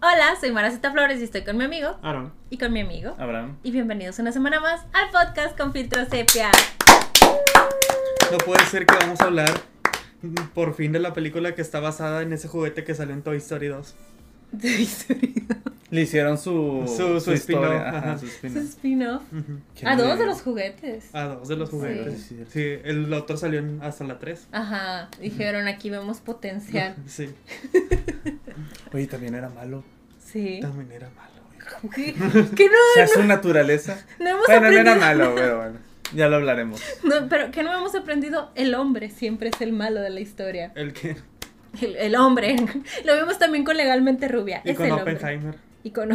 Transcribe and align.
Hola, 0.00 0.36
soy 0.40 0.52
Maracita 0.52 0.90
Flores 0.92 1.20
y 1.20 1.24
estoy 1.24 1.42
con 1.42 1.56
mi 1.56 1.64
amigo 1.64 1.98
Aaron. 2.02 2.32
y 2.50 2.58
con 2.58 2.72
mi 2.72 2.80
amigo. 2.80 3.14
Abraham. 3.18 3.58
Y 3.62 3.70
bienvenidos 3.70 4.18
una 4.18 4.32
semana 4.32 4.60
más 4.60 4.84
al 4.92 5.10
podcast 5.10 5.56
con 5.56 5.72
filtro 5.72 6.04
sepia. 6.06 6.50
No 8.30 8.38
puede 8.38 8.64
ser 8.66 8.86
que 8.86 8.94
vamos 8.94 9.20
a 9.20 9.24
hablar 9.24 9.50
mm, 10.22 10.34
por 10.54 10.74
fin 10.74 10.92
de 10.92 10.98
la 11.00 11.14
película 11.14 11.54
que 11.54 11.62
está 11.62 11.80
basada 11.80 12.22
en 12.22 12.32
ese 12.32 12.48
juguete 12.48 12.84
que 12.84 12.94
salió 12.94 13.14
en 13.14 13.22
Toy 13.22 13.38
Story 13.38 13.68
2. 13.68 13.94
Le 15.90 16.02
hicieron 16.02 16.36
su. 16.36 16.84
Su- 16.86 17.18
su 17.20 17.32
historia, 17.32 17.88
spin-off, 18.16 18.20
su 18.52 18.58
spin-off. 18.60 19.22
Qué 19.74 19.86
A 19.86 19.96
dos 19.96 20.18
de 20.18 20.26
los 20.26 20.42
juguetes. 20.42 21.14
A 21.14 21.24
dos 21.24 21.48
de 21.48 21.56
los 21.56 21.70
juguetes. 21.70 22.20
Sí, 22.28 22.44
Sí, 22.50 22.62
el 22.84 23.10
otro 23.14 23.36
salió 23.38 23.58
en- 23.60 23.80
hasta 23.82 24.04
la 24.04 24.18
3. 24.18 24.48
Ajá, 24.52 25.08
dijeron 25.20 25.66
aquí 25.66 25.88
vemos 25.90 26.20
potencial. 26.20 26.94
Sí, 27.06 27.30
Oye, 28.92 29.06
también 29.06 29.34
era 29.34 29.48
malo. 29.48 29.84
Sí. 30.24 30.58
también 30.60 30.92
era 30.92 31.08
malo. 31.10 31.28
¿Qué, 31.94 32.14
qué 32.56 32.66
O 32.66 32.70
sea, 32.94 33.06
no, 33.06 33.12
su 33.12 33.24
naturaleza. 33.24 34.04
no 34.18 34.28
hemos 34.30 34.46
Bueno, 34.46 34.60
no 34.62 34.66
aprendido? 34.68 34.80
era 34.96 35.00
malo, 35.00 35.32
pero 35.34 35.56
bueno. 35.58 35.78
Ya 36.14 36.28
lo 36.28 36.36
hablaremos. 36.36 36.82
No, 37.04 37.28
pero 37.28 37.50
que 37.50 37.62
no 37.62 37.72
hemos 37.76 37.94
aprendido, 37.94 38.50
el 38.54 38.74
hombre 38.74 39.10
siempre 39.10 39.50
es 39.50 39.60
el 39.60 39.72
malo 39.72 40.00
de 40.00 40.10
la 40.10 40.20
historia. 40.20 40.72
El 40.74 40.92
que. 40.92 41.16
El, 41.82 41.96
el 41.96 42.16
hombre. 42.16 42.56
Lo 43.04 43.14
vimos 43.16 43.38
también 43.38 43.64
con 43.64 43.76
Legalmente 43.76 44.26
Rubia. 44.28 44.62
Y 44.64 44.70
es 44.70 44.76
con 44.76 44.86
el 44.86 44.92
hombre. 44.92 45.14
Oppenheimer. 45.14 45.54
Y 45.54 45.67
con 45.92 46.10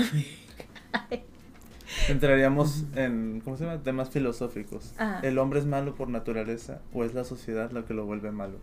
Entraríamos 2.08 2.84
en. 2.96 3.42
¿Cómo 3.44 3.58
se 3.58 3.66
llama? 3.66 3.82
Temas 3.84 4.10
filosóficos. 4.10 4.94
Ah. 4.98 5.20
¿El 5.24 5.38
hombre 5.38 5.60
es 5.60 5.66
malo 5.66 5.96
por 5.96 6.10
naturaleza 6.10 6.80
o 6.94 7.04
es 7.04 7.14
la 7.14 7.24
sociedad 7.24 7.72
la 7.72 7.84
que 7.86 7.94
lo 7.94 8.06
vuelve 8.06 8.32
malo? 8.32 8.58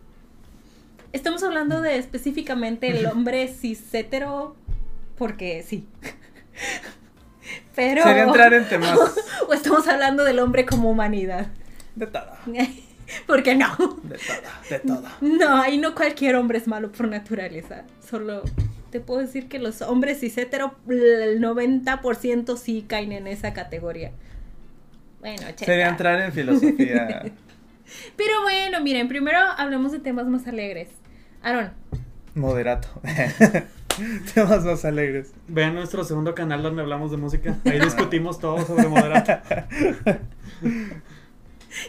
Estamos 1.13 1.43
hablando 1.43 1.81
de 1.81 1.97
específicamente 1.97 2.89
el 2.89 3.05
hombre 3.05 3.47
cis-hetero, 3.47 4.55
porque 5.17 5.63
sí. 5.63 5.87
Pero. 7.75 8.03
Sería 8.03 8.23
entrar 8.23 8.53
en 8.53 8.67
temas. 8.67 8.97
O 9.47 9.53
estamos 9.53 9.87
hablando 9.87 10.23
del 10.23 10.39
hombre 10.39 10.65
como 10.65 10.89
humanidad. 10.89 11.47
De 11.95 12.07
toda. 12.07 12.39
Porque 13.27 13.55
no. 13.55 13.67
De 14.03 14.17
toda. 14.17 14.61
De 14.69 14.79
toda. 14.79 15.17
No, 15.19 15.61
ahí 15.61 15.77
no 15.77 15.93
cualquier 15.93 16.37
hombre 16.37 16.59
es 16.59 16.67
malo 16.67 16.91
por 16.93 17.09
naturaleza. 17.09 17.83
Solo 18.07 18.43
te 18.91 18.99
puedo 18.99 19.21
decir 19.21 19.47
que 19.47 19.57
los 19.59 19.81
hombres 19.81 20.19
cis-hetero, 20.19 20.75
el 20.89 21.41
90% 21.41 22.57
sí 22.57 22.85
caen 22.87 23.11
en 23.13 23.25
esa 23.27 23.53
categoría. 23.53 24.11
Bueno, 25.21 25.41
cheta. 25.47 25.65
Sería 25.65 25.89
entrar 25.89 26.19
en 26.21 26.31
filosofía. 26.33 27.23
Pero 28.15 28.41
bueno, 28.43 28.81
miren, 28.81 29.07
primero 29.07 29.37
hablemos 29.57 29.91
de 29.91 29.99
temas 29.99 30.27
más 30.27 30.47
alegres. 30.47 30.89
Aaron, 31.41 31.71
Moderato. 32.35 32.87
Temas 34.33 34.63
más 34.63 34.85
alegres. 34.85 35.33
Vean 35.49 35.75
nuestro 35.75 36.03
segundo 36.05 36.33
canal 36.33 36.63
donde 36.63 36.81
hablamos 36.81 37.11
de 37.11 37.17
música. 37.17 37.57
Ahí 37.65 37.79
discutimos 37.83 38.39
todo 38.39 38.65
sobre 38.65 38.87
moderato. 38.87 39.33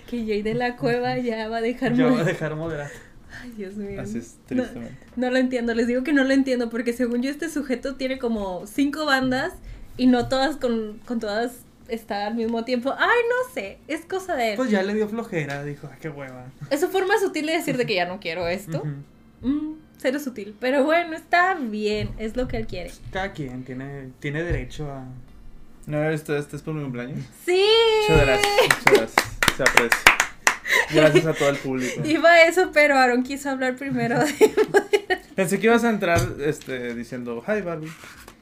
que 0.08 0.26
Jay 0.26 0.42
de 0.42 0.54
la 0.54 0.76
Cueva 0.76 1.18
ya 1.18 1.48
va 1.48 1.58
a 1.58 1.60
dejar 1.60 1.94
Yo 1.94 2.06
voy 2.06 2.14
a 2.14 2.16
muy- 2.18 2.26
dejar 2.26 2.54
moderato. 2.56 2.92
Ay, 3.40 3.52
Dios 3.56 3.74
mío. 3.76 4.00
Así 4.00 4.18
es, 4.18 4.36
No, 4.50 4.62
tristemente. 4.62 4.96
no 5.16 5.30
lo 5.30 5.36
entiendo, 5.38 5.74
les 5.74 5.86
digo 5.86 6.02
que 6.02 6.12
no 6.12 6.24
lo 6.24 6.32
entiendo 6.32 6.68
porque 6.70 6.92
según 6.92 7.22
yo 7.22 7.30
este 7.30 7.48
sujeto 7.48 7.96
tiene 7.96 8.18
como 8.18 8.66
cinco 8.66 9.06
bandas 9.06 9.54
y 9.96 10.06
no 10.06 10.28
todas 10.28 10.56
con, 10.56 10.98
con 11.06 11.20
todas 11.20 11.52
está 11.88 12.26
al 12.26 12.34
mismo 12.34 12.64
tiempo. 12.64 12.94
Ay, 12.96 13.20
no 13.28 13.52
sé, 13.54 13.78
es 13.88 14.04
cosa 14.04 14.34
de 14.36 14.50
él. 14.52 14.56
Pues 14.56 14.70
ya 14.70 14.82
le 14.82 14.94
dio 14.94 15.08
flojera. 15.08 15.62
Dijo, 15.64 15.88
ay, 15.90 15.98
qué 16.00 16.08
hueva. 16.08 16.46
Es 16.70 16.80
su 16.80 16.88
forma 16.88 17.18
sutil 17.18 17.46
de 17.46 17.52
decir 17.52 17.76
de 17.76 17.86
que 17.86 17.94
ya 17.94 18.06
no 18.06 18.18
quiero 18.20 18.46
esto. 18.48 18.78
Ujú. 18.78 19.48
Mm, 19.48 19.74
cero 19.98 20.18
sutil, 20.20 20.54
pero 20.60 20.84
bueno, 20.84 21.14
está 21.16 21.54
bien, 21.54 22.10
es 22.18 22.36
lo 22.36 22.48
que 22.48 22.56
él 22.56 22.66
quiere. 22.66 22.92
Cada 23.12 23.32
quien 23.32 23.64
tiene, 23.64 24.10
tiene 24.20 24.42
derecho 24.42 24.90
a. 24.90 25.04
¿No 25.86 26.08
esto, 26.08 26.36
este 26.36 26.54
es 26.56 26.62
por 26.62 26.74
mi 26.74 26.82
cumpleaños? 26.82 27.18
Sí. 27.44 27.60
Muchas 28.08 28.24
gracias, 28.26 28.52
muchas 28.62 28.84
gracias. 28.84 29.14
Se 29.56 29.62
aprecia. 29.64 29.98
Gracias 30.94 31.26
a 31.26 31.34
todo 31.34 31.48
el 31.50 31.56
público. 31.56 32.00
Iba 32.04 32.30
a 32.30 32.44
eso, 32.46 32.70
pero 32.72 32.96
Aaron 32.96 33.22
quiso 33.22 33.50
hablar 33.50 33.76
primero 33.76 34.18
de... 34.18 34.32
Pensé 35.34 35.58
que 35.58 35.66
ibas 35.66 35.84
a 35.84 35.90
entrar 35.90 36.20
este, 36.44 36.94
diciendo 36.94 37.42
Hi 37.46 37.62
Barbie, 37.62 37.90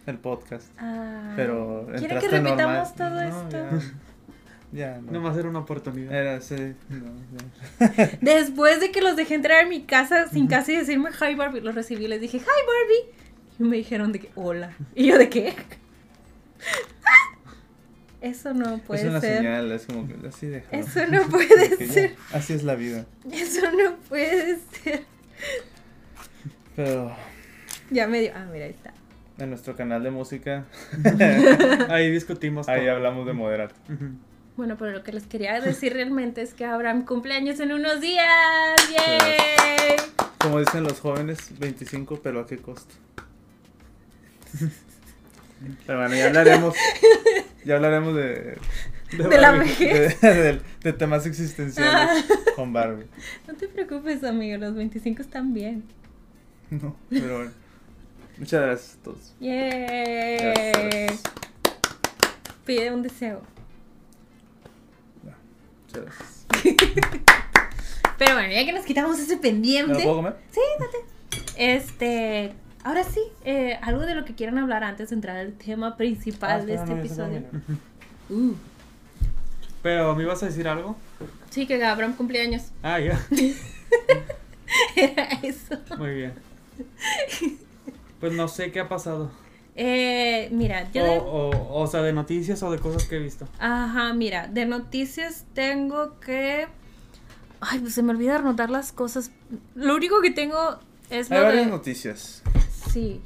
el 0.07 0.19
podcast. 0.19 0.67
Ah, 0.79 1.33
Pero 1.37 1.87
¿Quieren 1.99 2.19
que 2.19 2.29
repitamos 2.29 2.59
normal. 2.59 2.93
todo 2.97 3.11
No, 3.11 3.69
esto? 3.79 3.87
Ya, 4.73 4.95
ya 4.95 5.01
no. 5.01 5.13
Nomás 5.13 5.37
era 5.37 5.49
una 5.49 5.61
oportunidad. 5.61 6.13
Era 6.13 6.41
sí, 6.41 6.75
no, 6.89 7.07
ya. 7.97 8.19
Después 8.21 8.81
de 8.81 8.91
que 8.91 9.01
los 9.03 9.15
dejé 9.17 9.35
entrar 9.37 9.63
en 9.63 9.69
mi 9.69 9.83
casa 9.83 10.27
sin 10.29 10.49
casi 10.49 10.75
decirme 10.75 11.11
hi 11.11 11.35
Barbie, 11.37 11.61
los 11.61 11.75
recibí 11.77 12.05
y 12.07 12.09
les 12.09 12.21
dije 12.21 12.39
hi 12.39 12.43
Barbie. 12.43 13.15
Y 13.61 13.63
me 13.63 13.77
dijeron 13.77 14.11
de 14.11 14.19
que 14.21 14.31
hola. 14.35 14.73
Y 14.97 15.07
yo 15.07 15.17
de 15.19 15.29
qué. 15.29 15.55
Eso 18.21 18.53
no 18.53 18.77
es 18.77 18.83
puede 18.83 19.09
una 19.09 19.21
ser. 19.21 19.39
señal, 19.39 19.73
es 19.73 19.87
como 19.87 20.07
que 20.07 20.29
así 20.29 20.47
deja. 20.47 20.69
Eso 20.77 21.07
no 21.07 21.27
puede 21.29 21.79
ya, 21.79 21.87
ser. 21.93 22.17
Así 22.33 22.53
es 22.53 22.63
la 22.65 22.75
vida. 22.75 23.07
Eso 23.33 23.71
no 23.73 23.97
puede 24.09 24.59
ser. 24.83 25.05
Pero 26.77 27.17
Ya 27.91 28.07
me 28.07 28.21
dio. 28.21 28.33
Ah, 28.35 28.47
mira, 28.53 28.67
ahí 28.67 28.71
está. 28.73 28.93
en 29.39 29.49
nuestro 29.51 29.75
canal 29.75 30.03
de 30.03 30.11
música, 30.11 30.65
Ahí 31.89 32.11
discutimos. 32.11 32.69
ahí 32.69 32.83
todo. 32.83 32.93
hablamos 32.97 33.27
de 33.27 33.33
moderato. 33.33 33.75
Bueno, 34.57 34.77
pero 34.79 34.91
lo 34.93 35.03
que 35.03 35.13
les 35.13 35.25
quería 35.27 35.59
decir 35.61 35.95
realmente 35.95 36.43
es 36.43 36.53
que 36.53 36.67
Abraham 36.67 37.07
cumpleaños 37.07 37.59
en 37.61 37.73
unos 37.73 38.01
días. 38.03 38.27
¡Yay! 38.91 39.97
Como 40.39 40.59
dicen 40.61 40.85
los 40.85 41.01
jóvenes, 41.01 41.39
25, 41.59 42.21
pero 42.23 42.41
¿a 42.41 42.47
qué 42.47 42.59
costo? 42.59 42.95
Pero 45.87 45.99
bueno, 45.99 46.15
ya 46.17 46.27
hablaremos. 46.27 46.75
Ya 47.65 47.77
hablaremos 47.77 48.15
de, 48.15 48.57
De 49.13 49.39
la 49.39 49.53
vejez. 49.53 50.21
de, 50.21 50.35
de- 50.35 50.61
de 50.83 50.93
temas 50.95 51.27
existenciales 51.27 52.25
con 52.57 52.73
Barbie. 52.73 53.07
No 53.47 53.55
te 53.55 53.69
preocupes, 53.69 54.25
amigo. 54.25 54.57
Los 54.59 54.75
25 54.75 55.21
están 55.23 55.53
bien. 55.53 55.85
No, 56.71 56.97
pero 57.11 57.37
bueno. 57.37 57.51
Muchas 58.39 58.63
gracias 58.63 58.95
a 58.97 59.03
todos. 59.03 59.35
Gracias. 59.41 61.23
Pide 62.65 62.91
un 62.93 63.03
deseo. 63.03 63.43
Muchas 65.87 66.05
gracias. 66.05 66.47
Pero 68.19 68.35
bueno, 68.35 68.53
ya 68.53 68.65
que 68.65 68.73
nos 68.73 68.85
quitamos 68.85 69.19
ese 69.19 69.37
¿Me 69.37 69.43
pendiente. 69.43 69.93
lo 69.95 69.99
puedo 70.01 70.17
comer? 70.17 70.37
Sí, 70.53 70.61
date. 70.79 70.99
Este. 71.57 72.53
Ahora 72.83 73.05
sí, 73.05 73.21
eh, 73.45 73.79
algo 73.83 74.03
de 74.07 74.15
lo 74.15 74.25
que 74.25 74.35
quieran 74.35 74.59
hablar 74.59 74.85
antes 74.85 75.11
de 75.11 75.15
entrar 75.15 75.37
al 75.37 75.53
tema 75.53 75.97
principal 75.97 76.61
Ah, 76.63 76.65
de 76.65 76.75
este 76.75 76.91
no, 76.91 76.99
episodio. 76.99 77.43
Uh, 78.31 78.55
Pero, 79.83 80.15
¿me 80.15 80.23
ibas 80.23 80.43
a 80.43 80.47
decir 80.47 80.67
algo? 80.69 80.97
sí, 81.51 81.67
que 81.67 81.83
Abraham 81.85 82.15
cumpleaños. 82.15 82.63
Ah, 82.83 82.99
ya. 83.01 83.21
Era 84.97 85.25
eso. 85.43 85.77
Muy 85.99 86.15
bien. 86.15 86.33
Pues 88.21 88.33
no 88.33 88.49
sé 88.49 88.71
qué 88.73 88.81
ha 88.81 88.89
pasado. 88.89 89.31
Eh, 89.77 90.49
mira, 90.53 90.91
yo. 90.93 91.03
O, 91.03 91.07
de- 91.07 91.19
o, 91.19 91.81
o 91.83 91.87
sea, 91.87 92.03
de 92.03 92.13
noticias 92.13 92.63
o 92.63 92.71
de 92.71 92.79
cosas 92.79 93.05
que 93.05 93.17
he 93.17 93.19
visto. 93.19 93.49
Ajá, 93.59 94.13
mira, 94.15 94.47
de 94.49 94.67
noticias 94.67 95.45
tengo 95.55 96.19
que. 96.21 96.67
Ay, 97.61 97.79
pues 97.81 97.95
se 97.95 98.03
me 98.03 98.11
olvida 98.13 98.37
anotar 98.37 98.71
las 98.71 98.93
cosas. 98.93 99.31
Lo 99.75 99.95
único 99.97 100.21
que 100.23 100.31
tengo 100.31 100.79
es 101.11 101.31
Hay 101.31 101.43
varias 101.43 101.65
de. 101.67 101.71
noticias. 101.71 102.43
Sí. 102.93 103.21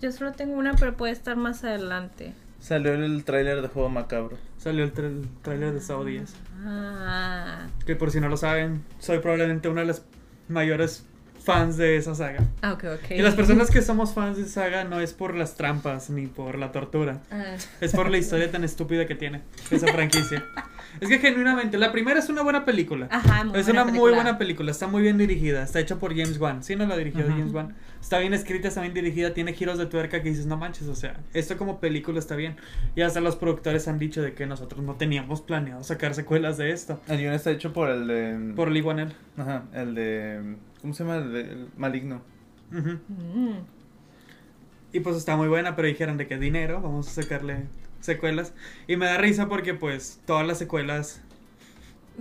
Yo 0.00 0.12
solo 0.12 0.32
tengo 0.32 0.54
una, 0.54 0.74
pero 0.74 0.96
puede 0.96 1.12
estar 1.12 1.36
más 1.36 1.64
adelante. 1.64 2.34
Salió 2.60 2.92
el 2.94 3.24
tráiler 3.24 3.62
de 3.62 3.68
Juego 3.68 3.88
Macabro. 3.88 4.36
Salió 4.58 4.84
el 4.84 4.92
tra- 4.92 5.24
tráiler 5.42 5.72
de 5.74 5.80
10. 6.04 6.34
Ah. 6.64 7.66
Que 7.86 7.96
por 7.96 8.10
si 8.10 8.20
no 8.20 8.28
lo 8.28 8.36
saben, 8.36 8.82
soy 8.98 9.18
probablemente 9.20 9.68
una 9.68 9.82
de 9.82 9.86
las 9.88 10.02
mayores 10.48 11.06
fans 11.46 11.76
de 11.76 11.96
esa 11.96 12.14
saga. 12.14 12.42
Ah, 12.60 12.72
ok, 12.72 12.84
ok. 12.96 13.10
Y 13.12 13.22
las 13.22 13.34
personas 13.34 13.70
que 13.70 13.80
somos 13.80 14.12
fans 14.12 14.36
de 14.36 14.42
esa 14.42 14.64
saga 14.64 14.82
no 14.84 14.98
es 15.00 15.12
por 15.14 15.34
las 15.34 15.54
trampas 15.54 16.10
ni 16.10 16.26
por 16.26 16.58
la 16.58 16.72
tortura. 16.72 17.20
Ah, 17.30 17.54
Es 17.80 17.92
por 17.92 18.10
la 18.10 18.18
historia 18.18 18.50
tan 18.50 18.64
estúpida 18.64 19.06
que 19.06 19.14
tiene 19.14 19.42
esa 19.70 19.86
franquicia. 19.86 20.44
Es 21.00 21.08
que 21.08 21.18
genuinamente, 21.18 21.78
la 21.78 21.92
primera 21.92 22.18
es 22.18 22.28
una 22.28 22.42
buena 22.42 22.64
película. 22.64 23.06
Ajá, 23.10 23.44
muy 23.44 23.58
es 23.58 23.66
buena 23.66 23.82
una 23.82 23.84
muy 23.84 23.92
película. 24.00 24.14
buena 24.14 24.38
película, 24.38 24.70
está 24.72 24.86
muy 24.88 25.02
bien 25.02 25.18
dirigida, 25.18 25.62
está 25.62 25.78
hecha 25.78 25.96
por 25.96 26.10
James 26.16 26.38
Wan. 26.38 26.64
Sí, 26.64 26.74
no 26.74 26.84
la 26.86 26.96
dirigió 26.96 27.20
Ujú. 27.24 27.30
James 27.30 27.52
Wan. 27.52 27.74
Está 28.00 28.18
bien 28.18 28.34
escrita, 28.34 28.68
está 28.68 28.80
bien 28.80 28.94
dirigida, 28.94 29.32
tiene 29.34 29.52
giros 29.52 29.78
de 29.78 29.86
tuerca 29.86 30.22
que 30.22 30.28
dices, 30.30 30.46
no 30.46 30.56
manches, 30.56 30.88
o 30.88 30.94
sea, 30.94 31.16
esto 31.34 31.56
como 31.56 31.78
película 31.80 32.18
está 32.18 32.34
bien. 32.34 32.56
Y 32.96 33.02
hasta 33.02 33.20
los 33.20 33.36
productores 33.36 33.86
han 33.88 33.98
dicho 33.98 34.20
de 34.22 34.32
que 34.32 34.46
nosotros 34.46 34.82
no 34.82 34.94
teníamos 34.94 35.42
planeado 35.42 35.84
sacar 35.84 36.14
secuelas 36.14 36.56
de 36.56 36.70
esto. 36.72 37.00
El 37.08 37.18
guion 37.18 37.34
está 37.34 37.50
hecho 37.52 37.72
por 37.72 37.88
el 37.90 38.06
de. 38.08 38.52
Por 38.56 38.70
Lee 38.70 38.80
Wanell. 38.82 39.12
Ajá, 39.36 39.62
el 39.74 39.94
de. 39.94 40.56
¿Cómo 40.80 40.94
se 40.94 41.04
llama? 41.04 41.16
El, 41.16 41.68
Maligno. 41.76 42.22
Mm. 42.70 43.58
Y 44.92 45.00
pues 45.00 45.16
está 45.16 45.36
muy 45.36 45.48
buena, 45.48 45.76
pero 45.76 45.88
dijeron 45.88 46.16
de 46.16 46.26
que 46.26 46.38
dinero, 46.38 46.80
vamos 46.80 47.08
a 47.08 47.22
sacarle 47.22 47.64
secuelas. 48.00 48.54
Y 48.86 48.96
me 48.96 49.06
da 49.06 49.18
risa 49.18 49.48
porque 49.48 49.74
pues 49.74 50.20
todas 50.26 50.46
las 50.46 50.58
secuelas 50.58 51.22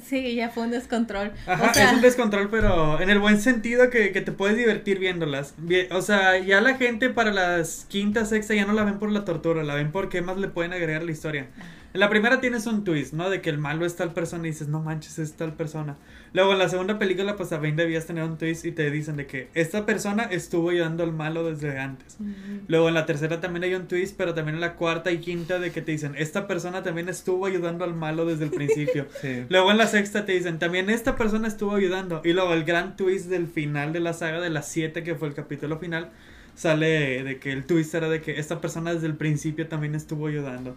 Sí, 0.04 0.36
ya 0.36 0.50
fue 0.50 0.64
un 0.64 0.72
descontrol. 0.72 1.32
Ajá, 1.48 1.72
o 1.72 1.74
sea, 1.74 1.88
es 1.88 1.94
un 1.94 2.02
descontrol, 2.02 2.50
pero 2.50 3.00
en 3.00 3.10
el 3.10 3.20
buen 3.20 3.40
sentido 3.40 3.90
que, 3.90 4.12
que 4.12 4.22
te 4.22 4.32
puedes 4.32 4.58
divertir 4.58 5.00
viéndolas. 5.00 5.56
O 5.92 6.02
sea, 6.02 6.38
ya 6.38 6.62
la 6.62 6.76
gente 6.76 7.10
para 7.10 7.32
las 7.32 7.86
quinta, 7.88 8.26
sexta 8.26 8.54
ya 8.54 8.66
no 8.66 8.74
la 8.74 8.84
ven 8.84 9.00
por 9.00 9.12
la 9.12 9.24
tortura, 9.24 9.64
la 9.64 9.76
ven 9.76 9.92
por 9.92 10.10
qué 10.10 10.22
más 10.22 10.38
le 10.38 10.48
pueden 10.48 10.74
agregar 10.74 11.02
a 11.02 11.06
la 11.06 11.12
historia. 11.12 11.48
En 11.96 12.02
la 12.02 12.10
primera 12.10 12.42
tienes 12.42 12.68
un 12.68 12.84
twist, 12.84 13.14
¿no? 13.14 13.30
De 13.30 13.40
que 13.40 13.50
el 13.50 13.58
malo 13.58 13.86
es 13.86 13.96
tal 13.96 14.12
persona 14.12 14.46
y 14.46 14.52
dices, 14.52 14.68
no 14.68 14.82
manches, 14.82 15.18
es 15.18 15.32
tal 15.32 15.54
persona. 15.54 15.96
Luego 16.34 16.52
en 16.52 16.60
la 16.60 16.68
segunda 16.68 17.00
película, 17.00 17.38
pues 17.38 17.48
también 17.48 17.78
debías 17.78 18.06
tener 18.06 18.26
un 18.26 18.38
twist 18.38 18.66
y 18.66 18.74
te 18.74 18.92
dicen 18.92 19.16
de 19.16 19.28
que 19.28 19.48
esta 19.54 19.86
persona 19.86 20.24
estuvo 20.24 20.72
ayudando 20.72 21.06
al 21.06 21.14
malo 21.14 21.50
desde 21.50 21.80
antes. 21.80 22.18
Ujú. 22.20 22.64
Luego 22.68 22.90
en 22.90 22.96
la 22.96 23.06
tercera 23.06 23.40
también 23.40 23.64
hay 23.64 23.76
un 23.76 23.88
twist, 23.88 24.18
pero 24.18 24.34
también 24.34 24.56
en 24.56 24.62
la 24.62 24.74
cuarta 24.74 25.10
y 25.14 25.20
quinta 25.20 25.58
de 25.58 25.72
que 25.72 25.82
te 25.82 25.94
dicen, 25.94 26.16
esta 26.18 26.48
persona 26.48 26.84
también 26.84 27.08
estuvo 27.08 27.46
ayudando 27.46 27.86
al 27.86 27.94
malo 27.94 28.26
desde 28.26 28.44
el 28.44 28.52
principio. 28.52 29.08
Sí. 29.22 29.46
Luego 29.48 29.72
en 29.72 29.78
la 29.78 29.88
sexta 29.88 30.26
te 30.26 30.34
dicen, 30.34 30.60
también 30.60 30.90
esta 30.90 31.16
persona 31.16 31.48
estuvo 31.48 31.76
ayudando. 31.76 32.22
Y 32.26 32.34
luego 32.34 32.54
el 32.54 32.66
gran 32.66 32.98
twist 32.98 33.28
del 33.28 33.48
final 33.48 33.94
de 33.94 34.02
la 34.02 34.12
saga 34.12 34.42
de 34.42 34.50
las 34.50 34.68
siete, 34.68 35.02
que 35.02 35.16
fue 35.16 35.30
el 35.30 35.34
capítulo 35.34 35.80
final, 35.80 36.10
sale 36.56 37.24
de 37.24 37.40
que 37.40 37.54
el 37.54 37.64
twist 37.66 37.96
era 37.96 38.10
de 38.10 38.20
que 38.20 38.38
esta 38.38 38.60
persona 38.60 38.94
desde 38.94 39.08
el 39.08 39.16
principio 39.16 39.70
también 39.70 39.96
estuvo 39.96 40.28
ayudando. 40.28 40.76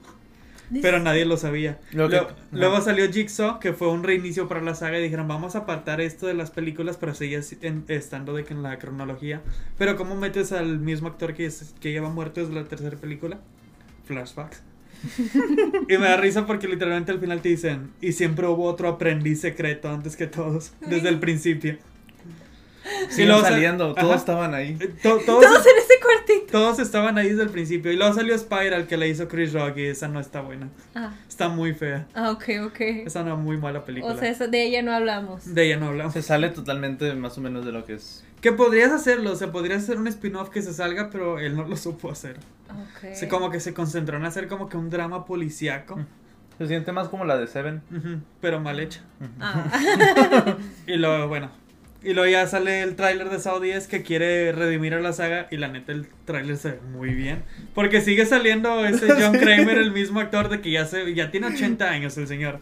Pero 0.83 0.99
nadie 1.01 1.25
lo 1.25 1.37
sabía. 1.37 1.79
Lo 1.93 2.09
que- 2.09 2.17
Luego, 2.53 2.81
salió 2.83 3.11
Jigsaw, 3.11 3.59
que 3.61 3.73
fue 3.73 3.89
un 3.89 4.03
reinicio 4.05 4.49
para 4.49 4.61
la 4.61 4.75
saga 4.75 4.99
y 4.99 5.03
dijeron, 5.03 5.27
vamos 5.29 5.55
a 5.57 5.61
apartar 5.61 6.01
esto 6.01 6.27
de 6.27 6.35
las 6.35 6.51
películas, 6.51 6.97
pero 6.99 7.15
seguía 7.15 7.43
si- 7.43 7.59
en- 7.63 7.85
estando 7.89 8.35
de 8.35 8.45
que 8.45 8.53
en 8.55 8.63
la 8.63 8.79
cronología. 8.79 9.41
Pero 9.79 9.97
¿cómo 9.97 10.15
metes 10.17 10.53
al 10.53 10.79
mismo 10.79 11.09
actor 11.09 11.35
que, 11.35 11.47
es- 11.47 11.75
que 11.81 11.93
lleva 11.93 12.11
muerto 12.11 12.41
desde 12.41 12.55
la 12.55 12.65
tercera 12.65 12.97
película? 12.97 13.39
Flashbacks. 14.07 14.63
y 15.89 15.97
me 15.99 16.07
da 16.09 16.17
risa 16.17 16.45
porque 16.47 16.67
literalmente 16.69 17.13
al 17.13 17.21
final 17.21 17.41
te 17.41 17.51
dicen, 17.51 17.91
y 18.01 18.13
siempre 18.13 18.47
hubo 18.47 18.65
otro 18.65 18.89
aprendiz 18.89 19.41
secreto 19.41 19.89
antes 19.89 20.17
que 20.17 20.27
todos, 20.27 20.73
desde 20.89 21.09
el 21.09 21.19
principio. 21.21 21.77
Siguen 23.11 23.29
luego 23.29 23.43
sa- 23.43 23.49
saliendo, 23.51 23.95
todos 23.95 24.07
Ajá. 24.11 24.17
estaban 24.17 24.55
ahí. 24.55 24.77
Eh, 24.81 24.89
to- 25.03 25.19
todos, 25.25 25.43
Todos 25.45 25.67
en 25.67 25.77
ese 25.79 25.95
cuartito. 26.03 26.53
todos 26.53 26.79
estaban 26.79 27.19
ahí 27.19 27.31
desde 27.31 27.43
el 27.45 27.51
principio. 27.51 27.93
Y 27.93 27.97
luego 27.97 28.15
salió 28.15 28.37
Spiral, 28.39 28.87
que 28.87 28.97
la 28.97 29.07
hizo 29.07 29.29
Chris 29.29 29.53
Rock, 29.53 29.77
y 29.79 29.87
esa 29.87 30.09
no 30.09 30.21
está 30.21 30.41
buena. 30.41 30.69
Ah, 30.95 31.13
Está 31.29 31.49
muy 31.49 31.75
fea. 31.75 32.07
ah, 32.15 32.31
ok, 32.31 32.45
ok. 32.67 32.81
Es 33.07 33.15
una 33.17 33.35
muy 33.35 33.57
mala 33.57 33.85
película. 33.85 34.15
O 34.15 34.19
sea, 34.19 34.29
esa- 34.31 34.47
de 34.49 34.63
ella 34.65 34.83
no 34.83 34.93
hablamos. 34.93 35.55
De 35.55 35.67
ella 35.67 35.77
no 35.77 35.87
hablamos. 35.89 36.13
Se 36.15 36.23
sale 36.23 36.49
totalmente 36.51 37.13
más 37.15 37.37
o 37.39 37.41
menos 37.41 37.65
de 37.65 37.73
lo 37.73 37.85
que 37.85 37.95
es. 37.95 38.25
Que 38.41 38.53
podrías 38.53 38.93
hacerlo, 38.93 39.33
o 39.33 39.37
sea, 39.37 39.51
podrías 39.51 39.83
hacer 39.83 39.99
un 39.99 40.07
spin-off 40.07 40.51
que 40.51 40.63
se 40.63 40.73
salga, 40.73 41.11
pero 41.11 41.39
él 41.41 41.57
no 41.57 41.67
lo 41.67 41.77
supo 41.77 42.11
hacer. 42.11 42.37
Ok. 42.71 43.15
Se 43.15 43.27
como 43.29 43.51
que 43.51 43.59
se 43.61 43.75
concentró 43.75 44.17
en 44.17 44.25
hacer 44.25 44.47
como 44.47 44.69
que 44.69 44.77
un 44.77 44.91
drama 44.91 45.25
policíaco, 45.25 45.97
Mm. 45.97 46.07
Se 46.59 46.67
siente 46.67 46.91
más 46.91 47.09
como 47.09 47.25
la 47.25 47.37
de 47.37 47.47
Seven. 47.47 47.83
pero 48.41 48.59
mal 48.61 48.81
hecha. 48.81 49.01
Ah. 49.41 49.65
Y 50.89 50.97
luego, 50.97 51.29
bueno, 51.29 51.51
y 52.03 52.13
luego 52.15 52.31
ya 52.31 52.47
sale 52.47 52.83
el 52.83 52.95
tráiler 52.97 53.29
de 53.31 53.41
Saw 53.41 53.61
10 53.61 53.89
que 53.89 54.03
quiere 54.03 54.53
redimir 54.53 54.95
a 54.95 55.01
la 55.01 55.13
saga 55.13 55.49
y 55.51 55.57
la 55.57 55.69
neta 55.69 55.93
el 55.93 56.07
tráiler 56.25 56.57
se 56.57 56.73
ve 56.73 56.81
muy 56.93 57.15
bien. 57.15 57.43
Porque 57.75 58.01
sigue 58.01 58.25
saliendo 58.27 58.85
ese 58.87 59.09
John 59.21 59.33
Kramer, 59.39 59.79
el 59.79 59.91
mismo 59.93 60.21
actor 60.21 60.49
de 60.49 60.61
que 60.61 60.71
ya, 60.71 60.87
se, 60.87 61.13
ya 61.15 61.31
tiene 61.31 61.49
80 61.49 61.89
años 61.91 62.17
el 62.19 62.27
señor. 62.29 62.61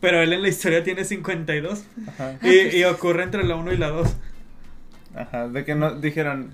Pero 0.00 0.20
él 0.22 0.32
en 0.32 0.42
la 0.42 0.48
historia 0.48 0.84
tiene 0.84 1.04
52 1.04 1.84
Ajá. 2.08 2.38
y, 2.42 2.76
y 2.76 2.84
ocurre 2.84 3.22
entre 3.24 3.44
la 3.44 3.56
1 3.56 3.72
y 3.72 3.76
la 3.76 3.88
2. 3.88 4.16
Ajá. 5.14 5.48
De 5.48 5.64
que 5.64 5.74
no 5.74 5.94
dijeron. 5.98 6.52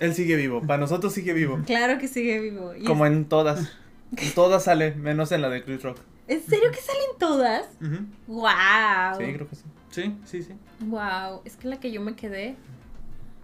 Él 0.00 0.14
sigue 0.14 0.36
vivo. 0.36 0.60
Para 0.62 0.78
nosotros 0.78 1.12
sigue 1.12 1.32
vivo. 1.32 1.60
claro 1.66 1.98
que 1.98 2.08
sigue 2.08 2.40
vivo. 2.40 2.74
Y 2.74 2.84
Como 2.84 3.06
es- 3.06 3.12
en 3.12 3.24
todas. 3.26 3.72
En 4.16 4.30
todas 4.32 4.64
sale, 4.64 4.94
menos 4.94 5.32
en 5.32 5.42
la 5.42 5.48
de 5.50 5.62
Chris 5.64 5.82
Rock. 5.82 5.98
¿En 6.28 6.40
serio 6.42 6.70
que 6.70 6.80
salen 6.80 7.18
todas? 7.18 7.66
Ujú. 7.82 8.06
¡Wow! 8.28 9.18
Sí, 9.18 9.24
creo 9.34 9.48
que 9.48 9.56
sí. 9.56 9.62
Sí, 9.90 10.14
sí, 10.24 10.42
sí. 10.42 10.52
Wow, 10.80 11.42
es 11.44 11.56
que 11.56 11.68
la 11.68 11.78
que 11.80 11.90
yo 11.92 12.00
me 12.00 12.14
quedé, 12.14 12.56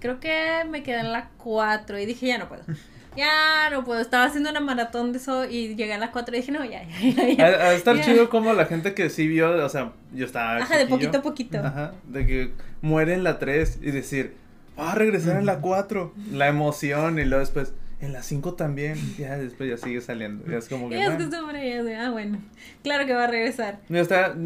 creo 0.01 0.21
que 0.21 0.65
me 0.69 0.83
quedé 0.83 1.01
en 1.01 1.13
la 1.13 1.29
4 1.39 1.99
y 1.99 2.07
dije, 2.07 2.27
ya 2.27 2.39
no 2.39 2.49
puedo. 2.49 2.63
Ya 3.17 3.69
no 3.73 3.85
puedo. 3.85 4.01
Estaba 4.01 4.27
haciendo 4.27 4.51
una 4.51 4.61
maratón 4.61 5.11
de 5.11 5.19
eso 5.19 5.45
y 5.45 5.75
llegué 5.75 5.95
a 5.95 5.99
la 5.99 6.13
4 6.13 6.33
y 6.33 6.39
dije, 6.39 6.53
no, 6.53 6.65
ya, 6.65 6.85
ya, 6.85 7.11
ya. 7.11 7.35
ya. 7.35 7.71
De 7.71 7.75
estar 7.75 7.97
Ya. 7.97 8.05
chido 8.05 8.31
como 8.31 8.53
la 8.53 8.67
gente 8.67 8.95
que 8.95 9.11
sí 9.11 9.27
vio, 9.27 9.51
o 9.65 9.69
sea, 9.69 9.91
yo 10.15 10.25
estaba. 10.25 10.59
Ajá, 10.59 10.79
de 10.79 10.87
poquito 10.87 11.19
a 11.19 11.23
poquito. 11.23 11.59
Ajá, 11.59 11.93
de 12.05 12.25
que 12.25 12.53
muere 12.83 13.15
en 13.15 13.25
la 13.25 13.41
3 13.41 13.81
y 13.83 13.91
decir, 13.91 14.37
va 14.79 14.93
a 14.93 14.95
regresar 14.95 15.39
en 15.39 15.45
la 15.47 15.59
4. 15.61 16.15
La 16.31 16.47
emoción 16.47 17.19
y 17.19 17.25
luego 17.25 17.41
después, 17.41 17.73
en 18.01 18.13
la 18.13 18.23
5 18.23 18.55
también. 18.55 18.97
Ya 19.19 19.37
después 19.37 19.69
ya 19.69 19.77
sigue 19.77 20.01
saliendo. 20.01 20.47
Ya 20.49 20.59
es 20.59 20.69
como 20.69 20.89
que. 20.89 21.03
es 21.05 21.11
estoy 21.11 21.41
por 21.45 21.57
ahí, 21.57 21.73
así, 21.73 21.93
ah, 21.93 22.11
bueno. 22.11 22.39
Claro 22.85 23.07
que 23.07 23.13
va 23.13 23.25
a 23.25 23.27
regresar. 23.27 23.81
Yo 23.89 23.99
estaba- 23.99 24.37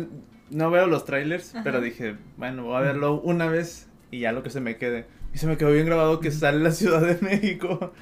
no 0.54 0.70
veo 0.70 0.86
los 0.86 1.04
trailers, 1.04 1.54
Ajá. 1.54 1.64
pero 1.64 1.80
dije, 1.80 2.16
bueno, 2.36 2.64
voy 2.64 2.76
a 2.76 2.80
verlo 2.80 3.20
una 3.20 3.46
vez 3.46 3.88
y 4.10 4.20
ya 4.20 4.32
lo 4.32 4.42
que 4.42 4.50
se 4.50 4.60
me 4.60 4.76
quede. 4.76 5.06
Y 5.34 5.38
se 5.38 5.46
me 5.46 5.56
quedó 5.56 5.72
bien 5.72 5.86
grabado 5.86 6.20
que 6.20 6.30
sale 6.30 6.60
la 6.60 6.70
Ciudad 6.70 7.00
de 7.02 7.18
México. 7.20 7.92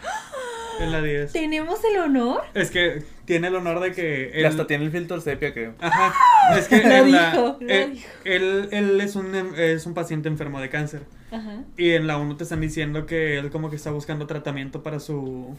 En 0.80 0.90
la 0.90 1.02
10. 1.02 1.32
¿Tenemos 1.32 1.80
el 1.84 1.98
honor? 2.00 2.42
Es 2.54 2.70
que 2.70 3.02
tiene 3.26 3.48
el 3.48 3.54
honor 3.54 3.78
de 3.80 3.92
que 3.92 4.30
Y 4.34 4.38
él... 4.40 4.46
hasta 4.46 4.66
tiene 4.66 4.84
el 4.84 4.90
filtro 4.90 5.20
sepia, 5.20 5.52
creo. 5.52 5.74
Ajá. 5.80 6.12
Es 6.58 6.66
que 6.66 6.76
Lo 6.82 6.88
la- 6.88 7.02
dijo, 7.30 7.56
lo 7.60 7.68
él, 7.68 7.92
dijo. 7.94 8.08
él, 8.24 8.68
él 8.72 9.00
es, 9.00 9.14
un, 9.14 9.34
es 9.34 9.86
un 9.86 9.94
paciente 9.94 10.28
enfermo 10.28 10.60
de 10.60 10.70
cáncer. 10.70 11.02
Ajá. 11.30 11.62
Y 11.76 11.90
en 11.92 12.06
la 12.06 12.16
1 12.18 12.36
te 12.36 12.44
están 12.44 12.60
diciendo 12.62 13.04
que 13.06 13.38
él 13.38 13.50
como 13.50 13.68
que 13.70 13.76
está 13.76 13.90
buscando 13.90 14.26
tratamiento 14.26 14.82
para 14.82 14.98
su... 14.98 15.56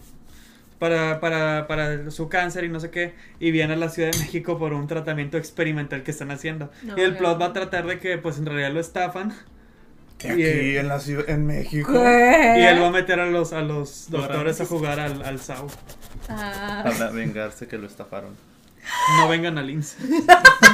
Para, 0.84 1.22
para, 1.22 1.66
para 1.66 2.12
su 2.12 2.28
cáncer 2.28 2.66
y 2.66 2.68
no 2.68 2.82
sé 2.82 2.90
qué. 2.90 3.14
Y 3.40 3.52
viene 3.52 3.72
a 3.72 3.78
la 3.78 3.88
Ciudad 3.88 4.12
de 4.12 4.18
México 4.18 4.60
por 4.60 4.74
un 4.74 4.86
tratamiento 4.86 5.38
experimental 5.38 6.04
que 6.04 6.12
están 6.12 6.30
haciendo. 6.30 6.72
No, 6.84 6.98
y 6.98 7.02
el 7.02 7.16
plot 7.16 7.40
va 7.42 7.46
a 7.46 7.54
tratar 7.54 7.88
de 7.88 8.00
que 8.00 8.18
pues 8.18 8.38
en 8.38 8.46
realidad 8.46 8.74
lo 8.74 8.82
estafan. 8.82 9.34
Que 10.18 10.28
Y, 10.28 10.32
aquí 10.32 10.42
eh, 10.44 10.80
en 10.82 10.90
la 10.90 11.00
ciudad, 11.00 11.30
en 11.30 11.46
México. 11.46 11.94
¿Qué? 11.94 12.56
Y 12.60 12.64
él 12.66 12.82
va 12.82 12.88
a 12.88 12.92
meter 12.92 13.22
a 13.22 13.28
los, 13.28 13.54
a 13.54 13.62
los 13.62 14.10
doctores 14.10 14.60
a 14.60 14.66
jugar 14.66 15.00
al, 15.00 15.24
al 15.24 15.40
SAO. 15.40 15.68
Ah. 16.28 16.82
Para 16.84 17.12
vengarse 17.12 17.66
que 17.66 17.78
lo 17.78 17.88
estafaron. 17.88 18.36
No 19.20 19.30
vengan 19.30 19.58
al 19.58 19.70
INSS. 19.70 19.96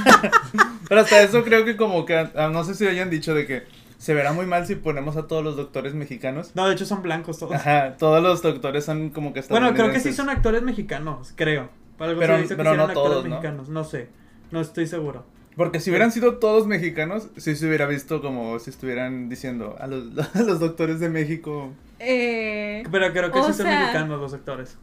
Pero 0.90 1.02
hasta 1.02 1.22
eso 1.22 1.44
creo 1.44 1.66
que 1.66 1.78
como 1.78 2.04
que, 2.08 2.16
ah, 2.16 2.50
no 2.52 2.64
sé 2.64 2.74
si 2.74 2.88
hayan 2.88 3.12
dicho 3.12 3.36
de 3.36 3.46
que 3.46 3.68
se 4.00 4.14
verá 4.16 4.34
muy 4.34 4.48
mal 4.48 4.66
si 4.66 4.74
ponemos 4.76 5.16
a 5.18 5.28
todos 5.28 5.44
los 5.44 5.56
doctores 5.56 5.94
mexicanos. 5.94 6.52
No, 6.56 6.68
de 6.68 6.74
hecho 6.74 6.86
son 6.86 7.04
blancos 7.04 7.38
todos. 7.38 7.54
Ajá, 7.54 7.96
todos 7.98 8.24
los 8.24 8.42
doctores 8.42 8.84
son 8.86 9.10
como 9.12 9.32
que 9.34 9.42
Bueno, 9.50 9.74
creo 9.76 9.92
que 9.92 10.00
sí 10.00 10.12
son 10.14 10.30
actores 10.32 10.64
mexicanos, 10.64 11.34
creo. 11.36 11.70
Para 11.98 12.10
algo 12.12 12.22
Pero- 12.22 12.36
se 12.38 12.42
dice 12.44 12.54
que 12.56 12.58
pero 12.64 12.72
sí 12.72 12.78
no 12.78 12.84
eran 12.86 12.90
actores 12.98 13.12
todos, 13.12 13.24
¿no? 13.26 13.30
mexicanos, 13.30 13.70
¿no? 13.70 13.84
sé. 13.84 14.08
No 14.52 14.62
estoy 14.62 14.88
seguro. 14.88 15.26
Porque 15.56 15.80
si 15.82 15.90
hubieran 15.90 16.12
sido 16.14 16.38
todos 16.38 16.66
mexicanos, 16.66 17.28
sí 17.36 17.56
se 17.56 17.68
hubiera 17.68 17.86
visto 17.86 18.22
como 18.22 18.58
si 18.60 18.70
estuvieran 18.70 19.28
diciendo 19.30 19.76
a 19.80 19.86
los, 19.88 20.06
a 20.36 20.42
los 20.44 20.60
doctores 20.60 21.00
de 21.02 21.10
México. 21.10 21.74
Eh, 22.00 22.84
Pero 22.90 23.12
creo 23.12 23.32
que 23.32 23.40
sí 23.40 23.46
son 23.54 23.54
sea- 23.68 23.80
mexicanos 23.82 24.20
los 24.22 24.34
actores. 24.34 24.78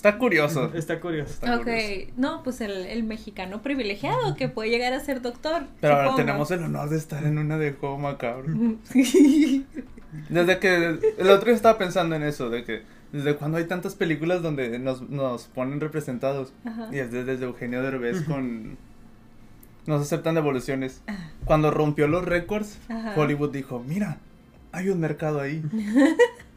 Está 0.00 0.16
curioso. 0.16 0.72
Está 0.74 0.98
curioso. 0.98 1.30
Está 1.30 1.56
ok, 1.56 1.64
curioso. 1.64 2.12
no, 2.16 2.42
pues 2.42 2.62
el, 2.62 2.86
el 2.86 3.02
mexicano 3.02 3.60
privilegiado 3.60 4.34
que 4.34 4.48
puede 4.48 4.70
llegar 4.70 4.94
a 4.94 5.00
ser 5.00 5.20
doctor. 5.20 5.64
Pero 5.78 5.94
ahora 5.94 6.16
tenemos 6.16 6.50
el 6.52 6.62
honor 6.62 6.88
de 6.88 6.96
estar 6.96 7.22
en 7.22 7.36
una 7.36 7.58
de 7.58 7.72
juego 7.72 7.98
macabro. 7.98 8.46
Desde 10.30 10.58
que 10.58 10.74
el 11.18 11.28
otro 11.28 11.44
día 11.44 11.54
estaba 11.54 11.76
pensando 11.76 12.16
en 12.16 12.22
eso, 12.22 12.48
de 12.48 12.64
que 12.64 12.82
desde 13.12 13.36
cuando 13.36 13.58
hay 13.58 13.64
tantas 13.64 13.94
películas 13.94 14.40
donde 14.40 14.78
nos, 14.78 15.02
nos 15.10 15.48
ponen 15.48 15.80
representados. 15.80 16.54
Ajá. 16.64 16.88
Y 16.90 16.98
es 16.98 17.12
desde, 17.12 17.32
desde 17.32 17.44
Eugenio 17.44 17.82
Derbez 17.82 18.22
con... 18.22 18.78
Nos 19.84 20.00
aceptan 20.00 20.34
devoluciones. 20.34 21.02
Ah. 21.08 21.28
Cuando 21.44 21.70
rompió 21.70 22.08
los 22.08 22.24
récords. 22.24 22.78
Hollywood 23.16 23.50
dijo, 23.50 23.84
mira, 23.86 24.16
hay 24.72 24.88
un 24.88 24.98
mercado 24.98 25.40
ahí. 25.40 25.62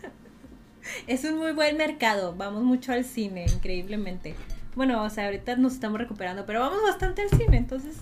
Es 1.08 1.24
un 1.24 1.38
muy 1.38 1.52
buen 1.52 1.78
mercado, 1.78 2.36
vamos 2.36 2.64
mucho 2.64 2.94
al 2.94 3.06
cine, 3.06 3.46
increíblemente. 3.46 4.36
Bueno, 4.76 5.04
o 5.04 5.10
sea, 5.10 5.26
ahorita 5.26 5.56
nos 5.56 5.74
estamos 5.74 6.00
recuperando, 6.00 6.46
pero 6.46 6.60
vamos 6.60 6.82
bastante 6.84 7.22
al 7.22 7.30
cine, 7.30 7.58
entonces... 7.58 7.98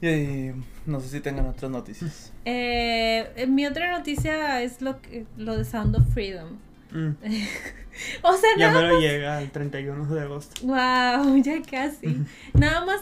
Y, 0.00 0.06
eh, 0.06 0.54
no 0.86 1.00
sé 1.00 1.08
si 1.08 1.20
tengan 1.20 1.46
otras 1.46 1.70
noticias. 1.70 2.32
Eh, 2.44 3.46
mi 3.48 3.66
otra 3.66 3.90
noticia 3.96 4.62
es 4.62 4.80
lo, 4.80 5.00
que, 5.00 5.26
lo 5.36 5.56
de 5.56 5.64
Sound 5.64 5.96
of 5.96 6.14
Freedom. 6.14 6.58
Mm. 6.92 7.10
o 8.22 8.32
sea, 8.36 8.50
Ya 8.56 8.70
nada 8.70 8.82
me 8.82 8.88
lo 8.88 9.00
llega 9.00 9.42
el 9.42 9.50
31 9.50 10.14
de 10.14 10.20
agosto. 10.20 10.66
Wow, 10.66 11.36
ya 11.42 11.60
casi. 11.62 12.18
Nada 12.54 12.84
más. 12.84 13.00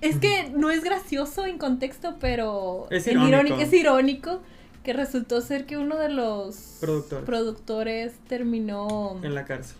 Es 0.00 0.16
que 0.18 0.50
no 0.50 0.70
es 0.70 0.84
gracioso 0.84 1.44
en 1.44 1.58
contexto, 1.58 2.18
pero 2.20 2.86
Es 2.90 3.08
irónico. 3.08 3.58
es 3.58 3.72
irónico 3.72 4.40
que 4.88 4.94
resultó 4.94 5.42
ser 5.42 5.66
que 5.66 5.76
uno 5.76 5.98
de 5.98 6.08
los 6.08 6.78
Productores. 6.80 7.26
productores 7.26 8.14
terminó, 8.26 9.20
En 9.22 9.34
la 9.34 9.44
cárcel. 9.44 9.76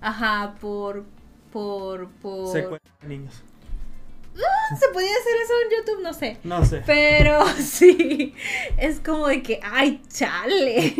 ajá, 0.00 0.56
por, 0.60 1.04
por, 1.52 2.08
por. 2.20 2.52
Secuestro 2.52 2.92
de 3.02 3.06
niños. 3.08 3.34
¿Se 4.34 4.88
podía 4.92 5.10
hacer 5.12 5.32
eso 5.44 5.52
en 5.64 5.78
YouTube? 5.78 6.02
No 6.02 6.12
sé. 6.12 6.38
No 6.42 6.64
sé. 6.64 6.82
Pero 6.86 7.46
sí, 7.60 8.34
es 8.78 8.98
como 8.98 9.28
de 9.28 9.44
que, 9.44 9.60
ay, 9.62 10.02
chale. 10.08 10.92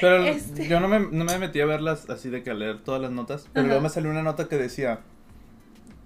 Pero 0.00 0.22
Este. 0.22 0.68
yo 0.68 0.78
no 0.78 0.86
me, 0.86 1.00
no 1.00 1.24
me 1.24 1.36
metí 1.40 1.60
a 1.60 1.66
verlas 1.66 2.08
así 2.08 2.30
de 2.30 2.44
que 2.44 2.50
a 2.50 2.54
leer 2.54 2.78
todas 2.84 3.02
las 3.02 3.10
notas. 3.10 3.48
Pero 3.52 3.62
Ajá. 3.62 3.66
luego 3.66 3.82
me 3.82 3.88
salió 3.90 4.08
una 4.08 4.22
nota 4.22 4.46
que 4.48 4.56
decía 4.56 5.00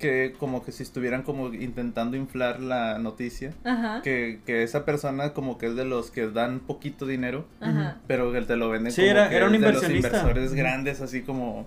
que 0.03 0.35
como 0.39 0.63
que 0.63 0.73
si 0.73 0.83
estuvieran 0.83 1.23
como 1.23 1.55
intentando 1.55 2.17
inflar 2.19 2.61
la 2.61 2.99
noticia. 2.99 3.55
Ajá. 3.65 4.03
Que, 4.03 4.41
que 4.45 4.63
esa 4.63 4.85
persona 4.85 5.33
como 5.33 5.57
que 5.57 5.67
es 5.67 5.77
de 5.77 5.87
los 5.87 6.11
que 6.11 6.29
dan 6.29 6.61
poquito 6.61 7.07
dinero, 7.07 7.47
Ajá. 7.61 7.97
pero 8.07 8.31
que 8.33 8.43
te 8.43 8.57
lo 8.57 8.69
venden 8.69 8.93
Sí, 8.93 9.01
como 9.01 9.11
era- 9.13 9.29
que 9.31 9.37
era 9.37 9.47
un 9.47 9.55
es 9.55 9.61
de 9.63 9.73
los 9.73 9.89
inversores 9.89 10.53
grandes, 10.53 11.01
así 11.01 11.23
como... 11.23 11.67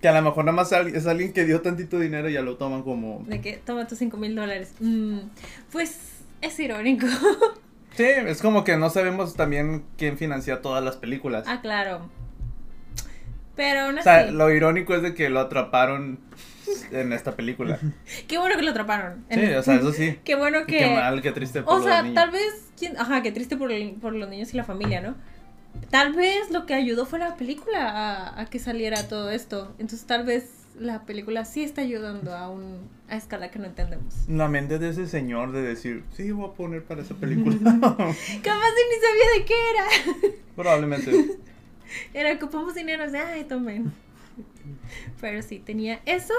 Que 0.00 0.08
a 0.08 0.12
lo 0.12 0.22
mejor 0.22 0.44
nada 0.44 0.54
más 0.56 0.70
es 0.72 1.06
alguien 1.06 1.32
que 1.32 1.44
dio 1.44 1.60
tantito 1.60 1.98
dinero 1.98 2.28
y 2.30 2.34
ya 2.34 2.42
lo 2.42 2.56
toman 2.56 2.82
como... 2.82 3.24
De 3.26 3.40
que 3.40 3.56
toma 3.58 3.86
tus 3.86 3.98
cinco 3.98 4.16
mil 4.16 4.34
dólares. 4.36 4.72
Mm, 4.80 5.18
pues 5.72 5.98
es 6.40 6.60
irónico. 6.60 7.06
Sí, 7.96 8.04
es 8.04 8.40
como 8.40 8.62
que 8.62 8.76
no 8.76 8.88
sabemos 8.88 9.34
también 9.34 9.82
quién 9.98 10.16
financia 10.16 10.62
todas 10.62 10.82
las 10.82 10.96
películas. 10.96 11.44
ah, 11.48 11.60
claro. 11.60 12.08
Pero 13.56 13.80
aún 13.80 13.98
o 13.98 14.02
sea, 14.02 14.20
así, 14.20 14.32
lo 14.32 14.50
irónico 14.54 14.94
es 14.94 15.02
de 15.02 15.12
que 15.14 15.28
lo 15.28 15.40
atraparon 15.40 16.18
en 16.92 17.12
esta 17.12 17.36
película. 17.36 17.78
qué 18.28 18.38
bueno 18.38 18.56
que 18.56 18.62
lo 18.62 18.70
atraparon. 18.70 19.24
Sí, 19.30 19.40
o 19.52 19.62
sea, 19.62 19.74
eso 19.76 19.92
sí. 19.92 20.18
Qué 20.24 20.34
bueno 20.36 20.66
que... 20.66 20.78
Qué 20.78 20.94
mal, 20.94 21.20
qué 21.22 21.32
triste 21.32 21.62
por 21.62 21.74
O 21.74 21.76
los 21.78 21.84
sea, 21.86 22.02
niños. 22.02 22.14
tal 22.16 22.30
vez, 22.30 22.70
quién- 22.78 22.96
ajá, 22.98 23.22
qué 23.22 23.32
triste 23.32 23.56
por, 23.56 23.70
el- 23.72 23.92
por 23.94 24.12
los 24.14 24.28
niños 24.28 24.52
y 24.54 24.56
la 24.56 24.64
familia, 24.64 25.00
¿no? 25.00 25.14
Tal 25.90 26.12
vez 26.14 26.50
lo 26.50 26.66
que 26.66 26.74
ayudó 26.74 27.06
fue 27.06 27.18
la 27.18 27.36
película 27.36 27.88
a, 27.90 28.40
a 28.40 28.46
que 28.46 28.58
saliera 28.58 29.06
todo 29.08 29.30
esto. 29.30 29.74
Entonces 29.78 30.06
tal 30.06 30.24
vez 30.24 30.50
la 30.78 31.04
película 31.04 31.44
sí 31.44 31.62
está 31.62 31.82
ayudando 31.82 32.34
a 32.36 32.48
un 32.48 32.88
a 33.08 33.16
escala 33.16 33.50
que 33.50 33.58
no 33.58 33.66
entendemos. 33.66 34.14
La 34.28 34.48
mente 34.48 34.78
de 34.78 34.88
ese 34.90 35.06
señor 35.08 35.52
de 35.52 35.62
decir, 35.62 36.04
sí, 36.16 36.30
voy 36.32 36.48
a 36.48 36.52
poner 36.54 36.84
para 36.84 37.02
esa 37.02 37.14
película. 37.14 37.56
Capaz 37.60 38.00
ni 38.00 38.96
sabía 39.00 39.30
de 39.36 39.44
qué 39.44 39.54
era. 39.70 40.34
Probablemente. 40.56 41.38
Era 42.14 42.32
ocupamos 42.34 42.74
dinero, 42.74 43.10
de, 43.10 43.18
ay, 43.18 43.44
tomen. 43.44 43.92
Pero 45.20 45.42
sí, 45.42 45.58
tenía 45.58 46.00
eso. 46.06 46.34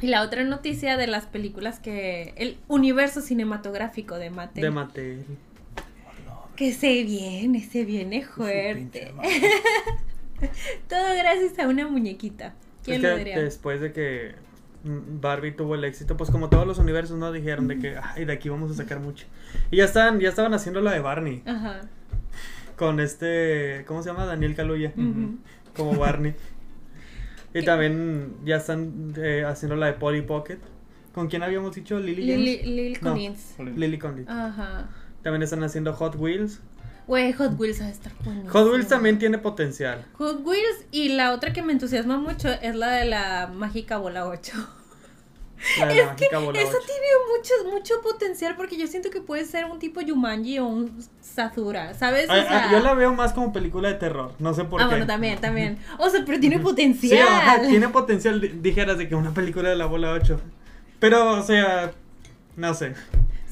Y 0.00 0.08
la 0.08 0.22
otra 0.22 0.44
noticia 0.44 0.96
de 0.96 1.06
las 1.06 1.26
películas 1.26 1.80
que. 1.80 2.34
El 2.36 2.58
universo 2.68 3.20
cinematográfico 3.20 4.16
de 4.16 4.30
Mattel. 4.30 4.62
De 4.62 4.70
Mattel. 4.70 5.24
que 6.56 6.72
se 6.72 7.04
viene, 7.04 7.62
se 7.62 7.84
viene 7.84 8.24
fuerte. 8.24 9.12
Todo 10.88 11.14
gracias 11.16 11.58
a 11.58 11.68
una 11.68 11.88
muñequita. 11.88 12.54
¿Quién 12.84 12.96
es 12.96 13.02
lo 13.02 13.16
diría? 13.16 13.40
después 13.40 13.80
de 13.80 13.92
que 13.92 14.34
Barbie 14.84 15.52
tuvo 15.52 15.74
el 15.74 15.84
éxito, 15.84 16.16
pues 16.16 16.30
como 16.30 16.50
todos 16.50 16.66
los 16.66 16.78
universos, 16.78 17.16
¿no? 17.16 17.32
Dijeron 17.32 17.68
de 17.68 17.78
que, 17.78 17.96
ay, 17.96 18.26
de 18.26 18.32
aquí 18.32 18.50
vamos 18.50 18.70
a 18.70 18.74
sacar 18.74 19.00
mucho. 19.00 19.26
Y 19.70 19.78
ya 19.78 19.84
estaban, 19.84 20.20
ya 20.20 20.28
estaban 20.28 20.52
haciendo 20.52 20.80
la 20.82 20.92
de 20.92 21.00
Barney. 21.00 21.42
Ajá. 21.46 21.82
Con 22.76 23.00
este, 23.00 23.84
¿cómo 23.86 24.02
se 24.02 24.10
llama? 24.10 24.26
Daniel 24.26 24.54
Kaluuya. 24.54 24.92
Ujú. 24.96 25.38
Como 25.74 25.94
Barney. 25.94 26.34
Y 27.54 27.64
también 27.64 28.34
ya 28.44 28.56
están 28.56 29.14
eh, 29.16 29.44
haciendo 29.46 29.76
la 29.76 29.86
de 29.86 29.92
Polly 29.94 30.22
Pocket. 30.22 30.58
¿Con 31.14 31.28
quién 31.28 31.44
habíamos 31.44 31.74
dicho? 31.74 32.00
Lily 32.00 32.22
Lily, 32.24 32.56
James. 32.56 32.66
Lily 32.66 32.98
No. 33.00 33.10
Collins. 33.12 33.54
Lily 33.76 33.98
Condit. 33.98 34.28
Ajá. 34.28 34.88
También 35.22 35.42
están 35.42 35.62
haciendo 35.62 35.92
Hot 35.94 36.16
Wheels. 36.16 36.60
Güey, 37.06 37.32
Hot 37.34 37.58
Wheels 37.58 37.80
va 37.80 37.86
a 37.86 37.90
estar 37.90 38.12
buenísimo. 38.24 38.50
Hot 38.50 38.72
Wheels 38.72 38.88
también 38.88 39.18
tiene 39.18 39.38
potencial. 39.38 40.04
Hot 40.14 40.44
Wheels 40.44 40.86
y 40.90 41.10
la 41.10 41.32
otra 41.32 41.52
que 41.52 41.62
me 41.62 41.72
entusiasma 41.72 42.18
mucho 42.18 42.48
es 42.50 42.74
la 42.74 42.90
de 42.92 43.04
la 43.04 43.50
mágica 43.54 43.98
bola 43.98 44.26
8. 44.26 44.52
La 45.78 45.92
Es 45.92 46.10
que 46.16 46.24
eso 46.26 46.78
tiene 46.86 47.08
mucho, 47.36 47.70
mucho 47.72 47.94
potencial 48.02 48.54
porque 48.56 48.76
yo 48.76 48.86
siento 48.86 49.10
que 49.10 49.20
puede 49.20 49.44
ser 49.44 49.64
un 49.64 49.78
tipo 49.78 50.00
Yumanji 50.00 50.58
o 50.58 50.66
un 50.66 51.02
Sazura, 51.20 51.94
¿sabes? 51.94 52.28
O 52.28 52.32
sea, 52.32 52.66
ay, 52.66 52.72
yo 52.72 52.80
la 52.80 52.94
veo 52.94 53.12
más 53.14 53.32
como 53.32 53.52
película 53.52 53.88
de 53.88 53.94
terror. 53.94 54.32
No 54.38 54.54
sé 54.54 54.64
por 54.64 54.80
ah, 54.80 54.84
qué. 54.84 54.90
bueno, 54.90 55.06
también, 55.06 55.40
también. 55.40 55.78
O 55.98 56.08
sea, 56.10 56.22
pero 56.24 56.38
tiene 56.38 56.56
Sí, 56.58 56.62
potencial. 56.62 57.26
ajá, 57.28 57.62
tiene 57.62 57.88
potencial, 57.88 58.40
di- 58.40 58.48
dijeras, 58.48 58.98
de 58.98 59.08
que 59.08 59.14
una 59.14 59.32
película 59.32 59.68
de 59.68 59.76
la 59.76 59.86
bola 59.86 60.12
8. 60.12 60.40
Pero, 61.00 61.32
o 61.32 61.42
sea, 61.42 61.92
no 62.56 62.74
sé. 62.74 62.94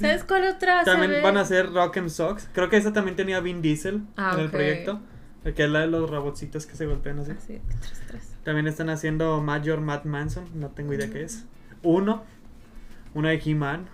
¿Sabes 0.00 0.24
cuál 0.24 0.44
otra? 0.46 0.84
También 0.84 1.22
van 1.22 1.36
a 1.36 1.42
hacer 1.42 1.72
Rock 1.72 1.96
and 1.98 2.08
Socks. 2.10 2.48
Creo 2.52 2.68
que 2.68 2.76
esa 2.76 2.92
también 2.92 3.16
tenía 3.16 3.40
Vin 3.40 3.62
Diesel 3.62 4.02
Ah, 4.16 4.32
en 4.34 4.40
el 4.40 4.50
proyecto. 4.50 5.00
Que 5.44 5.64
es 5.64 5.70
la 5.70 5.80
de 5.80 5.86
los 5.88 6.08
robotcitos 6.08 6.66
que 6.66 6.76
se 6.76 6.86
golpean 6.86 7.18
así. 7.18 7.32
Ah, 7.32 7.40
sí, 7.44 7.60
tres, 7.68 8.02
tres. 8.08 8.28
También 8.44 8.66
están 8.68 8.90
haciendo 8.90 9.40
Major 9.40 9.80
Matt 9.80 10.04
Manson. 10.04 10.44
No 10.54 10.68
tengo 10.70 10.92
idea 10.94 11.10
qué 11.10 11.24
es. 11.24 11.44
Uno. 11.82 12.24
Una 13.14 13.30
de 13.30 13.42
He-Man. 13.44 13.86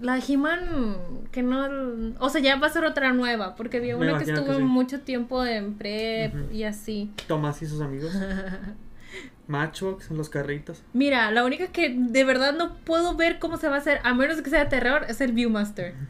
La 0.00 0.18
He-Man, 0.18 1.26
que 1.32 1.42
no. 1.42 2.14
O 2.20 2.28
sea, 2.28 2.40
ya 2.40 2.56
va 2.56 2.66
a 2.66 2.70
ser 2.70 2.84
otra 2.84 3.12
nueva, 3.12 3.56
porque 3.56 3.78
había 3.78 3.96
una 3.96 4.18
que 4.18 4.30
estuvo 4.30 4.54
sí. 4.54 4.62
mucho 4.62 5.00
tiempo 5.00 5.44
en 5.44 5.74
prep 5.74 6.52
y 6.52 6.64
así. 6.64 7.10
Tomás 7.26 7.62
y 7.62 7.66
sus 7.66 7.80
amigos. 7.80 8.12
Matchbox, 9.48 10.10
los 10.10 10.28
carritos. 10.28 10.82
Mira, 10.92 11.30
la 11.30 11.44
única 11.44 11.68
que 11.68 11.94
de 11.96 12.24
verdad 12.24 12.54
no 12.54 12.76
puedo 12.78 13.14
ver 13.14 13.38
cómo 13.38 13.56
se 13.56 13.68
va 13.68 13.76
a 13.76 13.78
hacer, 13.78 14.00
a 14.02 14.12
menos 14.12 14.42
que 14.42 14.50
sea 14.50 14.68
terror, 14.68 15.04
es 15.08 15.20
el 15.20 15.32
Viewmaster. 15.32 15.94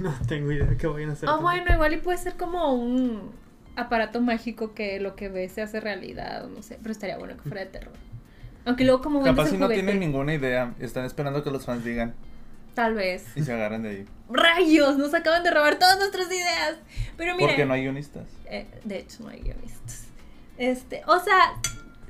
No 0.00 0.12
tengo 0.26 0.50
idea 0.50 0.66
de 0.66 0.76
qué 0.76 0.88
vayan 0.88 1.10
a 1.10 1.12
hacer. 1.12 1.28
Ah, 1.28 1.36
bueno, 1.36 1.72
igual 1.72 1.92
y 1.92 1.98
puede 1.98 2.18
ser 2.18 2.36
como 2.36 2.74
un 2.74 3.30
aparato 3.76 4.20
mágico 4.20 4.74
que 4.74 4.98
lo 4.98 5.14
que 5.14 5.28
ve 5.28 5.48
se 5.48 5.62
hace 5.62 5.78
realidad, 5.78 6.48
no 6.48 6.62
sé, 6.62 6.78
pero 6.82 6.90
estaría 6.90 7.16
bueno 7.16 7.36
que 7.36 7.42
fuera 7.42 7.60
de 7.60 7.66
terror. 7.66 7.92
Aunque 8.64 8.84
luego 8.84 9.02
como 9.02 9.22
Capaz 9.22 9.46
si 9.46 9.58
no 9.58 9.66
juguete, 9.66 9.82
tienen 9.82 10.00
ninguna 10.00 10.34
idea, 10.34 10.74
están 10.80 11.04
esperando 11.04 11.42
que 11.44 11.50
los 11.50 11.64
fans 11.64 11.84
digan 11.84 12.14
tal 12.74 12.94
vez. 12.94 13.24
y 13.36 13.42
se 13.42 13.52
agarran 13.52 13.82
de 13.82 13.88
ahí. 13.90 14.06
¡Rayos! 14.30 14.98
Nos 14.98 15.14
acaban 15.14 15.42
de 15.42 15.50
robar 15.50 15.78
todas 15.78 15.98
nuestras 15.98 16.26
ideas. 16.26 16.76
Pero 17.16 17.36
mira, 17.36 17.48
Porque 17.48 17.66
no 17.66 17.74
hay 17.74 17.82
guionistas. 17.82 18.24
Eh, 18.46 18.66
de 18.84 18.98
hecho, 18.98 19.22
no 19.22 19.28
hay 19.28 19.40
guionistas. 19.40 20.04
Este, 20.56 21.02
o 21.06 21.18
sea, 21.18 21.60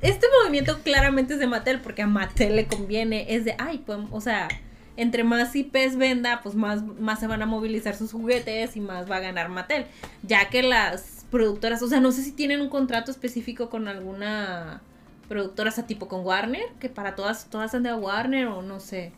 este 0.01 0.27
movimiento 0.41 0.79
claramente 0.83 1.35
es 1.35 1.41
de 1.41 1.47
Mattel 1.47 1.81
porque 1.81 2.03
a 2.03 2.07
Mattel 2.07 2.57
le 2.57 2.67
conviene. 2.67 3.35
Es 3.35 3.45
de, 3.45 3.55
ay, 3.59 3.83
pues, 3.85 3.99
o 4.11 4.21
sea, 4.21 4.49
entre 4.97 5.25
más 5.25 5.55
IPs 5.55 5.97
venda, 5.97 6.41
pues 6.43 6.55
más, 6.55 6.83
más 6.83 7.21
se 7.21 7.27
van 7.27 7.43
a 7.43 7.47
movilizar 7.47 7.97
sus 7.97 8.13
juguetes 8.13 8.77
y 8.77 8.81
más 8.81 9.11
va 9.11 9.17
a 9.17 9.21
ganar 9.21 9.49
Mattel. 9.49 9.87
Ya 10.23 10.49
que 10.49 10.63
las 10.63 11.27
productoras, 11.31 11.83
o 11.83 11.89
sea, 11.89 12.01
no 12.01 12.13
sé 12.13 12.23
si 12.23 12.33
tienen 12.33 12.61
un 12.61 12.69
contrato 12.69 13.11
específico 13.11 13.69
con 13.71 13.89
alguna 13.89 14.83
productora, 15.29 15.71
o 15.71 15.73
sea, 15.73 15.87
tipo 15.87 16.09
con 16.09 16.25
Warner, 16.25 16.67
que 16.81 16.89
para 16.89 17.15
todas, 17.15 17.47
todas 17.51 17.75
han 17.75 17.83
de 17.83 17.91
a 17.91 17.97
Warner 17.97 18.47
o 18.49 18.63
no 18.63 18.81
sé. 18.81 19.13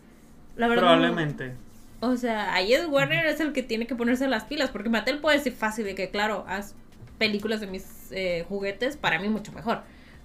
La 0.56 0.68
verdad. 0.68 0.82
no- 0.82 0.88
Probablemente. 0.88 1.54
o 2.00 2.16
sea, 2.16 2.54
ahí 2.54 2.72
es 2.72 2.86
Warner 2.86 3.26
es 3.26 3.40
el 3.40 3.52
que 3.52 3.62
tiene 3.62 3.86
que 3.86 3.94
ponerse 3.94 4.26
las 4.28 4.44
pilas, 4.44 4.70
porque 4.70 4.88
Mattel 4.88 5.18
puede 5.18 5.38
decir 5.38 5.52
fácil 5.52 5.84
de 5.84 5.94
que, 5.94 6.10
claro, 6.10 6.44
haz 6.48 6.74
películas 7.18 7.60
de 7.60 7.66
mis 7.66 7.86
eh, 8.12 8.44
juguetes, 8.48 8.96
para 8.96 9.18
mí 9.18 9.28
mucho 9.28 9.52
mejor. 9.52 9.80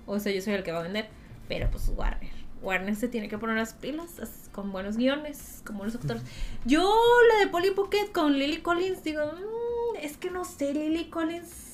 O 0.05 0.19
sea, 0.19 0.31
yo 0.31 0.41
soy 0.41 0.53
el 0.53 0.63
que 0.63 0.71
va 0.71 0.79
a 0.79 0.83
vender, 0.83 1.07
pero 1.47 1.69
pues 1.71 1.89
Warner. 1.95 2.29
Warner 2.61 2.95
se 2.95 3.07
tiene 3.07 3.27
que 3.27 3.37
poner 3.39 3.57
las 3.57 3.73
pilas 3.73 4.19
as- 4.19 4.49
con 4.51 4.71
buenos 4.71 4.95
guiones, 4.97 5.61
con 5.65 5.77
buenos 5.77 5.95
actores. 5.95 6.21
Yo, 6.65 6.93
la 7.33 7.39
de 7.39 7.47
Polly 7.47 7.71
Pocket 7.71 8.11
con 8.13 8.37
Lily 8.37 8.57
Collins, 8.61 9.03
digo, 9.03 9.21
"Mm, 9.25 9.95
es 10.01 10.17
que 10.17 10.29
no 10.29 10.45
sé, 10.45 10.73
Lily 10.73 11.05
Collins 11.09 11.70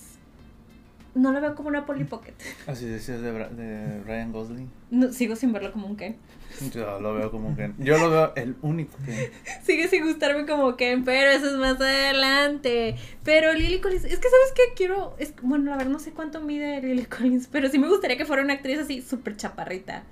no 1.17 1.31
la 1.31 1.39
veo 1.39 1.55
como 1.55 1.69
una 1.69 1.85
Polly 1.85 2.03
Pocket. 2.03 2.33
Así 2.67 2.85
decías 2.85 3.21
de, 3.21 3.31
de 3.31 4.03
Ryan 4.03 4.31
Gosling. 4.31 4.69
No, 4.91 5.11
sigo 5.11 5.35
sin 5.35 5.51
verlo 5.51 5.71
como 5.71 5.87
un 5.87 5.95
Ken. 5.97 6.15
Yo 6.73 6.99
lo 6.99 7.13
veo 7.13 7.31
como 7.31 7.55
que. 7.55 7.71
Yo 7.79 7.97
lo 7.97 8.09
veo 8.09 8.33
el 8.35 8.55
único 8.61 8.97
que. 9.05 9.31
Sigue 9.63 9.87
sin 9.87 10.05
gustarme 10.05 10.45
como 10.45 10.75
Ken, 10.75 11.03
pero 11.03 11.29
eso 11.31 11.47
es 11.47 11.57
más 11.57 11.79
adelante. 11.81 12.95
Pero 13.23 13.53
Lily 13.53 13.79
Collins, 13.79 14.05
es 14.05 14.19
que 14.19 14.29
sabes 14.29 14.53
que 14.55 14.61
quiero, 14.75 15.15
es, 15.19 15.33
bueno, 15.41 15.71
la 15.71 15.77
verdad 15.77 15.91
no 15.91 15.99
sé 15.99 16.11
cuánto 16.11 16.41
mide 16.41 16.81
Lily 16.81 17.05
Collins, 17.05 17.47
pero 17.47 17.69
sí 17.69 17.79
me 17.79 17.87
gustaría 17.87 18.17
que 18.17 18.25
fuera 18.25 18.43
una 18.43 18.53
actriz 18.53 18.79
así 18.79 19.01
súper 19.01 19.35
chaparrita. 19.35 20.03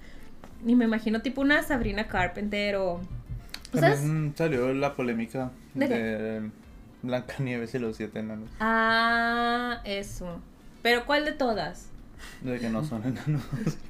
Y 0.65 0.75
me 0.75 0.85
imagino 0.85 1.21
tipo 1.21 1.41
una 1.41 1.62
Sabrina 1.63 2.07
Carpenter 2.07 2.75
o... 2.77 2.93
¿o 2.93 3.77
¿Sabes? 3.77 4.00
También 4.00 4.33
salió 4.35 4.74
la 4.74 4.95
polémica 4.95 5.51
¿De 5.75 5.88
de 5.88 6.50
Blancanieves 7.03 7.75
y 7.75 7.79
los 7.79 7.97
siete 7.97 8.19
enanos. 8.19 8.50
Ah, 8.59 9.81
eso. 9.85 10.41
Pero 10.85 11.07
¿cuál 11.07 11.25
de 11.25 11.31
todas? 11.31 11.89
De 12.43 12.59
que 12.59 12.69
no 12.69 12.83
son 12.85 13.01
enanos. 13.03 13.41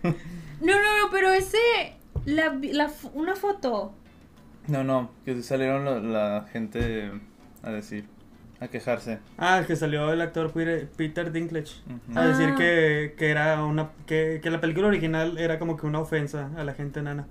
No, 0.61 0.71
no, 0.71 0.99
no, 1.01 1.11
pero 1.11 1.33
ese, 1.33 1.57
la, 2.25 2.57
la, 2.71 2.85
f- 2.85 3.09
una 3.13 3.35
foto. 3.35 3.93
No, 4.67 4.85
no, 4.85 5.11
que 5.25 5.43
salieron 5.43 5.83
la, 5.83 5.99
la 5.99 6.47
gente 6.49 7.11
a 7.61 7.71
decir, 7.71 8.05
a 8.61 8.69
quejarse. 8.69 9.19
Ah, 9.37 9.65
que 9.67 9.75
salió 9.75 10.13
el 10.13 10.21
actor 10.21 10.53
Peter, 10.53 10.87
Peter 10.95 11.33
Dinklage. 11.33 11.73
A 12.15 12.25
decir 12.27 12.51
Ah. 12.53 12.55
que, 12.57 13.15
que 13.17 13.29
era 13.29 13.61
una. 13.65 13.89
Que, 14.07 14.39
que 14.41 14.49
la 14.49 14.61
película 14.61 14.87
original 14.87 15.37
era 15.37 15.59
como 15.59 15.75
que 15.75 15.85
una 15.85 15.99
ofensa 15.99 16.49
a 16.55 16.63
la 16.63 16.73
gente 16.73 17.01
nana. 17.01 17.27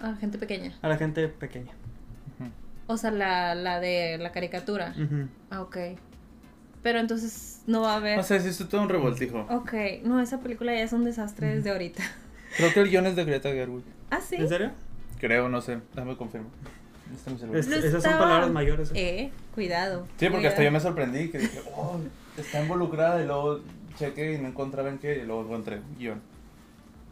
Ah, 0.00 0.14
gente 0.18 0.38
pequeña. 0.38 0.72
A 0.80 0.88
la 0.88 0.96
gente 0.96 1.28
pequeña. 1.28 1.72
O 2.86 2.96
sea, 2.96 3.10
la, 3.10 3.54
la 3.54 3.80
de 3.80 4.16
la 4.16 4.32
caricatura. 4.32 4.94
Ujú. 4.96 5.28
Ah, 5.50 5.60
ok. 5.60 5.76
Pero 6.82 6.98
entonces 6.98 7.62
no 7.66 7.82
va 7.82 7.92
a 7.94 7.96
haber... 7.96 8.18
O 8.18 8.22
sea, 8.22 8.40
sí, 8.40 8.48
es 8.48 8.58
todo 8.68 8.82
un 8.82 8.88
revoltijo. 8.88 9.46
Ok, 9.50 9.72
no, 10.04 10.20
esa 10.20 10.40
película 10.40 10.72
ya 10.74 10.82
es 10.82 10.92
un 10.92 11.04
desastre 11.04 11.54
desde 11.56 11.70
ahorita. 11.70 12.02
Creo 12.56 12.72
que 12.74 12.80
el 12.80 12.90
guion 12.90 13.06
es 13.06 13.16
de 13.16 13.24
Greta 13.24 13.50
Gerwig. 13.50 13.84
¿Ah, 14.10 14.20
sí? 14.20 14.36
¿En 14.36 14.48
serio? 14.48 14.70
Creo, 15.20 15.48
no 15.48 15.60
sé, 15.60 15.78
déjame 15.94 16.16
confirmar. 16.16 16.50
Está 17.14 17.30
en 17.30 17.34
mi 17.36 17.40
celular. 17.40 17.60
Es- 17.60 17.68
esas 17.84 18.02
son 18.02 18.12
palabras 18.18 18.50
mayores. 18.50 18.90
¿eh? 18.90 18.94
Eh, 18.96 19.32
cuidado. 19.54 20.06
Sí, 20.18 20.28
porque 20.30 20.48
hasta 20.48 20.62
yo 20.64 20.72
me 20.72 20.80
sorprendí 20.80 21.28
que 21.30 21.38
dije, 21.38 21.60
oh, 21.76 21.98
está 22.36 22.60
involucrada 22.62 23.22
y 23.22 23.26
luego 23.26 23.60
chequé 23.96 24.32
y 24.34 24.38
no 24.38 24.48
encontraba 24.48 24.88
en 24.88 24.98
qué 24.98 25.18
y 25.18 25.26
luego 25.26 25.42
encontré 25.42 25.80
guion. 25.98 26.20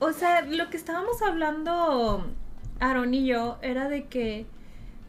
o 0.00 0.12
sea, 0.12 0.42
lo 0.42 0.68
que 0.70 0.76
estábamos 0.78 1.20
hablando 1.22 2.26
Aaron 2.80 3.12
y 3.14 3.26
yo 3.26 3.58
era 3.62 3.88
de 3.90 4.06
que 4.06 4.46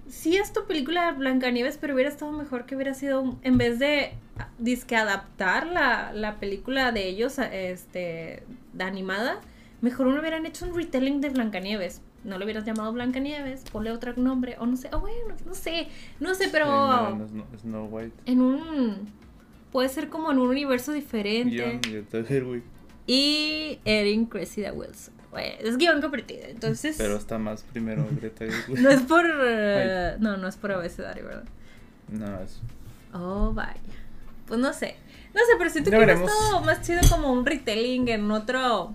sí 0.09 0.35
es 0.35 0.51
tu 0.51 0.65
película 0.65 1.11
de 1.11 1.17
Blancanieves, 1.17 1.77
pero 1.77 1.93
hubiera 1.93 2.09
estado 2.09 2.33
mejor 2.33 2.65
que 2.65 2.75
hubiera 2.75 2.93
sido, 2.93 3.37
en 3.43 3.57
vez 3.57 3.79
de 3.79 4.13
disque 4.59 4.95
adaptar 4.95 5.67
la, 5.67 6.11
la 6.13 6.39
película 6.39 6.91
de 6.91 7.07
ellos, 7.07 7.37
este, 7.39 8.43
de 8.73 8.83
animada, 8.83 9.39
mejor 9.81 10.07
uno 10.07 10.19
hubieran 10.19 10.45
hecho 10.45 10.65
un 10.65 10.75
retelling 10.75 11.21
de 11.21 11.29
Blancanieves. 11.29 12.01
No 12.23 12.37
lo 12.37 12.45
hubieras 12.45 12.65
llamado 12.65 12.93
Blancanieves, 12.93 13.63
ponle 13.71 13.91
otro 13.91 14.13
nombre, 14.15 14.55
o 14.59 14.65
no 14.65 14.77
sé, 14.77 14.89
oh, 14.93 14.99
bueno, 14.99 15.35
no 15.45 15.55
sé, 15.55 15.87
no 16.19 16.35
sé, 16.35 16.49
pero... 16.51 16.65
Sí, 16.65 17.17
no, 17.17 17.27
no, 17.33 17.59
Snow 17.59 17.85
White. 17.87 18.13
En 18.25 18.41
un... 18.41 19.09
Puede 19.71 19.89
ser 19.89 20.09
como 20.09 20.31
en 20.31 20.37
un 20.37 20.49
universo 20.49 20.91
diferente. 20.91 21.79
Guión. 21.81 22.63
Y 23.07 23.79
Erin 23.85 24.25
Cressida 24.25 24.71
Wilson. 24.73 25.15
Bueno, 25.31 25.55
es 25.61 25.77
guion 25.77 26.01
compartido, 26.01 26.43
entonces... 26.45 26.97
Pero 26.97 27.15
está 27.15 27.37
más 27.37 27.63
primero 27.63 28.05
Greta. 28.11 28.45
No 28.67 28.89
es 28.89 29.01
por... 29.01 29.25
no, 30.19 30.37
no 30.37 30.47
es 30.47 30.57
por 30.57 30.73
abecedario, 30.73 31.25
¿verdad? 31.25 31.45
No, 32.09 32.41
es... 32.41 32.61
Oh, 33.13 33.51
vaya. 33.53 33.79
Pues 34.51 34.59
no 34.59 34.73
sé. 34.73 34.97
No 35.33 35.39
sé, 35.45 35.53
pero 35.57 35.69
siento 35.69 35.91
Ya 35.91 35.97
que 35.97 36.05
veremos. 36.07 36.29
estado 36.29 36.59
más 36.59 36.81
chido 36.81 36.99
como 37.09 37.31
un 37.31 37.45
retelling 37.45 38.09
en 38.09 38.29
otro 38.31 38.93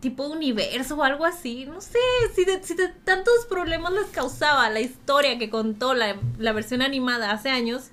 tipo 0.00 0.26
de 0.28 0.34
universo 0.34 0.96
o 0.96 1.02
algo 1.02 1.26
así. 1.26 1.66
No 1.66 1.82
sé, 1.82 1.98
si 2.34 2.46
de, 2.46 2.62
si 2.62 2.72
de 2.74 2.88
tantos 2.88 3.44
problemas 3.50 3.92
les 3.92 4.06
causaba 4.06 4.70
la 4.70 4.80
historia 4.80 5.38
que 5.38 5.50
contó 5.50 5.92
la, 5.92 6.16
la 6.38 6.52
versión 6.52 6.80
animada 6.80 7.32
hace 7.32 7.50
años, 7.50 7.90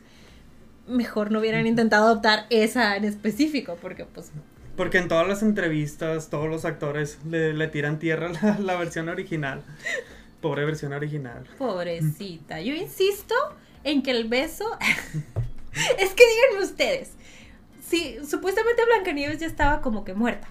mejor 0.87 1.31
no 1.31 1.39
hubieran 1.39 1.67
intentado 1.67 2.05
adoptar 2.05 2.45
esa 2.49 2.95
en 2.95 3.03
específico, 3.03 3.77
porque 3.81 4.05
pues... 4.05 4.31
Porque 4.77 4.99
en 4.99 5.09
todas 5.09 5.27
las 5.27 5.43
entrevistas, 5.43 6.29
todos 6.29 6.47
los 6.47 6.63
actores 6.63 7.19
le, 7.29 7.51
le 7.51 7.67
tiran 7.67 7.99
tierra 7.99 8.27
a 8.29 8.31
la, 8.31 8.57
la 8.59 8.75
versión 8.77 9.09
original. 9.09 9.63
Pobre 10.39 10.63
versión 10.63 10.93
original. 10.93 11.43
Pobrecita. 11.57 12.61
Yo 12.61 12.73
insisto 12.73 13.35
en 13.83 14.01
que 14.01 14.11
el 14.11 14.29
beso... 14.29 14.63
es 15.99 16.09
que 16.11 16.23
díganme 16.27 16.65
ustedes. 16.65 17.13
Sí, 17.85 18.17
supuestamente 18.27 18.83
Blancanieves 18.85 19.39
ya 19.39 19.47
estaba 19.47 19.81
como 19.81 20.03
que 20.03 20.13
muerta. 20.13 20.47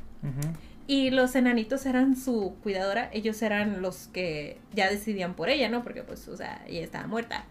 Y 0.86 1.10
los 1.10 1.34
enanitos 1.36 1.84
eran 1.86 2.16
su 2.16 2.56
cuidadora, 2.62 3.10
ellos 3.12 3.40
eran 3.42 3.82
los 3.82 4.08
que 4.08 4.58
ya 4.74 4.90
decidían 4.90 5.34
por 5.34 5.48
ella, 5.50 5.68
¿no? 5.68 5.82
Porque 5.84 6.02
pues, 6.02 6.26
o 6.28 6.36
sea, 6.36 6.62
ella 6.66 6.82
estaba 6.82 7.06
muerta. 7.06 7.44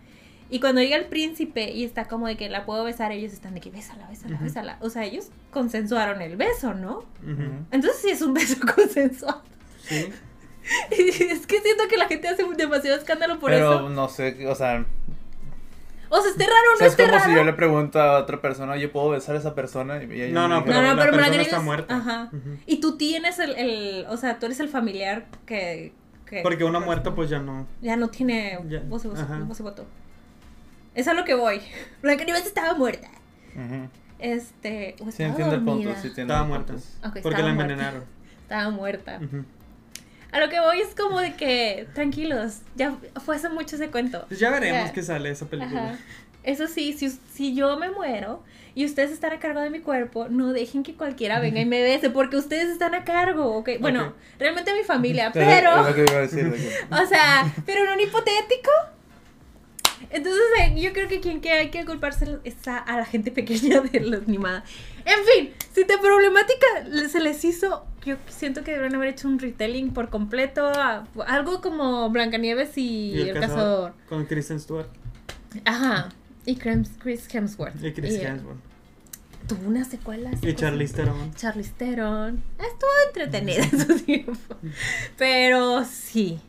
Y 0.50 0.59
cuando 0.59 0.81
llega 0.81 0.95
el 0.95 1.05
príncipe 1.05 1.71
y 1.71 1.83
está 1.83 2.05
como 2.05 2.25
de 2.27 2.36
que 2.36 2.50
la 2.50 2.65
puedo 2.65 2.83
besar, 2.83 3.12
ellos 3.12 3.33
están 3.33 3.53
de 3.53 3.62
que 3.62 3.69
bésala, 3.69 4.07
bésala, 4.07 4.36
Ujú. 4.36 4.45
bésala. 4.45 4.77
O 4.81 4.89
sea, 4.89 5.03
ellos 5.05 5.29
consensuaron 5.51 6.21
el 6.21 6.36
beso, 6.36 6.74
¿no? 6.74 7.03
Entonces 7.71 8.01
sí 8.01 8.09
es 8.09 8.21
un 8.21 8.33
beso 8.33 8.55
consensuado. 8.75 9.43
Sí. 9.83 10.09
Y 10.97 11.01
es 11.24 11.45
que 11.47 11.62
siento 11.62 11.83
que 11.89 11.97
la 11.97 12.07
gente 12.07 12.27
hace 12.27 12.43
demasiado 12.57 12.97
escándalo 12.97 13.39
por 13.39 13.51
Pero 13.51 13.74
eso. 13.75 13.89
no 13.89 14.09
sé, 14.09 14.47
o 14.47 14.55
sea, 14.55 14.86
O 16.10 16.22
sea, 16.22 16.32
esté 16.32 16.44
raro 16.46 16.56
o 16.70 16.72
no 16.74 16.78
sea, 16.78 16.88
es 16.88 16.94
esté 16.94 17.04
como 17.06 17.18
raro. 17.18 17.30
si 17.30 17.36
yo 17.36 17.44
le 17.44 17.54
pregunto 17.54 18.00
a 18.02 18.20
otra 18.20 18.42
persona, 18.42 18.74
oye, 18.74 18.88
¿puedo 18.88 19.10
besar 19.10 19.36
a 19.36 19.40
esa 19.40 19.54
persona? 19.56 20.02
Y 20.04 20.22
ella 20.22 20.34
No, 20.34 20.48
no, 20.48 20.64
pero, 20.64 20.82
No, 20.82 20.88
no, 20.88 20.94
la 20.96 21.04
pero 21.04 21.18
persona 21.18 21.42
está 21.42 21.60
muerta. 21.60 21.96
Ajá. 21.98 22.32
Y 22.66 22.80
tú 22.80 22.98
tienes 22.98 23.40
el, 23.40 23.56
el, 23.56 24.06
o 24.10 24.18
sea, 24.18 24.40
tú 24.40 24.46
eres 24.46 24.60
el 24.60 24.70
familiar 24.70 25.26
que... 25.46 25.94
que 26.26 26.42
Porque 26.44 26.64
uno 26.64 26.80
muerto, 26.82 27.14
pues 27.16 27.30
ya 27.30 27.40
no. 27.40 27.68
Ya 27.82 27.96
no 27.98 28.08
tiene 28.10 28.60
Ya, 28.70 28.82
voz 28.88 29.04
y 29.06 29.08
voz- 29.10 29.20
ajá. 29.20 29.40
voz 29.40 29.60
y 29.60 29.64
voto. 29.64 29.86
Es 30.96 31.08
a 31.08 31.14
lo 31.14 31.26
que 31.26 31.36
voy. 31.36 31.62
Blancanieves 32.02 32.46
estaba 32.46 32.74
muerta. 32.74 33.10
Ujú. 33.56 33.90
Este. 34.20 34.96
O 35.00 35.04
Sí, 35.06 35.10
estaba 35.24 35.30
entiendo 35.30 35.56
el 35.56 35.62
punto, 35.62 35.72
dormida. 35.90 35.96
sí 36.02 36.10
tiene 36.10 36.24
Estaba 36.32 36.48
muerta. 36.48 36.74
punto. 36.74 36.88
Ok, 36.98 37.02
Porque 37.04 37.20
estaba 37.20 37.38
la 37.48 37.54
muerta. 37.54 37.74
envenenaron. 37.74 38.04
Estaba 38.42 38.70
muerta. 38.72 39.20
Ujú. 39.24 39.46
A 40.31 40.39
lo 40.39 40.50
que 40.50 40.60
voy 40.60 40.81
es 40.81 40.93
como 40.96 41.19
de 41.19 41.34
que, 41.36 41.88
tranquilos, 41.93 42.60
ya 42.75 42.96
fue 43.24 43.36
hace 43.38 43.50
mucho 43.50 43.75
ese 43.75 43.89
cuento. 43.89 44.25
Pues 44.27 44.39
ya 44.39 44.50
veremos 44.51 44.88
Ya. 44.88 44.93
qué 44.93 45.01
sale 45.03 45.29
esa 45.29 45.46
película. 45.48 45.91
Ajá. 45.91 46.00
Eso 46.43 46.67
sí, 46.67 46.93
si, 46.93 47.10
si 47.10 47.55
yo 47.55 47.77
me 47.77 47.89
muero 47.91 48.41
y 48.74 48.86
ustedes 48.86 49.12
están 49.12 49.34
a 49.34 49.39
cargo 49.39 49.60
de 49.60 49.69
mi 49.69 49.79
cuerpo, 49.79 50.27
no 50.29 50.53
dejen 50.53 50.84
que 50.84 50.93
cualquiera 50.95 51.39
venga 51.41 51.60
y 51.62 51.65
me 51.65 51.82
bese, 51.82 52.10
porque 52.10 52.38
ustedes 52.38 52.69
están 52.69 52.93
a 52.95 53.04
cargo, 53.04 53.56
¿ok? 53.58 53.69
Bueno, 53.80 54.08
Ok. 54.08 54.13
realmente 54.39 54.73
mi 54.73 54.84
familia, 54.84 55.28
Es 55.34 55.34
pero... 55.34 55.75
lo 55.84 55.93
que 55.95 56.02
iba 56.02 56.17
a 56.19 56.21
decir. 56.21 56.49
de 56.52 56.58
que- 56.58 56.86
O 56.95 57.06
sea, 57.06 57.54
pero 57.65 57.84
en 57.86 57.91
un 57.91 57.99
hipotético. 58.02 58.71
Entonces, 60.10 60.41
yo 60.75 60.93
creo 60.93 61.07
que 61.07 61.19
quien 61.19 61.41
que 61.41 61.51
hay 61.51 61.69
que 61.69 61.86
culparse 61.86 62.38
es 62.43 62.67
a, 62.67 62.77
a 62.77 62.97
la 62.97 63.05
gente 63.05 63.31
pequeña 63.31 63.81
de 63.81 63.99
la 64.01 64.17
animada. 64.17 64.63
En 65.05 65.19
fin, 65.25 65.53
si 65.73 65.86
te 65.86 65.97
problemática 65.97 66.65
le- 66.89 67.10
se 67.10 67.19
les 67.19 67.43
hizo, 67.45 67.86
yo 68.05 68.15
siento 68.27 68.63
que 68.63 68.71
deberían 68.71 68.95
haber 68.95 69.10
hecho 69.10 69.27
un 69.27 69.39
retelling 69.39 69.91
por 69.93 70.10
completo, 70.10 70.65
a- 70.67 71.05
algo 71.27 71.62
como 71.62 72.10
Blancanieves 72.10 72.77
y, 72.77 73.19
el, 73.21 73.33
cazador. 73.39 73.93
Con 74.10 74.25
Kristen 74.25 74.60
Stewart 74.60 74.88
Ajá. 75.65 76.10
Y 76.45 76.55
Chris, 76.57 76.89
Hemsworth. 77.33 77.83
y 77.83 77.91
Chris 77.93 78.13
Y, 78.13 78.15
eh, 78.17 78.27
Hemsworth. 78.27 78.60
Tuvo 79.47 79.67
una 79.67 79.86
secuela. 79.86 80.31
Y 80.41 80.53
Charlize 80.53 80.93
Theron. 80.93 81.33
Charlize 81.36 81.71
Theron. 81.77 82.43
Estuvo 82.60 82.89
entretenida 83.07 83.63
en 83.63 83.79
su 83.79 83.99
tiempo. 84.05 84.55
Pero 85.17 85.83
sí. 85.86 86.39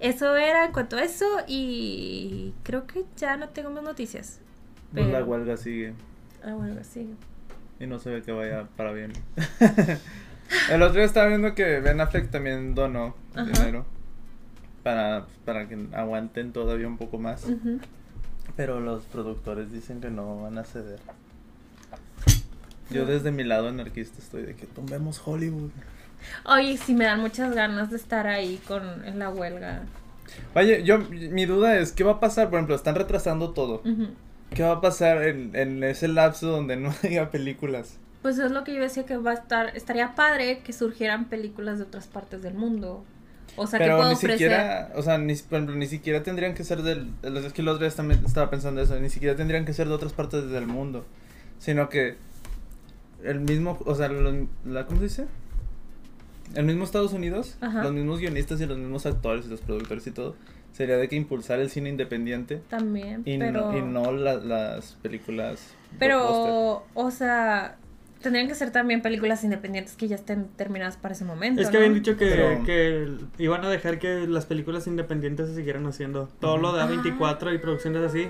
Eso 0.00 0.36
era 0.36 0.64
en 0.64 0.72
cuanto 0.72 0.96
a 0.96 1.02
eso. 1.02 1.24
Y 1.46 2.54
creo 2.62 2.86
que 2.86 3.04
ya 3.16 3.36
no 3.36 3.48
tengo 3.48 3.70
más 3.70 3.82
noticias. 3.82 4.40
Pues 4.92 5.06
la 5.06 5.12
Pero- 5.12 5.26
huelga 5.26 5.56
sigue 5.56 5.94
Ah, 6.44 6.54
bueno, 6.54 6.80
sí. 6.82 7.14
y 7.80 7.86
no 7.86 7.98
se 7.98 8.10
ve 8.10 8.22
que 8.22 8.32
vaya 8.32 8.68
para 8.76 8.92
bien. 8.92 9.12
el 10.70 10.82
otro 10.82 10.94
día 10.94 11.04
estaba 11.04 11.26
viendo 11.28 11.54
que 11.54 11.80
Ben 11.80 12.00
Affleck 12.00 12.30
también 12.30 12.74
donó 12.74 13.14
Ajá. 13.34 13.44
dinero 13.50 13.84
para, 14.84 15.26
para 15.44 15.68
que 15.68 15.76
aguanten 15.92 16.52
todavía 16.52 16.86
un 16.86 16.96
poco 16.96 17.18
más. 17.18 17.44
Pero 18.56 18.80
los 18.80 19.04
productores 19.04 19.70
dicen 19.72 20.00
que 20.00 20.10
no 20.10 20.42
van 20.42 20.58
a 20.58 20.64
ceder. 20.64 21.00
Yo 22.90 23.04
desde 23.04 23.30
mi 23.30 23.44
lado 23.44 23.68
anarquista 23.68 24.18
estoy 24.18 24.42
de 24.42 24.54
que 24.54 24.64
tumbemos 24.66 25.20
Hollywood. 25.24 25.70
Oye, 26.44 26.76
sí 26.76 26.94
me 26.94 27.04
dan 27.04 27.20
muchas 27.20 27.54
ganas 27.54 27.90
de 27.90 27.96
estar 27.96 28.26
ahí 28.26 28.60
con 28.66 29.04
en 29.04 29.18
la 29.18 29.30
huelga. 29.30 29.82
Oye, 30.54 30.82
yo, 30.84 30.98
mi 30.98 31.46
duda 31.46 31.78
es, 31.78 31.92
¿qué 31.92 32.04
va 32.04 32.12
a 32.12 32.20
pasar? 32.20 32.48
Por 32.50 32.58
ejemplo, 32.58 32.74
están 32.74 32.94
retrasando 32.94 33.50
todo. 33.50 33.82
¿Qué 34.54 34.62
va 34.62 34.72
a 34.72 34.80
pasar 34.80 35.22
en, 35.24 35.54
en 35.54 35.82
ese 35.84 36.08
lapso 36.08 36.48
donde 36.48 36.76
no 36.76 36.92
haya 37.02 37.30
películas? 37.30 37.98
Pues 38.22 38.38
es 38.38 38.50
lo 38.50 38.64
que 38.64 38.74
yo 38.74 38.80
decía 38.80 39.04
que 39.06 39.16
va 39.16 39.30
a 39.30 39.34
estar. 39.34 39.76
Estaría 39.76 40.14
padre 40.14 40.60
que 40.64 40.72
surgieran 40.72 41.26
películas 41.26 41.78
de 41.78 41.84
otras 41.84 42.06
partes 42.06 42.42
del 42.42 42.54
mundo. 42.54 43.04
O 43.56 43.66
sea, 43.66 43.78
que 43.78 43.86
puedo 43.86 44.08
ni 44.08 44.14
ofrecer. 44.14 44.38
siquiera, 44.38 44.92
o 44.94 45.02
sea, 45.02 45.18
ni, 45.18 45.34
por 45.34 45.54
ejemplo, 45.58 45.74
ni 45.76 45.86
siquiera 45.86 46.22
tendrían 46.22 46.54
que 46.54 46.62
ser 46.64 46.82
del, 46.82 47.10
es 47.22 47.52
que 47.52 47.62
los 47.62 47.80
días 47.80 47.96
también 47.96 48.22
estaba 48.24 48.50
pensando 48.50 48.80
eso, 48.80 48.98
ni 49.00 49.08
siquiera 49.10 49.34
tendrían 49.36 49.64
que 49.64 49.72
ser 49.72 49.88
de 49.88 49.94
otras 49.94 50.12
partes 50.12 50.48
del 50.50 50.66
mundo, 50.66 51.04
sino 51.58 51.88
que 51.88 52.16
el 53.24 53.40
mismo, 53.40 53.78
o 53.84 53.94
sea, 53.96 54.08
lo- 54.08 54.46
la, 54.64 54.86
¿cómo 54.86 54.98
se 54.98 55.04
dice? 55.04 55.24
El 56.54 56.64
mismo 56.64 56.84
Estados 56.84 57.12
Unidos, 57.12 57.56
Ajá. 57.60 57.82
los 57.82 57.92
mismos 57.92 58.20
guionistas 58.20 58.60
y 58.60 58.66
los 58.66 58.78
mismos 58.78 59.06
actores 59.06 59.46
y 59.46 59.48
los 59.50 59.60
productores 59.60 60.06
y 60.06 60.10
todo, 60.10 60.34
sería 60.72 60.96
de 60.96 61.08
que 61.08 61.16
impulsar 61.16 61.60
el 61.60 61.70
cine 61.70 61.88
independiente 61.90 62.60
También. 62.68 63.22
y 63.24 63.38
pero... 63.38 63.72
no, 63.72 63.78
y 63.78 63.82
no 63.82 64.12
la- 64.12 64.34
las 64.36 64.92
películas. 65.02 65.74
Pero, 65.98 66.84
o 66.94 67.10
sea, 67.10 67.76
tendrían 68.22 68.48
que 68.48 68.54
ser 68.54 68.70
también 68.70 69.02
películas 69.02 69.44
independientes 69.44 69.94
que 69.96 70.08
ya 70.08 70.16
estén 70.16 70.48
terminadas 70.56 70.96
para 70.96 71.14
ese 71.14 71.24
momento. 71.24 71.60
Es 71.62 71.68
que 71.68 71.74
¿no? 71.74 71.78
habían 71.80 71.94
dicho 71.94 72.16
que, 72.16 72.26
Pero- 72.26 72.64
que 72.64 73.08
iban 73.42 73.64
a 73.64 73.70
dejar 73.70 73.98
que 73.98 74.26
las 74.26 74.46
películas 74.46 74.86
independientes 74.86 75.48
se 75.48 75.54
siguieran 75.54 75.86
haciendo. 75.86 76.28
Todo 76.40 76.58
lo 76.58 76.72
de 76.72 76.82
A24 76.82 77.54
y 77.54 77.58
producciones 77.58 78.02
así. 78.02 78.28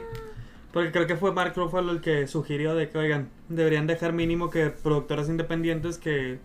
Porque 0.72 0.92
creo 0.92 1.06
que 1.06 1.16
fue 1.16 1.32
Mark 1.32 1.54
Ruffalo 1.56 1.92
el 1.92 2.00
que 2.02 2.26
sugirió 2.28 2.74
de 2.74 2.90
que, 2.90 2.98
oigan, 2.98 3.28
deberían 3.48 3.86
dejar 3.86 4.12
mínimo 4.12 4.50
que 4.50 4.66
productoras 4.68 5.28
independientes 5.28 5.96
que, 5.98 6.38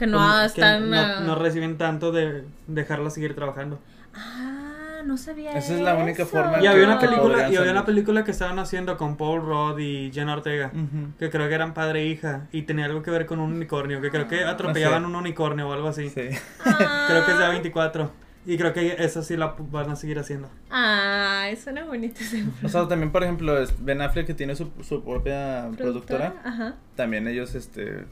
que 0.00 0.06
no 0.06 0.18
pues, 0.18 0.52
que 0.54 0.62
no, 0.62 0.96
ah, 0.96 1.20
no 1.20 1.34
reciben 1.34 1.76
tanto 1.76 2.10
de 2.10 2.44
dejarlas 2.66 3.12
seguir 3.12 3.34
trabajando. 3.34 3.78
Ah, 4.14 5.02
no 5.04 5.18
sabía. 5.18 5.52
Esa 5.52 5.74
es 5.74 5.80
la 5.80 5.94
única 5.94 6.22
eso. 6.22 6.32
forma 6.32 6.58
Y 6.62 6.66
había 6.66 6.84
una 6.86 6.98
película, 6.98 7.50
y 7.50 7.56
había 7.56 7.70
una 7.72 7.84
película 7.84 8.24
que 8.24 8.30
estaban 8.30 8.58
haciendo 8.58 8.96
con 8.96 9.18
Paul 9.18 9.42
Rudd 9.42 9.78
y 9.78 10.10
Jenna 10.10 10.32
Ortega. 10.32 10.72
Que 11.18 11.28
creo 11.28 11.48
que 11.50 11.54
eran 11.54 11.74
padre 11.74 12.00
e 12.00 12.06
hija. 12.06 12.46
Y 12.50 12.62
tenía 12.62 12.86
algo 12.86 13.02
que 13.02 13.10
ver 13.10 13.26
con 13.26 13.40
un 13.40 13.52
unicornio. 13.52 14.00
Que 14.00 14.08
creo 14.10 14.26
que 14.26 14.42
atropellaban 14.42 15.04
Ah, 15.04 15.08
un 15.08 15.16
unicornio 15.16 15.68
o 15.68 15.72
algo 15.74 15.88
así. 15.88 16.08
Sí. 16.08 16.30
Ah. 16.64 17.04
Creo 17.08 17.26
que 17.26 17.32
es 17.32 17.38
de 17.38 17.44
A24. 17.44 18.08
Y 18.46 18.56
creo 18.56 18.72
que 18.72 18.96
esa 19.00 19.22
sí 19.22 19.36
la 19.36 19.54
van 19.58 19.90
a 19.90 19.96
seguir 19.96 20.18
haciendo. 20.18 20.48
Ah, 20.70 21.46
suena 21.62 21.84
bonito 21.84 22.20
ese 22.20 22.42
O 22.64 22.68
sea, 22.70 22.88
también, 22.88 23.12
por 23.12 23.22
ejemplo, 23.22 23.54
Ben 23.80 24.00
Affleck 24.00 24.26
que 24.26 24.34
tiene 24.34 24.56
su, 24.56 24.70
su 24.82 25.04
propia 25.04 25.68
productora. 25.76 26.32
Ajá. 26.42 26.74
también 26.96 27.28
ellos, 27.28 27.54
este, 27.54 28.06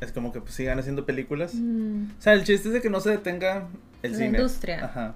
es 0.00 0.12
como 0.12 0.32
que 0.32 0.40
pues, 0.40 0.54
sigan 0.54 0.78
haciendo 0.78 1.04
películas. 1.06 1.52
Mm, 1.54 2.04
O 2.18 2.22
sea, 2.22 2.32
el 2.34 2.44
chiste 2.44 2.68
es 2.68 2.74
de 2.74 2.80
que 2.80 2.90
no 2.90 3.00
se 3.00 3.10
detenga 3.10 3.66
el 4.02 4.12
La 4.12 4.18
cine. 4.18 4.38
industria. 4.38 4.84
Ajá. 4.84 5.14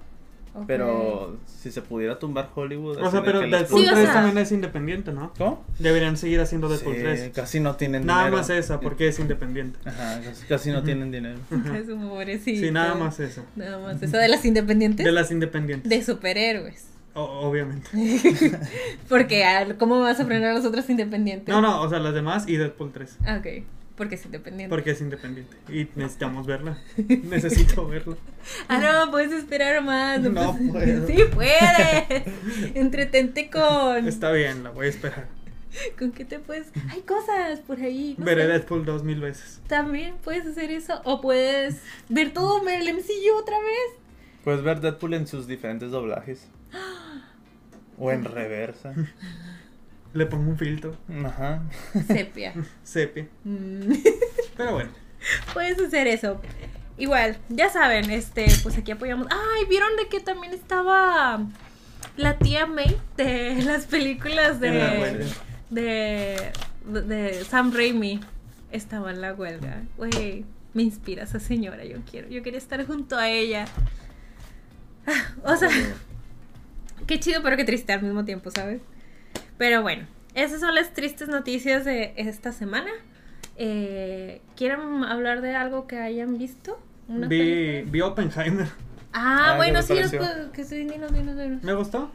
Pero 0.67 1.39
si 1.47 1.71
se 1.71 1.81
pudiera 1.81 2.19
tumbar 2.19 2.47
Hollywood. 2.53 3.01
O 3.01 3.09
sea, 3.09 3.23
pero 3.23 3.41
las 3.41 3.61
Deadpool 3.61 3.81
Sí, 3.81 3.87
o 3.89 3.91
3 3.93 4.03
sea- 4.05 4.13
también 4.13 4.37
es 4.37 4.51
independiente, 4.51 5.11
¿no? 5.11 5.33
¿Cómo? 5.35 5.65
Deberían 5.79 6.15
seguir 6.15 6.39
haciendo 6.41 6.69
Deadpool 6.69 6.93
Sí, 6.95 7.01
3. 7.01 7.31
casi 7.33 7.59
no 7.59 7.75
tienen 7.75 8.05
Nada 8.05 8.25
dinero. 8.25 8.37
más 8.37 8.51
esa, 8.51 8.79
porque 8.79 9.07
es 9.07 9.17
independiente. 9.17 9.79
Ajá, 9.83 10.21
casi, 10.23 10.45
casi 10.45 10.69
no 10.71 10.83
tienen 10.83 11.11
dinero. 11.11 11.39
Es 11.75 11.89
un 11.89 12.07
pobrecito. 12.07 12.59
Sí, 12.67 12.71
nada 12.71 12.93
más 12.93 13.19
eso. 13.19 13.43
Nada 13.55 13.79
más. 13.79 13.99
Esa 14.03 14.19
de 14.19 14.27
las 14.27 14.45
independientes. 14.45 15.03
De 15.03 15.11
las 15.11 15.31
independientes. 15.31 15.89
De 15.89 16.03
superhéroes. 16.03 16.85
O- 17.15 17.23
obviamente. 17.49 17.89
Porque, 19.09 19.43
¿cómo 19.79 19.99
vas 20.01 20.19
a 20.19 20.25
frenar 20.25 20.51
a 20.51 20.53
los 20.53 20.65
otros 20.65 20.87
independientes? 20.89 21.47
No, 21.53 21.61
no, 21.61 21.81
o 21.81 21.89
sea, 21.89 21.97
las 21.99 22.13
demás 22.13 22.47
y 22.47 22.57
Deadpool 22.57 22.91
3. 22.91 23.17
Ah, 23.25 23.37
ok. 23.39 23.63
Porque 23.95 24.15
es 24.15 24.25
independiente. 24.25 24.69
Porque 24.69 24.91
es 24.91 25.01
independiente. 25.01 25.55
Y 25.69 25.87
necesitamos 25.95 26.47
verla. 26.47 26.77
Necesito 26.97 27.87
verla. 27.87 28.15
Ah, 28.67 28.79
no, 28.79 29.11
puedes 29.11 29.31
esperar 29.31 29.83
más. 29.83 30.19
No 30.21 30.57
puedo. 30.71 31.07
Sí, 31.07 31.17
puedes. 31.33 32.23
Entretente 32.75 33.49
con. 33.49 34.07
Está 34.07 34.31
bien, 34.31 34.63
la 34.63 34.71
voy 34.71 34.87
a 34.87 34.89
esperar. 34.89 35.27
¿Con 35.97 36.11
qué 36.11 36.25
te 36.25 36.39
puedes.? 36.39 36.71
Hay 36.89 37.01
cosas 37.01 37.59
por 37.61 37.79
ahí. 37.79 38.15
no 38.17 38.25
Veré 38.25 38.43
sé. 38.43 38.47
Deadpool 38.47 38.85
dos 38.85 39.03
mil 39.03 39.19
veces. 39.19 39.61
También 39.67 40.15
puedes 40.23 40.45
hacer 40.45 40.71
eso. 40.71 41.01
O 41.03 41.21
puedes 41.21 41.81
ver 42.09 42.33
todo 42.33 42.67
el 42.67 42.93
MCU 42.93 43.37
otra 43.39 43.59
vez. 43.59 43.99
Puedes 44.43 44.61
ver 44.63 44.81
Deadpool 44.81 45.13
en 45.13 45.27
sus 45.27 45.47
diferentes 45.47 45.91
doblajes. 45.91 46.47
O 47.99 48.11
en 48.11 48.25
reversa. 48.25 48.95
Le 50.13 50.25
pongo 50.25 50.51
un 50.51 50.57
filtro. 50.57 50.95
Ajá. 51.25 51.63
Sepia. 52.07 52.53
Sepia. 52.83 53.27
Mm. 53.43 53.93
Pero 54.55 54.73
bueno. 54.73 54.91
Puedes 55.53 55.79
hacer 55.79 56.07
eso. 56.07 56.39
Igual, 56.97 57.37
ya 57.49 57.69
saben, 57.69 58.11
este, 58.11 58.45
pues 58.61 58.77
aquí 58.77 58.91
apoyamos. 58.91 59.27
Ay, 59.31 59.65
¿vieron 59.67 59.95
de 59.97 60.07
que 60.07 60.19
también 60.19 60.53
estaba 60.53 61.43
la 62.17 62.37
tía 62.37 62.67
May 62.67 62.95
de 63.17 63.55
las 63.65 63.85
películas 63.85 64.61
la 64.61 64.69
de, 64.69 65.25
de, 65.71 66.51
de 66.85 67.43
Sam 67.45 67.73
Raimi? 67.73 68.19
Estaba 68.71 69.09
en 69.11 69.21
la 69.21 69.33
huelga. 69.33 69.83
Güey, 69.97 70.45
me 70.75 70.83
inspira 70.83 71.23
esa 71.23 71.39
señora, 71.39 71.83
yo 71.85 71.97
quiero, 72.09 72.27
yo 72.29 72.43
quería 72.43 72.59
estar 72.59 72.85
junto 72.85 73.17
a 73.17 73.29
ella. 73.29 73.65
Ah, 75.07 75.33
O 75.45 75.55
sea, 75.55 75.69
qué 77.07 77.19
chido, 77.19 77.41
pero 77.41 77.57
qué 77.57 77.65
triste 77.65 77.93
al 77.93 78.03
mismo 78.03 78.23
tiempo, 78.25 78.51
¿sabes? 78.51 78.81
Pero 79.57 79.81
bueno, 79.81 80.05
esas 80.33 80.59
son 80.59 80.75
las 80.75 80.93
tristes 80.93 81.27
noticias 81.27 81.85
de 81.85 82.13
esta 82.17 82.51
semana. 82.51 82.91
Eh, 83.57 84.41
¿Quieren 84.55 85.03
hablar 85.03 85.41
de 85.41 85.55
algo 85.55 85.87
que 85.87 85.97
hayan 85.97 86.37
visto? 86.37 86.79
¿Una 87.07 87.27
Vi, 87.27 87.81
vi 87.83 88.01
Oppenheimer. 88.01 88.67
Ah, 89.13 89.51
Ah, 89.51 89.57
bueno, 89.57 89.79
¿qué 89.87 90.07
sí, 90.07 90.17
que 90.53 90.63
sí, 90.63 90.77
dinos, 90.85 91.13
dinos, 91.13 91.37
dinos. 91.37 91.63
¿Me 91.63 91.73
gustó? 91.73 92.09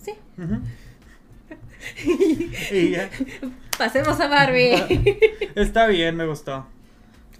Sí. 0.00 0.12
Y 2.72 2.90
ya. 2.90 3.10
Pasemos 3.78 4.18
a 4.20 4.28
Barbie. 4.28 4.74
Está 5.54 5.86
bien, 5.86 6.16
me 6.16 6.26
gustó. 6.26 6.66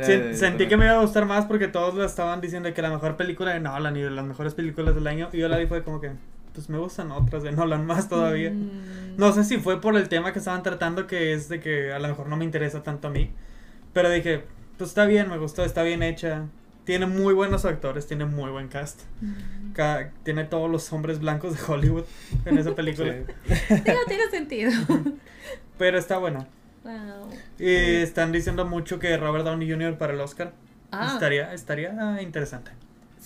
Sí, 0.01 0.13
sentí 0.35 0.69
que 0.69 0.77
me 0.77 0.85
iba 0.85 0.95
a 0.99 1.01
gustar 1.01 1.25
más 1.25 1.47
porque 1.47 1.69
todos 1.69 1.95
lo 1.95 2.05
estaban 2.05 2.43
diciendo 2.43 2.73
que 2.75 2.83
la 2.83 2.91
mejor 2.91 3.17
película 3.17 3.55
de 3.55 3.61
Nolan 3.61 3.97
y 3.97 4.03
de 4.03 4.11
las 4.11 4.27
mejores 4.27 4.53
películas 4.55 4.95
del 4.95 5.07
año. 5.07 5.31
Y 5.33 5.39
yo 5.39 5.49
la 5.49 5.57
vi 5.57 5.67
fue 5.67 5.83
como 5.83 6.01
que, 6.01 6.13
pues 6.57 6.71
me 6.71 6.79
gustan 6.79 7.13
otras 7.13 7.43
de 7.43 7.53
Nolan 7.53 7.85
más 7.85 8.09
todavía. 8.09 8.51
Mm. 8.51 9.17
No 9.19 9.31
sé 9.35 9.45
si 9.45 9.59
fue 9.59 9.79
por 9.79 9.95
el 9.95 10.09
tema 10.09 10.33
que 10.33 10.39
estaban 10.39 10.63
tratando, 10.63 11.07
que 11.07 11.35
es 11.35 11.51
de 11.51 11.61
que 11.61 11.93
a 11.93 11.99
lo 11.99 12.09
mejor 12.09 12.29
no 12.29 12.39
me 12.39 12.47
interesa 12.47 12.83
tanto 12.83 13.09
a 13.09 13.11
mí. 13.11 13.31
Pero 13.93 14.09
dije, 14.09 14.45
pues 14.79 14.89
está 14.89 15.05
bien, 15.05 15.29
me 15.29 15.37
gustó, 15.37 15.65
está 15.65 15.83
bien 15.83 16.03
hecha. 16.03 16.47
Tiene 16.85 17.05
muy 17.05 17.35
buenos 17.35 17.67
actores, 17.67 18.07
tiene 18.07 18.25
muy 18.25 18.51
buen 18.51 18.69
cast. 18.69 19.03
Mm. 19.21 19.75
Tiene 20.23 20.45
todos 20.45 20.71
los 20.71 20.91
hombres 20.95 21.21
blancos 21.21 21.55
de 21.55 21.71
Hollywood 21.71 22.05
en 22.47 22.57
esa 22.57 22.75
película. 22.75 23.13
Digo, 23.69 24.01
tiene 24.09 24.31
sentido. 24.31 24.73
Pero 25.79 25.99
está 25.99 26.17
buena. 26.17 26.47
Wow. 26.85 27.29
Y 27.59 27.67
están 27.97 28.33
diciendo 28.33 28.65
mucho 28.65 28.99
que 28.99 29.15
Robert 29.19 29.45
Downey 29.45 29.71
Jr. 29.71 29.99
para 29.99 30.15
el 30.15 30.21
Oscar. 30.21 30.55
Ah, 30.91 31.11
Estaría, 31.13 31.53
estaría 31.53 32.23
interesante. 32.23 32.71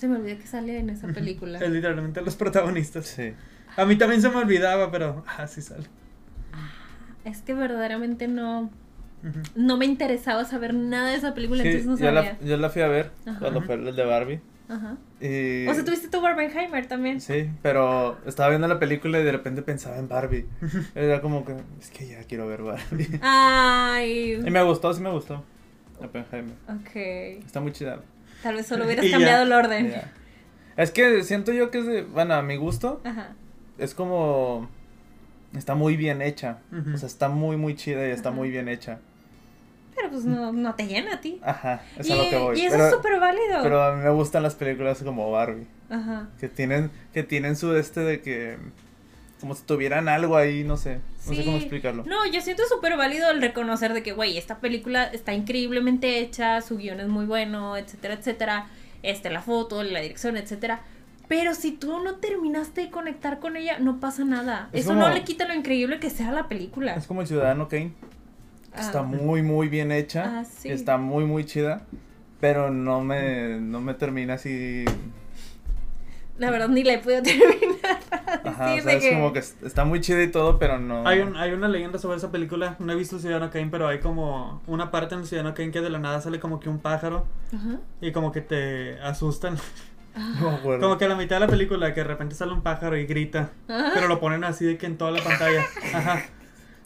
Se 0.00 0.08
me 0.08 0.16
olvidó 0.16 0.38
que 0.38 0.46
sale 0.46 0.78
en 0.78 0.90
esa 0.90 1.08
película. 1.08 1.58
Es 1.58 1.70
literalmente 1.70 2.22
los 2.22 2.34
protagonistas. 2.36 3.06
Sí. 3.06 3.34
A 3.76 3.84
mí 3.84 3.96
también 3.96 4.22
se 4.22 4.30
me 4.30 4.36
olvidaba, 4.36 4.90
pero 4.90 5.24
ah, 5.26 5.46
sí 5.46 5.60
sale. 5.60 5.84
Es 7.24 7.42
que 7.42 7.52
verdaderamente 7.52 8.26
no, 8.28 8.70
no 9.54 9.76
me 9.76 9.84
interesaba 9.84 10.44
saber 10.46 10.72
nada 10.74 11.10
de 11.10 11.16
esa 11.16 11.34
película, 11.34 11.62
Sí, 11.62 11.68
entonces 11.68 11.86
no 11.86 11.98
yo, 11.98 12.14
sabía. 12.14 12.38
la, 12.40 12.46
yo 12.46 12.56
la 12.56 12.70
fui 12.70 12.82
a 12.82 12.88
ver 12.88 13.10
Ajá. 13.26 13.38
cuando 13.38 13.60
fue 13.62 13.74
el 13.74 13.94
de 13.94 14.04
Barbie. 14.04 14.40
Ajá. 14.70 14.96
Y... 15.20 15.66
O 15.66 15.74
sea, 15.74 15.84
tuviste 15.84 16.08
tu 16.08 16.20
Barbenheimer 16.22 16.86
también. 16.86 17.20
Sí, 17.20 17.50
pero 17.60 18.18
estaba 18.24 18.48
viendo 18.48 18.68
la 18.68 18.78
película 18.78 19.20
y 19.20 19.24
de 19.24 19.32
repente 19.32 19.60
pensaba 19.62 19.98
en 19.98 20.08
Barbie. 20.08 20.46
Era 20.94 21.20
como 21.20 21.44
que, 21.44 21.56
es 21.78 21.90
que 21.90 22.06
ya 22.06 22.24
quiero 22.24 22.46
ver 22.46 22.62
Barbie. 22.62 23.18
Ay. 23.20 24.40
Y 24.44 24.50
me 24.50 24.62
gustó, 24.62 24.94
sí 24.94 25.02
me 25.02 25.10
gustó. 25.10 25.44
Oppenheimer. 25.98 26.54
Ok. 26.68 27.44
Está 27.44 27.60
muy 27.60 27.72
chida. 27.72 28.00
Tal 28.42 28.54
vez 28.56 28.66
solo 28.66 28.84
hubieras 28.84 29.04
ya. 29.04 29.12
cambiado 29.12 29.42
el 29.44 29.52
orden. 29.52 29.90
Ya. 29.90 30.12
Es 30.76 30.90
que 30.90 31.22
siento 31.24 31.52
yo 31.52 31.70
que 31.70 31.78
es 31.78 31.86
de, 31.86 32.02
bueno, 32.02 32.34
a 32.34 32.42
mi 32.42 32.56
gusto, 32.56 33.00
Ajá. 33.04 33.34
es 33.78 33.94
como, 33.94 34.68
está 35.54 35.74
muy 35.74 35.96
bien 35.96 36.22
hecha. 36.22 36.58
Ujú. 36.72 36.94
O 36.94 36.96
sea, 36.98 37.06
está 37.06 37.28
muy, 37.28 37.56
muy 37.56 37.74
chida 37.74 38.06
y 38.08 38.10
está 38.10 38.30
Ajá. 38.30 38.36
muy 38.36 38.50
bien 38.50 38.68
hecha. 38.68 38.98
Pero 39.94 40.10
pues 40.10 40.24
no, 40.24 40.52
no 40.52 40.74
te 40.74 40.86
llena 40.86 41.14
a 41.14 41.20
ti. 41.20 41.40
Ajá, 41.44 41.82
es 41.98 42.08
y, 42.08 42.12
a 42.12 42.16
lo 42.16 42.30
que 42.30 42.38
voy. 42.38 42.58
y 42.58 42.64
eso 42.64 42.76
pero, 42.76 42.86
es 42.88 42.94
súper 42.94 43.20
válido. 43.20 43.58
pero 43.62 43.82
a 43.82 43.94
mí 43.96 44.02
me 44.02 44.10
gustan 44.10 44.42
las 44.42 44.54
películas 44.54 45.02
como 45.02 45.30
Barbie. 45.30 45.66
Ajá. 45.90 46.28
Que 46.38 46.48
tienen, 46.48 46.90
que 47.12 47.22
tienen 47.24 47.56
su 47.56 47.74
este 47.76 48.00
de 48.00 48.20
que, 48.22 48.56
como 49.40 49.54
si 49.54 49.62
tuvieran 49.64 50.08
algo 50.08 50.36
ahí, 50.36 50.62
no 50.64 50.76
sé. 50.76 51.00
No 51.26 51.34
sé 51.34 51.44
cómo 51.44 51.56
explicarlo. 51.56 52.04
No, 52.06 52.26
yo 52.30 52.40
siento 52.40 52.62
súper 52.68 52.96
válido 52.96 53.30
el 53.30 53.40
reconocer 53.40 53.92
de 53.94 54.02
que, 54.02 54.12
güey, 54.12 54.36
esta 54.38 54.58
película 54.58 55.04
está 55.04 55.32
increíblemente 55.34 56.18
hecha, 56.20 56.60
su 56.60 56.76
guion 56.78 57.00
es 57.00 57.08
muy 57.08 57.24
bueno, 57.26 57.76
etcétera, 57.76 58.14
etcétera. 58.14 58.66
Este, 59.02 59.30
la 59.30 59.40
foto, 59.42 59.82
la 59.82 60.00
dirección, 60.00 60.36
etcétera. 60.36 60.82
Pero 61.28 61.54
si 61.54 61.72
tú 61.72 62.00
no 62.02 62.16
terminaste 62.16 62.82
de 62.82 62.90
conectar 62.90 63.38
con 63.38 63.56
ella, 63.56 63.78
no 63.78 64.00
pasa 64.00 64.24
nada. 64.24 64.68
Es 64.72 64.80
Eso 64.82 64.90
como- 64.90 65.08
no 65.08 65.14
le 65.14 65.22
quita 65.24 65.46
lo 65.46 65.54
increíble 65.54 66.00
que 66.00 66.10
sea 66.10 66.32
la 66.32 66.48
película. 66.48 66.94
Es 66.94 67.06
como 67.06 67.20
el 67.22 67.26
Ciudadano 67.26 67.68
Kane. 67.68 67.92
que 68.72 68.76
Ah. 68.78 68.80
Está 68.82 69.02
muy, 69.02 69.42
muy 69.42 69.68
bien 69.68 69.90
hecha. 69.90 70.40
Ah, 70.40 70.44
sí. 70.44 70.68
Está 70.70 70.96
muy, 70.96 71.24
muy 71.24 71.44
chida. 71.44 71.82
Pero 72.40 72.70
no 72.70 73.00
me, 73.02 73.58
no 73.60 73.80
me 73.80 73.94
termina 73.94 74.34
así. 74.34 74.84
La 76.40 76.50
verdad, 76.50 76.68
ni 76.68 76.82
la 76.82 76.94
he 76.94 76.98
podido 76.98 77.22
terminar. 77.22 77.98
Ajá, 78.44 78.72
Sí, 78.74 78.80
o 78.80 78.82
sea, 78.82 78.92
es 78.94 79.02
que- 79.04 79.12
como 79.12 79.32
que 79.32 79.38
es- 79.40 79.56
está 79.62 79.84
muy 79.84 80.00
chida 80.00 80.22
y 80.22 80.28
todo, 80.28 80.58
pero 80.58 80.78
no. 80.78 81.06
Hay, 81.06 81.20
un, 81.20 81.36
hay 81.36 81.52
una 81.52 81.68
leyenda 81.68 81.98
sobre 81.98 82.16
esa 82.16 82.30
película. 82.32 82.76
No 82.78 82.92
he 82.92 82.96
visto 82.96 83.18
Ciudadano 83.18 83.50
Kane, 83.50 83.68
pero 83.70 83.86
hay 83.86 84.00
como 84.00 84.62
una 84.66 84.90
parte 84.90 85.14
en 85.14 85.26
Ciudadano 85.26 85.54
Kane 85.54 85.70
que 85.70 85.80
de 85.82 85.90
la 85.90 85.98
nada 85.98 86.20
sale 86.20 86.40
como 86.40 86.58
que 86.58 86.68
un 86.68 86.78
pájaro 86.78 87.26
Ajá. 87.54 87.78
y 88.00 88.10
como 88.12 88.32
que 88.32 88.40
te 88.40 88.98
asustan. 89.00 89.56
No 90.40 90.50
me 90.50 90.56
acuerdo. 90.56 90.80
Como 90.80 90.98
que 90.98 91.04
a 91.04 91.08
la 91.08 91.14
mitad 91.14 91.36
de 91.36 91.40
la 91.40 91.46
película 91.46 91.94
que 91.94 92.00
de 92.00 92.04
repente 92.08 92.34
sale 92.34 92.52
un 92.52 92.62
pájaro 92.62 92.96
y 92.96 93.06
grita. 93.06 93.50
Ajá. 93.68 93.90
Pero 93.94 94.08
lo 94.08 94.18
ponen 94.18 94.42
así 94.44 94.64
de 94.64 94.76
que 94.78 94.86
en 94.86 94.96
toda 94.96 95.10
la 95.12 95.22
pantalla. 95.22 95.64
Ajá. 95.94 96.22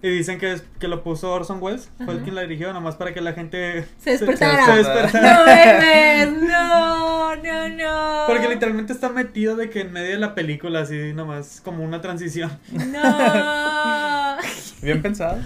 Y 0.06 0.10
dicen 0.10 0.38
que, 0.38 0.52
es, 0.52 0.62
que 0.78 0.86
lo 0.86 1.02
puso 1.02 1.32
Orson 1.32 1.62
Welles. 1.62 1.88
Fue 1.96 2.08
el 2.12 2.16
Ajá. 2.16 2.22
quien 2.24 2.34
la 2.34 2.42
dirigió, 2.42 2.72
nomás 2.74 2.94
para 2.96 3.14
que 3.14 3.22
la 3.22 3.32
gente 3.32 3.86
Se 4.02 4.10
despertara. 4.10 4.66
se 4.66 4.72
despertara. 4.72 5.38
No 5.38 5.44
memes, 5.46 6.42
no, 6.42 7.36
no, 7.36 7.68
no. 7.70 8.24
Porque 8.26 8.48
literalmente 8.50 8.92
está 8.92 9.08
metido 9.08 9.56
de 9.56 9.70
que 9.70 9.80
en 9.80 9.92
medio 9.94 10.10
de 10.10 10.18
la 10.18 10.34
película, 10.34 10.80
así 10.80 11.14
nomás, 11.14 11.62
como 11.64 11.82
una 11.84 12.02
transición. 12.02 12.50
No. 12.70 14.36
Bien 14.82 15.00
pensado. 15.00 15.38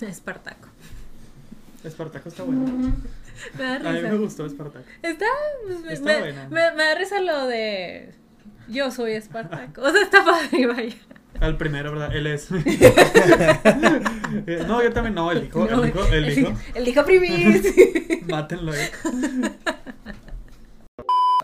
Espartaco. 0.00 0.68
Espartaco 1.84 2.28
está 2.30 2.42
bueno. 2.44 2.64
Me 3.58 3.64
da 3.64 3.90
A 3.90 3.92
mí 3.92 4.00
me 4.00 4.14
gustó 4.16 4.46
Espartaco. 4.46 4.86
Está, 5.02 5.26
pues, 5.66 5.80
me, 5.82 5.92
Está 5.92 6.06
me, 6.06 6.18
buena. 6.20 6.48
me- 6.48 6.70
me 6.72 6.82
da 6.84 6.94
risa 6.94 7.20
lo 7.20 7.46
de 7.46 8.14
yo 8.68 8.90
soy 8.90 9.12
Espartaco. 9.12 9.82
O 9.82 9.90
sea, 9.90 10.00
está 10.02 10.24
padre, 10.24 10.66
vaya. 10.66 10.94
Al 11.40 11.56
primero, 11.56 11.92
¿verdad? 11.92 12.14
Él 12.14 12.26
es. 12.26 12.48
Eh, 14.46 14.64
no, 14.66 14.82
yo 14.82 14.92
también 14.92 15.14
no, 15.14 15.30
el 15.30 15.44
hijo, 15.44 15.64
No, 15.70 15.82
el 15.84 15.88
hijo, 15.90 16.04
el 16.12 16.38
hijo. 16.38 16.52
El 16.74 16.88
hijo 16.88 17.04
primis. 17.04 17.62
Mátenlo 18.28 18.72
ahí. 18.72 18.88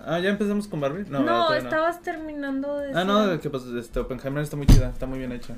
Ah, 0.04 0.18
ya 0.18 0.30
empezamos 0.30 0.66
con 0.66 0.80
Barbie. 0.80 1.04
No, 1.08 1.20
No, 1.22 1.54
estabas 1.54 2.02
terminando 2.02 2.78
de 2.78 2.92
Ah, 2.94 3.04
no, 3.04 3.38
que 3.40 3.48
pues 3.48 3.64
este 3.64 4.00
Oppenheimer 4.00 4.42
está 4.42 4.56
muy 4.56 4.66
chida, 4.66 4.88
está 4.90 5.06
muy 5.06 5.18
bien 5.20 5.30
hecha. 5.32 5.54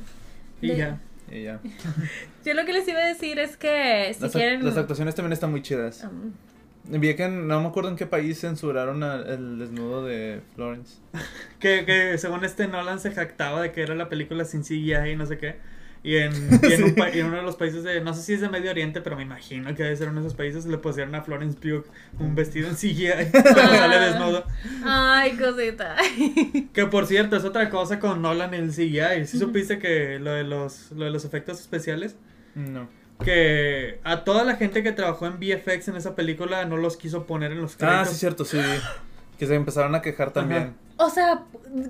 Y 0.60 0.68
De- 0.68 0.76
ya. 0.76 1.00
Y 1.30 1.44
ya. 1.44 1.60
Yo 2.44 2.52
lo 2.54 2.66
que 2.66 2.72
les 2.74 2.86
iba 2.86 2.98
a 3.00 3.06
decir 3.06 3.38
es 3.38 3.56
que 3.56 4.12
si 4.14 4.20
las, 4.22 4.32
quieren. 4.32 4.64
las 4.64 4.76
actuaciones 4.76 5.14
también 5.14 5.32
están 5.32 5.50
muy 5.50 5.62
chidas. 5.62 6.04
Um, 6.04 6.32
Vi 6.84 7.14
que 7.14 7.24
en- 7.24 7.46
no 7.46 7.60
me 7.60 7.68
acuerdo 7.68 7.90
en 7.90 7.96
qué 7.96 8.06
país 8.06 8.40
censuraron 8.40 9.02
a- 9.02 9.22
el 9.22 9.58
desnudo 9.58 10.04
de 10.04 10.40
Florence. 10.54 10.96
Que, 11.60 11.84
que 11.84 12.18
según 12.18 12.44
este 12.44 12.66
Nolan 12.66 12.98
se 12.98 13.12
jactaba 13.12 13.62
de 13.62 13.70
que 13.72 13.82
era 13.82 13.94
la 13.94 14.08
película 14.08 14.44
sin 14.44 14.62
CGI 14.64 15.10
y 15.12 15.16
no 15.16 15.26
sé 15.26 15.38
qué. 15.38 15.56
Y 16.04 16.16
en, 16.16 16.32
y 16.68 16.72
en, 16.72 16.82
un 16.82 16.94
pa- 16.96 17.10
y 17.10 17.20
en 17.20 17.26
uno 17.26 17.36
de 17.36 17.42
los 17.44 17.54
países 17.54 17.84
de, 17.84 18.00
no 18.00 18.12
sé 18.12 18.22
si 18.22 18.32
es 18.32 18.40
de 18.40 18.48
Medio 18.48 18.72
Oriente, 18.72 19.00
pero 19.00 19.14
me 19.14 19.22
imagino 19.22 19.72
que 19.76 19.84
debe 19.84 19.94
ser 19.96 20.08
uno 20.08 20.20
de 20.20 20.26
esos 20.26 20.36
países, 20.36 20.66
le 20.66 20.76
pusieron 20.78 21.14
a 21.14 21.22
Florence 21.22 21.56
Pugh 21.56 21.84
un 22.18 22.34
vestido 22.34 22.68
en 22.68 22.74
CGI, 22.74 23.30
pero 23.30 23.44
sale 23.54 23.98
desnudo. 24.00 24.44
Ay, 24.84 25.36
cosita. 25.36 25.94
Que 26.72 26.86
por 26.86 27.06
cierto, 27.06 27.36
es 27.36 27.44
otra 27.44 27.70
cosa 27.70 28.00
con 28.00 28.20
Nolan 28.20 28.52
en 28.54 28.64
el 28.64 28.70
CGI. 28.72 29.26
¿Sí 29.26 29.38
supiste 29.38 29.78
que 29.78 30.18
lo 30.18 30.32
de 30.32 30.42
los, 30.42 30.90
lo 30.90 31.04
de 31.04 31.12
los 31.12 31.24
efectos 31.24 31.60
especiales? 31.60 32.16
No. 32.56 32.88
Que 33.24 34.00
a 34.04 34.24
toda 34.24 34.44
la 34.44 34.56
gente 34.56 34.82
que 34.82 34.92
trabajó 34.92 35.26
en 35.26 35.38
VFX 35.38 35.88
en 35.88 35.96
esa 35.96 36.14
película 36.14 36.64
no 36.64 36.76
los 36.76 36.96
quiso 36.96 37.26
poner 37.26 37.52
en 37.52 37.60
los 37.60 37.76
créditos. 37.76 38.08
Ah, 38.08 38.10
sí, 38.10 38.16
cierto, 38.16 38.44
sí. 38.44 38.58
Que 39.38 39.46
se 39.46 39.54
empezaron 39.54 39.94
a 39.94 40.02
quejar 40.02 40.32
también. 40.32 40.74
O 40.98 41.10
sea, 41.10 41.42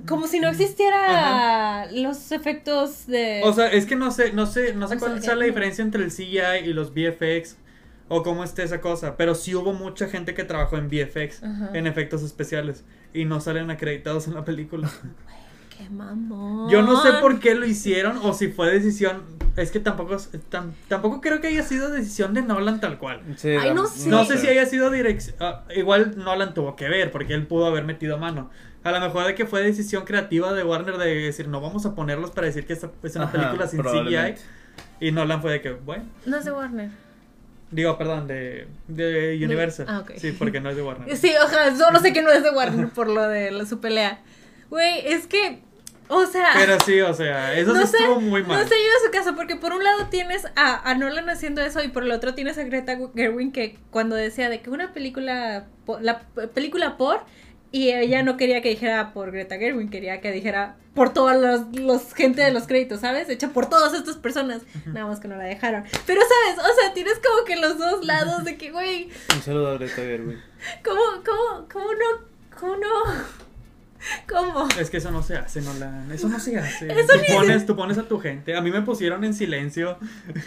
como 0.06 0.26
si 0.26 0.40
no 0.40 0.48
existiera 0.48 1.86
los 1.92 2.32
efectos 2.32 3.06
de. 3.06 3.40
O 3.44 3.52
sea, 3.52 3.66
es 3.70 3.84
que 3.86 3.96
no 3.96 4.10
sé, 4.10 4.32
no 4.32 4.46
sé, 4.46 4.74
no 4.74 4.88
sé 4.88 4.96
O 4.96 4.98
cuál 4.98 5.14
que- 5.16 5.22
sea 5.22 5.34
la 5.34 5.44
diferencia 5.44 5.82
entre 5.82 6.02
el 6.04 6.10
CGI 6.10 6.64
y 6.64 6.72
los 6.72 6.92
VFX 6.94 7.56
o 8.08 8.22
cómo 8.22 8.44
esté 8.44 8.62
esa 8.62 8.80
cosa, 8.80 9.16
pero 9.16 9.34
sí 9.34 9.54
hubo 9.54 9.72
mucha 9.72 10.06
gente 10.08 10.34
que 10.34 10.44
trabajó 10.44 10.76
en 10.76 10.88
VFX, 10.88 11.42
Ajá. 11.42 11.70
en 11.74 11.86
efectos 11.86 12.22
especiales 12.22 12.84
y 13.14 13.24
no 13.24 13.40
salen 13.40 13.70
acreditados 13.70 14.26
en 14.28 14.34
la 14.34 14.44
película. 14.44 14.90
Qué 15.76 15.88
mamón. 15.90 16.70
Yo 16.70 16.82
no 16.82 17.02
sé 17.02 17.12
por 17.14 17.40
qué 17.40 17.54
lo 17.54 17.66
hicieron 17.66 18.18
o 18.22 18.32
si 18.34 18.48
fue 18.48 18.70
decisión, 18.70 19.24
es 19.56 19.70
que 19.70 19.80
tampoco 19.80 20.16
tam- 20.50 20.72
tampoco 20.88 21.20
creo 21.20 21.40
que 21.40 21.48
haya 21.48 21.62
sido 21.62 21.90
decisión 21.90 22.34
de 22.34 22.42
Nolan 22.42 22.80
tal 22.80 22.98
cual. 22.98 23.20
Sí, 23.36 23.50
Ay, 23.50 23.74
no 23.74 23.86
sé. 23.86 24.08
No 24.08 24.24
sé 24.24 24.38
si 24.38 24.46
haya 24.48 24.66
sido 24.66 24.90
dirección. 24.90 25.36
igual 25.74 26.14
Nolan 26.16 26.54
tuvo 26.54 26.76
que 26.76 26.88
ver, 26.88 27.10
porque 27.10 27.34
él 27.34 27.46
pudo 27.46 27.66
haber 27.66 27.84
metido 27.84 28.18
mano. 28.18 28.50
A 28.84 28.90
lo 28.90 29.00
mejor 29.00 29.26
de 29.26 29.34
que 29.34 29.46
fue 29.46 29.62
decisión 29.62 30.04
creativa 30.04 30.52
de 30.52 30.64
Warner 30.64 30.96
de 30.98 31.14
decir, 31.14 31.46
no 31.48 31.60
vamos 31.60 31.86
a 31.86 31.94
ponerlos 31.94 32.30
para 32.32 32.48
decir 32.48 32.66
que 32.66 32.72
esta 32.72 32.90
es 33.02 33.14
una 33.16 33.26
Ajá, 33.26 33.32
película 33.32 33.68
sin 33.68 33.82
CGI. 33.82 34.34
Y 35.00 35.12
Nolan 35.12 35.40
fue 35.40 35.52
de 35.52 35.60
que, 35.60 35.70
bueno. 35.72 36.04
No 36.26 36.36
es 36.38 36.44
de 36.44 36.52
Warner. 36.52 36.90
Digo, 37.70 37.96
perdón, 37.96 38.26
de, 38.26 38.66
de 38.88 39.40
Universal. 39.42 39.86
Ah, 39.88 40.00
ok. 40.00 40.12
Sí, 40.16 40.32
porque 40.32 40.60
no 40.60 40.68
es 40.70 40.76
de 40.76 40.82
Warner. 40.82 41.16
Sí, 41.16 41.32
ojalá, 41.42 41.76
solo 41.76 42.00
sé 42.00 42.12
que 42.12 42.22
no 42.22 42.30
es 42.30 42.42
de 42.42 42.50
Warner 42.50 42.88
por 42.88 43.08
lo 43.08 43.26
de 43.28 43.50
la, 43.50 43.64
su 43.66 43.80
pelea. 43.80 44.20
Güey, 44.68 45.06
es 45.06 45.26
que. 45.26 45.62
O 46.08 46.26
sea. 46.26 46.50
Pero 46.54 46.78
sí, 46.84 47.00
o 47.00 47.14
sea, 47.14 47.54
eso 47.56 47.72
no 47.72 47.80
sí 47.82 47.86
sé, 47.88 47.96
estuvo 47.98 48.20
muy 48.20 48.42
mal. 48.42 48.60
No 48.62 48.68
sé 48.68 48.74
yo 48.74 49.00
de 49.00 49.06
su 49.06 49.10
caso, 49.12 49.34
porque 49.34 49.56
por 49.56 49.72
un 49.72 49.82
lado 49.82 50.06
tienes 50.08 50.44
a, 50.56 50.88
a 50.90 50.94
Nolan 50.94 51.28
haciendo 51.30 51.62
eso 51.62 51.82
y 51.82 51.88
por 51.88 52.02
el 52.04 52.12
otro 52.12 52.34
tienes 52.34 52.58
a 52.58 52.64
Greta 52.64 52.98
Gerwin 53.14 53.52
que 53.52 53.78
cuando 53.90 54.14
decía 54.16 54.48
de 54.50 54.60
que 54.60 54.70
una 54.70 54.92
película, 54.92 55.66
po- 55.86 56.00
la 56.00 56.20
película 56.54 56.96
por, 56.98 57.20
y 57.70 57.90
ella 57.90 58.22
no 58.22 58.36
quería 58.36 58.60
que 58.60 58.68
dijera 58.68 59.12
por 59.14 59.30
Greta 59.32 59.56
Gerwin, 59.56 59.88
quería 59.88 60.20
que 60.20 60.30
dijera 60.32 60.76
por 60.94 61.14
todos 61.14 61.34
los, 61.40 61.74
los 61.80 62.12
gente 62.12 62.42
de 62.42 62.50
los 62.52 62.66
créditos, 62.66 63.00
¿sabes? 63.00 63.30
Hecha 63.30 63.48
por 63.48 63.70
todas 63.70 63.94
estas 63.94 64.16
personas, 64.16 64.60
nada 64.84 65.06
más 65.06 65.20
que 65.20 65.28
no 65.28 65.36
la 65.36 65.44
dejaron. 65.44 65.84
Pero, 66.06 66.20
¿sabes? 66.20 66.58
O 66.70 66.74
sea, 66.78 66.92
tienes 66.92 67.14
como 67.14 67.44
que 67.46 67.56
los 67.56 67.78
dos 67.78 68.04
lados 68.04 68.44
de 68.44 68.58
que, 68.58 68.70
güey, 68.70 69.08
Un 69.34 69.40
saludo 69.42 69.68
a 69.70 69.74
Greta 69.78 69.94
Gerwig. 70.02 70.38
¿cómo, 70.84 71.00
cómo, 71.24 71.66
cómo 71.72 71.86
no, 71.94 72.26
cómo 72.60 72.76
no, 72.76 72.88
cómo? 74.28 74.68
Es 74.78 74.90
que 74.90 74.98
eso 74.98 75.10
no 75.10 75.22
se 75.22 75.36
hace, 75.36 75.60
Nolan. 75.60 76.10
Eso 76.12 76.28
no 76.28 76.38
se 76.40 76.58
hace. 76.58 76.86
Eso 76.92 77.12
tú, 77.14 77.20
ni 77.20 77.34
pones, 77.34 77.66
tú 77.66 77.76
pones 77.76 77.98
a 77.98 78.02
tu 78.04 78.18
gente. 78.18 78.56
A 78.56 78.60
mí 78.60 78.70
me 78.70 78.82
pusieron 78.82 79.24
en 79.24 79.34
silencio. 79.34 79.98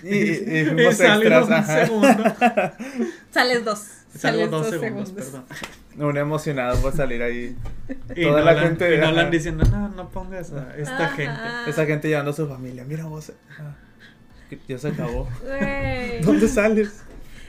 Y, 0.04 0.16
y 0.16 0.60
Y 0.62 0.66
fuimos 0.66 1.00
extras, 1.00 1.48
un 1.48 1.66
segundo. 1.66 2.24
Sales 3.32 3.66
dos. 3.66 3.80
Salgo 4.16 4.40
Sales 4.40 4.52
dos 4.52 4.70
segundos, 4.70 5.12
perdón. 5.12 5.46
Un 5.98 6.18
emocionado 6.18 6.82
por 6.82 6.96
salir 6.96 7.22
ahí. 7.22 7.56
Y 8.16 8.24
Toda 8.24 8.42
la 8.42 8.56
gente, 8.60 8.96
y 8.96 8.98
Nolan 8.98 9.30
diciendo, 9.30 9.66
no, 9.70 9.90
no 9.90 10.10
pongas 10.10 10.54
a 10.54 10.76
esta 10.78 11.06
Ajá. 11.06 11.16
gente. 11.16 11.42
Esa 11.68 11.86
gente 11.86 12.08
llevando 12.08 12.32
a 12.32 12.34
su 12.34 12.48
familia. 12.48 12.86
Mira 12.86 13.06
vos. 13.06 13.32
ah, 13.60 13.76
ya 14.68 14.78
se 14.78 14.90
acabó. 14.90 15.28
¿Dónde 16.24 16.48
sales? 16.48 17.04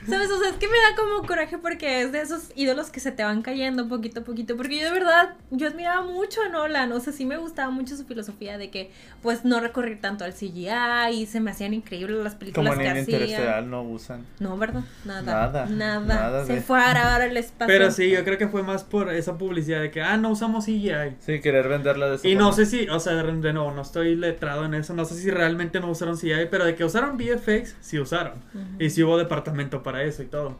¿Sabes? 0.09 0.29
O 0.31 0.39
sea, 0.39 0.49
es 0.49 0.55
que 0.55 0.67
me 0.67 0.73
da 0.77 0.95
como 0.95 1.25
coraje 1.27 1.57
porque 1.57 2.01
es 2.01 2.11
de 2.11 2.21
esos 2.21 2.51
ídolos 2.55 2.89
que 2.89 2.99
se 2.99 3.11
te 3.11 3.23
van 3.23 3.41
cayendo 3.41 3.87
poquito 3.87 4.21
a 4.21 4.23
poquito. 4.23 4.55
Porque 4.55 4.79
yo 4.79 4.85
de 4.85 4.91
verdad, 4.91 5.35
yo 5.51 5.67
admiraba 5.67 6.01
mucho 6.03 6.41
a 6.41 6.49
Nolan. 6.49 6.91
O 6.93 6.99
sea, 6.99 7.11
sí 7.13 7.25
me 7.25 7.37
gustaba 7.37 7.69
mucho 7.71 7.95
su 7.97 8.05
filosofía 8.05 8.57
de 8.57 8.69
que, 8.69 8.91
pues, 9.21 9.43
no 9.45 9.59
recurrir 9.59 9.99
tanto 10.01 10.23
al 10.23 10.33
CGI 10.33 10.69
y 11.13 11.25
se 11.25 11.39
me 11.39 11.51
hacían 11.51 11.73
increíbles 11.73 12.17
las 12.23 12.33
Como 12.35 12.39
películas 12.39 12.73
en 12.73 12.79
que 12.79 12.85
el 12.85 12.91
hacía. 13.03 13.15
interestelar 13.15 13.63
no 13.65 13.83
usan. 13.83 14.25
No, 14.39 14.57
¿verdad? 14.57 14.81
Nada. 15.05 15.21
Nada, 15.21 15.65
Nada. 15.67 15.99
nada 15.99 16.45
se 16.45 16.53
de- 16.55 16.61
fue 16.61 16.79
a 16.79 16.89
grabar 16.91 17.21
al 17.21 17.35
espacio. 17.37 17.67
Pero 17.67 17.91
sí, 17.91 18.09
yo 18.09 18.23
creo 18.23 18.37
que 18.37 18.47
fue 18.47 18.63
más 18.63 18.83
por 18.83 19.11
esa 19.13 19.37
publicidad 19.37 19.81
de 19.81 19.91
que, 19.91 20.01
ah, 20.01 20.17
no 20.17 20.29
usamos 20.29 20.65
CGI. 20.65 21.15
Sí, 21.19 21.41
querer 21.41 21.67
venderla 21.67 22.09
de 22.09 22.15
esa 22.15 22.27
Y 22.27 22.35
no 22.35 22.53
sé 22.53 22.65
si, 22.65 22.87
o 22.89 22.99
sea, 22.99 23.13
de 23.13 23.27
de 23.27 23.51
nuevo, 23.53 23.71
no 23.71 23.81
estoy 23.81 24.15
letrado 24.15 24.63
en 24.65 24.73
eso, 24.73 24.93
no 24.93 25.03
sé 25.03 25.15
si 25.15 25.29
realmente 25.29 25.79
no 25.81 25.89
usaron 25.91 26.15
CGI, 26.17 26.47
pero 26.49 26.63
de 26.65 26.75
que 26.75 26.85
usaron 26.85 27.17
VFX, 27.17 27.75
sí 27.81 27.99
usaron. 27.99 28.35
Y 28.79 28.89
sí 28.89 29.03
hubo 29.03 29.17
departamento 29.17 29.83
para 29.83 29.96
eso 30.03 30.23
y 30.23 30.27
todo. 30.27 30.57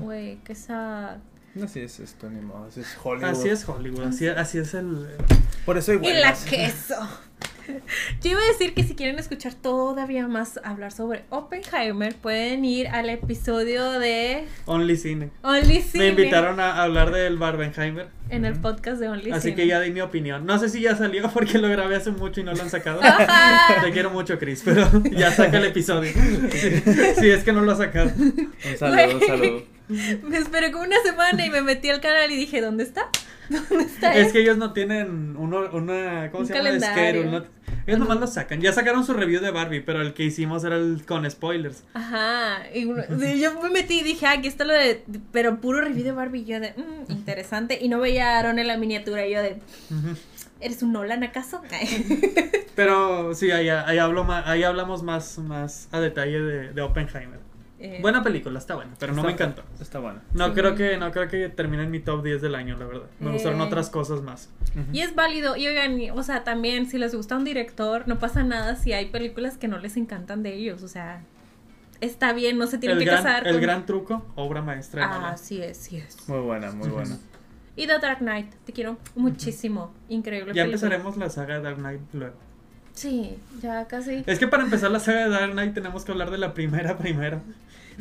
Güey, 0.00 0.38
qué 0.44 0.54
sad. 0.54 1.18
Así 1.62 1.80
es 1.80 2.00
esto, 2.00 2.28
ni 2.28 2.40
modo. 2.40 2.66
Así 2.66 2.80
es 2.80 2.98
Hollywood. 3.02 3.30
Así 3.30 3.48
es 3.48 3.68
Hollywood, 3.68 4.04
así, 4.04 4.28
así 4.28 4.58
es 4.58 4.74
el... 4.74 5.08
Por 5.64 5.78
eso 5.78 5.92
hay 5.92 5.98
Y 6.02 6.12
la 6.12 6.34
queso. 6.34 6.94
Yo 8.22 8.30
iba 8.30 8.40
a 8.40 8.46
decir 8.46 8.74
que 8.74 8.82
si 8.84 8.94
quieren 8.94 9.18
escuchar 9.18 9.54
todavía 9.54 10.26
más 10.28 10.60
hablar 10.64 10.92
sobre 10.92 11.24
Oppenheimer, 11.30 12.14
pueden 12.14 12.64
ir 12.64 12.88
al 12.88 13.08
episodio 13.10 13.98
de 13.98 14.44
Only 14.66 14.96
Cine. 14.96 15.30
Only 15.42 15.82
Cine. 15.82 16.04
Me 16.04 16.10
invitaron 16.10 16.60
a 16.60 16.82
hablar 16.82 17.12
del 17.12 17.36
Barbenheimer, 17.38 18.08
En 18.30 18.44
el 18.44 18.58
podcast 18.60 19.00
de 19.00 19.08
Only 19.08 19.30
así 19.30 19.48
Cine. 19.48 19.54
que 19.56 19.66
ya 19.66 19.80
di 19.80 19.90
mi 19.90 20.00
opinión. 20.00 20.46
No 20.46 20.58
sé 20.58 20.68
si 20.68 20.80
ya 20.80 20.96
salió 20.96 21.30
porque 21.34 21.58
lo 21.58 21.68
grabé 21.68 21.96
hace 21.96 22.10
mucho 22.10 22.40
y 22.40 22.44
no 22.44 22.52
lo 22.52 22.62
han 22.62 22.70
sacado. 22.70 23.00
Te 23.84 23.92
quiero 23.92 24.10
mucho, 24.10 24.38
Chris, 24.38 24.62
pero 24.64 24.88
ya 25.04 25.30
saca 25.30 25.58
el 25.58 25.66
episodio. 25.66 26.12
Sí, 26.50 26.82
sí, 27.18 27.30
es 27.30 27.44
que 27.44 27.52
no 27.52 27.60
lo 27.62 27.72
ha 27.72 27.76
sacado. 27.76 28.10
Un 28.16 28.76
saludo, 28.78 29.14
un 29.14 29.26
saludo. 29.26 29.75
Me 30.22 30.38
esperé 30.38 30.72
como 30.72 30.84
una 30.84 31.00
semana 31.04 31.44
y 31.46 31.50
me 31.50 31.62
metí 31.62 31.88
al 31.90 32.00
canal 32.00 32.30
y 32.30 32.36
dije, 32.36 32.60
¿dónde 32.60 32.82
está? 32.84 33.08
¿Dónde 33.48 33.84
está? 33.84 34.14
Es 34.16 34.26
él? 34.28 34.32
que 34.32 34.40
ellos 34.40 34.56
no 34.56 34.72
tienen 34.72 35.36
uno, 35.36 35.68
una. 35.72 36.30
¿Cómo 36.32 36.42
Un 36.42 36.46
se 36.48 36.54
llama? 36.54 36.78
Schedule, 36.80 37.30
no- 37.30 37.44
ellos 37.86 38.00
nomás 38.00 38.18
lo 38.18 38.26
sacan. 38.26 38.60
Ya 38.60 38.72
sacaron 38.72 39.06
su 39.06 39.12
review 39.12 39.40
de 39.40 39.52
Barbie, 39.52 39.80
pero 39.80 40.00
el 40.02 40.12
que 40.12 40.24
hicimos 40.24 40.64
era 40.64 40.74
el 40.74 41.04
con 41.06 41.30
spoilers. 41.30 41.84
Ajá. 41.94 42.64
Y 42.74 42.84
yo 43.40 43.60
me 43.62 43.70
metí 43.70 44.00
y 44.00 44.02
dije, 44.02 44.26
ah, 44.26 44.32
aquí 44.32 44.48
está 44.48 44.64
lo 44.64 44.72
de. 44.72 45.04
Pero 45.30 45.60
puro 45.60 45.80
review 45.80 46.02
de 46.04 46.10
Barbie. 46.10 46.40
Y 46.40 46.44
yo 46.46 46.58
de, 46.58 46.74
"Mm, 46.76 47.12
interesante. 47.12 47.78
Y 47.80 47.88
no 47.88 48.00
veía 48.00 48.34
a 48.34 48.38
Aaron 48.40 48.58
en 48.58 48.66
la 48.66 48.76
miniatura. 48.76 49.24
Y 49.28 49.34
yo 49.34 49.40
de. 49.40 49.58
¿eres 50.58 50.82
un 50.82 50.92
Nolan 50.92 51.22
acaso? 51.22 51.62
Pero 52.74 53.34
sí, 53.34 53.50
ahí, 53.52 53.68
ahí, 53.68 53.98
hablo 53.98 54.26
ahí 54.30 54.62
hablamos 54.64 55.02
más, 55.02 55.38
más 55.38 55.88
a 55.92 56.00
detalle 56.00 56.40
de, 56.40 56.72
de 56.72 56.82
Oppenheimer. 56.82 57.38
Eh, 57.78 57.98
Buena 58.00 58.22
película, 58.22 58.58
está 58.58 58.74
buena, 58.74 58.92
pero 58.98 59.12
no 59.12 59.22
me 59.22 59.32
encantó. 59.32 59.62
Está 59.80 59.98
bueno. 59.98 60.20
No 60.32 60.46
Sí. 60.46 60.52
creo 60.54 60.74
que 60.74 60.96
no 60.96 61.10
creo 61.12 61.28
que 61.28 61.50
termine 61.50 61.82
en 61.82 61.90
mi 61.90 62.00
top 62.00 62.22
10 62.24 62.40
del 62.40 62.54
año, 62.54 62.76
la 62.78 62.86
verdad. 62.86 63.06
Me 63.20 63.30
gustaron 63.32 63.60
Eh. 63.60 63.64
otras 63.64 63.90
cosas 63.90 64.22
más. 64.22 64.48
Y 64.94 65.00
es 65.00 65.14
válido, 65.14 65.56
y 65.56 65.66
oigan, 65.66 65.98
o 66.18 66.22
sea, 66.22 66.42
también 66.42 66.88
si 66.88 66.96
les 66.98 67.14
gusta 67.14 67.36
un 67.36 67.44
director, 67.44 68.08
no 68.08 68.18
pasa 68.18 68.42
nada 68.44 68.76
si 68.76 68.92
hay 68.94 69.06
películas 69.10 69.58
que 69.58 69.68
no 69.68 69.78
les 69.78 69.96
encantan 69.98 70.42
de 70.42 70.54
ellos, 70.54 70.82
o 70.82 70.88
sea, 70.88 71.22
está 72.00 72.32
bien, 72.32 72.56
no 72.56 72.66
se 72.66 72.78
tienen 72.78 72.96
El 72.98 73.04
que 73.04 73.10
gran, 73.10 73.22
casar 73.22 73.46
el 73.46 73.52
con... 73.54 73.62
gran 73.62 73.84
truco, 73.86 74.26
obra 74.36 74.62
maestra. 74.62 75.06
de 75.06 75.14
Ah, 75.14 75.36
sí 75.36 75.60
es, 75.62 75.76
sí 75.76 75.98
es. 75.98 76.26
Muy 76.28 76.40
buena, 76.40 76.72
muy 76.72 76.88
buena. 76.88 77.18
Y 77.78 77.86
The 77.86 77.98
Dark 77.98 78.18
Knight, 78.20 78.54
te 78.64 78.72
quiero 78.72 78.96
muchísimo, 79.16 79.92
increíble 80.08 80.54
Ya 80.54 80.64
película. 80.64 80.86
empezaremos 80.94 81.16
la 81.18 81.28
saga 81.28 81.56
de 81.56 81.60
Dark 81.62 81.76
Knight 81.76 82.00
luego. 82.14 82.36
Sí, 82.94 83.36
ya 83.60 83.86
casi. 83.86 84.24
Es 84.26 84.38
que 84.38 84.48
para 84.48 84.62
empezar 84.62 84.90
la 84.90 85.00
saga 85.00 85.24
de 85.24 85.28
Dark 85.28 85.52
Knight 85.52 85.74
tenemos 85.74 86.06
que 86.06 86.12
hablar 86.12 86.30
de 86.30 86.38
la 86.38 86.54
primera 86.54 86.96
primero. 86.96 87.42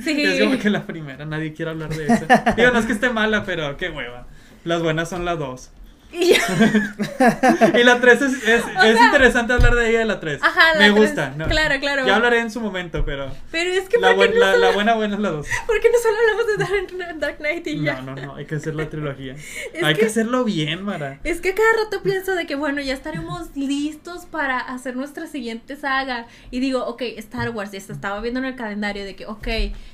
Sí. 0.01 0.21
Es 0.23 0.43
como 0.43 0.59
que 0.59 0.69
la 0.69 0.83
primera, 0.85 1.25
nadie 1.25 1.53
quiere 1.53 1.71
hablar 1.71 1.89
de 1.89 2.05
esa. 2.05 2.53
Digo, 2.55 2.71
no 2.71 2.79
es 2.79 2.85
que 2.85 2.93
esté 2.93 3.09
mala, 3.09 3.43
pero 3.45 3.77
qué 3.77 3.89
hueva. 3.89 4.27
Las 4.63 4.81
buenas 4.81 5.09
son 5.09 5.25
las 5.25 5.39
dos. 5.39 5.71
Y 7.79 7.83
la 7.83 7.99
3 7.99 8.21
es, 8.21 8.33
es, 8.43 8.63
es 8.85 9.01
interesante 9.01 9.53
hablar 9.53 9.75
de 9.75 9.89
ella 9.89 9.99
de 9.99 10.05
la 10.05 10.19
3. 10.19 10.41
Ajá, 10.41 10.73
la 10.75 10.79
Me 10.79 10.89
gusta. 10.91 11.33
¿no? 11.35 11.47
Claro, 11.47 11.79
claro. 11.79 12.05
Ya 12.05 12.15
hablaré 12.15 12.39
en 12.39 12.51
su 12.51 12.61
momento, 12.61 13.03
pero 13.05 13.31
Pero 13.51 13.69
es 13.71 13.89
que 13.89 13.97
la, 13.97 14.15
¿por 14.15 14.15
qué, 14.15 14.17
buen- 14.17 14.33
no 14.33 14.39
la, 14.45 14.51
solo, 14.53 14.65
la 14.65 14.71
buena 14.73 14.93
buena 14.95 15.15
es 15.15 15.21
la 15.21 15.29
2. 15.29 15.47
¿por 15.67 15.79
qué 15.81 15.89
no 15.89 15.97
solo 15.99 16.17
hablamos 16.19 16.47
de 16.47 16.57
Dark, 16.97 17.19
Dark 17.19 17.37
Knight 17.37 17.67
y 17.67 17.81
ya? 17.83 18.01
No, 18.01 18.15
no, 18.15 18.25
no, 18.25 18.35
hay 18.35 18.45
que 18.45 18.55
hacer 18.55 18.75
la 18.75 18.89
trilogía. 18.89 19.35
Hay 19.83 19.93
que... 19.93 20.01
que- 20.01 20.05
hacerlo 20.07 20.43
bien, 20.43 20.83
Mara. 20.83 21.19
Es 21.23 21.41
que 21.41 21.53
cada 21.53 21.83
rato 21.83 22.01
pienso 22.01 22.33
de 22.35 22.45
que, 22.45 22.55
bueno, 22.55 22.81
ya 22.81 22.93
estaremos 22.93 23.55
listos 23.55 24.25
para 24.25 24.59
hacer 24.59 24.95
nuestra 24.95 25.27
siguiente 25.27 25.75
saga. 25.75 26.27
Y 26.51 26.59
digo, 26.59 26.85
ok, 26.85 27.01
Star 27.17 27.49
Wars, 27.49 27.71
ya 27.71 27.79
se 27.81 27.91
estaba 27.93 28.19
viendo 28.21 28.39
en 28.39 28.45
el 28.45 28.55
calendario 28.55 29.03
de 29.03 29.15
que, 29.15 29.25
ok, 29.25 29.47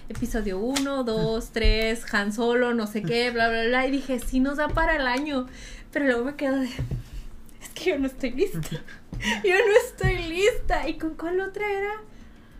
episodio 0.09 0.59
1, 0.59 1.03
2, 1.03 1.49
3, 1.51 2.13
Han 2.13 2.33
Solo, 2.33 2.73
no 2.73 2.87
sé 2.87 3.01
qué, 3.03 3.31
bla, 3.31 3.49
bla, 3.49 3.63
bla. 3.63 3.87
Y 3.87 3.91
dije, 3.91 4.19
sí 4.19 4.39
nos 4.39 4.57
da 4.57 4.67
para 4.67 4.95
el 4.95 5.07
año. 5.07 5.47
Pero 5.91 6.05
luego 6.11 6.25
me 6.25 6.35
quedo 6.35 6.59
de, 6.59 6.67
es 7.61 7.69
que 7.73 7.91
yo 7.91 7.99
no 7.99 8.07
estoy 8.07 8.31
lista. 8.31 8.59
Yo 9.43 9.53
no 9.53 9.73
estoy 9.85 10.17
lista. 10.17 10.89
¿Y 10.89 10.95
con 10.97 11.13
cuál 11.13 11.39
otra 11.41 11.71
era? 11.71 11.91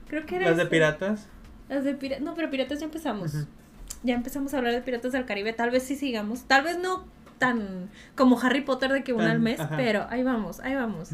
Creo 0.08 0.28
que 0.28 0.36
era 0.36 0.50
Las 0.50 0.58
de 0.58 0.68
piratas. 0.68 1.28
Las 1.70 1.84
de 1.84 1.96
piratas. 1.96 2.24
No, 2.24 2.36
pero 2.36 2.52
piratas 2.52 2.80
ya 2.80 2.86
empezamos. 2.86 3.34
Ya 4.04 4.14
empezamos 4.14 4.54
a 4.54 4.60
hablar 4.60 4.74
de 4.74 4.82
Piratas 4.82 5.12
del 5.12 5.26
Caribe. 5.26 5.54
Tal 5.54 5.72
vez 5.72 5.82
sí 5.82 5.96
sigamos. 5.96 6.44
Tal 6.44 6.64
vez 6.64 6.78
no 6.78 7.06
tan 7.40 7.90
como 8.16 8.40
Harry 8.40 8.62
Potter 8.62 8.92
de 8.92 9.04
que 9.04 9.14
una 9.14 9.32
al 9.32 9.40
mes, 9.40 9.60
ajá. 9.60 9.76
pero 9.76 10.06
ahí 10.12 10.22
vamos, 10.22 10.60
ahí 10.60 10.76
vamos. 10.76 11.10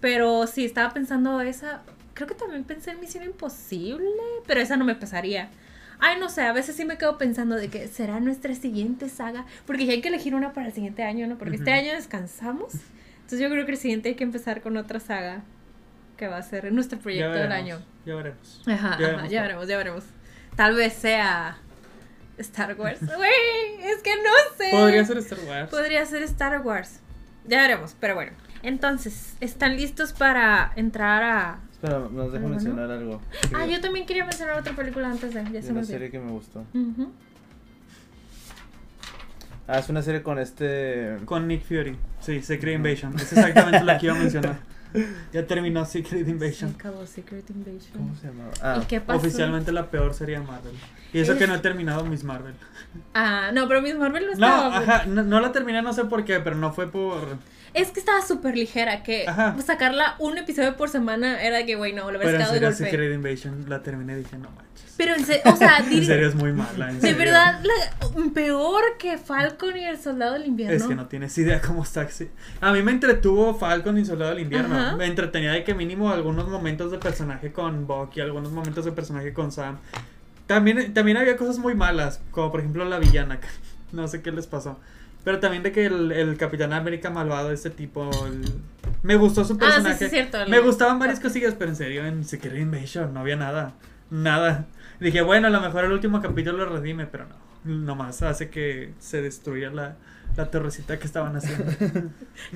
Pero 0.00 0.46
sí, 0.46 0.66
estaba 0.66 0.92
pensando 0.92 1.40
esa. 1.40 1.82
creo 2.12 2.28
que 2.28 2.34
también 2.34 2.64
pensé 2.64 2.90
en 2.90 3.00
Misión 3.00 3.24
Imposible, 3.24 4.04
pero 4.46 4.60
esa 4.60 4.76
no 4.76 4.84
me 4.84 4.94
pesaría. 4.94 5.48
Ay, 6.04 6.18
no 6.18 6.28
sé, 6.28 6.42
a 6.42 6.52
veces 6.52 6.74
sí 6.74 6.84
me 6.84 6.98
quedo 6.98 7.16
pensando 7.16 7.54
de 7.54 7.68
que 7.68 7.86
será 7.86 8.18
nuestra 8.18 8.56
siguiente 8.56 9.08
saga, 9.08 9.46
porque 9.66 9.86
ya 9.86 9.92
hay 9.92 10.00
que 10.00 10.08
elegir 10.08 10.34
una 10.34 10.52
para 10.52 10.66
el 10.66 10.72
siguiente 10.72 11.04
año, 11.04 11.28
¿no? 11.28 11.38
Porque 11.38 11.54
este 11.54 11.72
año 11.72 11.92
descansamos. 11.92 12.72
Entonces 13.20 13.38
yo 13.38 13.48
creo 13.48 13.64
que 13.64 13.72
el 13.72 13.78
siguiente 13.78 14.08
hay 14.08 14.14
que 14.16 14.24
empezar 14.24 14.62
con 14.62 14.76
otra 14.76 14.98
saga 14.98 15.42
que 16.16 16.26
va 16.26 16.38
a 16.38 16.42
ser 16.42 16.72
nuestro 16.72 16.98
proyecto 16.98 17.38
del 17.38 17.52
año. 17.52 17.80
Ya 18.04 18.16
veremos. 18.16 18.62
Ajá, 18.66 18.72
Ya 18.72 18.78
ajá, 18.88 18.96
veremos 18.98 19.30
ya 19.30 19.42
veremos, 19.42 19.68
ya 19.68 19.76
veremos. 19.76 20.04
Tal 20.56 20.74
vez 20.74 20.92
sea 20.92 21.56
Star 22.38 22.74
Wars. 22.76 22.98
Güey, 23.16 23.84
es 23.84 24.02
que 24.02 24.16
no 24.16 24.56
sé. 24.58 24.70
Podría 24.72 25.04
ser 25.04 25.18
Star 25.18 25.38
Wars. 25.46 25.70
Podría 25.70 26.04
ser 26.04 26.22
Star 26.24 26.60
Wars. 26.62 26.98
Ya 27.46 27.62
veremos, 27.62 27.94
pero 28.00 28.16
bueno. 28.16 28.32
Entonces, 28.64 29.36
¿están 29.40 29.76
listos 29.76 30.12
para 30.12 30.72
entrar 30.76 31.22
a... 31.22 31.58
Espera, 31.82 31.98
nos 31.98 32.26
deja 32.30 32.42
Bueno. 32.42 32.48
mencionar 32.50 32.90
algo. 32.92 33.20
Ah, 33.52 33.66
yo 33.66 33.80
también 33.80 34.06
quería 34.06 34.24
mencionar 34.24 34.56
otra 34.60 34.74
película 34.76 35.10
antes 35.10 35.34
de... 35.34 35.42
Ya 35.42 35.50
De 35.50 35.62
se 35.62 35.72
una 35.72 35.82
serie 35.82 36.10
que 36.12 36.20
me 36.20 36.30
gustó. 36.30 36.60
Ujú. 36.74 37.10
Ah, 39.66 39.78
es 39.80 39.88
una 39.88 40.02
serie 40.02 40.22
con 40.22 40.38
este. 40.38 41.16
Con 41.24 41.48
Nick 41.48 41.62
Fury. 41.64 41.96
Sí, 42.20 42.40
Secret 42.42 42.76
Invasion. 42.76 43.14
Es 43.16 43.32
exactamente 43.32 43.82
la 43.84 43.98
que 43.98 44.06
iba 44.06 44.14
a 44.14 44.18
mencionar. 44.18 44.58
Ya 45.32 45.46
terminó 45.46 45.86
Secret 45.86 46.26
Se 46.26 46.30
Invasion. 46.30 46.74
acabó 46.78 47.06
Secret 47.06 47.48
Invasion. 47.48 47.92
¿Cómo 47.96 48.14
se 48.14 48.26
llamaba? 48.26 48.50
Ah, 48.60 48.78
¿Y 48.82 48.84
qué 48.84 49.00
pasó? 49.00 49.18
Oficialmente 49.20 49.72
la 49.72 49.90
peor 49.90 50.12
serie 50.12 50.38
de 50.38 50.44
Marvel. 50.44 50.74
Y 51.14 51.18
eso 51.20 51.32
Es- 51.32 51.38
que 51.38 51.46
no 51.46 51.54
he 51.54 51.60
terminado 51.60 52.04
Miss 52.04 52.24
Marvel. 52.24 52.52
Ah, 53.14 53.52
no, 53.54 53.66
pero 53.68 53.80
Miss 53.80 53.96
Marvel 53.96 54.24
no 54.26 54.32
No, 54.32 54.32
estaba... 54.34 54.76
ajá, 54.76 55.06
no, 55.06 55.22
no 55.22 55.40
la 55.40 55.50
terminé, 55.50 55.80
no 55.80 55.94
sé 55.94 56.04
por 56.04 56.26
qué, 56.26 56.40
pero 56.40 56.56
no 56.56 56.74
fue 56.74 56.90
por... 56.90 57.38
Es 57.74 57.90
que 57.90 58.00
estaba 58.00 58.20
súper 58.20 58.56
ligera, 58.56 59.02
que 59.02 59.26
Ajá. 59.26 59.56
sacarla 59.64 60.16
un 60.18 60.36
episodio 60.38 60.76
por 60.76 60.88
semana 60.90 61.42
era 61.42 61.56
de 61.58 61.66
que, 61.66 61.74
güey, 61.76 61.92
no, 61.92 62.10
lo 62.10 62.20
en 62.20 62.28
quedado 62.28 62.52
de 62.52 62.60
golpe. 62.60 62.74
Secret 62.76 63.14
Invasion 63.14 63.64
la 63.68 63.82
terminé 63.82 64.12
y 64.12 64.16
dije, 64.16 64.36
no 64.36 64.50
manches. 64.50 64.94
Pero 64.98 65.14
en 65.14 65.24
serio, 65.24 65.42
o 65.46 65.56
sea, 65.56 65.78
En 65.90 66.04
serio 66.04 66.28
es 66.28 66.34
muy 66.34 66.52
mala. 66.52 66.90
en 66.90 67.00
de 67.00 67.14
verdad, 67.14 67.60
la- 67.62 68.32
peor 68.34 68.82
que 68.98 69.16
Falcon 69.16 69.76
y 69.76 69.84
el 69.84 69.98
Soldado 69.98 70.34
del 70.34 70.46
Invierno. 70.46 70.76
Es 70.76 70.82
que 70.84 70.94
no 70.94 71.06
tienes 71.06 71.36
idea 71.38 71.60
cómo 71.62 71.82
está. 71.82 72.06
A 72.60 72.72
mí 72.72 72.82
me 72.82 72.92
entretuvo 72.92 73.54
Falcon 73.54 73.96
y 73.98 74.04
Soldado 74.04 74.32
del 74.32 74.40
Invierno. 74.40 74.74
Ajá. 74.76 74.96
Me 74.96 75.06
entretenía 75.06 75.52
de 75.52 75.64
que 75.64 75.74
mínimo 75.74 76.10
algunos 76.10 76.48
momentos 76.48 76.90
de 76.90 76.98
personaje 76.98 77.52
con 77.52 77.86
Bucky, 77.86 78.20
algunos 78.20 78.52
momentos 78.52 78.84
de 78.84 78.92
personaje 78.92 79.32
con 79.32 79.50
Sam. 79.50 79.78
También, 80.46 80.92
también 80.92 81.16
había 81.16 81.36
cosas 81.36 81.58
muy 81.58 81.74
malas, 81.74 82.20
como 82.30 82.50
por 82.50 82.60
ejemplo 82.60 82.84
la 82.84 82.98
villana. 82.98 83.40
No 83.92 84.08
sé 84.08 84.22
qué 84.22 84.32
les 84.32 84.46
pasó. 84.46 84.80
Pero 85.24 85.38
también 85.38 85.62
de 85.62 85.70
que 85.72 85.86
el, 85.86 86.10
el 86.12 86.36
Capitán 86.36 86.72
América 86.72 87.10
malvado, 87.10 87.52
este 87.52 87.70
tipo. 87.70 88.10
el- 88.26 88.44
Me 89.02 89.16
gustó 89.16 89.44
su 89.44 89.52
Ah, 89.54 89.56
sí, 89.56 89.58
personaje. 89.66 90.04
sí, 90.04 90.10
cierto. 90.10 90.38
Me 90.48 90.58
gustaban 90.60 90.98
varias 90.98 91.20
cosillas, 91.20 91.54
pero 91.58 91.70
en 91.70 91.76
serio, 91.76 92.04
en 92.06 92.24
Secret 92.24 92.56
Invasion 92.58 93.12
no 93.14 93.20
había 93.20 93.36
nada. 93.36 93.74
Nada. 94.10 94.66
Dije, 95.00 95.22
bueno, 95.22 95.46
a 95.46 95.50
lo 95.50 95.60
mejor 95.60 95.84
el 95.84 95.92
último 95.92 96.20
capítulo 96.20 96.58
lo 96.58 96.76
redime, 96.76 97.06
pero 97.06 97.26
no. 97.26 97.36
Nomás 97.64 98.22
hace 98.22 98.50
que 98.50 98.92
se 98.98 99.22
destruya 99.22 99.70
la, 99.70 99.96
la 100.36 100.50
torrecita 100.50 100.98
que 100.98 101.06
estaban 101.06 101.36
haciendo. 101.36 101.64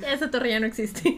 Ya 0.01 0.13
esa 0.13 0.31
torre 0.31 0.51
ya 0.51 0.61
no 0.61 0.67
existe. 0.67 1.17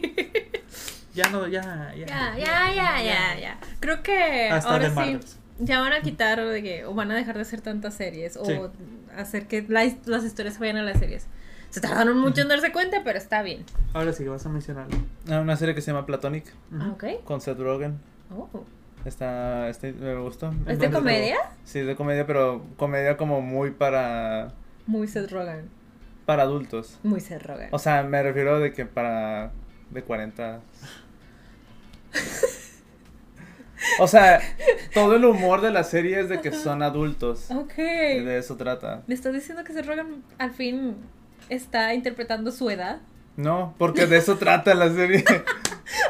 ya 1.15 1.29
no, 1.29 1.47
ya, 1.47 1.93
ya. 1.97 2.05
ya, 2.05 2.37
ya, 2.37 2.73
ya, 2.73 3.03
ya, 3.03 3.39
ya. 3.39 3.59
Creo 3.79 4.03
que 4.03 4.49
Hasta 4.49 4.69
ahora 4.71 4.89
sí. 5.05 5.19
Ya 5.61 5.81
van 5.81 5.91
a 5.93 6.01
quitar 6.01 6.43
de 6.45 6.63
que, 6.63 6.85
o 6.85 6.93
van 6.93 7.11
a 7.11 7.15
dejar 7.15 7.35
de 7.35 7.41
hacer 7.41 7.59
tantas 7.61 7.93
series, 7.95 8.37
o 8.37 8.45
Sí. 8.45 8.53
hacer 9.17 9.47
que 9.47 9.65
la 9.67 9.83
las 10.05 10.23
historias 10.23 10.57
vayan 10.59 10.77
a 10.77 10.83
las 10.83 10.99
series. 10.99 11.27
Se 11.69 11.81
tardaron 11.81 12.17
mucho 12.19 12.41
en 12.41 12.47
darse 12.47 12.71
cuenta, 12.71 13.01
pero 13.03 13.17
está 13.17 13.41
bien. 13.43 13.63
Ahora 13.93 14.11
sí, 14.13 14.25
vas 14.27 14.45
a 14.45 14.49
mencionarlo. 14.49 14.97
Ah, 15.29 15.39
una 15.39 15.55
serie 15.55 15.75
que 15.75 15.81
se 15.81 15.91
llama 15.91 16.05
Platonic. 16.05 16.45
Ah, 16.79 16.89
ok. 16.93 17.23
con 17.23 17.41
Seth 17.41 17.59
Rogen. 17.59 17.99
Oh. 18.35 18.47
Está, 19.05 19.69
está- 19.69 19.87
me 19.87 20.15
gustó. 20.15 20.53
¿Es 20.67 20.79
de 20.79 20.89
comedia? 20.91 21.37
Sí, 21.63 21.79
es 21.79 21.87
de 21.87 21.95
comedia, 21.95 22.25
pero 22.27 22.65
comedia 22.75 23.15
como 23.17 23.41
muy 23.41 23.71
para 23.71 24.49
Muy 24.87 25.07
Seth 25.07 25.31
Rogen. 25.31 25.69
para 26.25 26.43
adultos. 26.43 26.99
Muy 27.03 27.19
Seth 27.21 27.43
Rogen. 27.43 27.69
O 27.71 27.79
sea, 27.79 28.03
me 28.03 28.21
refiero 28.23 28.59
de 28.59 28.73
que 28.73 28.85
para 28.85 29.51
de 29.91 30.03
40. 30.03 30.61
O 33.99 34.07
sea, 34.07 34.41
todo 34.93 35.15
el 35.15 35.23
humor 35.25 35.61
de 35.61 35.71
la 35.71 35.83
serie 35.83 36.19
es 36.19 36.27
de 36.29 36.41
que 36.41 36.51
son 36.51 36.81
adultos. 36.83 37.49
ok. 37.51 37.77
Y 37.77 38.19
de 38.23 38.37
eso 38.37 38.57
trata. 38.57 39.03
¿Me 39.07 39.13
estás 39.15 39.33
diciendo 39.33 39.63
que 39.63 39.73
Seth 39.73 39.85
Rogen 39.85 40.23
al 40.37 40.51
fin 40.51 40.95
está 41.49 41.93
interpretando 41.93 42.51
su 42.51 42.69
edad? 42.69 43.01
No, 43.37 43.73
porque 43.77 44.05
de 44.05 44.17
eso 44.17 44.37
trata 44.37 44.73
la 44.75 44.91
serie. 44.93 45.23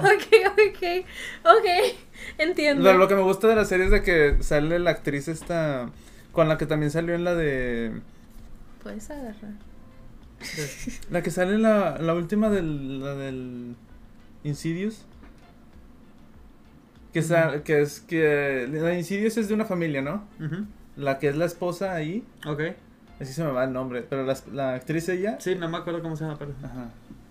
Ok, 0.02 0.34
ok, 0.46 1.06
ok. 1.46 1.66
Entiendo. 2.38 2.84
Lo, 2.84 2.98
lo 2.98 3.08
que 3.08 3.16
me 3.16 3.22
gusta 3.22 3.48
de 3.48 3.56
la 3.56 3.64
serie 3.64 3.86
es 3.86 3.92
de 3.92 4.02
que 4.04 4.36
sale 4.44 4.78
la 4.78 4.92
actriz 4.92 5.30
esta 5.30 5.90
con 6.34 6.50
la 6.50 6.58
que 6.58 6.66
también 6.66 6.92
salió 6.92 7.16
en 7.16 7.24
la 7.24 7.34
de 7.34 7.94
Puedes 8.84 9.10
agarrar. 9.10 9.54
la 11.10 11.22
que 11.24 11.32
sale 11.32 11.54
en 11.56 11.62
la, 11.62 11.98
la 11.98 12.14
última 12.14 12.50
del 12.50 13.00
la 13.02 13.16
del 13.16 13.76
Insidious. 14.44 15.06
Que, 17.14 17.22
sa- 17.24 17.64
que 17.64 17.82
es 17.82 18.02
que 18.02 18.68
la 18.72 18.94
Insidious 18.98 19.38
es 19.38 19.48
de 19.48 19.54
una 19.54 19.66
familia, 19.66 20.02
¿no? 20.02 20.24
La 20.96 21.20
que 21.20 21.30
es 21.30 21.38
la 21.38 21.46
esposa 21.46 21.94
ahí, 21.94 22.24
Ok. 22.46 22.62
Así 23.20 23.34
se 23.34 23.44
me 23.44 23.52
va 23.52 23.64
el 23.66 23.74
nombre, 23.74 24.02
pero 24.10 24.24
la, 24.26 24.38
la 24.54 24.74
actriz 24.76 25.10
ella, 25.10 25.38
Sí, 25.40 25.56
no 25.56 25.68
me 25.70 25.78
acuerdo 25.78 26.02
cómo 26.02 26.16
se 26.16 26.24
llama, 26.26 26.38
pero 26.40 26.52
ajá. 26.64 26.90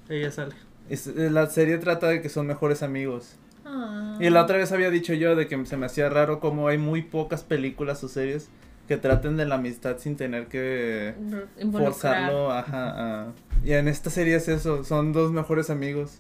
ella 0.09 0.31
sale. 0.31 0.55
Es- 0.89 1.07
eh, 1.07 1.31
la 1.31 1.47
serie 1.49 1.79
trata 1.79 2.09
de 2.09 2.21
que 2.23 2.29
son 2.29 2.47
mejores 2.47 2.83
amigos. 2.83 3.37
Ah. 3.65 4.17
Y 4.21 4.31
la 4.31 4.43
otra 4.45 4.57
vez 4.57 4.73
había 4.73 4.91
dicho 4.91 5.13
yo 5.15 5.37
de 5.37 5.47
que 5.47 5.67
se 5.67 5.77
me 5.77 5.87
hacía 5.87 6.09
raro 6.09 6.41
como 6.41 6.69
hay 6.69 6.79
muy 6.79 7.03
pocas 7.03 7.43
películas 7.45 8.03
o 8.05 8.09
series 8.09 8.49
que 8.89 8.97
traten 8.97 9.37
de 9.37 9.45
la 9.45 9.57
amistad 9.57 9.99
sin 9.99 10.17
tener 10.17 10.47
que 10.47 11.15
Involucrar. 11.61 11.93
forzarlo, 11.93 12.51
ajá, 12.53 13.25
a- 13.27 13.33
Y 13.63 13.73
en 13.73 13.89
esta 13.89 14.09
serie 14.09 14.37
es 14.37 14.49
eso, 14.49 14.83
son 14.85 15.13
dos 15.13 15.31
mejores 15.33 15.69
amigos. 15.69 16.19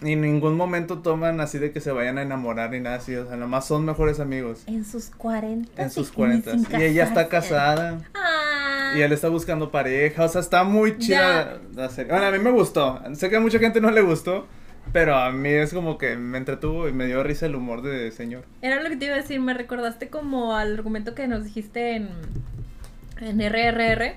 Y 0.00 0.12
en 0.12 0.20
ningún 0.20 0.56
momento 0.56 0.98
toman 0.98 1.40
así 1.40 1.58
de 1.58 1.72
que 1.72 1.80
se 1.80 1.90
vayan 1.90 2.18
a 2.18 2.22
enamorar 2.22 2.70
ni 2.70 2.78
nada 2.78 2.96
así, 2.96 3.16
o 3.16 3.26
sea, 3.26 3.36
nomás 3.36 3.66
son 3.66 3.84
mejores 3.84 4.20
amigos 4.20 4.62
En 4.66 4.84
sus 4.84 5.10
40. 5.10 5.82
en 5.82 5.90
sus 5.90 6.12
cuarentas. 6.12 6.60
Y 6.78 6.82
ella 6.82 7.04
está 7.04 7.28
casada. 7.28 7.98
Ah. 8.14 8.92
Y 8.96 9.00
él 9.02 9.12
está 9.12 9.28
buscando 9.28 9.70
pareja, 9.70 10.24
o 10.24 10.28
sea, 10.28 10.40
está 10.40 10.62
muy 10.64 10.98
chida 10.98 11.58
la 11.74 11.88
serie. 11.90 12.12
Bueno, 12.12 12.26
a 12.26 12.30
mí 12.30 12.38
me 12.38 12.50
gustó. 12.50 13.00
Sé 13.14 13.28
que 13.28 13.36
a 13.36 13.40
mucha 13.40 13.58
gente 13.58 13.80
no 13.80 13.90
le 13.90 14.00
gustó, 14.02 14.46
pero 14.92 15.16
a 15.16 15.30
mí 15.32 15.50
es 15.50 15.74
como 15.74 15.98
que 15.98 16.16
me 16.16 16.38
entretuvo 16.38 16.88
y 16.88 16.92
me 16.92 17.06
dio 17.06 17.22
risa 17.22 17.46
el 17.46 17.54
humor 17.56 17.82
de 17.82 18.10
señor. 18.12 18.44
Era 18.62 18.82
lo 18.82 18.88
que 18.88 18.96
te 18.96 19.06
iba 19.06 19.14
a 19.14 19.18
decir, 19.18 19.40
me 19.40 19.52
recordaste 19.52 20.08
como 20.08 20.56
al 20.56 20.74
argumento 20.74 21.14
que 21.14 21.26
nos 21.26 21.44
dijiste 21.44 21.96
en, 21.96 22.08
en 23.20 23.40
RRR, 23.40 24.14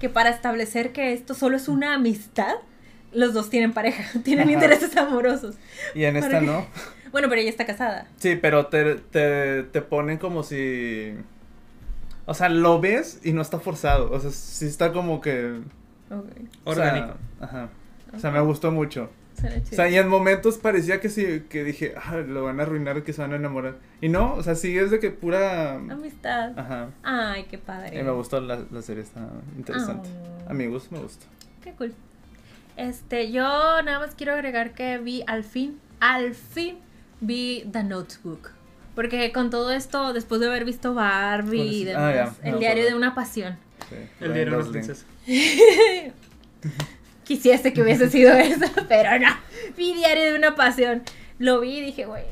que 0.00 0.08
para 0.08 0.30
establecer 0.30 0.92
que 0.92 1.12
esto 1.12 1.34
solo 1.34 1.56
es 1.56 1.68
una 1.68 1.94
amistad, 1.94 2.54
los 3.12 3.34
dos 3.34 3.50
tienen 3.50 3.72
pareja, 3.72 4.20
tienen 4.24 4.48
Ajá. 4.48 4.52
intereses 4.52 4.96
amorosos. 4.96 5.56
Y 5.94 6.04
en 6.04 6.14
¿Para 6.14 6.26
esta 6.26 6.40
qué? 6.40 6.46
no. 6.46 6.66
Bueno, 7.10 7.30
pero 7.30 7.40
ella 7.40 7.48
está 7.48 7.64
casada. 7.64 8.06
Sí, 8.18 8.36
pero 8.36 8.66
te, 8.66 8.96
te, 8.96 9.62
te 9.62 9.80
ponen 9.80 10.18
como 10.18 10.42
si... 10.42 11.14
O 12.26 12.34
sea, 12.34 12.50
lo 12.50 12.82
ves 12.82 13.20
y 13.24 13.32
no 13.32 13.40
está 13.40 13.58
forzado. 13.60 14.12
O 14.12 14.20
sea, 14.20 14.30
sí 14.30 14.66
está 14.66 14.92
como 14.92 15.22
que... 15.22 15.58
Ok. 16.10 16.26
o 16.64 16.74
sea, 16.74 16.84
Orgánico. 16.84 17.16
ajá. 17.40 17.70
O 18.14 18.18
sea, 18.18 18.30
me 18.30 18.40
gustó 18.40 18.70
mucho. 18.72 19.08
Suena 19.40 19.56
O 19.56 19.74
sea, 19.74 19.88
y 19.88 19.96
en 19.96 20.06
momentos 20.06 20.58
parecía 20.58 21.00
que 21.00 21.08
sí, 21.08 21.44
que 21.48 21.64
dije, 21.64 21.94
ah, 21.96 22.16
lo 22.16 22.44
van 22.44 22.60
a 22.60 22.64
arruinar, 22.64 23.02
que 23.02 23.14
se 23.14 23.22
van 23.22 23.32
a 23.32 23.36
enamorar. 23.36 23.76
Y 24.02 24.10
no, 24.10 24.34
o 24.34 24.42
sea, 24.42 24.54
sí 24.54 24.76
es 24.76 24.90
de 24.90 24.98
que 25.00 25.10
pura... 25.10 25.76
Amistad. 25.76 26.58
Ajá. 26.58 26.90
Ay, 27.02 27.46
qué 27.50 27.56
padre. 27.56 27.98
Y 27.98 28.02
me 28.02 28.10
gustó 28.10 28.38
la, 28.42 28.58
la 28.70 28.82
serie, 28.82 29.02
está 29.02 29.26
interesante. 29.56 30.10
Ah. 30.46 30.50
Amigos, 30.50 30.92
me 30.92 30.98
gusta. 30.98 31.24
Qué 31.64 31.72
cool. 31.72 31.94
Este, 32.78 33.32
yo 33.32 33.42
nada 33.82 33.98
más 33.98 34.14
quiero 34.14 34.34
agregar 34.34 34.72
que 34.72 34.98
vi 34.98 35.24
al 35.26 35.42
fin, 35.42 35.80
al 35.98 36.36
fin 36.36 36.78
vi 37.20 37.66
The 37.72 37.82
Notebook. 37.82 38.52
Porque 38.94 39.32
con 39.32 39.50
todo 39.50 39.72
esto, 39.72 40.12
después 40.12 40.40
de 40.40 40.46
haber 40.46 40.64
visto 40.64 40.94
Barbie 40.94 41.62
y. 41.62 41.88
Ah, 41.90 42.32
el 42.44 42.60
diario 42.60 42.84
de 42.84 42.94
una 42.94 43.16
pasión. 43.16 43.58
Sí. 43.88 43.96
El 44.20 44.32
diario 44.32 44.56
de 44.56 44.62
una 44.62 44.70
princesa. 44.70 45.04
Quisiese 47.24 47.72
que 47.72 47.82
hubiese 47.82 48.08
sido 48.10 48.32
eso, 48.32 48.66
pero 48.88 49.18
no. 49.18 49.36
Vi 49.76 49.94
diario 49.94 50.24
de 50.24 50.34
una 50.34 50.54
pasión. 50.54 51.02
Lo 51.40 51.58
vi 51.60 51.78
y 51.78 51.80
dije, 51.80 52.06
güey, 52.06 52.24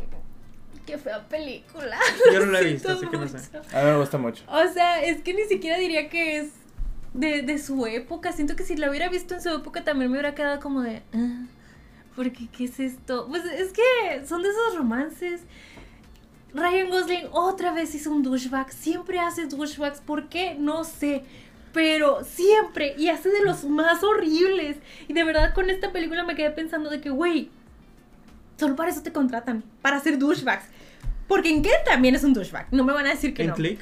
qué 0.87 0.97
fea 0.97 1.27
película. 1.29 1.99
Yo 2.33 2.47
no 2.47 2.53
la 2.53 2.61
he 2.61 2.65
visto, 2.73 2.93
así 2.93 3.07
que 3.09 3.17
no 3.17 3.27
sé. 3.27 3.39
A 3.73 3.83
mí 3.83 3.91
me 3.91 3.97
gusta 3.99 4.17
mucho. 4.17 4.45
O 4.49 4.73
sea, 4.73 5.03
es 5.03 5.23
que 5.23 5.35
ni 5.35 5.43
siquiera 5.45 5.77
diría 5.77 6.09
que 6.09 6.39
es 6.39 6.51
de, 7.17 7.43
de 7.43 7.59
su 7.59 7.87
época. 7.87 8.33
Siento 8.33 8.57
que 8.57 8.65
si 8.65 8.77
la 8.77 8.89
hubiera 8.91 9.09
visto 9.09 9.35
en 9.35 9.43
su 9.43 9.49
época 9.51 9.85
también 9.85 10.11
me 10.11 10.17
hubiera 10.17 10.35
quedado 10.35 10.61
como 10.61 10.83
de... 10.83 11.03
"Ah, 11.15 11.47
¿Por 12.15 12.33
qué? 12.33 12.49
¿Qué 12.49 12.65
es 12.65 12.81
esto? 12.81 13.27
Pues 13.29 13.45
es 13.45 13.73
que 13.73 14.25
son 14.27 14.43
de 14.43 14.49
esos 14.49 14.77
romances. 14.79 15.43
Ryan 16.55 16.89
Gosling 16.89 17.27
otra 17.33 17.73
vez 17.73 17.95
hizo 17.95 18.11
un 18.11 18.23
douchebag. 18.23 18.73
Siempre 18.73 19.19
hace 19.21 19.47
douchebags. 19.47 20.01
¿Por 20.01 20.29
qué? 20.31 20.55
No 20.59 20.85
sé. 20.85 21.25
Pero 21.75 22.25
siempre. 22.25 22.95
Y 22.97 23.09
hace 23.11 23.29
de 23.29 23.43
los 23.45 23.65
más 23.65 24.03
horribles. 24.03 24.79
Y 25.09 25.13
de 25.13 25.25
verdad 25.25 25.53
con 25.53 25.69
esta 25.69 25.93
película 25.93 26.25
me 26.25 26.35
quedé 26.35 26.51
pensando 26.51 26.89
de 26.89 27.01
que, 27.01 27.11
güey, 27.11 27.51
Solo 28.59 28.75
para 28.75 28.91
eso 28.91 29.03
te 29.03 29.13
contratan, 29.13 29.63
para 29.83 29.99
hacer 29.99 30.19
douchebags. 30.19 30.65
Porque 31.29 31.51
en 31.51 31.63
qué 31.63 31.71
también 31.85 32.15
es 32.15 32.25
un 32.25 32.33
douchebag. 32.33 32.69
No 32.73 32.85
me 32.85 32.95
van 32.95 33.07
a 33.07 33.11
decir 33.11 33.35
que 33.35 33.43
¿En 33.43 33.49
no. 33.51 33.55
Click? 33.55 33.81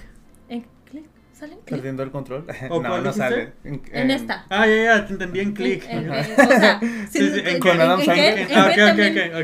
Perdiendo 1.64 2.02
el 2.02 2.10
control. 2.10 2.46
¿O 2.70 2.80
no, 2.82 2.88
no 2.88 2.96
dijiste? 2.98 3.18
sale. 3.20 3.52
En 3.92 4.10
esta. 4.10 4.44
Ah, 4.50 4.66
ya, 4.66 4.84
ya, 4.84 5.06
te 5.06 5.12
entendí 5.14 5.40
en 5.40 5.52
Click. 5.54 5.84
En- 5.88 6.04
en- 6.04 6.10
o 6.12 6.14
sea, 6.48 6.80
Sí, 6.80 7.18
si- 7.18 7.30
sí, 7.34 7.42
en- 7.44 7.60
con 7.60 7.80
Adam 7.80 8.02
Sandler. 8.04 8.48
Ah, 8.54 8.72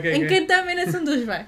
En. 0.03 0.27
Ken 0.29 0.47
también 0.47 0.79
es 0.79 0.95
un 0.95 1.05
douchebag. 1.05 1.47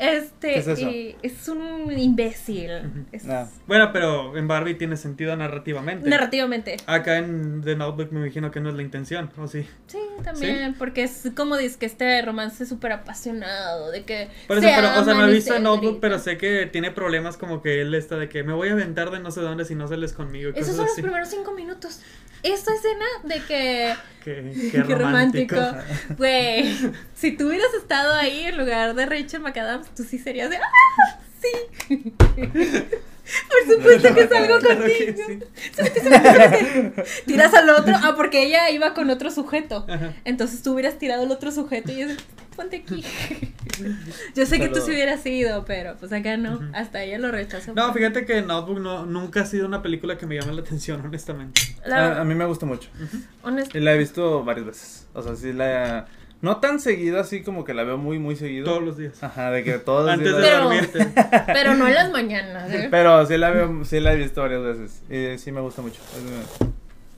Este, 0.00 0.54
¿Qué 0.54 0.58
es 0.72 0.78
y 0.80 1.16
es 1.22 1.46
un 1.48 1.92
imbécil. 1.96 2.70
Es- 3.12 3.28
Ah. 3.28 3.46
Bueno, 3.66 3.90
pero 3.92 4.36
en 4.36 4.48
Barbie 4.48 4.74
tiene 4.74 4.96
sentido 4.96 5.36
narrativamente. 5.36 6.08
Narrativamente. 6.08 6.78
Acá 6.86 7.18
en 7.18 7.60
The 7.62 7.76
Notebook 7.76 8.10
me 8.12 8.20
imagino 8.20 8.50
que 8.50 8.60
no 8.60 8.70
es 8.70 8.74
la 8.76 8.82
intención, 8.82 9.30
¿o 9.36 9.46
sí? 9.46 9.66
Sí, 9.88 9.98
también, 10.24 10.74
porque 10.78 11.02
es 11.02 11.30
como 11.36 11.56
dice 11.58 11.78
que 11.78 11.86
este 11.86 12.22
romance 12.22 12.64
súper 12.64 12.92
apasionado, 12.92 13.90
de 13.90 14.04
que 14.04 14.28
Por 14.46 14.56
eso, 14.58 14.66
se 14.68 14.74
pero, 14.74 14.88
o 15.00 15.04
sea, 15.04 15.14
no 15.14 15.26
he 15.26 15.32
visto 15.32 15.52
se 15.54 15.60
Notebook, 15.60 15.82
gritan. 15.82 16.00
pero 16.00 16.18
sé 16.18 16.38
que 16.38 16.66
tiene 16.66 16.90
problemas 16.90 17.36
como 17.36 17.60
que 17.60 17.82
él 17.82 17.94
está 17.94 18.16
de 18.16 18.28
que 18.28 18.42
me 18.42 18.52
voy 18.54 18.68
a 18.68 18.72
aventar 18.72 19.10
de 19.10 19.20
no 19.20 19.30
sé 19.30 19.40
dónde 19.42 19.64
si 19.66 19.74
no 19.74 19.86
sales 19.86 20.12
conmigo. 20.14 20.50
Esos 20.54 20.76
son 20.76 20.86
los 20.86 20.94
primeros 20.94 21.28
cinco 21.28 21.52
minutos. 21.52 22.00
Esta 22.42 22.74
escena 22.74 23.04
de 23.24 23.42
que... 23.44 23.94
Qué, 24.24 24.70
qué 24.72 24.82
romántico. 24.94 25.56
Güey, 26.16 26.92
si 27.14 27.36
tú 27.36 27.48
hubieras 27.48 27.72
estado 27.74 28.14
ahí 28.14 28.44
en 28.44 28.58
lugar 28.58 28.94
de 28.94 29.06
Rachel 29.06 29.40
McAdams, 29.40 29.94
tú 29.94 30.04
sí 30.04 30.18
serías 30.18 30.50
de... 30.50 30.56
¡Ah! 30.56 31.20
Sí. 31.40 32.14
Por 33.48 33.74
supuesto 33.76 34.14
que 34.14 34.28
salgo 34.28 34.58
Claro 34.58 34.84
que 34.84 35.14
contigo. 35.14 35.28
sí. 35.28 35.38
Tiras 37.26 37.54
al 37.54 37.68
otro. 37.70 37.94
Ah, 37.96 38.14
porque 38.16 38.42
ella 38.44 38.70
iba 38.70 38.94
con 38.94 39.10
otro 39.10 39.30
sujeto. 39.30 39.86
Ajá. 39.88 40.12
Entonces 40.24 40.62
tú 40.62 40.72
hubieras 40.74 40.98
tirado 40.98 41.24
al 41.24 41.30
otro 41.30 41.50
sujeto 41.52 41.92
y 41.92 42.02
es, 42.02 42.16
ponte 42.56 42.78
aquí. 42.78 43.04
Yo 44.34 44.44
sé 44.46 44.58
que 44.58 44.68
tú 44.68 44.80
sí 44.80 44.90
hubieras 44.90 45.24
ido, 45.26 45.64
pero 45.64 45.96
pues 45.98 46.12
acá 46.12 46.36
no. 46.36 46.60
Hasta 46.74 47.02
ella 47.02 47.18
lo 47.18 47.30
rechazó. 47.30 47.72
No, 47.74 47.92
fíjate 47.94 48.24
que 48.26 48.42
Notebook 48.42 48.80
no, 48.80 49.06
nunca 49.06 49.42
ha 49.42 49.46
sido 49.46 49.66
una 49.66 49.82
película 49.82 50.18
que 50.18 50.26
me 50.26 50.34
llame 50.38 50.52
la 50.52 50.60
atención, 50.60 51.00
honestamente. 51.00 51.60
La- 51.86 52.16
A, 52.16 52.20
a 52.20 52.24
mí 52.24 52.34
me 52.34 52.44
gusta 52.44 52.66
mucho. 52.66 52.88
honest- 53.42 53.74
Y 53.74 53.80
la 53.80 53.94
he 53.94 53.98
visto 53.98 54.44
varias 54.44 54.66
veces. 54.66 55.06
O 55.14 55.22
sea, 55.22 55.34
sí 55.36 55.52
la... 55.52 56.06
No 56.42 56.56
tan 56.56 56.80
seguido 56.80 57.20
así 57.20 57.42
como 57.42 57.64
que 57.64 57.74
la 57.74 57.84
veo 57.84 57.98
muy, 57.98 58.18
muy 58.18 58.34
seguido. 58.34 58.64
Todos 58.64 58.82
los 58.82 58.96
días. 58.96 59.22
Ajá, 59.22 59.50
de 59.50 59.62
que 59.62 59.78
todos 59.78 60.04
los 60.06 60.14
Antes 60.14 60.28
días 60.28 60.36
de 60.38 60.42
la- 60.42 60.48
Pero- 60.48 60.64
dormirte. 60.64 61.12
Pero 61.52 61.74
no 61.74 61.86
en 61.88 61.94
las 61.94 62.10
mañanas. 62.10 62.70
¿eh? 62.72 62.88
Pero 62.90 63.26
sí 63.26 63.36
la 63.36 63.50
veo, 63.50 63.84
sí 63.84 64.00
la 64.00 64.14
he 64.14 64.16
visto 64.16 64.40
varias 64.40 64.62
veces. 64.62 65.02
Y 65.10 65.38
sí 65.38 65.52
me 65.52 65.60
gusta 65.60 65.82
mucho. 65.82 66.00
De- 66.14 66.66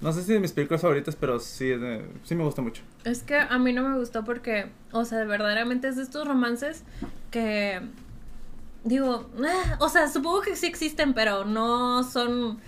no 0.01 0.13
sé 0.13 0.25
si 0.25 0.33
de 0.33 0.41
mis 0.41 0.51
películas 0.51 0.81
favoritas, 0.83 1.15
pero 1.15 1.39
sí, 1.39 1.67
de- 1.69 2.05
sí 2.25 2.35
me 2.35 2.43
gusta 2.43 2.63
mucho. 2.63 2.83
Es 3.05 3.23
que 3.23 3.37
a 3.37 3.59
mí 3.61 3.73
no 3.73 3.89
me 3.89 3.97
gustó 3.97 4.25
porque, 4.25 4.67
o 4.91 5.05
sea, 5.05 5.23
verdaderamente 5.25 5.87
es 5.87 5.95
de 5.97 6.03
estos 6.03 6.27
romances 6.27 6.83
que, 7.31 7.81
digo, 8.83 9.31
ah, 9.47 9.77
o 9.79 9.89
sea, 9.89 10.09
supongo 10.09 10.41
que 10.41 10.57
sí 10.57 10.67
existen, 10.67 11.15
pero 11.15 11.45
no 11.45 12.03
son 12.03 12.59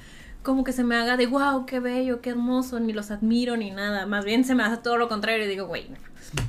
como 0.45 0.63
que 0.63 0.71
se 0.73 0.85
me 0.85 0.95
haga 0.95 1.17
de, 1.17 1.27
wow, 1.27 1.67
qué 1.67 1.81
bello, 1.81 2.21
qué 2.21 2.31
hermoso, 2.31 2.79
ni 2.79 2.93
los 2.93 3.11
admiro 3.11 3.57
ni 3.57 3.73
nada. 3.73 4.07
Más 4.07 4.25
bien 4.25 4.45
se 4.45 4.55
me 4.55 4.63
hace 4.63 4.77
todo 4.77 4.97
lo 4.97 5.09
contrario 5.09 5.45
y 5.45 5.49
digo, 5.49 5.67
güey. 5.67 5.89
no. 5.89 5.97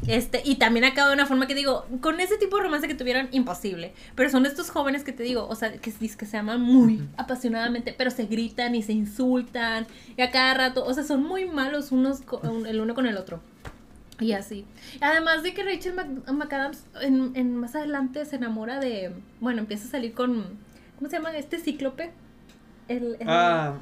Este, 0.08 0.42
y 0.46 0.56
también 0.56 0.84
acaba 0.86 1.10
de 1.10 1.14
una 1.16 1.26
forma 1.26 1.48
que 1.48 1.54
digo, 1.56 1.86
con 2.02 2.20
ese 2.20 2.38
tipo 2.38 2.58
de 2.58 2.64
romance 2.64 2.88
que 2.88 2.96
tuvieran, 2.96 3.30
imposible. 3.32 3.94
Pero 4.16 4.30
son 4.30 4.46
estos 4.46 4.70
jóvenes 4.70 5.04
que 5.04 5.12
te 5.12 5.24
digo, 5.24 5.48
o 5.48 5.56
sea, 5.56 5.72
que, 5.74 5.92
que 5.92 6.26
se 6.26 6.38
aman 6.38 6.62
muy 6.62 7.08
apasionadamente, 7.18 7.94
pero 7.98 8.10
se 8.12 8.26
gritan 8.26 8.74
y 8.76 8.84
se 8.84 8.94
insultan, 8.94 9.86
y 10.18 10.22
a 10.22 10.32
cada 10.32 10.54
rato, 10.56 10.86
o 10.86 10.94
sea, 10.94 11.04
son 11.04 11.24
muy 11.24 11.46
malos 11.46 11.92
unos 11.92 12.22
co- 12.22 12.40
un- 12.44 12.66
el 12.68 12.80
uno 12.82 12.94
con 12.96 13.06
el 13.06 13.18
otro. 13.18 13.42
Y 14.20 14.32
así. 14.32 14.66
Además 15.02 15.44
de 15.44 15.54
que 15.54 15.64
Rachel 15.64 15.94
Mc- 15.96 16.32
McAdams 16.34 16.86
en, 17.02 17.32
en 17.36 17.56
más 17.56 17.76
adelante 17.76 18.24
se 18.26 18.38
enamora 18.38 18.80
de. 18.80 19.12
Bueno, 19.42 19.60
empieza 19.60 19.88
a 19.88 19.92
salir 19.92 20.14
con. 20.14 20.46
¿Cómo 20.98 21.10
se 21.10 21.18
llama? 21.18 21.36
Este 21.38 21.60
cíclope. 21.60 22.12
El. 22.88 23.18
el- 23.20 23.28
Ah, 23.30 23.74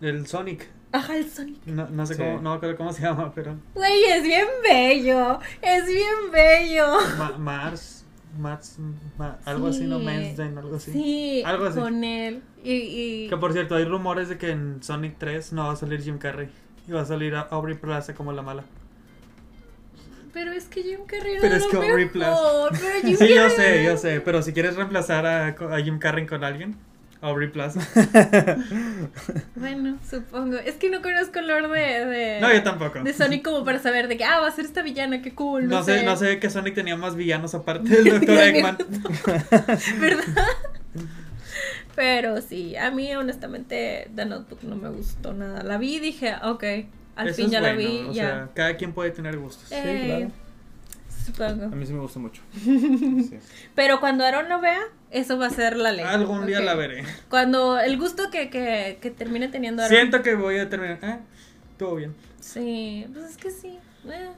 el 0.00 0.26
Sonic. 0.26 0.68
Ajá, 0.92 1.16
el 1.16 1.30
Sonic. 1.30 1.64
No, 1.66 1.88
no 1.88 2.06
sé 2.06 2.14
Sí. 2.14 2.20
cómo, 2.22 2.40
no 2.42 2.50
me 2.50 2.56
acuerdo 2.56 2.76
cómo 2.76 2.92
se 2.92 3.02
llama, 3.02 3.32
pero. 3.34 3.56
Güey, 3.74 4.04
es 4.04 4.22
bien 4.22 4.46
bello. 4.62 5.38
Es 5.62 5.86
bien 5.86 6.30
bello. 6.32 6.86
Ma- 7.18 7.36
Mars. 7.38 8.04
Mars. 8.38 8.76
Ma- 9.18 9.38
algo 9.44 9.68
así, 9.68 9.84
¿no? 9.84 9.98
Sí. 9.98 10.04
Mansden, 10.04 10.58
algo 10.58 10.76
así. 10.76 10.92
Sí, 10.92 11.42
Algo 11.44 11.66
así. 11.66 11.78
con 11.80 12.02
él. 12.04 12.42
Y. 12.64 12.72
y- 12.72 13.28
Que 13.28 13.36
por 13.36 13.52
cierto, 13.52 13.74
hay 13.76 13.84
rumores 13.84 14.28
de 14.28 14.38
que 14.38 14.50
en 14.50 14.82
Sonic 14.82 15.16
3 15.18 15.52
no 15.52 15.66
va 15.66 15.72
a 15.72 15.76
salir 15.76 16.00
Jim 16.02 16.18
Carrey. 16.18 16.48
Y 16.88 16.92
va 16.92 17.02
a 17.02 17.04
salir 17.06 17.34
a 17.36 17.40
Aubrey 17.42 17.76
Plaza 17.76 18.14
como 18.14 18.32
la 18.32 18.42
mala. 18.42 18.64
Pero 20.32 20.52
es 20.52 20.64
que 20.64 20.82
Jim 20.82 21.00
Carrey 21.06 21.36
Pero 21.40 21.56
es 21.56 21.64
lo 21.64 21.68
que 21.70 21.76
Aubrey 21.90 22.10
mejor, 22.14 22.70
pero 22.72 23.06
Jim 23.06 23.16
Sí, 23.18 23.34
yo 23.34 23.50
sé, 23.50 23.84
yo 23.84 23.96
sé. 23.98 24.20
Pero 24.22 24.42
si 24.42 24.52
quieres 24.54 24.76
reemplazar 24.76 25.26
a, 25.26 25.46
a 25.48 25.80
Jim 25.82 25.98
Carrey 25.98 26.26
con 26.26 26.42
alguien, 26.42 26.76
Aubrey 27.22 27.48
Plaza. 27.48 27.80
Bueno, 29.54 29.98
supongo. 30.08 30.56
Es 30.56 30.74
que 30.76 30.90
no 30.90 31.02
conozco 31.02 31.38
el 31.38 31.46
lore 31.46 31.68
de. 31.68 32.04
de 32.06 32.40
No, 32.40 32.52
yo 32.52 32.62
tampoco. 32.62 33.00
De 33.02 33.12
Sonic 33.12 33.44
como 33.44 33.64
para 33.64 33.78
saber 33.78 34.08
de 34.08 34.16
que, 34.16 34.24
ah, 34.24 34.40
va 34.40 34.48
a 34.48 34.50
ser 34.50 34.64
esta 34.64 34.82
villana, 34.82 35.22
qué 35.22 35.34
cool. 35.34 35.68
No 35.68 35.82
sé, 35.82 36.02
no 36.04 36.16
sé 36.16 36.38
que 36.40 36.50
Sonic 36.50 36.74
tenía 36.74 36.96
más 36.96 37.14
villanos 37.14 37.54
aparte 37.54 37.88
del 38.02 38.20
Dr. 38.20 38.38
Eggman. 38.38 38.78
¿Verdad? 40.00 40.46
Pero 41.94 42.40
sí, 42.40 42.74
a 42.76 42.90
mí 42.90 43.14
honestamente 43.14 44.10
The 44.14 44.24
Notebook 44.24 44.62
no 44.64 44.76
me 44.76 44.88
gustó 44.88 45.32
nada. 45.32 45.62
La 45.62 45.78
vi 45.78 45.96
y 45.96 46.00
dije, 46.00 46.34
ok, 46.42 46.64
al 47.16 47.28
Eso 47.28 47.36
fin 47.36 47.50
ya 47.50 47.60
la 47.60 47.72
vi, 47.72 48.06
O 48.08 48.12
ya. 48.12 48.22
sea, 48.22 48.48
cada 48.54 48.76
quien 48.76 48.92
puede 48.92 49.10
tener 49.10 49.36
gustos. 49.36 49.70
Eh, 49.70 50.02
claro. 50.06 50.30
Supongo. 51.24 51.64
A 51.66 51.68
mí 51.68 51.86
sí 51.86 51.92
me 51.92 52.00
gusta 52.00 52.18
mucho. 52.18 52.42
Sí. 52.64 53.38
Pero 53.74 54.00
cuando 54.00 54.24
Aaron 54.24 54.48
lo 54.48 54.60
vea, 54.60 54.80
eso 55.10 55.38
va 55.38 55.46
a 55.46 55.50
ser 55.50 55.76
la 55.76 55.92
ley. 55.92 56.04
Algún 56.04 56.46
día 56.46 56.60
la 56.60 56.74
veré. 56.74 57.04
Cuando 57.28 57.78
el 57.78 57.96
gusto 57.98 58.30
que, 58.30 58.50
que, 58.50 58.98
que 59.00 59.10
termine 59.10 59.48
teniendo 59.48 59.82
Aaron. 59.82 59.96
Siento 59.96 60.22
que 60.22 60.34
voy 60.34 60.58
a 60.58 60.68
terminar. 60.68 60.98
Eh, 61.02 61.18
todo 61.78 61.96
bien. 61.96 62.14
Sí, 62.40 63.06
pues 63.12 63.26
es 63.30 63.36
que 63.36 63.50
sí. 63.50 63.78
eh. 64.08 64.30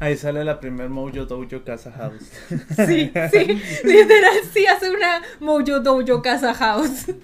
Ahí 0.00 0.16
sale 0.16 0.42
la 0.44 0.60
primer 0.60 0.88
Mojo 0.88 1.26
Dojo 1.26 1.62
Casa 1.64 1.92
House. 1.92 2.30
Sí, 2.86 3.12
sí, 3.30 3.60
literal, 3.84 4.34
sí 4.52 4.66
hace 4.66 4.90
una 4.90 5.20
Mojo 5.40 5.80
Dojo 5.80 6.22
Casa 6.22 6.54
House. 6.54 7.06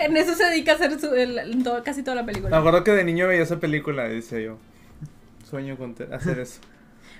En 0.00 0.16
eso 0.16 0.34
se 0.34 0.44
dedica 0.46 0.72
a 0.72 0.74
hacer 0.76 0.98
su, 0.98 1.14
el- 1.14 1.38
en 1.38 1.62
todo- 1.62 1.84
casi 1.84 2.02
toda 2.02 2.14
la 2.16 2.22
Me 2.22 2.32
película. 2.32 2.56
acuerdo 2.58 2.82
que 2.82 2.90
de 2.92 3.04
niño 3.04 3.28
veía 3.28 3.42
esa 3.42 3.60
película 3.60 4.04
decía 4.08 4.40
yo, 4.40 4.58
sueño 5.48 5.76
con 5.76 5.94
te- 5.94 6.12
hacer 6.12 6.38
eso. 6.40 6.60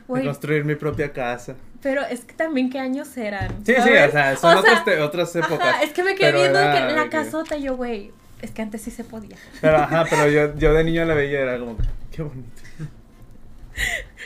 De 0.08 0.24
construir 0.24 0.64
mi 0.64 0.74
propia 0.74 1.12
casa. 1.12 1.54
pero 1.82 2.02
es 2.02 2.20
que 2.24 2.32
también 2.34 2.70
qué 2.70 2.78
años 2.78 3.14
eran. 3.16 3.48
Sí, 3.64 3.74
sí, 3.74 3.80
o 3.90 4.10
sea, 4.10 4.36
son 4.36 4.56
O 4.56 4.60
otras, 4.60 4.74
sea, 4.76 4.84
te- 4.84 5.00
otras 5.02 5.36
épocas. 5.36 5.60
Ajá, 5.60 5.82
es 5.82 5.92
que 5.92 6.02
me 6.02 6.14
quedé 6.14 6.32
viendo 6.32 6.58
era 6.58 6.72
que 6.88 6.94
la 6.94 7.08
casota 7.08 7.56
y 7.56 7.62
yo, 7.64 7.76
güey, 7.76 8.10
es 8.42 8.50
que 8.50 8.62
antes 8.62 8.82
sí 8.82 8.90
se 8.90 9.04
podía. 9.04 9.36
Pero 9.60 9.76
ajá, 9.78 10.04
pero 10.08 10.28
yo, 10.28 10.54
yo 10.58 10.72
de 10.74 10.84
niño 10.84 11.04
la 11.04 11.14
veía 11.14 11.38
y 11.40 11.42
era 11.42 11.58
como, 11.58 11.76
qué 12.10 12.22
bonito. 12.22 12.48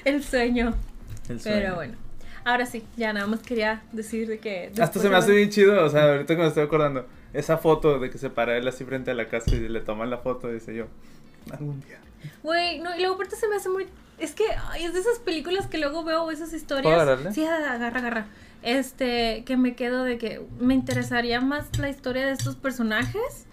El 0.05 0.22
sueño. 0.24 0.74
El 1.28 1.41
sueño. 1.41 1.59
Pero 1.61 1.74
bueno. 1.74 1.95
Ahora 2.45 2.66
sí, 2.66 2.85
ya 2.97 3.12
nada 3.12 3.26
más 3.26 3.41
quería 3.41 3.83
decir 3.93 4.26
de 4.26 4.39
que. 4.39 4.72
Hasta 4.80 4.99
se 4.99 5.09
me 5.09 5.16
hace 5.16 5.33
bien 5.33 5.51
chido, 5.51 5.85
o 5.85 5.89
sea, 5.89 6.12
ahorita 6.12 6.35
que 6.35 6.43
me 6.43 6.49
estoy 6.49 6.64
acordando, 6.64 7.07
esa 7.33 7.57
foto 7.59 7.99
de 8.01 8.11
que 8.11 8.18
se 8.18 8.30
para 8.30 8.57
él 8.57 8.66
así 8.66 8.85
frente 8.85 9.12
a 9.12 9.14
la 9.14 9.28
casa 9.28 9.51
y 9.55 9.68
le 9.68 9.80
toman 9.80 10.11
la 10.11 10.18
foto, 10.18 10.49
dice 10.49 10.74
yo, 10.74 10.87
algún 11.53 11.80
día. 11.83 11.99
Güey, 12.43 12.80
no, 12.80 12.95
y 12.97 13.01
luego 13.01 13.14
aparte 13.14 13.37
se 13.37 13.47
me 13.49 13.57
hace 13.57 13.68
muy. 13.68 13.87
Es 14.19 14.35
que 14.35 14.45
ay, 14.71 14.85
es 14.85 14.95
de 14.95 15.01
esas 15.01 15.19
películas 15.19 15.67
que 15.67 15.79
luego 15.79 16.05
veo, 16.05 16.31
esas 16.31 16.53
historias. 16.53 17.35
Sí, 17.35 17.45
agarra, 17.45 17.99
agarra. 17.99 18.27
Este, 18.63 19.43
que 19.45 19.57
me 19.57 19.75
quedo 19.75 20.05
de 20.05 20.19
que 20.19 20.41
me 20.61 20.75
interesaría 20.75 21.41
más 21.41 21.77
la 21.79 21.89
historia 21.89 22.25
de 22.27 22.33
estos 22.33 22.55
personajes 22.55 23.47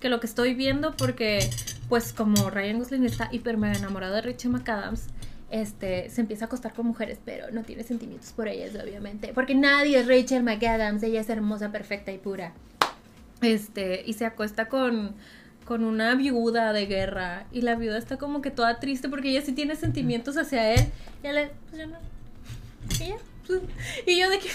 que 0.00 0.08
lo 0.08 0.20
que 0.20 0.26
estoy 0.26 0.54
viendo, 0.54 0.94
porque, 0.96 1.48
pues, 1.88 2.12
como 2.12 2.50
Ryan 2.50 2.78
Gosling 2.78 3.04
está 3.04 3.28
hiper 3.32 3.56
mega 3.56 3.78
enamorado 3.78 4.14
de 4.14 4.22
Rachel 4.22 4.50
McAdams, 4.50 5.06
este, 5.50 6.10
se 6.10 6.20
empieza 6.20 6.44
a 6.44 6.46
acostar 6.46 6.74
con 6.74 6.86
mujeres, 6.86 7.18
pero 7.24 7.50
no 7.50 7.62
tiene 7.62 7.84
sentimientos 7.84 8.32
por 8.32 8.48
ellas, 8.48 8.72
obviamente. 8.82 9.32
Porque 9.32 9.54
nadie 9.54 10.00
es 10.00 10.08
Rachel 10.08 10.42
McAdams, 10.42 11.02
ella 11.02 11.20
es 11.20 11.30
hermosa, 11.30 11.70
perfecta 11.70 12.12
y 12.12 12.18
pura. 12.18 12.52
Este, 13.40 14.02
y 14.04 14.14
se 14.14 14.26
acuesta 14.26 14.68
con, 14.68 15.14
con 15.66 15.84
una 15.84 16.14
viuda 16.14 16.72
de 16.72 16.86
guerra. 16.86 17.44
Y 17.52 17.60
la 17.60 17.74
viuda 17.74 17.98
está 17.98 18.16
como 18.16 18.40
que 18.40 18.50
toda 18.50 18.80
triste 18.80 19.08
porque 19.10 19.30
ella 19.30 19.42
sí 19.42 19.52
tiene 19.52 19.76
sentimientos 19.76 20.36
hacia 20.38 20.72
él. 20.72 20.80
Y 21.22 21.26
él, 21.26 21.48
pues 21.68 21.82
yo 21.82 21.86
no. 21.88 21.96
Y 23.00 23.08
ya. 23.10 23.16
pues, 23.46 23.60
Y 24.06 24.18
yo 24.20 24.30
de 24.30 24.38
que. 24.38 24.48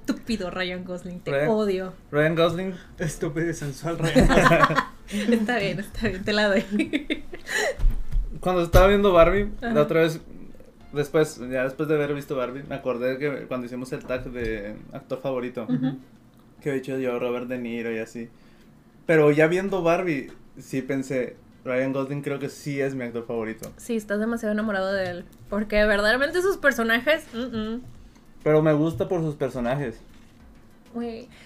Estúpido 0.00 0.50
Ryan 0.50 0.84
Gosling, 0.84 1.20
te 1.20 1.30
Ryan- 1.30 1.48
odio. 1.48 1.92
Ryan 2.10 2.34
Gosling, 2.34 2.74
Estúpido 2.98 3.50
y 3.50 3.54
sensual, 3.54 3.98
Rey. 3.98 4.12
Está 5.30 5.58
bien, 5.58 5.78
está 5.78 6.08
bien, 6.08 6.24
te 6.24 6.32
la 6.32 6.48
doy. 6.48 6.64
cuando 8.40 8.62
estaba 8.62 8.86
viendo 8.86 9.12
Barbie, 9.12 9.50
Ajá. 9.58 9.74
la 9.74 9.82
otra 9.82 10.00
vez, 10.00 10.20
después, 10.92 11.38
ya 11.50 11.64
después 11.64 11.86
de 11.88 11.96
haber 11.96 12.14
visto 12.14 12.34
Barbie, 12.34 12.62
me 12.68 12.74
acordé 12.76 13.18
que 13.18 13.44
cuando 13.46 13.66
hicimos 13.66 13.92
el 13.92 14.04
tag 14.04 14.24
de 14.30 14.74
actor 14.92 15.20
favorito, 15.20 15.66
Ujú. 15.68 15.98
que 16.62 16.70
he 16.70 16.74
dicho 16.74 16.96
yo, 16.98 17.18
Robert 17.18 17.46
De 17.46 17.58
Niro 17.58 17.92
y 17.94 17.98
así. 17.98 18.28
Pero 19.06 19.30
ya 19.30 19.46
viendo 19.46 19.82
Barbie, 19.82 20.30
sí 20.58 20.82
pensé, 20.82 21.36
Ryan 21.64 21.92
Gosling 21.92 22.22
creo 22.22 22.38
que 22.38 22.48
sí 22.48 22.80
es 22.80 22.94
mi 22.94 23.04
actor 23.04 23.26
favorito. 23.26 23.72
Sí, 23.76 23.96
estás 23.96 24.20
demasiado 24.20 24.52
enamorado 24.52 24.92
de 24.92 25.10
él. 25.10 25.24
Porque 25.48 25.84
verdaderamente 25.84 26.42
sus 26.42 26.56
personajes. 26.56 27.24
mm, 27.32 27.56
mm. 27.56 27.82
Pero 28.42 28.62
me 28.62 28.72
gusta 28.72 29.08
por 29.08 29.20
sus 29.20 29.36
personajes. 29.36 30.00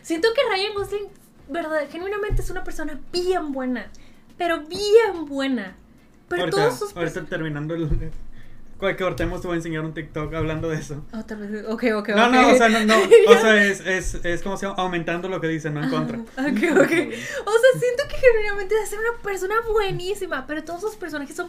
Siento 0.02 0.28
que 0.34 0.40
Ryan 0.50 0.74
Gosling, 0.74 1.08
verdad, 1.48 1.82
genuinamente 1.90 2.42
es 2.42 2.50
una 2.50 2.64
persona 2.64 2.98
bien 3.12 3.52
buena. 3.52 3.86
Pero 4.38 4.62
bien 4.66 5.26
buena. 5.26 5.76
Pero 6.28 6.42
ahorita, 6.42 6.56
todos 6.56 6.78
sus 6.78 6.96
ahorita 6.96 7.24
terminando 7.26 7.74
el. 7.74 8.10
Que 8.78 8.94
cortemos, 8.96 9.40
te 9.40 9.46
voy 9.46 9.54
a 9.54 9.56
enseñar 9.56 9.84
un 9.84 9.94
TikTok 9.94 10.34
hablando 10.34 10.68
de 10.68 10.76
eso. 10.76 11.02
Otra 11.12 11.36
vez, 11.38 11.64
ok, 11.66 11.84
ok, 11.96 12.08
No, 12.10 12.26
ok. 12.26 12.32
no, 12.32 12.48
o 12.50 12.54
sea, 12.56 12.68
no, 12.68 12.84
no. 12.84 12.94
O 13.28 13.32
sea, 13.40 13.64
es, 13.64 13.80
es, 13.80 14.14
es 14.22 14.42
como 14.42 14.60
llama, 14.60 14.74
aumentando 14.76 15.28
lo 15.28 15.40
que 15.40 15.48
dicen, 15.48 15.72
no 15.74 15.82
en 15.82 15.88
contra. 15.90 16.18
Ok, 16.18 16.26
ok. 16.36 16.36
O 16.42 16.82
sea, 16.82 17.80
siento 17.80 18.02
que 18.08 18.16
genuinamente 18.20 18.74
es 18.82 18.92
una 18.92 19.22
persona 19.22 19.54
buenísima, 19.72 20.46
pero 20.46 20.62
todos 20.62 20.82
sus 20.82 20.96
personajes 20.96 21.34
son 21.34 21.48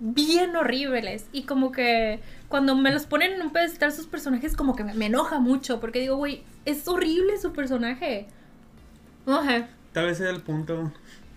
bien 0.00 0.54
horribles. 0.54 1.24
Y 1.32 1.44
como 1.44 1.72
que 1.72 2.20
cuando 2.48 2.74
me 2.76 2.92
los 2.92 3.06
ponen 3.06 3.32
en 3.32 3.40
un 3.42 3.52
pedestal 3.54 3.90
sus 3.92 4.06
personajes, 4.06 4.54
como 4.54 4.76
que 4.76 4.84
me, 4.84 5.06
enoja 5.06 5.38
mucho. 5.38 5.80
Porque 5.80 6.00
digo, 6.00 6.16
güey, 6.16 6.42
es 6.66 6.86
horrible 6.88 7.38
su 7.40 7.54
personaje. 7.54 8.26
Ajá. 9.26 9.68
Tal 9.92 10.06
vez 10.06 10.18
sea 10.18 10.28
el 10.28 10.42
punto 10.42 10.92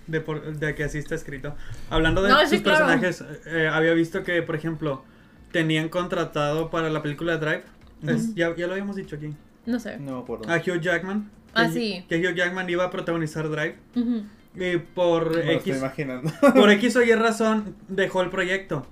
de, 0.07 0.19
por- 0.21 0.53
de 0.57 0.75
que 0.75 0.83
así 0.83 0.97
está 0.97 1.15
escrito. 1.15 1.55
Hablando 1.89 2.21
de 2.21 2.29
No, 2.29 2.41
sus 2.41 2.49
sí, 2.49 2.61
claro. 2.61 2.85
personajes, 2.87 3.23
eh, 3.45 3.69
había 3.71 3.93
visto 3.93 4.23
que, 4.23 4.41
por 4.41 4.55
ejemplo, 4.55 5.05
tenían 5.51 5.89
contratado 5.89 6.69
para 6.69 6.89
la 6.89 7.01
película 7.01 7.37
Drive. 7.37 7.63
es- 8.07 8.33
ya, 8.35 8.55
ya 8.55 8.65
lo 8.67 8.73
habíamos 8.73 8.95
dicho 8.95 9.15
aquí. 9.15 9.29
No 9.65 9.79
sé. 9.79 9.97
No 9.99 10.17
me 10.17 10.21
acuerdo. 10.23 10.49
A 10.51 10.57
Hugh 10.57 10.79
Jackman. 10.81 11.29
Ah, 11.53 11.67
sí. 11.69 12.05
Que 12.07 12.17
Hugh 12.19 12.35
Jackman 12.35 12.69
iba 12.69 12.85
a 12.85 12.89
protagonizar 12.91 13.49
Drive. 13.49 13.75
Ujú. 13.95 14.23
Y 14.55 14.77
por 14.77 15.37
estoy 15.39 15.55
X, 15.55 15.77
imaginando. 15.77 16.31
por 16.55 16.69
X 16.71 16.95
o 16.95 17.03
Y 17.03 17.13
razón 17.13 17.75
dejó 17.87 18.21
el 18.21 18.29
proyecto. 18.29 18.85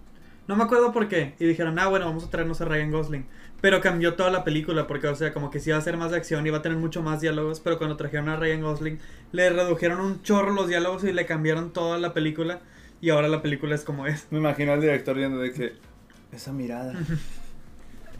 No 0.47 0.55
me 0.55 0.63
acuerdo 0.63 0.91
por 0.93 1.07
qué. 1.07 1.33
Y 1.39 1.45
dijeron, 1.45 1.77
ah, 1.79 1.87
bueno, 1.87 2.05
vamos 2.05 2.23
a 2.25 2.29
traernos 2.29 2.61
a 2.61 2.65
Ryan 2.65 2.91
Gosling. 2.91 3.25
Pero 3.59 3.81
cambió 3.81 4.13
toda 4.13 4.29
la 4.29 4.43
película 4.43 4.85
porque, 4.87 5.07
o 5.07 5.15
sea, 5.15 5.33
como 5.33 5.49
que 5.49 5.59
sí 5.59 5.71
iba 5.71 5.79
a 5.79 5.81
ser 5.81 5.97
más 5.97 6.11
de 6.11 6.17
acción, 6.17 6.45
iba 6.45 6.59
a 6.59 6.61
tener 6.61 6.77
mucho 6.77 7.01
más 7.01 7.21
diálogos. 7.21 7.59
Pero 7.59 7.77
cuando 7.77 7.97
trajeron 7.97 8.29
a 8.29 8.35
Ryan 8.37 8.61
Gosling, 8.61 8.99
le 9.31 9.49
redujeron 9.49 9.99
un 9.99 10.21
chorro 10.21 10.51
los 10.53 10.67
diálogos 10.67 11.03
y 11.03 11.11
le 11.11 11.25
cambiaron 11.25 11.73
toda 11.73 11.97
la 11.97 12.13
película. 12.13 12.61
Y 13.01 13.09
ahora 13.09 13.27
la 13.27 13.41
película 13.41 13.73
es 13.75 13.83
como 13.83 14.05
es. 14.07 14.27
Me 14.31 14.37
imagino 14.37 14.73
al 14.73 14.81
director 14.81 15.15
viendo 15.17 15.39
de 15.39 15.51
que. 15.53 15.73
Esa 16.31 16.51
mirada. 16.53 16.93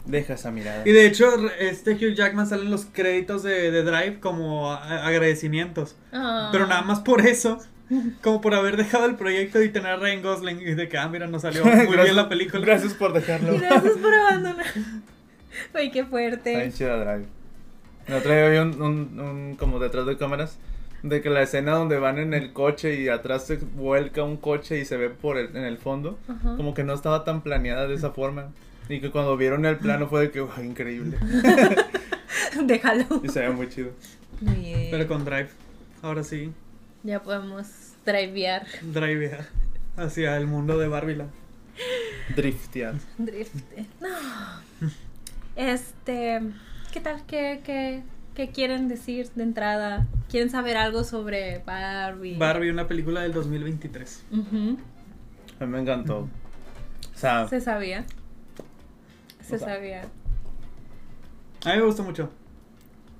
Deja 0.06 0.34
esa 0.34 0.50
mirada. 0.50 0.82
Y 0.88 0.92
de 0.92 1.06
hecho, 1.06 1.28
este 1.58 1.92
Hugh 1.92 2.14
Jackman 2.14 2.46
sale 2.46 2.62
en 2.62 2.70
los 2.70 2.86
créditos 2.86 3.42
de, 3.42 3.70
de 3.70 3.82
Drive 3.82 4.20
como 4.20 4.72
a- 4.72 5.06
agradecimientos. 5.06 5.96
Ah. 6.12 6.48
Pero 6.50 6.66
nada 6.66 6.80
más 6.82 7.00
por 7.00 7.20
eso, 7.26 7.58
como 8.22 8.40
por 8.40 8.54
haber 8.54 8.76
dejado 8.78 9.04
el 9.06 9.16
proyecto 9.16 9.62
y 9.62 9.68
tener 9.68 9.92
a 9.92 9.96
Ryan 9.96 10.22
Gosling. 10.22 10.60
Y 10.60 10.74
de 10.74 10.88
que, 10.88 10.96
ah, 10.96 11.08
mira, 11.08 11.26
nos 11.26 11.42
salió 11.42 11.62
muy 11.64 11.72
Gracias- 11.74 12.02
bien 12.04 12.16
la 12.16 12.28
película. 12.28 12.64
Gracias 12.64 12.94
por 12.94 13.12
dejarlo. 13.12 13.58
Gracias 13.58 13.98
por 13.98 14.14
abandonar. 14.14 14.66
Güey, 15.72 15.90
qué 15.90 15.98
Está 16.00 16.10
fuerte. 16.10 16.56
bien 16.56 16.72
chida 16.72 16.96
Drive. 17.04 17.26
Día 18.24 18.48
vi 18.48 18.56
un, 18.58 18.80
un, 18.80 19.20
un- 19.20 19.56
como 19.56 19.78
detrás 19.78 20.06
de 20.06 20.16
cámaras 20.16 20.56
de 21.02 21.20
que 21.22 21.30
la 21.30 21.42
escena 21.42 21.72
donde 21.72 21.98
van 21.98 22.18
en 22.18 22.34
el 22.34 22.52
coche 22.52 23.00
y 23.00 23.08
atrás 23.08 23.46
se 23.46 23.56
vuelca 23.56 24.22
un 24.24 24.36
coche 24.36 24.78
y 24.80 24.84
se 24.84 24.96
ve 24.96 25.10
por 25.10 25.36
el, 25.38 25.56
en 25.56 25.64
el 25.64 25.78
fondo, 25.78 26.18
Ajá. 26.28 26.56
como 26.56 26.74
que 26.74 26.82
no 26.84 26.92
estaba 26.94 27.24
tan 27.24 27.42
planeada 27.42 27.86
de 27.86 27.94
esa 27.94 28.10
forma. 28.10 28.50
Y 28.88 29.00
que 29.00 29.10
cuando 29.10 29.36
vieron 29.36 29.64
el 29.66 29.76
plano 29.76 30.08
fue 30.08 30.22
de 30.22 30.30
que, 30.30 30.40
"Wow, 30.40 30.64
increíble. 30.64 31.18
Déjalo. 32.64 33.04
Y 33.22 33.28
se 33.28 33.40
ve 33.40 33.50
muy 33.50 33.68
chido. 33.68 33.90
Bien. 34.40 34.88
Pero 34.90 35.06
con 35.06 35.24
Drive. 35.24 35.48
Ahora 36.02 36.22
sí, 36.24 36.52
Ya 37.02 37.22
podemos 37.22 37.66
drivear. 38.06 38.66
drivear 38.82 39.46
hacia 39.96 40.36
el 40.36 40.46
mundo 40.46 40.78
de 40.78 40.88
Barbieland. 40.88 41.30
Driftear. 42.34 42.94
Drift. 43.18 43.54
No. 44.00 44.08
Este. 45.56 46.40
¿Qué 46.92 47.00
tal? 47.00 47.22
¿Qué, 47.26 47.60
qué, 47.64 48.02
qué 48.38 48.50
quieren 48.50 48.86
decir 48.86 49.28
de 49.34 49.42
entrada? 49.42 50.06
¿Quieren 50.30 50.48
saber 50.48 50.76
algo 50.76 51.02
sobre 51.02 51.58
Barbie? 51.66 52.36
Barbie, 52.38 52.70
una 52.70 52.86
película 52.86 53.22
del 53.22 53.32
2023. 53.32 54.26
Ujú. 54.30 54.78
A 55.58 55.64
mí 55.66 55.72
me 55.72 55.80
encantó. 55.80 56.18
O 56.20 57.18
sea, 57.18 57.48
Se 57.48 57.60
sabía. 57.60 58.04
Se 59.40 59.56
O 59.56 59.58
sea. 59.58 59.66
sabía. 59.74 60.02
A 61.64 61.70
mí 61.72 61.78
me 61.78 61.82
gustó 61.82 62.04
mucho. 62.04 62.30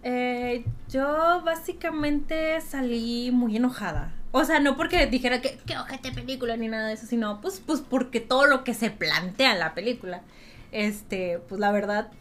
Eh, 0.05 0.65
yo 0.89 1.43
básicamente 1.45 2.61
salí 2.61 3.33
muy 3.33 3.57
enojada. 3.57 4.13
O 4.31 4.45
sea, 4.45 4.61
no 4.61 4.77
porque 4.77 5.05
dijera 5.09 5.41
que 5.41 5.59
qué 5.67 5.77
ojete 5.79 6.13
película 6.13 6.57
ni 6.57 6.69
nada 6.69 6.87
de 6.87 6.93
eso, 6.95 7.07
sino 7.07 7.41
pues, 7.41 7.61
pues 7.67 7.81
porque 7.81 8.21
todo 8.21 8.47
lo 8.47 8.63
que 8.63 8.73
se 8.73 8.93
plantea 8.93 9.55
en 9.55 9.59
la 9.59 9.75
película. 9.75 10.23
Este, 10.71 11.41
pues 11.49 11.61
la 11.61 11.73
verdad, 11.73 12.13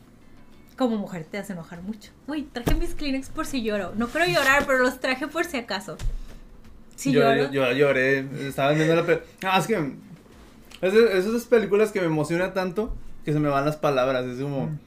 como 0.78 0.98
mujer 0.98 1.26
te 1.30 1.38
hace 1.38 1.54
enojar 1.54 1.82
mucho. 1.82 2.12
Uy, 2.28 2.44
traje 2.44 2.76
mis 2.76 2.94
Kleenex 2.96 3.30
por 3.30 3.46
si 3.46 3.64
lloro. 3.64 3.94
No 3.96 4.08
quiero 4.08 4.28
llorar, 4.32 4.66
pero 4.66 4.80
los 4.80 5.00
traje 5.00 5.28
por 5.28 5.46
si 5.46 5.58
acaso. 5.58 5.98
Si 6.96 7.12
yo, 7.12 7.22
lloro. 7.22 7.52
yo, 7.52 7.64
yo 7.64 7.72
lloré. 7.74 8.20
Estaba 8.48 8.72
viendo 8.72 8.96
la 8.96 9.06
película. 9.06 9.28
Ah, 9.44 9.60
es 9.60 9.68
que. 9.68 9.76
Es 10.82 10.94
esas 10.94 11.46
películas 11.46 11.92
que 11.92 12.00
me 12.00 12.06
emociona 12.06 12.54
tanto 12.54 12.94
que 13.26 13.34
se 13.34 13.40
me 13.40 13.50
van 13.50 13.66
las 13.66 13.78
palabras. 13.78 14.26
Es 14.26 14.40
como. 14.40 14.68
Mm. 14.68 14.80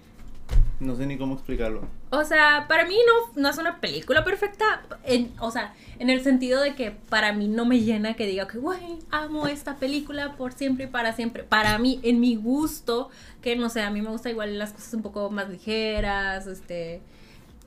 No 0.80 0.96
sé 0.96 1.06
ni 1.06 1.18
cómo 1.18 1.34
explicarlo. 1.34 1.82
O 2.12 2.24
sea, 2.24 2.66
para 2.68 2.84
mí 2.86 2.96
no, 3.06 3.40
no 3.40 3.48
es 3.48 3.58
una 3.58 3.80
película 3.80 4.24
perfecta. 4.24 4.82
En, 5.04 5.32
o 5.38 5.52
sea, 5.52 5.74
en 6.00 6.10
el 6.10 6.22
sentido 6.22 6.60
de 6.60 6.74
que 6.74 6.90
para 6.90 7.32
mí 7.32 7.46
no 7.46 7.64
me 7.64 7.80
llena 7.80 8.14
que 8.14 8.26
diga 8.26 8.48
que, 8.48 8.58
güey, 8.58 8.98
amo 9.10 9.46
esta 9.46 9.76
película 9.76 10.34
por 10.36 10.52
siempre 10.52 10.86
y 10.86 10.88
para 10.88 11.12
siempre. 11.12 11.44
Para 11.44 11.78
mí, 11.78 12.00
en 12.02 12.18
mi 12.18 12.34
gusto, 12.34 13.10
que 13.42 13.54
no 13.54 13.68
sé, 13.68 13.82
a 13.82 13.90
mí 13.90 14.02
me 14.02 14.10
gusta 14.10 14.28
igual 14.28 14.58
las 14.58 14.72
cosas 14.72 14.92
un 14.94 15.02
poco 15.02 15.30
más 15.30 15.48
ligeras, 15.48 16.48
este. 16.48 17.00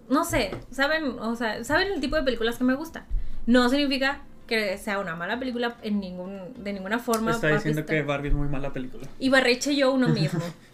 No 0.10 0.26
sé, 0.26 0.52
¿saben? 0.72 1.20
O 1.20 1.38
sea, 1.38 1.64
¿saben 1.64 1.94
el 1.94 2.02
tipo 2.02 2.18
de 2.18 2.24
películas 2.24 2.58
que 2.58 2.66
me 2.66 2.76
gustan? 2.76 3.06
No 3.46 3.70
significa 3.70 4.24
que 4.48 4.78
sea 4.78 5.00
una 5.00 5.16
mala 5.16 5.40
película 5.40 5.78
en 5.84 6.02
ningún, 6.02 6.54
de 6.62 6.74
ninguna 6.74 7.00
forma. 7.00 7.32
Está 7.32 7.48
diciendo 7.48 7.86
que 7.86 8.02
Barbie 8.02 8.28
es 8.28 8.34
muy 8.34 8.50
mala 8.50 8.74
película. 8.74 9.08
Y 9.20 9.30
barreche 9.30 9.76
yo 9.76 9.94
uno 9.94 10.10
mismo. 10.10 10.42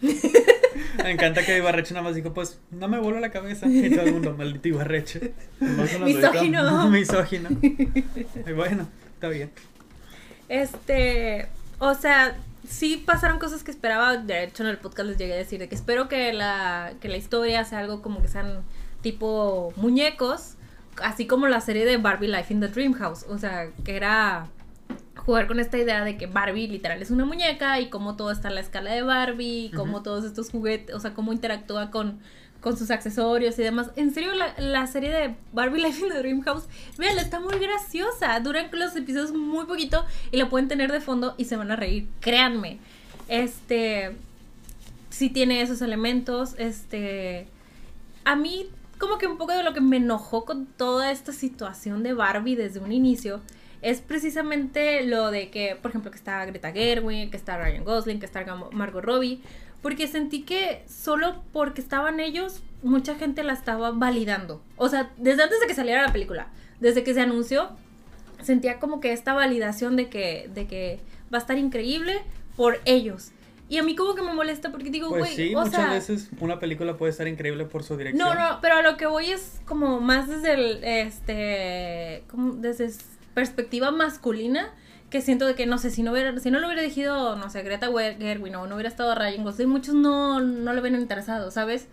Me 1.04 1.10
encanta 1.10 1.44
que 1.44 1.56
Ibarreche 1.56 1.94
nada 1.94 2.04
más 2.04 2.14
dijo, 2.14 2.32
pues, 2.32 2.58
no 2.70 2.88
me 2.88 2.98
vuelo 2.98 3.20
la 3.20 3.30
cabeza. 3.30 3.66
Y 3.66 3.90
todo 3.90 4.02
el 4.02 4.12
mundo, 4.12 4.34
maldito 4.36 4.68
Ibarreche. 4.68 5.32
Misógino. 6.04 6.88
Misógino. 6.90 7.48
Y 7.62 8.52
bueno, 8.52 8.88
está 9.14 9.28
bien. 9.28 9.50
Este, 10.48 11.46
o 11.78 11.94
sea, 11.94 12.36
sí 12.68 13.02
pasaron 13.04 13.38
cosas 13.38 13.62
que 13.62 13.70
esperaba. 13.70 14.16
De 14.16 14.44
hecho, 14.44 14.62
en 14.62 14.68
el 14.68 14.78
podcast 14.78 15.08
les 15.08 15.18
llegué 15.18 15.34
a 15.34 15.36
decir 15.36 15.58
de 15.58 15.68
que 15.68 15.74
espero 15.74 16.08
que 16.08 16.32
la, 16.32 16.92
que 17.00 17.08
la 17.08 17.16
historia 17.16 17.64
sea 17.64 17.78
algo 17.78 18.02
como 18.02 18.22
que 18.22 18.28
sean 18.28 18.62
tipo 19.02 19.72
muñecos, 19.76 20.54
así 21.02 21.26
como 21.26 21.46
la 21.48 21.60
serie 21.60 21.84
de 21.84 21.96
Barbie 21.96 22.28
Life 22.28 22.52
in 22.52 22.60
the 22.60 22.68
Dream 22.68 22.92
House. 22.94 23.24
O 23.28 23.38
sea, 23.38 23.68
que 23.84 23.96
era 23.96 24.46
jugar 25.30 25.46
con 25.46 25.60
esta 25.60 25.78
idea 25.78 26.04
de 26.04 26.16
que 26.16 26.26
Barbie 26.26 26.66
literal 26.66 27.00
es 27.00 27.12
una 27.12 27.24
muñeca 27.24 27.78
y 27.78 27.88
cómo 27.88 28.16
todo 28.16 28.32
está 28.32 28.48
en 28.48 28.56
la 28.56 28.62
escala 28.62 28.90
de 28.90 29.02
Barbie, 29.02 29.66
y 29.66 29.70
cómo 29.70 30.02
todos 30.02 30.24
estos 30.24 30.50
juguetes, 30.50 30.92
o 30.92 30.98
sea, 30.98 31.14
cómo 31.14 31.32
interactúa 31.32 31.92
con, 31.92 32.18
con 32.60 32.76
sus 32.76 32.90
accesorios 32.90 33.56
y 33.56 33.62
demás. 33.62 33.92
En 33.94 34.12
serio, 34.12 34.34
la, 34.34 34.58
la 34.58 34.88
serie 34.88 35.10
de 35.10 35.36
Barbie 35.52 35.82
Life 35.82 36.04
in 36.04 36.08
the 36.08 36.18
Dream 36.18 36.42
House, 36.42 36.64
vean, 36.98 37.16
está 37.16 37.38
muy 37.38 37.56
graciosa. 37.60 38.40
Duran 38.40 38.70
los 38.72 38.96
episodios 38.96 39.32
muy 39.32 39.66
poquito 39.66 40.04
y 40.32 40.36
la 40.36 40.48
pueden 40.48 40.66
tener 40.66 40.90
de 40.90 41.00
fondo 41.00 41.36
y 41.38 41.44
se 41.44 41.54
van 41.54 41.70
a 41.70 41.76
reír. 41.76 42.08
Créanme. 42.18 42.78
Este. 43.28 44.16
Sí 45.10 45.30
tiene 45.30 45.62
esos 45.62 45.80
elementos. 45.80 46.56
Este. 46.58 47.46
A 48.24 48.34
mí, 48.34 48.66
como 48.98 49.16
que 49.18 49.28
un 49.28 49.38
poco 49.38 49.52
de 49.52 49.62
lo 49.62 49.74
que 49.74 49.80
me 49.80 49.98
enojó 49.98 50.44
con 50.44 50.66
toda 50.66 51.12
esta 51.12 51.32
situación 51.32 52.02
de 52.02 52.14
Barbie 52.14 52.56
desde 52.56 52.80
un 52.80 52.90
inicio. 52.90 53.40
Es 53.82 54.00
precisamente 54.00 55.02
lo 55.06 55.30
de 55.30 55.50
que, 55.50 55.76
por 55.80 55.90
ejemplo, 55.90 56.10
que 56.10 56.16
está 56.18 56.44
Greta 56.44 56.72
Gerwig, 56.72 57.30
que 57.30 57.36
está 57.36 57.56
Ryan 57.58 57.84
Gosling, 57.84 58.20
que 58.20 58.26
está 58.26 58.44
Margot 58.72 59.02
Robbie, 59.02 59.40
porque 59.82 60.06
sentí 60.06 60.42
que 60.42 60.82
solo 60.86 61.42
porque 61.52 61.80
estaban 61.80 62.20
ellos, 62.20 62.62
mucha 62.82 63.14
gente 63.14 63.42
la 63.42 63.54
estaba 63.54 63.90
validando. 63.92 64.62
O 64.76 64.88
sea, 64.88 65.10
desde 65.16 65.42
antes 65.44 65.60
de 65.60 65.66
que 65.66 65.74
saliera 65.74 66.02
la 66.02 66.12
película, 66.12 66.48
desde 66.80 67.02
que 67.02 67.14
se 67.14 67.20
anunció, 67.22 67.70
sentía 68.42 68.78
como 68.78 69.00
que 69.00 69.12
esta 69.12 69.32
validación 69.32 69.96
de 69.96 70.08
que, 70.08 70.50
de 70.54 70.66
que 70.66 71.00
va 71.32 71.38
a 71.38 71.40
estar 71.40 71.56
increíble 71.56 72.20
por 72.56 72.80
ellos. 72.84 73.30
Y 73.70 73.78
a 73.78 73.84
mí 73.84 73.94
como 73.94 74.14
que 74.16 74.22
me 74.22 74.34
molesta 74.34 74.72
porque 74.72 74.90
digo, 74.90 75.08
güey, 75.10 75.20
Pues 75.22 75.34
sí, 75.36 75.54
o 75.54 75.60
muchas 75.60 75.74
sea, 75.76 75.92
veces 75.92 76.28
una 76.40 76.58
película 76.58 76.96
puede 76.96 77.12
estar 77.12 77.28
increíble 77.28 77.64
por 77.66 77.84
su 77.84 77.96
dirección. 77.96 78.28
no, 78.28 78.34
no, 78.34 78.58
pero 78.60 78.74
a 78.74 78.82
lo 78.82 78.96
que 78.96 79.06
voy 79.06 79.30
es 79.30 79.60
como 79.64 80.00
más 80.00 80.28
desde 80.28 80.54
el, 80.54 80.84
este, 80.84 82.24
como 82.28 82.54
desde 82.54 82.90
perspectiva 83.34 83.90
masculina, 83.90 84.70
que 85.10 85.20
siento 85.20 85.46
de 85.46 85.54
que, 85.54 85.66
no 85.66 85.78
sé, 85.78 85.90
si 85.90 86.02
no 86.02 86.12
hubiera, 86.12 86.38
si 86.38 86.50
no 86.50 86.60
lo 86.60 86.66
hubiera 86.66 86.82
elegido, 86.82 87.36
no 87.36 87.50
sé, 87.50 87.62
Greta 87.62 87.88
Gerwig 87.88 88.56
o 88.56 88.66
no 88.66 88.74
hubiera 88.74 88.88
estado 88.88 89.14
Ryan 89.14 89.44
Gosling, 89.44 89.68
muchos 89.68 89.94
no, 89.94 90.40
no 90.40 90.72
le 90.72 90.80
hubieran 90.80 91.00
interesado, 91.00 91.50
¿sabes? 91.50 91.88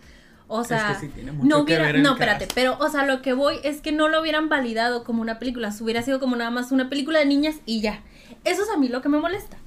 O 0.46 0.64
sea, 0.64 0.92
es 0.92 0.98
que 0.98 1.06
sí 1.06 1.12
tiene 1.12 1.32
mucho 1.32 1.48
no 1.48 1.64
que 1.64 1.74
hubiera, 1.74 1.92
ver 1.92 2.00
no, 2.00 2.12
espérate, 2.12 2.48
pero, 2.54 2.78
o 2.78 2.88
sea, 2.88 3.04
lo 3.04 3.20
que 3.20 3.34
voy 3.34 3.56
es 3.64 3.82
que 3.82 3.92
no 3.92 4.08
lo 4.08 4.20
hubieran 4.20 4.48
validado 4.48 5.04
como 5.04 5.20
una 5.20 5.38
película, 5.38 5.72
hubiera 5.80 6.02
sido 6.02 6.20
como 6.20 6.36
nada 6.36 6.50
más 6.50 6.72
una 6.72 6.88
película 6.88 7.18
de 7.18 7.26
niñas 7.26 7.56
y 7.66 7.80
ya. 7.82 8.02
Eso 8.44 8.62
es 8.62 8.70
a 8.70 8.78
mí 8.78 8.88
lo 8.88 9.02
que 9.02 9.08
me 9.10 9.18
molesta. 9.18 9.58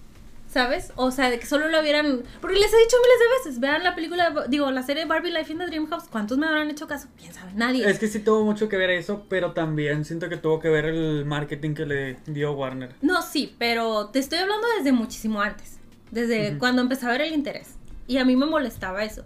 ¿Sabes? 0.52 0.92
O 0.98 1.12
sea, 1.12 1.30
de 1.30 1.40
que 1.40 1.46
solo 1.46 1.70
lo 1.70 1.82
vieran. 1.82 2.24
Porque 2.42 2.60
les 2.60 2.74
he 2.74 2.78
dicho 2.78 2.98
miles 3.02 3.20
de 3.20 3.38
veces. 3.50 3.60
Vean 3.62 3.84
la 3.86 3.96
película, 3.96 4.34
digo, 4.50 4.70
la 4.70 4.84
serie 4.84 5.06
Barbie 5.06 5.32
Life 5.32 5.50
in 5.54 5.60
the 5.60 5.66
Dream 5.68 5.88
House. 5.88 6.04
¿Cuántos 6.12 6.38
me 6.38 6.46
habrán 6.46 6.70
hecho 6.70 6.88
caso? 6.88 7.08
¿Quién 7.18 7.34
sabe? 7.34 7.54
Nadie. 7.56 7.90
Es 7.90 8.00
que 8.00 8.10
sí 8.10 8.20
tuvo 8.20 8.44
mucho 8.44 8.68
que 8.68 8.76
ver 8.76 8.90
eso, 8.90 9.26
pero 9.30 9.54
también 9.54 10.04
siento 10.04 10.28
que 10.28 10.36
tuvo 10.36 10.60
que 10.60 10.68
ver 10.68 10.86
el 10.86 11.24
marketing 11.24 11.74
que 11.74 11.86
le 11.86 12.18
dio 12.26 12.52
Warner. 12.52 12.94
No, 13.02 13.22
sí, 13.22 13.56
pero 13.58 14.08
te 14.08 14.20
estoy 14.20 14.40
hablando 14.40 14.68
desde 14.78 14.92
muchísimo 14.92 15.42
antes. 15.42 15.80
Desde 16.12 16.50
Ujú. 16.50 16.60
cuando 16.60 16.82
empecé 16.82 17.06
a 17.06 17.10
ver 17.12 17.22
el 17.22 17.32
interés. 17.34 17.76
Y 18.08 18.18
a 18.18 18.26
mí 18.26 18.36
me 18.36 18.46
molestaba 18.46 19.06
eso. 19.06 19.24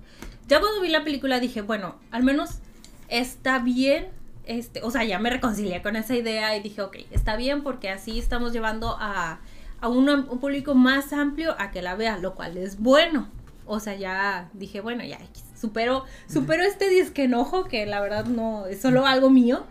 Ya 0.47 0.59
cuando 0.59 0.79
vi 0.79 0.89
la 0.89 1.03
película 1.03 1.39
dije, 1.39 1.61
bueno, 1.61 1.95
al 2.11 2.21
menos 2.21 2.59
está 3.07 3.57
bien. 3.57 4.09
Este, 4.45 4.83
o 4.83 4.91
sea, 4.91 5.03
ya 5.03 5.17
me 5.17 5.31
reconcilié 5.31 5.81
con 5.81 5.95
esa 5.95 6.15
idea 6.15 6.55
y 6.55 6.61
dije, 6.61 6.83
ok, 6.83 6.97
está 7.09 7.35
bien 7.35 7.63
porque 7.63 7.89
así 7.89 8.19
estamos 8.19 8.53
llevando 8.53 8.95
a, 8.99 9.39
a 9.85 9.87
un, 9.87 10.09
un 10.09 10.39
público 10.39 10.73
más 10.73 11.13
amplio 11.13 11.55
a 11.59 11.71
que 11.71 11.81
la 11.81 11.95
vea, 11.95 12.17
lo 12.17 12.33
cual 12.33 12.57
es 12.57 12.79
bueno. 12.79 13.27
O 13.67 13.79
sea, 13.79 13.95
ya 13.95 14.49
dije, 14.53 14.81
bueno, 14.81 15.03
ya 15.03 15.19
supero, 15.59 16.05
supero 16.27 16.63
este 16.63 16.89
disque 16.89 17.23
enojo 17.23 17.65
que 17.65 17.85
la 17.85 18.01
verdad 18.01 18.25
no 18.25 18.65
es 18.65 18.81
solo 18.81 19.05
algo 19.05 19.29
mío. 19.29 19.63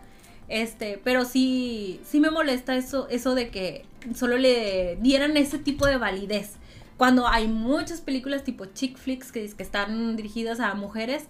Este, 0.47 1.01
pero 1.03 1.25
sí, 1.25 1.99
sí 2.05 2.19
me 2.19 2.29
molesta 2.31 2.75
eso, 2.75 3.07
eso 3.09 3.35
de 3.35 3.49
que 3.49 3.85
solo 4.15 4.37
le 4.37 4.97
dieran 5.01 5.35
ese 5.37 5.57
tipo 5.57 5.85
de 5.85 5.97
validez. 5.97 6.53
Cuando 6.97 7.27
hay 7.27 7.47
muchas 7.47 7.99
películas 7.99 8.43
tipo 8.43 8.65
chick 8.65 8.97
flicks 8.97 9.31
que, 9.31 9.49
que 9.49 9.63
están 9.63 10.15
dirigidas 10.15 10.61
a 10.61 10.73
mujeres, 10.75 11.25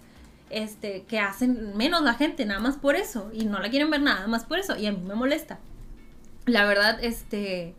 este, 0.50 1.02
que 1.08 1.18
hacen 1.18 1.76
menos 1.76 2.02
la 2.02 2.14
gente, 2.14 2.44
nada 2.44 2.60
más 2.60 2.76
por 2.76 2.94
eso. 2.94 3.30
Y 3.32 3.46
no 3.46 3.58
la 3.58 3.68
quieren 3.68 3.90
ver 3.90 4.02
nada 4.02 4.28
más 4.28 4.44
por 4.44 4.58
eso. 4.58 4.76
Y 4.76 4.86
a 4.86 4.92
mí 4.92 5.02
me 5.04 5.14
molesta. 5.14 5.58
La 6.44 6.64
verdad, 6.64 7.02
este. 7.02 7.74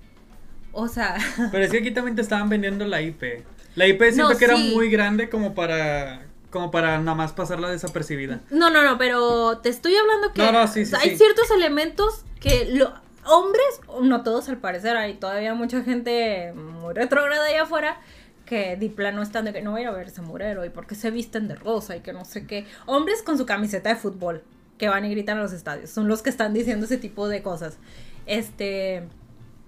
O 0.80 0.88
sea. 0.88 1.18
Pero 1.52 1.64
es 1.64 1.72
que 1.72 1.80
aquí 1.80 1.90
también 1.90 2.16
te 2.16 2.22
estaban 2.22 2.50
vendiendo 2.50 2.86
la 2.86 3.02
IP. 3.02 3.44
La 3.76 3.88
IP 3.88 4.14
No, 4.16 4.30
que 4.38 4.46
era 4.46 4.56
muy 4.56 4.92
grande 4.92 5.28
como 5.28 5.56
para 5.56 6.22
como 6.52 6.70
para 6.72 7.00
nada 7.00 7.16
más 7.16 7.34
pasarla 7.34 7.70
desapercibida. 7.70 8.42
No, 8.52 8.70
no, 8.70 8.84
no, 8.84 8.98
pero 8.98 9.58
te 9.58 9.70
estoy 9.70 9.96
hablando 9.96 10.32
que 10.32 10.42
No, 10.42 10.52
no, 10.52 10.68
sí, 10.68 10.86
sí, 10.86 10.96
hay 10.98 11.18
ciertos 11.18 11.52
elementos 11.52 12.24
que 12.40 12.70
lo, 12.72 12.94
hombres, 13.26 13.82
no 14.02 14.24
todos 14.24 14.48
al 14.50 14.58
parecer, 14.58 14.96
hay 14.96 15.16
todavía 15.16 15.54
mucha 15.56 15.84
gente 15.84 16.54
muy 16.54 16.94
retrógrada 16.94 17.46
allá 17.46 17.64
afuera 17.64 18.00
que 18.46 18.78
de 18.78 18.90
plano 18.90 19.22
están 19.22 19.46
de 19.46 19.54
que 19.54 19.62
no 19.62 19.72
voy 19.72 19.84
a 19.84 19.92
ver 19.92 20.08
ese 20.08 20.22
murero 20.22 20.64
y 20.64 20.70
porque 20.70 20.96
se 20.96 21.12
visten 21.12 21.48
de 21.48 21.56
rosa 21.56 21.98
y 21.98 22.00
que 22.00 22.14
no 22.14 22.24
sé 22.24 22.46
qué. 22.46 22.66
Hombres 22.86 23.24
con 23.24 23.38
su 23.38 23.46
camiseta 23.46 23.90
de 23.90 23.96
fútbol 23.96 24.44
que 24.78 24.88
van 24.88 25.06
y 25.06 25.10
gritan 25.10 25.40
a 25.40 25.42
los 25.42 25.54
estadios, 25.54 25.90
son 25.90 26.08
los 26.08 26.22
que 26.22 26.30
están 26.30 26.54
diciendo 26.54 26.86
ese 26.86 26.98
tipo 26.98 27.28
de 27.28 27.42
cosas. 27.42 27.78
Este, 28.26 29.08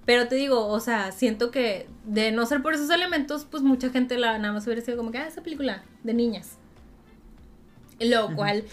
pero 0.09 0.27
te 0.27 0.33
digo, 0.37 0.65
o 0.65 0.79
sea, 0.79 1.11
siento 1.11 1.51
que 1.51 1.87
de 2.03 2.31
no 2.31 2.43
ser 2.47 2.63
por 2.63 2.73
esos 2.73 2.89
elementos, 2.89 3.45
pues 3.45 3.61
mucha 3.61 3.91
gente 3.91 4.17
la 4.17 4.39
nada 4.39 4.55
más 4.55 4.65
hubiera 4.65 4.81
sido 4.81 4.97
como 4.97 5.11
que, 5.11 5.19
ah, 5.19 5.27
esa 5.27 5.43
película 5.43 5.83
de 6.01 6.15
niñas. 6.15 6.57
Lo 7.99 8.35
cual 8.35 8.63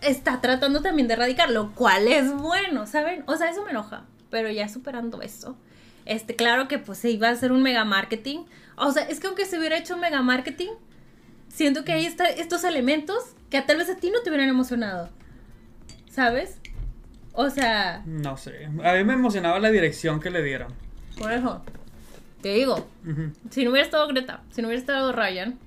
está 0.00 0.40
tratando 0.40 0.80
también 0.80 1.06
de 1.06 1.12
erradicar, 1.12 1.50
lo 1.50 1.74
cual 1.74 2.08
es 2.08 2.32
bueno, 2.32 2.86
¿saben? 2.86 3.24
O 3.26 3.36
sea, 3.36 3.50
eso 3.50 3.62
me 3.62 3.72
enoja, 3.72 4.06
pero 4.30 4.50
ya 4.50 4.70
superando 4.70 5.20
eso. 5.20 5.54
Este, 6.06 6.34
claro 6.34 6.66
que 6.66 6.78
pues 6.78 6.96
se 6.96 7.10
iba 7.10 7.28
a 7.28 7.32
hacer 7.32 7.52
un 7.52 7.62
mega 7.62 7.84
marketing. 7.84 8.46
O 8.76 8.92
sea, 8.92 9.02
es 9.02 9.20
que 9.20 9.26
aunque 9.26 9.44
se 9.44 9.58
hubiera 9.58 9.76
hecho 9.76 9.96
un 9.96 10.00
mega 10.00 10.22
marketing, 10.22 10.70
siento 11.48 11.84
que 11.84 11.92
ahí 11.92 12.06
está 12.06 12.24
estos 12.24 12.64
elementos 12.64 13.22
que 13.50 13.60
tal 13.60 13.76
vez 13.76 13.90
a 13.90 13.96
ti 13.96 14.10
no 14.10 14.22
te 14.22 14.30
hubieran 14.30 14.48
emocionado. 14.48 15.10
¿Sabes? 16.08 16.58
O 17.36 17.50
sea, 17.50 18.02
No 18.06 18.36
sé. 18.36 18.66
A 18.82 18.94
mí 18.94 19.04
me 19.04 19.12
emocionaba 19.12 19.58
la 19.60 19.70
dirección 19.70 20.20
que 20.20 20.30
le 20.30 20.42
dieron. 20.42 20.72
por 21.18 21.32
eso, 21.32 21.62
te 22.42 22.48
digo, 22.54 22.86
Ujú. 23.08 23.30
si 23.50 23.64
no 23.64 23.70
hubiera 23.70 23.84
estado 23.86 24.06
Greta, 24.08 24.42
si 24.50 24.60
no 24.62 24.68
hubiera 24.68 24.80
estado 24.80 25.12
Ryan, 25.12 25.58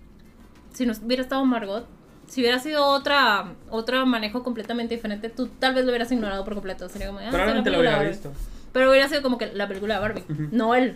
si 0.74 0.86
no 0.86 0.94
hubiera 1.04 1.24
estado 1.24 1.44
Margot, 1.46 1.88
si 2.28 2.42
hubiera 2.42 2.60
sido 2.60 2.86
otra 2.86 3.54
otro 3.70 4.06
manejo 4.06 4.44
completamente 4.44 4.94
diferente, 4.96 5.30
tú 5.30 5.48
tal 5.48 5.74
vez 5.74 5.84
lo 5.86 5.90
hubieras 5.92 6.12
ignorado 6.12 6.44
por 6.44 6.54
completo. 6.54 6.88
Sería 6.90 7.08
como, 7.08 7.20
ah, 7.20 7.28
Probablemente 7.32 7.70
lo 7.72 7.80
hubiera 7.80 8.02
visto. 8.04 8.32
Pero 8.72 8.92
hubiera 8.92 9.08
sido 9.10 9.24
como 9.24 9.38
que 9.40 9.48
la 9.48 9.68
película 9.68 9.96
de 9.96 10.00
Barbie, 10.02 10.24
no 10.52 10.76
el 10.76 10.96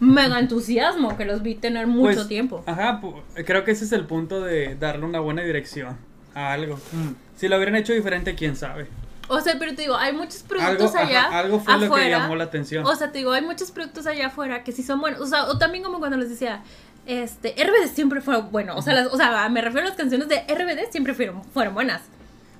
mega 0.00 0.38
entusiasmo 0.38 1.16
que 1.16 1.24
los 1.24 1.42
vi 1.42 1.54
tener 1.54 1.86
mucho 1.86 2.14
Pues, 2.16 2.28
tiempo. 2.28 2.62
Ajá, 2.66 3.00
creo 3.46 3.64
que 3.64 3.70
ese 3.70 3.84
es 3.86 3.92
el 3.92 4.04
punto 4.04 4.42
de 4.42 4.74
darle 4.74 5.06
una 5.06 5.20
buena 5.20 5.40
dirección 5.42 5.96
a 6.34 6.52
algo. 6.52 6.76
Mm. 6.92 7.12
Si 7.36 7.48
lo 7.48 7.56
hubieran 7.56 7.76
hecho 7.76 7.92
diferente, 7.94 8.34
quién 8.34 8.56
sabe. 8.56 8.88
O 9.28 9.40
sea, 9.40 9.56
pero 9.58 9.74
te 9.74 9.82
digo, 9.82 9.96
hay 9.96 10.12
muchos 10.12 10.42
Algo, 10.42 10.48
productos 10.48 10.94
allá 10.94 11.24
ajá, 11.26 11.38
algo 11.40 11.60
fue 11.60 11.72
lo 11.74 11.78
que 11.80 11.86
afuera. 11.86 12.18
llamó 12.18 12.36
la 12.36 12.44
atención. 12.44 12.84
O 12.86 12.94
sea, 12.94 13.10
te 13.10 13.18
digo, 13.18 13.32
hay 13.32 13.42
muchos 13.42 13.70
productos 13.70 14.06
allá 14.06 14.26
afuera 14.26 14.62
que 14.64 14.72
sí 14.72 14.82
son 14.82 15.00
buenos. 15.00 15.20
O 15.20 15.26
sea, 15.26 15.44
o 15.44 15.58
también 15.58 15.82
como 15.84 15.98
cuando 15.98 16.16
les 16.16 16.28
decía, 16.30 16.62
este, 17.06 17.54
RBD 17.56 17.88
siempre 17.94 18.20
fue 18.20 18.40
bueno. 18.42 18.76
O 18.76 18.82
sea, 18.82 18.94
las- 18.94 19.06
o 19.08 19.16
sea, 19.16 19.48
me 19.48 19.60
refiero 19.62 19.86
a 19.86 19.88
las 19.90 19.96
canciones 19.98 20.28
de 20.28 20.44
RBD 20.48 20.90
siempre 20.90 21.14
fueron, 21.14 21.42
fueron 21.44 21.74
buenas. 21.74 22.02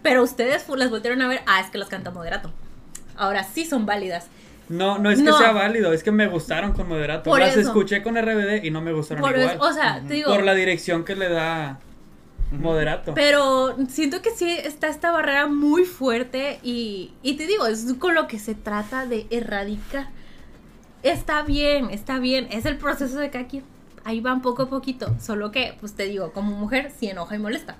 Pero 0.02 0.22
ustedes 0.22 0.66
las 0.68 0.90
volvieron 0.90 1.22
a 1.22 1.28
ver, 1.28 1.40
ah, 1.46 1.60
es 1.60 1.70
que 1.70 1.78
las 1.78 1.88
canta 1.88 2.10
Moderato. 2.10 2.52
Ahora 3.16 3.44
sí 3.44 3.64
son 3.64 3.86
válidas. 3.86 4.26
no, 4.68 4.98
no 4.98 5.10
es 5.10 5.18
que 5.18 5.24
no. 5.24 5.36
sea 5.38 5.52
válido, 5.52 5.92
es 5.92 6.02
que 6.02 6.10
me 6.10 6.26
gustaron 6.26 6.72
con 6.72 6.88
moderato. 6.88 7.28
Por 7.30 7.40
Las 7.40 7.50
eso. 7.56 7.60
escuché 7.68 8.02
con 8.02 8.16
RBD 8.16 8.64
y 8.64 8.70
no 8.70 8.80
me 8.80 8.92
gustaron 8.92 9.20
Por 9.22 9.38
igual. 9.38 9.56
eso, 9.56 9.62
o 9.64 9.72
sea, 9.72 10.00
te 10.08 10.14
digo, 10.14 10.32
por 10.34 10.42
la 10.42 10.54
dirección 10.54 11.04
que 11.04 11.14
le 11.14 11.28
da 11.28 11.78
moderato. 12.60 13.14
Pero 13.14 13.76
siento 13.88 14.22
que 14.22 14.30
sí 14.30 14.48
está 14.50 14.88
esta 14.88 15.10
barrera 15.12 15.46
muy 15.46 15.84
fuerte 15.84 16.58
y, 16.62 17.12
y 17.22 17.34
te 17.34 17.46
digo, 17.46 17.66
es 17.66 17.92
con 17.98 18.14
lo 18.14 18.26
que 18.26 18.38
se 18.38 18.54
trata 18.54 19.06
de 19.06 19.26
erradicar. 19.30 20.08
Está 21.02 21.42
bien, 21.42 21.90
está 21.90 22.18
bien, 22.18 22.48
es 22.50 22.64
el 22.66 22.78
proceso 22.78 23.18
de 23.18 23.30
cada 23.30 23.46
quien. 23.46 23.64
Ahí 24.04 24.20
van 24.20 24.42
poco 24.42 24.62
a 24.62 24.68
poquito, 24.68 25.14
solo 25.20 25.50
que, 25.50 25.76
pues 25.80 25.94
te 25.94 26.04
digo, 26.04 26.32
como 26.32 26.56
mujer 26.56 26.92
sí 26.98 27.08
enoja 27.08 27.36
y 27.36 27.38
molesta. 27.38 27.76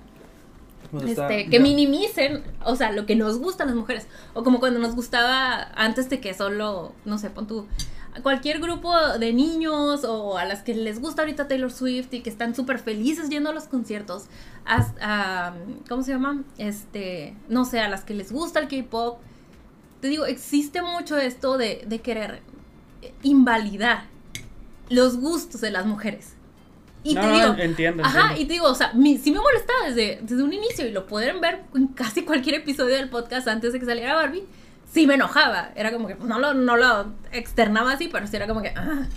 Pues 0.91 1.03
está- 1.05 1.29
Este, 1.29 1.49
que 1.49 1.57
ya. 1.57 1.63
minimicen, 1.63 2.43
o 2.63 2.75
sea, 2.75 2.91
lo 2.91 3.05
que 3.05 3.15
nos 3.15 3.39
gusta 3.39 3.63
a 3.63 3.67
las 3.67 3.75
mujeres. 3.75 4.07
O 4.33 4.43
como 4.43 4.59
cuando 4.59 4.79
nos 4.79 4.95
gustaba 4.95 5.69
antes 5.75 6.09
de 6.09 6.19
que 6.19 6.33
solo, 6.33 6.93
no 7.05 7.17
sé, 7.17 7.29
pon 7.31 7.47
tú, 7.47 7.67
cualquier 8.23 8.59
grupo 8.59 8.93
de 9.19 9.33
niños 9.33 10.03
o 10.03 10.37
a 10.37 10.45
las 10.45 10.61
que 10.63 10.73
les 10.75 10.99
gusta 11.01 11.21
ahorita 11.23 11.47
Taylor 11.47 11.71
Swift 11.71 12.13
y 12.13 12.21
que 12.21 12.29
están 12.29 12.55
súper 12.55 12.79
felices 12.79 13.29
yendo 13.29 13.49
a 13.49 13.53
los 13.53 13.65
conciertos. 13.65 14.25
a, 14.65 15.53
¿Cómo 15.89 16.03
se 16.03 16.11
llama? 16.11 16.43
Este, 16.57 17.35
no 17.49 17.65
sé, 17.65 17.79
a 17.79 17.89
las 17.89 18.03
que 18.03 18.13
les 18.13 18.31
gusta 18.31 18.59
el 18.59 18.67
K-pop. 18.67 19.19
Te 20.01 20.07
digo, 20.09 20.25
existe 20.25 20.81
mucho 20.81 21.17
esto 21.17 21.57
de, 21.57 21.83
de 21.87 21.99
querer 21.99 22.41
invalidar 23.23 24.05
los 24.89 25.17
gustos 25.17 25.61
de 25.61 25.71
las 25.71 25.85
mujeres. 25.85 26.33
Y 27.03 27.13
no, 27.13 27.21
te 27.21 27.27
no, 27.27 27.33
digo, 27.35 27.53
entiendo. 27.63 28.03
Ajá, 28.03 28.19
entiendo. 28.31 28.41
y 28.41 28.45
te 28.45 28.53
digo, 28.53 28.65
o 28.67 28.75
sea, 28.75 28.93
mi- 28.93 29.17
sí 29.17 29.31
me 29.31 29.39
molestaba 29.39 29.89
desde, 29.89 30.19
desde 30.23 30.41
un 30.43 30.53
inicio 30.53 30.87
y 30.87 30.91
lo 30.91 31.05
pueden 31.05 31.39
ver 31.39 31.63
en 31.75 31.87
casi 31.89 32.23
cualquier 32.23 32.55
episodio 32.55 32.95
del 32.95 33.09
podcast 33.09 33.47
antes 33.47 33.73
de 33.73 33.79
que 33.79 33.85
saliera 33.85 34.15
Barbie. 34.15 34.43
Sí 34.91 35.07
me 35.07 35.15
enojaba, 35.15 35.71
era 35.75 35.91
como 35.91 36.07
que 36.07 36.15
no, 36.15 36.39
lo, 36.39 36.53
no 36.53 36.77
lo 36.77 37.11
externaba 37.31 37.93
así, 37.93 38.07
pero 38.07 38.27
sí 38.27 38.35
era 38.35 38.47
como 38.47 38.61
que, 38.61 38.69
ah, 38.69 39.07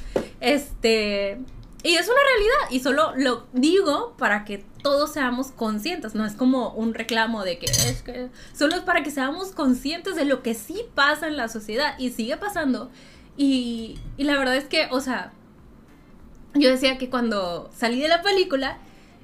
este, 0.40 1.38
y 1.82 1.94
es 1.94 2.08
una 2.08 2.18
realidad 2.32 2.70
y 2.70 2.80
solo 2.80 3.12
lo 3.16 3.46
digo 3.52 4.14
para 4.18 4.44
que 4.44 4.64
todos 4.82 5.12
seamos 5.12 5.52
conscientes, 5.52 6.14
no 6.14 6.26
es 6.26 6.34
como 6.34 6.70
un 6.70 6.94
reclamo 6.94 7.44
de 7.44 7.58
que 7.58 7.66
es 7.66 8.02
que, 8.02 8.28
solo 8.52 8.74
es 8.74 8.82
para 8.82 9.02
que 9.02 9.10
seamos 9.10 9.52
conscientes 9.52 10.16
de 10.16 10.24
lo 10.24 10.42
que 10.42 10.54
sí 10.54 10.82
pasa 10.94 11.28
en 11.28 11.36
la 11.36 11.48
sociedad 11.48 11.96
y 11.98 12.10
sigue 12.10 12.36
pasando. 12.36 12.90
Y, 13.36 13.98
y 14.16 14.24
la 14.24 14.36
verdad 14.36 14.56
es 14.56 14.64
que, 14.64 14.88
o 14.90 15.00
sea, 15.00 15.32
yo 16.54 16.68
decía 16.70 16.98
que 16.98 17.08
cuando 17.10 17.70
salí 17.72 18.00
de 18.00 18.08
la 18.08 18.22
película, 18.22 18.78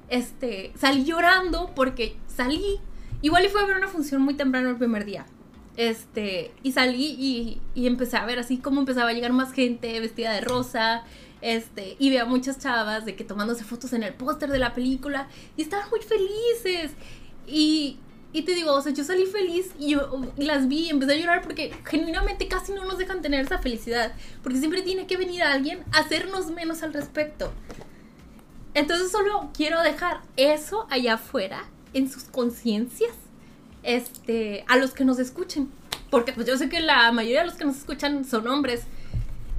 este, 0.09 0.71
salí 0.77 1.03
llorando 1.03 1.71
porque 1.75 2.15
salí, 2.27 2.79
igual 3.21 3.45
y 3.45 3.49
fue 3.49 3.61
a 3.61 3.65
ver 3.65 3.77
una 3.77 3.89
función 3.89 4.21
muy 4.21 4.35
temprano 4.35 4.69
el 4.69 4.77
primer 4.77 5.03
día. 5.03 5.25
Este, 5.77 6.51
y 6.63 6.71
salí 6.71 7.15
y, 7.19 7.61
y 7.73 7.87
empecé 7.87 8.17
a 8.17 8.25
ver 8.25 8.39
así 8.39 8.57
como 8.57 8.79
empezaba 8.79 9.09
a 9.09 9.13
llegar 9.13 9.33
más 9.33 9.51
gente 9.51 9.99
vestida 9.99 10.31
de 10.31 10.41
rosa, 10.41 11.03
este, 11.41 11.95
y 11.99 12.09
veía 12.09 12.25
muchas 12.25 12.57
chavas 12.57 13.05
de 13.05 13.15
que 13.15 13.23
tomándose 13.23 13.63
fotos 13.63 13.93
en 13.93 14.03
el 14.03 14.13
póster 14.13 14.49
de 14.49 14.57
la 14.57 14.73
película 14.73 15.27
y 15.57 15.61
estaban 15.61 15.89
muy 15.89 15.99
felices. 15.99 16.93
Y, 17.45 17.99
y 18.33 18.41
te 18.41 18.55
digo, 18.55 18.73
o 18.73 18.81
sea, 18.81 18.93
yo 18.93 19.03
salí 19.03 19.25
feliz 19.25 19.71
y 19.79 19.91
yo 19.91 20.33
las 20.37 20.67
vi 20.67 20.87
y 20.87 20.89
empecé 20.89 21.13
a 21.13 21.17
llorar 21.17 21.41
porque 21.41 21.71
genuinamente 21.85 22.47
casi 22.47 22.71
no 22.71 22.83
nos 22.85 22.97
dejan 22.97 23.21
tener 23.21 23.45
esa 23.45 23.59
felicidad. 23.59 24.13
Porque 24.41 24.57
siempre 24.57 24.81
tiene 24.81 25.05
que 25.07 25.17
venir 25.17 25.43
alguien 25.43 25.83
a 25.91 25.99
hacernos 25.99 26.49
menos 26.49 26.81
al 26.81 26.93
respecto. 26.93 27.51
Entonces 28.73 29.11
solo 29.11 29.51
quiero 29.53 29.81
dejar 29.83 30.21
eso 30.37 30.87
allá 30.89 31.13
afuera, 31.13 31.65
en 31.93 32.11
sus 32.11 32.23
conciencias, 32.23 33.13
este, 33.85 34.65
a 34.67 34.77
los 34.77 34.91
que 34.91 35.05
nos 35.05 35.19
escuchen. 35.19 35.69
Porque 36.09 36.33
pues 36.33 36.47
yo 36.47 36.57
sé 36.57 36.69
que 36.69 36.79
la 36.79 37.11
mayoría 37.11 37.41
de 37.41 37.47
los 37.47 37.55
que 37.55 37.65
nos 37.65 37.77
escuchan 37.77 38.25
son 38.25 38.47
hombres. 38.47 38.83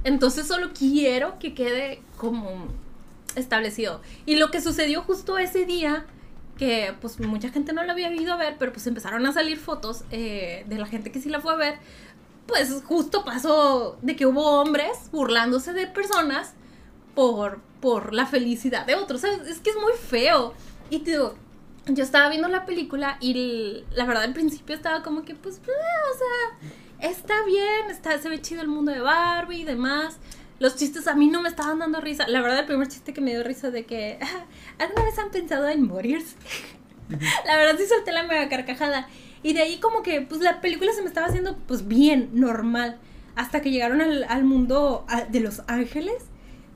Entonces 0.03 0.47
solo 0.47 0.71
quiero 0.77 1.39
que 1.39 1.53
quede 1.53 2.01
como 2.17 2.67
establecido. 3.35 4.01
Y 4.25 4.35
lo 4.35 4.51
que 4.51 4.61
sucedió 4.61 5.01
justo 5.03 5.37
ese 5.37 5.65
día, 5.65 6.05
que 6.57 6.93
pues 7.01 7.19
mucha 7.19 7.49
gente 7.49 7.73
no 7.73 7.83
la 7.83 7.93
había 7.93 8.13
ido 8.13 8.33
a 8.33 8.37
ver, 8.37 8.55
pero 8.57 8.71
pues 8.71 8.87
empezaron 8.87 9.25
a 9.25 9.33
salir 9.33 9.57
fotos 9.57 10.03
eh, 10.11 10.65
de 10.67 10.77
la 10.77 10.87
gente 10.87 11.11
que 11.11 11.21
sí 11.21 11.29
la 11.29 11.39
fue 11.39 11.53
a 11.53 11.57
ver, 11.57 11.75
pues 12.47 12.81
justo 12.85 13.23
pasó 13.25 13.97
de 14.01 14.15
que 14.15 14.25
hubo 14.25 14.61
hombres 14.61 15.09
burlándose 15.11 15.73
de 15.73 15.87
personas 15.87 16.53
por, 17.13 17.59
por 17.81 18.13
la 18.13 18.25
felicidad 18.25 18.85
de 18.85 18.95
otros, 18.95 19.21
¿sabes? 19.21 19.41
Es 19.47 19.59
que 19.59 19.71
es 19.71 19.75
muy 19.75 19.93
feo. 19.93 20.53
Y 20.89 20.99
te 20.99 21.11
digo, 21.11 21.35
yo 21.89 22.03
estaba 22.03 22.29
viendo 22.29 22.47
la 22.47 22.65
película 22.65 23.17
y 23.21 23.31
el- 23.31 23.85
la 23.95 24.05
verdad 24.05 24.23
al 24.23 24.33
principio 24.33 24.75
estaba 24.75 25.03
como 25.03 25.23
que, 25.23 25.35
pues, 25.35 25.57
eh, 25.57 25.61
o 25.69 26.17
sea, 26.17 27.09
está 27.11 27.43
bien, 27.45 27.89
está, 27.89 28.17
se 28.19 28.29
ve 28.29 28.41
chido 28.41 28.61
el 28.61 28.67
mundo 28.67 28.91
de 28.91 28.99
Barbie 29.01 29.61
y 29.61 29.63
demás. 29.63 30.17
Los 30.59 30.75
chistes 30.75 31.07
a 31.07 31.13
mí 31.15 31.27
no 31.27 31.41
me 31.41 31.49
estaban 31.49 31.79
dando 31.79 32.01
risa. 32.01 32.27
La 32.27 32.41
verdad, 32.41 32.59
el 32.59 32.65
primer 32.65 32.87
chiste 32.87 33.13
que 33.13 33.21
me 33.21 33.31
dio 33.31 33.43
risa 33.43 33.69
de 33.71 33.85
que, 33.85 34.17
¿alguna 34.79 35.03
vez 35.03 35.17
han 35.19 35.29
pensado 35.31 35.67
en 35.69 35.83
morirse? 35.87 36.35
la 37.45 37.55
verdad 37.55 37.75
sí 37.77 37.85
solté 37.87 38.11
la 38.11 38.23
mega 38.23 38.49
carcajada. 38.49 39.07
Y 39.43 39.53
de 39.53 39.61
ahí 39.61 39.77
como 39.77 40.01
que, 40.03 40.21
pues 40.21 40.41
la 40.41 40.59
película 40.61 40.91
se 40.93 41.01
me 41.01 41.07
estaba 41.07 41.27
haciendo, 41.27 41.57
pues 41.67 41.87
bien, 41.87 42.31
normal. 42.33 42.97
Hasta 43.35 43.61
que 43.61 43.69
llegaron 43.71 44.01
al, 44.01 44.23
al 44.23 44.43
mundo 44.43 45.05
a- 45.07 45.25
de 45.25 45.39
los 45.39 45.61
ángeles. 45.67 46.25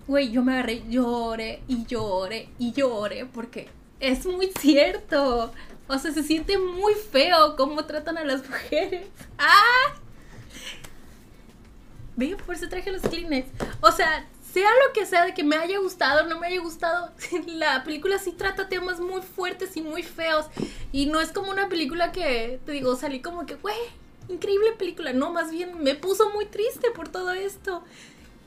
Güey, 0.08 0.32
yo 0.32 0.44
me 0.44 0.54
agarré, 0.54 0.84
lloré 0.90 1.64
y 1.68 1.86
lloré 1.86 2.50
y 2.60 2.72
lloré 2.74 3.26
porque 3.26 3.70
es 4.02 4.26
muy 4.26 4.52
cierto. 4.60 5.54
O 5.88 5.98
sea, 5.98 6.12
se 6.12 6.24
siente 6.24 6.58
muy 6.58 6.94
feo 6.96 7.56
cómo 7.56 7.86
tratan 7.86 8.18
a 8.18 8.26
las 8.26 8.48
mujeres. 8.48 9.08
¡Ah! 9.38 9.96
Ve, 12.18 12.36
por 12.46 12.56
eso 12.56 12.68
traje 12.68 12.92
los 12.92 13.02
Kleenex. 13.04 13.48
O 13.80 13.92
sea, 13.92 14.28
sea 14.52 14.70
lo 14.86 14.94
que 14.94 15.06
sea 15.06 15.26
de 15.26 15.34
que 15.34 15.44
me 15.44 15.56
haya 15.56 15.80
gustado 15.80 16.26
o 16.26 16.28
no 16.28 16.40
me 16.40 16.48
haya 16.48 16.60
gustado, 16.60 17.12
la 17.48 17.84
película 17.84 18.20
sí 18.20 18.34
trata 18.34 18.68
temas 18.68 19.00
muy 19.00 19.22
fuertes 19.22 19.78
y 19.78 19.82
muy 19.82 20.04
feos. 20.04 20.48
Y 20.92 21.06
no 21.06 21.22
es 21.22 21.32
como 21.32 21.52
una 21.52 21.70
película 21.70 22.12
que, 22.12 22.60
te 22.66 22.72
digo, 22.72 22.96
salí 22.96 23.22
como 23.22 23.46
que, 23.46 23.56
güey, 23.56 23.78
increíble 24.28 24.74
película. 24.78 25.14
No, 25.14 25.32
más 25.32 25.52
bien 25.52 25.82
me 25.84 25.96
puso 25.96 26.32
muy 26.32 26.46
triste 26.48 26.90
por 26.92 27.08
todo 27.08 27.32
esto. 27.32 27.84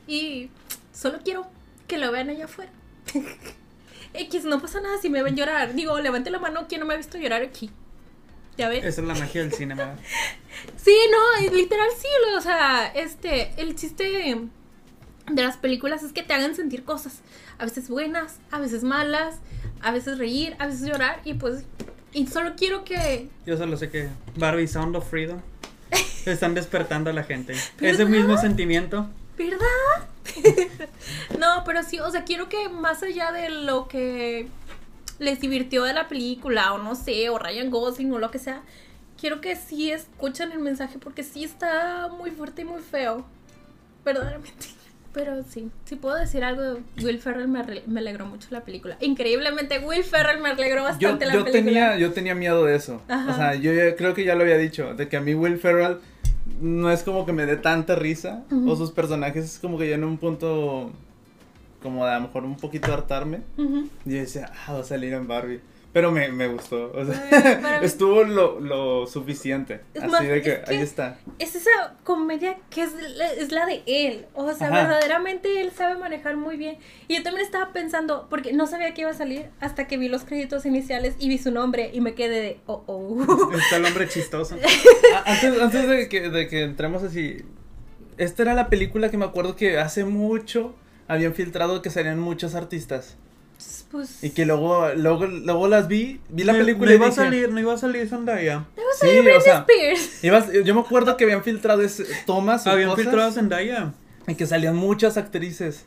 Y 0.07 0.49
solo 0.93 1.19
quiero 1.23 1.47
que 1.87 1.97
lo 1.97 2.11
vean 2.11 2.29
allá 2.29 2.45
afuera. 2.45 2.71
X, 4.21 4.45
no 4.45 4.61
pasa 4.61 4.81
nada 4.81 4.97
si 5.01 5.09
me 5.09 5.23
ven 5.23 5.35
llorar. 5.35 5.73
Digo, 5.73 5.99
levante 5.99 6.31
la 6.31 6.39
mano 6.39 6.67
quien 6.67 6.81
no 6.81 6.87
me 6.87 6.93
ha 6.93 6.97
visto 6.97 7.17
llorar 7.17 7.41
aquí. 7.41 7.69
¿Ya 8.57 8.69
ves? 8.69 8.85
Esa 8.85 9.01
es 9.01 9.07
la 9.07 9.15
magia 9.15 9.41
del 9.41 9.53
cine, 9.53 9.75
¿verdad? 9.75 9.97
Sí, 10.77 10.95
no, 11.11 11.51
literal 11.53 11.89
sí, 11.97 12.07
o 12.37 12.41
sea, 12.41 12.87
este, 12.95 13.51
el 13.57 13.75
chiste 13.75 14.37
de 15.29 15.43
las 15.43 15.57
películas 15.57 16.01
es 16.01 16.13
que 16.13 16.23
te 16.23 16.33
hagan 16.33 16.55
sentir 16.55 16.83
cosas, 16.83 17.19
a 17.59 17.65
veces 17.65 17.89
buenas, 17.89 18.39
a 18.51 18.59
veces 18.59 18.83
malas, 18.83 19.39
a 19.81 19.91
veces 19.91 20.17
reír, 20.17 20.55
a 20.57 20.67
veces 20.67 20.87
llorar 20.87 21.19
y 21.25 21.33
pues, 21.33 21.65
y 22.13 22.27
solo 22.27 22.53
quiero 22.55 22.85
que, 22.85 23.29
Yo 23.45 23.57
solo 23.57 23.75
sé 23.75 23.89
que 23.89 24.09
Barbie 24.37 24.67
Sound 24.67 24.95
of 24.95 25.09
Freedom 25.09 25.41
están 26.25 26.53
despertando 26.53 27.09
a 27.09 27.13
la 27.13 27.23
gente. 27.23 27.53
Ese 27.81 28.05
mismo 28.05 28.37
sentimiento. 28.37 29.09
¿Verdad? 29.37 30.09
no, 31.39 31.63
pero 31.65 31.83
sí, 31.83 31.99
o 31.99 32.09
sea, 32.09 32.23
quiero 32.23 32.49
que 32.49 32.69
más 32.69 33.03
allá 33.03 33.31
de 33.31 33.49
lo 33.49 33.87
que 33.87 34.47
les 35.19 35.39
divirtió 35.39 35.83
de 35.83 35.93
la 35.93 36.07
película 36.07 36.73
o 36.73 36.77
no 36.77 36.95
sé, 36.95 37.29
o 37.29 37.37
Ryan 37.39 37.69
Gosling 37.69 38.11
o 38.13 38.19
lo 38.19 38.31
que 38.31 38.39
sea, 38.39 38.61
quiero 39.19 39.41
que 39.41 39.55
sí 39.55 39.91
escuchen 39.91 40.51
el 40.51 40.59
mensaje 40.59 40.97
porque 40.99 41.23
sí 41.23 41.43
está 41.43 42.09
muy 42.09 42.31
fuerte 42.31 42.63
y 42.63 42.65
muy 42.65 42.81
feo, 42.81 43.25
verdaderamente. 44.03 44.67
Pero 45.13 45.43
sí, 45.49 45.71
si 45.85 45.95
puedo 45.95 46.17
decir 46.17 46.43
algo, 46.43 46.81
Will 47.01 47.19
Ferrell 47.21 47.47
me, 47.47 47.63
me 47.87 48.01
alegró 48.01 48.25
mucho 48.25 48.49
la 48.51 48.65
película. 48.65 48.97
Increíblemente, 48.99 49.79
Will 49.79 50.03
Ferrell 50.03 50.41
me 50.41 50.49
alegró 50.49 50.81
Yo, 50.81 50.83
bastante 50.83 51.25
la 51.25 51.33
yo 51.33 51.45
película. 51.45 51.63
tenía, 51.63 51.97
yo 51.97 52.11
tenía 52.11 52.35
miedo 52.35 52.65
de 52.65 52.75
eso. 52.75 53.01
Ajá. 53.07 53.31
O 53.31 53.35
sea, 53.35 53.55
yo 53.55 53.71
creo 53.95 54.13
que 54.13 54.25
ya 54.25 54.35
lo 54.35 54.41
había 54.41 54.57
dicho, 54.57 54.93
de 54.93 55.07
que 55.07 55.15
a 55.15 55.21
mí 55.21 55.33
Will 55.33 55.57
Ferrell 55.57 55.99
no 56.61 56.91
es 56.91 57.03
como 57.03 57.25
que 57.25 57.33
me 57.33 57.45
dé 57.45 57.57
tanta 57.57 57.95
risa, 57.95 58.43
o 58.67 58.75
sus 58.75 58.91
personajes 58.91 59.45
es 59.45 59.59
como 59.59 59.77
que 59.77 59.89
ya 59.89 59.95
en 59.95 60.03
un 60.03 60.17
punto, 60.17 60.91
como 61.81 62.05
de 62.05 62.11
a 62.11 62.15
lo 62.15 62.27
mejor 62.27 62.43
un 62.45 62.57
poquito 62.57 62.93
hartarme. 62.93 63.41
Y 64.05 64.11
yo 64.11 64.17
decía, 64.17 64.51
ah, 64.65 64.73
va 64.73 64.79
a 64.79 64.83
salir 64.83 65.13
en 65.13 65.27
Barbie. 65.27 65.61
Pero 65.95 66.11
me, 66.11 66.27
me 66.27 66.49
gustó, 66.49 66.91
o 66.93 67.05
sea, 67.05 67.59
mí- 67.79 67.85
estuvo 67.85 68.25
lo, 68.25 68.59
lo 68.59 69.07
suficiente. 69.07 69.79
Es 69.93 70.03
así 70.03 70.11
más, 70.11 70.21
de 70.23 70.41
que, 70.41 70.49
es 70.51 70.59
que- 70.59 70.71
ahí 70.75 70.81
está. 70.81 71.17
es 71.39 71.55
esa 71.55 71.69
comedia 72.03 72.57
que 72.69 72.83
es 72.83 72.91
la, 73.15 73.31
es 73.31 73.53
la 73.53 73.65
de 73.65 73.81
él. 73.87 74.25
O 74.33 74.51
sea, 74.53 74.67
Ajá. 74.67 74.81
verdaderamente 74.81 75.61
él 75.61 75.71
sabe 75.71 75.97
manejar 75.97 76.35
muy 76.35 76.57
bien. 76.57 76.79
Y 77.07 77.15
yo 77.15 77.23
también 77.23 77.45
estaba 77.45 77.71
pensando, 77.71 78.27
porque 78.29 78.51
no 78.51 78.67
sabía 78.67 78.93
que 78.93 79.03
iba 79.03 79.11
a 79.11 79.13
salir 79.13 79.45
hasta 79.61 79.87
que 79.87 79.97
vi 79.97 80.09
los 80.09 80.25
créditos 80.25 80.65
iniciales 80.65 81.15
y 81.17 81.29
vi 81.29 81.37
su 81.37 81.51
nombre 81.51 81.91
y 81.93 82.01
me 82.01 82.13
quedé 82.13 82.41
de, 82.41 82.59
oh, 82.65 82.83
oh. 82.87 83.51
Está 83.57 83.77
el 83.77 83.85
hombre 83.85 84.09
chistoso. 84.09 84.57
Antes, 85.25 85.61
antes 85.61 85.87
de, 85.87 86.09
que, 86.09 86.29
de 86.29 86.49
que 86.49 86.63
entremos 86.63 87.03
así, 87.03 87.37
esta 88.17 88.43
era 88.43 88.53
la 88.53 88.67
película 88.67 89.09
que 89.09 89.17
me 89.17 89.23
acuerdo 89.23 89.55
que 89.55 89.77
hace 89.79 90.03
mucho 90.03 90.75
habían 91.07 91.33
filtrado 91.33 91.81
que 91.81 91.89
salían 91.89 92.19
muchos 92.19 92.53
artistas. 92.53 93.15
Pues, 93.91 94.23
Y 94.23 94.31
que 94.31 94.45
luego, 94.45 94.89
luego, 94.95 95.25
luego 95.25 95.67
las 95.67 95.87
vi, 95.87 96.19
vi 96.29 96.43
la 96.43 96.53
No- 96.53 96.59
película 96.59 96.87
no 96.87 96.91
y 96.91 96.95
iba 96.95 97.07
a 97.07 97.11
salir, 97.11 97.49
no 97.51 97.59
iba 97.59 97.73
a 97.73 97.77
salir 97.77 98.09
Zendaya. 98.09 98.65
Sí, 98.99 99.07
o 99.19 99.41
sea, 99.41 99.59
Spears. 99.59 100.23
ibas- 100.23 100.51
yo 100.65 100.75
me 100.75 100.81
acuerdo 100.81 101.15
que 101.15 101.23
habían 101.23 101.43
filtrado 101.43 101.81
ese, 101.81 102.05
tomas 102.25 102.67
Habían 102.67 102.89
cosas, 102.89 103.03
filtrado 103.05 103.29
a 103.29 103.31
Zendaya. 103.31 103.93
y 104.27 104.35
que 104.35 104.45
salían 104.47 104.75
muchas 104.75 105.17
actrices. 105.17 105.85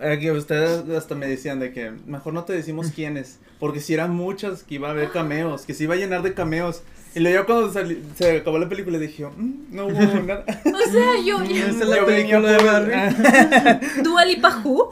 Eh, 0.00 0.18
que 0.20 0.32
ustedes 0.32 0.88
hasta 0.90 1.14
me 1.14 1.28
decían 1.28 1.60
de 1.60 1.72
que 1.72 1.92
mejor 2.06 2.32
no 2.34 2.42
te 2.42 2.52
decimos 2.52 2.88
quiénes, 2.92 3.38
porque 3.60 3.78
si 3.78 3.94
eran 3.94 4.10
muchas 4.12 4.64
que 4.64 4.74
iba 4.74 4.88
a 4.88 4.90
haber 4.90 5.10
cameos, 5.12 5.62
que 5.66 5.74
se 5.74 5.84
iba 5.84 5.94
a 5.94 5.96
llenar 5.98 6.22
de 6.22 6.34
cameos. 6.34 6.82
Y 7.14 7.20
luego 7.20 7.46
cuando 7.46 7.72
sali- 7.72 8.02
se 8.16 8.38
acabó 8.38 8.58
la 8.58 8.68
película 8.68 8.98
dije, 8.98 9.24
"Mm, 9.26 9.66
no 9.74 9.86
hubo 9.86 9.92
nada. 10.26 10.44
O 10.64 10.90
sea, 10.90 11.14
yo, 11.24 11.42
yo 11.44 11.56
esa 11.66 11.68
es 11.68 11.88
la 11.88 11.96
Yo 11.96 12.06
película 12.06 12.52
de 12.52 12.64
Barbie. 12.64 14.02
Dua 14.02 14.24
Lipa 14.24 14.60
Who. 14.64 14.90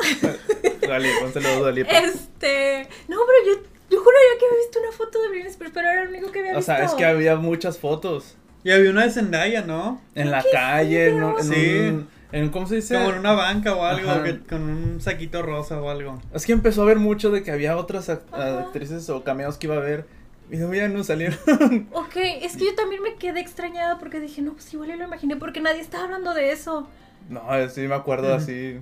Dale, 0.87 1.09
pónselo, 1.21 1.59
Dua 1.59 1.71
Lipa. 1.73 1.91
Este, 1.91 2.89
no, 3.09 3.17
pero 3.27 3.55
yo, 3.57 3.63
yo 3.91 4.01
juraría 4.03 4.39
que 4.39 4.47
había 4.47 4.59
visto 4.59 4.79
una 4.81 4.93
foto 4.93 5.23
de 5.23 5.29
Britney 5.29 5.51
Spears, 5.51 5.73
pero 5.75 5.89
era 5.89 6.05
lo 6.05 6.11
único 6.11 6.31
que 6.33 6.39
había 6.41 6.53
O 6.53 6.57
visto. 6.57 6.73
sea, 6.73 6.85
es 6.85 6.93
que 6.93 7.05
había 7.05 7.37
muchas 7.37 7.79
fotos 7.79 8.37
Y 8.65 8.71
había 8.71 8.91
una 8.91 9.03
de 9.05 9.11
Zendaya, 9.11 9.63
¿no? 9.63 10.01
en 10.15 10.31
la 10.31 10.43
¿Qué 10.43 10.49
calle, 10.53 11.09
en, 11.09 11.23
un- 11.25 11.43
Sí. 11.43 11.79
un- 11.91 12.09
en- 12.31 12.49
¿cómo 12.51 12.67
se 12.69 12.77
dice? 12.77 12.95
Como 12.95 13.11
en 13.11 13.19
una 13.19 13.33
banca 13.33 13.75
o 13.75 13.85
algo, 13.85 14.23
que- 14.23 14.39
con 14.41 14.63
un 14.63 15.01
saquito 15.01 15.43
rosa 15.43 15.81
o 15.81 15.91
algo. 15.91 16.23
Es 16.33 16.47
que 16.47 16.53
empezó 16.53 16.83
a 16.83 16.85
ver 16.87 16.99
mucho 16.99 17.31
de 17.31 17.43
que 17.43 17.51
había 17.51 17.77
otras 17.77 18.09
act- 18.09 18.23
Ajá. 18.33 18.61
actrices 18.61 19.11
o 19.11 19.25
cameos 19.25 19.59
que 19.59 19.67
iba 19.67 19.75
a 19.75 19.79
haber 19.79 20.07
y 20.53 20.57
luego 20.59 20.75
ya 20.75 20.87
no 20.87 21.03
salieron. 21.03 21.39
Ok, 21.93 22.15
es 22.15 22.59
que 22.59 22.67
yo 22.67 22.75
también 22.75 23.03
me 23.03 23.15
quedé 23.15 23.41
extrañada 23.41 23.99
porque 23.99 24.21
dije, 24.21 24.43
no, 24.43 24.53
pues 24.53 24.73
igual 24.75 24.91
yo 24.91 24.97
lo 24.97 25.05
imaginé 25.05 25.35
porque 25.37 25.61
nadie 25.61 25.81
estaba 25.81 26.05
hablando 26.05 26.35
de 26.35 26.53
eso. 26.53 26.87
no, 27.31 27.41
sí 27.71 27.81
me 27.89 27.95
acuerdo 27.95 28.35
así. 28.35 28.75
Sí. 28.75 28.81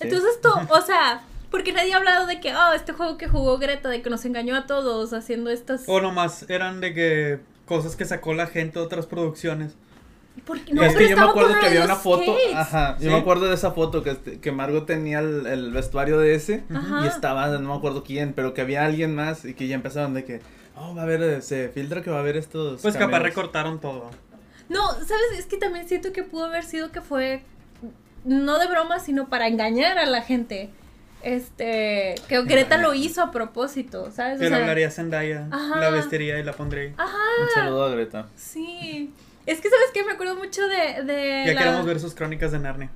Entonces, 0.00 0.38
tú, 0.42 0.50
o 0.68 0.80
sea, 0.82 1.22
porque 1.50 1.72
nadie 1.72 1.94
ha 1.94 1.96
hablado 1.96 2.26
de 2.26 2.38
que, 2.38 2.54
oh, 2.54 2.74
este 2.74 2.92
juego 2.92 3.16
que 3.16 3.28
jugó 3.28 3.56
Greta, 3.56 3.88
de 3.88 4.02
que 4.02 4.10
nos 4.10 4.22
engañó 4.26 4.54
a 4.56 4.66
todos 4.66 5.14
haciendo 5.14 5.48
estas... 5.48 5.84
O 5.86 6.02
nomás 6.02 6.44
eran 6.50 6.82
de 6.82 6.92
que 6.92 7.40
cosas 7.64 7.96
que 7.96 8.04
sacó 8.04 8.34
la 8.34 8.46
gente 8.46 8.78
de 8.78 8.84
otras 8.84 9.06
producciones. 9.06 9.74
Porque, 10.46 10.72
no, 10.74 10.82
es 10.82 10.88
pero 10.94 10.98
que 11.06 11.10
yo 11.10 11.16
me 11.16 11.22
acuerdo 11.24 11.58
que 11.60 11.66
había 11.66 11.84
una 11.84 11.96
foto, 11.96 12.34
skates. 12.36 12.54
ajá, 12.56 12.96
yo 12.98 13.04
Sí. 13.04 13.08
me 13.08 13.16
acuerdo 13.20 13.46
de 13.48 13.54
esa 13.54 13.70
foto 13.72 14.02
que, 14.02 14.10
este- 14.10 14.40
que 14.40 14.52
Margot 14.52 14.86
tenía 14.86 15.20
el, 15.20 15.46
el 15.46 15.72
vestuario 15.72 16.18
de 16.18 16.34
ese 16.34 16.64
Ajá. 16.74 17.04
y 17.04 17.08
estaba, 17.08 17.46
no 17.58 17.68
me 17.70 17.74
acuerdo 17.76 18.02
quién, 18.04 18.32
pero 18.32 18.54
que 18.54 18.60
había 18.62 18.84
alguien 18.84 19.14
más 19.14 19.44
y 19.44 19.54
que 19.54 19.66
ya 19.68 19.74
empezaron 19.76 20.14
de 20.14 20.24
que, 20.24 20.40
oh, 20.76 20.94
va 20.94 21.02
a 21.02 21.04
haber, 21.04 21.42
se 21.42 21.68
filtra 21.68 22.02
que 22.02 22.10
va 22.10 22.16
a 22.16 22.20
haber 22.20 22.36
estos 22.36 22.80
Pues 22.82 22.96
capaz 22.96 23.18
recortaron 23.20 23.80
todo. 23.80 24.10
No, 24.68 24.88
¿sabes? 24.92 25.38
Es 25.38 25.46
que 25.46 25.56
también 25.56 25.88
siento 25.88 26.12
que 26.12 26.22
pudo 26.22 26.44
haber 26.46 26.64
sido 26.64 26.90
que 26.92 27.00
fue, 27.00 27.42
no 28.24 28.58
de 28.58 28.66
broma, 28.68 28.98
sino 29.00 29.28
para 29.28 29.46
engañar 29.48 29.98
a 29.98 30.06
la 30.06 30.22
gente. 30.22 30.70
Este, 31.22 32.14
que 32.28 32.42
Greta 32.44 32.78
lo 32.78 32.94
hizo 32.94 33.22
a 33.22 33.30
propósito, 33.30 34.10
¿sabes? 34.10 34.36
O 34.36 34.38
Que 34.38 34.44
le 34.44 34.50
sea, 34.50 34.58
hablaría 34.60 34.88
a 34.88 34.90
Zendaya, 34.90 35.48
Ajá. 35.50 35.78
la 35.78 35.90
vestiría 35.90 36.38
y 36.38 36.42
la 36.42 36.52
pondría. 36.54 36.84
ahí. 36.84 36.94
Ajá, 36.96 37.16
Un 37.42 37.48
saludo 37.54 37.84
a 37.84 37.90
Greta. 37.90 38.26
sí. 38.36 39.12
Es 39.50 39.60
que, 39.60 39.68
¿sabes 39.68 39.86
qué? 39.92 40.04
Me 40.04 40.12
acuerdo 40.12 40.36
mucho 40.36 40.62
de... 40.66 41.02
de 41.04 41.44
Ya 41.46 41.54
la- 41.54 41.60
queremos 41.60 41.86
ver 41.86 41.98
sus 42.00 42.14
crónicas 42.14 42.52
de 42.52 42.58
Narnia. 42.60 42.90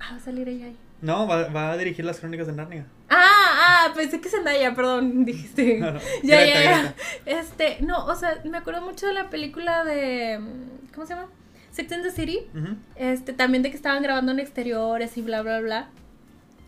Ah, 0.00 0.10
va 0.12 0.16
a 0.16 0.20
salir 0.20 0.48
ella 0.48 0.66
ahí. 0.66 0.76
No, 1.00 1.26
va, 1.26 1.48
va 1.48 1.72
a 1.72 1.76
dirigir 1.76 2.04
las 2.04 2.18
crónicas 2.20 2.46
de 2.46 2.52
Narnia. 2.52 2.86
Ah, 3.08 3.86
ah, 3.88 3.92
pensé 3.94 4.20
que 4.20 4.28
Zendaya, 4.28 4.74
perdón, 4.74 5.24
dijiste. 5.24 5.78
No, 5.78 5.92
no, 5.92 6.00
ya, 6.22 6.36
Greta, 6.40 6.60
ya, 6.60 6.62
ya. 6.70 6.78
Greta. 6.82 6.94
Este, 7.26 7.78
no, 7.80 8.04
o 8.06 8.14
sea, 8.14 8.40
me 8.44 8.58
acuerdo 8.58 8.80
mucho 8.82 9.06
de 9.06 9.14
la 9.14 9.30
película 9.30 9.84
de, 9.84 10.40
¿cómo 10.94 11.06
se 11.06 11.14
llama? 11.14 11.28
Sex 11.70 11.92
and 11.92 12.02
the 12.02 12.10
City. 12.10 12.40
Este, 12.96 13.32
también 13.32 13.62
de 13.62 13.70
que 13.70 13.76
estaban 13.76 14.02
grabando 14.02 14.32
en 14.32 14.40
exteriores 14.40 15.16
y 15.16 15.22
bla, 15.22 15.42
bla, 15.42 15.60
bla. 15.60 15.88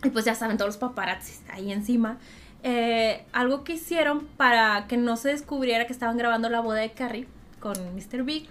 Y 0.03 0.09
pues 0.09 0.25
ya 0.25 0.33
saben, 0.35 0.57
todos 0.57 0.69
los 0.69 0.77
paparazzis 0.77 1.41
ahí 1.51 1.71
encima. 1.71 2.17
Eh, 2.63 3.25
algo 3.33 3.63
que 3.63 3.73
hicieron 3.73 4.25
para 4.37 4.87
que 4.87 4.95
no 4.97 5.17
se 5.17 5.29
descubriera 5.29 5.85
que 5.85 5.93
estaban 5.93 6.17
grabando 6.17 6.49
la 6.49 6.61
boda 6.61 6.79
de 6.79 6.91
Carrie 6.91 7.27
con 7.59 7.73
Mr. 7.95 8.23
Big. 8.23 8.47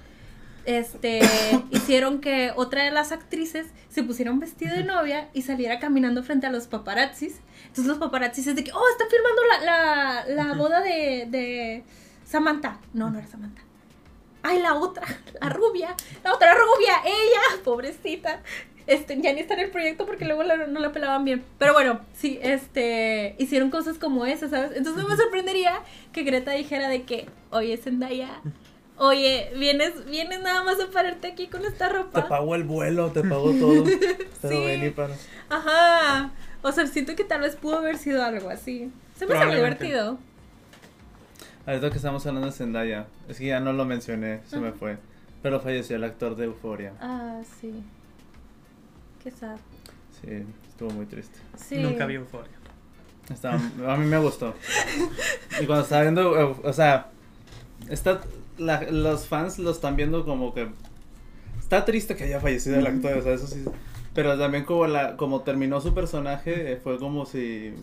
Este, 0.64 1.20
hicieron 1.70 2.20
que 2.20 2.52
otra 2.56 2.84
de 2.84 2.90
las 2.90 3.12
actrices 3.12 3.66
se 3.88 4.02
pusiera 4.02 4.30
un 4.30 4.40
vestido 4.40 4.74
de 4.74 4.84
novia 4.84 5.28
y 5.32 5.42
saliera 5.42 5.78
caminando 5.78 6.22
frente 6.22 6.46
a 6.46 6.50
los 6.50 6.66
paparazzis. 6.66 7.40
Entonces 7.62 7.86
los 7.86 7.98
paparazzis 7.98 8.46
es 8.46 8.56
de 8.56 8.64
que, 8.64 8.72
oh, 8.72 8.88
están 8.92 9.08
filmando 9.08 9.42
la, 9.44 10.24
la, 10.26 10.44
la 10.46 10.54
boda 10.54 10.80
de, 10.80 11.26
de 11.28 11.84
Samantha. 12.24 12.78
No, 12.92 13.10
no 13.10 13.18
era 13.18 13.28
Samantha. 13.28 13.62
Ay, 14.42 14.58
la 14.60 14.74
otra, 14.74 15.06
la 15.40 15.50
rubia, 15.50 15.94
la 16.24 16.32
otra 16.34 16.54
rubia, 16.54 16.94
ella, 17.04 17.62
pobrecita. 17.62 18.40
este, 18.86 19.20
ya 19.20 19.32
ni 19.34 19.40
está 19.40 19.52
en 19.54 19.60
el 19.60 19.70
proyecto 19.70 20.06
porque 20.06 20.24
luego 20.24 20.42
la- 20.44 20.66
no 20.66 20.80
la 20.80 20.92
pelaban 20.92 21.24
bien. 21.26 21.44
Pero 21.58 21.74
bueno, 21.74 22.00
sí, 22.14 22.38
este, 22.42 23.34
hicieron 23.38 23.70
cosas 23.70 23.98
como 23.98 24.24
esas, 24.26 24.50
¿sabes? 24.50 24.72
Entonces 24.74 25.02
no 25.02 25.08
me 25.10 25.16
sorprendería 25.16 25.80
que 26.12 26.22
Greta 26.22 26.52
dijera 26.52 26.88
de 26.88 27.02
que, 27.02 27.28
oye, 27.50 27.76
Zendaya, 27.76 28.40
oye, 29.00 29.50
vienes, 29.56 30.04
vienes 30.06 30.40
nada 30.42 30.62
más 30.62 30.78
a 30.80 30.90
pararte 30.90 31.28
aquí 31.28 31.48
con 31.48 31.64
esta 31.64 31.88
Te 31.88 31.94
ropa. 31.94 32.28
pago 32.28 32.54
el 32.54 32.64
vuelo, 32.64 33.10
te 33.10 33.22
pago 33.22 33.52
todo. 33.54 33.84
Pero 34.42 34.54
Sí. 34.54 34.64
ven 34.64 34.86
y 34.86 34.90
para. 34.90 35.14
Ajá. 35.48 36.30
O 36.62 36.70
sea, 36.72 36.86
siento 36.86 37.16
que 37.16 37.24
tal 37.24 37.40
vez 37.40 37.56
pudo 37.56 37.78
haber 37.78 37.96
sido 37.98 38.22
algo 38.22 38.50
así. 38.50 38.92
Se 39.16 39.26
me 39.26 39.34
hace 39.36 39.54
divertido. 39.56 40.18
Ahorita 41.66 41.90
que 41.90 41.96
estamos 41.96 42.24
hablando 42.26 42.46
de 42.48 42.52
Zendaya, 42.52 43.06
es 43.28 43.38
que 43.38 43.46
ya 43.46 43.60
no 43.60 43.72
lo 43.72 43.84
mencioné, 43.84 44.40
se 44.46 44.58
me 44.58 44.72
fue. 44.72 44.98
Pero 45.42 45.60
falleció 45.60 45.96
el 45.96 46.04
actor 46.04 46.36
de 46.36 46.44
Euforia. 46.46 46.92
Ah, 47.00 47.40
sí. 47.60 47.82
Qué 49.22 49.30
sad. 49.30 49.56
Sí, 50.20 50.44
estuvo 50.68 50.90
muy 50.90 51.06
triste. 51.06 51.38
Sí. 51.56 51.76
Nunca 51.78 52.06
vi 52.06 52.14
Euphoria. 52.16 52.52
Estaba, 53.30 53.56
a 53.88 53.96
mí 53.96 54.06
me 54.06 54.18
gustó. 54.18 54.54
Y 55.60 55.66
cuando 55.66 55.84
estaba 55.84 56.02
viendo, 56.02 56.58
o 56.62 56.72
sea, 56.72 57.08
está, 57.88 58.20
la- 58.60 58.82
los 58.90 59.26
fans 59.26 59.58
lo 59.58 59.70
están 59.70 59.96
viendo 59.96 60.24
como 60.24 60.54
que 60.54 60.68
está 61.58 61.84
triste 61.84 62.14
que 62.16 62.24
haya 62.24 62.40
fallecido 62.40 62.78
el 62.78 62.86
actor, 62.86 63.16
o 63.18 63.22
sea, 63.22 63.32
eso 63.34 63.46
sí. 63.46 63.64
Pero 64.14 64.38
también 64.38 64.64
como 64.64 64.86
la, 64.86 65.16
como 65.16 65.40
terminó 65.42 65.80
su 65.80 65.94
personaje, 65.94 66.72
eh, 66.72 66.76
fue 66.76 66.98
como 66.98 67.26
si, 67.26 67.74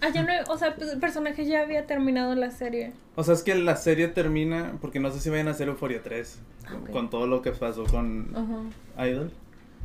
Ah, 0.00 0.08
ya 0.12 0.22
no, 0.24 0.32
o 0.52 0.58
sea, 0.58 0.74
pues, 0.74 0.92
el 0.92 0.98
personaje 0.98 1.46
ya 1.46 1.60
había 1.62 1.86
terminado 1.86 2.34
la 2.34 2.50
serie. 2.50 2.92
o 3.14 3.22
sea, 3.22 3.34
es 3.34 3.42
que 3.42 3.54
la 3.54 3.76
serie 3.76 4.08
termina, 4.08 4.72
porque 4.80 4.98
no 4.98 5.10
sé 5.12 5.20
si 5.20 5.30
vayan 5.30 5.46
a 5.48 5.52
hacer 5.52 5.68
Euphoria 5.68 6.02
3, 6.02 6.40
Ah, 6.66 6.72
con 6.90 7.08
todo 7.10 7.26
lo 7.26 7.40
que 7.42 7.52
pasó 7.52 7.84
con. 7.84 8.70
Idol. 8.98 9.30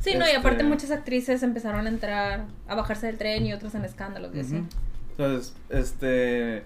Sí, 0.00 0.14
no, 0.16 0.26
y 0.28 0.30
aparte 0.32 0.58
Este- 0.62 0.64
muchas 0.68 0.90
actrices 0.90 1.42
empezaron 1.42 1.86
a 1.86 1.88
entrar, 1.88 2.46
a 2.68 2.74
bajarse 2.74 3.06
del 3.08 3.18
tren 3.18 3.46
y 3.46 3.52
otras 3.52 3.74
en 3.74 3.84
escándalos 3.84 4.34
y 4.34 4.40
así. 4.40 4.56
Ujú. 4.56 4.66
Entonces, 5.10 5.54
este, 5.70 6.64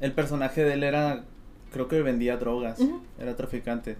el 0.00 0.12
personaje 0.12 0.62
de 0.64 0.74
él 0.74 0.82
era, 0.82 1.24
creo 1.72 1.88
que 1.88 2.02
vendía 2.02 2.36
drogas, 2.36 2.78
Ujú. 2.80 3.00
era 3.18 3.34
traficante. 3.36 3.96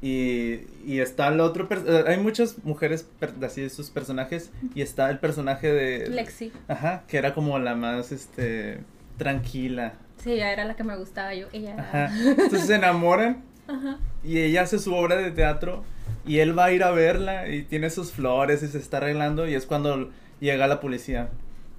Y, 0.00 0.62
y 0.84 0.98
está 0.98 1.28
el 1.28 1.38
otro, 1.38 1.68
eh, 1.70 2.04
hay 2.08 2.18
muchas 2.18 2.64
mujeres 2.64 3.06
así 3.44 3.60
de 3.60 3.70
sus 3.70 3.90
personajes, 3.90 4.50
y 4.74 4.82
está 4.82 5.08
el 5.10 5.18
personaje 5.20 5.72
de... 5.72 6.08
Lexi. 6.08 6.50
Ajá, 6.66 7.04
que 7.06 7.18
era 7.18 7.34
como 7.34 7.58
la 7.60 7.76
más, 7.76 8.10
este, 8.10 8.80
tranquila. 9.16 9.94
Sí, 10.16 10.32
ella 10.32 10.52
era 10.52 10.64
la 10.64 10.74
que 10.74 10.82
me 10.84 10.96
gustaba 10.96 11.34
yo. 11.34 11.46
Ella 11.52 11.74
era. 11.74 11.82
Ajá. 12.06 12.18
Entonces 12.30 12.66
se 12.66 12.74
enamoran 12.76 13.42
Ajá. 13.68 13.98
y 14.24 14.38
ella 14.38 14.62
hace 14.62 14.78
su 14.78 14.92
obra 14.94 15.16
de 15.16 15.30
teatro 15.30 15.84
y 16.26 16.38
él 16.38 16.56
va 16.56 16.66
a 16.66 16.72
ir 16.72 16.82
a 16.84 16.90
verla 16.92 17.48
y 17.48 17.62
tiene 17.62 17.90
sus 17.90 18.12
flores 18.12 18.62
y 18.62 18.68
se 18.68 18.78
está 18.78 18.96
arreglando 18.98 19.48
y 19.48 19.54
es 19.54 19.66
cuando 19.66 20.10
llega 20.40 20.66
la 20.66 20.80
policía. 20.80 21.28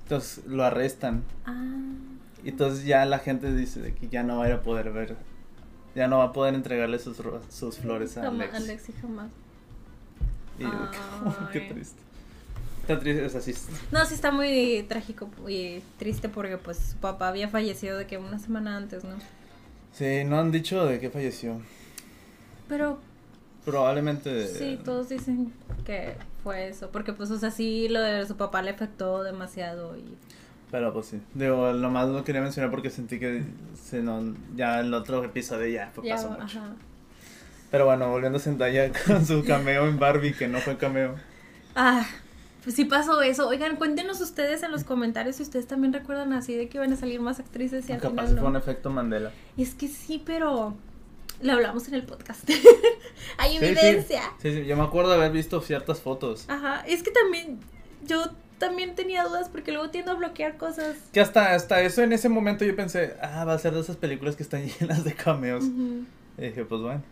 Entonces 0.03 0.45
lo 0.45 0.63
arrestan. 0.63 1.23
Ah. 1.45 1.81
Y 2.43 2.49
entonces 2.49 2.85
ya 2.85 3.05
la 3.05 3.19
gente 3.19 3.53
dice 3.53 3.81
de 3.81 3.93
que 3.93 4.09
ya 4.09 4.23
no 4.23 4.37
va 4.39 4.45
a 4.45 4.47
ir 4.49 4.53
a 4.55 4.61
poder 4.61 4.91
ver, 4.91 5.15
ya 5.95 6.07
no 6.07 6.17
va 6.17 6.25
a 6.25 6.33
poder 6.33 6.53
entregarle 6.55 6.99
sus, 6.99 7.17
sus 7.49 7.77
flores 7.77 8.17
a 8.17 8.23
Jamás, 8.23 8.49
Alex. 8.49 8.63
Alexi 8.63 8.93
jamás. 9.01 9.31
Y 10.59 10.63
yo, 10.63 10.69
qué 11.51 11.61
triste. 11.61 12.01
Está 12.81 12.99
triste, 12.99 13.25
o 13.25 13.29
sea, 13.29 13.39
sí. 13.39 13.53
No, 13.91 14.05
sí 14.05 14.13
está 14.13 14.31
muy 14.31 14.85
trágico 14.89 15.29
y 15.47 15.81
triste 15.97 16.27
porque 16.27 16.57
pues 16.57 16.77
su 16.77 16.97
papá 16.97 17.29
había 17.29 17.47
fallecido 17.47 17.97
de 17.97 18.07
que 18.07 18.17
una 18.17 18.39
semana 18.39 18.75
antes, 18.75 19.05
¿no? 19.05 19.15
Sí, 19.93 20.23
no 20.25 20.39
han 20.39 20.51
dicho 20.51 20.85
de 20.85 20.99
qué 20.99 21.09
falleció. 21.09 21.61
Pero 22.67 22.99
Probablemente. 23.63 24.47
sí, 24.47 24.77
todos 24.83 25.07
dicen 25.09 25.53
que 25.85 26.15
fue 26.43 26.67
eso. 26.67 26.89
Porque 26.91 27.13
pues, 27.13 27.31
o 27.31 27.39
sea, 27.39 27.51
sí, 27.51 27.87
lo 27.87 28.01
de 28.01 28.25
su 28.27 28.35
papá 28.35 28.61
le 28.61 28.71
afectó 28.71 29.23
demasiado 29.23 29.95
y... 29.97 30.03
Pero 30.73 30.91
pues 30.91 31.05
sí. 31.05 31.21
Digo, 31.35 31.71
nomás 31.73 32.09
lo 32.09 32.23
quería 32.23 32.41
mencionar 32.41 32.71
porque 32.71 32.89
sentí 32.89 33.19
que 33.19 33.43
se 33.79 34.01
no, 34.01 34.33
ya 34.55 34.79
el 34.79 34.91
otro 34.91 35.23
episodio 35.23 35.67
ya 35.67 35.91
fue 35.93 36.03
Ya, 36.07 36.15
pasó 36.15 36.31
mucho. 36.31 36.43
ajá. 36.43 36.71
Pero 37.69 37.85
bueno, 37.85 38.09
volviendo 38.09 38.39
a 38.39 38.41
Zendaya 38.41 38.91
con 39.05 39.23
su 39.23 39.45
cameo 39.45 39.87
en 39.87 39.99
Barbie, 39.99 40.33
que 40.33 40.47
no 40.47 40.57
fue 40.61 40.75
cameo. 40.77 41.13
Ah, 41.75 42.03
pues 42.63 42.75
sí 42.75 42.85
pasó 42.85 43.21
eso. 43.21 43.47
Oigan, 43.47 43.75
cuéntenos 43.75 44.19
ustedes 44.19 44.63
en 44.63 44.71
los 44.71 44.83
comentarios 44.83 45.35
si 45.35 45.43
ustedes 45.43 45.67
también 45.67 45.93
recuerdan 45.93 46.33
así 46.33 46.55
de 46.55 46.67
que 46.69 46.79
iban 46.79 46.91
a 46.91 46.95
salir 46.95 47.21
más 47.21 47.39
actrices 47.39 47.87
y 47.87 47.91
al 47.93 48.01
Capaz 48.01 48.23
final 48.29 48.39
fue 48.39 48.49
un 48.49 48.55
efecto 48.55 48.89
Mandela. 48.89 49.31
Es 49.57 49.75
que 49.75 49.87
sí, 49.87 50.23
pero 50.25 50.75
lo 51.43 51.53
hablamos 51.53 51.87
en 51.87 51.93
el 51.93 52.03
podcast. 52.03 52.49
Hay 53.37 53.51
Sí, 53.51 53.59
sí. 53.59 53.65
evidencia. 53.65 54.21
Sí, 54.41 54.51
sí, 54.55 54.65
yo 54.65 54.75
me 54.75 54.81
acuerdo 54.83 55.11
de 55.11 55.17
haber 55.17 55.31
visto 55.33 55.61
ciertas 55.61 56.01
fotos. 56.01 56.45
Ajá, 56.47 56.83
es 56.87 57.03
que 57.03 57.11
también 57.11 57.59
yo 58.07 58.23
también 58.63 58.95
tenía 58.95 59.23
dudas 59.25 59.49
porque 59.49 59.73
luego 59.73 59.89
tiendo 59.89 60.11
a 60.11 60.15
bloquear 60.15 60.55
cosas. 60.55 60.95
Que 61.11 61.19
hasta, 61.19 61.53
hasta 61.53 61.81
eso 61.81 62.01
en 62.01 62.13
ese 62.13 62.29
momento 62.29 62.63
yo 62.63 62.73
pensé, 62.77 63.15
ah, 63.21 63.43
va 63.43 63.53
a 63.53 63.59
ser 63.59 63.73
de 63.73 63.81
esas 63.81 63.97
películas 63.97 64.37
que 64.37 64.43
están 64.43 64.65
llenas 64.79 65.03
de 65.03 65.13
cameos. 65.13 65.65
Y 65.65 66.41
dije, 66.41 66.63
pues 66.63 66.81
bueno. 66.81 67.03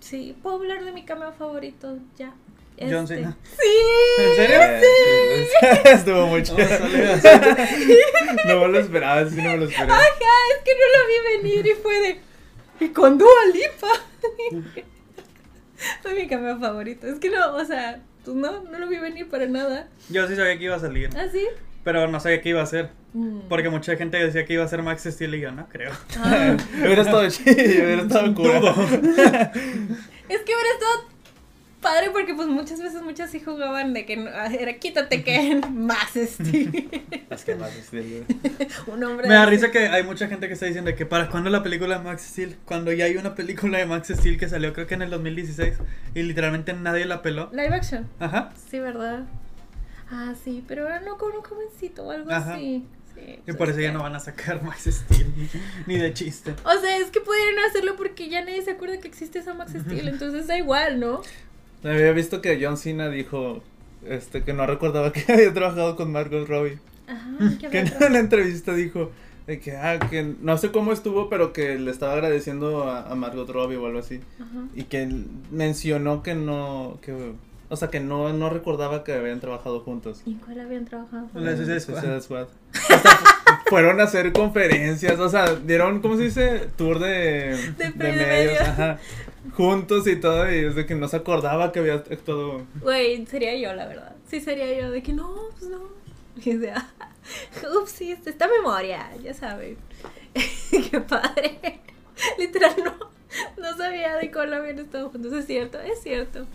Sí, 0.00 0.36
puedo 0.42 0.56
hablar 0.56 0.84
de 0.84 0.90
mi 0.90 1.04
cameo 1.04 1.32
favorito 1.32 1.98
ya. 2.16 2.34
John 2.76 3.04
Este, 3.04 3.16
Cena. 3.18 3.36
Sí. 3.44 3.72
¿En 4.18 4.34
serio? 4.36 4.58
Sí, 4.80 5.78
Estuvo 5.90 6.26
mucho. 6.26 6.54
Oh, 6.54 6.58
sale. 6.58 7.18
no 8.48 8.60
me 8.60 8.68
lo 8.68 8.78
esperaba, 8.80 9.30
sí, 9.30 9.36
no 9.36 9.50
me 9.50 9.56
lo 9.58 9.64
esperaba. 9.66 9.94
Ajá, 9.96 10.08
es 10.56 10.64
que 10.64 10.72
no 10.72 10.86
lo 10.92 11.06
vi 11.06 11.42
venir 11.52 11.66
y 11.68 11.74
fue 11.80 12.00
de. 12.00 12.20
Y 12.80 12.88
con 12.88 13.16
Dua 13.16 13.30
Lipa. 13.52 14.82
fue 16.02 16.14
mi 16.14 16.26
cameo 16.26 16.58
favorito. 16.58 17.06
Es 17.06 17.20
que 17.20 17.30
no, 17.30 17.54
o 17.54 17.64
sea, 17.64 18.02
pues 18.24 18.36
no, 18.36 18.62
no 18.64 18.78
lo 18.78 18.88
vi 18.88 18.98
venir 18.98 19.28
para 19.28 19.46
nada. 19.46 19.88
Yo 20.08 20.26
sí 20.26 20.36
sabía 20.36 20.58
que 20.58 20.64
iba 20.64 20.76
a 20.76 20.80
salir, 20.80 21.10
¿Ah, 21.16 21.26
sí? 21.30 21.46
pero 21.82 22.08
no 22.08 22.18
sabía 22.20 22.40
qué 22.40 22.50
iba 22.50 22.60
a 22.60 22.64
hacer. 22.64 22.90
Mm. 23.12 23.40
Porque 23.48 23.68
mucha 23.68 23.96
gente 23.96 24.16
decía 24.16 24.44
que 24.44 24.54
iba 24.54 24.64
a 24.64 24.68
ser 24.68 24.82
Max 24.82 25.04
Steel 25.04 25.34
y 25.34 25.40
yo 25.40 25.52
no 25.52 25.68
creo. 25.68 25.92
Ah. 26.18 26.56
hubiera 26.78 27.02
estado 27.02 27.28
chido, 27.30 27.52
hubiera 27.54 28.02
estado. 28.02 28.28
Dudo. 28.32 28.74
Es 30.26 30.40
que 30.40 30.54
hubiera 30.54 30.70
estado 30.72 31.13
padre 31.84 32.10
porque 32.10 32.34
pues 32.34 32.48
muchas 32.48 32.80
veces 32.82 33.02
muchas 33.02 33.30
sí 33.30 33.38
jugaban 33.38 33.92
de 33.94 34.04
que 34.06 34.16
no- 34.16 34.30
ah, 34.34 34.46
era 34.52 34.74
quítate 34.78 35.22
que 35.22 35.60
más 35.70 36.16
este 36.16 36.88
Es 37.30 37.44
que 37.44 37.54
más 37.54 37.74
este, 37.76 38.24
un 38.88 39.04
hombre 39.04 39.28
Me 39.28 39.34
da 39.34 39.46
risa 39.46 39.70
que 39.70 39.86
hay 39.88 40.02
mucha 40.02 40.26
gente 40.26 40.48
que 40.48 40.54
está 40.54 40.66
diciendo 40.66 40.92
que 40.96 41.06
para 41.06 41.28
cuándo 41.28 41.50
la 41.50 41.62
película 41.62 41.98
de 41.98 42.04
Max 42.04 42.22
Steel, 42.22 42.56
cuando 42.64 42.90
ya 42.92 43.04
hay 43.04 43.16
una 43.16 43.34
película 43.36 43.78
de 43.78 43.86
Max 43.86 44.08
Steel 44.08 44.38
que 44.38 44.48
salió 44.48 44.72
creo 44.72 44.86
que 44.88 44.94
en 44.94 45.02
el 45.02 45.10
2016 45.10 45.74
y 46.14 46.22
literalmente 46.22 46.72
nadie 46.72 47.04
la 47.04 47.22
peló. 47.22 47.50
live 47.52 47.74
action. 47.74 48.08
Ajá. 48.18 48.52
sí 48.70 48.78
verdad 48.80 49.24
ah 50.10 50.34
sí 50.42 50.64
pero 50.66 50.82
ahora 50.82 51.00
no 51.00 51.16
con 51.18 51.32
un 51.36 51.42
jovencito 51.42 52.04
o 52.04 52.10
algo 52.10 52.30
Ajá. 52.30 52.54
así. 52.54 52.84
Sí, 53.14 53.20
Y 53.20 53.42
pues, 53.44 53.56
por 53.56 53.70
eso 53.70 53.78
ya 53.80 53.92
no 53.92 54.02
van 54.02 54.16
a 54.16 54.18
sacar 54.20 54.60
Max 54.64 54.88
Steel 54.90 55.32
ni 55.86 55.96
de 55.98 56.12
chiste. 56.12 56.52
o 56.64 56.80
sea 56.80 56.96
es 56.98 57.10
que 57.12 57.20
pudieron 57.20 57.54
hacerlo 57.68 57.94
porque 57.96 58.28
ya 58.28 58.40
nadie 58.40 58.60
se 58.62 58.72
acuerda 58.72 58.98
que 58.98 59.06
existe 59.06 59.38
esa 59.38 59.54
Max 59.54 59.72
Steel 59.72 60.08
entonces 60.08 60.48
da 60.48 60.58
igual 60.58 60.98
no 60.98 61.22
Había 61.84 62.12
visto 62.12 62.40
que 62.40 62.58
John 62.60 62.76
Cena 62.76 63.08
dijo 63.08 63.62
este 64.06 64.42
que 64.42 64.52
no 64.52 64.66
recordaba 64.66 65.12
que 65.12 65.30
había 65.32 65.52
trabajado 65.52 65.96
con 65.96 66.10
Margot 66.10 66.48
Robbie. 66.48 66.78
ajá 67.06 67.56
qué 67.60 67.68
Que 67.70 67.78
en 67.80 67.92
una 68.06 68.18
entrevista 68.18 68.74
dijo 68.74 69.10
de 69.46 69.60
que, 69.60 69.76
ah, 69.76 69.98
que 69.98 70.34
no 70.40 70.56
sé 70.56 70.72
cómo 70.72 70.92
estuvo, 70.92 71.28
pero 71.28 71.52
que 71.52 71.78
le 71.78 71.90
estaba 71.90 72.14
agradeciendo 72.14 72.84
a, 72.84 73.10
a 73.10 73.14
Margot 73.14 73.48
Robbie 73.48 73.76
o 73.76 73.86
algo 73.86 73.98
así. 73.98 74.20
Ajá. 74.40 74.66
Y 74.74 74.84
que 74.84 75.06
mencionó 75.50 76.22
que 76.22 76.34
no, 76.34 76.98
que, 77.02 77.34
o 77.68 77.76
sea, 77.76 77.88
que 77.88 78.00
no, 78.00 78.32
no 78.32 78.48
recordaba 78.48 79.04
que 79.04 79.12
habían 79.12 79.40
trabajado 79.40 79.80
juntos. 79.80 80.22
¿Y 80.24 80.34
cuál 80.36 80.60
habían 80.60 80.86
trabajado? 80.86 81.28
La 81.34 81.50
En 81.50 81.56
Suicide 81.58 82.20
Squad. 82.22 82.46
Hasta 82.72 83.43
fueron 83.66 84.00
a 84.00 84.04
hacer 84.04 84.32
conferencias, 84.32 85.18
o 85.18 85.28
sea, 85.28 85.54
dieron, 85.54 86.00
¿cómo 86.00 86.16
se 86.16 86.24
dice? 86.24 86.68
Tour 86.76 86.98
de, 86.98 87.56
De- 87.78 87.90
de 87.90 88.12
medios, 88.12 88.60
ajá, 88.60 88.98
juntos 89.54 90.06
y 90.06 90.16
todo, 90.16 90.50
y 90.50 90.62
desde 90.62 90.86
que 90.86 90.94
no 90.94 91.08
se 91.08 91.16
acordaba 91.16 91.72
que 91.72 91.80
había 91.80 91.94
actuado. 91.94 92.62
Güey, 92.80 93.24
sería 93.26 93.56
yo, 93.56 93.74
la 93.74 93.86
verdad. 93.86 94.14
Sí, 94.28 94.40
sería 94.40 94.72
yo, 94.80 94.90
de 94.90 95.02
que 95.02 95.12
no, 95.12 95.34
pues 95.58 95.70
no. 95.70 95.80
Y 96.44 96.56
de, 96.56 96.72
ah, 96.72 96.88
upsis, 97.80 98.26
esta 98.26 98.48
memoria, 98.48 99.08
ya 99.22 99.32
saben. 99.34 99.76
Qué 100.90 101.00
padre. 101.00 101.80
Literal, 102.38 102.74
no, 102.84 102.94
no 103.62 103.76
sabía 103.76 104.16
de 104.16 104.30
cuál 104.30 104.52
habían 104.54 104.78
estado 104.78 105.10
juntos. 105.10 105.32
Es 105.32 105.46
cierto, 105.46 105.80
es 105.80 106.00
cierto. 106.02 106.46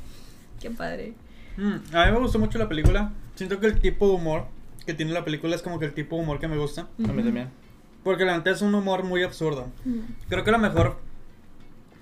Qué 0.61 0.69
padre. 0.69 1.13
Mm, 1.57 1.75
a 1.95 2.05
mí 2.05 2.11
me 2.11 2.19
gustó 2.19 2.39
mucho 2.39 2.57
la 2.59 2.67
película. 2.67 3.11
Siento 3.35 3.59
que 3.59 3.67
el 3.67 3.79
tipo 3.79 4.07
de 4.09 4.13
humor 4.15 4.45
que 4.89 4.95
tiene 4.95 5.11
la 5.13 5.23
película 5.23 5.55
es 5.55 5.61
como 5.61 5.77
que 5.77 5.85
el 5.85 5.93
tipo 5.93 6.15
de 6.15 6.23
humor 6.23 6.39
que 6.39 6.47
me 6.47 6.57
gusta. 6.57 6.87
A 7.07 7.13
mí 7.13 7.21
también. 7.21 7.49
Porque 8.03 8.25
la 8.25 8.35
neta 8.35 8.49
es 8.49 8.63
un 8.63 8.73
humor 8.73 9.03
muy 9.03 9.21
absurdo. 9.21 9.67
Creo 10.27 10.43
que 10.43 10.49
la 10.49 10.57
mejor 10.57 10.97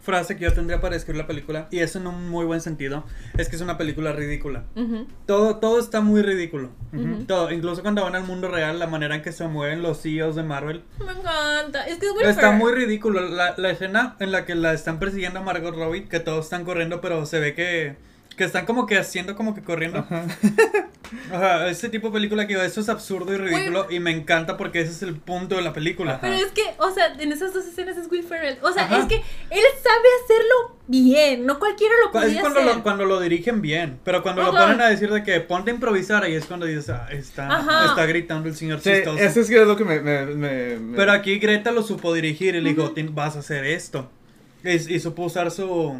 frase 0.03 0.37
que 0.37 0.45
yo 0.45 0.53
tendría 0.53 0.79
para 0.79 0.93
describir 0.93 1.21
la 1.21 1.27
película, 1.27 1.67
y 1.69 1.79
es 1.79 1.97
en 1.97 2.07
un 2.07 2.29
muy 2.29 2.45
buen 2.45 2.61
sentido, 2.61 3.03
es 3.37 3.49
que 3.49 3.57
es 3.57 3.61
una 3.61 3.77
película 3.77 4.13
ridícula. 4.13 4.63
Ujú. 4.77 5.05
Todo, 5.25 5.57
todo 5.57 5.81
está 5.81 5.99
muy 5.99 6.21
ridículo. 6.21 6.69
Ujú. 6.93 7.25
Todo, 7.25 7.51
incluso 7.51 7.81
cuando 7.81 8.03
van 8.03 8.15
al 8.15 8.23
mundo 8.23 8.47
real, 8.47 8.79
la 8.79 8.87
manera 8.87 9.15
en 9.15 9.21
que 9.21 9.33
se 9.33 9.45
mueven 9.49 9.81
los 9.83 10.01
CEOs 10.01 10.37
de 10.37 10.43
Marvel. 10.43 10.83
Me 11.05 11.11
encanta. 11.11 11.85
Es 11.87 11.97
que 11.97 12.05
es 12.05 12.29
Está 12.29 12.51
muy 12.51 12.71
ridículo. 12.71 13.19
La, 13.19 13.55
la 13.57 13.69
escena 13.69 14.15
en 14.21 14.31
la 14.31 14.45
que 14.45 14.55
la 14.55 14.71
están 14.71 14.97
persiguiendo 14.97 15.39
a 15.39 15.43
Margot 15.43 15.75
Robbie, 15.75 16.05
que 16.05 16.21
todos 16.21 16.45
están 16.45 16.63
corriendo, 16.63 17.01
pero 17.01 17.25
se 17.25 17.41
ve 17.41 17.53
que 17.53 17.97
Que 18.37 18.43
están 18.45 18.65
como 18.65 18.85
que 18.85 18.97
haciendo 18.97 19.35
como 19.35 19.53
que 19.55 19.61
corriendo. 19.63 19.99
Ajá. 19.99 20.23
Ajá, 21.31 21.69
ese 21.69 21.87
tipo 21.87 22.07
de 22.07 22.13
película 22.13 22.45
que 22.47 22.53
digo, 22.53 22.61
eso 22.65 22.81
es 22.81 22.89
absurdo 22.89 23.33
y 23.33 23.37
ridículo 23.37 23.87
y 23.89 23.99
me 24.01 24.11
encanta 24.11 24.57
porque 24.57 24.81
ese 24.81 24.91
es 24.91 25.01
el 25.03 25.15
punto 25.15 25.55
de 25.55 25.61
la 25.61 25.71
película. 25.71 26.13
Ajá. 26.13 26.21
Pero 26.21 26.35
es 26.35 26.47
que, 26.51 26.63
o 26.79 26.91
sea, 26.91 27.13
en 27.17 27.31
esas 27.31 27.53
dos 27.53 27.65
escenas 27.65 27.95
es 27.97 28.11
Will 28.11 28.23
Ferrell. 28.23 28.57
O 28.61 28.71
sea, 28.73 28.83
Ajá. 28.83 28.99
es 28.99 29.05
que 29.05 29.15
él 29.15 29.63
sabe 29.81 30.07
hacerlo 30.23 30.77
bien. 30.87 31.45
No 31.45 31.59
cualquiera 31.59 31.93
lo 32.03 32.07
Es 32.07 32.25
podía 32.25 32.41
cuando 32.41 32.59
hacer. 32.59 32.75
lo, 32.75 32.83
cuando 32.83 33.05
lo 33.05 33.19
dirigen 33.21 33.61
bien, 33.61 33.99
pero 34.03 34.21
cuando 34.21 34.43
lo 34.43 34.49
Ajá. 34.49 34.65
ponen 34.65 34.81
a 34.81 34.89
decir 34.89 35.09
de 35.11 35.23
que 35.23 35.39
ponte 35.39 35.71
a 35.71 35.73
improvisar 35.73 36.23
ahí 36.23 36.35
es 36.35 36.45
cuando 36.45 36.65
dices, 36.65 36.89
ah, 36.89 37.07
está, 37.09 37.85
está 37.85 38.05
gritando 38.05 38.49
el 38.49 38.55
señor 38.55 38.81
Sí, 38.81 38.91
chistoso. 38.91 39.17
eso 39.17 39.39
es 39.39 39.47
que 39.47 39.61
es 39.61 39.67
lo 39.67 39.77
que 39.77 39.85
me... 39.85 40.01
me, 40.01 40.25
me- 40.25 40.77
me- 40.77 40.95
Pero 40.97 41.13
aquí 41.13 41.39
Greta 41.39 41.71
lo 41.71 41.83
supo 41.83 42.13
dirigir 42.13 42.53
y 42.55 42.61
le 42.61 42.71
dijo, 42.73 42.91
"Tien- 42.93 43.13
vas 43.15 43.35
a 43.37 43.39
hacer 43.39 43.63
esto. 43.65 44.09
Y, 44.63 44.71
y 44.71 44.99
supo 44.99 45.23
usar 45.23 45.51
su, 45.51 45.97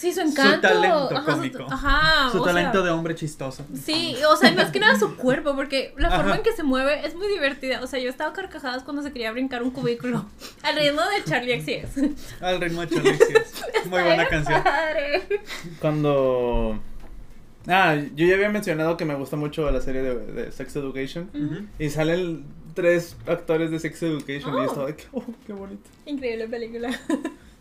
Sí, 0.00 0.12
su 0.14 0.20
encanto. 0.20 0.60
talento 0.66 1.10
ajá, 1.14 1.20
su- 1.20 1.36
cómico. 1.36 1.66
Ajá. 1.70 2.30
su 2.32 2.40
o 2.40 2.44
talento 2.44 2.72
sea, 2.78 2.82
de 2.82 2.90
hombre 2.90 3.14
chistoso. 3.14 3.66
Sí, 3.84 4.16
o 4.30 4.34
sea, 4.36 4.50
más 4.52 4.70
que 4.70 4.80
nada 4.80 4.98
su 4.98 5.14
cuerpo, 5.16 5.54
porque 5.54 5.92
la 5.98 6.08
forma 6.10 6.24
Ajá. 6.30 6.36
en 6.36 6.42
que 6.42 6.52
se 6.52 6.62
mueve 6.62 7.06
es 7.06 7.14
muy 7.14 7.28
divertida. 7.28 7.82
O 7.82 7.86
sea, 7.86 7.98
yo 8.00 8.08
estaba 8.08 8.32
carcajadas 8.32 8.82
cuando 8.82 9.02
se 9.02 9.12
quería 9.12 9.30
brincar 9.32 9.62
un 9.62 9.70
cubículo. 9.72 10.24
Al 10.62 10.76
ritmo 10.76 11.02
de 11.02 11.24
Charlie 11.24 11.60
XCX. 11.60 12.40
Al 12.42 12.60
ritmo 12.62 12.80
de 12.80 12.88
Charlie 12.88 13.14
XCX. 13.14 13.64
Muy 13.90 14.02
buena 14.02 14.26
canción. 14.28 14.62
Padre. 14.62 15.22
Cuando... 15.80 16.80
Ah, 17.66 17.94
yo 18.16 18.26
ya 18.26 18.34
había 18.36 18.48
mencionado 18.48 18.96
que 18.96 19.04
me 19.04 19.14
gusta 19.16 19.36
mucho 19.36 19.70
la 19.70 19.82
serie 19.82 20.00
de, 20.02 20.14
de 20.16 20.50
Sex 20.52 20.74
Education. 20.76 21.68
Y 21.78 21.90
salen 21.90 22.46
tres 22.74 23.16
actores 23.26 23.70
de 23.70 23.78
Sex 23.78 24.02
Education 24.02 24.54
y 24.54 24.56
Oh. 24.56 24.62
yo 24.62 24.64
estaba 24.64 24.86
de 24.86 24.96
que, 24.96 25.04
oh, 25.12 25.22
qué 25.46 25.52
bonito. 25.52 25.82
Increíble 26.06 26.48
película. 26.48 26.88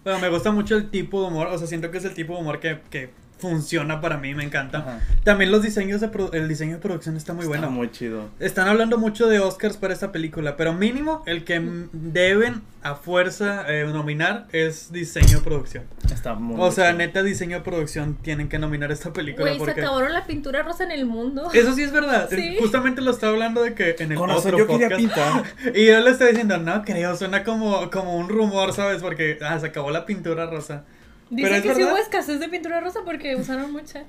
Pero 0.03 0.19
me 0.19 0.29
gusta 0.29 0.51
mucho 0.51 0.75
el 0.75 0.89
tipo 0.89 1.21
de 1.21 1.27
humor, 1.27 1.47
o 1.47 1.57
sea, 1.57 1.67
siento 1.67 1.91
que 1.91 1.97
es 1.97 2.05
el 2.05 2.13
tipo 2.13 2.33
de 2.33 2.41
humor 2.41 2.59
que, 2.59 2.79
que 2.89 3.09
funciona 3.39 4.01
para 4.01 4.17
mí, 4.17 4.35
me 4.35 4.43
encanta. 4.43 4.79
Ajá. 4.79 4.99
También 5.23 5.51
los 5.51 5.63
diseños 5.63 6.01
de 6.01 6.09
el 6.33 6.47
diseño 6.47 6.73
de 6.75 6.79
producción 6.81 7.15
está 7.17 7.33
muy 7.33 7.45
Está 7.45 7.57
bueno. 7.57 7.71
muy 7.71 7.89
chido. 7.91 8.29
Están 8.39 8.67
hablando 8.67 8.97
mucho 8.97 9.27
de 9.27 9.39
Oscars 9.39 9.77
para 9.77 9.93
esta 9.93 10.11
película, 10.11 10.57
pero 10.57 10.73
mínimo 10.73 11.23
el 11.25 11.43
que 11.45 11.59
deben 11.93 12.61
a 12.81 12.95
fuerza 12.95 13.65
eh, 13.67 13.85
nominar 13.85 14.47
es 14.51 14.91
diseño 14.91 15.39
de 15.39 15.43
producción. 15.43 15.83
Está 16.13 16.33
muy 16.35 16.55
O 16.59 16.71
sea, 16.71 16.87
chido. 16.87 16.97
neta 16.97 17.23
diseño 17.23 17.57
de 17.57 17.63
producción 17.63 18.15
tienen 18.21 18.47
que 18.49 18.57
nominar 18.59 18.91
esta 18.91 19.11
película 19.11 19.45
Güey, 19.45 19.53
se 19.59 19.65
porque 19.65 19.81
acabaron 19.81 20.13
la 20.13 20.25
pintura 20.25 20.63
rosa 20.63 20.83
en 20.83 20.91
el 20.91 21.05
mundo. 21.05 21.49
eso 21.53 21.73
sí 21.73 21.83
es 21.83 21.91
verdad. 21.91 22.27
Sí. 22.29 22.57
Justamente 22.59 23.01
lo 23.01 23.11
estaba 23.11 23.33
hablando 23.33 23.61
de 23.63 23.73
que 23.73 23.95
en 23.99 24.11
el 24.13 24.17
Con 24.17 24.29
otro 24.29 24.57
yo 24.57 24.67
quería 24.67 24.89
podcast 24.89 25.01
pintar. 25.01 25.43
y 25.75 25.87
yo 25.87 25.99
le 25.99 26.09
estaba 26.11 26.29
diciendo, 26.29 26.57
"No 26.57 26.83
creo, 26.83 27.15
suena 27.15 27.43
como 27.43 27.89
como 27.89 28.15
un 28.17 28.29
rumor, 28.29 28.73
¿sabes? 28.73 29.01
Porque 29.01 29.37
ah, 29.41 29.59
se 29.59 29.67
acabó 29.67 29.91
la 29.91 30.05
pintura 30.05 30.45
rosa." 30.45 30.83
Dice 31.29 31.43
Pero 31.47 31.55
es 31.55 31.61
que 31.61 31.69
sí 31.75 31.79
verdad. 31.81 31.91
hubo 31.93 31.97
escasez 32.01 32.39
de 32.39 32.49
pintura 32.49 32.79
rosa 32.79 32.99
porque 33.05 33.35
usaron 33.35 33.71
mucha. 33.71 34.03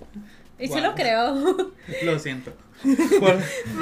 Y 0.58 0.66
sí 0.66 0.74
Wow. 0.74 0.82
lo 0.82 0.94
creo. 0.94 1.72
Lo 2.04 2.18
siento. 2.18 2.52
Por- 3.18 3.36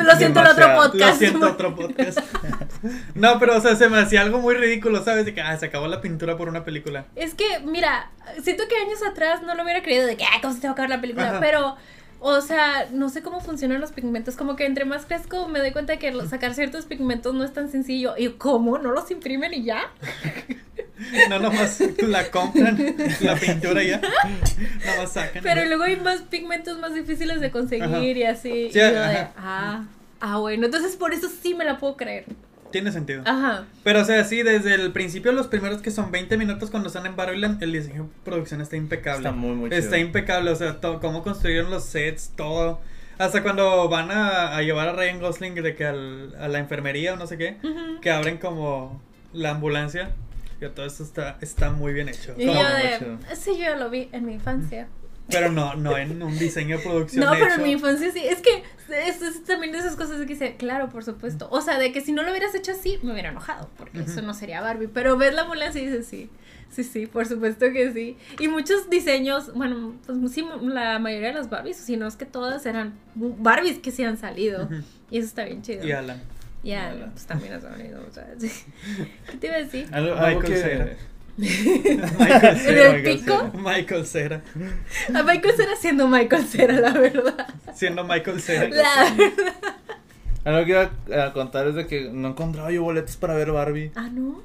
lo 0.05 0.17
siento, 0.17 0.41
el 0.41 0.47
otro 0.49 0.75
podcast. 0.75 1.13
Lo 1.13 1.29
siento, 1.29 1.47
otro 1.53 1.75
podcast. 1.77 2.19
No, 3.15 3.39
pero 3.39 3.57
o 3.57 3.61
sea, 3.61 3.75
se 3.77 3.89
me 3.89 3.99
hacía 3.99 4.21
algo 4.23 4.39
muy 4.39 4.55
ridículo, 4.55 5.03
¿sabes? 5.05 5.25
De 5.25 5.35
que 5.35 5.41
ah, 5.41 5.57
se 5.57 5.67
acabó 5.67 5.87
la 5.89 6.01
pintura 6.01 6.37
por 6.37 6.49
una 6.49 6.65
película. 6.65 7.07
Es 7.17 7.35
que, 7.35 7.61
mira, 7.65 8.11
siento 8.43 8.65
que 8.69 8.77
años 8.77 9.01
atrás 9.05 9.43
no 9.43 9.55
lo 9.57 9.63
hubiera 9.65 9.83
creído 9.83 10.07
de 10.07 10.17
que, 10.17 10.25
ay, 10.25 10.41
¿cómo 10.41 10.55
se 10.55 10.61
te 10.61 10.67
va 10.69 10.71
a 10.71 10.73
acabar 10.75 10.91
la 10.91 11.01
película? 11.01 11.31
Ajá. 11.31 11.41
Pero, 11.41 11.77
o 12.21 12.41
sea, 12.41 12.89
no 12.93 13.09
sé 13.11 13.23
cómo 13.23 13.41
funcionan 13.41 13.81
los 13.81 13.93
pigmentos. 13.93 14.37
Como 14.37 14.57
que 14.57 14.67
entre 14.67 14.85
más 14.85 15.07
crezco 15.07 15.49
me 15.49 15.59
doy 15.61 15.71
cuenta 15.73 15.99
que 15.99 16.11
lo- 16.11 16.29
sacar 16.29 16.55
ciertos 16.55 16.85
pigmentos 16.87 17.35
no 17.35 17.45
es 17.45 17.53
tan 17.53 17.71
sencillo. 17.71 18.15
¿Y 18.19 18.29
cómo? 18.31 18.79
¿No 18.79 18.93
los 18.93 19.11
imprimen 19.11 19.55
y 19.55 19.65
ya? 19.65 19.83
No 21.29 21.39
nomás 21.39 21.81
la 21.99 22.29
compran, 22.29 22.77
la 23.21 23.37
pintura 23.37 23.85
ya. 23.85 24.01
Nomás 24.85 25.13
sacan. 25.13 25.45
Pero 25.45 25.65
luego 25.67 25.85
hay 25.85 25.95
más 25.95 26.23
pigmentos 26.23 26.77
más 26.81 26.93
difíciles 26.93 27.41
de 27.41 27.53
conseguir 27.53 27.85
Ajá. 27.85 28.03
y 28.03 28.23
así. 28.25 28.51
Sí, 28.73 28.79
y 28.79 28.83
yo 28.83 28.89
de, 28.91 29.27
ah, 29.37 29.85
ah, 30.21 30.39
bueno. 30.39 30.67
Entonces 30.67 30.97
por 30.97 31.15
eso 31.15 31.29
sí 31.41 31.55
me 31.55 31.65
la 31.65 31.79
puedo 31.79 31.97
creer. 31.97 32.25
Tiene 32.71 32.93
sentido. 32.93 33.23
Ajá. 33.25 33.65
Pero 33.85 34.01
o 34.01 34.05
sea, 34.05 34.25
sí, 34.25 34.43
desde 34.43 34.75
el 34.75 34.93
principio, 34.93 35.33
los 35.33 35.47
primeros 35.47 35.81
que 35.81 35.91
son 35.91 36.11
20 36.11 36.37
minutos 36.37 36.71
cuando 36.71 36.89
están 36.89 37.07
en 37.07 37.17
Barryland, 37.17 37.63
el 37.63 37.73
diseño 37.73 38.05
de 38.05 38.09
producción 38.25 38.61
está 38.61 38.77
impecable. 38.77 39.19
Está 39.27 39.33
muy, 39.33 39.55
muy 39.55 39.71
chido. 39.71 39.81
Está 39.81 39.99
impecable, 39.99 40.51
o 40.51 40.57
sea, 40.57 40.79
cómo 41.01 41.23
construyeron 41.23 41.71
los 41.71 41.85
sets, 41.85 42.33
todo. 42.37 42.81
Hasta 43.19 43.43
cuando 43.43 43.89
van 43.89 44.11
a, 44.11 44.57
a 44.57 44.63
llevar 44.63 44.89
a 44.89 44.93
Ryan 44.93 45.19
Gosling 45.21 45.55
de 45.57 45.75
que 45.75 45.85
al- 45.87 46.35
a 46.39 46.47
la 46.49 46.59
enfermería 46.59 47.15
o 47.15 47.17
no 47.17 47.27
sé 47.27 47.37
qué, 47.39 47.57
Ujú. 47.65 48.01
que 48.01 48.11
abren 48.11 48.39
como 48.39 49.03
la 49.33 49.51
ambulancia. 49.51 50.11
Que 50.61 50.69
todo 50.69 50.87
eso 50.87 51.05
está, 51.05 51.39
está 51.41 51.71
muy 51.71 51.93
bien 51.93 52.09
hecho. 52.09 52.35
Y 52.37 52.47
yo 52.47 52.53
de, 52.53 53.17
sí, 53.37 53.59
yo 53.59 53.77
lo 53.77 53.91
vi 53.91 54.09
en 54.13 54.27
mi 54.27 54.35
infancia. 54.35 54.89
Pero 55.31 55.51
no, 55.53 55.75
no 55.75 55.97
en 55.97 56.23
un 56.23 56.39
diseño 56.39 56.79
de 56.79 56.83
producción. 56.83 57.25
No, 57.25 57.33
pero 57.33 57.47
hecho. 57.47 57.55
en 57.57 57.63
mi 57.63 57.73
infancia 57.73 58.11
sí. 58.13 58.21
Es 58.25 58.41
que 58.41 58.63
es, 59.07 59.21
es 59.23 59.45
también 59.45 59.73
de 59.73 59.79
esas 59.79 59.97
cosas 59.97 60.19
de 60.19 60.27
que 60.27 60.33
dice, 60.33 60.57
claro, 60.57 60.89
por 60.89 61.05
supuesto. 61.05 61.49
O 61.51 61.61
sea, 61.61 61.79
de 61.79 61.93
que 61.93 62.01
si 62.01 62.13
no 62.13 62.23
lo 62.23 62.31
hubieras 62.31 62.55
hecho 62.55 62.73
así, 62.73 62.99
me 63.03 63.13
hubiera 63.13 63.31
enojado, 63.31 63.71
porque 63.77 64.01
eso 64.01 64.23
no 64.23 64.35
sería 64.35 64.61
Barbie. 64.61 64.89
Pero 64.89 65.17
ves 65.17 65.35
la 65.35 65.43
ambulancia 65.43 65.81
y 65.83 65.87
dices, 65.87 66.07
sí, 66.07 66.31
sí, 66.71 66.85
sí, 66.85 67.07
por 67.07 67.27
supuesto 67.27 67.71
que 67.73 67.93
sí. 67.93 68.17
Y 68.39 68.49
muchos 68.49 68.89
diseños, 68.89 69.53
bueno, 69.55 69.95
pues 70.07 70.33
sí, 70.33 70.45
la 70.63 70.99
mayoría 70.99 71.29
de 71.29 71.35
las 71.35 71.51
Barbies, 71.51 71.77
si 71.77 71.97
no 71.97 72.07
es 72.07 72.17
que 72.17 72.27
todas 72.27 72.65
eran 72.67 72.95
Barbies 73.15 73.79
que 73.79 73.91
sí 73.91 74.05
han 74.05 74.17
salido. 74.17 74.69
Y 75.11 75.19
eso 75.19 75.29
está 75.29 75.45
bien 75.45 75.63
chido. 75.63 75.87
Y 75.87 75.93
Alan. 75.93 76.23
Ya, 76.63 76.89
Alan. 76.89 77.11
pues 77.13 77.27
también 77.27 77.53
has 77.53 77.63
venido, 77.63 78.05
o 78.07 78.13
sea, 78.13 78.27
sí. 78.39 78.51
¿Qué 79.31 79.37
te 79.37 79.47
iba 79.47 79.57
a 79.57 79.61
decir? 79.61 79.89
Algo, 79.93 80.15
algo 80.15 80.41
que... 80.41 80.97
Cera. 81.47 82.09
¿En 82.09 82.19
Michael 82.19 82.45
el 82.45 82.59
Cera. 82.59 82.93
Michael 82.93 83.19
pico? 83.19 83.51
Michael 83.59 84.07
Cera. 84.07 84.43
A 85.15 85.23
Michael 85.23 85.55
Cera 85.57 85.77
siendo 85.77 86.09
Michael 86.09 86.45
Cera, 86.45 86.75
la 86.81 86.93
verdad. 86.93 87.47
Siendo 87.75 88.05
Michael 88.05 88.41
Cera. 88.41 88.69
La 88.69 89.15
verdad. 89.17 89.55
Algo 90.45 90.65
que 90.65 90.71
iba 90.71 91.25
a 91.27 91.33
contar 91.33 91.67
es 91.67 91.75
de 91.75 91.87
que 91.87 92.11
no 92.13 92.29
encontraba 92.29 92.71
yo 92.71 92.83
boletos 92.83 93.17
para 93.17 93.35
ver 93.35 93.53
Barbie. 93.53 93.93
Ah, 93.95 94.09
¿no? 94.11 94.43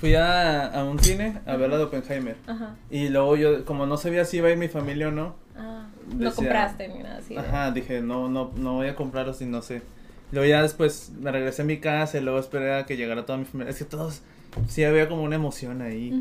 Fui 0.00 0.14
a, 0.14 0.66
a 0.66 0.84
un 0.84 0.98
cine 1.00 1.40
a 1.44 1.56
ver 1.56 1.70
la 1.70 1.76
de 1.78 1.84
Oppenheimer. 1.84 2.36
Ajá. 2.46 2.76
Y 2.90 3.08
luego 3.08 3.36
yo, 3.36 3.64
como 3.64 3.84
no 3.86 3.96
sabía 3.96 4.24
si 4.24 4.36
iba 4.36 4.46
a 4.48 4.52
ir 4.52 4.58
mi 4.58 4.68
familia 4.68 5.08
o 5.08 5.10
no, 5.10 5.34
Ah, 5.60 5.88
Decía- 6.06 6.24
no 6.28 6.32
compraste 6.34 6.86
ni 6.86 6.98
nada 7.02 7.18
así. 7.18 7.36
ajá, 7.36 7.72
dije, 7.72 8.00
no, 8.00 8.28
no, 8.28 8.52
no 8.54 8.74
voy 8.74 8.86
a 8.86 8.94
comprarlos 8.94 9.38
si 9.38 9.44
no 9.44 9.60
sé. 9.60 9.82
Luego 10.30 10.46
ya 10.48 10.62
después 10.62 11.10
me 11.18 11.32
regresé 11.32 11.62
a 11.62 11.64
mi 11.64 11.78
casa 11.78 12.16
y 12.18 12.20
luego 12.20 12.38
esperé 12.38 12.74
a 12.76 12.86
que 12.86 12.96
llegara 12.96 13.26
toda 13.26 13.38
mi 13.38 13.44
familia. 13.44 13.70
Es 13.72 13.78
que 13.78 13.84
todos, 13.84 14.22
sí 14.68 14.84
había 14.84 15.08
como 15.08 15.22
una 15.22 15.36
emoción 15.36 15.82
ahí. 15.82 16.12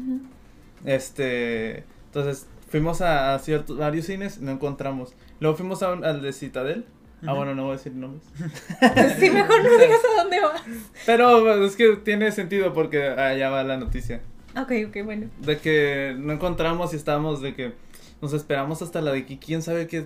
Este, 0.85 1.83
entonces 2.07 2.47
fuimos 2.69 3.01
a, 3.01 3.33
a 3.33 3.39
ciertos, 3.39 3.77
varios 3.77 4.05
cines, 4.05 4.39
no 4.41 4.51
encontramos. 4.51 5.13
Luego 5.39 5.57
fuimos 5.57 5.83
a 5.83 5.91
al 5.93 6.21
de 6.21 6.33
Citadel. 6.33 6.85
Ah, 7.23 7.27
Ujú. 7.33 7.37
bueno, 7.37 7.55
no 7.55 7.63
voy 7.63 7.73
a 7.73 7.77
decir 7.77 7.93
nombres. 7.93 8.23
Sí, 9.19 9.29
mejor 9.31 9.63
no 9.63 9.69
digas 9.79 9.99
a 10.17 10.21
dónde 10.21 10.39
vas. 10.39 10.61
Pero 11.05 11.41
pues, 11.41 11.57
es 11.71 11.75
que 11.75 11.95
tiene 11.97 12.31
sentido 12.31 12.73
porque 12.73 13.07
allá 13.09 13.49
va 13.49 13.63
la 13.63 13.77
noticia. 13.77 14.21
Ok, 14.55 14.71
ok, 14.89 15.03
bueno. 15.03 15.27
De 15.41 15.57
que 15.57 16.15
no 16.17 16.33
encontramos 16.33 16.93
y 16.93 16.95
estábamos 16.95 17.41
de 17.41 17.55
que 17.55 17.73
nos 18.21 18.33
esperamos 18.33 18.81
hasta 18.81 19.01
la 19.01 19.11
de 19.11 19.25
que 19.25 19.37
quién 19.39 19.61
sabe 19.61 19.87
que 19.87 20.05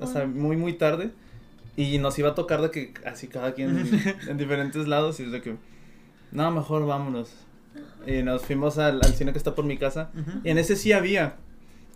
hasta 0.00 0.22
Ah. 0.22 0.26
muy 0.26 0.56
muy 0.56 0.74
tarde 0.74 1.10
y 1.76 1.98
nos 1.98 2.18
iba 2.18 2.30
a 2.30 2.34
tocar 2.34 2.60
de 2.60 2.70
que 2.70 2.92
así 3.06 3.28
cada 3.28 3.54
quien 3.54 3.88
en 4.28 4.36
diferentes 4.38 4.86
lados 4.88 5.20
y 5.20 5.24
es 5.24 5.32
de 5.32 5.40
que 5.40 5.56
no, 6.32 6.50
mejor 6.50 6.86
vámonos. 6.86 7.30
Y 8.06 8.22
nos 8.22 8.42
fuimos 8.42 8.78
al, 8.78 8.96
al 9.04 9.14
cine 9.14 9.32
que 9.32 9.38
está 9.38 9.54
por 9.54 9.64
mi 9.64 9.76
casa 9.76 10.10
y 10.44 10.50
en 10.50 10.58
ese 10.58 10.76
sí 10.76 10.92
había. 10.92 11.34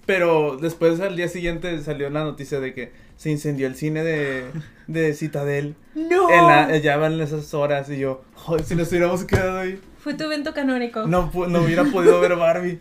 Pero 0.07 0.59
después 0.61 1.01
al 1.01 1.17
día 1.17 1.29
siguiente 1.29 1.81
salió 1.83 2.11
la 2.11 2.25
noticia 2.25 2.61
de 2.61 2.75
que 2.75 2.93
se 3.17 3.31
incendió 3.31 3.67
el 3.67 3.75
cine 3.75 4.05
de, 4.05 4.45
de 4.87 5.15
Citadel. 5.15 5.77
¡No! 5.95 6.29
En 6.31 6.47
la, 6.47 6.77
ya 6.79 6.97
van 6.99 7.19
esas 7.21 7.55
horas 7.55 7.89
y 7.89 7.99
yo, 7.99 8.23
"Joder, 8.35 8.65
si 8.65 8.75
nos 8.75 8.91
hubiéramos 8.91 9.25
quedado 9.25 9.61
ahí, 9.61 9.81
Fue 9.99 10.13
tu 10.15 10.25
evento 10.25 10.53
canónico. 10.53 11.07
no, 11.07 11.31
no 11.49 11.63
hubiera 11.63 11.85
podido 11.85 12.21
ver 12.21 12.37
Barbie. 12.37 12.81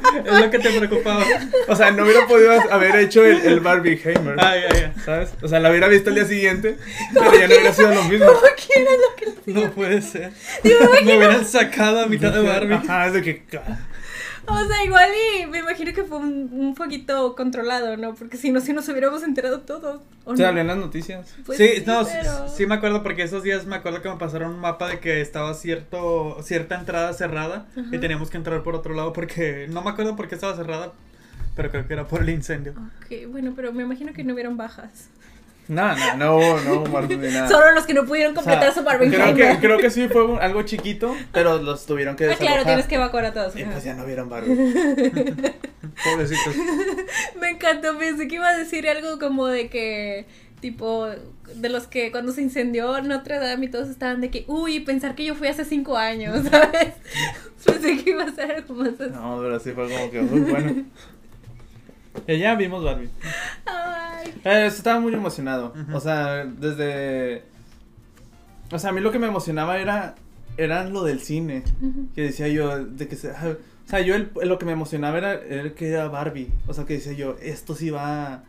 Es 0.27 0.41
lo 0.41 0.51
que 0.51 0.59
te 0.59 0.71
preocupaba. 0.71 1.25
O 1.69 1.77
sea, 1.77 1.91
no 1.91 2.05
hubiera 2.05 2.27
podido 2.27 2.53
haber 2.71 2.97
hecho 2.97 3.25
el, 3.25 3.41
el 3.43 3.61
Barbie 3.61 4.01
Hammer. 4.05 4.37
Ay, 4.39 4.61
ay, 4.71 4.83
ay. 4.87 4.93
¿Sabes? 5.05 5.31
O 5.43 5.49
sea, 5.49 5.61
la 5.61 5.71
hubiera 5.71 5.89
visto 5.89 6.11
al 6.11 6.17
día 6.17 6.25
siguiente, 6.25 6.77
pero 7.13 7.33
ya 7.35 7.47
no 7.49 7.55
hubiera 7.55 7.73
sido 7.73 7.95
lo 7.95 8.05
mismo. 8.05 8.27
¿Cómo 8.27 8.41
que 8.57 8.81
era 8.81 8.91
lo 8.93 9.17
que 9.17 9.53
No 9.53 9.71
puede 9.73 10.03
ser. 10.03 10.33
Me 10.63 11.03
Me 11.05 11.17
hubieran 11.17 11.45
sacado 11.45 12.01
a 12.01 12.07
mitad 12.07 12.33
de 12.33 12.43
Barbie. 12.43 12.75
Ajá, 12.75 13.07
es 13.07 13.13
de 13.15 13.23
que. 13.23 13.43
O 14.49 14.65
sea, 14.65 14.85
igual 14.85 15.09
y 15.43 15.47
me 15.47 15.59
imagino 15.59 15.93
que 15.93 16.05
fue 16.05 16.19
un, 16.19 16.49
un 16.53 16.75
poquito 16.75 17.35
controlado, 17.35 17.97
¿no? 17.97 18.15
Porque 18.15 18.37
si 18.37 18.51
no, 18.53 18.61
si 18.61 18.73
nos 18.73 18.89
hubiéramos 18.89 19.23
enterado 19.23 19.61
todos. 19.61 20.01
¿o 20.25 20.37
Se 20.37 20.43
no? 20.43 20.49
habló 20.49 20.61
en 20.61 20.67
las 20.69 20.77
noticias. 20.77 21.35
Pues 21.45 21.59
sí, 21.59 21.83
no, 21.87 22.05
pero- 22.05 22.49
sí 22.49 22.67
me 22.67 22.77
acuerdo 22.77 23.03
porque 23.03 23.23
esos 23.23 23.43
días 23.43 23.67
me 23.67 23.77
acuerdo 23.77 24.03
que 24.03 24.09
me 24.09 24.17
pasaron 24.17 24.53
un 24.55 24.61
mapa 24.61 24.89
de 24.89 25.01
que 25.01 25.21
estaba 25.21 25.53
cierto 25.55 26.39
cierta 26.43 26.79
entrada 26.79 27.13
cerrada 27.13 27.67
y 27.93 27.99
teníamos 27.99 28.31
que 28.31 28.37
entrar 28.37 28.63
por 28.63 28.75
otro 28.75 28.95
lado 28.95 29.13
porque 29.13 29.67
no 29.71 29.83
me 29.83 29.91
acuerdo 29.91 30.15
por 30.17 30.29
qué 30.29 30.37
estaba 30.37 30.55
cerrada, 30.57 30.93
pero 31.55 31.71
creo 31.71 31.87
que 31.87 31.93
era 31.95 32.07
por 32.07 32.23
el 32.23 32.31
incendio. 32.31 32.73
Ok, 33.05 33.29
bueno, 33.31 33.53
pero 33.57 33.73
me 33.73 33.83
imagino 33.83 34.13
que 34.13 34.23
no 34.25 34.33
hubieron 34.35 34.57
bajas. 34.57 35.09
No, 35.69 35.97
no, 35.97 36.17
no 36.17 36.37
hubo, 36.37 36.61
no 36.61 36.75
hubo 36.83 37.01
ni 37.03 37.17
nada. 37.17 37.49
Solo 37.49 37.73
los 37.73 37.85
que 37.87 37.95
no 37.95 38.05
pudieron 38.07 38.37
O 38.37 38.41
sea, 38.43 38.53
completar 38.53 38.75
su 38.75 38.85
Barbie 38.85 39.11
creo 39.11 39.35
que, 39.35 39.59
creo 39.61 39.79
que 39.79 39.91
sí 39.91 40.09
fue 40.09 40.25
un- 40.25 40.39
algo 40.41 40.63
chiquito, 40.63 41.17
pero 41.33 41.59
los 41.61 41.87
tuvieron 41.87 42.15
que 42.15 42.25
Ah, 42.25 42.29
desalojar. 42.29 42.55
claro, 42.55 42.67
tienes 42.67 42.87
que 42.87 42.95
evacuar 42.95 43.25
a 43.25 43.33
todos. 43.33 43.57
Y 43.57 43.65
pues 43.65 43.83
ya 43.83 43.95
no 43.95 44.05
vieron 44.07 44.29
Barbie. 44.29 44.55
Pobrecitos. 46.05 46.55
Me 47.41 47.51
encantó, 47.51 47.99
pensé 47.99 48.29
que 48.29 48.37
iba 48.37 48.49
a 48.49 48.57
decir 48.57 48.89
algo 48.89 49.19
como 49.19 49.47
de 49.47 49.69
que, 49.69 50.27
tipo, 50.61 51.09
de 51.55 51.69
los 51.69 51.87
que 51.87 52.11
cuando 52.13 52.33
se 52.33 52.43
incendió 52.43 53.01
Notre 53.03 53.39
Dame 53.39 53.67
y 53.67 53.71
todos 53.71 53.89
estaban 53.89 54.21
de 54.21 54.31
que, 54.31 54.45
uy, 54.49 54.81
pensar 54.81 55.15
que 55.15 55.25
yo 55.25 55.35
fui 55.35 55.49
hace 55.49 55.65
cinco 55.65 55.97
años, 55.97 56.47
¿sabes? 56.51 56.95
pensé 57.65 58.03
que 58.05 58.11
iba 58.11 58.25
a 58.25 58.33
ser 58.33 58.53
algo 58.53 58.75
más 58.75 59.01
así. 59.01 59.11
No, 59.13 59.39
pero 59.43 59.59
sí 59.59 59.73
fue 59.73 59.89
como 59.91 60.11
que 60.11 60.21
muy 60.21 60.41
bueno. 60.51 60.85
Y 62.27 62.39
ya 62.39 62.55
vimos 62.55 62.83
Barbie. 62.85 63.09
Ay. 63.67 64.35
Eh, 64.45 64.67
estaba 64.67 65.01
muy 65.01 65.13
emocionado. 65.15 65.73
O 65.93 66.01
sea, 66.01 66.45
desde. 66.45 67.43
O 68.73 68.79
sea, 68.79 68.91
a 68.91 68.93
mí 68.93 69.01
lo 69.01 69.13
que 69.13 69.19
me 69.19 69.27
emocionaba 69.27 69.79
era. 69.79 70.15
Era 70.57 70.85
lo 70.85 71.05
del 71.05 71.21
cine. 71.21 71.63
Que 72.15 72.23
decía 72.23 72.49
yo, 72.49 72.85
de 72.85 73.09
que 73.09 73.17
se. 73.17 73.31
ah, 73.31 73.55
O 73.87 73.89
sea, 73.89 74.01
yo 74.01 74.15
el- 74.15 74.31
lo 74.45 74.59
que 74.59 74.65
me 74.67 74.73
emocionaba 74.73 75.19
era, 75.19 75.35
era 75.35 75.71
que 75.75 75.89
era 75.89 76.09
Barbie. 76.09 76.49
O 76.67 76.73
sea, 76.75 76.85
que 76.87 76.95
decía 76.95 77.13
yo, 77.13 77.37
esto 77.43 77.75
sí 77.75 77.91
va 77.91 78.43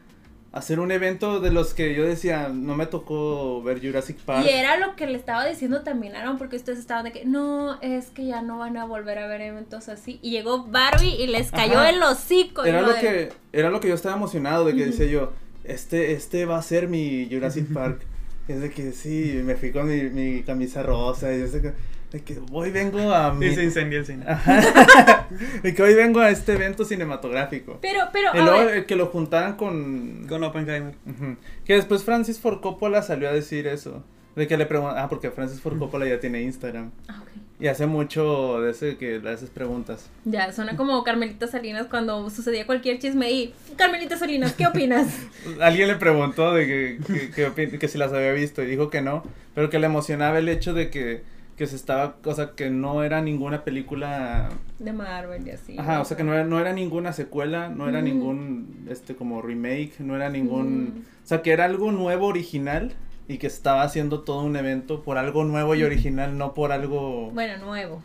a 0.58 0.62
ser 0.62 0.80
un 0.80 0.92
evento 0.92 1.40
de 1.40 1.52
los 1.52 1.74
que 1.74 1.94
yo 1.96 2.04
decía, 2.06 2.50
no 2.54 2.76
me 2.76 2.86
tocó 2.86 3.62
ver 3.64 3.80
Jurassic 3.82 4.18
Park. 4.18 4.46
Y 4.46 4.50
era 4.50 4.78
lo 4.78 4.96
que 4.96 5.08
le 5.08 5.18
estaba 5.18 5.46
diciendo 5.46 5.82
también 5.82 6.16
Aaron, 6.16 6.38
porque 6.38 6.56
ustedes 6.56 6.80
estaban 6.80 7.06
de 7.06 7.12
que 7.12 7.26
no, 7.26 7.80
es 7.82 8.08
que 8.12 8.26
ya 8.26 8.42
no 8.42 8.58
van 8.60 8.78
a 8.78 8.86
volver 8.86 9.18
a 9.20 9.28
ver 9.28 9.42
eventos 9.42 9.90
así. 9.90 10.20
Y 10.22 10.32
llegó 10.32 10.66
Barbie 10.66 11.16
y 11.22 11.28
les 11.28 11.52
cayó 11.52 11.80
Ajá. 11.80 11.90
el 11.90 12.02
hocico. 12.04 12.64
Era 12.66 12.82
lo 12.82 12.94
de- 12.94 13.00
que, 13.00 13.30
era 13.54 13.70
lo 13.70 13.80
que 13.80 13.88
yo 13.90 13.96
estaba 13.96 14.16
emocionado 14.16 14.66
de 14.66 14.76
que 14.76 14.86
decía 14.86 15.06
yo, 15.06 15.34
este, 15.64 16.14
este 16.14 16.46
va 16.46 16.58
a 16.58 16.62
ser 16.62 16.88
mi 16.88 17.28
Jurassic 17.32 17.68
Park. 17.74 18.02
Es 18.48 18.62
de 18.62 18.70
que 18.72 18.94
sí, 18.94 19.42
me 19.44 19.56
fui 19.56 19.72
con 19.72 19.88
mi, 19.90 20.04
mi 20.10 20.42
camisa 20.44 20.82
rosa 20.82 21.34
y 21.34 21.42
yo 21.42 21.48
sé 21.48 21.62
que, 21.62 21.74
de 22.12 22.22
que 22.24 22.40
hoy 22.52 22.72
vengo 22.72 23.14
a 23.14 23.34
mi... 23.34 23.48
Y 23.48 23.56
se 23.56 23.64
incendia 23.64 24.00
el 24.00 24.06
cine. 24.06 24.24
Ajá. 24.28 25.28
de 25.64 25.74
que 25.74 25.84
hoy 25.84 25.94
vengo 25.94 26.20
a 26.22 26.30
este 26.30 26.54
evento 26.54 26.86
cinematográfico. 26.86 27.80
Pero, 27.82 28.06
pero, 28.14 28.32
Y 28.34 28.38
a 28.38 28.42
luego 28.44 28.66
ver, 28.66 28.78
eh, 28.78 28.86
que 28.86 28.96
lo 28.96 29.08
juntaran 29.08 29.56
con... 29.58 30.26
Con 30.28 30.44
Oppenheimer. 30.44 30.96
Ujú. 31.06 31.36
Que 31.66 31.74
después 31.76 32.04
Francis 32.04 32.40
Ford 32.40 32.62
Coppola 32.62 33.02
salió 33.02 33.28
a 33.30 33.34
decir 33.34 33.68
eso. 33.68 34.04
De 34.36 34.48
que 34.48 34.56
le 34.56 34.66
preguntan, 34.66 34.98
ah, 35.00 35.10
porque 35.10 35.32
Francis 35.32 35.60
Ford 35.60 35.78
Coppola 35.80 36.08
ya 36.08 36.20
tiene 36.20 36.42
Instagram. 36.44 36.92
Ah, 37.08 37.20
ok. 37.24 37.28
Y 37.60 37.68
hace 37.68 37.88
mucho 37.88 38.62
de 38.62 38.70
ese 38.70 38.98
que 38.98 39.18
le 39.18 39.32
haces 39.32 39.50
preguntas. 39.50 40.12
Ya, 40.26 40.54
suena 40.54 40.78
como 40.78 41.04
Carmelita 41.04 41.48
Salinas 41.48 41.88
cuando 41.90 42.30
sucedía 42.30 42.68
cualquier 42.68 43.00
chisme 43.00 43.32
y 43.32 43.54
Carmelita 43.76 44.16
Salinas, 44.16 44.54
¿qué 44.54 44.68
opinas? 44.68 45.08
Alguien 45.60 45.88
le 45.88 45.96
preguntó 45.96 46.54
de 46.54 46.68
que, 46.68 47.00
que, 47.08 47.32
que 47.32 47.50
opin- 47.52 47.80
que 47.80 47.88
si 47.88 47.98
las 47.98 48.14
había 48.14 48.32
visto 48.34 48.62
y 48.62 48.68
dijo 48.68 48.92
que 48.92 49.02
no, 49.02 49.24
pero 49.56 49.72
que 49.72 49.80
le 49.80 49.88
emocionaba 49.88 50.38
el 50.38 50.50
hecho 50.50 50.76
de 50.76 50.92
que, 50.92 51.24
que 51.58 51.66
se 51.68 51.76
estaba, 51.76 52.16
o 52.24 52.34
sea, 52.34 52.52
que 52.56 52.70
no 52.70 53.04
era 53.04 53.20
ninguna 53.22 53.64
película, 53.64 54.50
De 54.80 54.94
Marvel 54.94 55.46
y 55.48 55.52
así. 55.52 55.76
ajá, 55.78 56.02
o 56.02 56.06
sea, 56.06 56.16
que 56.16 56.24
no 56.24 56.34
era, 56.34 56.44
no 56.44 56.60
era 56.60 56.72
ninguna 56.72 57.14
secuela, 57.14 57.68
no 57.70 57.90
era 57.90 58.00
Mm. 58.02 58.04
ningún, 58.06 58.86
este, 58.90 59.16
como 59.16 59.42
remake, 59.42 59.94
no 60.00 60.16
era 60.16 60.30
ningún, 60.30 60.84
Mm. 60.84 60.98
o 61.24 61.28
sea, 61.28 61.42
que 61.42 61.52
era 61.52 61.66
algo 61.66 61.92
nuevo, 61.92 62.28
original, 62.28 62.94
y 63.28 63.40
que 63.40 63.48
estaba 63.48 63.82
haciendo 63.82 64.22
todo 64.22 64.44
un 64.44 64.56
evento 64.56 65.02
por 65.04 65.18
algo 65.18 65.44
nuevo 65.44 65.74
y 65.76 65.84
original, 65.84 66.38
no 66.38 66.54
por 66.54 66.72
algo, 66.72 67.32
Bueno, 67.32 67.58
nuevo. 67.66 68.02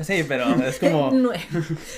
Sí, 0.00 0.24
pero 0.26 0.44
es 0.64 0.78
como, 0.78 1.10
nuevo. 1.12 1.42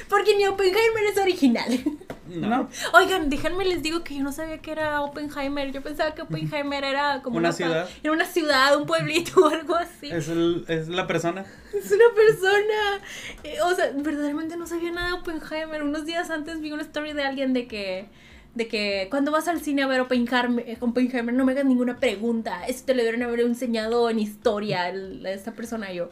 Porque 0.09 0.37
ni 0.37 0.47
Oppenheimer 0.47 1.05
es 1.12 1.18
original. 1.18 1.80
no, 2.26 2.68
Oigan, 2.95 3.28
déjenme 3.30 3.64
les 3.64 3.82
digo 3.82 4.03
que 4.05 4.16
yo 4.16 4.22
no 4.22 4.32
sabía 4.32 4.59
que 4.59 4.72
era 4.72 5.03
Oppenheimer. 5.03 5.70
Yo 5.72 5.82
pensaba 5.82 6.14
que 6.14 6.22
Oppenheimer 6.22 6.85
era 6.85 7.20
como 7.22 7.37
Una 7.39 7.53
ciudad. 7.53 7.89
Era 8.03 8.12
una 8.12 8.24
ciudad, 8.26 8.76
un 8.76 8.87
pueblito 8.87 9.41
o 9.45 9.49
algo 9.49 9.74
así. 9.76 10.11
Es, 10.11 10.28
el, 10.28 10.64
es 10.68 10.89
la 10.89 11.07
persona. 11.07 11.45
Es 11.72 11.91
una 11.93 12.05
persona. 12.14 13.01
Eh, 13.45 13.61
o 13.62 13.74
sea, 13.74 13.91
verdaderamente 13.95 14.57
no 14.57 14.66
sabía 14.66 14.91
nada 14.91 15.09
de 15.09 15.12
Oppenheimer. 15.14 15.82
Unos 15.82 16.07
días 16.07 16.30
antes 16.30 16.61
vi 16.61 16.72
una 16.72 16.82
story 16.82 17.12
de 17.12 17.22
alguien 17.24 17.53
de 17.53 17.66
que. 17.66 18.07
De 18.55 18.68
que 18.68 19.09
cuando 19.11 19.32
vas 19.32 19.49
al 19.49 19.61
cine 19.62 19.82
a 19.82 19.89
ver 19.89 20.01
Oppenheimer, 20.01 20.78
Oppenheimer 20.80 21.35
no 21.35 21.45
me 21.45 21.51
hagas 21.53 21.64
ninguna 21.64 21.97
pregunta. 21.99 22.64
Eso 22.68 22.85
te 22.87 22.95
lo 22.95 23.03
debieron 23.03 23.24
haber 23.28 23.41
enseñado 23.41 24.09
en 24.09 24.20
historia 24.20 24.89
el- 24.89 25.26
esta 25.26 25.51
persona. 25.55 25.93
Y 25.93 25.97
yo, 25.97 26.09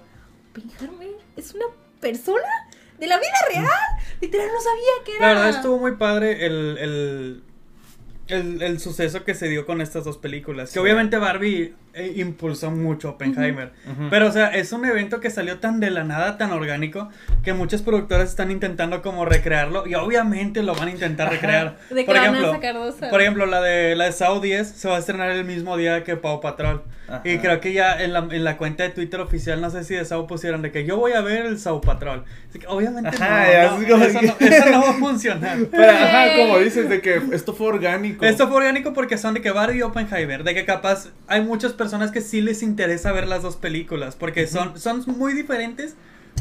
¿Oppenheimer 0.57 1.17
es 1.37 1.55
una 1.55 1.65
persona 2.01 2.43
de 2.99 3.07
la 3.07 3.17
vida 3.19 3.33
real? 3.51 3.67
Literal, 4.21 4.49
no 4.53 4.61
sabía 4.61 5.05
que 5.05 5.17
era. 5.17 5.27
La 5.29 5.35
verdad 5.35 5.51
estuvo 5.57 5.79
muy 5.79 5.97
padre 5.97 6.47
el, 6.47 6.79
el, 6.79 7.43
el, 8.29 8.63
el 8.63 8.81
suceso 8.81 9.25
que 9.25 9.35
se 9.35 9.49
dio 9.49 9.67
con 9.67 9.81
estas 9.81 10.05
dos 10.05 10.19
películas. 10.19 10.69
Que 10.71 10.75
Sí. 10.75 10.79
obviamente 10.79 11.17
Barbie 11.19 11.75
eh, 11.95 12.13
impulsó 12.17 12.71
mucho 12.71 13.11
Oppenheimer. 13.11 13.73
Ujú. 13.91 14.09
Pero, 14.11 14.29
o 14.29 14.33
sea, 14.33 14.49
es 14.49 14.73
un 14.73 14.85
evento 14.85 15.21
que 15.21 15.31
salió 15.31 15.59
tan 15.59 15.81
de 15.81 15.91
la 15.91 16.05
nada, 16.05 16.39
tan 16.39 16.51
orgánico, 16.53 17.09
que 17.45 17.53
muchas 17.53 17.83
productoras 17.83 18.31
están 18.31 18.51
intentando 18.51 19.03
como 19.03 19.25
recrearlo. 19.25 19.87
Y 19.87 19.95
obviamente 19.95 20.63
lo 20.63 20.75
van 20.75 20.89
a 20.89 20.91
intentar 20.91 21.27
Ajá. 21.27 21.35
recrear. 21.37 21.79
De 21.91 22.05
por 22.05 22.15
van 22.17 22.25
a 22.25 22.29
ejemplo, 22.29 22.53
sacar 22.53 22.75
dos, 22.75 22.95
por 22.95 23.21
ejemplo, 23.21 23.47
la 23.47 23.61
de 23.61 23.95
la 23.97 24.07
de 24.07 24.13
Saw 24.13 24.41
10 24.41 24.67
se 24.69 24.89
va 24.89 24.97
a 24.97 24.99
estrenar 24.99 25.31
el 25.31 25.45
mismo 25.45 25.77
día 25.77 26.03
que 26.05 26.17
Paw 26.17 26.41
Patrol. 26.41 26.83
Ajá. 27.09 27.21
Y 27.25 27.39
creo 27.39 27.61
que 27.61 27.73
ya 27.75 28.01
en 28.03 28.13
la, 28.15 28.21
en 28.31 28.43
la 28.45 28.57
cuenta 28.57 28.85
de 28.85 28.89
Twitter 28.91 29.21
oficial, 29.21 29.61
no 29.61 29.69
sé 29.69 29.85
si 29.85 29.95
de 29.95 30.05
Saw 30.05 30.27
pusieron 30.27 30.63
de 30.63 30.73
que 30.73 30.87
yo 30.87 30.97
voy 30.97 31.13
a 31.13 31.21
ver 31.21 31.45
el 31.45 31.59
Saw 31.59 31.81
Patrol. 31.83 32.25
Así 32.49 32.59
que 32.59 32.67
obviamente 32.69 33.11
Ajá, 33.11 33.47
no, 33.71 33.79
no, 33.81 33.89
como 33.89 34.05
eso, 34.05 34.21
que- 34.21 34.27
no, 34.27 34.35
eso 34.39 34.71
no 34.71 34.81
va 34.83 34.91
a 34.91 34.95
funcionar. 34.95 35.59
Pero, 35.71 35.91
ajá, 35.93 36.37
como 36.37 36.59
dices, 36.59 36.89
de 36.89 37.01
que 37.03 37.21
esto 37.33 37.53
fue 37.53 37.67
orgánico. 37.67 38.25
Esto 38.25 38.49
fue 38.49 38.57
orgánico 38.59 38.95
porque 38.95 39.19
son 39.19 39.35
de 39.35 39.43
que 39.43 39.51
Barbie 39.51 39.79
y 39.79 39.83
Oppenheimer, 39.83 40.43
de 40.43 40.55
que 40.55 40.65
capaz 40.65 41.09
hay 41.27 41.43
muchas 41.43 41.73
personas 41.73 41.82
que 42.13 42.21
sí 42.21 42.41
les 42.41 42.63
interesa 42.63 43.13
ver 43.13 43.27
las 43.29 43.43
dos 43.43 43.57
películas, 43.57 44.17
porque 44.17 44.47
son, 44.47 44.79
son 44.79 45.03
muy 45.07 45.33
diferentes, 45.35 45.95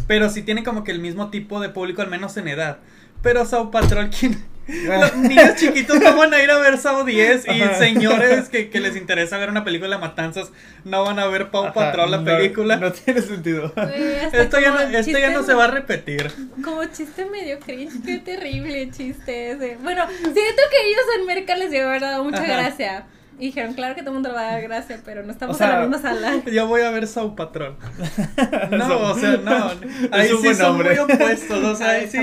pero 0.07 0.29
sí 0.29 0.41
tienen 0.41 0.63
como 0.63 0.83
que 0.83 0.91
el 0.91 0.99
mismo 0.99 1.29
tipo 1.29 1.59
de 1.59 1.69
público, 1.69 2.01
al 2.01 2.09
menos 2.09 2.37
en 2.37 2.47
edad. 2.47 2.79
Pero 3.21 3.45
Saw 3.45 3.71
Patrol, 3.71 4.09
¿quién? 4.19 4.43
Los 4.67 5.15
niños 5.17 5.55
chiquitos 5.55 5.99
no 5.99 6.15
van 6.15 6.33
a 6.33 6.41
ir 6.41 6.49
a 6.49 6.57
ver 6.59 6.77
Saw 6.77 7.03
10 7.03 7.45
y 7.47 7.61
Ajá. 7.61 7.73
señores 7.75 8.47
que, 8.47 8.69
que 8.69 8.79
les 8.79 8.95
interesa 8.95 9.37
ver 9.37 9.49
una 9.49 9.63
película 9.65 9.95
de 9.95 10.01
matanzas 10.01 10.51
no 10.85 11.03
van 11.03 11.19
a 11.19 11.25
ver 11.27 11.49
Paw 11.49 11.65
Ajá, 11.65 11.73
Patrol 11.73 12.11
la 12.11 12.17
no- 12.19 12.23
película. 12.25 12.77
No, 12.77 12.91
tiene 12.91 13.21
sentido. 13.21 13.73
Esto 14.31 14.59
ya, 14.61 14.71
no, 14.71 14.79
esto 14.79 15.17
ya 15.17 15.31
no 15.31 15.43
se 15.43 15.53
va 15.55 15.65
a 15.65 15.71
repetir. 15.71 16.31
Como 16.63 16.85
chiste 16.85 17.25
medio 17.25 17.59
cringe, 17.59 18.01
qué 18.05 18.19
terrible 18.19 18.89
chiste 18.91 19.51
ese. 19.51 19.77
Bueno, 19.81 20.05
siento 20.07 20.33
que 20.71 20.87
ellos 20.87 21.03
en 21.19 21.25
Merca 21.25 21.55
les 21.55 21.71
dio 21.71 21.87
haber 21.87 22.01
dado 22.01 22.23
mucha 22.23 22.37
Ajá. 22.43 22.45
gracia. 22.57 23.05
Y 23.39 23.45
dijeron, 23.45 23.73
claro 23.73 23.95
que 23.95 24.01
todo 24.01 24.11
el 24.11 24.15
mundo 24.15 24.29
le 24.29 24.35
va 24.35 24.41
a 24.49 24.51
dar 24.51 24.61
gracia, 24.61 25.01
pero 25.03 25.23
no 25.23 25.31
estamos 25.31 25.55
O 25.55 25.57
sea- 25.57 25.67
en 25.67 25.73
la 25.73 25.79
misma 25.87 25.97
sala. 25.99 26.43
Yo 26.51 26.67
voy 26.67 26.81
a 26.81 26.91
ver 26.91 27.07
Saw 27.07 27.35
Patrol. 27.35 27.75
No, 28.71 29.11
o 29.11 29.17
sea, 29.17 29.37
no. 29.37 29.71
Es 29.71 29.79
Ahí 30.11 30.31
un 30.31 30.37
sí 30.37 30.43
buen 30.43 30.55
son 30.55 30.77
muy 30.77 30.97
opuestos. 30.97 31.63
O 31.63 31.75
sea, 31.75 31.87
Ah, 31.87 31.91
ahí 31.93 32.07
sí. 32.07 32.19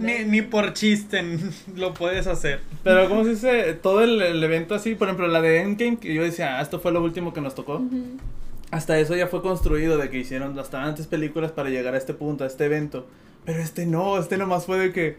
Ni, 0.00 0.24
ni 0.24 0.42
por 0.42 0.72
chiste 0.72 1.22
lo 1.76 1.94
puedes 1.94 2.26
hacer. 2.26 2.60
Pero, 2.82 3.08
¿cómo 3.08 3.22
se 3.24 3.30
dice? 3.30 3.74
Todo 3.74 4.02
el, 4.02 4.20
el 4.20 4.42
evento 4.42 4.74
así, 4.74 4.94
por 4.96 5.08
ejemplo, 5.08 5.28
la 5.28 5.40
de 5.40 5.60
Endgame, 5.60 5.98
que 5.98 6.12
yo 6.12 6.22
decía, 6.22 6.58
ah, 6.58 6.62
esto 6.62 6.80
fue 6.80 6.90
lo 6.92 7.00
último 7.02 7.32
que 7.32 7.40
nos 7.40 7.54
tocó. 7.54 7.76
Ujú. 7.76 8.16
Hasta 8.72 8.98
eso 8.98 9.14
ya 9.14 9.28
fue 9.28 9.42
construido, 9.42 9.96
de 9.96 10.10
que 10.10 10.18
hicieron 10.18 10.56
bastantes 10.56 11.06
películas 11.06 11.52
para 11.52 11.70
llegar 11.70 11.94
a 11.94 11.98
este 11.98 12.12
punto, 12.14 12.42
a 12.42 12.48
este 12.48 12.64
evento. 12.64 13.06
Pero 13.44 13.60
este 13.60 13.86
no, 13.86 14.18
este 14.18 14.36
nomás 14.36 14.66
fue 14.66 14.78
de 14.78 14.92
que 14.92 15.16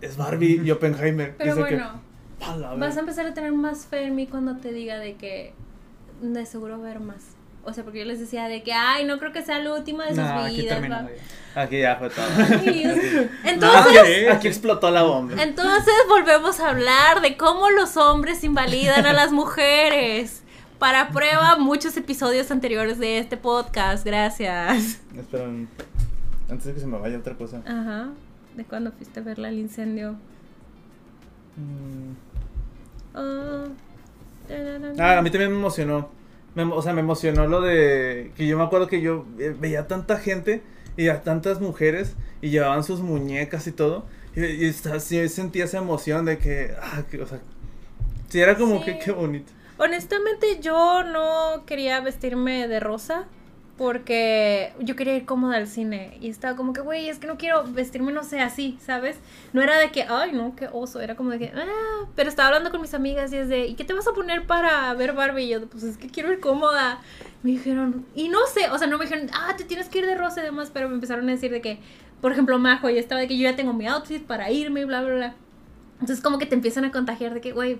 es 0.00 0.16
Barbie 0.16 0.60
y 0.64 0.70
Oppenheimer. 0.70 1.34
Pero 1.36 1.56
Dice 1.56 1.68
que, 1.68 1.74
bueno, 1.74 2.00
"A 2.46 2.56
la 2.56 2.74
vas 2.74 2.92
a 2.92 2.94
ver". 2.94 2.98
empezar 3.00 3.26
a 3.26 3.34
tener 3.34 3.52
más 3.52 3.86
fe 3.86 4.04
en 4.04 4.14
mí 4.14 4.26
cuando 4.26 4.56
te 4.56 4.72
diga 4.72 4.98
de 4.98 5.14
que 5.16 5.54
de 6.22 6.46
seguro 6.46 6.80
ver 6.80 7.00
más. 7.00 7.34
O 7.64 7.72
sea, 7.72 7.84
porque 7.84 7.98
yo 7.98 8.04
les 8.06 8.18
decía 8.18 8.48
de 8.48 8.62
que, 8.62 8.72
ay, 8.72 9.04
no 9.04 9.18
creo 9.18 9.32
que 9.32 9.42
sea 9.42 9.58
la 9.58 9.74
última 9.74 10.04
de 10.04 10.10
sus 10.10 10.18
No, 10.24 10.38
aquí 10.40 10.62
vidas. 10.62 10.74
terminó. 10.80 10.96
va". 10.96 11.02
ya. 11.54 11.62
Aquí 11.62 11.80
ya 11.80 11.96
fue 11.96 12.08
todo. 12.10 12.24
Aquí, 12.56 12.82
Entonces, 13.44 14.30
aquí 14.30 14.48
explotó 14.48 14.90
la 14.90 15.02
bomba. 15.02 15.42
Entonces 15.42 15.92
volvemos 16.08 16.60
a 16.60 16.70
hablar 16.70 17.20
de 17.20 17.36
cómo 17.36 17.68
los 17.70 17.96
hombres 17.96 18.44
invalidan 18.44 19.04
a 19.06 19.12
las 19.12 19.32
mujeres. 19.32 20.42
Para 20.78 21.08
prueba, 21.08 21.56
muchos 21.58 21.96
episodios 21.96 22.50
anteriores 22.52 22.98
de 23.00 23.18
este 23.18 23.36
podcast. 23.36 24.04
Gracias. 24.06 25.00
Espera, 25.18 25.46
antes 26.48 26.64
de 26.64 26.74
que 26.74 26.80
se 26.80 26.86
me 26.86 26.98
vaya 26.98 27.18
otra 27.18 27.34
cosa. 27.34 27.60
Ajá. 27.66 28.10
¿De 28.54 28.64
cuándo 28.64 28.92
fuiste 28.92 29.18
a 29.20 29.22
verla 29.24 29.48
el 29.48 29.58
incendio? 29.58 30.12
Mm. 31.56 32.27
Oh. 33.14 33.64
Ah, 34.98 35.18
a 35.18 35.22
mí 35.22 35.30
también 35.30 35.50
me 35.52 35.58
emocionó. 35.58 36.08
Me 36.54 36.62
o 36.64 36.82
sea, 36.82 36.92
me 36.92 37.00
emocionó 37.00 37.46
lo 37.46 37.60
de 37.60 38.32
que 38.36 38.46
yo 38.46 38.56
me 38.58 38.64
acuerdo 38.64 38.86
que 38.88 39.00
yo 39.00 39.26
eh, 39.38 39.54
veía 39.58 39.86
tanta 39.86 40.16
gente 40.18 40.62
y 40.96 41.08
a 41.08 41.22
tantas 41.22 41.60
mujeres 41.60 42.14
y 42.40 42.50
llevaban 42.50 42.82
sus 42.84 43.00
muñecas 43.00 43.66
y 43.66 43.72
todo. 43.72 44.06
Y, 44.34 44.44
y 44.44 44.72
sí 44.72 45.28
sentía 45.28 45.64
esa 45.64 45.78
emoción 45.78 46.24
de 46.24 46.38
que, 46.38 46.74
ah, 46.80 47.02
que, 47.10 47.20
o 47.22 47.26
sea, 47.26 47.40
sí, 48.28 48.40
era 48.40 48.56
como 48.56 48.78
Sí. 48.80 48.84
que 48.86 48.98
qué 48.98 49.12
bonito. 49.12 49.52
Honestamente, 49.78 50.58
yo 50.60 51.04
no 51.04 51.64
quería 51.66 52.00
vestirme 52.00 52.66
de 52.66 52.80
rosa 52.80 53.26
porque 53.78 54.72
yo 54.80 54.96
quería 54.96 55.14
ir 55.14 55.24
cómoda 55.24 55.56
al 55.56 55.68
cine 55.68 56.18
y 56.20 56.28
estaba 56.28 56.56
como 56.56 56.72
que, 56.72 56.80
güey, 56.80 57.08
es 57.08 57.20
que 57.20 57.28
no 57.28 57.38
quiero 57.38 57.64
vestirme, 57.64 58.12
no 58.12 58.24
sé, 58.24 58.40
así, 58.40 58.76
¿sabes? 58.84 59.16
No 59.52 59.62
era 59.62 59.78
de 59.78 59.90
que, 59.90 60.02
ay, 60.02 60.32
no, 60.32 60.56
qué 60.56 60.68
oso, 60.72 61.00
era 61.00 61.14
como 61.14 61.30
de 61.30 61.38
que, 61.38 61.52
ah, 61.54 62.06
pero 62.16 62.28
estaba 62.28 62.48
hablando 62.48 62.72
con 62.72 62.80
mis 62.80 62.92
amigas 62.92 63.32
y 63.32 63.36
es 63.36 63.48
de, 63.48 63.68
¿y 63.68 63.74
qué 63.74 63.84
te 63.84 63.94
vas 63.94 64.08
a 64.08 64.12
poner 64.12 64.46
para 64.46 64.92
ver 64.94 65.12
Barbie? 65.12 65.44
Y 65.44 65.48
yo, 65.50 65.66
pues 65.66 65.84
es 65.84 65.96
que 65.96 66.08
quiero 66.08 66.32
ir 66.32 66.40
cómoda. 66.40 67.00
Me 67.44 67.52
dijeron, 67.52 68.04
y 68.16 68.28
no 68.28 68.40
sé, 68.52 68.68
o 68.70 68.78
sea, 68.78 68.88
no 68.88 68.98
me 68.98 69.04
dijeron, 69.04 69.30
ah, 69.32 69.54
te 69.56 69.62
tienes 69.62 69.88
que 69.88 70.00
ir 70.00 70.06
de 70.06 70.16
rosa 70.16 70.40
y 70.40 70.44
demás, 70.44 70.70
pero 70.74 70.88
me 70.88 70.96
empezaron 70.96 71.28
a 71.28 71.32
decir 71.32 71.52
de 71.52 71.60
que, 71.60 71.78
por 72.20 72.32
ejemplo, 72.32 72.58
Majo, 72.58 72.90
y 72.90 72.98
estaba 72.98 73.20
de 73.20 73.28
que 73.28 73.38
yo 73.38 73.44
ya 73.44 73.54
tengo 73.54 73.72
mi 73.72 73.86
outfit 73.86 74.26
para 74.26 74.50
irme 74.50 74.80
y 74.80 74.84
bla, 74.84 75.02
bla, 75.02 75.14
bla. 75.14 75.34
Entonces 76.00 76.20
como 76.20 76.38
que 76.38 76.46
te 76.46 76.56
empiezan 76.56 76.84
a 76.84 76.90
contagiar 76.90 77.32
de 77.32 77.40
que, 77.40 77.52
güey, 77.52 77.78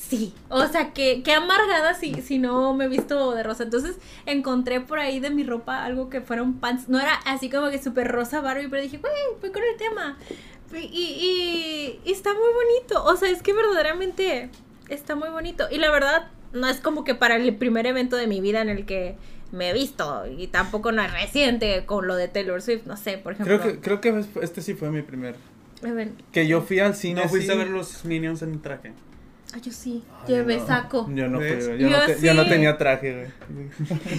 sí. 0.00 0.34
O 0.48 0.66
sea, 0.66 0.92
que, 0.92 1.22
que 1.22 1.32
amargada 1.32 1.94
si, 1.94 2.14
si 2.22 2.38
no 2.38 2.74
me 2.74 2.86
he 2.86 2.88
visto 2.88 3.32
de 3.34 3.42
rosa. 3.42 3.64
Entonces 3.64 3.98
encontré 4.26 4.80
por 4.80 4.98
ahí 4.98 5.20
de 5.20 5.30
mi 5.30 5.44
ropa 5.44 5.84
algo 5.84 6.08
que 6.08 6.20
fuera 6.20 6.42
un 6.42 6.58
pants. 6.58 6.88
No 6.88 6.98
era 6.98 7.14
así 7.26 7.50
como 7.50 7.70
que 7.70 7.82
súper 7.82 8.08
rosa 8.08 8.40
Barbie, 8.40 8.68
pero 8.68 8.82
dije, 8.82 8.98
güey, 8.98 9.12
voy 9.40 9.50
con 9.50 9.62
el 9.62 9.76
tema. 9.76 10.18
Y, 10.72 10.78
y, 10.86 12.00
y 12.04 12.12
está 12.12 12.32
muy 12.32 12.48
bonito. 12.52 13.04
O 13.04 13.16
sea, 13.16 13.28
es 13.28 13.42
que 13.42 13.52
verdaderamente 13.52 14.50
está 14.88 15.14
muy 15.14 15.28
bonito. 15.28 15.64
Y 15.70 15.78
la 15.78 15.90
verdad, 15.90 16.28
no 16.52 16.68
es 16.68 16.80
como 16.80 17.04
que 17.04 17.14
para 17.14 17.36
el 17.36 17.54
primer 17.56 17.86
evento 17.86 18.16
de 18.16 18.26
mi 18.26 18.40
vida 18.40 18.62
en 18.62 18.68
el 18.68 18.86
que 18.86 19.16
me 19.52 19.70
he 19.70 19.72
visto. 19.72 20.24
Y 20.26 20.46
tampoco 20.46 20.92
no 20.92 21.02
es 21.02 21.12
reciente 21.12 21.84
con 21.86 22.06
lo 22.06 22.16
de 22.16 22.28
Taylor 22.28 22.62
Swift, 22.62 22.86
no 22.86 22.96
sé, 22.96 23.18
por 23.18 23.32
ejemplo. 23.32 23.58
Creo 23.60 23.72
que, 23.72 23.80
creo 23.80 24.00
que 24.00 24.24
este 24.42 24.62
sí 24.62 24.74
fue 24.74 24.90
mi 24.90 25.02
primer. 25.02 25.36
A 25.82 25.92
ver, 25.92 26.12
Que 26.32 26.46
yo 26.46 26.62
fui 26.62 26.78
al 26.78 26.94
cine. 26.94 27.22
No 27.22 27.28
fuiste 27.28 27.52
a 27.52 27.56
ver 27.56 27.68
los 27.68 28.04
Minions 28.04 28.42
en 28.42 28.60
traje. 28.60 28.92
Ah, 29.54 29.58
yo 29.62 29.72
sí, 29.72 30.02
Ay, 30.22 30.28
llevé 30.34 30.56
no. 30.58 30.66
saco. 30.66 31.10
Yo 31.14 31.28
no. 31.28 31.40
Yo, 31.42 31.76
Yo 31.76 31.90
no 31.90 32.06
te- 32.06 32.20
yo 32.20 32.34
no 32.34 32.46
tenía 32.48 32.76
traje, 32.78 33.12
güey. 33.14 33.28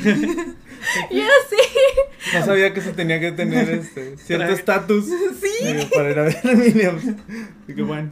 Yo 1.12 1.24
sí. 1.49 1.58
No 2.34 2.45
sabía 2.45 2.74
que 2.74 2.82
se 2.82 2.94
tenía 2.94 3.20
que 3.20 3.32
tener 3.32 3.70
este 3.70 4.18
cierto 4.18 4.52
estatus. 4.53 5.06
Sí. 5.41 5.88
Para 5.94 6.12
ir 6.12 6.20
a 6.20 6.24
ver 6.24 6.38
Minions. 6.56 7.03
Así 7.64 7.76
que 7.76 7.82
bueno. 7.82 8.12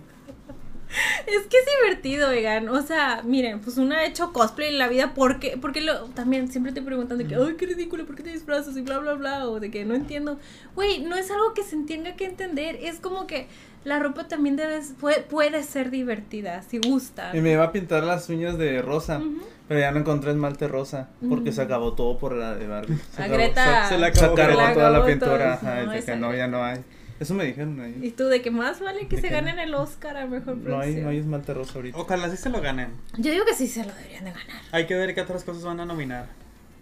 Es 1.28 1.48
que 1.48 1.58
es 1.58 1.66
divertido, 1.82 2.30
vegan. 2.30 2.70
O 2.70 2.82
sea, 2.82 3.22
miren, 3.24 3.60
pues 3.62 3.78
uno 3.78 3.96
ha 3.96 4.04
hecho 4.06 4.34
cosplay 4.34 4.70
en 4.70 4.80
la 4.80 4.88
vida 4.88 5.14
porque, 5.16 5.58
porque 5.62 5.82
lo, 5.82 6.06
también 6.12 6.52
siempre 6.52 6.72
te 6.72 6.82
preguntan 6.82 7.18
de 7.18 7.26
que, 7.28 7.36
ay, 7.36 7.56
qué 7.58 7.66
ridículo, 7.68 8.06
¿por 8.06 8.16
qué 8.16 8.24
te 8.24 8.32
disfrazas? 8.32 8.76
Y 8.78 8.82
bla, 8.82 9.00
bla, 9.00 9.14
bla, 9.14 9.48
o 9.48 9.60
de 9.60 9.70
que 9.72 9.86
no 9.86 9.94
entiendo. 9.96 10.40
Güey, 10.76 11.02
no 11.02 11.16
es 11.16 11.30
algo 11.32 11.54
que 11.54 11.64
se 11.64 11.78
tenga 11.84 12.16
que 12.16 12.26
entender. 12.26 12.78
Es 12.82 13.00
como 13.00 13.28
que 13.28 13.48
la 13.84 14.00
ropa 14.00 14.28
también 14.28 14.56
debe, 14.56 14.80
puede, 15.00 15.22
puede 15.22 15.64
ser 15.64 15.90
divertida, 15.92 16.62
si 16.64 16.80
gusta. 16.80 17.32
Y 17.36 17.42
me 17.42 17.52
iba 17.54 17.64
a 17.64 17.72
pintar 17.72 18.04
las 18.04 18.28
uñas 18.30 18.58
de 18.58 18.82
rosa. 18.82 19.22
Pero 19.68 19.80
ya 19.82 19.92
no 19.92 20.00
encontré 20.00 20.32
esmalte 20.32 20.68
rosa. 20.68 21.10
Porque 21.30 21.52
Mm. 21.52 21.54
se 21.54 21.62
acabó 21.62 21.94
todo 21.94 22.18
por 22.18 22.34
la 22.36 22.56
de 22.56 22.66
Barbie. 22.68 22.98
Se 23.16 23.22
A 23.22 23.26
acabó- 23.26 23.38
Greta 23.38 23.84
se- 23.84 23.94
se 23.94 23.98
la 24.00 24.12
Se 24.14 24.26
acabó 24.26 24.36
toda 24.74 24.90
la 24.90 25.06
pintura. 25.06 25.60
todo, 25.60 25.70
Ajá, 25.70 25.76
no, 25.76 25.82
y 25.84 25.86
dije, 25.98 26.00
esa- 26.00 26.16
no, 26.16 26.34
ya 26.36 26.48
no 26.48 26.64
hay. 26.64 26.80
Eso 27.20 27.34
me 27.34 27.44
dijeron 27.46 27.80
ahí. 27.82 28.00
Y 28.02 28.12
tú, 28.12 28.26
de 28.26 28.42
que 28.42 28.50
más 28.52 28.80
vale 28.80 29.08
que 29.08 29.18
¿De 29.18 29.22
se 29.22 29.28
qué? 29.28 29.34
ganen 29.34 29.60
el 29.60 29.74
Oscar 29.76 30.16
a 30.18 30.26
mejor 30.26 30.56
No 30.58 30.80
hay, 30.80 30.94
producción. 30.94 31.04
no 31.04 31.10
hay 31.10 31.18
esmalte 31.18 31.54
rosa 31.54 31.74
ahorita. 31.76 31.98
Ojalá 31.98 32.30
sí 32.30 32.38
se 32.38 32.50
lo 32.50 32.62
ganen. 32.62 32.92
Yo 33.18 33.32
digo 33.32 33.44
que 33.46 33.54
sí 33.54 33.68
se 33.68 33.84
lo 33.86 33.94
deberían 33.94 34.24
de 34.26 34.32
ganar. 34.32 34.62
Hay 34.72 34.86
que 34.88 34.96
ver 34.96 35.14
qué 35.14 35.22
otras 35.22 35.44
cosas 35.44 35.64
van 35.64 35.80
a 35.82 35.86
nominar. 35.86 36.28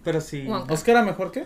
Pero 0.04 0.22
sí. 0.22 0.46
Wonka. 0.48 0.74
¿Oscar 0.74 0.98
a 0.98 1.02
mejor 1.04 1.32
qué? 1.32 1.46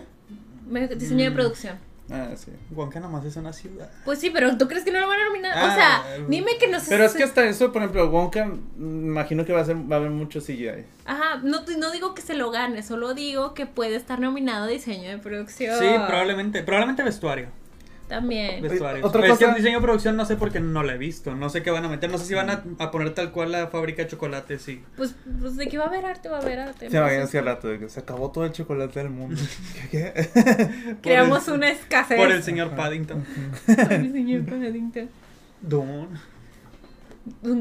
Me- 0.68 0.88
Diseño 0.88 1.24
de 1.24 1.30
Mm. 1.30 1.34
producción. 1.34 1.78
Ah, 2.10 2.28
sí. 2.36 2.50
Wonka 2.72 3.00
nomás 3.00 3.24
es 3.24 3.36
una 3.36 3.52
ciudad. 3.54 3.88
Pues 4.04 4.18
sí, 4.18 4.28
pero 4.28 4.58
¿tú 4.58 4.68
crees 4.68 4.84
que 4.84 4.90
no 4.92 5.00
lo 5.00 5.08
van 5.08 5.20
a 5.20 5.24
nominar? 5.24 5.52
o 5.56 5.66
Ah, 5.66 5.74
sea, 5.74 6.16
eh, 6.16 6.24
dime 6.28 6.58
que 6.60 6.68
no 6.68 6.78
se... 6.78 6.90
Pero 6.90 7.04
es 7.04 7.14
que 7.14 7.22
hasta 7.22 7.44
eso, 7.46 7.72
por 7.72 7.80
ejemplo, 7.80 8.10
Wonka, 8.10 8.44
mm, 8.44 9.06
imagino 9.06 9.46
que 9.46 9.52
va 9.54 9.60
a 9.60 9.64
ser, 9.64 9.76
va 9.90 9.96
a 9.96 9.98
haber 10.00 10.10
mucho 10.10 10.40
CGI. 10.40 10.84
Ajá, 11.06 11.40
no, 11.42 11.60
no 11.78 11.90
digo 11.92 12.14
que 12.14 12.20
se 12.20 12.34
lo 12.34 12.50
gane, 12.50 12.82
solo 12.82 13.14
digo 13.14 13.54
que 13.54 13.64
puede 13.66 13.94
estar 13.96 14.20
nominado 14.20 14.64
a 14.64 14.68
diseño 14.68 15.08
de 15.08 15.18
producción. 15.18 15.78
Sí, 15.78 15.86
probablemente. 16.06 16.62
Probablemente 16.62 17.02
vestuario. 17.02 17.46
También. 18.08 18.60
Vestuario. 18.60 19.06
otra 19.06 19.20
es 19.22 19.26
que 19.26 19.30
cosa- 19.38 19.48
el 19.50 19.54
diseño 19.56 19.78
de 19.78 19.82
producción 19.82 20.16
no 20.16 20.26
sé 20.26 20.36
por 20.36 20.52
qué 20.52 20.60
no 20.60 20.82
la 20.82 20.94
he 20.94 20.98
visto. 20.98 21.34
No 21.34 21.48
sé 21.48 21.62
qué 21.62 21.70
van 21.70 21.84
a 21.84 21.88
meter. 21.88 22.10
No 22.10 22.18
sé 22.18 22.26
si 22.26 22.34
van 22.34 22.50
a, 22.50 22.62
a 22.78 22.90
poner 22.90 23.14
tal 23.14 23.32
cual 23.32 23.52
la 23.52 23.68
fábrica 23.68 24.02
de 24.02 24.08
chocolates. 24.08 24.60
Sí. 24.62 24.82
Pues, 24.96 25.14
pues 25.40 25.56
de 25.56 25.66
que 25.68 25.78
va 25.78 25.84
a 25.84 25.88
haber 25.88 26.04
arte, 26.04 26.28
va 26.28 26.38
a 26.38 26.40
haber 26.42 26.58
arte. 26.58 26.90
Se 26.90 26.96
imaginan 26.96 27.08
Entonces, 27.22 27.28
hace 27.28 27.40
rato 27.42 27.68
de 27.68 27.78
que 27.78 27.88
se 27.88 28.00
acabó 28.00 28.30
todo 28.30 28.44
el 28.44 28.52
chocolate 28.52 28.98
del 29.00 29.10
mundo. 29.10 29.40
¿Qué? 29.90 30.12
qué? 30.14 30.96
Creamos 31.02 31.44
Por 31.44 31.48
el- 31.54 31.58
una 31.60 31.70
escasez. 31.70 32.18
Por 32.18 32.30
el 32.30 32.42
señor 32.42 32.70
Paddington. 32.76 33.24
Ay, 33.66 34.10
señor 34.12 34.44
Paddington. 34.44 35.08
Don. 35.62 36.08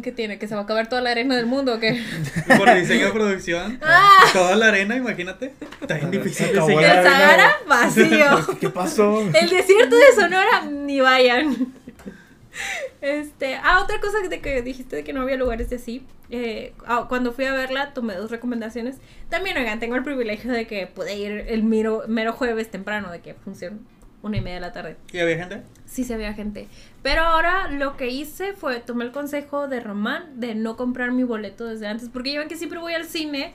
¿Qué 0.01 0.11
tiene? 0.11 0.39
¿Que 0.39 0.47
se 0.47 0.55
va 0.55 0.61
a 0.61 0.63
acabar 0.63 0.89
toda 0.89 1.01
la 1.01 1.11
arena 1.11 1.35
del 1.35 1.45
mundo 1.45 1.75
o 1.75 1.79
qué? 1.79 2.01
Por 2.57 2.67
el 2.69 2.81
diseño 2.81 3.07
de 3.07 3.11
producción. 3.11 3.79
¡Ah! 3.81 4.25
Toda 4.33 4.55
la 4.55 4.67
arena, 4.67 4.95
imagínate. 4.95 5.53
Está 5.79 5.95
bien 5.95 6.11
difícil 6.11 6.47
El 6.47 6.55
Sahara, 6.55 7.51
vacío. 7.67 8.57
¿Qué 8.59 8.69
pasó? 8.69 9.21
El 9.21 9.49
desierto 9.49 9.95
de 9.95 10.15
Sonora, 10.15 10.65
ni 10.65 10.99
vayan. 10.99 11.73
Este, 13.01 13.55
ah, 13.55 13.81
otra 13.83 13.99
cosa 13.99 14.17
de 14.27 14.41
que 14.41 14.61
dijiste 14.61 14.95
de 14.95 15.03
que 15.03 15.13
no 15.13 15.21
había 15.21 15.37
lugares 15.37 15.69
de 15.69 15.75
así. 15.77 16.05
eh, 16.29 16.73
ah, 16.85 17.05
cuando 17.07 17.31
fui 17.31 17.45
a 17.45 17.53
verla, 17.53 17.93
tomé 17.93 18.15
dos 18.15 18.31
recomendaciones. 18.31 18.97
También, 19.29 19.57
oigan, 19.57 19.79
tengo 19.79 19.95
el 19.95 20.03
privilegio 20.03 20.51
de 20.51 20.65
que 20.67 20.87
pude 20.87 21.15
ir 21.15 21.45
el 21.47 21.63
mero, 21.63 22.03
mero 22.07 22.33
jueves 22.33 22.69
temprano, 22.71 23.11
de 23.11 23.21
que 23.21 23.35
funciona 23.35 23.77
una 24.23 24.37
y 24.37 24.41
media 24.41 24.55
de 24.55 24.61
la 24.61 24.71
tarde. 24.71 24.97
¿Y 25.11 25.19
había 25.19 25.37
gente? 25.37 25.63
Sí, 25.85 26.03
se 26.03 26.13
había 26.13 26.33
gente. 26.33 26.67
Pero 27.01 27.21
ahora 27.21 27.69
lo 27.69 27.97
que 27.97 28.09
hice 28.09 28.53
fue 28.53 28.79
tomé 28.79 29.03
el 29.05 29.11
consejo 29.11 29.67
de 29.67 29.79
Román 29.79 30.39
de 30.39 30.55
no 30.55 30.77
comprar 30.77 31.11
mi 31.11 31.23
boleto 31.23 31.65
desde 31.65 31.87
antes. 31.87 32.09
Porque 32.09 32.33
yo 32.33 32.39
ven 32.39 32.47
que 32.47 32.55
siempre 32.55 32.79
voy 32.79 32.93
al 32.93 33.05
cine 33.05 33.53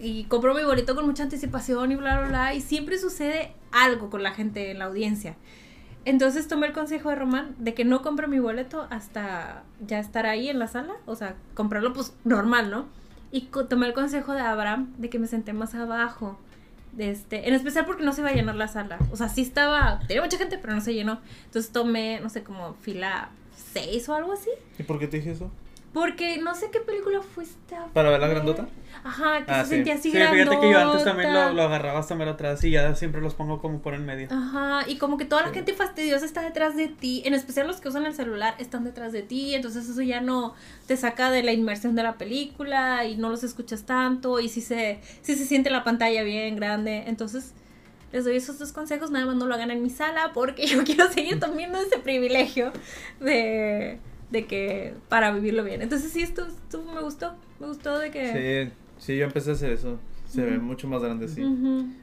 y 0.00 0.24
compro 0.24 0.54
mi 0.54 0.64
boleto 0.64 0.94
con 0.94 1.06
mucha 1.06 1.22
anticipación 1.22 1.92
y 1.92 1.96
bla, 1.96 2.18
bla, 2.18 2.28
bla. 2.28 2.54
Y 2.54 2.60
siempre 2.60 2.98
sucede 2.98 3.52
algo 3.72 4.10
con 4.10 4.22
la 4.22 4.32
gente 4.32 4.70
en 4.70 4.80
la 4.80 4.86
audiencia. 4.86 5.36
Entonces 6.04 6.48
tomé 6.48 6.66
el 6.66 6.72
consejo 6.72 7.10
de 7.10 7.16
Román 7.16 7.54
de 7.58 7.74
que 7.74 7.84
no 7.84 8.02
compre 8.02 8.26
mi 8.28 8.38
boleto 8.38 8.86
hasta 8.90 9.62
ya 9.86 9.98
estar 9.98 10.26
ahí 10.26 10.48
en 10.48 10.58
la 10.58 10.66
sala. 10.66 10.94
O 11.06 11.16
sea, 11.16 11.36
comprarlo 11.54 11.92
pues 11.92 12.14
normal, 12.24 12.70
¿no? 12.70 12.86
Y 13.30 13.42
tomé 13.68 13.86
el 13.86 13.92
consejo 13.92 14.32
de 14.32 14.40
Abraham 14.40 14.94
de 14.98 15.10
que 15.10 15.18
me 15.18 15.26
senté 15.26 15.52
más 15.52 15.74
abajo. 15.74 16.38
Este, 16.96 17.48
en 17.48 17.54
especial 17.54 17.86
porque 17.86 18.04
no 18.04 18.12
se 18.12 18.20
iba 18.22 18.30
a 18.30 18.32
llenar 18.32 18.54
la 18.54 18.68
sala. 18.68 18.98
O 19.12 19.16
sea, 19.16 19.28
sí 19.28 19.42
estaba, 19.42 20.00
tenía 20.06 20.22
mucha 20.22 20.38
gente, 20.38 20.58
pero 20.58 20.74
no 20.74 20.80
se 20.80 20.94
llenó. 20.94 21.20
Entonces 21.44 21.70
tomé, 21.72 22.20
no 22.20 22.28
sé, 22.28 22.42
como 22.42 22.74
fila 22.74 23.30
6 23.72 24.08
o 24.08 24.14
algo 24.14 24.32
así. 24.32 24.50
¿Y 24.78 24.82
por 24.82 24.98
qué 24.98 25.06
te 25.06 25.18
dije 25.18 25.32
eso? 25.32 25.50
Porque 25.92 26.38
no 26.38 26.54
sé 26.54 26.70
qué 26.70 26.80
película 26.80 27.22
fuiste 27.22 27.74
a 27.74 27.86
¿Para 27.86 28.10
ver 28.10 28.20
la 28.20 28.28
grandota? 28.28 28.68
Ajá, 29.04 29.44
que 29.44 29.50
Ah, 29.52 29.62
se 29.64 29.70
sí. 29.70 29.74
sentía 29.76 29.94
así 29.94 30.10
Sí, 30.10 30.18
fíjate 30.18 30.58
que 30.60 30.68
yo 30.70 30.78
antes 30.78 31.04
también 31.04 31.32
lo, 31.32 31.52
lo 31.54 31.62
agarraba 31.62 31.98
hasta 32.00 32.14
mero 32.14 32.32
atrás 32.32 32.62
y 32.64 32.70
ya 32.72 32.94
siempre 32.94 33.20
los 33.22 33.34
pongo 33.34 33.60
como 33.60 33.80
por 33.80 33.94
en 33.94 34.04
medio. 34.04 34.28
Ajá, 34.30 34.82
y 34.88 34.98
como 34.98 35.16
que 35.16 35.24
toda 35.24 35.42
la 35.42 35.48
Sí. 35.48 35.54
gente 35.54 35.72
fastidiosa 35.74 36.26
está 36.26 36.42
detrás 36.42 36.76
de 36.76 36.88
ti, 36.88 37.22
en 37.24 37.32
especial 37.32 37.66
los 37.66 37.80
que 37.80 37.88
usan 37.88 38.04
el 38.06 38.14
celular 38.14 38.54
están 38.58 38.84
detrás 38.84 39.12
de 39.12 39.22
ti, 39.22 39.54
entonces 39.54 39.88
eso 39.88 40.02
ya 40.02 40.20
no 40.20 40.54
te 40.86 40.96
saca 40.96 41.30
de 41.30 41.42
la 41.42 41.52
inmersión 41.52 41.94
de 41.94 42.02
la 42.02 42.18
película 42.18 43.04
y 43.06 43.16
no 43.16 43.30
los 43.30 43.42
escuchas 43.44 43.84
tanto 43.84 44.40
y 44.40 44.48
si 44.50 44.60
se, 44.60 45.00
si 45.22 45.36
se 45.36 45.46
siente 45.46 45.70
la 45.70 45.84
pantalla 45.84 46.22
bien 46.22 46.56
grande, 46.56 47.04
entonces 47.06 47.54
les 48.12 48.24
doy 48.24 48.36
esos 48.36 48.58
dos 48.58 48.72
consejos, 48.72 49.10
nada 49.10 49.26
más 49.26 49.36
no 49.36 49.46
lo 49.46 49.54
hagan 49.54 49.70
en 49.70 49.82
mi 49.82 49.90
sala 49.90 50.32
porque 50.34 50.66
yo 50.66 50.82
quiero 50.84 51.10
seguir 51.10 51.38
teniendo 51.40 51.78
ese 51.78 51.98
privilegio 51.98 52.72
de, 53.20 53.98
de 54.30 54.46
que 54.46 54.94
para 55.08 55.32
vivirlo 55.32 55.64
bien. 55.64 55.82
Entonces 55.82 56.12
sí, 56.12 56.22
esto, 56.22 56.46
esto 56.46 56.82
me 56.82 57.00
gustó, 57.00 57.34
me 57.60 57.66
gustó 57.66 57.98
de 57.98 58.10
que... 58.10 58.68
Sí, 58.68 58.72
sí, 58.98 59.16
yo 59.16 59.24
empecé 59.24 59.50
a 59.50 59.54
hacer 59.54 59.72
eso. 59.72 59.98
Se 60.26 60.42
ve 60.42 60.58
mucho 60.58 60.88
más 60.88 61.02
grande, 61.02 61.26
sí. 61.26 61.42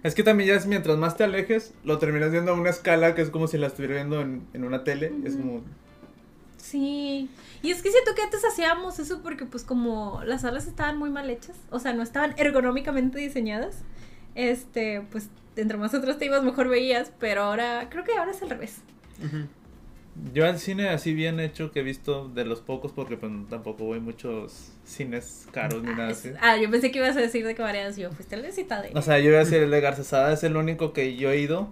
Es 0.01 0.15
que 0.15 0.23
también 0.23 0.49
ya 0.49 0.55
es 0.55 0.65
mientras 0.65 0.97
más 0.97 1.15
te 1.15 1.23
alejes, 1.23 1.75
lo 1.83 1.99
terminas 1.99 2.31
viendo 2.31 2.51
a 2.51 2.55
una 2.55 2.71
escala 2.71 3.13
que 3.13 3.21
es 3.21 3.29
como 3.29 3.47
si 3.47 3.59
la 3.59 3.67
estuviera 3.67 3.95
viendo 3.95 4.19
en, 4.19 4.47
en 4.53 4.63
una 4.63 4.83
tele. 4.83 5.13
Es 5.23 5.35
como. 5.35 5.61
Sí, 6.57 7.29
y 7.61 7.69
es 7.69 7.83
que 7.83 7.91
siento 7.91 8.15
que 8.15 8.23
antes 8.23 8.43
hacíamos 8.43 8.97
eso 8.97 9.21
porque 9.21 9.45
pues 9.45 9.63
como 9.63 10.21
las 10.25 10.41
salas 10.41 10.65
estaban 10.65 10.97
muy 10.97 11.11
mal 11.11 11.29
hechas, 11.29 11.55
o 11.69 11.79
sea, 11.79 11.93
no 11.93 12.01
estaban 12.01 12.33
ergonómicamente 12.37 13.19
diseñadas, 13.19 13.83
este, 14.33 15.05
pues 15.11 15.29
entre 15.55 15.77
más 15.77 15.93
atrás 15.93 16.17
te 16.17 16.25
ibas 16.25 16.43
mejor 16.43 16.67
veías, 16.67 17.11
pero 17.19 17.43
ahora, 17.43 17.87
creo 17.91 18.03
que 18.03 18.13
ahora 18.17 18.31
es 18.31 18.41
al 18.41 18.49
revés. 18.49 18.77
Yo 20.33 20.45
al 20.45 20.59
cine 20.59 20.89
así 20.89 21.13
bien 21.13 21.39
hecho 21.39 21.71
que 21.71 21.81
he 21.81 21.83
visto 21.83 22.29
de 22.29 22.45
los 22.45 22.61
pocos, 22.61 22.91
porque 22.93 23.17
pues 23.17 23.31
tampoco 23.49 23.83
voy 23.83 23.99
muchos 23.99 24.71
cines 24.85 25.47
caros 25.51 25.83
ni 25.83 25.89
nada 25.89 26.09
así. 26.09 26.31
ah, 26.41 26.57
yo 26.57 26.71
pensé 26.71 26.91
que 26.91 26.99
ibas 26.99 27.17
a 27.17 27.21
decir 27.21 27.45
de 27.45 27.53
que 27.53 27.61
varias 27.61 27.97
yo, 27.97 28.11
fuiste 28.11 28.35
al 28.35 28.41
de 28.41 28.51
Citadel. 28.51 28.91
O 28.95 29.01
sea, 29.01 29.19
yo 29.19 29.29
iba 29.29 29.39
a 29.39 29.43
decir 29.43 29.61
el 29.61 29.71
de 29.71 29.81
Garzasada 29.81 30.33
es 30.33 30.43
el 30.43 30.55
único 30.55 30.93
que 30.93 31.15
yo 31.15 31.31
he 31.31 31.39
ido 31.39 31.69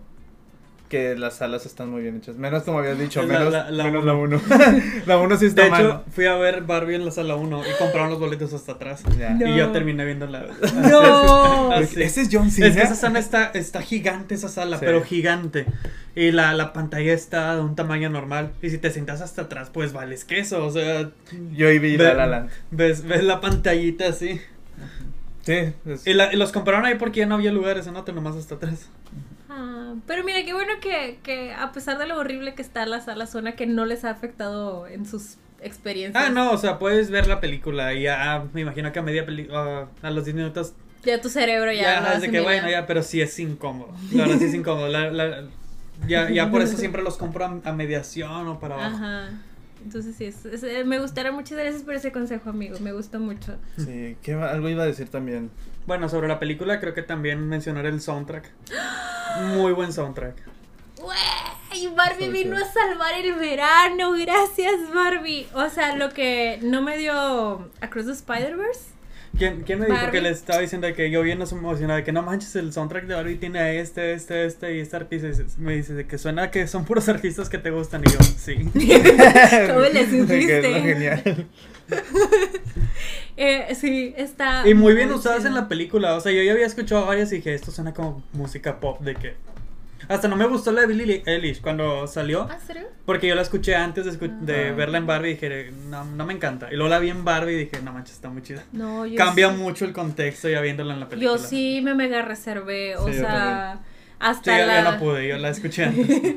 que 0.93 1.15
las 1.15 1.37
salas 1.37 1.65
están 1.65 1.89
muy 1.89 2.03
bien 2.03 2.17
hechas. 2.17 2.35
Menos 2.35 2.61
como 2.61 2.77
habías 2.77 2.99
dicho, 2.99 3.23
La- 3.23 3.27
menos 3.39 3.51
la- 3.51 3.71
la 3.71 3.83
menos 3.85 4.03
uno. 4.03 4.39
la 4.49 4.67
1. 4.67 4.81
la 5.07 5.17
1 5.17 5.37
sí 5.37 5.45
está 5.47 5.63
De 5.63 5.69
mal. 5.71 5.81
hecho, 5.85 6.03
fui 6.13 6.25
a 6.27 6.35
ver 6.35 6.61
Barbie 6.61 6.93
en 6.95 7.05
la 7.05 7.09
sala 7.11 7.35
1 7.35 7.61
y 7.61 7.77
compraron 7.79 8.11
los 8.11 8.19
boletos 8.19 8.53
hasta 8.53 8.73
atrás. 8.73 9.01
Ya. 9.17 9.31
No. 9.31 9.47
Y 9.47 9.57
yo 9.57 9.71
terminé 9.71 10.05
viendo 10.05 10.27
la. 10.27 10.45
¡No! 10.75 11.71
Así. 11.71 12.01
Ese 12.03 12.21
es 12.21 12.29
John 12.31 12.51
Cena. 12.51 12.67
Es 12.67 12.75
que 12.75 12.83
esa 12.83 12.93
sala 12.93 13.17
está, 13.17 13.45
está 13.55 13.81
gigante, 13.81 14.35
esa 14.35 14.49
sala, 14.49 14.77
Sí. 14.77 14.85
pero 14.85 15.01
gigante. 15.03 15.65
Y 16.15 16.31
la, 16.31 16.53
la 16.53 16.73
pantalla 16.73 17.11
está 17.11 17.55
de 17.55 17.61
un 17.61 17.75
tamaño 17.75 18.09
normal. 18.11 18.51
Y 18.61 18.69
si 18.69 18.77
te 18.77 18.91
sientas 18.91 19.21
hasta 19.21 19.41
atrás, 19.43 19.71
pues 19.73 19.93
vales 19.93 20.25
queso. 20.25 20.63
O 20.63 20.69
sea, 20.71 21.09
Yo 21.53 21.67
ahí 21.69 21.79
vi 21.79 21.97
Ve- 21.97 22.03
La 22.03 22.13
La 22.13 22.27
Land. 22.27 22.49
ves, 22.69 23.03
ves 23.03 23.23
la 23.23 23.41
pantallita 23.41 24.07
así. 24.09 24.39
Sí. 25.41 25.73
es- 25.87 26.05
Y, 26.05 26.13
la- 26.13 26.31
y 26.31 26.37
los 26.37 26.51
compraron 26.51 26.85
ahí 26.85 26.95
porque 26.95 27.21
ya 27.21 27.25
no 27.25 27.33
había 27.35 27.51
lugares, 27.51 27.87
¿no? 27.91 28.03
Te 28.03 28.13
nomás 28.13 28.35
hasta 28.35 28.55
atrás. 28.55 28.89
Ah, 29.55 29.93
pero 30.07 30.23
mira, 30.23 30.43
qué 30.43 30.53
bueno 30.53 30.73
que, 30.81 31.19
que 31.21 31.53
a 31.53 31.71
pesar 31.71 31.97
de 31.99 32.07
lo 32.07 32.17
horrible 32.17 32.55
que 32.55 32.61
está 32.63 32.85
la 32.87 33.01
sala, 33.01 33.27
suena 33.27 33.51
que 33.55 33.67
no 33.67 33.85
les 33.85 34.03
ha 34.03 34.09
afectado 34.09 34.87
en 34.87 35.05
sus 35.05 35.35
experiencias. 35.61 36.23
Ah, 36.25 36.29
no, 36.29 36.51
o 36.51 36.57
sea, 36.57 36.79
puedes 36.79 37.11
ver 37.11 37.27
la 37.27 37.39
película 37.39 37.93
y 37.93 38.03
ya, 38.03 38.33
ah, 38.33 38.45
me 38.53 38.61
imagino 38.61 38.91
que 38.91 38.99
a 38.99 39.01
media 39.03 39.25
película, 39.25 39.87
a 40.01 40.09
los 40.11 40.25
10 40.25 40.35
minutos, 40.35 40.73
Ya 41.05 41.21
tu 41.21 41.29
cerebro 41.29 41.71
ya, 41.71 41.81
ya, 42.01 42.19
de 42.19 42.31
que 42.31 42.39
bueno, 42.41 42.69
ya, 42.69 42.85
pero 42.87 43.03
sí 43.03 43.21
es 43.21 43.37
incómodo. 43.39 43.93
La 44.11 44.23
verdad 44.23 44.39
sí 44.39 44.45
es 44.45 44.53
incómodo. 44.53 44.87
La- 44.87 45.11
la- 45.11 45.43
ya, 46.07 46.29
ya 46.31 46.49
por 46.49 46.61
eso 46.61 46.75
siempre 46.77 47.03
los 47.03 47.17
compro 47.17 47.45
a, 47.45 47.61
a 47.63 47.71
mediación 47.73 48.47
o 48.47 48.59
para 48.59 48.75
abajo. 48.75 48.95
Ajá. 48.95 49.29
Entonces 49.85 50.15
sí, 50.15 50.25
es- 50.25 50.45
es- 50.45 50.63
eh, 50.63 50.83
me 50.85 50.99
gustaron 50.99 51.35
muchas 51.35 51.57
gracias 51.57 51.83
por 51.83 51.93
ese 51.93 52.11
consejo, 52.11 52.49
amigo. 52.49 52.79
Me 52.79 52.91
gustó 52.93 53.19
mucho. 53.19 53.55
Sí, 53.77 54.15
¿qué 54.23 54.33
va- 54.35 54.51
algo 54.51 54.69
iba 54.69 54.83
a 54.83 54.85
decir 54.87 55.09
también. 55.09 55.51
Bueno, 55.85 56.07
sobre 56.07 56.27
la 56.27 56.39
película 56.39 56.79
creo 56.79 56.93
que 56.93 57.01
también 57.01 57.47
mencionar 57.49 57.85
el 57.85 58.01
soundtrack. 58.01 58.49
Muy 59.55 59.73
buen 59.73 59.91
soundtrack. 59.91 60.35
Güey, 61.01 61.87
Barbie 61.95 62.29
vino 62.29 62.55
a 62.55 62.65
salvar 62.65 63.13
el 63.15 63.33
verano. 63.33 64.11
Gracias, 64.13 64.93
Barbie. 64.93 65.47
O 65.53 65.69
sea, 65.69 65.95
lo 65.95 66.09
que 66.11 66.59
no 66.61 66.81
me 66.81 66.97
dio 66.97 67.69
Across 67.81 68.05
the 68.05 68.11
Spider-Verse. 68.13 68.93
¿Quién, 69.37 69.63
quién 69.63 69.79
me 69.79 69.85
dijo 69.87 69.97
Barbie. 69.97 70.11
que 70.11 70.21
le 70.21 70.29
estaba 70.29 70.59
diciendo 70.59 70.87
que 70.93 71.09
yo 71.09 71.23
bien 71.23 71.41
emocionada 71.41 71.97
de 71.97 72.03
que 72.03 72.11
no 72.11 72.21
manches 72.21 72.55
el 72.55 72.71
soundtrack 72.71 73.05
de 73.05 73.15
Barbie 73.15 73.37
tiene 73.37 73.79
este, 73.79 74.13
este, 74.13 74.45
este 74.45 74.77
y 74.77 74.79
este 74.79 74.95
artista? 74.95 75.27
Y 75.27 75.61
me 75.61 75.75
dice 75.75 76.05
que 76.05 76.17
suena 76.19 76.51
que 76.51 76.67
son 76.67 76.85
puros 76.85 77.09
artistas 77.09 77.49
que 77.49 77.57
te 77.57 77.71
gustan 77.71 78.03
y 78.05 78.11
yo, 78.11 78.19
sí. 78.21 78.55
¿Cómo 79.67 79.79
le 79.81 80.09
supiste? 80.09 80.81
genial. 80.81 81.47
Eh, 83.35 83.73
sí, 83.73 84.13
está. 84.15 84.67
Y 84.67 84.75
muy 84.75 84.93
bien 84.93 85.11
usadas 85.11 85.45
en 85.45 85.55
la 85.55 85.67
película. 85.67 86.15
O 86.15 86.21
sea, 86.21 86.31
yo 86.31 86.43
ya 86.43 86.51
había 86.51 86.67
escuchado 86.67 87.07
varias 87.07 87.31
y 87.31 87.37
dije, 87.37 87.55
esto 87.55 87.71
suena 87.71 87.91
como 87.91 88.23
música 88.33 88.79
pop 88.79 89.01
de 89.01 89.15
que... 89.15 89.35
Hasta 90.07 90.27
no 90.27 90.35
me 90.35 90.45
gustó 90.47 90.71
la 90.71 90.81
de 90.81 90.87
Billie 90.87 91.23
Eilish 91.25 91.61
cuando 91.61 92.07
salió. 92.07 92.47
¿Ah, 92.51 92.57
serio? 92.65 92.87
Porque 93.05 93.27
yo 93.27 93.35
la 93.35 93.41
escuché 93.41 93.75
antes 93.75 94.05
de, 94.05 94.11
escu- 94.11 94.39
de 94.39 94.69
Ah. 94.69 94.73
verla 94.73 94.97
en 94.97 95.07
Barbie 95.07 95.29
y 95.31 95.33
dije, 95.33 95.71
no, 95.89 96.03
no 96.05 96.25
me 96.25 96.33
encanta. 96.33 96.67
Y 96.71 96.75
luego 96.75 96.89
la 96.89 96.99
vi 96.99 97.09
en 97.09 97.23
Barbie 97.25 97.53
y 97.53 97.57
dije, 97.65 97.81
no 97.83 97.93
manches, 97.93 98.15
está 98.15 98.29
muy 98.29 98.41
chida. 98.41 98.63
No, 98.71 99.05
yo 99.05 99.15
Cambia 99.15 99.49
sí- 99.49 99.55
mucho 99.57 99.85
el 99.85 99.93
contexto 99.93 100.49
ya 100.49 100.61
viéndola 100.61 100.93
en 100.93 100.99
la 101.01 101.09
película. 101.09 101.37
Yo 101.37 101.43
sí 101.43 101.81
me 101.81 101.95
mega 101.95 102.21
reservé. 102.21 102.95
O 102.97 103.07
Sí, 103.07 103.13
sea, 103.15 103.79
Sí, 103.81 103.89
hasta 104.19 104.59
yo, 104.59 104.65
la. 104.65 104.83
yo 104.83 104.91
no 104.91 104.99
pude, 104.99 105.27
yo 105.27 105.37
la 105.37 105.49
escuché 105.49 105.83
antes. 105.85 106.35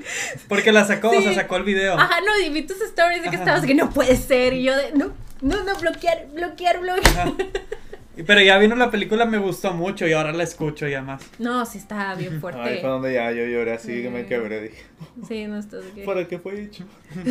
Porque 0.48 0.72
la 0.72 0.84
sacó, 0.84 1.08
o 1.10 1.12
sea, 1.20 1.30
Sí. 1.30 1.34
sacó 1.34 1.56
el 1.56 1.64
video. 1.64 1.98
Ajá, 1.98 2.20
no, 2.20 2.44
y 2.44 2.50
vi 2.50 2.62
tus 2.62 2.80
stories 2.80 3.22
de 3.22 3.30
que 3.30 3.36
Ajá. 3.36 3.44
estabas 3.44 3.64
que 3.66 3.74
no 3.74 3.90
puede 3.90 4.16
ser. 4.16 4.52
Y 4.54 4.64
yo 4.64 4.76
de, 4.76 4.92
no, 4.92 5.12
no, 5.42 5.62
no, 5.64 5.74
bloquear, 5.76 6.26
bloquear, 6.34 6.80
bloquear. 6.80 7.06
Ajá. 7.28 7.32
Pero 8.24 8.40
ya 8.40 8.56
viendo 8.58 8.76
la 8.76 8.90
película 8.90 9.26
me 9.26 9.38
gustó 9.38 9.72
mucho 9.74 10.06
y 10.06 10.12
ahora 10.12 10.32
la 10.32 10.42
escucho 10.44 10.86
ya 10.88 11.02
más. 11.02 11.22
No, 11.38 11.66
sí 11.66 11.78
está 11.78 12.14
bien 12.14 12.34
Ahí 12.34 12.38
fuerte. 12.40 12.80
fue 12.80 12.88
donde 12.90 13.12
ya 13.14 13.30
yo 13.32 13.44
lloré 13.46 13.72
así 13.74 14.02
que 14.02 14.10
me 14.10 14.26
quebré. 14.26 14.62
Dije, 14.62 14.82
Sí, 15.28 15.46
no 15.46 15.58
estás 15.58 15.84
de 15.84 15.90
que- 15.90 16.04
¿para 16.04 16.26
qué 16.26 16.38
fue 16.38 16.60
hecho? 16.62 16.84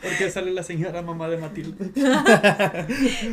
Porque 0.00 0.30
sale 0.30 0.52
la 0.52 0.62
señora 0.62 1.02
mamá 1.02 1.28
de 1.28 1.38
Matilde. 1.38 1.86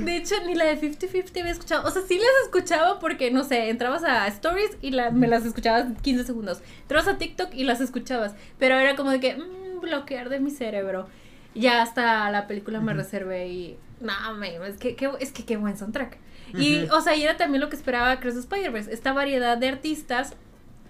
De 0.03 0.15
hecho, 0.17 0.33
ni 0.47 0.55
la 0.55 0.65
de 0.65 0.79
50-50 0.81 1.39
había 1.41 1.51
escuchado. 1.51 1.87
O 1.87 1.91
sea, 1.91 2.01
sí 2.07 2.15
las 2.17 2.27
escuchaba 2.45 2.99
porque, 2.99 3.29
no 3.29 3.43
sé, 3.43 3.69
entrabas 3.69 4.03
a 4.03 4.25
Stories 4.27 4.71
y 4.81 4.89
la- 4.89 5.11
me 5.11 5.27
las 5.27 5.45
escuchabas 5.45 5.85
15 6.01 6.23
segundos. 6.25 6.61
Entrabas 6.81 7.07
a 7.07 7.17
TikTok 7.19 7.53
y 7.53 7.65
las 7.65 7.81
escuchabas. 7.81 8.35
Pero 8.57 8.79
era 8.79 8.95
como 8.95 9.11
de 9.11 9.19
que, 9.19 9.35
mm, 9.35 9.79
bloquear 9.81 10.29
de 10.29 10.39
mi 10.39 10.49
cerebro. 10.49 11.07
Ya 11.53 11.81
hasta 11.83 12.29
la 12.31 12.47
película 12.47 12.79
me 12.81 12.93
reservé 12.95 13.47
y. 13.47 13.77
No, 14.01 14.11
man, 14.35 14.43
es 14.67 14.77
que, 14.77 14.95
qué- 14.95 15.11
es 15.19 15.31
que 15.31 15.45
qué 15.45 15.57
buen 15.57 15.77
soundtrack. 15.77 16.17
Y, 16.53 16.83
o 16.91 17.01
sea, 17.01 17.15
y 17.15 17.23
era 17.23 17.37
también 17.37 17.61
lo 17.61 17.69
que 17.69 17.75
esperaba 17.75 18.19
Cross 18.19 18.35
Spider-Verse. 18.35 18.93
Esta 18.93 19.13
variedad 19.13 19.57
de 19.57 19.67
artistas 19.69 20.35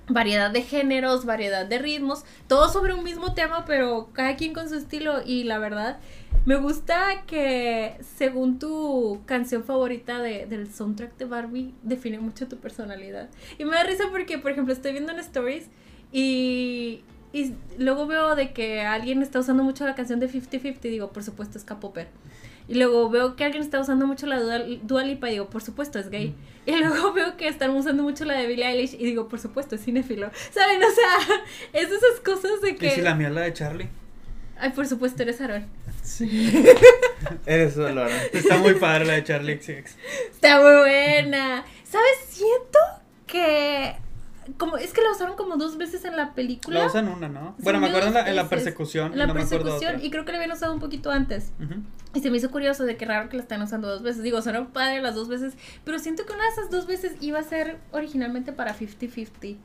variedad 0.08 0.52
de 0.52 0.62
géneros, 0.62 1.26
variedad 1.26 1.66
de 1.66 1.80
ritmos, 1.80 2.26
todo 2.48 2.70
sobre 2.70 2.94
un 2.94 3.04
mismo 3.04 3.34
tema, 3.34 3.66
pero 3.66 4.10
cada 4.14 4.36
quien 4.36 4.54
con 4.54 4.70
su 4.70 4.76
estilo. 4.76 5.24
Y 5.26 5.46
la 5.46 5.58
verdad, 5.58 5.98
me 6.46 6.58
gusta 6.58 7.24
que 7.26 7.98
según 8.16 8.60
tu 8.60 9.22
canción 9.26 9.64
favorita 9.64 10.22
de- 10.22 10.46
del 10.46 10.72
soundtrack 10.72 11.18
de 11.18 11.26
Barbie, 11.26 11.74
define 11.82 12.20
mucho 12.20 12.48
tu 12.48 12.58
personalidad. 12.58 13.30
Y 13.58 13.66
me 13.66 13.72
da 13.76 13.84
risa 13.84 14.04
porque, 14.12 14.38
por 14.38 14.52
ejemplo, 14.52 14.74
estoy 14.76 14.92
viendo 14.92 15.12
en 15.12 15.18
Stories 15.18 15.70
y, 16.12 17.02
y 17.34 17.56
luego 17.80 18.06
veo 18.06 18.36
de 18.36 18.54
que 18.54 18.82
alguien 18.82 19.24
está 19.24 19.40
usando 19.40 19.64
mucho 19.64 19.86
la 19.86 19.96
canción 19.96 20.20
de 20.20 20.30
50-50 20.30 20.86
y 20.86 20.90
digo, 20.90 21.12
por 21.12 21.24
supuesto, 21.24 21.58
es 21.58 21.64
K-Popper. 21.64 22.10
Y 22.68 22.76
luego 22.76 23.10
veo 23.10 23.36
que 23.36 23.44
alguien 23.44 23.64
está 23.64 23.80
usando 23.80 24.08
mucho 24.08 24.26
la 24.26 24.40
Dua, 24.40 24.60
Dua 24.82 25.04
Lipa 25.04 25.30
y 25.30 25.34
digo, 25.34 25.50
por 25.50 25.62
supuesto, 25.62 26.00
es 26.00 26.10
gay. 26.10 26.36
Y 26.68 26.76
luego 26.78 27.14
veo 27.14 27.38
que 27.38 27.48
están 27.48 27.70
usando 27.76 28.02
mucho 28.02 28.26
la 28.26 28.34
de 28.34 28.48
Billie 28.48 28.66
Eilish 28.66 28.96
y 28.96 29.06
digo, 29.06 29.28
por 29.28 29.40
supuesto, 29.40 29.76
es 29.76 29.86
cinéfilo. 29.86 30.32
¿Saben? 30.52 30.82
O 30.82 30.90
sea, 30.90 31.38
es 31.74 31.90
de 31.92 31.96
esas 31.96 32.20
cosas 32.26 32.60
de 32.64 32.76
que... 32.76 32.88
¿Y 32.88 32.92
si 32.92 33.02
la 33.02 33.14
mía 33.14 33.28
es 33.28 33.34
la 33.36 33.42
de 33.42 33.54
Charlie? 33.54 33.90
Ay, 34.58 34.72
por 34.72 34.88
supuesto, 34.88 35.22
eres 35.22 35.40
Aaron. 35.42 35.68
Sí. 36.02 36.52
Eres 37.46 37.76
solo 37.76 38.02
Aaron. 38.02 38.18
Está 38.34 38.58
muy 38.58 38.74
padre 38.76 39.06
la 39.06 39.14
de 39.14 39.24
Charlie 39.24 39.62
XX. 39.62 39.96
Está 40.32 40.60
muy 40.60 40.76
buena. 40.76 41.64
¿Sabes? 41.84 42.18
Siento 42.30 42.80
que... 43.28 43.96
Como, 44.58 44.78
es 44.78 44.94
que 44.94 45.02
la 45.02 45.12
usaron 45.12 45.36
como 45.36 45.58
dos 45.58 45.78
veces 45.78 46.06
en 46.06 46.16
la 46.16 46.34
película. 46.34 46.80
La 46.80 46.86
usan 46.88 47.08
una, 47.08 47.30
¿no? 47.30 47.56
Bueno, 47.60 47.80
me 47.80 47.88
acuerdo 47.88 48.08
en 48.08 48.14
la, 48.14 48.42
en 48.42 48.50
persecución. 48.50 49.14
En 49.14 49.20
la 49.20 49.28
no 49.28 49.34
persecución 49.34 50.04
y 50.04 50.10
creo 50.10 50.26
que 50.26 50.32
la 50.32 50.38
habían 50.38 50.52
usado 50.52 50.74
un 50.74 50.80
poquito 50.80 51.12
antes. 51.12 51.52
Y 52.14 52.22
se 52.22 52.30
me 52.32 52.38
hizo 52.38 52.52
curioso 52.52 52.86
de 52.86 52.96
que 52.98 53.06
raro 53.06 53.30
que 53.30 53.38
la 53.38 53.44
están 53.44 53.62
usando 53.62 53.88
dos 53.88 54.02
veces. 54.02 54.24
Digo, 54.24 54.42
sonó 54.42 54.70
padre 54.70 55.02
las 55.02 55.16
dos 55.16 55.28
veces, 55.28 55.56
pero 55.84 56.00
siento 56.00 56.26
que 56.26 56.34
una 56.34 56.44
de 56.44 56.50
esas 56.50 56.70
dos 56.70 56.88
veces 56.88 57.16
iba 57.22 57.40
a 57.40 57.44
ser 57.44 57.80
originalmente 57.92 58.54
para 58.54 58.76
50-50. 58.76 59.58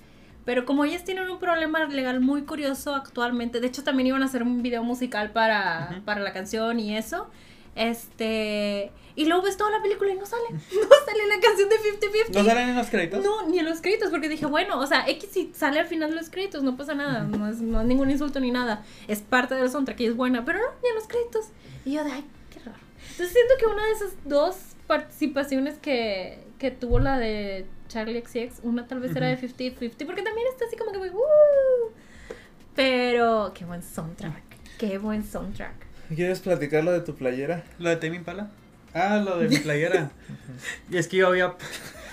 Pero 0.44 0.64
como 0.64 0.84
ellas 0.84 1.04
tienen 1.04 1.28
un 1.28 1.38
problema 1.38 1.84
legal 1.86 2.20
muy 2.20 2.42
curioso 2.42 2.94
actualmente, 2.94 3.60
de 3.60 3.66
hecho 3.66 3.84
también 3.84 4.08
iban 4.08 4.22
a 4.22 4.26
hacer 4.26 4.42
un 4.42 4.62
video 4.62 4.82
musical 4.82 5.30
para, 5.30 6.02
para 6.04 6.20
la 6.22 6.32
canción 6.32 6.80
y 6.80 6.96
eso. 6.96 7.28
Este. 7.74 8.92
Y 9.16 9.26
luego 9.26 9.42
ves 9.42 9.56
toda 9.56 9.70
la 9.70 9.82
película 9.82 10.12
y 10.12 10.16
no 10.16 10.24
sale. 10.26 10.44
No 10.50 10.88
sale 11.06 11.26
la 11.26 11.40
canción 11.40 11.68
de 11.68 11.76
50-50. 11.76 12.34
¿No 12.34 12.44
salen 12.44 12.68
en 12.70 12.76
los 12.76 12.88
créditos? 12.88 13.24
No, 13.24 13.46
ni 13.48 13.58
en 13.58 13.64
los 13.66 13.80
créditos, 13.80 14.10
porque 14.10 14.28
dije, 14.28 14.46
bueno, 14.46 14.78
o 14.78 14.86
sea, 14.86 15.04
X 15.08 15.28
si 15.32 15.52
sale 15.54 15.80
al 15.80 15.86
final 15.86 16.10
de 16.10 16.16
los 16.16 16.30
créditos, 16.30 16.62
no 16.62 16.76
pasa 16.76 16.94
nada, 16.94 17.22
no 17.24 17.48
es, 17.48 17.60
no 17.60 17.80
es 17.80 17.86
ningún 17.86 18.10
insulto 18.10 18.38
ni 18.40 18.50
nada, 18.50 18.84
es 19.08 19.20
parte 19.20 19.54
del 19.56 19.68
soundtrack 19.70 20.00
y 20.00 20.06
es 20.06 20.16
buena, 20.16 20.44
pero 20.44 20.58
no, 20.58 20.66
ni 20.82 20.88
en 20.88 20.94
los 20.94 21.06
créditos. 21.08 21.46
Y 21.84 21.92
yo 21.94 22.04
de, 22.04 22.12
ay, 22.12 22.24
qué 22.52 22.60
raro. 22.60 22.78
Entonces 23.10 23.32
siento 23.32 23.54
que 23.58 23.66
una 23.66 23.84
de 23.84 23.92
esas 23.92 24.12
dos 24.24 24.56
participaciones 24.86 25.78
que, 25.78 26.38
que 26.58 26.70
tuvo 26.70 26.98
la 27.00 27.18
de 27.18 27.66
Charlie 27.88 28.22
XX, 28.24 28.60
una 28.62 28.86
tal 28.86 29.00
vez 29.00 29.14
era 29.16 29.26
de 29.28 29.34
Ujú. 29.34 29.46
50-50, 29.46 30.06
porque 30.06 30.22
también 30.22 30.46
está 30.48 30.64
así 30.66 30.76
como 30.76 30.92
que 30.92 30.98
muy, 30.98 31.08
"Uh". 31.10 31.90
Pero, 32.74 33.52
qué 33.54 33.64
buen 33.64 33.82
soundtrack, 33.82 34.42
qué 34.78 34.98
buen 34.98 35.24
soundtrack. 35.24 35.89
¿Quieres 36.14 36.40
platicar 36.40 36.82
lo 36.82 36.90
de 36.90 37.00
tu 37.00 37.14
playera? 37.14 37.62
¿Lo 37.78 37.88
de 37.88 37.96
Tame 37.96 38.16
Impala? 38.16 38.50
Ah, 38.92 39.22
lo 39.24 39.38
de 39.38 39.48
mi 39.48 39.58
playera. 39.58 40.10
y 40.90 40.96
es 40.96 41.06
que 41.06 41.18
yo 41.18 41.28
había... 41.28 41.54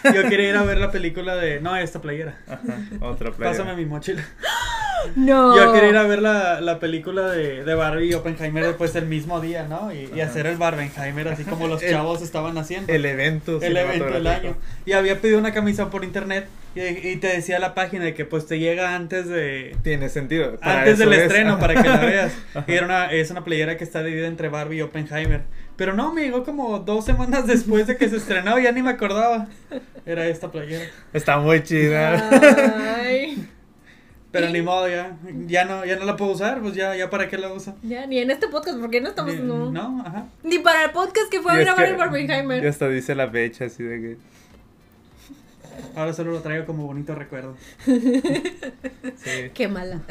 Yo 0.03 0.29
quería 0.29 0.49
ir 0.49 0.55
a 0.55 0.63
ver 0.63 0.77
la 0.77 0.91
película 0.91 1.35
de... 1.35 1.59
No, 1.61 1.75
esta 1.75 2.01
playera. 2.01 2.35
Ajá, 2.47 2.61
otra 3.01 3.31
playera. 3.31 3.57
Pásame 3.57 3.75
mi 3.75 3.85
mochila. 3.85 4.23
No. 5.15 5.55
Yo 5.55 5.73
quería 5.73 5.89
ir 5.89 5.95
a 5.95 6.03
ver 6.03 6.21
la, 6.21 6.59
la 6.59 6.79
película 6.79 7.29
de, 7.29 7.63
de 7.63 7.75
Barbie 7.75 8.07
y 8.09 8.13
Oppenheimer 8.15 8.65
después 8.65 8.95
el 8.95 9.05
mismo 9.05 9.39
día, 9.39 9.67
¿no? 9.67 9.91
Y, 9.93 10.19
hacer 10.19 10.47
el 10.47 10.57
Barbenheimer 10.57 11.27
así 11.27 11.43
como 11.43 11.67
los 11.67 11.83
El- 11.83 11.91
chavos 11.91 12.21
estaban 12.23 12.57
haciendo. 12.57 12.91
El 12.91 13.05
evento. 13.05 13.61
el 13.61 13.77
evento 13.77 14.05
del 14.05 14.25
año. 14.27 14.55
Y 14.85 14.93
había 14.93 15.19
pedido 15.21 15.37
una 15.37 15.53
camisa 15.53 15.91
por 15.91 16.03
internet 16.03 16.47
y, 16.75 16.81
y 16.81 17.15
te 17.17 17.27
decía 17.27 17.59
la 17.59 17.73
página 17.75 18.05
de 18.05 18.15
que 18.15 18.25
pues 18.25 18.47
te 18.47 18.57
llega 18.59 18.95
antes 18.95 19.27
de... 19.29 19.77
Tiene 19.83 20.09
sentido. 20.09 20.57
para 20.59 20.79
Antes 20.79 20.97
del 20.97 21.13
es. 21.13 21.19
estreno, 21.21 21.59
para 21.59 21.81
que 21.81 21.87
la 21.87 21.97
veas. 22.05 22.33
Y 22.67 22.73
era 22.73 22.85
una, 22.85 23.05
es 23.11 23.29
una 23.29 23.43
playera 23.43 23.77
que 23.77 23.83
está 23.83 24.03
dividida 24.03 24.27
entre 24.27 24.49
Barbie 24.49 24.77
y 24.77 24.81
Oppenheimer. 24.81 25.41
Pero 25.77 25.93
no, 25.93 26.11
me 26.11 26.23
llegó 26.23 26.43
como 26.43 26.79
dos 26.79 27.05
semanas 27.05 27.45
después 27.47 27.87
de 27.87 27.95
que 27.97 28.09
se 28.09 28.17
estrenó, 28.17 28.57
ya 28.59 28.71
ni 28.71 28.81
me 28.81 28.89
acordaba. 28.89 29.47
Era 30.05 30.25
esta 30.27 30.51
playera. 30.51 30.83
Está 31.13 31.37
muy 31.37 31.63
chida. 31.63 32.29
Ay. 32.99 33.47
Pero 34.31 34.49
Y- 34.49 34.53
ni 34.53 34.61
modo, 34.61 34.89
ya, 34.89 35.17
ya 35.45 35.63
no, 35.65 35.85
ya 35.85 35.95
no 35.95 36.05
la 36.05 36.17
puedo 36.17 36.31
usar, 36.31 36.59
pues 36.61 36.73
ya, 36.73 36.95
ya 36.95 37.09
para 37.09 37.29
qué 37.29 37.37
la 37.37 37.53
uso. 37.53 37.75
Ya, 37.83 38.05
ni 38.07 38.19
en 38.19 38.29
este 38.29 38.47
podcast, 38.49 38.77
porque 38.79 38.99
no 38.99 39.09
estamos. 39.09 39.33
Ni- 39.35 39.39
no. 39.41 39.71
no, 39.71 40.03
ajá. 40.05 40.25
Ni 40.43 40.59
para 40.59 40.83
el 40.85 40.91
podcast 40.91 41.29
que 41.31 41.41
fue 41.41 41.53
a 41.53 41.57
grabar 41.57 41.85
el 41.85 41.95
Barbenheimer. 41.95 42.61
Ya 42.61 42.69
hasta 42.69 42.89
dice 42.89 43.15
la 43.15 43.29
fecha 43.29 43.65
así 43.65 43.83
de 43.83 44.01
que. 44.01 44.17
Ahora 45.95 46.11
solo 46.11 46.31
lo 46.31 46.41
traigo 46.41 46.65
como 46.65 46.85
bonito 46.87 47.13
recuerdo. 47.15 47.55
Sí. 49.15 49.49
Qué 49.53 49.67
mala. 49.67 50.01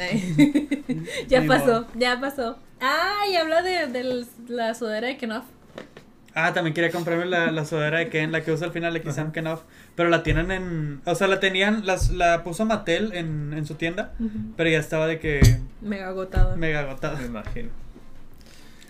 ya 1.27 1.43
pasó, 1.45 1.87
ya 1.95 2.19
pasó. 2.19 2.57
Ah, 2.81 3.21
y 3.31 3.35
habla 3.35 3.61
de, 3.61 3.87
de 3.87 4.25
la 4.47 4.73
sudadera 4.73 5.07
de 5.07 5.17
Kenoff. 5.17 5.45
Ah, 6.39 6.53
también 6.53 6.75
quería 6.75 6.91
comprarme 6.91 7.25
la, 7.25 7.51
la 7.51 7.65
sudadera 7.65 7.97
de 7.97 8.09
Ken, 8.09 8.31
la 8.31 8.43
que 8.43 8.51
usa 8.51 8.67
al 8.67 8.71
final 8.71 8.93
de 8.93 9.01
Kissam 9.01 9.31
Kenoff. 9.31 9.61
Pero 9.95 10.09
la 10.09 10.21
tienen 10.21 10.51
en. 10.51 11.01
O 11.05 11.15
sea, 11.15 11.27
la 11.27 11.39
tenían. 11.39 11.85
Las, 11.87 12.11
la 12.11 12.43
puso 12.43 12.63
Mattel 12.63 13.11
en, 13.13 13.53
en 13.53 13.65
su 13.65 13.73
tienda. 13.73 14.13
Pero 14.55 14.69
ya 14.69 14.77
estaba 14.77 15.07
de 15.07 15.17
que. 15.19 15.39
Mega 15.81 16.09
agotado. 16.09 16.55
Mega 16.55 16.81
agotada. 16.81 17.17
Me 17.19 17.25
imagino. 17.25 17.69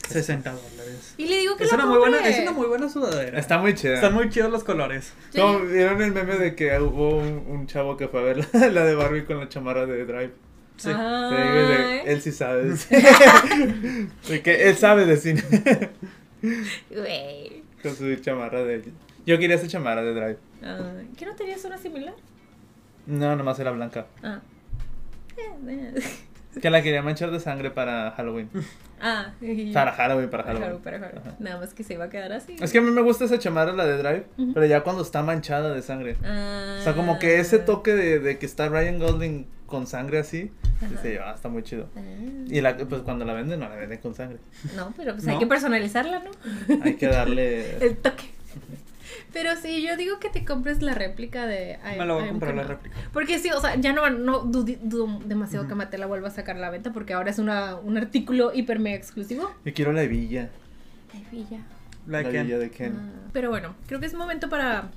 60 0.10 0.52
dólares. 0.52 1.14
Y 1.18 1.28
le 1.28 1.38
digo 1.40 1.58
que 1.58 1.64
Es 1.66 1.70
la 1.72 1.76
una, 1.78 1.86
muy 1.86 1.98
buena, 1.98 2.28
es 2.28 2.40
una 2.42 2.52
muy 2.52 2.68
buena 2.68 2.90
sudadera. 2.90 3.40
Está 3.40 3.58
muy 3.58 3.76
chida. 3.76 3.96
Están 3.96 4.14
muy 4.14 4.30
chidos 4.30 4.52
los 4.52 4.64
colores. 4.64 5.14
Sí. 5.32 5.40
¿Cómo 5.40 5.60
vieron 5.60 6.02
el 6.02 6.12
meme 6.14 6.36
de 6.38 6.56
que 6.56 6.78
hubo 6.80 7.18
un, 7.18 7.44
un 7.48 7.68
chavo 7.68 7.98
que 7.98 8.08
fue 8.08 8.22
a 8.22 8.24
ver 8.24 8.48
la, 8.54 8.68
la 8.70 8.86
de 8.86 8.96
Barbie 8.96 9.26
con 9.26 9.40
la 9.40 9.50
chamarra 9.50 9.86
de 9.86 10.06
Drive? 10.06 10.32
Sí. 10.78 10.90
De- 10.90 12.04
él 12.06 12.22
sí 12.22 12.32
sabe 12.32 12.64
de 12.66 12.78
cine. 12.78 13.04
de 14.30 14.42
que 14.42 14.70
él 14.70 14.78
sabe 14.78 15.06
de 15.06 15.18
cine. 15.18 15.44
Güey. 16.42 17.64
con 17.82 17.96
su 17.96 18.16
chamarra 18.18 18.64
de 18.64 18.84
Yo 19.26 19.38
quería 19.40 19.56
esa 19.56 19.68
chamarra 19.68 20.04
de 20.04 20.14
Drive. 20.14 20.38
Ay, 20.62 21.10
¿Qué 21.18 21.26
no 21.26 21.36
tenías 21.36 21.64
una 21.66 21.78
similar? 21.78 22.14
No, 23.06 23.36
nomás 23.36 23.60
era 23.60 23.72
blanca. 23.72 24.08
Ah. 24.24 24.42
Que 26.62 26.72
la 26.72 26.82
quería 26.82 27.04
manchar 27.04 27.30
de 27.30 27.40
sangre 27.40 27.70
para 27.70 28.12
Halloween. 28.12 28.50
Ah, 29.00 29.32
y- 29.42 29.72
Para 29.74 29.92
Halloween, 29.92 30.28
para 30.30 30.44
para 30.44 30.60
Halloween. 30.60 30.82
Para. 30.82 31.36
Nada 31.38 31.60
más 31.60 31.76
que 31.76 31.84
se 31.84 31.94
iba 31.94 32.06
a 32.06 32.10
quedar 32.10 32.34
así. 32.34 32.56
Es 32.60 32.72
que 32.72 32.80
a 32.80 32.82
mí 32.82 32.90
me 32.90 33.02
gusta 33.02 33.26
esa 33.26 33.38
chamarra, 33.38 33.74
la 33.74 33.86
de 33.86 33.98
Drive, 33.98 34.26
pero 34.56 34.66
ya 34.66 34.82
cuando 34.82 35.04
está 35.04 35.22
manchada 35.22 35.72
de 35.74 35.84
sangre. 35.84 36.18
Ah. 36.24 36.78
O 36.80 36.84
sea, 36.84 36.96
como 36.96 37.20
que 37.20 37.40
ese 37.40 37.60
toque 37.60 37.94
de, 37.94 38.18
de 38.20 38.40
que 38.40 38.48
está 38.48 38.70
Ryan 38.70 38.98
Golding 38.98 39.46
con 39.68 39.86
sangre 39.86 40.18
así. 40.18 40.52
Dice 40.82 41.16
yo, 41.16 41.22
ah, 41.26 41.34
está 41.36 41.50
muy 41.50 41.64
chido. 41.64 41.90
Ah. 41.96 42.00
Y 42.48 42.62
la, 42.62 42.78
pues 42.78 43.02
cuando 43.02 43.26
la 43.26 43.34
venden, 43.34 43.60
no 43.60 43.68
la 43.70 43.76
venden 43.76 44.00
con 44.00 44.14
sangre. 44.16 44.38
No, 44.76 44.94
pero 44.96 45.14
pues 45.14 45.26
¿No? 45.26 45.34
hay 45.34 45.40
que 45.40 45.48
personalizarla, 45.48 46.20
¿no? 46.24 46.32
Hay 46.84 46.96
que 46.96 47.08
darle... 47.08 47.78
El 47.86 47.98
toque. 47.98 48.26
Pero 49.34 49.56
sí, 49.56 49.86
yo 49.88 49.98
digo 49.98 50.20
que 50.20 50.30
te 50.30 50.44
compres 50.46 50.82
la 50.82 50.94
réplica 50.94 51.46
de 51.46 51.78
I- 51.94 51.98
Me 52.00 52.06
la 52.06 52.14
voy 52.14 52.24
a 52.24 52.30
comprar 52.30 52.56
la 52.56 52.64
réplica. 52.64 52.96
Porque 53.14 53.40
sí, 53.40 53.50
o 53.52 53.60
sea, 53.62 53.76
ya 53.76 53.94
no, 53.94 54.10
no 54.10 54.40
dudo, 54.40 54.74
dudo 54.82 55.20
demasiado 55.26 55.68
que 55.68 55.76
Mattel 55.76 56.00
la 56.00 56.06
vuelva 56.08 56.30
a 56.30 56.32
sacar 56.32 56.56
a 56.56 56.60
la 56.60 56.70
venta 56.70 56.92
porque 56.92 57.14
ahora 57.14 57.30
es 57.30 57.38
una, 57.40 57.76
un 57.76 57.98
artículo 57.98 58.52
hiper 58.54 58.80
mega 58.80 58.96
exclusivo. 58.98 59.52
Yo 59.66 59.74
quiero 59.74 59.92
la 59.94 60.04
hebilla. 60.04 60.50
La 62.08 62.22
La 62.24 62.30
que 62.30 62.40
hebilla 62.40 62.58
de 62.58 62.72
Ken. 62.72 62.96
Ah, 62.98 63.30
Pero 63.34 63.50
bueno, 63.50 63.76
creo 63.88 64.00
que 64.00 64.06
es 64.06 64.14
momento 64.14 64.50
para 64.50 64.90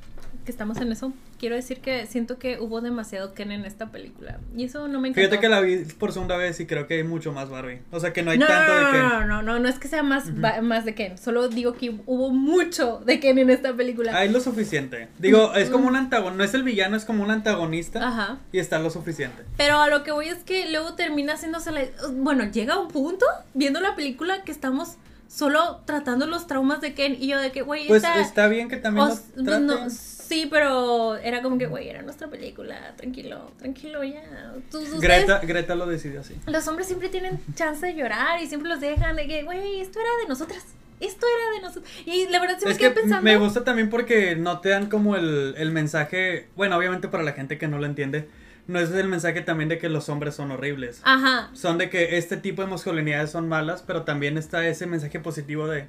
que 0.45 0.51
estamos 0.51 0.79
en 0.79 0.93
eso. 0.93 1.13
Quiero 1.41 1.57
decir 1.57 1.81
que 1.81 2.05
siento 2.07 2.39
que 2.39 2.61
hubo 2.61 2.83
demasiado 2.83 3.33
Ken 3.33 3.51
en 3.51 3.65
esta 3.65 3.91
película. 3.91 4.39
Y 4.55 4.65
eso 4.65 4.87
no 4.89 5.01
me 5.01 5.09
encantó. 5.09 5.27
Fíjate 5.27 5.41
que 5.41 5.49
la 5.49 5.61
vi 5.63 5.79
por 5.99 6.13
segunda 6.13 6.37
vez 6.37 6.61
y 6.61 6.67
creo 6.67 6.87
que 6.87 6.95
hay 6.99 7.03
mucho 7.03 7.33
más 7.33 7.49
Barbie. 7.49 7.81
O 7.91 7.99
sea 7.99 8.13
que 8.13 8.23
no 8.23 8.31
hay 8.31 8.37
no, 8.39 8.47
tanto 8.47 8.75
no, 8.75 8.79
de 8.79 8.85
no, 8.85 8.91
que. 8.93 8.99
no, 8.99 9.25
no, 9.25 9.43
no, 9.43 9.59
no 9.59 9.67
es 9.71 9.79
que 9.79 9.89
sea 9.89 10.03
más, 10.03 10.27
más 10.35 10.85
de 10.85 10.95
Ken. 10.95 11.17
Solo 11.17 11.49
digo 11.49 11.73
que 11.73 11.99
hubo 12.05 12.31
mucho 12.31 13.01
de 13.07 13.21
Ken 13.21 13.39
en 13.39 13.49
esta 13.49 13.73
película. 13.75 14.15
Hay 14.19 14.29
lo 14.29 14.39
suficiente. 14.41 15.09
Digo, 15.19 15.55
es 15.55 15.71
como 15.71 15.89
un 15.89 15.97
antagonista. 15.97 16.37
No 16.37 16.45
es 16.45 16.53
el 16.53 16.63
villano, 16.63 16.95
es 16.95 17.07
como 17.07 17.25
un 17.25 17.31
antagonista. 17.31 18.07
Ajá. 18.07 18.39
Y 18.53 18.59
está 18.59 18.79
lo 18.79 18.91
suficiente. 18.91 19.43
Pero 19.57 19.79
a 19.81 19.89
lo 19.89 20.03
que 20.05 20.13
voy 20.13 20.29
es 20.29 20.45
que 20.45 20.71
luego 20.71 20.93
termina 20.93 21.33
haciéndose 21.33 21.73
la... 21.73 21.81
Bueno, 22.13 22.45
llega 22.51 22.79
un 22.79 22.89
punto, 22.89 23.25
viendo 23.55 23.81
la 23.81 23.97
película, 23.97 24.43
que 24.45 24.53
estamos 24.53 24.97
solo 25.27 25.81
tratando 25.87 26.27
los 26.27 26.47
traumas 26.47 26.81
de 26.83 26.93
Ken 26.93 27.17
y 27.19 27.29
yo 27.29 27.39
de 27.39 27.51
que, 27.51 27.63
güey, 27.63 27.87
Pues 27.89 28.03
está 28.21 28.49
bien 28.49 28.69
que 28.69 28.77
también 28.77 29.07
os- 29.07 29.23
lo 29.37 29.45
pues 29.45 29.45
traten. 29.47 29.67
no, 29.67 29.89
sí, 30.31 30.47
pero 30.51 31.17
era 31.17 31.43
como 31.43 31.59
que, 31.59 31.67
güey, 31.67 31.89
era 31.89 32.03
nuestra 32.03 32.29
película, 32.29 32.95
tranquilo, 32.97 33.51
tranquilo 33.59 34.03
ya. 34.05 34.23
Tú- 34.71 34.79
ustedes- 34.79 35.01
Greta, 35.01 35.41
Greta 35.41 35.75
lo 35.75 35.87
decidió 35.87 36.21
así. 36.21 36.35
los 36.47 36.67
hombres 36.69 36.87
siempre 36.87 37.09
tienen 37.09 37.39
chance 37.55 37.85
de 37.85 37.95
llorar 37.95 38.41
y 38.43 38.47
siempre 38.47 38.69
los 38.71 38.81
dejan 38.81 39.17
de 39.17 39.27
que, 39.27 39.43
güey, 39.43 39.81
esto 39.81 39.99
era 40.01 40.09
de 40.23 40.29
nosotras. 40.29 40.65
Esto 41.01 41.27
era 41.27 41.57
de 41.57 41.63
nosotros. 41.63 41.91
Y 42.07 42.29
la 42.29 42.41
verdad 42.41 42.57
sí 42.59 42.67
me 42.67 42.73
es 42.73 42.79
quedé 42.79 42.91
que 42.95 43.01
pensando. 43.01 43.23
me 43.23 43.37
gusta 43.39 43.65
también 43.65 43.89
porque 43.91 44.37
no 44.37 44.61
te 44.61 44.69
dan 44.69 44.89
como 44.89 45.17
el, 45.17 45.55
el 45.57 45.71
mensaje. 45.71 46.47
Bueno, 46.57 46.77
obviamente 46.77 47.09
para 47.09 47.23
la 47.25 47.33
gente 47.33 47.57
que 47.59 47.69
no 47.69 47.79
lo 47.79 47.87
entiende, 47.87 48.29
no 48.67 48.79
es 48.79 48.91
el 48.91 49.09
mensaje 49.09 49.41
también 49.41 49.69
de 49.71 49.79
que 49.79 49.89
los 49.89 50.09
hombres 50.11 50.35
son 50.35 50.51
horribles. 50.51 51.01
Ajá. 51.05 51.51
Son 51.55 51.79
de 51.79 51.89
que 51.91 52.19
este 52.19 52.37
tipo 52.37 52.61
de 52.63 52.69
masculinidades 52.69 53.31
son 53.31 53.49
malas, 53.49 53.83
pero 53.87 54.03
también 54.03 54.37
está 54.39 54.67
ese 54.69 54.87
mensaje 54.87 55.19
positivo 55.21 55.67
de. 55.69 55.89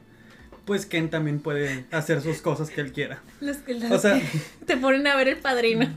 Pues 0.66 0.86
Ken 0.86 1.10
también 1.10 1.40
puede 1.40 1.86
hacer 1.92 2.22
sus 2.22 2.42
cosas 2.42 2.70
que 2.70 2.82
él 2.82 2.92
quiera. 2.92 3.22
Los 3.40 3.58
que 3.58 3.76
O 3.92 3.98
sea- 4.00 4.22
te 4.66 4.78
ponen 4.78 5.08
a 5.08 5.16
ver 5.16 5.28
el 5.28 5.38
padrino. 5.38 5.88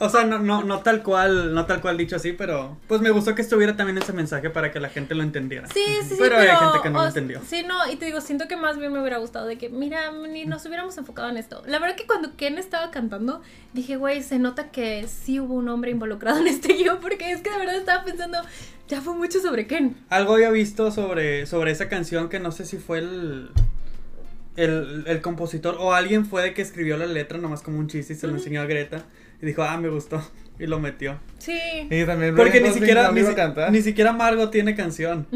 O 0.00 0.08
sea, 0.08 0.24
no, 0.24 0.38
no, 0.38 0.64
no 0.64 0.80
tal 0.80 1.02
cual, 1.02 1.54
no 1.54 1.66
tal 1.66 1.80
cual 1.80 1.96
dicho 1.96 2.16
así, 2.16 2.32
pero 2.32 2.76
pues 2.88 3.00
me 3.02 3.10
gustó 3.10 3.34
que 3.34 3.42
estuviera 3.42 3.76
también 3.76 3.98
ese 3.98 4.12
mensaje 4.12 4.50
para 4.50 4.72
que 4.72 4.80
la 4.80 4.88
gente 4.88 5.14
lo 5.14 5.22
entendiera. 5.22 5.68
Sí, 5.68 5.84
sí, 6.02 6.08
sí. 6.10 6.16
Pero 6.18 6.38
hay 6.38 6.48
gente 6.48 6.78
que 6.82 6.90
no 6.90 7.00
lo 7.02 7.06
entendió. 7.08 7.40
Sí, 7.46 7.62
no, 7.62 7.88
y 7.90 7.96
te 7.96 8.06
digo, 8.06 8.20
siento 8.20 8.48
que 8.48 8.56
más 8.56 8.78
bien 8.78 8.92
me 8.92 9.00
hubiera 9.00 9.18
gustado 9.18 9.46
de 9.46 9.58
que, 9.58 9.68
mira, 9.68 10.10
ni 10.12 10.44
nos 10.46 10.64
hubiéramos 10.66 10.96
enfocado 10.98 11.28
en 11.28 11.36
esto. 11.36 11.62
La 11.66 11.78
verdad 11.78 11.94
que 11.94 12.06
cuando 12.06 12.36
Ken 12.36 12.58
estaba 12.58 12.90
cantando, 12.90 13.42
dije, 13.74 13.96
güey, 13.96 14.22
se 14.22 14.38
nota 14.38 14.70
que 14.70 15.06
sí 15.08 15.40
hubo 15.40 15.54
un 15.54 15.68
hombre 15.68 15.90
involucrado 15.92 16.40
en 16.40 16.48
este 16.48 16.72
guion, 16.72 16.98
porque 17.00 17.30
es 17.30 17.42
que 17.42 17.50
de 17.50 17.58
verdad 17.58 17.76
estaba 17.76 18.04
pensando, 18.04 18.38
ya 18.88 19.00
fue 19.02 19.14
mucho 19.14 19.40
sobre 19.40 19.66
Ken. 19.66 19.96
Algo 20.08 20.34
había 20.34 20.50
visto 20.50 20.90
sobre, 20.90 21.46
sobre 21.46 21.70
esa 21.70 21.88
canción 21.88 22.28
que 22.28 22.40
no 22.40 22.50
sé 22.50 22.64
si 22.64 22.78
fue 22.78 22.98
el, 22.98 23.50
el, 24.56 25.04
el 25.06 25.20
compositor 25.20 25.76
o 25.78 25.92
alguien 25.92 26.24
fue 26.26 26.42
de 26.42 26.54
que 26.54 26.62
escribió 26.62 26.96
la 26.96 27.06
letra 27.06 27.38
nomás 27.38 27.62
como 27.62 27.78
un 27.78 27.88
chiste 27.88 28.12
y 28.12 28.16
se 28.16 28.26
lo 28.26 28.34
enseñó 28.34 28.60
a 28.62 28.66
Greta 28.66 29.04
y 29.42 29.46
dijo, 29.46 29.62
ah, 29.62 29.76
me 29.78 29.88
gustó 29.88 30.22
y 30.58 30.66
lo 30.66 30.80
metió. 30.80 31.18
Sí. 31.38 31.52
Y 31.90 32.04
también 32.04 32.34
Porque 32.34 32.60
ni 32.60 32.70
siquiera, 32.70 33.10
ni, 33.12 33.20
si- 33.22 33.34
ni 33.70 33.82
siquiera 33.82 34.12
Margot 34.12 34.50
tiene 34.50 34.74
canción. 34.74 35.26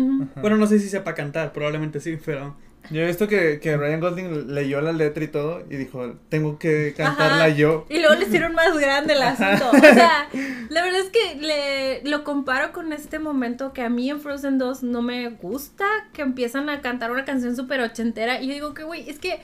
Bueno, 0.41 0.57
no 0.57 0.67
sé 0.67 0.79
si 0.79 0.89
sepa 0.89 1.15
cantar, 1.15 1.53
probablemente 1.53 2.01
sí, 2.01 2.19
pero... 2.25 2.57
Yo 2.90 3.02
he 3.02 3.07
visto 3.07 3.28
que, 3.28 3.61
que 3.61 3.77
Ryan 3.77 4.01
Gosling 4.01 4.55
leyó 4.55 4.81
la 4.81 4.93
letra 4.93 5.23
y 5.23 5.28
todo 5.28 5.62
y 5.70 5.77
dijo, 5.77 6.15
tengo 6.28 6.59
que 6.59 6.93
cantarla 6.97 7.44
Ajá. 7.44 7.48
yo. 7.51 7.86
Y 7.89 7.98
luego 8.01 8.15
le 8.16 8.24
hicieron 8.27 8.55
más 8.55 8.77
grande 8.78 9.12
el 9.15 9.23
asunto. 9.23 9.70
O 9.70 9.78
sea, 9.81 10.28
la 10.70 10.82
verdad 10.82 11.01
es 11.01 11.11
que 11.11 11.36
le, 11.40 12.02
lo 12.11 12.24
comparo 12.24 12.73
con 12.73 12.93
este 12.93 13.19
momento 13.19 13.73
que 13.73 13.82
a 13.82 13.89
mí 13.90 14.11
en 14.11 14.20
Frozen 14.20 14.59
2 14.59 14.82
no 14.82 15.02
me 15.02 15.28
gusta, 15.31 15.85
que 16.12 16.23
empiezan 16.23 16.69
a 16.69 16.81
cantar 16.81 17.12
una 17.12 17.24
canción 17.24 17.55
súper 17.55 17.81
ochentera. 17.81 18.40
Y 18.40 18.48
yo 18.48 18.55
digo 18.55 18.74
que, 18.74 18.82
güey, 18.82 19.09
es 19.09 19.19
que 19.20 19.40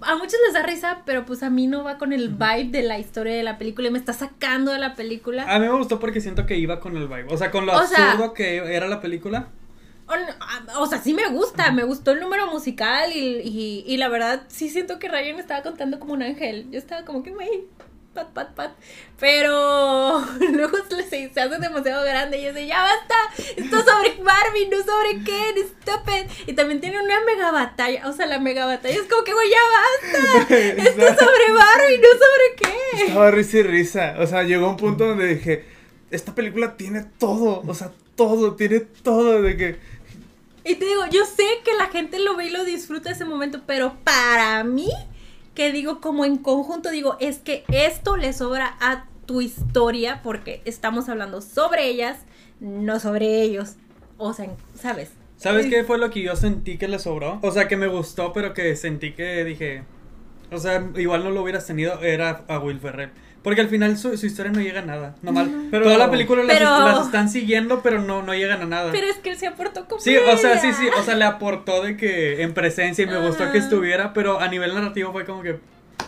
a 0.00 0.14
muchos 0.16 0.38
les 0.46 0.54
da 0.54 0.62
risa, 0.64 1.02
pero 1.04 1.24
pues 1.24 1.42
a 1.42 1.50
mí 1.50 1.66
no 1.66 1.84
va 1.84 1.98
con 1.98 2.12
el 2.12 2.28
vibe 2.30 2.70
de 2.70 2.82
la 2.82 2.98
historia 2.98 3.34
de 3.34 3.42
la 3.42 3.58
película 3.58 3.88
y 3.88 3.90
me 3.90 3.98
está 3.98 4.12
sacando 4.12 4.72
de 4.72 4.78
la 4.78 4.94
película. 4.96 5.44
A 5.52 5.58
mí 5.58 5.66
me 5.66 5.72
gustó 5.76 6.00
porque 6.00 6.20
siento 6.20 6.46
que 6.46 6.56
iba 6.56 6.80
con 6.80 6.96
el 6.96 7.06
vibe. 7.06 7.26
O 7.28 7.36
sea, 7.36 7.50
con 7.50 7.66
lo 7.66 7.74
O 7.76 7.84
sea- 7.86 8.12
absurdo 8.12 8.32
que 8.34 8.56
era 8.74 8.88
la 8.88 9.00
película. 9.00 9.48
O, 10.76 10.86
sea, 10.86 10.98
sí 10.98 11.14
me 11.14 11.28
gusta, 11.28 11.70
me 11.72 11.84
gustó 11.84 12.12
el 12.12 12.20
número 12.20 12.46
musical 12.46 13.12
y, 13.12 13.40
y, 13.44 13.84
y 13.86 13.96
la 13.96 14.08
verdad 14.08 14.42
sí 14.48 14.68
siento 14.70 14.98
que 14.98 15.08
Ryan 15.08 15.38
estaba 15.38 15.62
contando 15.62 15.98
como 15.98 16.14
un 16.14 16.22
ángel. 16.22 16.70
Yo 16.70 16.78
estaba 16.78 17.04
como 17.04 17.22
que, 17.22 17.30
güey, 17.30 17.66
pat, 18.14 18.32
pat, 18.32 18.54
pat. 18.54 18.70
Pero 19.20 20.24
luego 20.52 20.78
se, 20.88 21.26
hace 21.26 21.58
demasiado 21.58 22.04
grande 22.04 22.38
y 22.38 22.44
yo 22.44 22.52
sé, 22.52 22.66
ya 22.66 22.82
basta, 22.82 23.14
esto 23.56 23.78
es 23.78 23.84
sobre 23.84 24.22
Barbie, 24.22 24.68
no 24.70 24.78
sobre 24.78 25.24
Ken, 25.24 25.56
stop 25.58 26.08
it. 26.08 26.48
Y 26.48 26.52
también 26.54 26.80
tiene 26.80 27.00
una 27.02 27.20
mega 27.24 27.50
batalla, 27.50 28.08
o 28.08 28.12
sea, 28.12 28.26
la 28.26 28.38
mega 28.38 28.66
batalla 28.66 28.94
es 28.94 29.02
como 29.02 29.24
que, 29.24 29.32
güey, 29.32 29.50
ya 29.50 29.58
basta, 30.12 30.54
esto 30.54 31.00
es 31.02 31.18
sobre 31.18 31.52
Barbie, 31.52 31.98
no 31.98 32.08
sobre 32.08 32.54
qué. 32.56 33.06
Estaba 33.06 33.30
risa 33.30 33.58
y 33.58 33.62
risa. 33.62 34.16
O 34.18 34.26
sea, 34.26 34.42
llegó 34.42 34.68
un 34.68 34.76
punto 34.76 35.06
donde 35.06 35.26
dije, 35.26 35.64
esta 36.10 36.34
película 36.34 36.76
tiene 36.76 37.04
todo. 37.18 37.62
O 37.66 37.74
sea, 37.74 37.92
todo, 38.16 38.54
tiene 38.56 38.80
todo. 38.80 39.42
De 39.42 39.56
que... 39.56 39.97
Y 40.68 40.74
te 40.74 40.84
digo, 40.84 41.06
yo 41.10 41.24
sé 41.24 41.46
que 41.64 41.74
la 41.78 41.86
gente 41.86 42.18
lo 42.18 42.36
ve 42.36 42.48
y 42.48 42.50
lo 42.50 42.62
disfruta 42.62 43.10
ese 43.10 43.24
momento, 43.24 43.62
pero 43.66 43.96
para 44.04 44.62
mí, 44.64 44.90
que 45.54 45.72
digo, 45.72 46.02
como 46.02 46.26
en 46.26 46.36
conjunto, 46.36 46.90
digo, 46.90 47.16
es 47.20 47.38
que 47.38 47.64
esto 47.68 48.18
le 48.18 48.34
sobra 48.34 48.76
a 48.78 49.06
tu 49.24 49.40
historia 49.40 50.20
porque 50.22 50.60
estamos 50.66 51.08
hablando 51.08 51.40
sobre 51.40 51.86
ellas, 51.86 52.18
no 52.60 53.00
sobre 53.00 53.40
ellos. 53.40 53.76
O 54.18 54.34
sea, 54.34 54.50
¿sabes? 54.74 55.12
¿Sabes 55.38 55.68
qué 55.68 55.84
fue 55.84 55.96
lo 55.96 56.10
que 56.10 56.20
yo 56.20 56.36
sentí 56.36 56.76
que 56.76 56.86
le 56.86 56.98
sobró? 56.98 57.38
O 57.40 57.50
sea, 57.50 57.66
que 57.66 57.78
me 57.78 57.86
gustó, 57.86 58.34
pero 58.34 58.52
que 58.52 58.76
sentí 58.76 59.14
que 59.14 59.44
dije. 59.44 59.84
O 60.50 60.58
sea, 60.58 60.86
igual 60.96 61.24
no 61.24 61.30
lo 61.30 61.44
hubieras 61.44 61.66
tenido, 61.66 62.02
era 62.02 62.44
a 62.46 62.58
Will 62.58 62.78
Ferrell. 62.78 63.12
Porque 63.42 63.60
al 63.60 63.68
final 63.68 63.96
su, 63.96 64.16
su 64.18 64.26
historia 64.26 64.50
no 64.52 64.60
llega 64.60 64.80
a 64.80 64.84
nada. 64.84 65.14
Nomás, 65.22 65.48
Pero- 65.70 65.84
toda 65.84 65.96
la 65.98 66.10
película 66.10 66.42
las, 66.42 66.56
Pero- 66.58 66.70
las 66.80 67.06
están 67.06 67.28
siguiendo, 67.30 67.82
pero 67.82 68.00
no, 68.00 68.22
no 68.22 68.34
llegan 68.34 68.60
a 68.62 68.66
nada. 68.66 68.90
Pero 68.92 69.06
es 69.06 69.16
que 69.16 69.30
él 69.30 69.36
se 69.38 69.46
aportó 69.46 69.86
como. 69.86 70.00
Sí, 70.00 70.16
o 70.16 70.36
sea, 70.36 70.58
sí, 70.58 70.72
sí, 70.72 70.88
o 70.98 71.02
sea, 71.02 71.14
le 71.14 71.24
aportó 71.24 71.82
de 71.82 71.96
que 71.96 72.42
en 72.42 72.52
presencia 72.54 73.04
y 73.04 73.06
me 73.06 73.18
gustó 73.26 73.44
que 73.44 73.58
Ajá. 73.58 73.58
estuviera, 73.58 74.12
pero 74.12 74.40
a 74.40 74.48
nivel 74.48 74.74
narrativo 74.74 75.12
fue 75.12 75.24
como 75.24 75.42
que 75.42 75.60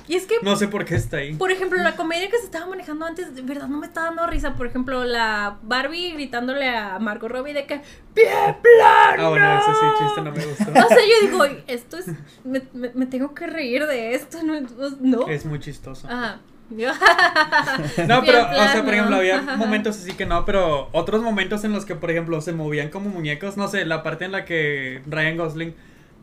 Y 0.08 0.16
es 0.16 0.26
que 0.26 0.34
no 0.42 0.56
sé 0.56 0.66
por 0.66 0.84
qué 0.84 0.96
está 0.96 1.18
ahí. 1.18 1.34
Por 1.34 1.52
ejemplo, 1.52 1.80
la 1.80 1.94
comedia 1.94 2.28
que 2.28 2.36
se 2.38 2.44
estaba 2.44 2.66
manejando 2.66 3.06
antes, 3.06 3.32
de 3.34 3.42
verdad 3.42 3.68
no 3.68 3.78
me 3.78 3.86
está 3.86 4.02
dando 4.02 4.26
risa. 4.26 4.54
Por 4.56 4.66
ejemplo, 4.66 5.04
la 5.04 5.56
Barbie 5.62 6.12
gritándole 6.14 6.68
a 6.68 6.98
Margot 6.98 7.30
Robbie 7.30 7.54
de 7.54 7.64
que 7.66 7.80
¡Pie 8.12 8.24
plano! 8.60 9.26
Ah, 9.26 9.28
bueno, 9.30 9.58
ese 9.60 9.70
sí, 9.72 9.86
chiste 10.04 10.20
no 10.22 10.32
me 10.32 10.44
gustó. 10.44 10.70
O 10.84 10.88
sea, 10.88 10.98
yo 10.98 11.28
digo, 11.28 11.44
esto 11.68 11.96
es. 11.98 12.06
Me, 12.44 12.60
me- 12.72 12.90
me 12.92 13.06
tengo 13.06 13.34
que 13.34 13.46
reír 13.46 13.86
de 13.86 14.14
esto, 14.16 14.38
¿no? 14.42 14.54
¿No? 15.00 15.28
Es 15.28 15.44
muy 15.46 15.60
chistoso. 15.60 16.08
Ajá. 16.08 16.40
No, 18.08 18.22
pero, 18.24 18.48
o 18.48 18.68
sea, 18.68 18.82
por 18.84 18.94
ejemplo, 18.94 19.16
había 19.16 19.42
momentos 19.56 19.98
así 19.98 20.12
que 20.12 20.26
no, 20.26 20.44
pero 20.44 20.88
otros 20.92 21.22
momentos 21.22 21.64
en 21.64 21.72
los 21.72 21.84
que, 21.84 21.94
por 21.94 22.10
ejemplo, 22.10 22.40
se 22.40 22.52
movían 22.52 22.88
como 22.90 23.10
muñecos, 23.10 23.56
no 23.56 23.68
sé, 23.68 23.84
la 23.84 24.02
parte 24.02 24.24
en 24.24 24.32
la 24.32 24.44
que 24.44 25.02
Ryan 25.06 25.36
Gosling 25.36 25.74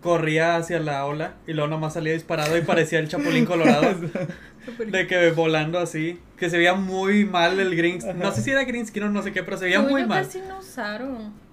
corría 0.02 0.56
hacia 0.56 0.80
la 0.80 1.06
ola 1.06 1.34
y 1.48 1.54
luego 1.54 1.70
nomás 1.70 1.94
salía 1.94 2.14
disparado 2.14 2.58
y 2.58 2.62
parecía 2.62 3.00
el 3.00 3.10
chapulín 3.10 3.46
colorado, 3.48 3.94
de 4.86 5.08
que 5.08 5.32
volando 5.32 5.80
así, 5.80 6.20
que 6.38 6.50
se 6.50 6.58
veía 6.58 6.76
muy 6.76 7.26
mal 7.26 7.60
el 7.60 7.76
green, 7.76 8.00
no 8.16 8.32
sé 8.32 8.42
si 8.42 8.52
era 8.52 8.64
green 8.64 8.86
screen 8.86 9.10
o 9.10 9.12
no 9.12 9.24
sé 9.24 9.34
qué, 9.34 9.44
pero 9.44 9.58
se 9.58 9.66
veía 9.66 9.82
muy 9.82 10.02
yo 10.02 10.08
mal. 10.08 10.24
casi 10.24 10.40
no 10.42 10.60
usaron. 10.60 11.47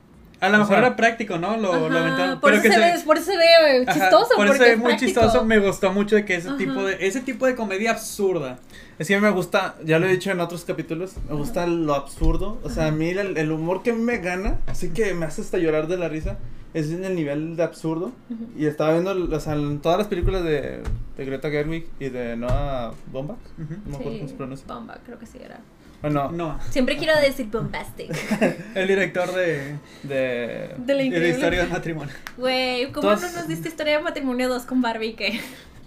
A 0.44 0.48
lo 0.50 0.58
mejor 0.58 0.76
sea- 0.76 0.78
era 0.86 0.96
práctico, 0.96 1.38
¿no? 1.38 1.56
Lo, 1.56 1.88
lo 1.88 1.98
Ajá, 1.98 2.00
aventaron, 2.06 2.40
por, 2.40 2.50
pero 2.50 2.54
eso 2.56 2.62
que 2.62 2.68
se 2.68 2.74
se- 2.74 2.80
ve, 2.98 3.04
por 3.04 3.16
eso 3.18 3.30
se 3.32 3.36
ve 3.38 3.84
Ajá, 3.86 3.92
chistoso. 3.92 4.28
por 4.36 4.46
eso 4.46 4.54
se 4.56 4.62
ve 4.64 4.70
es 4.72 4.78
muy 4.78 4.86
práctico. 4.88 5.20
chistoso, 5.20 5.44
me 5.44 5.58
gustó 5.58 5.92
mucho 5.92 6.16
de 6.16 6.24
que 6.24 6.36
ese 6.36 6.48
Ajá. 6.48 6.56
tipo 6.58 6.82
de 6.84 7.06
ese 7.06 7.20
tipo 7.20 7.46
de 7.46 7.54
comedia 7.54 7.90
absurda. 7.92 8.58
Es 8.98 9.08
que 9.08 9.14
a 9.14 9.18
mí 9.18 9.22
me 9.24 9.30
gusta, 9.32 9.74
ya 9.84 9.98
lo 9.98 10.06
he 10.06 10.10
dicho 10.12 10.30
en 10.30 10.38
otros 10.40 10.64
capítulos, 10.64 11.14
me 11.28 11.34
gusta 11.34 11.66
lo 11.66 11.94
absurdo. 11.94 12.58
O 12.62 12.70
sea, 12.70 12.86
a 12.86 12.90
mí 12.92 13.08
el, 13.08 13.36
el 13.36 13.50
humor 13.50 13.82
que 13.82 13.92
me 13.92 14.18
gana, 14.18 14.60
así 14.66 14.90
que 14.90 15.14
me 15.14 15.26
hace 15.26 15.40
hasta 15.42 15.58
llorar 15.58 15.88
de 15.88 15.96
la 15.96 16.08
risa, 16.08 16.38
es 16.74 16.90
en 16.90 17.04
el 17.04 17.14
nivel 17.16 17.56
de 17.56 17.62
absurdo. 17.64 18.12
Y 18.56 18.66
estaba 18.66 18.92
viendo, 18.92 19.10
o 19.36 19.40
sea, 19.40 19.54
en 19.54 19.80
todas 19.80 19.98
las 19.98 20.06
películas 20.06 20.44
de, 20.44 20.80
de 21.16 21.24
Greta 21.24 21.50
Gerwig 21.50 21.88
y 21.98 22.08
de 22.08 22.36
Noah 22.36 22.92
Baumbach, 23.12 23.36
Ujú. 23.58 23.74
no 23.84 23.90
me 23.90 23.96
acuerdo 23.96 24.12
cómo 24.18 24.22
se 24.22 24.28
Sí, 24.28 24.34
pronuncia. 24.36 24.66
Bomba, 24.68 24.98
creo 25.04 25.18
que 25.18 25.26
sí 25.26 25.38
era. 25.44 25.58
¿O 26.04 26.10
no? 26.10 26.58
Siempre 26.70 26.96
quiero 26.98 27.18
decir 27.18 27.46
bombastic. 27.46 28.10
el 28.74 28.86
director 28.88 29.32
de, 29.32 29.76
De... 30.02 30.74
De 30.76 30.94
la 30.94 31.02
de 31.02 31.28
historia 31.30 31.60
del 31.60 31.70
matrimonio. 31.70 32.14
Güey, 32.36 32.92
¿cómo 32.92 33.08
Todos- 33.08 33.22
no 33.22 33.32
nos 33.32 33.48
diste 33.48 33.68
historia 33.68 33.96
de 33.96 34.02
matrimonio 34.04 34.48
2 34.48 34.64
con 34.64 34.82
Barbie? 34.82 35.14
Que 35.14 35.40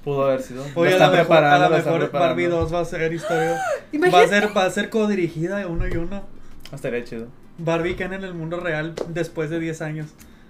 Pudo 0.03 0.25
haber 0.25 0.41
sido. 0.41 0.65
Oye, 0.75 0.95
a 0.95 1.07
lo 1.07 1.13
mejor, 1.13 1.43
a 1.43 1.77
están 1.77 1.93
mejor. 1.93 2.11
Barbie 2.11 2.45
2 2.47 2.73
va 2.73 2.79
a 2.79 2.85
ser 2.85 3.13
historia. 3.13 3.51
Va 3.57 3.59
a 3.59 3.95
Imagínate. 3.95 4.27
ser, 4.29 4.57
va 4.57 4.65
a 4.65 4.69
ser 4.71 4.89
codirigida 4.89 5.57
de 5.57 5.65
uno 5.65 5.87
y 5.87 5.91
uno. 5.97 6.23
Estaría 6.73 7.03
chido. 7.03 7.27
Barbie 7.59 7.95
Ken 7.95 8.13
en 8.13 8.23
el 8.23 8.33
mundo 8.33 8.59
real 8.59 8.93
después 9.09 9.49
de 9.49 9.59
10 9.59 9.81
años. 9.81 10.07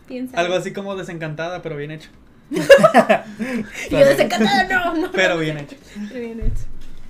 piensa. 0.07 0.37
Algo 0.39 0.55
así 0.55 0.73
como 0.73 0.95
desencantada, 0.95 1.61
pero 1.61 1.75
bien 1.75 1.91
hecho. 1.91 2.09
Yo 3.89 3.97
desencantada, 3.97 4.63
no, 4.69 4.93
no. 4.95 5.11
Pero 5.11 5.37
bien 5.37 5.57
hecho. 5.57 5.75
Pero 6.09 6.19
bien 6.19 6.39
hecho. 6.39 6.63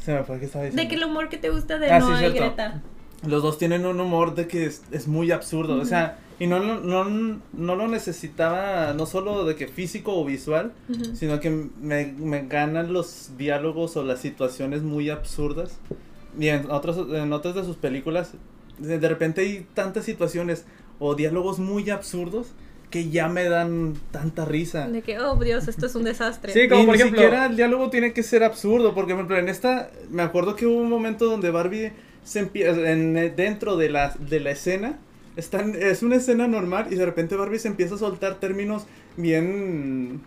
Se 0.07 0.13
me 0.13 0.23
fue, 0.23 0.39
¿qué 0.39 0.45
estaba 0.45 0.63
diciendo? 0.63 0.81
¿De 0.83 0.87
qué 0.87 0.95
el 0.95 1.03
humor 1.03 1.27
que 1.27 1.35
te 1.35 1.49
gusta 1.49 1.77
de 1.79 1.91
Ah, 1.91 1.99
sí, 1.99 2.07
Noah 2.07 2.27
y. 2.27 2.31
Greta? 2.31 2.81
Los 3.27 3.43
dos 3.43 3.57
tienen 3.57 3.85
un 3.85 3.99
humor 3.99 4.35
de 4.35 4.47
que 4.47 4.65
es, 4.65 4.83
es 4.91 5.05
muy 5.09 5.31
absurdo, 5.31 5.75
o 5.75 5.83
sea, 5.83 6.17
y 6.39 6.47
no, 6.47 6.59
lo- 6.59 6.79
no, 6.79 7.41
no 7.51 7.75
lo 7.75 7.87
necesitaba 7.89 8.93
no 8.93 9.05
solo 9.05 9.43
de 9.43 9.55
que 9.57 9.67
físico 9.67 10.15
o 10.17 10.23
visual, 10.23 10.71
sino 11.13 11.41
que 11.41 11.49
me, 11.49 12.05
me 12.17 12.47
ganan 12.47 12.93
los 12.93 13.31
diálogos 13.37 13.97
o 13.97 14.03
las 14.05 14.19
situaciones 14.21 14.81
muy 14.81 15.09
absurdas. 15.09 15.77
Y 16.39 16.47
en, 16.47 16.71
otros, 16.71 17.05
en 17.13 17.33
otras 17.33 17.55
de 17.55 17.65
sus 17.65 17.75
películas, 17.75 18.31
de, 18.77 18.99
de 18.99 19.09
repente 19.09 19.41
hay 19.41 19.67
tantas 19.73 20.05
situaciones 20.05 20.63
o 20.99 21.15
diálogos 21.15 21.59
muy 21.59 21.89
absurdos 21.89 22.47
que 22.89 23.09
ya 23.09 23.27
me 23.27 23.43
dan 23.49 23.95
tanta 24.11 24.45
risa. 24.45 24.87
De 24.87 25.01
que, 25.01 25.19
oh 25.19 25.35
Dios, 25.35 25.67
esto 25.67 25.85
es 25.87 25.95
un 25.95 26.03
desastre. 26.05 26.53
Sí, 26.53 26.69
como 26.69 26.83
y 26.83 26.85
por 26.85 26.95
ni 26.95 27.01
ejemplo- 27.01 27.21
siquiera 27.21 27.45
el 27.47 27.55
diálogo 27.57 27.89
tiene 27.89 28.13
que 28.13 28.23
ser 28.23 28.43
absurdo, 28.43 28.93
porque 28.95 29.13
por 29.13 29.19
ejemplo 29.21 29.37
en 29.37 29.49
esta, 29.49 29.89
me 30.09 30.21
acuerdo 30.23 30.55
que 30.55 30.65
hubo 30.65 30.77
un 30.77 30.89
momento 30.89 31.25
donde 31.25 31.51
Barbie 31.51 31.91
se 32.23 32.39
empieza, 32.39 32.89
en, 32.91 33.13
dentro 33.35 33.75
de 33.77 33.89
la, 33.89 34.13
de 34.19 34.39
la 34.39 34.51
escena, 34.51 34.97
están, 35.35 35.75
es 35.75 36.01
una 36.01 36.15
escena 36.15 36.47
normal 36.47 36.87
y 36.89 36.95
de 36.95 37.05
repente 37.05 37.35
Barbie 37.35 37.59
se 37.59 37.67
empieza 37.67 37.95
a 37.95 37.97
soltar 37.97 38.39
términos 38.39 38.85
bien 39.17 40.21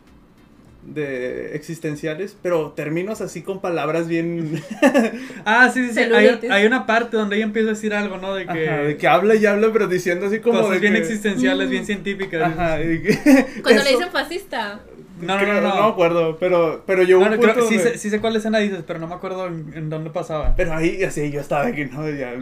de 0.83 1.55
existenciales, 1.57 2.37
pero 2.43 2.73
términos 2.73 3.21
así 3.21 3.43
con 3.43 3.61
palabras 3.61 4.09
bien 4.09 4.63
Ah, 5.45 5.71
sí, 5.73 5.87
sí, 5.89 5.95
sí. 5.95 6.01
Hay, 6.01 6.39
hay 6.51 6.67
una 6.67 6.87
parte 6.87 7.17
donde 7.17 7.37
ella 7.37 7.45
empieza 7.45 7.69
a 7.69 7.73
decir 7.75 7.93
algo, 7.95 8.17
¿no? 8.19 8.35
De 8.35 8.47
que, 8.47 8.69
Ajá, 8.69 8.77
de 8.83 8.97
que 8.97 9.07
habla 9.07 9.35
y 9.35 9.45
habla, 9.47 9.69
pero 9.73 9.87
diciendo 9.89 10.27
así 10.27 10.41
como 10.41 10.59
cosas 10.61 10.73
de 10.75 10.79
bien 10.81 10.95
que- 10.95 11.01
existenciales, 11.01 11.69
Mm. 11.69 11.71
bien 11.71 11.87
científicas. 11.87 12.43
Ajá, 12.53 12.81
y 12.83 13.03
que- 13.03 13.19
Cuando 13.63 13.83
le 13.83 13.91
eso- 13.91 13.99
dicen 13.99 14.13
fascista. 14.13 14.81
No, 15.21 15.37
no, 15.37 15.43
creo- 15.43 15.61
no, 15.61 15.69
no. 15.69 15.83
me 15.83 15.89
acuerdo, 15.91 16.37
pero, 16.41 16.83
pero 16.87 17.03
yo 17.03 17.21
No, 17.21 17.29
no, 17.29 17.39
creo- 17.39 17.55
sí, 17.69 17.77
donde- 17.77 17.93
sé, 17.93 17.99
sí 17.99 18.09
sé 18.09 18.21
cuál 18.21 18.37
escena 18.37 18.59
dices, 18.59 18.83
pero 18.87 18.99
no 18.99 19.07
me 19.07 19.15
acuerdo 19.15 19.49
en, 19.49 19.71
en 19.75 19.91
dónde 19.91 20.09
pasaba. 20.09 20.55
Pero 20.57 20.73
ahí, 20.75 21.05
así, 21.05 21.31
yo 21.31 21.41
estaba 21.43 21.71
que 21.73 21.85
no, 21.87 22.09
ya. 22.09 22.33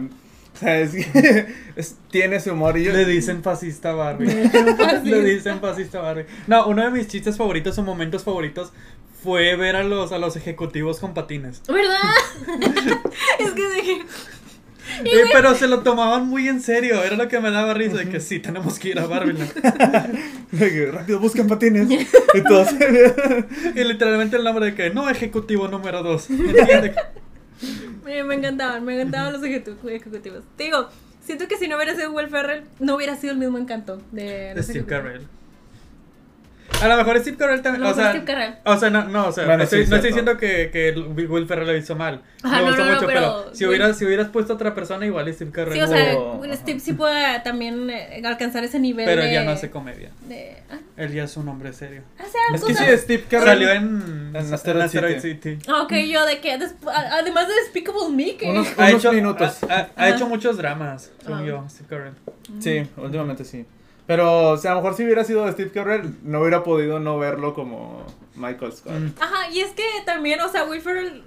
O 0.59 0.61
sea, 0.61 0.79
es 0.81 0.91
que 0.91 1.45
es- 1.77 1.95
tiene 2.11 2.35
ese 2.35 2.51
humor 2.51 2.77
y 2.77 2.83
yo. 2.83 2.91
Le 2.91 3.05
dicen 3.05 3.43
fascista 3.43 3.91
a 3.91 3.93
Barbie. 3.93 4.27
Le 5.05 5.23
dicen 5.23 5.59
fascista 5.61 5.99
a 5.99 6.01
Barbie. 6.01 6.25
No, 6.47 6.67
uno 6.67 6.83
de 6.83 6.91
mis 6.91 7.07
chistes 7.07 7.37
favoritos 7.37 7.77
o 7.77 7.83
momentos 7.83 8.23
favoritos 8.25 8.73
fue 9.23 9.55
ver 9.55 9.77
a 9.77 9.83
los, 9.83 10.11
a 10.11 10.17
los 10.17 10.35
ejecutivos 10.35 10.99
con 10.99 11.13
patines. 11.13 11.61
¿Verdad? 11.67 11.99
es 13.39 13.51
que 13.51 13.69
dije. 13.69 14.01
Eh, 15.05 15.23
pero 15.31 15.53
se 15.55 15.67
lo 15.67 15.81
tomaban 15.81 16.27
muy 16.27 16.47
en 16.49 16.61
serio, 16.61 17.03
era 17.03 17.15
lo 17.15 17.27
que 17.27 17.39
me 17.39 17.51
daba 17.51 17.73
risa, 17.75 17.97
de 17.97 18.09
que 18.09 18.19
sí, 18.19 18.39
tenemos 18.39 18.79
que 18.79 18.89
ir 18.89 18.99
a 18.99 19.05
Barbie. 19.05 19.33
de 20.51 20.69
que, 20.71 20.91
rápido, 20.91 21.19
buscan 21.19 21.47
patines. 21.47 21.87
y 21.89 22.41
todos. 22.43 22.69
Y 23.75 23.83
literalmente 23.83 24.35
el 24.35 24.43
nombre 24.43 24.65
de 24.65 24.75
que 24.75 24.89
no 24.89 25.07
ejecutivo 25.09 25.67
número 25.67 26.01
2. 26.01 26.27
Me, 28.09 28.23
me 28.23 28.35
encantaban, 28.35 28.83
me 28.83 28.95
encantaban 28.95 29.33
los 29.33 29.41
ejecu- 29.43 29.87
ejecutivos. 29.89 30.43
Te 30.57 30.63
digo, 30.65 30.89
siento 31.23 31.47
que 31.47 31.57
si 31.57 31.67
no 31.67 31.75
hubiera 31.75 31.95
sido 31.95 32.11
Will 32.11 32.27
Ferrell, 32.27 32.63
no 32.79 32.95
hubiera 32.95 33.15
sido 33.15 33.33
el 33.33 33.39
mismo 33.39 33.57
encanto 33.57 34.01
de, 34.11 34.53
De 34.55 34.63
Steve. 34.63 34.85
Carell. 34.85 35.27
A 36.81 36.87
lo 36.87 36.95
mejor 36.97 37.19
Steve 37.19 37.35
Carell 37.37 37.59
A 37.59 37.61
también. 37.61 37.81
lo 37.83 37.89
O 37.89 37.95
mejor 37.95 38.03
sea, 38.03 38.11
Steve 38.11 38.25
Carell. 38.25 38.55
o 38.63 38.77
sea, 38.77 38.89
no, 38.89 39.03
no, 39.09 39.27
o 39.27 39.31
sea, 39.33 39.45
Bueno, 39.45 39.63
estoy- 39.63 39.83
sí, 39.83 39.89
no 39.89 39.95
estoy 39.97 40.09
diciendo 40.11 40.37
que, 40.37 40.69
que 40.71 40.91
Will 41.27 41.45
Ferrell 41.45 41.67
lo 41.67 41.75
hizo 41.75 41.95
mal. 41.95 42.21
Ajá, 42.41 42.55
me 42.57 42.61
no, 42.61 42.67
gustó 42.67 42.83
no, 42.83 42.89
no, 42.89 42.95
mucho, 42.95 43.07
pero, 43.07 43.19
pero 43.43 43.55
si, 43.55 43.65
hubieras, 43.65 43.97
si 43.97 44.05
hubieras 44.05 44.29
puesto 44.29 44.53
a 44.53 44.55
otra 44.55 44.73
persona, 44.73 45.05
igual 45.05 45.31
Steve 45.33 45.51
Carell. 45.51 45.73
Sí, 45.73 45.81
o 45.81 45.87
sea, 45.87 46.17
Oh. 46.17 46.41
Steve 46.53 46.79
sí 46.79 46.93
puede 46.93 47.39
también 47.41 47.89
eh, 47.89 48.21
alcanzar 48.25 48.63
ese 48.63 48.79
nivel 48.79 49.05
pero 49.05 49.21
de... 49.21 49.27
él 49.27 49.33
ya 49.33 49.43
no 49.43 49.51
hace 49.51 49.69
comedia. 49.69 50.11
de 50.27 50.57
ah, 50.71 50.77
Él 50.95 51.11
ya 51.13 51.23
es 51.25 51.35
un 51.37 51.49
hombre 51.49 51.73
serio. 51.73 52.01
hace 52.17 52.37
Es 52.55 52.63
que 52.63 52.73
sí, 52.73 52.97
Steve 53.03 53.23
Carell. 53.29 53.47
Salió 53.47 53.71
en, 53.71 54.31
en 54.33 54.53
Asteroid 54.53 54.83
Asteroid 54.83 55.19
City. 55.19 55.51
City. 55.55 55.69
Ah, 55.69 55.81
Ok, 55.83 55.93
yo 56.09 56.25
de 56.25 56.39
que, 56.39 56.53
además 56.53 57.47
de 57.49 57.53
Despicable 57.55 58.09
Me, 58.15 58.35
que... 58.37 58.49
Unos- 58.49 58.67
Ha 58.77 58.83
Unos 58.89 58.93
hecho, 59.01 59.11
minutos. 59.11 59.63
Ha, 59.69 59.73
ha- 59.75 59.89
ha 59.97 60.09
hecho 60.09 60.27
muchos 60.27 60.55
dramas, 60.57 61.11
según 61.23 61.39
Ah. 61.39 61.45
yo, 61.45 61.65
Steve 61.69 61.87
Carell. 61.89 62.13
Sí, 62.59 62.89
últimamente 62.97 63.43
sí. 63.43 63.65
Pero, 64.09 64.49
o 64.49 64.57
sea, 64.57 64.71
a 64.71 64.73
lo 64.73 64.81
mejor 64.81 64.97
si 64.97 65.03
hubiera 65.03 65.23
sido 65.23 65.47
Steve 65.51 65.69
Carell, 65.69 66.15
no 66.23 66.41
hubiera 66.41 66.63
podido 66.63 66.99
no 66.99 67.19
verlo 67.19 67.53
como 67.53 68.07
Michael 68.33 68.73
Scott. 68.73 68.93
Mm. 68.93 69.21
Ajá, 69.21 69.51
y 69.51 69.59
es 69.59 69.69
que 69.73 69.83
también, 70.03 70.41
o 70.41 70.49
sea, 70.49 70.63
Will 70.63 70.81
Ferrell 70.81 71.21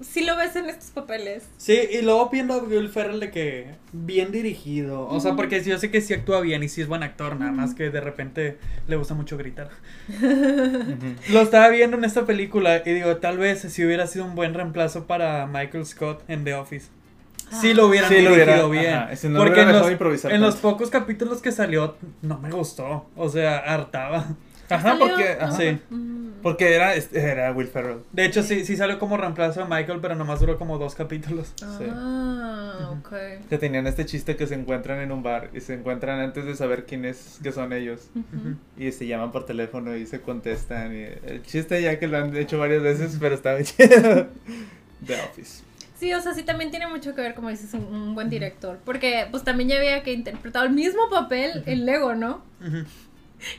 sí 0.00 0.24
lo 0.24 0.36
ves 0.36 0.56
en 0.56 0.68
estos 0.68 0.90
papeles. 0.90 1.48
Sí, 1.58 1.78
y 1.92 2.02
luego 2.02 2.28
viendo 2.30 2.54
a 2.54 2.58
Will 2.58 2.88
Ferrell 2.88 3.20
de 3.20 3.30
que 3.30 3.76
bien 3.92 4.32
dirigido. 4.32 5.06
O 5.06 5.20
sea, 5.20 5.36
porque 5.36 5.62
yo 5.62 5.78
sé 5.78 5.92
que 5.92 6.00
sí 6.00 6.12
actúa 6.12 6.40
bien 6.40 6.64
y 6.64 6.68
sí 6.68 6.80
es 6.82 6.88
buen 6.88 7.04
actor, 7.04 7.36
nada 7.36 7.52
más 7.52 7.72
que 7.72 7.90
de 7.90 8.00
repente 8.00 8.58
le 8.88 8.96
gusta 8.96 9.14
mucho 9.14 9.38
gritar. 9.38 9.70
Lo 11.30 11.40
estaba 11.40 11.68
viendo 11.68 11.96
en 11.96 12.02
esta 12.02 12.26
película 12.26 12.82
y 12.84 12.94
digo, 12.94 13.16
tal 13.18 13.38
vez 13.38 13.60
si 13.60 13.84
hubiera 13.84 14.08
sido 14.08 14.24
un 14.24 14.34
buen 14.34 14.54
reemplazo 14.54 15.06
para 15.06 15.46
Michael 15.46 15.86
Scott 15.86 16.24
en 16.26 16.42
The 16.42 16.54
Office. 16.54 16.88
Sí 17.60 17.74
lo 17.74 17.86
hubieran 17.88 18.08
Sí 18.10 18.20
lo 18.22 18.30
dirigido 18.34 18.68
hubiera- 18.68 18.82
bien. 18.90 18.94
ajá, 18.94 19.16
si 19.16 19.28
no 19.28 19.38
porque 19.38 19.60
en, 19.62 19.72
los, 19.72 19.90
improvisar 19.90 20.32
en 20.32 20.40
los 20.40 20.56
pocos 20.56 20.90
capítulos 20.90 21.40
que 21.42 21.52
salió 21.52 21.96
no 22.22 22.38
me 22.38 22.50
gustó. 22.50 23.06
O 23.16 23.28
sea, 23.28 23.58
hartaba. 23.58 24.26
Ajá, 24.70 24.96
porque, 24.98 25.36
ajá. 25.38 25.52
Sí. 25.52 25.78
Mm. 25.90 26.24
porque 26.42 26.74
era, 26.74 26.94
era 26.94 27.52
Will 27.52 27.66
Ferrell. 27.68 27.98
De 28.12 28.24
hecho, 28.24 28.42
sí, 28.42 28.64
sí 28.64 28.76
salió 28.78 28.98
como 28.98 29.16
reemplazo 29.18 29.60
de 29.60 29.66
Michael, 29.66 29.98
pero 30.00 30.14
nomás 30.14 30.40
duró 30.40 30.56
como 30.58 30.78
dos 30.78 30.94
capítulos. 30.94 31.52
Sí. 31.56 31.84
Ah, 31.90 32.90
ok. 32.98 33.12
Que 33.50 33.58
tenían 33.58 33.86
este 33.86 34.06
chiste 34.06 34.36
que 34.36 34.46
se 34.46 34.54
encuentran 34.54 35.00
en 35.00 35.12
un 35.12 35.22
bar 35.22 35.50
y 35.52 35.60
se 35.60 35.74
encuentran 35.74 36.18
antes 36.20 36.46
de 36.46 36.56
saber 36.56 36.86
quién 36.86 37.04
es, 37.04 37.38
que 37.42 37.52
son 37.52 37.74
ellos. 37.74 38.08
Ujú. 38.14 38.56
Y 38.78 38.90
se 38.92 39.06
llaman 39.06 39.32
por 39.32 39.44
teléfono 39.44 39.94
y 39.96 40.06
se 40.06 40.22
contestan. 40.22 40.94
Y 40.94 41.02
el 41.26 41.42
chiste 41.42 41.80
ya 41.82 41.98
que 41.98 42.06
lo 42.06 42.16
han 42.16 42.34
hecho 42.34 42.58
varias 42.58 42.82
veces, 42.82 43.18
pero 43.20 43.34
está 43.34 43.52
bien 43.54 43.64
chido. 43.66 44.26
The 45.06 45.14
Office. 45.30 45.62
Sí, 46.04 46.12
o 46.12 46.20
sea, 46.20 46.34
sí 46.34 46.42
también 46.42 46.70
tiene 46.70 46.86
mucho 46.86 47.14
que 47.14 47.22
ver, 47.22 47.34
como 47.34 47.48
dices, 47.48 47.72
un, 47.72 47.84
un 47.86 48.14
buen 48.14 48.28
director. 48.28 48.78
Porque, 48.84 49.26
pues, 49.30 49.42
también 49.42 49.70
ya 49.70 49.76
había 49.78 50.02
que 50.02 50.12
interpretado 50.12 50.66
el 50.66 50.72
mismo 50.72 51.08
papel 51.08 51.62
en 51.64 51.86
Lego, 51.86 52.14
¿no? 52.14 52.42
Ujú. 52.60 52.84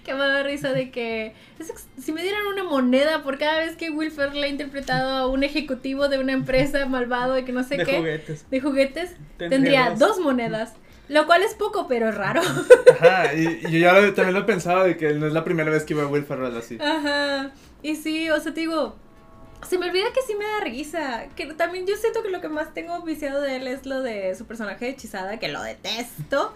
Que 0.04 0.14
me 0.14 0.20
da 0.20 0.44
risa 0.44 0.72
de 0.72 0.92
que 0.92 1.34
es 1.60 1.74
si 2.00 2.12
me 2.12 2.22
dieran 2.22 2.46
una 2.46 2.64
moneda 2.64 3.24
por 3.24 3.40
cada 3.40 3.60
vez 3.60 3.76
que 3.76 3.90
Will 3.90 4.12
Ferrell 4.12 4.44
ha 4.44 4.48
interpretado 4.48 5.10
a 5.18 5.28
un 5.28 5.44
ejecutivo 5.44 6.08
de 6.08 6.20
una 6.20 6.34
empresa 6.34 6.86
malvado 6.88 7.34
de 7.34 7.46
que 7.46 7.52
no 7.52 7.64
sé 7.64 7.78
De 7.78 7.86
qué, 7.86 7.98
juguetes. 7.98 8.46
de 8.52 8.62
juguetes, 8.62 9.10
Tendría 9.38 9.50
tendría 9.88 9.90
dos. 9.96 10.20
monedas. 10.20 10.74
Lo 11.10 11.26
cual 11.26 11.42
es 11.42 11.56
poco, 11.56 11.88
pero 11.88 12.10
es 12.10 12.16
raro. 12.16 12.42
Ajá, 12.92 13.34
y, 13.34 13.60
y 13.68 13.72
yo 13.72 13.78
ya 13.80 13.94
lo- 14.00 14.14
también 14.14 14.36
lo 14.36 14.42
he 14.42 14.46
pensado 14.46 14.84
de 14.86 14.98
que 14.98 15.14
no 15.14 15.26
es 15.26 15.34
la 15.34 15.44
primera 15.44 15.72
vez 15.72 15.84
que 15.84 15.96
veo 15.96 16.06
a 16.06 16.10
Will 16.10 16.24
Ferrell 16.26 16.56
así. 16.56 16.78
Ajá. 16.80 17.52
Y 17.82 17.96
sí, 17.96 18.30
o 18.30 18.40
sea, 18.40 18.54
te 18.54 18.60
digo, 18.62 18.96
se 19.68 19.78
me 19.78 19.88
olvida 19.88 20.06
que 20.14 20.22
sí 20.28 20.36
me 20.36 20.46
da 20.46 20.60
risa. 20.64 21.26
Que 21.36 21.48
también 21.54 21.86
yo 21.88 21.96
siento 21.96 22.24
que 22.24 22.30
lo 22.30 22.42
que 22.42 22.50
más 22.50 22.74
tengo 22.74 23.02
viciado 23.02 23.42
de 23.42 23.58
él 23.58 23.68
es 23.68 23.86
lo 23.86 24.02
de 24.02 24.36
su 24.36 24.46
personaje 24.46 24.86
de 24.86 24.92
hechizada, 24.92 25.38
que 25.40 25.48
lo 25.48 25.62
detesto. 25.62 26.54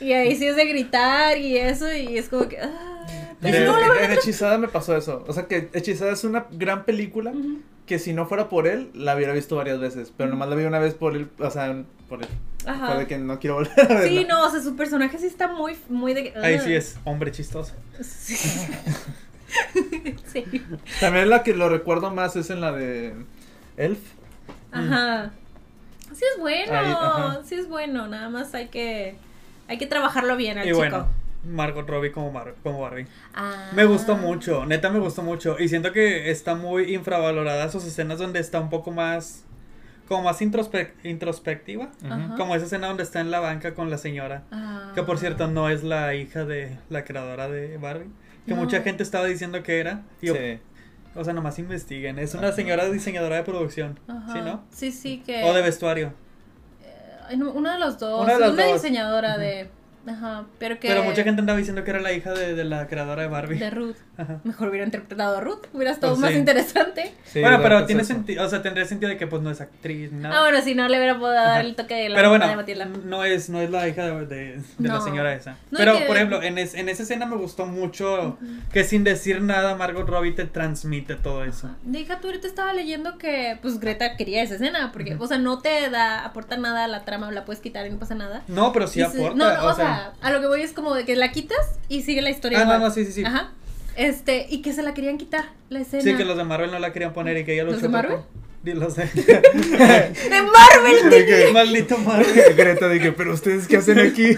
Y 0.00 0.12
ahí 0.12 0.36
sí 0.36 0.46
es 0.46 0.56
de 0.56 0.66
gritar 0.66 1.38
y 1.38 1.56
eso, 1.56 1.92
y 1.92 2.18
es 2.18 2.28
como 2.28 2.48
que. 2.48 2.58
ah, 2.60 3.06
pero 3.40 3.56
En- 3.56 3.64
no, 3.66 3.78
la 3.78 3.86
en, 3.86 3.92
verdad. 3.92 4.04
en 4.12 4.18
Hechizada 4.18 4.58
me 4.58 4.68
pasó 4.68 4.96
eso. 4.96 5.24
O 5.28 5.32
sea 5.32 5.46
que 5.46 5.68
Hechizada 5.72 6.12
es 6.12 6.24
una 6.24 6.46
gran 6.50 6.84
película 6.84 7.30
Ujú. 7.30 7.60
que 7.86 7.98
si 7.98 8.12
no 8.12 8.26
fuera 8.26 8.48
por 8.48 8.66
él, 8.66 8.90
la 8.94 9.14
hubiera 9.16 9.32
visto 9.32 9.56
varias 9.56 9.78
veces. 9.80 10.12
Pero 10.16 10.30
nomás 10.30 10.48
la 10.48 10.56
vi 10.56 10.64
una 10.64 10.78
vez 10.78 10.94
por 10.94 11.14
él, 11.16 11.28
o 11.38 11.50
sea, 11.50 11.84
por 12.08 12.22
él. 12.22 12.28
Ajá. 12.66 12.86
Fue 12.88 12.96
de 12.98 13.06
que 13.06 13.18
no 13.18 13.38
quiero 13.38 13.54
volver 13.56 13.80
a 13.80 13.84
verla. 13.86 14.08
Sí, 14.08 14.26
no, 14.28 14.46
o 14.46 14.50
sea, 14.50 14.60
su 14.60 14.74
personaje 14.76 15.16
sí 15.18 15.26
está 15.26 15.48
muy, 15.48 15.76
muy 15.88 16.12
de. 16.14 16.32
Ahí 16.42 16.56
ah. 16.56 16.62
sí 16.64 16.74
es 16.74 16.96
hombre 17.04 17.30
chistoso. 17.30 17.74
Sí. 18.02 18.34
sí. 20.32 20.44
También 21.00 21.30
la 21.30 21.42
que 21.42 21.54
lo 21.54 21.68
recuerdo 21.68 22.10
más 22.10 22.36
es 22.36 22.50
en 22.50 22.60
la 22.60 22.72
de 22.72 23.14
Elf. 23.76 23.98
Ajá. 24.72 25.30
Sí 26.12 26.24
es 26.34 26.40
bueno, 26.40 26.72
Ahí, 26.72 26.86
ajá. 26.90 27.40
sí 27.44 27.54
es 27.54 27.68
bueno, 27.68 28.08
nada 28.08 28.28
más 28.28 28.54
hay 28.54 28.68
que 28.68 29.16
hay 29.68 29.78
que 29.78 29.86
trabajarlo 29.86 30.36
bien 30.36 30.58
al 30.58 30.64
Y 30.64 30.68
chico. 30.68 30.78
bueno, 30.78 31.06
Margot 31.44 31.88
Robbie 31.88 32.10
como, 32.12 32.32
Mar 32.32 32.54
como 32.62 32.80
Barbie. 32.80 33.06
Ah. 33.34 33.70
Me 33.74 33.84
gustó 33.84 34.16
mucho, 34.16 34.64
neta 34.66 34.90
me 34.90 34.98
gustó 34.98 35.22
mucho. 35.22 35.56
Y 35.58 35.68
siento 35.68 35.92
que 35.92 36.30
está 36.30 36.54
muy 36.54 36.94
infravalorada 36.94 37.70
sus 37.70 37.84
escenas 37.84 38.18
donde 38.18 38.40
está 38.40 38.58
un 38.60 38.70
poco 38.70 38.90
más. 38.90 39.44
Como 40.08 40.22
más 40.22 40.40
introspe- 40.40 40.92
introspectiva. 41.04 41.90
Como 42.38 42.54
esa 42.56 42.64
escena 42.64 42.86
donde 42.86 43.02
está 43.02 43.20
en 43.20 43.30
la 43.30 43.40
banca 43.40 43.74
con 43.74 43.90
la 43.90 43.98
señora. 43.98 44.42
Ah. 44.50 44.92
Que 44.94 45.02
por 45.02 45.18
cierto 45.18 45.48
no 45.48 45.68
es 45.68 45.84
la 45.84 46.14
hija 46.14 46.46
de 46.46 46.78
la 46.88 47.04
creadora 47.04 47.48
de 47.48 47.76
Barbie. 47.76 48.08
Que 48.48 48.54
No. 48.54 48.60
mucha 48.62 48.80
gente 48.82 49.02
estaba 49.02 49.26
diciendo 49.26 49.62
que 49.62 49.78
era. 49.78 50.02
Yo, 50.20 50.34
Sí. 50.34 50.58
O 51.14 51.24
sea, 51.24 51.32
nomás 51.34 51.58
investiguen. 51.58 52.18
Es 52.18 52.34
una 52.34 52.48
Ajá. 52.48 52.56
señora 52.56 52.88
diseñadora 52.90 53.36
de 53.36 53.42
producción. 53.42 53.98
Ajá. 54.08 54.32
¿Sí, 54.32 54.38
no? 54.40 54.64
Sí, 54.70 54.90
sí 54.92 55.22
que 55.24 55.44
O 55.44 55.52
de 55.52 55.62
vestuario. 55.62 56.12
No, 57.36 57.50
Uno 57.52 57.70
de 57.72 57.78
los 57.78 57.98
dos. 57.98 58.22
Una 58.24 58.34
de 58.34 58.40
las 58.40 58.52
una 58.52 58.64
dos. 58.66 58.74
diseñadora 58.82 59.36
de. 59.38 59.68
Ajá. 60.08 60.44
Pero 60.58 60.78
que. 60.80 60.88
Pero 60.88 61.02
mucha 61.04 61.22
gente 61.22 61.40
andaba 61.40 61.58
diciendo 61.58 61.84
que 61.84 61.90
era 61.90 62.00
la 62.00 62.12
hija 62.12 62.32
de, 62.32 62.54
de 62.54 62.64
la 62.64 62.86
creadora 62.86 63.22
de 63.22 63.28
Barbie. 63.28 63.58
De 63.58 63.70
Ruth. 63.70 63.96
Ajá. 64.16 64.40
Mejor 64.44 64.68
hubiera 64.68 64.84
interpretado 64.84 65.36
a 65.36 65.40
Ruth. 65.40 65.66
Hubiera 65.72 65.92
estado 65.92 66.12
Pues 66.14 66.20
más 66.20 66.30
sí. 66.32 66.36
interesante. 66.38 67.14
Sí, 67.24 67.40
bueno, 67.40 67.60
pero 67.62 67.84
tiene 67.86 68.04
sentido, 68.04 68.44
o 68.44 68.48
sea, 68.48 68.62
tendría 68.62 68.84
sentido 68.84 69.10
de 69.10 69.16
que 69.16 69.26
pues 69.26 69.42
no 69.42 69.50
es 69.50 69.60
actriz 69.60 70.10
ni 70.12 70.20
nada. 70.20 70.38
Ah, 70.38 70.40
bueno, 70.42 70.60
si 70.62 70.74
no 70.74 70.88
le 70.88 70.96
hubiera 70.96 71.14
podido 71.18 71.34
dar 71.34 71.64
el 71.64 71.74
toque 71.76 71.94
de 71.94 72.08
la 72.08 72.16
Pero 72.16 72.30
bueno, 72.30 72.48
de 72.48 72.56
Matilda. 72.56 72.86
no 72.86 73.24
es, 73.24 73.48
no 73.50 73.60
es 73.60 73.70
la 73.70 73.86
hija 73.86 74.06
de, 74.06 74.26
de- 74.26 74.60
de 74.78 74.88
la 74.88 75.00
señora 75.00 75.34
esa. 75.34 75.52
No, 75.70 75.78
Pero, 75.78 75.98
que- 75.98 76.04
por 76.06 76.16
ejemplo, 76.16 76.42
en, 76.42 76.58
es- 76.58 76.74
en 76.74 76.88
esa 76.88 77.02
escena 77.04 77.26
me 77.26 77.36
gustó 77.36 77.66
mucho 77.66 78.38
que 78.72 78.84
sin 78.84 79.04
decir 79.04 79.40
nada 79.42 79.74
Margot 79.76 80.08
Robbie 80.08 80.32
te 80.32 80.44
transmite 80.46 81.14
todo 81.14 81.44
eso. 81.44 81.70
Deja, 81.82 82.18
tú 82.20 82.26
ahorita 82.28 82.46
estaba 82.48 82.72
leyendo 82.72 83.18
que 83.18 83.58
pues 83.62 83.78
Greta 83.78 84.16
quería 84.16 84.42
esa 84.42 84.54
escena, 84.54 84.90
porque, 84.92 85.16
o 85.18 85.26
sea, 85.26 85.38
no 85.38 85.58
te 85.60 85.90
da, 85.90 86.24
aporta 86.24 86.56
nada 86.56 86.84
a 86.84 86.88
la 86.88 87.04
trama, 87.04 87.30
la 87.30 87.44
puedes 87.44 87.60
quitar 87.60 87.86
y 87.86 87.90
no 87.90 87.98
pasa 87.98 88.14
nada. 88.14 88.42
No, 88.48 88.72
pero 88.72 88.86
sí 88.86 89.00
aporta. 89.02 89.34
no, 89.36 89.54
no, 89.54 89.66
o, 89.66 89.74
sea, 89.74 89.97
a 90.20 90.30
lo 90.30 90.40
que 90.40 90.46
voy 90.46 90.62
es 90.62 90.72
como 90.72 90.94
de 90.94 91.04
que 91.04 91.16
la 91.16 91.30
quitas 91.32 91.78
y 91.88 92.02
sigue 92.02 92.22
la 92.22 92.30
historia. 92.30 92.58
Ah, 92.60 92.64
no, 92.64 92.74
igual. 92.74 92.88
no, 92.88 92.94
sí, 92.94 93.04
sí, 93.04 93.12
sí. 93.12 93.24
Ajá. 93.24 93.52
Este, 93.96 94.46
y 94.48 94.62
que 94.62 94.72
se 94.72 94.82
la 94.82 94.94
querían 94.94 95.18
quitar, 95.18 95.46
la 95.70 95.80
escena. 95.80 96.02
sí, 96.04 96.14
que 96.14 96.24
los 96.24 96.36
de 96.36 96.44
Marvel 96.44 96.70
no 96.70 96.78
la 96.78 96.92
querían 96.92 97.12
poner 97.12 97.36
y 97.38 97.44
que 97.44 97.54
ella 97.54 97.64
lo 97.64 97.72
¿Los 97.72 97.82
de 97.82 97.88
Marvel? 97.88 98.18
Los 98.64 98.96
de... 98.96 99.04
¡De 99.14 100.42
Marvel! 100.42 101.10
De 101.10 101.26
que- 101.26 101.50
Maldito 101.52 101.96
Marvel. 101.98 102.54
Greta 102.56 102.88
dije, 102.88 103.12
pero 103.12 103.32
ustedes 103.32 103.66
qué 103.66 103.78
hacen 103.78 103.98
aquí? 103.98 104.36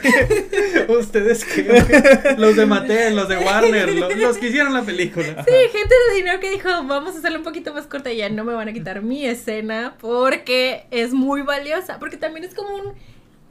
¿Ustedes 0.89 1.45
qué? 1.45 2.35
Los 2.39 2.57
de 2.57 2.67
Mattel, 2.67 3.17
los 3.17 3.29
de 3.29 3.39
Warner, 3.39 3.93
los, 3.95 4.17
los 4.17 4.39
que 4.39 4.49
hicieron 4.49 4.73
la 4.73 4.83
película. 4.83 5.27
Sí, 5.45 5.55
gente 5.73 5.95
de 6.09 6.15
dinero 6.17 6.41
que 6.41 6.51
dijo, 6.51 6.69
vamos 6.69 7.15
a 7.15 7.19
hacerla 7.19 7.39
un 7.39 7.45
poquito 7.45 7.75
más 7.75 7.87
corta 7.87 8.13
y 8.13 8.19
ya 8.19 8.29
no 8.29 8.45
me 8.45 8.53
van 8.55 8.69
a 8.69 8.73
quitar 8.73 9.03
mi 9.03 9.27
escena 9.27 9.95
porque 10.01 10.85
es 10.91 11.13
muy 11.13 11.43
valiosa, 11.43 11.99
porque 11.99 12.17
también 12.17 12.45
es 12.45 12.55
como 12.55 12.75
un 12.77 12.93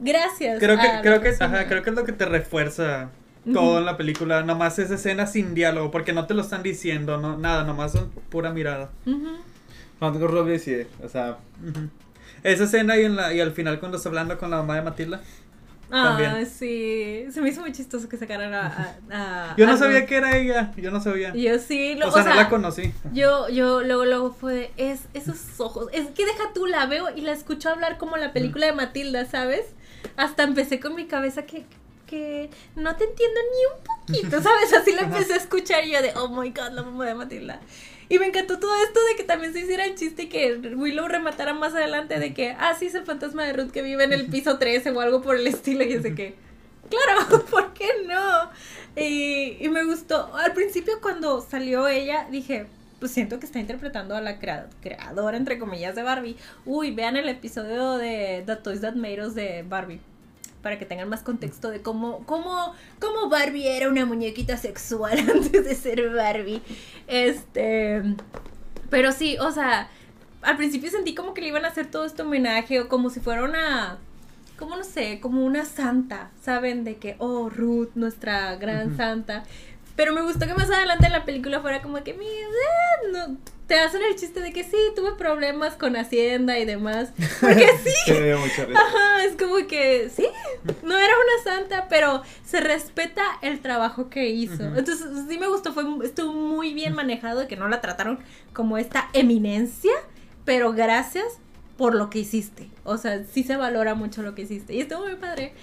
gracias. 0.00 0.58
Creo 0.58 0.76
que, 0.78 0.88
creo 1.02 1.20
que, 1.20 1.28
ajá, 1.38 1.66
creo 1.68 1.82
que 1.82 1.90
es 1.90 1.96
lo 1.96 2.04
que 2.04 2.12
te 2.12 2.24
refuerza 2.26 3.10
todo 3.52 3.78
en 3.78 3.84
la 3.86 3.96
película. 3.96 4.42
Nomás 4.42 4.78
esa 4.78 4.94
escena 4.94 5.26
sin 5.26 5.54
diálogo, 5.54 5.90
porque 5.90 6.12
no 6.12 6.26
te 6.26 6.34
lo 6.34 6.42
están 6.42 6.62
diciendo, 6.62 7.16
no, 7.18 7.38
nada, 7.38 7.64
nomás 7.64 7.92
son 7.92 8.10
pura 8.28 8.50
mirada. 8.52 8.90
Ujú. 9.06 9.28
Margot 10.00 10.30
Robbie 10.30 10.58
sí, 10.58 10.76
o 11.02 11.08
sea. 11.08 11.38
Esa 12.42 12.64
escena 12.64 12.96
y, 12.96 13.04
en 13.04 13.16
la, 13.16 13.34
y 13.34 13.40
al 13.40 13.52
final 13.52 13.78
cuando 13.80 13.98
está 13.98 14.08
hablando 14.08 14.38
con 14.38 14.50
la 14.50 14.56
mamá 14.58 14.76
de 14.76 14.82
Matilda. 14.82 15.20
Ah, 15.92 16.16
También. 16.16 16.46
sí. 16.46 17.26
Se 17.32 17.40
me 17.40 17.48
hizo 17.48 17.60
muy 17.62 17.72
chistoso 17.72 18.08
que 18.08 18.16
sacaran 18.16 18.54
a. 18.54 18.66
a- 19.10 19.50
a- 19.50 19.56
Yo 19.56 19.66
no 19.66 19.72
a 19.72 19.76
sabía 19.76 20.00
Ruth. 20.00 20.06
que 20.08 20.16
era 20.16 20.36
ella, 20.36 20.72
yo 20.76 20.90
no 20.92 21.00
sabía. 21.00 21.34
Yo 21.34 21.58
sí, 21.58 21.96
lo, 21.96 22.08
o 22.08 22.12
sea, 22.12 22.22
no 22.22 22.34
la 22.34 22.48
conocí. 22.48 22.94
Yo, 23.12 23.48
yo, 23.48 23.82
luego, 23.82 24.04
luego 24.04 24.32
fue 24.32 24.54
de, 24.54 24.70
es, 24.76 25.00
esos 25.14 25.38
ojos, 25.58 25.88
es 25.92 26.06
que 26.10 26.24
deja 26.24 26.44
tú, 26.54 26.66
la 26.66 26.86
veo 26.86 27.06
y 27.14 27.22
la 27.22 27.32
escucho 27.32 27.68
hablar 27.70 27.98
como 27.98 28.16
la 28.16 28.32
película 28.32 28.66
de 28.66 28.72
Matilda, 28.72 29.24
¿sabes? 29.26 29.64
Hasta 30.16 30.42
empecé 30.42 30.80
con 30.80 30.94
mi 30.94 31.06
cabeza 31.06 31.46
que, 31.46 31.64
que 32.06 32.50
no 32.76 32.96
te 32.96 33.04
entiendo 33.04 33.40
ni 33.40 33.76
un 33.76 33.84
poquito, 33.84 34.42
¿sabes? 34.42 34.72
Así 34.72 34.92
la 34.92 35.02
empecé 35.02 35.34
a 35.34 35.36
escuchar 35.36 35.84
y 35.86 35.92
yo 35.92 36.02
de, 36.02 36.12
oh 36.16 36.28
my 36.28 36.50
god, 36.50 36.72
la 36.72 36.82
mamá 36.82 37.06
de 37.06 37.14
Matilda. 37.14 37.60
Y 38.08 38.18
me 38.18 38.26
encantó 38.26 38.58
todo 38.58 38.74
esto 38.82 38.98
de 39.08 39.16
que 39.16 39.22
también 39.22 39.52
se 39.52 39.60
hiciera 39.60 39.84
el 39.84 39.94
chiste 39.94 40.24
y 40.24 40.28
que 40.28 40.56
Willow 40.56 41.06
rematara 41.06 41.54
más 41.54 41.74
adelante 41.74 42.18
de 42.18 42.34
que, 42.34 42.56
ah, 42.58 42.74
sí, 42.76 42.86
es 42.86 42.94
el 42.96 43.04
fantasma 43.04 43.44
de 43.44 43.52
Ruth 43.52 43.70
que 43.70 43.82
vive 43.82 44.02
en 44.02 44.12
el 44.12 44.26
piso 44.30 44.58
13 44.58 44.90
o 44.90 45.00
algo 45.00 45.22
por 45.22 45.36
el 45.36 45.46
estilo. 45.46 45.84
Y 45.84 45.94
de 45.96 46.14
que, 46.16 46.34
claro, 46.88 47.44
¿por 47.50 47.72
qué 47.72 47.88
no? 48.06 48.50
Y, 48.96 49.64
y 49.64 49.68
me 49.68 49.84
gustó. 49.84 50.34
Al 50.34 50.52
principio 50.54 51.00
cuando 51.00 51.40
salió 51.40 51.86
ella, 51.86 52.26
dije, 52.30 52.66
pues 53.00 53.10
siento 53.12 53.40
que 53.40 53.46
está 53.46 53.58
interpretando 53.58 54.14
a 54.14 54.20
la 54.20 54.38
crea- 54.38 54.68
creadora, 54.82 55.36
entre 55.36 55.58
comillas, 55.58 55.94
de 55.96 56.02
Barbie. 56.04 56.36
Uy, 56.66 56.92
vean 56.94 57.16
el 57.16 57.28
episodio 57.28 57.96
de 57.96 58.44
The 58.46 58.56
Toys 58.56 58.82
That 58.82 58.94
Made 58.94 59.26
Us 59.26 59.34
de 59.34 59.64
Barbie. 59.68 60.00
Para 60.62 60.78
que 60.78 60.84
tengan 60.84 61.08
más 61.08 61.22
contexto 61.22 61.70
de 61.70 61.80
cómo, 61.80 62.24
cómo, 62.26 62.74
cómo 63.00 63.30
Barbie 63.30 63.66
era 63.66 63.88
una 63.88 64.04
muñequita 64.04 64.58
sexual 64.58 65.18
antes 65.34 65.64
de 65.64 65.74
ser 65.74 66.10
Barbie. 66.10 66.60
Este. 67.08 68.02
Pero 68.90 69.12
sí, 69.12 69.36
o 69.40 69.50
sea, 69.52 69.88
al 70.42 70.56
principio 70.56 70.90
sentí 70.90 71.14
como 71.14 71.32
que 71.34 71.40
le 71.40 71.48
iban 71.48 71.64
a 71.64 71.68
hacer 71.68 71.86
todo 71.90 72.04
este 72.04 72.22
homenaje 72.22 72.80
o 72.80 72.88
como 72.88 73.08
si 73.08 73.20
fuera 73.20 73.42
una, 73.44 73.98
como 74.58 74.76
no 74.76 74.84
sé, 74.84 75.20
como 75.20 75.44
una 75.44 75.64
santa, 75.64 76.30
¿saben? 76.42 76.84
De 76.84 76.96
que, 76.96 77.14
oh, 77.18 77.48
Ruth, 77.48 77.90
nuestra 77.94 78.56
gran 78.56 78.96
santa. 78.96 79.44
Pero 79.96 80.14
me 80.14 80.22
gustó 80.22 80.46
que 80.46 80.54
más 80.54 80.70
adelante 80.70 81.06
en 81.06 81.12
la 81.12 81.24
película 81.24 81.60
fuera 81.60 81.82
como 81.82 82.02
que, 82.02 82.14
mira, 82.14 82.48
no, 83.12 83.36
te 83.66 83.78
hacen 83.78 84.00
el 84.02 84.16
chiste 84.16 84.40
de 84.40 84.52
que 84.52 84.64
sí, 84.64 84.76
tuve 84.96 85.12
problemas 85.12 85.74
con 85.74 85.96
Hacienda 85.96 86.58
y 86.58 86.64
demás. 86.64 87.12
Porque 87.40 87.68
sí, 87.84 87.92
se 88.04 88.14
me 88.14 88.26
dio 88.26 88.38
mucha 88.38 88.64
risa. 88.64 88.80
Ajá, 88.80 89.24
es 89.24 89.36
como 89.36 89.66
que 89.66 90.10
sí, 90.10 90.26
no 90.82 90.98
era 90.98 91.14
una 91.14 91.44
santa, 91.44 91.86
pero 91.88 92.22
se 92.44 92.60
respeta 92.60 93.22
el 93.42 93.60
trabajo 93.60 94.10
que 94.10 94.28
hizo. 94.30 94.64
Entonces, 94.64 95.06
sí 95.28 95.38
me 95.38 95.48
gustó, 95.48 95.72
fue 95.72 95.84
estuvo 96.02 96.32
muy 96.32 96.74
bien 96.74 96.94
manejado 96.94 97.40
de 97.40 97.46
que 97.46 97.56
no 97.56 97.68
la 97.68 97.80
trataron 97.80 98.18
como 98.52 98.76
esta 98.76 99.08
eminencia, 99.12 99.92
pero 100.44 100.72
gracias 100.72 101.38
por 101.80 101.94
lo 101.94 102.10
que 102.10 102.18
hiciste. 102.18 102.68
O 102.84 102.98
sea, 102.98 103.24
sí 103.24 103.42
se 103.42 103.56
valora 103.56 103.94
mucho 103.94 104.20
lo 104.20 104.34
que 104.34 104.42
hiciste. 104.42 104.74
Y 104.74 104.82
estuvo 104.82 105.06
muy 105.06 105.14
padre. 105.14 105.54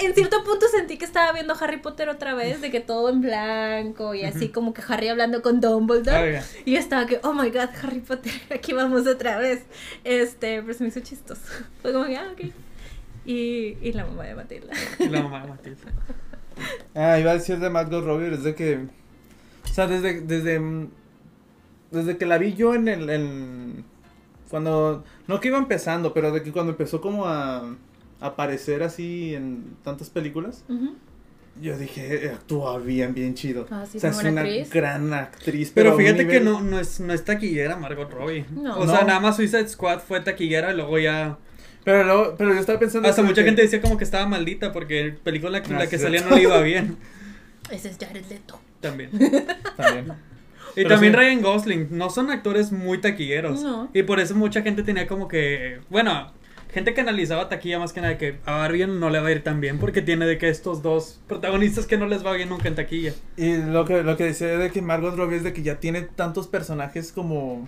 En 0.00 0.14
cierto 0.14 0.42
punto 0.44 0.66
sentí 0.66 0.96
que 0.96 1.04
estaba 1.04 1.30
viendo 1.34 1.54
Harry 1.60 1.76
Potter 1.76 2.08
otra 2.08 2.32
vez, 2.32 2.62
de 2.62 2.70
que 2.70 2.80
todo 2.80 3.10
en 3.10 3.20
blanco 3.20 4.14
y 4.14 4.24
así 4.24 4.48
como 4.48 4.72
que 4.72 4.80
Harry 4.88 5.08
hablando 5.08 5.42
con 5.42 5.60
Dumbledore. 5.60 6.22
Oiga. 6.22 6.44
Y 6.64 6.72
yo 6.72 6.78
estaba 6.78 7.04
que, 7.04 7.20
oh 7.22 7.34
my 7.34 7.50
god, 7.50 7.68
Harry 7.82 8.00
Potter, 8.00 8.32
aquí 8.50 8.72
vamos 8.72 9.06
otra 9.06 9.36
vez. 9.36 9.60
Este, 10.04 10.62
pero 10.62 10.72
se 10.72 10.84
me 10.84 10.88
hizo 10.88 11.00
chistoso. 11.00 11.42
Fue 11.82 11.92
como 11.92 12.06
que, 12.06 12.16
ah, 12.16 12.30
ok. 12.32 12.40
Y, 13.26 13.76
y 13.82 13.92
la 13.92 14.06
mamá 14.06 14.24
de 14.24 14.36
Matilda. 14.36 14.72
Y 14.98 15.08
la 15.10 15.22
mamá 15.22 15.42
de 15.42 15.48
Matilda. 15.48 15.82
Ah, 16.94 17.20
iba 17.20 17.32
a 17.32 17.34
decir 17.34 17.58
de 17.58 17.68
Margot 17.68 18.02
Robbie, 18.02 18.32
es 18.32 18.42
de 18.42 18.54
que, 18.54 18.76
o 18.76 19.68
sea, 19.68 19.86
desde, 19.86 20.22
desde, 20.22 20.88
desde 21.90 22.16
que 22.16 22.24
la 22.24 22.38
vi 22.38 22.54
yo 22.54 22.74
en 22.74 22.88
el, 22.88 23.10
en, 23.10 23.84
cuando, 24.50 25.04
no 25.26 25.40
que 25.40 25.48
iba 25.48 25.58
empezando, 25.58 26.12
pero 26.14 26.30
de 26.32 26.42
que 26.42 26.52
cuando 26.52 26.72
empezó 26.72 27.00
como 27.00 27.26
a, 27.26 27.58
a 28.20 28.26
aparecer 28.26 28.82
así 28.82 29.34
en 29.34 29.76
tantas 29.82 30.10
películas, 30.10 30.64
Ujú. 30.68 30.94
yo 31.60 31.76
dije, 31.78 32.26
"Eh, 32.26 32.30
actúa 32.30 32.78
bien, 32.78 33.14
bien 33.14 33.34
chido. 33.34 33.66
Ah, 33.70 33.84
sí, 33.90 33.98
o 33.98 34.00
sea, 34.00 34.10
es 34.10 34.18
una 34.18 34.40
actriz. 34.42 34.70
gran 34.70 35.12
actriz. 35.12 35.72
Pero 35.74 35.92
un 35.92 35.98
fíjate 35.98 36.26
que 36.26 36.40
nivel- 36.40 36.44
no, 36.44 36.60
no, 36.60 36.78
es, 36.80 37.00
no 37.00 37.12
es 37.12 37.24
taquillera 37.24 37.76
Margot 37.76 38.10
Robbie. 38.10 38.44
No. 38.52 38.78
O 38.78 38.86
sea, 38.86 39.00
No. 39.00 39.06
nada 39.06 39.20
más 39.20 39.36
Suicide 39.36 39.68
Squad 39.68 40.00
fue 40.00 40.20
taquillera 40.20 40.72
y 40.72 40.76
luego 40.76 40.98
ya... 40.98 41.38
Pero, 41.84 42.02
luego, 42.04 42.34
pero 42.36 42.52
yo 42.52 42.58
estaba 42.60 42.78
pensando... 42.78 43.08
Hasta 43.08 43.22
mucha 43.22 43.36
que- 43.42 43.44
gente 43.44 43.62
decía 43.62 43.80
como 43.80 43.96
que 43.96 44.04
estaba 44.04 44.26
maldita 44.26 44.72
porque 44.72 45.04
la 45.06 45.14
película 45.22 45.58
en 45.58 45.74
Ah, 45.74 45.78
la 45.80 45.86
que 45.88 45.98
sí, 45.98 46.04
salía 46.04 46.20
no 46.22 46.34
le 46.34 46.42
iba 46.42 46.60
bien. 46.62 46.96
Ese 47.70 47.90
es 47.90 47.96
Jared 47.98 48.24
Leto. 48.28 48.60
También. 48.80 49.10
También. 49.76 50.12
Y 50.76 50.82
Pero 50.82 50.90
también 50.90 51.12
sí. 51.14 51.18
Ryan 51.18 51.42
Gosling, 51.42 51.88
no 51.90 52.10
son 52.10 52.30
actores 52.30 52.70
muy 52.70 52.98
taquilleros. 53.00 53.62
No. 53.62 53.88
Y 53.94 54.02
por 54.02 54.20
eso 54.20 54.34
mucha 54.34 54.60
gente 54.62 54.82
tenía 54.82 55.06
como 55.06 55.26
que, 55.26 55.80
bueno, 55.88 56.30
gente 56.70 56.92
que 56.92 57.00
analizaba 57.00 57.48
taquilla 57.48 57.78
más 57.78 57.94
que 57.94 58.02
nada 58.02 58.18
que 58.18 58.38
a 58.44 58.58
Barbie 58.58 58.86
no 58.86 59.08
le 59.08 59.20
va 59.20 59.28
a 59.28 59.32
ir 59.32 59.42
tan 59.42 59.60
bien 59.62 59.78
porque 59.78 60.02
tiene 60.02 60.26
de 60.26 60.36
que 60.36 60.50
estos 60.50 60.82
dos 60.82 61.18
protagonistas 61.26 61.86
que 61.86 61.96
no 61.96 62.06
les 62.06 62.24
va 62.24 62.32
bien 62.34 62.50
nunca 62.50 62.68
en 62.68 62.74
taquilla. 62.74 63.14
Y 63.38 63.56
lo 63.56 63.86
que, 63.86 64.02
lo 64.02 64.18
que 64.18 64.24
decía 64.24 64.48
de 64.58 64.70
que 64.70 64.82
Margot 64.82 65.16
Robbie 65.16 65.36
es 65.38 65.44
de 65.44 65.54
que 65.54 65.62
ya 65.62 65.80
tiene 65.80 66.02
tantos 66.02 66.46
personajes 66.46 67.10
como... 67.12 67.66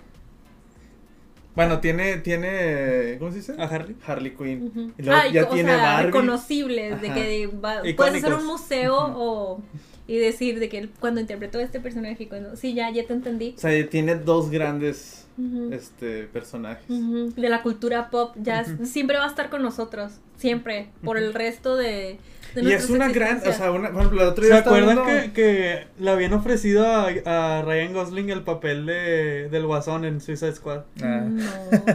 Bueno, 1.55 1.79
tiene, 1.79 2.17
tiene, 2.17 3.15
¿cómo 3.19 3.31
se 3.31 3.37
dice? 3.37 3.55
A 3.57 3.63
Harley. 3.65 3.95
Harley 4.05 4.31
Quinn. 4.35 4.67
Ujú. 4.67 4.91
Y 4.97 5.01
luego 5.03 5.29
ya 5.31 5.43
o 5.43 5.47
tiene 5.47 5.73
sea, 5.75 5.83
Barbie. 5.83 6.05
reconocibles, 6.05 7.01
de 7.01 7.11
que 7.13 7.47
va- 7.47 7.79
puedes 7.81 7.93
Icónicos. 7.93 8.23
hacer 8.23 8.33
un 8.39 8.45
museo 8.45 8.95
o 8.97 9.61
y 10.09 10.17
decir 10.17 10.59
de 10.59 10.69
que 10.69 10.79
él 10.79 10.89
cuando 10.99 11.21
interpretó 11.21 11.59
a 11.59 11.61
este 11.61 11.79
personaje 11.79 12.27
cuando 12.27 12.55
sí 12.55 12.73
ya 12.73 12.89
ya 12.89 13.05
te 13.05 13.13
entendí. 13.13 13.53
O 13.55 13.59
sea, 13.59 13.89
tiene 13.89 14.15
dos 14.15 14.49
grandes 14.49 15.27
este, 15.71 16.23
personajes. 16.23 16.87
De 16.87 17.47
la 17.47 17.61
cultura 17.61 18.09
pop 18.09 18.35
ya 18.41 18.65
siempre 18.83 19.19
va 19.19 19.25
a 19.25 19.27
estar 19.27 19.51
con 19.51 19.61
nosotros 19.61 20.13
siempre 20.35 20.89
por 21.03 21.17
el 21.17 21.35
resto 21.35 21.75
de 21.75 22.17
Y 22.55 22.71
es 22.71 22.89
una 22.89 23.09
gran, 23.09 23.41
o 23.45 23.51
sea, 23.53 23.71
una, 23.71 23.89
por 23.91 23.99
ejemplo, 24.01 24.21
el 24.23 24.27
otro 24.29 24.43
¿Se 24.43 24.49
día 24.49 24.59
acuerdan 24.59 25.05
viendo- 25.05 25.23
que, 25.23 25.31
que 25.33 25.87
le 25.99 26.09
habían 26.11 26.33
ofrecido 26.33 26.85
a, 26.85 27.07
a 27.25 27.61
Ryan 27.61 27.93
Gosling 27.93 28.29
el 28.29 28.41
papel 28.43 28.85
de, 28.85 29.49
del 29.49 29.65
guasón 29.65 30.05
en 30.05 30.19
Suicide 30.21 30.53
Squad? 30.53 30.81
Ah. 31.01 31.25
no 31.25 31.39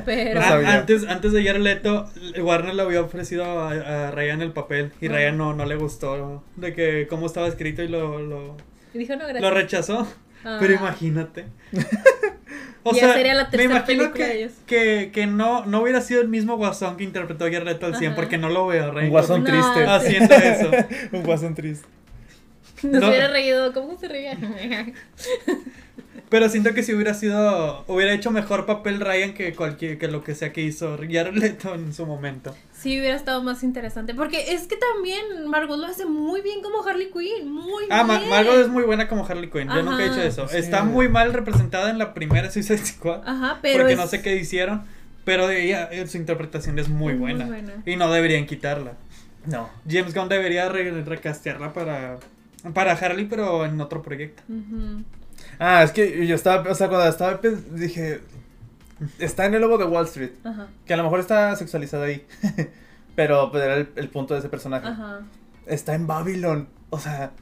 pero 0.04 0.40
No 0.40 0.46
Ah, 0.46 0.48
sabía. 0.50 0.74
antes, 0.74 1.06
antes 1.08 1.32
de 1.32 1.44
Jared 1.44 1.60
Leto, 1.62 2.08
Warner 2.40 2.74
le 2.74 2.82
había 2.82 3.00
ofrecido 3.00 3.44
a, 3.44 3.70
a 4.08 4.10
Ryan 4.10 4.42
el 4.42 4.52
papel 4.52 4.92
y 5.00 5.06
Ah. 5.08 5.12
Ryan 5.12 5.38
no, 5.38 5.54
no 5.54 5.64
le 5.64 5.76
gustó 5.76 6.44
de 6.56 6.72
que 6.72 7.06
cómo 7.08 7.26
estaba 7.26 7.48
escrito 7.48 7.82
y 7.82 7.88
lo, 7.88 8.20
lo, 8.20 8.56
y 8.92 8.98
dijo 8.98 9.12
no 9.16 9.20
gracias 9.26 9.42
lo 9.42 9.50
rechazó. 9.50 10.06
Ah. 10.44 10.58
Pero 10.60 10.74
imagínate. 10.74 11.46
Ya 12.92 13.14
sería 13.14 13.32
la 13.32 13.44
me 13.44 13.50
tercera 13.50 13.64
imagino 13.76 13.86
película 14.12 14.26
de 14.26 14.30
que, 14.32 14.38
ellos. 14.38 14.52
que, 14.66 15.10
que 15.14 15.26
no, 15.26 15.64
no 15.64 15.80
hubiera 15.80 16.02
sido 16.02 16.20
el 16.20 16.28
mismo 16.28 16.58
guasón 16.58 16.98
que 16.98 17.04
interpretó 17.04 17.46
Jared 17.46 17.64
Leto 17.64 17.86
al 17.86 17.96
100 17.96 18.08
Ajá. 18.10 18.14
porque 18.16 18.36
no 18.36 18.50
lo 18.50 18.66
veo. 18.66 18.90
Ryan 18.90 19.04
Un 19.06 19.10
guasón 19.10 19.42
No, 19.42 19.50
triste. 19.50 19.80
sí. 19.86 19.88
Haciendo 19.88 20.34
eso. 20.34 20.70
Un 21.12 21.22
guasón 21.22 21.54
triste. 21.54 21.88
Nos 22.82 23.00
No. 23.00 23.08
hubiera 23.08 23.28
reído. 23.28 23.72
¿Cómo 23.72 23.96
se 23.98 24.06
reía? 24.06 24.36
Pero 26.28 26.48
siento 26.50 26.74
que 26.74 26.82
si 26.82 26.92
hubiera 26.92 27.14
sido, 27.14 27.84
hubiera 27.86 28.12
hecho 28.12 28.30
mejor 28.30 28.66
papel 28.66 29.00
Ryan 29.00 29.32
que 29.32 29.54
cualquier, 29.54 29.96
que 29.98 30.08
lo 30.08 30.22
que 30.22 30.34
sea 30.34 30.52
que 30.52 30.60
hizo 30.60 30.98
Jared 30.98 31.34
Leto 31.34 31.74
en 31.74 31.94
su 31.94 32.04
momento. 32.06 32.54
Sí, 32.84 33.00
hubiera 33.00 33.16
estado 33.16 33.42
más 33.42 33.62
interesante. 33.64 34.14
Porque 34.14 34.52
es 34.54 34.66
que 34.68 34.76
también 34.76 35.48
Margot 35.48 35.78
lo 35.78 35.86
hace 35.86 36.04
muy 36.06 36.40
bien 36.42 36.62
como 36.62 36.86
Harley 36.86 37.10
Quinn. 37.10 37.50
Muy 37.50 37.84
Ah, 37.90 38.04
bien. 38.04 38.28
Margot 38.30 38.54
es 38.56 38.68
muy 38.68 38.84
buena 38.84 39.08
como 39.08 39.26
Harley 39.26 39.50
Quinn. 39.50 39.68
Yo 39.68 39.82
nunca 39.82 40.04
he 40.04 40.10
dicho 40.10 40.20
eso. 40.22 40.46
Sí. 40.48 40.58
Está 40.58 40.84
muy 40.84 41.08
mal 41.08 41.32
representada 41.32 41.90
en 41.90 41.98
la 41.98 42.14
primera 42.14 42.50
Suicide 42.50 42.78
Squad. 42.86 43.22
Ajá, 43.26 43.58
pero. 43.62 43.78
porque 43.78 43.94
es- 43.94 43.98
no 43.98 44.06
sé 44.06 44.22
qué 44.22 44.36
hicieron. 44.36 44.84
Pero 45.24 45.48
ella, 45.48 45.88
eh, 45.90 46.06
su 46.06 46.18
interpretación 46.18 46.78
es 46.78 46.88
muy 46.90 47.14
Es 47.14 47.18
muy 47.18 47.30
buena. 47.32 47.46
buena. 47.46 47.72
Y 47.86 47.96
no 47.96 48.12
deberían 48.12 48.44
quitarla. 48.46 48.92
No. 49.46 49.68
James 49.88 50.14
Gunn 50.14 50.28
debería 50.28 50.68
re- 50.68 51.02
recastearla 51.02 51.72
para, 51.72 52.18
para 52.74 52.92
Harley, 52.92 53.24
pero 53.24 53.64
en 53.64 53.80
otro 53.80 54.02
proyecto. 54.02 54.42
Ujú. 54.48 55.02
Ah, 55.58 55.82
es 55.82 55.90
que 55.92 56.26
yo 56.26 56.34
estaba, 56.34 56.70
o 56.70 56.74
sea, 56.74 56.88
cuando 56.88 57.08
estaba, 57.08 57.40
dije, 57.72 58.20
está 59.18 59.46
en 59.46 59.54
el 59.54 59.60
lobo 59.60 59.78
de 59.78 59.84
Wall 59.84 60.04
Street, 60.06 60.32
Ajá. 60.44 60.68
que 60.86 60.94
a 60.94 60.96
lo 60.96 61.02
mejor 61.04 61.20
está 61.20 61.54
sexualizada 61.56 62.06
ahí, 62.06 62.26
pero 63.16 63.50
pues, 63.50 63.62
era 63.64 63.74
el, 63.74 63.88
el 63.96 64.08
punto 64.08 64.34
de 64.34 64.40
ese 64.40 64.48
personaje. 64.48 64.88
Ajá. 64.88 65.20
Está 65.66 65.94
en 65.94 66.06
Babylon, 66.06 66.68
o 66.90 66.98
sea, 66.98 67.32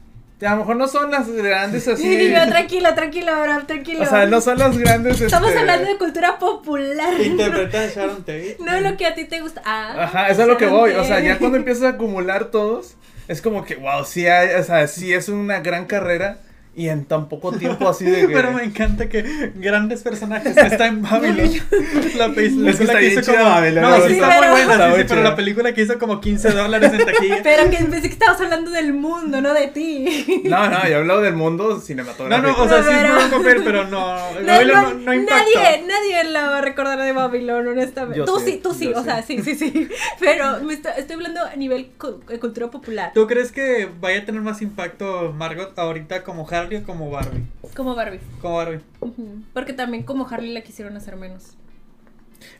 a 0.45 0.51
lo 0.51 0.57
mejor 0.57 0.75
no 0.75 0.87
son 0.87 1.11
las 1.11 1.29
grandes 1.29 1.87
así. 1.87 2.03
Sí, 2.03 2.31
yo, 2.31 2.47
tranquilo, 2.49 2.93
tranquilo, 2.93 3.31
Abraham, 3.31 3.65
tranquilo. 3.67 4.03
o 4.03 4.05
sea, 4.05 4.25
no 4.25 4.41
son 4.41 4.57
las 4.57 4.77
grandes. 4.77 5.21
Estamos 5.21 5.49
este, 5.49 5.61
hablando 5.61 5.87
de 5.87 5.97
cultura 5.97 6.39
popular. 6.39 7.19
Interpreta 7.21 7.83
a 7.83 7.87
Sharon 7.87 8.17
Tate. 8.19 8.57
No 8.59 8.79
lo 8.81 8.97
que 8.97 9.05
a 9.05 9.15
ti 9.15 9.25
te 9.25 9.41
gusta. 9.41 9.61
Ah, 9.65 10.03
Ajá, 10.03 10.29
eso 10.29 10.41
es 10.41 10.47
lo 10.47 10.57
que 10.57 10.67
voy. 10.67 10.91
O 10.91 11.03
sea, 11.03 11.19
ya 11.19 11.37
cuando 11.37 11.57
empiezas 11.57 11.83
a 11.83 11.89
acumular 11.89 12.45
todos, 12.45 12.95
es 13.27 13.41
como 13.41 13.63
que, 13.63 13.75
wow, 13.75 14.03
sí 14.05 14.27
hay, 14.27 14.55
o 14.59 14.63
sea, 14.63 14.87
sí 14.87 15.13
es 15.13 15.29
una 15.29 15.59
gran 15.61 15.85
carrera 15.85 16.39
y 16.75 16.89
en 16.89 17.05
tan 17.05 17.29
poco 17.29 17.51
tiempo 17.51 17.87
así 17.87 18.05
de 18.05 18.21
que. 18.27 18.33
Pero 18.33 18.51
me 18.51 18.63
encanta 18.63 19.07
que 19.07 19.51
grandes 19.55 20.01
personajes 20.01 20.55
está 20.57 20.87
en 20.87 21.01
Babylon. 21.03 21.51
la 22.17 22.29
pe- 22.29 22.33
película 22.35 22.69
Es 22.71 22.77
que 22.77 22.83
está 22.83 22.99
que 22.99 23.05
hizo 23.07 23.31
como. 23.31 23.43
Babylon, 23.45 23.81
no, 23.83 23.95
sí 24.07 24.13
está 24.13 24.13
Sí, 24.13 24.17
muy 24.17 24.39
pero- 24.39 24.51
buena, 24.51 24.73
Está 24.73 24.93
sí, 24.95 25.01
sí, 25.01 25.05
pero 25.09 25.23
la 25.23 25.35
película 25.35 25.73
que 25.73 25.81
hizo 25.81 25.99
como 25.99 26.19
15 26.21 26.49
dólares 26.51 26.91
en 26.93 27.05
taquilla. 27.05 27.39
Pero 27.43 27.69
que 27.69 27.77
pensé 27.77 28.01
que 28.01 28.07
estabas 28.13 28.39
hablando 28.41 28.71
del 28.71 28.93
mundo, 28.93 29.41
no 29.41 29.53
de 29.53 29.67
ti. 29.67 30.41
No, 30.45 30.69
no, 30.69 30.87
yo 30.87 30.97
hablo 30.97 31.21
del 31.21 31.35
mundo 31.35 31.69
No, 31.75 31.79
cinematográfico. 31.79 32.47
no, 32.57 32.63
o 32.63 32.67
sea, 32.67 32.77
No, 32.79 32.83
sí 32.83 32.91
pero- 33.29 33.37
papel, 33.37 33.61
pero 33.63 33.83
no. 33.87 34.31
No, 34.41 34.45
Babylon 34.47 34.81
no, 34.83 34.93
no, 34.93 34.99
no 34.99 35.13
impactó. 35.13 35.59
nadie, 35.59 35.83
nadie 35.87 36.23
la 36.31 36.49
va 36.49 36.57
a 36.59 36.61
recordar 36.61 36.99
de 36.99 37.11
Babylon, 37.11 37.67
honestamente. 37.67 38.17
Yo 38.19 38.25
tú 38.25 38.39
sí, 38.39 38.53
sí, 38.53 38.59
tú 38.63 38.73
sí, 38.73 38.91
o 38.95 39.03
sea, 39.03 39.21
sí, 39.23 39.41
sí, 39.43 39.55
sí. 39.55 39.89
Pero 40.19 40.59
me 40.61 40.73
está- 40.73 40.91
estoy 40.93 41.15
hablando 41.15 41.41
a 41.43 41.55
nivel 41.55 41.91
cu- 41.97 42.21
de 42.27 42.39
cultura 42.39 42.67
popular. 42.71 43.11
¿Tú 43.13 43.27
crees 43.27 43.51
que 43.51 43.87
vaya 43.99 44.19
a 44.21 44.25
tener 44.25 44.41
más 44.41 44.61
impacto 44.61 45.33
Margot 45.37 45.77
ahorita 45.77 46.23
como 46.23 46.45
Harley 46.63 46.77
o 46.77 46.83
como 46.83 47.09
Barbie? 47.11 47.43
Como 47.75 47.95
Barbie. 47.95 48.19
Como 48.41 48.55
Barbie. 48.57 48.79
Ujú. 49.01 49.43
Porque 49.53 49.73
también 49.73 50.03
como 50.03 50.27
Harley 50.27 50.51
la 50.53 50.61
quisieron 50.61 50.95
hacer 50.97 51.15
menos. 51.15 51.57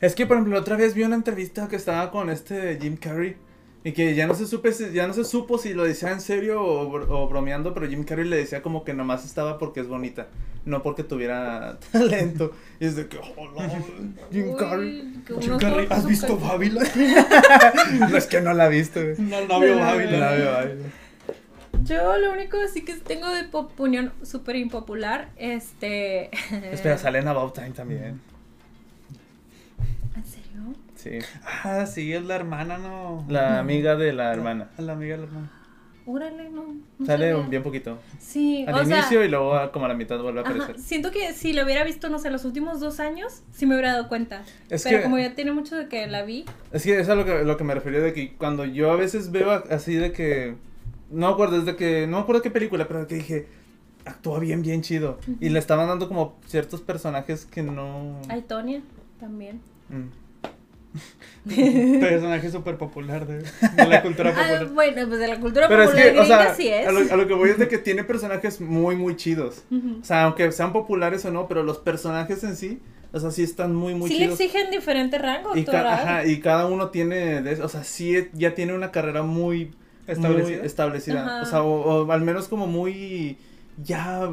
Es 0.00 0.14
que, 0.14 0.26
por 0.26 0.36
ejemplo, 0.36 0.54
la 0.54 0.60
otra 0.60 0.76
vez 0.76 0.94
vi 0.94 1.02
una 1.02 1.16
entrevista 1.16 1.68
que 1.68 1.76
estaba 1.76 2.10
con 2.10 2.30
este 2.30 2.78
Jim 2.80 2.96
Carrey. 2.96 3.36
Y 3.86 3.92
que 3.92 4.14
ya 4.14 4.26
no 4.26 4.34
se 4.34 4.46
supe, 4.46 4.72
si- 4.72 4.92
ya 4.94 5.06
no 5.06 5.12
se 5.12 5.24
supo 5.24 5.58
si 5.58 5.74
lo 5.74 5.84
decía 5.84 6.10
en 6.10 6.22
serio 6.22 6.62
o, 6.62 6.88
o 6.90 7.28
bromeando, 7.28 7.74
pero 7.74 7.86
Jim 7.86 8.02
Carrey 8.04 8.26
le 8.26 8.36
decía 8.38 8.62
como 8.62 8.82
que 8.82 8.94
nomás 8.94 9.26
estaba 9.26 9.58
porque 9.58 9.80
es 9.80 9.88
bonita, 9.88 10.28
no 10.64 10.82
porque 10.82 11.04
tuviera 11.04 11.78
talento. 11.92 12.52
Y 12.80 12.86
es 12.86 12.96
de 12.96 13.08
que, 13.08 13.18
oh, 13.18 13.50
no, 13.50 13.60
Jim 14.32 14.48
Uy, 14.52 14.56
Carrey. 14.56 15.14
Jim 15.38 15.58
Carrey, 15.58 15.86
¿has 15.90 16.06
visto 16.06 16.38
Babylon? 16.38 16.82
No 18.10 18.16
es 18.16 18.26
que 18.26 18.40
no 18.40 18.54
la 18.54 18.64
ha 18.64 18.68
visto. 18.68 19.00
No, 19.18 19.40
no 19.46 19.60
vio 19.60 19.78
Babylon. 19.78 20.20
No 20.20 20.26
ay. 20.56 20.78
Yo 21.84 22.16
lo 22.18 22.32
único 22.32 22.56
así 22.64 22.82
que 22.84 22.94
tengo 22.94 23.28
de 23.28 23.44
pop- 23.44 23.72
opinión 23.78 24.12
súper 24.22 24.56
impopular, 24.56 25.30
este... 25.36 26.30
Espera, 26.72 26.98
sale 26.98 27.18
en 27.18 27.28
About 27.28 27.54
Time 27.54 27.70
también. 27.70 28.20
¿En 30.16 30.24
serio? 30.24 30.74
Sí. 30.96 31.18
Ah, 31.64 31.86
sí, 31.86 32.12
es 32.12 32.24
la 32.24 32.36
hermana, 32.36 32.78
¿no? 32.78 33.24
La 33.28 33.58
amiga 33.58 33.96
de 33.96 34.12
la 34.12 34.32
hermana. 34.32 34.70
La, 34.78 34.84
la 34.84 34.92
amiga 34.94 35.16
de 35.16 35.22
la 35.22 35.26
hermana. 35.28 35.50
Órale, 36.06 36.50
no. 36.50 36.66
no 36.98 37.06
Sale 37.06 37.30
sabía. 37.30 37.42
un 37.42 37.48
bien 37.50 37.62
poquito. 37.62 37.98
Sí, 38.18 38.64
Al 38.68 38.74
o 38.74 38.84
sea, 38.84 38.98
inicio 38.98 39.24
y 39.24 39.28
luego 39.28 39.54
a- 39.56 39.72
como 39.72 39.86
a 39.86 39.88
la 39.88 39.94
mitad 39.94 40.18
vuelve 40.20 40.40
a 40.40 40.42
Ajá, 40.42 40.50
aparecer. 40.52 40.78
siento 40.78 41.10
que 41.10 41.32
si 41.32 41.54
lo 41.54 41.64
hubiera 41.64 41.82
visto, 41.82 42.10
no 42.10 42.18
sé, 42.18 42.30
los 42.30 42.44
últimos 42.44 42.78
dos 42.78 43.00
años, 43.00 43.42
sí 43.52 43.64
me 43.64 43.74
hubiera 43.74 43.92
dado 43.94 44.08
cuenta. 44.08 44.42
Es 44.68 44.84
Pero 44.84 44.98
que- 44.98 45.02
como 45.04 45.18
ya 45.18 45.34
tiene 45.34 45.52
mucho 45.52 45.76
de 45.76 45.88
que 45.88 46.06
la 46.06 46.22
vi, 46.22 46.44
Es 46.72 46.82
que 46.84 46.92
eso 46.92 47.00
es 47.00 47.08
a 47.08 47.14
lo 47.14 47.24
que, 47.24 47.42
lo 47.44 47.56
que 47.56 47.64
me 47.64 47.74
refería 47.74 48.00
de 48.00 48.12
que 48.12 48.34
cuando 48.34 48.66
yo 48.66 48.92
a 48.92 48.96
veces 48.96 49.30
veo 49.32 49.50
así 49.70 49.94
de 49.94 50.12
que. 50.12 50.56
No 51.14 51.28
me 51.28 51.32
acuerdo, 51.32 51.58
desde 51.60 51.76
que. 51.76 52.06
No 52.06 52.16
me 52.18 52.22
acuerdo 52.22 52.42
qué 52.42 52.50
película, 52.50 52.86
pero 52.88 53.06
que 53.06 53.14
dije. 53.16 53.46
Actúa 54.06 54.38
bien, 54.38 54.60
bien 54.60 54.82
chido. 54.82 55.18
Y 55.40 55.48
le 55.48 55.58
estaban 55.58 55.88
dando 55.88 56.08
como 56.08 56.36
ciertos 56.46 56.82
personajes 56.82 57.46
que 57.46 57.62
no. 57.62 58.20
hay 58.28 58.42
Tonya 58.42 58.82
también. 59.18 59.60
Mm. 59.88 60.08
Personaje 62.00 62.50
súper 62.50 62.76
popular 62.76 63.26
de, 63.26 63.38
de 63.42 63.86
la 63.86 64.02
cultura 64.02 64.30
Ah, 64.30 64.34
popular. 64.34 64.66
bueno, 64.68 65.06
pues 65.08 65.18
de 65.20 65.28
la 65.28 65.40
cultura 65.40 65.68
Pero 65.68 65.82
es 65.82 65.88
popular 65.90 66.12
que, 66.12 66.20
o 66.20 66.24
sea, 66.24 66.54
sí 66.54 66.68
es. 66.68 66.86
a 66.86 66.92
lo, 66.92 67.00
a 67.12 67.16
lo 67.16 67.26
que 67.26 67.34
voy 67.34 67.50
es 67.50 67.58
de 67.58 67.68
que 67.68 67.78
tiene 67.78 68.04
personajes 68.04 68.60
muy, 68.60 68.96
muy 68.96 69.16
chidos. 69.16 69.64
O 70.00 70.04
sea, 70.04 70.24
aunque 70.24 70.50
sean 70.52 70.72
populares 70.72 71.24
o 71.24 71.30
no, 71.30 71.48
pero 71.48 71.62
los 71.62 71.78
personajes 71.78 72.44
en 72.44 72.56
sí, 72.56 72.80
o 73.12 73.20
sea, 73.20 73.30
sí 73.30 73.42
están 73.42 73.74
muy, 73.74 73.94
muy 73.94 74.08
sí 74.08 74.18
le 74.18 74.24
chidos. 74.26 74.40
exigen 74.40 74.70
diferente 74.70 75.18
rango 75.18 75.56
Y, 75.56 75.64
ca- 75.64 75.72
actoral. 75.80 75.92
ajá, 75.94 76.26
y 76.26 76.40
cada 76.40 76.66
uno 76.66 76.90
tiene, 76.90 77.42
de, 77.42 77.62
o 77.62 77.68
sea, 77.68 77.84
sí 77.84 78.28
ya 78.32 78.54
tiene 78.54 78.74
una 78.74 78.90
carrera 78.90 79.22
muy 79.22 79.72
Establecida. 80.06 80.58
muy 80.58 80.66
establecida. 80.66 81.24
Ajá. 81.24 81.42
O 81.42 81.46
sea, 81.46 81.62
o, 81.62 82.04
o 82.04 82.12
al 82.12 82.20
menos 82.22 82.48
como 82.48 82.66
muy 82.66 83.38
ya 83.82 84.28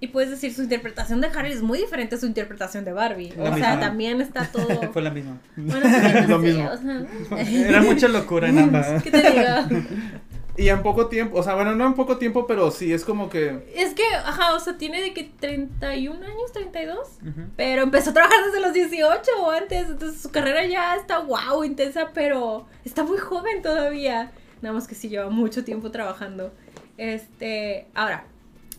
Y 0.00 0.08
puedes 0.08 0.30
decir, 0.30 0.52
su 0.54 0.62
interpretación 0.62 1.20
de 1.20 1.28
Harry 1.28 1.52
es 1.52 1.62
muy 1.62 1.78
diferente 1.78 2.14
a 2.14 2.18
su 2.18 2.26
interpretación 2.26 2.84
de 2.84 2.92
Barbie. 2.92 3.32
La 3.36 3.50
o 3.50 3.52
misma. 3.52 3.58
sea, 3.58 3.80
también 3.80 4.20
está 4.20 4.46
todo... 4.50 4.66
Fue 4.92 5.02
la 5.02 5.10
misma. 5.10 5.38
Bueno, 5.56 5.86
sí, 5.88 6.26
Lo 6.26 6.40
sí, 6.40 6.46
mismo. 6.46 6.70
o 6.70 6.76
sea, 6.76 7.06
Era 7.68 7.82
mucha 7.82 8.08
locura 8.08 8.48
en 8.48 8.58
ambas. 8.58 9.02
¿Qué 9.02 9.10
te 9.10 9.18
digo? 9.30 9.84
y 10.56 10.68
en 10.68 10.82
poco 10.82 11.06
tiempo, 11.06 11.38
o 11.38 11.42
sea, 11.42 11.54
bueno, 11.54 11.74
no 11.74 11.86
en 11.86 11.94
poco 11.94 12.18
tiempo, 12.18 12.46
pero 12.46 12.70
sí 12.70 12.92
es 12.92 13.04
como 13.04 13.30
que 13.30 13.64
Es 13.74 13.94
que, 13.94 14.02
ajá, 14.24 14.54
o 14.54 14.60
sea, 14.60 14.76
tiene 14.76 15.00
de 15.00 15.14
que 15.14 15.24
31 15.40 16.16
años, 16.22 16.52
32. 16.52 16.98
Ujú. 17.22 17.40
Pero 17.56 17.82
empezó 17.82 18.10
a 18.10 18.12
trabajar 18.14 18.44
desde 18.46 18.60
los 18.60 18.72
18 18.74 19.30
o 19.40 19.50
antes. 19.50 19.88
Entonces 19.88 20.20
su 20.20 20.30
carrera 20.30 20.66
ya 20.66 20.96
está 20.96 21.20
wow, 21.20 21.64
intensa, 21.64 22.10
pero 22.12 22.66
está 22.84 23.04
muy 23.04 23.16
joven 23.18 23.62
todavía. 23.62 24.32
Nada 24.62 24.74
más 24.74 24.86
que 24.86 24.94
sí 24.94 25.08
lleva 25.08 25.30
mucho 25.30 25.64
tiempo 25.64 25.90
trabajando. 25.90 26.52
Este, 26.96 27.86
ahora, 27.94 28.24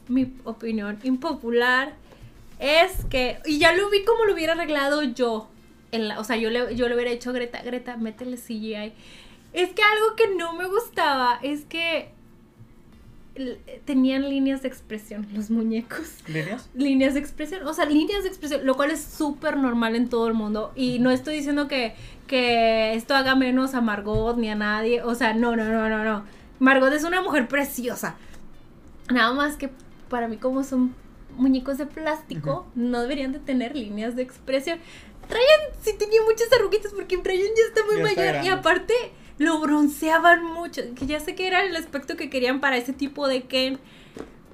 mi 0.07 0.33
opinión 0.43 0.99
impopular 1.03 1.93
es 2.59 3.05
que, 3.05 3.39
y 3.45 3.57
ya 3.57 3.73
lo 3.73 3.89
vi 3.89 4.03
como 4.05 4.25
lo 4.25 4.33
hubiera 4.33 4.53
arreglado 4.53 5.01
yo. 5.03 5.49
O 6.17 6.23
sea, 6.23 6.37
yo 6.37 6.49
le, 6.49 6.75
yo 6.75 6.87
le 6.87 6.95
hubiera 6.95 7.11
dicho 7.11 7.31
a 7.31 7.33
Greta, 7.33 7.61
Greta, 7.63 7.97
métele 7.97 8.37
CGI. 8.37 8.93
Es 9.53 9.69
que 9.69 9.81
algo 9.81 10.15
que 10.15 10.35
no 10.35 10.53
me 10.53 10.67
gustaba 10.67 11.39
es 11.41 11.65
que 11.65 12.11
tenían 13.85 14.30
líneas 14.30 14.61
de 14.61 14.68
expresión 14.68 15.27
los 15.34 15.49
muñecos 15.49 16.15
¿Líneas? 16.27 16.69
líneas 16.73 17.13
de 17.13 17.19
expresión, 17.19 17.65
o 17.68 17.73
sea, 17.73 17.85
líneas 17.85 18.23
de 18.23 18.30
expresión, 18.30 18.65
lo 18.65 18.76
cual 18.76 18.91
es 18.91 19.01
súper 19.01 19.57
normal 19.57 19.95
en 19.95 20.09
todo 20.09 20.27
el 20.27 20.34
mundo. 20.34 20.72
Y 20.76 20.99
no 20.99 21.11
estoy 21.11 21.35
diciendo 21.35 21.68
que, 21.68 21.95
que 22.27 22.93
esto 22.93 23.15
haga 23.15 23.35
menos 23.35 23.73
a 23.73 23.81
Margot 23.81 24.38
ni 24.38 24.49
a 24.49 24.55
nadie, 24.55 25.01
o 25.03 25.15
sea, 25.15 25.34
no, 25.34 25.55
no, 25.55 25.65
no, 25.65 25.89
no, 25.89 26.03
no. 26.03 26.23
Margot 26.59 26.93
es 26.93 27.03
una 27.03 27.22
mujer 27.22 27.47
preciosa. 27.47 28.15
Nada 29.09 29.34
más 29.34 29.57
que 29.57 29.69
para 30.09 30.27
mí 30.27 30.38
como 30.38 30.63
son 30.63 30.93
muñecos 31.38 31.77
de 31.77 31.85
plástico, 31.85 32.68
no 32.76 33.01
deberían 33.01 33.31
de 33.31 33.39
tener 33.39 33.76
líneas 33.76 34.15
de 34.15 34.22
expresión. 34.23 34.80
Brian 35.27 35.76
sí 35.81 35.93
tenía 35.97 36.22
muchas 36.23 36.51
arruguitas 36.53 36.91
porque 36.93 37.18
Brian 37.18 37.51
ya 37.55 37.63
está 37.68 37.85
muy 37.85 38.01
Ya 38.01 38.09
está 38.09 38.22
mayor 38.22 38.45
y 38.45 38.49
aparte 38.49 38.93
lo 39.41 39.59
bronceaban 39.59 40.43
mucho, 40.45 40.81
que 40.95 41.05
ya 41.07 41.19
sé 41.19 41.35
que 41.35 41.47
era 41.47 41.63
el 41.63 41.76
aspecto 41.76 42.15
que 42.15 42.30
querían 42.30 42.59
para 42.59 42.77
ese 42.77 42.93
tipo 42.93 43.27
de 43.27 43.43
Ken, 43.43 43.80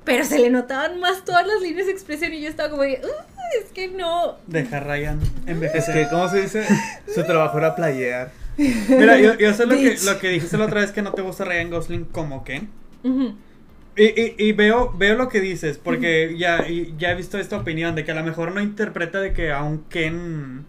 pero 0.03 0.23
se 0.23 0.39
le 0.39 0.49
notaban 0.49 0.99
más 0.99 1.26
todas 1.26 1.45
las 1.45 1.61
líneas 1.61 1.85
de 1.88 1.91
expresión 1.91 2.34
y 2.34 2.41
yo 2.41 2.49
estaba 2.49 2.69
como 2.69 2.84
de, 2.84 3.01
"Uh, 3.03 3.61
es 3.64 3.72
que 3.73 3.89
no. 3.89 4.38
Deja 4.47 4.77
a 4.77 4.80
Ryan 4.80 5.19
es 5.22 5.30
envejecer. 5.47 5.93
que 5.93 6.09
cómo 6.09 6.30
se 6.30 6.41
dice, 6.41 6.65
su 7.14 7.23
trabajo 7.26 7.57
era 7.57 7.76
playear. 7.76 8.31
Mira, 8.57 9.19
yo, 9.19 9.35
yo 9.38 9.53
sé 9.53 9.65
lo 9.65 9.76
que, 9.76 9.97
lo 10.05 10.18
que 10.19 10.30
dijiste 10.30 10.57
la 10.57 10.65
otra 10.65 10.81
vez 10.81 10.91
que 10.91 11.01
no 11.01 11.11
te 11.14 11.22
gusta 11.22 11.43
Ryan 11.45 11.69
Gosling 11.69 12.05
como 12.05 12.43
Ken. 12.43 12.69
Y, 13.03 14.03
y, 14.03 14.35
y 14.38 14.51
veo, 14.51 14.93
veo 14.97 15.15
lo 15.15 15.27
que 15.27 15.41
dices, 15.41 15.77
porque 15.77 16.35
ya, 16.38 16.68
y- 16.69 16.93
ya 16.97 17.11
he 17.11 17.15
visto 17.15 17.38
esta 17.39 17.57
opinión 17.57 17.95
de 17.95 18.05
que 18.05 18.11
a 18.11 18.15
lo 18.15 18.23
mejor 18.23 18.51
no 18.53 18.61
interpreta 18.61 19.19
de 19.19 19.34
que 19.34 19.51
a 19.51 19.64
un 19.64 19.84
Ken 19.89 20.65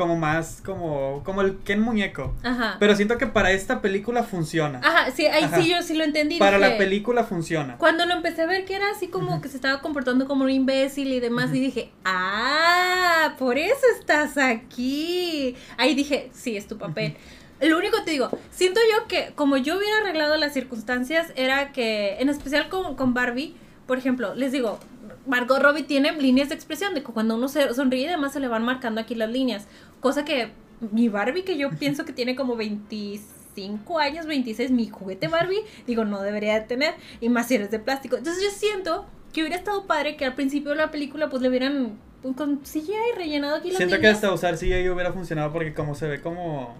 como 0.00 0.16
más, 0.16 0.62
como, 0.64 1.22
como 1.24 1.42
el 1.42 1.58
Ken 1.58 1.82
muñeco. 1.82 2.34
Ajá. 2.42 2.76
Pero 2.80 2.96
siento 2.96 3.18
que 3.18 3.26
para 3.26 3.50
esta 3.50 3.82
película 3.82 4.22
funciona. 4.22 4.80
Ajá, 4.82 5.10
sí, 5.10 5.26
ahí 5.26 5.44
Ajá. 5.44 5.60
sí 5.60 5.68
yo 5.68 5.82
sí 5.82 5.94
lo 5.94 6.04
entendí. 6.04 6.38
Para 6.38 6.56
la 6.56 6.78
película 6.78 7.22
funciona. 7.24 7.76
Cuando 7.76 8.06
lo 8.06 8.14
empecé 8.14 8.40
a 8.40 8.46
ver 8.46 8.64
que 8.64 8.76
era 8.76 8.90
así 8.92 9.08
como 9.08 9.42
que 9.42 9.50
se 9.50 9.56
estaba 9.56 9.82
comportando 9.82 10.26
como 10.26 10.44
un 10.44 10.50
imbécil 10.50 11.12
y 11.12 11.20
demás, 11.20 11.54
y 11.54 11.60
dije, 11.60 11.92
ah, 12.06 13.34
por 13.38 13.58
eso 13.58 13.82
estás 13.98 14.38
aquí. 14.38 15.54
Ahí 15.76 15.94
dije, 15.94 16.30
sí, 16.32 16.56
es 16.56 16.66
tu 16.66 16.78
papel. 16.78 17.14
Lo 17.60 17.76
único 17.76 17.98
que 17.98 18.04
te 18.04 18.10
digo, 18.12 18.30
siento 18.50 18.80
yo 18.90 19.06
que 19.06 19.32
como 19.34 19.58
yo 19.58 19.76
hubiera 19.76 19.98
arreglado 19.98 20.38
las 20.38 20.54
circunstancias, 20.54 21.30
era 21.36 21.72
que, 21.72 22.16
en 22.20 22.30
especial 22.30 22.70
con, 22.70 22.96
con 22.96 23.12
Barbie, 23.12 23.54
por 23.86 23.98
ejemplo, 23.98 24.34
les 24.34 24.50
digo, 24.50 24.80
Margot 25.26 25.60
Robbie 25.60 25.82
tiene 25.82 26.12
líneas 26.12 26.48
de 26.48 26.54
expresión, 26.54 26.94
de 26.94 27.02
que 27.02 27.12
cuando 27.12 27.34
uno 27.36 27.48
se 27.48 27.72
sonríe, 27.74 28.08
además 28.08 28.32
se 28.32 28.40
le 28.40 28.48
van 28.48 28.64
marcando 28.64 29.00
aquí 29.00 29.14
las 29.14 29.30
líneas. 29.30 29.66
Cosa 30.00 30.24
que 30.24 30.50
mi 30.92 31.08
Barbie, 31.08 31.44
que 31.44 31.56
yo 31.56 31.70
pienso 31.78 32.04
que 32.04 32.12
tiene 32.12 32.36
como 32.36 32.56
25 32.56 33.98
años, 33.98 34.26
26, 34.26 34.70
mi 34.70 34.88
juguete 34.88 35.28
Barbie, 35.28 35.62
digo, 35.86 36.04
no 36.04 36.22
debería 36.22 36.54
de 36.54 36.62
tener, 36.62 36.94
y 37.20 37.28
más 37.28 37.48
si 37.48 37.56
eres 37.56 37.70
de 37.70 37.78
plástico. 37.78 38.16
Entonces 38.16 38.42
yo 38.42 38.50
siento 38.50 39.06
que 39.32 39.42
hubiera 39.42 39.56
estado 39.56 39.86
padre 39.86 40.16
que 40.16 40.24
al 40.24 40.34
principio 40.34 40.70
de 40.70 40.76
la 40.76 40.90
película 40.90 41.28
pues 41.28 41.42
le 41.42 41.48
hubieran 41.48 41.98
pues, 42.22 42.36
con 42.36 42.58
CGI 42.58 42.92
rellenado 43.16 43.56
aquí 43.56 43.68
las 43.68 43.76
Siento 43.76 44.00
que 44.00 44.08
hasta 44.08 44.32
usar 44.32 44.56
CGI 44.56 44.88
hubiera 44.88 45.12
funcionado 45.12 45.52
porque 45.52 45.72
como 45.72 45.94
se 45.94 46.08
ve 46.08 46.20
como 46.20 46.74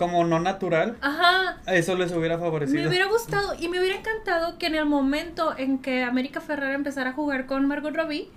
como 0.00 0.24
no 0.24 0.40
natural, 0.40 0.96
Ajá, 1.02 1.58
eso 1.66 1.94
les 1.94 2.10
hubiera 2.12 2.38
favorecido. 2.38 2.80
Me 2.80 2.88
hubiera 2.88 3.04
gustado 3.04 3.54
y 3.60 3.68
me 3.68 3.78
hubiera 3.78 3.98
encantado 3.98 4.56
que 4.56 4.64
en 4.64 4.74
el 4.74 4.86
momento 4.86 5.54
en 5.58 5.76
que 5.76 6.04
América 6.04 6.40
Ferrera 6.40 6.74
empezara 6.74 7.10
a 7.10 7.12
jugar 7.12 7.44
con 7.44 7.66
Margot 7.66 7.94
Robbie 7.94 8.30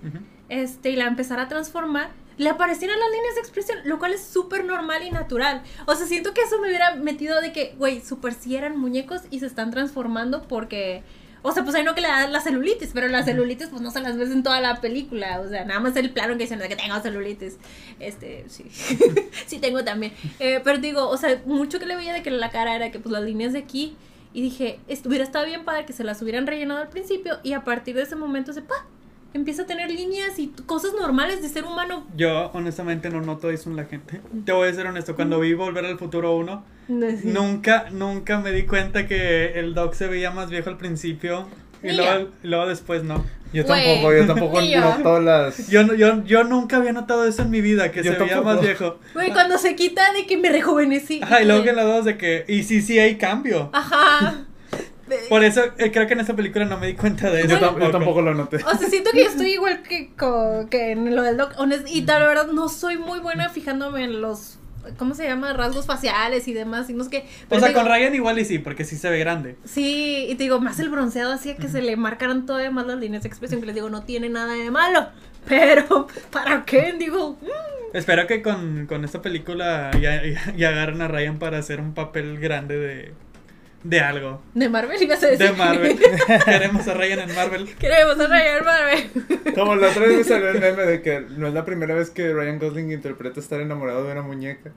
este, 0.50 0.90
y 0.90 0.96
la 0.96 1.06
empezara 1.06 1.44
a 1.44 1.48
transformar, 1.48 2.10
le 2.36 2.50
aparecieran 2.50 3.00
las 3.00 3.10
líneas 3.10 3.34
de 3.36 3.40
expresión, 3.40 3.78
lo 3.84 3.98
cual 3.98 4.12
es 4.12 4.22
súper 4.22 4.66
normal 4.66 5.04
y 5.04 5.10
natural. 5.10 5.62
O 5.86 5.94
sea, 5.94 6.06
siento 6.06 6.34
que 6.34 6.42
eso 6.42 6.60
me 6.60 6.68
hubiera 6.68 6.96
metido 6.96 7.40
de 7.40 7.50
que, 7.50 7.74
güey, 7.78 8.02
súper 8.02 8.34
si 8.34 8.56
eran 8.56 8.76
muñecos 8.76 9.22
y 9.30 9.40
se 9.40 9.46
están 9.46 9.70
transformando 9.70 10.42
porque... 10.42 11.02
O 11.46 11.52
sea, 11.52 11.62
pues 11.62 11.76
hay 11.76 11.84
no 11.84 11.94
que 11.94 12.00
le 12.00 12.08
da 12.08 12.26
la 12.26 12.40
celulitis, 12.40 12.92
pero 12.94 13.06
la 13.08 13.22
celulitis 13.22 13.68
pues 13.68 13.82
no 13.82 13.90
se 13.90 14.00
las 14.00 14.16
ves 14.16 14.30
en 14.30 14.42
toda 14.42 14.60
la 14.62 14.80
película. 14.80 15.40
O 15.40 15.48
sea, 15.48 15.64
nada 15.66 15.78
más 15.78 15.94
el 15.96 16.10
plano 16.10 16.32
que 16.38 16.44
dicen 16.44 16.58
de 16.58 16.68
que 16.68 16.76
tengo 16.76 16.98
celulitis. 17.00 17.58
Este, 18.00 18.44
sí. 18.48 18.64
sí 19.46 19.58
tengo 19.58 19.84
también. 19.84 20.12
Eh, 20.38 20.60
pero 20.64 20.78
digo, 20.78 21.06
o 21.08 21.16
sea, 21.18 21.42
mucho 21.44 21.78
que 21.78 21.84
le 21.86 21.96
veía 21.96 22.14
de 22.14 22.22
que 22.22 22.30
la 22.30 22.48
cara 22.50 22.74
era 22.74 22.90
que 22.90 22.98
pues 22.98 23.12
las 23.12 23.22
líneas 23.24 23.52
de 23.52 23.58
aquí. 23.58 23.94
Y 24.32 24.40
dije, 24.42 24.80
"Est- 24.88 25.06
hubiera 25.06 25.22
estado 25.22 25.44
bien 25.46 25.64
padre 25.64 25.84
que 25.84 25.92
se 25.92 26.02
las 26.02 26.20
hubieran 26.22 26.46
rellenado 26.46 26.80
al 26.80 26.88
principio. 26.88 27.38
Y 27.42 27.52
a 27.52 27.62
partir 27.62 27.94
de 27.94 28.02
ese 28.02 28.16
momento 28.16 28.52
se 28.52 28.62
pa, 28.62 28.86
empieza 29.34 29.62
a 29.62 29.66
tener 29.66 29.90
líneas 29.90 30.38
y 30.38 30.48
cosas 30.66 30.92
normales 30.98 31.42
de 31.42 31.48
ser 31.48 31.64
humano. 31.64 32.06
Yo 32.16 32.50
honestamente 32.54 33.10
no 33.10 33.20
noto 33.20 33.50
eso 33.50 33.68
en 33.68 33.76
la 33.76 33.84
gente. 33.84 34.20
Te 34.46 34.52
voy 34.52 34.68
a 34.68 34.72
ser 34.72 34.86
honesto, 34.86 35.14
cuando 35.14 35.38
vi 35.40 35.52
Volver 35.54 35.84
al 35.84 35.98
Futuro 35.98 36.34
1, 36.36 36.64
Sí. 36.86 36.92
nunca, 37.24 37.86
nunca 37.90 38.38
me 38.38 38.52
di 38.52 38.64
cuenta 38.64 39.06
que 39.06 39.58
el 39.58 39.74
Doc 39.74 39.94
se 39.94 40.06
veía 40.06 40.30
más 40.30 40.50
viejo 40.50 40.70
al 40.70 40.76
principio 40.78 41.48
y 41.82 41.92
luego, 41.92 42.28
y 42.42 42.46
luego 42.46 42.66
después 42.66 43.02
no. 43.04 43.24
Yo 43.52 43.64
tampoco, 43.64 44.12
yo 44.12 44.26
tampoco 44.26 44.60
yo. 44.62 44.80
noto 44.80 45.20
las... 45.20 45.68
Yo, 45.68 45.84
no- 45.84 45.94
yo, 45.94 46.24
yo 46.24 46.42
nunca 46.44 46.76
había 46.78 46.92
notado 46.92 47.24
eso 47.24 47.42
en 47.42 47.50
mi 47.50 47.60
vida, 47.60 47.90
que 47.92 48.02
Yo 48.02 48.12
se 48.12 48.18
veía 48.18 48.34
tampoco. 48.34 48.54
más 48.56 48.60
viejo. 48.62 48.98
Güey, 49.14 49.32
cuando 49.32 49.58
se 49.58 49.76
quita 49.76 50.12
de 50.12 50.26
que 50.26 50.36
me 50.36 50.48
rejuvenecí. 50.50 51.20
Ajá, 51.22 51.40
y 51.42 51.46
luego 51.46 51.62
que 51.62 51.70
que 51.70 51.76
la 51.76 51.84
dos 51.84 52.04
de 52.04 52.16
que, 52.18 52.44
y 52.48 52.64
sí, 52.64 52.82
sí 52.82 52.98
hay 52.98 53.16
cambio. 53.16 53.70
Ajá. 53.72 54.44
Por 55.28 55.44
eso 55.44 55.62
eh, 55.78 55.90
creo 55.92 56.06
que 56.06 56.14
en 56.14 56.20
esa 56.20 56.34
película 56.34 56.64
no 56.64 56.78
me 56.78 56.86
di 56.88 56.94
cuenta 56.94 57.30
de 57.30 57.46
Yo, 57.46 57.56
eso. 57.56 57.72
tam- 57.74 57.80
yo 57.80 57.90
tampoco 57.90 58.22
lo 58.22 58.34
noté. 58.34 58.56
O 58.64 58.76
sea, 58.76 58.88
siento 58.88 59.10
que 59.12 59.22
yo 59.24 59.28
estoy 59.30 59.52
igual 59.52 59.82
que, 59.82 60.10
que 60.70 60.92
en 60.92 61.14
lo 61.14 61.22
del 61.22 61.36
doc. 61.36 61.52
honest- 61.58 61.86
y 61.88 62.02
tal, 62.02 62.22
la 62.22 62.28
verdad, 62.28 62.46
no 62.48 62.68
soy 62.68 62.96
muy 62.96 63.18
buena 63.20 63.48
fijándome 63.48 64.04
en 64.04 64.20
los. 64.20 64.58
¿Cómo 64.98 65.14
se 65.14 65.24
llama? 65.24 65.54
Rasgos 65.54 65.86
faciales 65.86 66.46
y 66.46 66.52
demás. 66.52 66.90
Y 66.90 66.92
no 66.92 67.04
sé 67.04 67.10
qué. 67.10 67.26
O 67.48 67.58
sea, 67.58 67.68
digo, 67.68 67.80
con 67.80 67.90
Ryan 67.90 68.14
igual 68.14 68.38
y 68.38 68.44
sí, 68.44 68.58
porque 68.58 68.84
sí 68.84 68.96
se 68.96 69.08
ve 69.08 69.18
grande. 69.18 69.56
Sí, 69.64 70.26
y 70.28 70.34
te 70.34 70.42
digo, 70.44 70.60
más 70.60 70.78
el 70.78 70.90
bronceado 70.90 71.32
hacía 71.32 71.56
que 71.56 71.68
se 71.68 71.80
le 71.80 71.96
marcaran 71.96 72.44
todavía 72.44 72.70
más 72.70 72.86
las 72.86 72.98
líneas 72.98 73.22
de 73.22 73.28
expresión. 73.28 73.60
Que 73.60 73.66
les 73.66 73.74
digo, 73.74 73.88
no 73.88 74.02
tiene 74.04 74.28
nada 74.28 74.52
de 74.54 74.70
malo. 74.70 75.08
Pero, 75.48 76.06
¿para 76.30 76.64
qué? 76.64 76.94
Digo, 76.98 77.38
mm, 77.40 77.96
Espero 77.96 78.26
que 78.26 78.42
con, 78.42 78.86
con 78.86 79.04
esta 79.04 79.22
película 79.22 79.90
ya, 80.00 80.22
ya, 80.24 80.52
ya 80.56 80.68
agarren 80.70 81.00
a 81.00 81.08
Ryan 81.08 81.38
para 81.38 81.58
hacer 81.58 81.80
un 81.80 81.94
papel 81.94 82.38
grande 82.40 82.76
de, 82.78 83.14
de 83.84 84.00
algo. 84.00 84.40
de 84.54 84.68
Marvel 84.68 85.00
ibas 85.02 85.22
a 85.22 85.26
decir. 85.26 85.46
De 85.46 85.52
Marvel. 85.52 85.98
Queremos 86.44 86.88
a 86.88 86.94
Ryan 86.94 87.28
en 87.28 87.34
Marvel. 87.34 87.74
Queremos 87.76 88.18
a 88.18 88.26
Ryan 88.26 88.64
Marvel. 88.64 89.54
Como 89.54 89.76
la 89.76 89.88
otra 89.88 90.06
vez 90.06 90.16
me 90.18 90.24
salió 90.24 90.48
el 90.48 90.60
meme 90.60 90.82
de 90.84 91.02
que 91.02 91.20
no 91.20 91.46
es 91.46 91.54
la 91.54 91.64
primera 91.64 91.94
vez 91.94 92.10
que 92.10 92.32
Ryan 92.32 92.58
Gosling 92.58 92.90
interpreta 92.90 93.40
estar 93.40 93.60
enamorado 93.60 94.04
de 94.04 94.12
una 94.12 94.22
muñeca. 94.22 94.72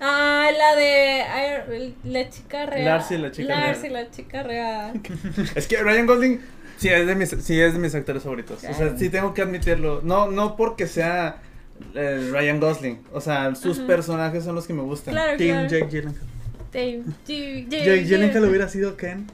Ah, 0.00 0.48
la 0.56 0.76
de 0.76 1.94
la 2.04 2.28
chica 2.30 2.66
real. 2.66 2.84
Darcy, 2.84 3.18
la 3.18 3.30
chica 3.30 3.54
real. 3.54 3.66
Darcy, 3.66 3.88
la 3.88 4.10
chica 4.10 4.42
real. 4.42 5.00
Es 5.54 5.66
que 5.66 5.76
Ryan 5.82 6.06
Gosling 6.06 6.40
sí 6.76 6.88
es 6.88 7.06
de 7.06 7.14
mis, 7.14 7.30
sí 7.30 7.60
es 7.60 7.72
de 7.74 7.78
mis 7.78 7.94
actores 7.94 8.22
favoritos. 8.22 8.62
O 8.64 8.74
sea, 8.74 8.96
sí 8.96 9.10
tengo 9.10 9.34
que 9.34 9.42
admitirlo. 9.42 10.00
No, 10.02 10.30
no 10.30 10.56
porque 10.56 10.86
sea 10.86 11.42
eh, 11.94 12.28
Ryan 12.30 12.60
Gosling. 12.60 13.02
O 13.12 13.20
sea, 13.20 13.54
sus 13.54 13.78
Ajá. 13.78 13.86
personajes 13.86 14.44
son 14.44 14.54
los 14.54 14.66
que 14.66 14.72
me 14.74 14.82
gustan. 14.82 15.14
Claro, 15.14 15.36
Team 15.36 15.66
claro. 15.66 15.68
Jake 15.68 15.86
Gyllenhaal. 15.90 16.26
Jake, 16.72 17.02
Jake, 17.26 17.66
Jake 17.68 18.04
Gyllenhaal 18.04 18.44
hubiera 18.48 18.68
sido 18.68 18.96
Ken. 18.96 19.26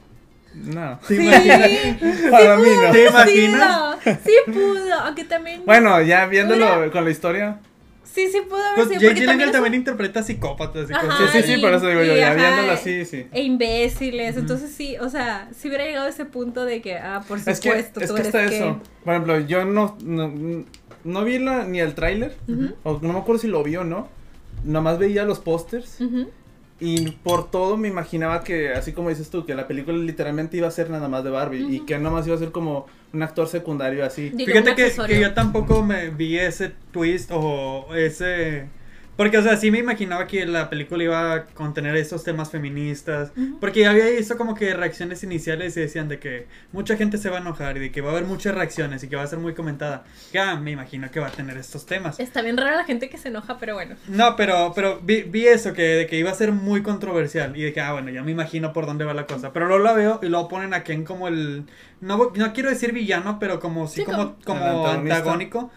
No. 0.53 0.99
¿Te 1.07 1.15
Sí, 1.17 1.21
imaginas? 1.23 1.69
sí 1.69 1.97
Para 2.31 2.57
mí 2.57 2.67
no. 2.75 2.91
¿Te 2.91 2.99
pudo, 3.05 3.09
imaginas? 3.09 3.97
Sí 4.25 4.33
pudo, 4.51 4.93
aunque 5.01 5.23
también. 5.23 5.61
Bueno, 5.65 6.01
ya 6.01 6.25
viéndolo 6.25 6.91
con 6.91 7.03
la 7.05 7.11
historia. 7.11 7.59
Sí, 8.03 8.27
sí 8.31 8.39
pudo 8.49 8.57
haber 8.63 8.75
Pues 8.75 8.87
sido. 8.87 8.99
Jake 9.01 9.05
porque 9.07 9.19
Gyllenhaal 9.21 9.49
es 9.49 9.51
también 9.51 9.73
un- 9.73 9.77
interpreta 9.79 10.23
psicópatas 10.23 10.89
y 10.89 10.93
Ajá, 10.93 11.05
cosas 11.05 11.31
Sí, 11.31 11.41
sí, 11.43 11.47
sí, 11.47 11.53
y- 11.59 11.61
por 11.61 11.73
eso 11.73 11.87
digo 11.87 12.01
yo, 12.03 12.15
ya 12.15 12.33
viéndolo 12.33 12.71
así, 12.71 13.05
sí. 13.05 13.27
E 13.31 13.43
imbéciles. 13.43 14.37
Entonces 14.37 14.71
sí, 14.71 14.95
o 14.99 15.09
sea, 15.09 15.49
si 15.55 15.67
hubiera 15.67 15.85
llegado 15.85 16.07
a 16.07 16.09
ese 16.09 16.25
punto 16.25 16.65
de 16.65 16.81
que, 16.81 16.97
ah, 16.97 17.23
por 17.27 17.37
Es 17.37 17.45
que, 17.45 17.53
supuesto, 17.69 17.99
es 17.99 18.07
tú 18.07 18.15
que 18.15 18.21
eres 18.21 18.33
está 18.33 18.49
Ken. 18.49 18.53
eso. 18.63 18.81
Por 19.03 19.13
ejemplo, 19.13 19.39
yo 19.41 19.65
no, 19.65 19.95
no, 20.03 20.33
no 21.03 21.23
vi 21.23 21.37
la, 21.37 21.65
ni 21.65 21.79
el 21.79 21.93
tráiler. 21.93 22.35
Ujú, 22.47 22.73
O 22.83 22.99
no 23.03 23.13
me 23.13 23.19
acuerdo 23.19 23.39
si 23.39 23.47
lo 23.47 23.61
vi 23.61 23.75
o 23.75 23.83
no. 23.83 24.07
Nomás 24.63 24.97
veía 24.97 25.23
los 25.23 25.37
pósters. 25.39 26.01
ujú. 26.01 26.31
Y 26.79 27.11
por 27.11 27.49
todo 27.49 27.75
me 27.75 27.87
imaginaba 27.87 28.43
que, 28.43 28.69
así 28.69 28.93
como 28.93 29.09
dices 29.09 29.29
tú, 29.29 29.45
que 29.45 29.55
la 29.55 29.67
película 29.67 29.97
literalmente 29.97 30.57
iba 30.57 30.67
a 30.67 30.71
ser 30.71 30.89
nada 30.89 31.07
más 31.07 31.23
de 31.23 31.31
Barbie. 31.31 31.75
Y 31.75 31.79
que 31.81 31.97
nomás 31.97 32.27
iba 32.27 32.35
a 32.35 32.39
ser 32.39 32.51
como 32.51 32.85
un 33.13 33.23
actor 33.23 33.47
secundario 33.47 34.05
así. 34.05 34.29
Digo, 34.29 34.51
Fíjate 34.51 34.75
que, 34.75 34.91
que 35.07 35.19
yo 35.19 35.33
tampoco 35.33 35.83
me 35.83 36.09
vi 36.09 36.37
ese 36.37 36.71
twist 36.91 37.31
o 37.33 37.87
ese... 37.95 38.67
Porque, 39.17 39.37
o 39.39 39.41
sea, 39.41 39.57
sí 39.57 39.71
me 39.71 39.79
imaginaba 39.79 40.27
que 40.27 40.45
la 40.45 40.69
película 40.69 41.03
iba 41.03 41.33
a 41.33 41.45
contener 41.47 41.95
esos 41.97 42.23
temas 42.23 42.51
feministas. 42.51 43.31
Ujú. 43.35 43.59
Porque 43.59 43.81
ya 43.81 43.89
había 43.89 44.05
visto 44.05 44.37
como 44.37 44.53
que 44.55 44.73
reacciones 44.75 45.23
iniciales 45.23 45.75
y 45.75 45.81
decían 45.81 46.07
de 46.07 46.19
que 46.19 46.47
mucha 46.71 46.95
gente 46.95 47.17
se 47.17 47.29
va 47.31 47.37
a 47.37 47.41
enojar 47.41 47.77
y 47.77 47.79
de 47.79 47.91
que 47.91 48.01
va 48.01 48.09
a 48.09 48.11
haber 48.11 48.25
muchas 48.25 48.53
reacciones 48.53 49.03
y 49.03 49.07
que 49.09 49.15
va 49.15 49.23
a 49.23 49.27
ser 49.27 49.39
muy 49.39 49.55
comentada. 49.55 50.05
Ya 50.31 50.55
me 50.55 50.69
imagino 50.71 51.09
que 51.09 51.19
va 51.19 51.27
a 51.27 51.31
tener 51.31 51.57
estos 51.57 51.85
temas. 51.87 52.19
Está 52.19 52.41
bien 52.43 52.57
rara 52.57 52.75
la 52.77 52.83
gente 52.83 53.09
que 53.09 53.17
se 53.17 53.29
enoja, 53.29 53.57
pero 53.57 53.73
bueno. 53.73 53.95
No, 54.07 54.35
pero, 54.35 54.71
pero 54.75 54.99
vi, 55.01 55.23
vi 55.23 55.47
eso, 55.47 55.73
que, 55.73 55.81
de 55.81 56.05
que 56.07 56.17
iba 56.19 56.29
a 56.29 56.35
ser 56.35 56.51
muy 56.51 56.83
controversial. 56.83 57.57
Y 57.57 57.63
dije, 57.63 57.81
ah, 57.81 57.93
bueno, 57.93 58.11
ya 58.11 58.21
me 58.21 58.31
imagino 58.31 58.71
por 58.71 58.85
dónde 58.85 59.03
va 59.03 59.15
la 59.15 59.25
cosa. 59.25 59.51
Pero 59.51 59.67
luego 59.67 59.83
la 59.83 59.93
veo 59.93 60.19
y 60.21 60.27
luego 60.29 60.47
ponen 60.47 60.73
a 60.75 60.83
Ken 60.83 61.03
como 61.03 61.27
el. 61.27 61.63
No, 62.01 62.31
no 62.35 62.53
quiero 62.53 62.69
decir 62.69 62.91
villano, 62.93 63.39
pero 63.39 63.59
como 63.59 63.87
sí, 63.87 64.01
Sí, 64.01 64.03
como, 64.05 64.35
como- 64.45 64.87
antagónico. 64.87 65.71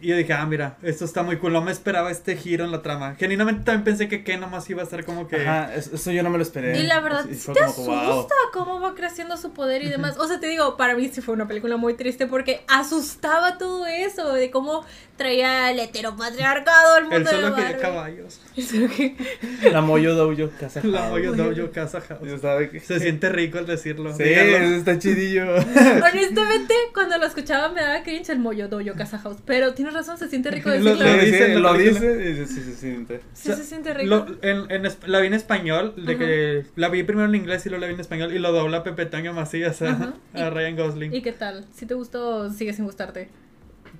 Y 0.00 0.08
yo 0.08 0.16
dije, 0.16 0.32
ah, 0.32 0.46
mira, 0.46 0.78
esto 0.82 1.04
está 1.04 1.22
muy 1.22 1.36
cool. 1.38 1.52
No 1.52 1.60
me 1.62 1.70
esperaba 1.70 2.10
este 2.10 2.36
giro 2.36 2.64
en 2.64 2.72
la 2.72 2.82
trama. 2.82 3.14
Genuinamente 3.16 3.62
también 3.64 3.84
pensé 3.84 4.08
que 4.08 4.24
Ken 4.24 4.40
nomás 4.40 4.68
iba 4.70 4.82
a 4.82 4.86
ser 4.86 5.04
como 5.04 5.28
que. 5.28 5.36
Ajá, 5.36 5.74
es- 5.74 5.88
eso 5.92 6.10
yo 6.10 6.22
no 6.22 6.30
me 6.30 6.38
lo 6.38 6.42
esperé. 6.42 6.78
Y 6.78 6.82
la 6.84 7.00
verdad, 7.00 7.24
sí 7.30 7.52
te 7.52 7.60
que, 7.60 7.64
wow. 7.82 7.94
asusta 7.94 8.34
cómo 8.52 8.80
va 8.80 8.94
creciendo 8.94 9.36
su 9.36 9.52
poder 9.52 9.82
y 9.82 9.88
demás. 9.90 10.16
O 10.18 10.26
sea, 10.26 10.40
te 10.40 10.46
digo, 10.46 10.76
para 10.76 10.96
mí 10.96 11.08
sí 11.12 11.20
fue 11.20 11.34
una 11.34 11.46
película 11.46 11.76
muy 11.76 11.94
triste 11.94 12.26
porque 12.26 12.64
asustaba 12.68 13.58
todo 13.58 13.86
eso, 13.86 14.32
de 14.32 14.50
cómo 14.50 14.84
traía 15.16 15.70
el 15.70 15.78
heteropatriarcado 15.78 16.94
al 16.96 17.02
mundo 17.04 17.18
de 17.20 17.26
solo 17.26 17.50
Barbie. 17.50 17.62
quería 17.64 17.78
caballos. 17.78 18.40
Que- 18.96 19.70
La 19.70 19.80
Moyo 19.82 20.14
Dojo 20.14 20.50
Casa 20.58 20.80
La 20.84 21.00
House. 21.00 21.10
Moyo 21.10 21.32
Dojo 21.34 21.70
Casa 21.70 22.00
House. 22.00 22.42
De 22.42 22.70
que- 22.70 22.80
Se 22.80 22.98
siente 22.98 23.28
rico 23.28 23.58
al 23.58 23.66
decirlo. 23.66 24.12
Sí, 24.16 24.24
díganlo. 24.24 24.56
eso 24.56 24.74
está 24.76 24.98
chidillo. 24.98 25.44
Honestamente, 26.12 26.74
cuando 26.92 27.18
lo 27.18 27.26
escuchaba 27.26 27.68
me 27.68 27.80
daba 27.82 28.02
cringe 28.02 28.30
el 28.30 28.38
mollo 28.38 28.68
doyo 28.68 28.94
casa 28.94 29.18
house. 29.18 29.38
Pero 29.44 29.74
tienes 29.82 29.94
razón, 29.94 30.18
se 30.18 30.28
siente 30.28 30.50
rico 30.50 30.68
Lo- 30.70 30.74
decirlo. 30.76 30.94
lo 30.94 31.18
dice 31.22 31.54
lo 31.54 31.74
dice 31.74 32.30
y 32.30 32.46
sí, 32.46 32.54
sí, 32.54 32.62
se 32.62 32.74
siente. 32.76 33.20
Sí, 33.32 33.52
se 33.52 33.64
siente 33.64 33.92
rico. 33.94 34.08
Lo- 34.08 34.26
en, 34.42 34.70
en 34.70 34.86
es- 34.86 34.98
la 35.06 35.20
vi 35.20 35.26
en 35.28 35.34
español, 35.34 35.94
de 35.96 36.12
Ajá. 36.12 36.18
que 36.18 36.66
la 36.76 36.88
vi 36.88 37.02
primero 37.02 37.28
en 37.28 37.34
inglés 37.34 37.64
y 37.66 37.68
luego 37.68 37.80
la 37.82 37.86
vi 37.88 37.94
en 37.94 38.00
español 38.00 38.32
y 38.32 38.38
lo 38.38 38.52
dobla 38.52 38.82
Pepe 38.82 39.06
Toño 39.06 39.32
Macías 39.32 39.82
a, 39.82 40.14
Ryan 40.34 40.76
Gosling. 40.76 41.14
¿Y 41.14 41.22
qué 41.22 41.32
tal? 41.32 41.66
¿Si 41.74 41.86
te 41.86 41.94
gustó 41.94 42.36
o 42.36 42.50
sigue 42.50 42.72
sin 42.72 42.84
gustarte? 42.84 43.28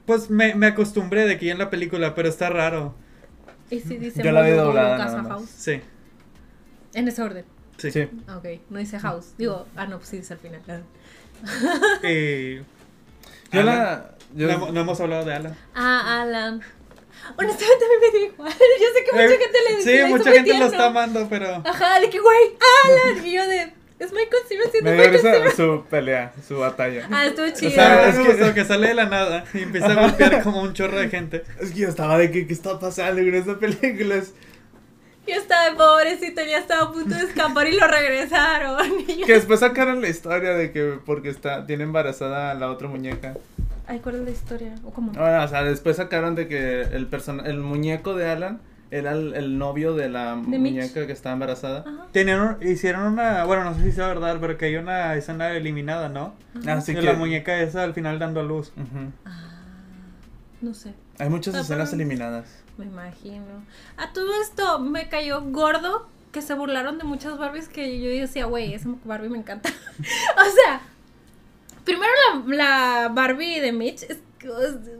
Pues 0.06 0.30
me, 0.30 0.54
me 0.54 0.66
acostumbré 0.66 1.26
de 1.26 1.38
que 1.38 1.46
ya 1.46 1.52
en 1.52 1.58
la 1.58 1.70
película, 1.70 2.14
pero 2.14 2.28
está 2.28 2.48
raro. 2.50 2.94
Y 3.70 3.80
si 3.80 3.96
dice 3.96 4.22
Yo 4.22 4.32
la 4.32 4.42
vi 4.42 4.50
doblada 4.50 4.96
casa 4.98 5.22
house. 5.24 5.48
Sí, 5.48 5.80
En 6.94 7.08
ese 7.08 7.22
orden. 7.22 7.44
sí. 7.78 7.90
Sí. 7.90 8.08
Ok, 8.34 8.46
no 8.70 8.78
dice 8.78 8.98
house. 8.98 9.34
Digo, 9.38 9.66
ah, 9.76 9.86
no, 9.86 9.98
pues 9.98 10.08
sí 10.10 10.16
dice 10.18 10.34
al 10.34 10.40
final. 10.40 10.60
Y- 12.04 12.56
Yo 13.54 13.62
la. 13.62 14.14
Yo, 14.34 14.46
no, 14.48 14.52
hemos- 14.54 14.72
no 14.72 14.80
hemos 14.80 15.00
hablado 15.00 15.24
de 15.24 15.34
Alan. 15.34 15.56
Ah, 15.74 16.22
Alan. 16.22 16.60
Honestamente 17.36 17.84
a 17.84 17.88
mí 17.88 17.94
me 18.00 18.18
dio 18.18 18.26
igual. 18.32 18.52
Yo 18.52 18.86
sé 18.94 19.04
que 19.04 19.12
mucha 19.12 19.24
Eh, 19.24 19.38
gente 19.38 19.58
le 19.68 19.82
Sí, 19.82 19.88
le 19.90 19.96
hizo 19.98 20.06
mucha 20.08 20.32
gente 20.32 20.58
lo 20.58 20.64
está 20.66 20.86
amando, 20.86 21.26
pero. 21.30 21.62
Ajá, 21.64 22.00
de 22.00 22.10
que, 22.10 22.18
güey, 22.18 22.38
Alan. 22.84 23.24
Y 23.26 23.32
yo 23.32 23.46
de, 23.46 23.72
es 24.00 24.12
Michael 24.12 24.42
Stevens 24.46 24.70
siendo 24.72 24.90
me 24.90 25.08
dio 25.08 25.50
su 25.54 25.84
pelea, 25.88 26.32
su 26.46 26.58
batalla. 26.58 27.06
Ah, 27.12 27.26
estuvo 27.26 27.48
chido. 27.50 27.70
O 27.70 27.74
sea, 27.74 28.08
es 28.08 28.18
es 28.18 28.36
que- 28.48 28.54
que, 28.54 28.64
sale 28.64 28.88
de 28.88 28.94
la 28.94 29.06
nada 29.06 29.44
y 29.54 29.58
empieza 29.62 29.86
a 29.92 29.94
golpear 29.94 30.42
como 30.42 30.62
un 30.62 30.72
chorro 30.74 30.98
de 30.98 31.08
gente. 31.10 31.44
Es 31.60 31.70
que 31.70 31.80
yo 31.80 31.88
estaba 31.88 32.18
de 32.18 32.30
que, 32.32 32.46
¿qué 32.46 32.52
está 32.52 32.78
pasando 32.80 33.20
con 33.22 33.34
esta 33.34 33.58
película? 33.58 34.16
Es- 34.16 34.34
Yo 35.24 35.36
estaba 35.36 35.76
pobrecito, 35.76 36.42
ya 36.42 36.58
estaba 36.58 36.86
a 36.86 36.92
punto 36.92 37.14
de 37.14 37.22
escapar 37.22 37.68
y 37.68 37.76
lo 37.78 37.86
regresaron. 37.86 38.98
Y 39.06 39.18
yo- 39.20 39.26
Que 39.26 39.34
después 39.34 39.60
sacaron 39.60 40.00
la 40.02 40.08
historia 40.08 40.54
de 40.54 40.72
que 40.72 40.98
porque 41.06 41.28
está, 41.28 41.64
tiene 41.66 41.84
embarazada 41.84 42.50
a 42.50 42.54
la 42.54 42.68
otra 42.68 42.88
muñeca. 42.88 43.34
Ay, 43.92 44.00
¿cuál 44.00 44.14
es 44.16 44.20
la 44.22 44.30
historia? 44.30 44.74
¿O 44.84 44.90
cómo? 44.90 45.12
Bueno, 45.12 45.44
o 45.44 45.48
sea, 45.48 45.62
después 45.64 45.96
sacaron 45.96 46.34
de 46.34 46.48
que 46.48 46.80
el 46.82 47.06
persona, 47.08 47.42
el 47.44 47.58
muñeco 47.60 48.14
de 48.14 48.30
Alan 48.30 48.60
era 48.90 49.12
el, 49.12 49.34
el 49.34 49.58
novio 49.58 49.94
de 49.94 50.08
la 50.08 50.30
De 50.36 50.58
Mitch. 50.58 50.72
muñeca 50.72 51.06
que 51.06 51.12
estaba 51.12 51.34
embarazada. 51.34 51.80
Ajá. 51.80 52.06
Tenían 52.12 52.40
un- 52.40 52.66
hicieron 52.66 53.04
una, 53.12 53.44
bueno, 53.44 53.64
no 53.64 53.74
sé 53.74 53.82
si 53.82 53.92
sea 53.92 54.06
verdad, 54.08 54.38
pero 54.40 54.56
que 54.56 54.64
hay 54.66 54.76
una 54.76 55.14
escena 55.14 55.50
eliminada, 55.52 56.08
¿no? 56.08 56.34
Así 56.66 56.94
de 56.94 57.00
que 57.00 57.06
la 57.06 57.12
muñeca 57.14 57.58
esa 57.60 57.82
al 57.84 57.92
final 57.94 58.18
dando 58.18 58.40
a 58.40 58.42
luz. 58.44 58.72
Ah, 59.26 59.50
no 60.60 60.72
sé. 60.74 60.94
Hay 61.18 61.28
muchas 61.28 61.54
Ah, 61.54 61.60
escenas 61.60 61.90
pero- 61.90 62.00
eliminadas. 62.02 62.62
Me 62.78 62.86
imagino. 62.86 63.44
A 63.98 64.12
todo 64.14 64.28
esto 64.42 64.78
me 64.78 65.08
cayó 65.10 65.42
gordo 65.42 66.08
que 66.32 66.40
se 66.40 66.54
burlaron 66.54 66.96
de 66.96 67.04
muchas 67.04 67.36
Barbies 67.38 67.68
que 67.68 68.00
yo 68.00 68.08
decía, 68.08 68.46
güey, 68.46 68.72
esa 68.72 68.88
Barbie 69.04 69.28
me 69.28 69.36
encanta. 69.38 69.68
o 69.98 70.50
sea, 70.64 70.80
primero 71.84 72.12
la, 72.46 72.56
la 72.56 73.08
Barbie 73.08 73.60
de 73.60 73.72
Mitch, 73.72 74.06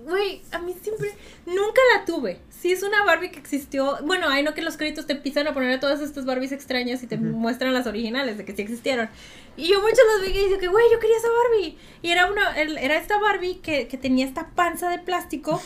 güey, 0.04 0.42
a 0.52 0.58
mí 0.58 0.74
siempre, 0.80 1.12
nunca 1.46 1.80
la 1.94 2.04
tuve. 2.04 2.40
Sí 2.50 2.72
es 2.72 2.82
una 2.82 3.02
Barbie 3.04 3.30
que 3.32 3.40
existió. 3.40 3.98
Bueno, 4.04 4.28
hay 4.28 4.44
no 4.44 4.54
que 4.54 4.62
los 4.62 4.76
créditos 4.76 5.06
te 5.06 5.14
empiezan 5.14 5.48
a 5.48 5.54
poner 5.54 5.72
a 5.72 5.80
todas 5.80 6.00
estas 6.00 6.24
Barbies 6.24 6.52
extrañas 6.52 7.02
y 7.02 7.08
te 7.08 7.16
Ujú. 7.16 7.24
muestran 7.24 7.74
las 7.74 7.86
originales 7.88 8.38
de 8.38 8.44
que 8.44 8.54
sí 8.54 8.62
existieron. 8.62 9.08
Y 9.56 9.68
yo 9.68 9.80
muchas 9.80 9.98
las 10.14 10.26
vi 10.26 10.38
y 10.38 10.44
dije 10.44 10.58
que, 10.58 10.68
güey, 10.68 10.84
yo 10.92 11.00
quería 11.00 11.16
esa 11.16 11.28
Barbie. 11.28 11.76
Y 12.02 12.10
era 12.10 12.30
una, 12.30 12.56
era 12.56 12.96
esta 12.96 13.18
Barbie 13.18 13.56
que, 13.56 13.88
que 13.88 13.96
tenía 13.98 14.24
esta 14.26 14.50
panza 14.50 14.90
de 14.90 15.00
plástico 15.00 15.60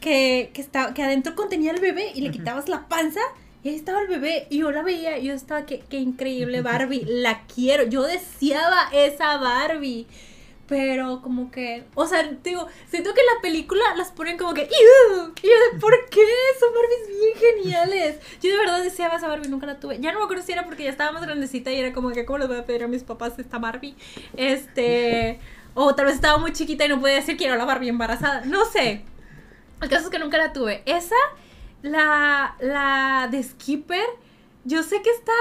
que, 0.00 0.50
que, 0.54 0.60
estaba, 0.60 0.94
que 0.94 1.02
adentro 1.02 1.34
contenía 1.34 1.72
el 1.72 1.80
bebé 1.80 2.12
y 2.14 2.20
le 2.20 2.28
Ujú. 2.28 2.38
quitabas 2.38 2.68
la 2.68 2.86
panza 2.86 3.20
y 3.64 3.70
ahí 3.70 3.74
estaba 3.74 4.00
el 4.00 4.06
bebé 4.06 4.46
y 4.48 4.58
yo 4.58 4.70
la 4.70 4.82
veía 4.82 5.18
y 5.18 5.26
yo 5.26 5.34
estaba, 5.34 5.66
que 5.66 5.80
qué 5.80 5.98
increíble 5.98 6.62
Barbie, 6.62 7.04
la 7.06 7.42
quiero, 7.52 7.82
yo 7.84 8.04
deseaba 8.04 8.88
esa 8.92 9.36
Barbie. 9.38 10.06
Pero 10.68 11.22
como 11.22 11.50
que, 11.52 11.84
o 11.94 12.06
sea, 12.06 12.24
digo, 12.42 12.66
siento 12.88 13.14
que 13.14 13.20
en 13.20 13.26
la 13.36 13.40
película 13.40 13.84
las 13.96 14.10
ponen 14.10 14.36
como 14.36 14.52
que, 14.52 14.62
y 14.62 14.66
yo 14.66 15.26
de, 15.26 15.78
¿por 15.78 15.94
qué? 16.10 16.26
Son 16.58 16.70
Barbies 16.74 17.08
bien 17.08 17.54
geniales. 17.62 18.18
Yo 18.42 18.50
de 18.50 18.58
verdad 18.58 18.82
deseaba 18.82 19.16
esa 19.16 19.28
Barbie, 19.28 19.48
nunca 19.48 19.66
la 19.66 19.78
tuve. 19.78 20.00
Ya 20.00 20.12
no 20.12 20.18
me 20.18 20.24
acuerdo 20.24 20.42
porque 20.64 20.84
ya 20.84 20.90
estaba 20.90 21.12
más 21.12 21.22
grandecita 21.22 21.70
y 21.70 21.78
era 21.78 21.92
como 21.92 22.10
que, 22.10 22.24
¿cómo 22.24 22.38
les 22.38 22.48
voy 22.48 22.58
a 22.58 22.66
pedir 22.66 22.82
a 22.82 22.88
mis 22.88 23.04
papás 23.04 23.38
esta 23.38 23.58
Barbie? 23.58 23.94
Este, 24.36 25.38
o 25.74 25.94
tal 25.94 26.06
vez 26.06 26.16
estaba 26.16 26.38
muy 26.38 26.52
chiquita 26.52 26.84
y 26.84 26.88
no 26.88 27.00
podía 27.00 27.16
decir 27.16 27.36
quiero 27.36 27.56
la 27.56 27.64
Barbie 27.64 27.88
embarazada. 27.88 28.44
No 28.44 28.64
sé. 28.64 29.04
El 29.80 29.88
caso 29.88 30.06
es 30.06 30.10
que 30.10 30.18
nunca 30.18 30.38
la 30.38 30.52
tuve. 30.52 30.82
Esa, 30.86 31.14
la, 31.82 32.56
la 32.60 33.28
de 33.30 33.42
Skipper, 33.42 34.06
yo 34.64 34.82
sé 34.82 35.02
que 35.02 35.10
está... 35.10 35.32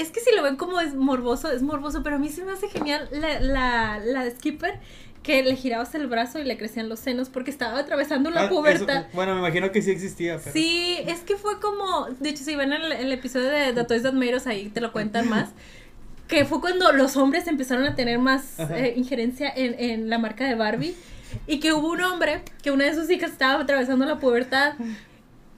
Es 0.00 0.10
que 0.10 0.20
si 0.20 0.34
lo 0.34 0.42
ven 0.42 0.56
como 0.56 0.80
es 0.80 0.94
morboso, 0.94 1.50
es 1.52 1.62
morboso, 1.62 2.02
pero 2.02 2.16
a 2.16 2.18
mí 2.18 2.28
sí 2.28 2.42
me 2.42 2.52
hace 2.52 2.68
genial 2.68 3.08
la, 3.12 3.40
la, 3.40 3.98
la 4.04 4.24
de 4.24 4.30
Skipper, 4.30 4.78
que 5.22 5.42
le 5.42 5.54
girabas 5.56 5.94
el 5.94 6.06
brazo 6.06 6.38
y 6.38 6.44
le 6.44 6.56
crecían 6.56 6.88
los 6.88 6.98
senos 7.00 7.28
porque 7.28 7.50
estaba 7.50 7.78
atravesando 7.78 8.30
la 8.30 8.42
Ah, 8.42 8.44
eso- 8.46 8.54
pubertad. 8.54 9.06
bueno, 9.12 9.34
me 9.34 9.40
imagino 9.40 9.70
que 9.70 9.82
sí 9.82 9.90
existía, 9.90 10.38
pero... 10.38 10.52
Sí, 10.52 10.96
es 11.06 11.20
que 11.20 11.36
fue 11.36 11.60
como, 11.60 12.06
de 12.18 12.30
hecho, 12.30 12.42
si 12.44 12.56
ven 12.56 12.72
el, 12.72 12.90
el 12.92 13.12
episodio 13.12 13.48
de 13.50 13.72
The 13.74 13.84
Toys 13.84 14.02
That 14.02 14.14
Made 14.14 14.36
Us, 14.36 14.46
ahí 14.46 14.70
te 14.70 14.80
lo 14.80 14.92
cuentan 14.92 15.28
más, 15.28 15.50
que 16.26 16.44
fue 16.46 16.60
cuando 16.60 16.92
los 16.92 17.16
hombres 17.18 17.46
empezaron 17.48 17.84
a 17.84 17.94
tener 17.96 18.18
más 18.18 18.58
eh, 18.58 18.94
injerencia 18.96 19.52
en, 19.54 19.78
en 19.78 20.08
la 20.08 20.16
marca 20.18 20.44
de 20.44 20.54
Barbie 20.54 20.94
y 21.46 21.60
que 21.60 21.72
hubo 21.74 21.90
un 21.90 22.00
hombre 22.00 22.42
que 22.62 22.70
una 22.70 22.84
de 22.86 22.94
sus 22.94 23.10
hijas 23.10 23.32
estaba 23.32 23.60
atravesando 23.62 24.06
la 24.06 24.18
pubertad 24.18 24.74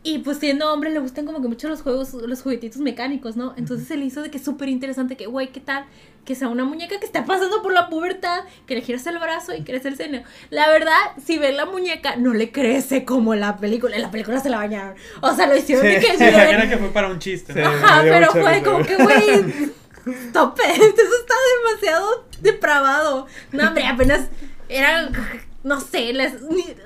y 0.04 0.18
pues 0.18 0.38
siendo 0.38 0.72
hombre 0.72 0.90
le 0.90 0.98
gustan 0.98 1.26
como 1.26 1.40
que 1.40 1.48
mucho 1.48 1.68
los 1.68 1.82
juegos, 1.82 2.12
los 2.14 2.42
juguetitos 2.42 2.80
mecánicos, 2.80 3.36
¿no? 3.36 3.54
Entonces 3.56 3.86
se 3.86 3.96
le 3.96 4.04
hizo 4.04 4.20
de 4.22 4.30
que 4.30 4.38
es 4.38 4.44
súper 4.44 4.68
interesante 4.68 5.16
que, 5.16 5.26
güey, 5.26 5.48
¿qué 5.52 5.60
tal? 5.60 5.84
Que 6.24 6.34
sea 6.34 6.48
una 6.48 6.64
muñeca 6.64 6.98
que 6.98 7.06
está 7.06 7.24
pasando 7.24 7.62
por 7.62 7.72
la 7.72 7.88
pubertad, 7.88 8.40
que 8.66 8.74
le 8.74 8.80
giras 8.80 9.06
el 9.06 9.18
brazo 9.18 9.54
y 9.54 9.62
crece 9.62 9.88
el 9.88 9.96
seno. 9.96 10.22
La 10.50 10.68
verdad, 10.68 10.96
si 11.24 11.38
ven 11.38 11.56
la 11.56 11.66
muñeca, 11.66 12.16
no 12.16 12.32
le 12.34 12.50
crece 12.50 13.04
como 13.04 13.34
la 13.36 13.56
película. 13.58 13.94
En 13.96 14.02
la 14.02 14.10
película 14.10 14.40
se 14.40 14.50
la 14.50 14.56
bañaron. 14.56 14.94
O 15.20 15.34
sea, 15.34 15.46
lo 15.46 15.56
hicieron 15.56 15.84
de 15.84 16.00
Sí, 16.00 16.06
que 16.06 16.12
Sí, 16.18 16.24
bien. 16.24 16.34
era 16.34 16.68
que 16.68 16.78
fue 16.78 16.88
para 16.88 17.08
un 17.08 17.18
chiste. 17.20 17.60
Ajá, 17.62 18.02
pero 18.02 18.30
fue 18.32 18.54
risa, 18.54 18.64
como 18.64 18.84
que, 18.84 18.96
güey, 18.96 19.74
stop 20.28 20.58
it, 20.58 20.82
eso 20.98 21.16
está 21.20 21.34
demasiado 21.70 22.26
depravado. 22.40 23.26
No, 23.52 23.68
hombre, 23.68 23.86
apenas 23.86 24.22
era, 24.68 25.08
no 25.64 25.80
sé, 25.80 26.12
les, 26.12 26.34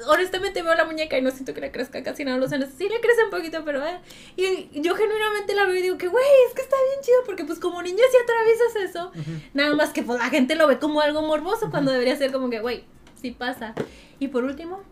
honestamente 0.06 0.62
veo 0.62 0.74
la 0.74 0.84
muñeca 0.84 1.16
y 1.16 1.22
no 1.22 1.30
siento 1.30 1.54
que 1.54 1.60
le 1.62 1.72
crezca 1.72 2.02
casi 2.02 2.24
nada 2.24 2.36
los 2.38 2.50
senos. 2.50 2.68
Sí 2.76 2.88
le 2.88 3.00
crece 3.00 3.24
un 3.24 3.30
poquito, 3.30 3.64
pero, 3.64 3.84
eh, 3.86 4.00
y 4.36 4.68
yo 4.80 4.94
genuinamente 4.94 5.54
la 5.54 5.64
veo 5.64 5.76
y 5.76 5.82
digo 5.82 5.98
que, 5.98 6.08
güey, 6.08 6.24
es 6.48 6.54
que 6.54 6.62
está 6.62 6.76
bien 6.90 7.00
chido 7.02 7.18
porque 7.24 7.44
pues 7.44 7.58
como 7.58 7.80
niño 7.82 7.98
si 8.10 8.16
atraviesas 8.22 8.90
eso, 8.90 9.12
nada 9.54 9.74
más 9.74 9.90
que 9.90 10.02
pues 10.02 10.18
la 10.18 10.28
gente 10.28 10.54
lo 10.56 10.66
ve 10.66 10.78
como 10.78 11.00
algo 11.00 11.22
morboso 11.22 11.70
cuando 11.70 11.90
debería 11.90 12.16
ser 12.16 12.32
como 12.32 12.50
que, 12.50 12.60
güey, 12.60 12.84
sí 13.20 13.30
pasa. 13.30 13.74
Y 14.18 14.28
por 14.28 14.44
último, 14.44 14.82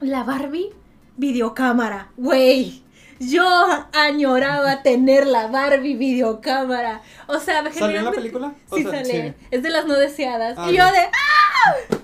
la 0.00 0.22
Barbie 0.24 0.70
videocámara, 1.16 2.10
güey. 2.16 2.82
Yo 3.18 3.46
añoraba 3.94 4.82
tener 4.82 5.26
la 5.26 5.46
Barbie 5.46 5.96
videocámara. 5.96 7.00
O 7.28 7.38
sea, 7.40 7.64
¿Salió 7.72 7.98
en 8.00 8.04
la 8.04 8.10
película? 8.10 8.54
O 8.68 8.76
Sí 8.76 8.82
sea, 8.82 8.92
sale. 8.92 9.34
sí. 9.38 9.46
Es 9.50 9.62
de 9.62 9.70
las 9.70 9.86
no 9.86 9.94
deseadas. 9.94 10.54
Ah, 10.58 10.70
y 10.70 10.76
yo 10.76 10.84
de 10.84 10.98
¡Ah! 10.98 11.96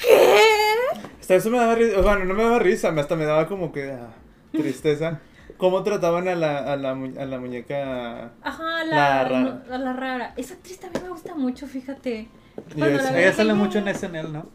¿Qué? 0.00 1.00
Hasta 1.20 1.34
eso 1.34 1.50
me 1.50 1.58
daba 1.58 1.74
risa, 1.74 2.00
bueno, 2.00 2.24
no 2.24 2.34
me 2.34 2.42
daba 2.42 2.58
risa, 2.58 2.90
me- 2.92 3.00
hasta 3.00 3.16
me 3.16 3.24
daba 3.24 3.46
como 3.46 3.72
que 3.72 3.92
ah, 3.92 4.08
tristeza. 4.52 5.20
¿Cómo 5.56 5.82
trataban 5.82 6.26
a 6.28 6.34
la, 6.34 6.58
a 6.72 6.76
la, 6.76 6.94
mu- 6.94 7.18
a 7.20 7.24
la 7.26 7.38
muñeca? 7.38 8.32
Ajá, 8.42 8.84
La 8.84 8.96
la, 8.96 9.24
rara. 9.24 9.40
no, 9.68 9.78
la 9.78 9.92
rara. 9.92 10.34
Esa 10.36 10.54
actriz 10.54 10.78
también 10.80 11.04
me 11.04 11.10
gusta 11.10 11.34
mucho, 11.34 11.66
fíjate. 11.66 12.28
Y 12.74 12.78
Cuando 12.78 13.02
la 13.02 13.20
Ella 13.20 13.32
sale 13.32 13.52
mucho 13.54 13.78
en. 13.78 13.88
SNL, 13.94 14.32
¿no? 14.32 14.46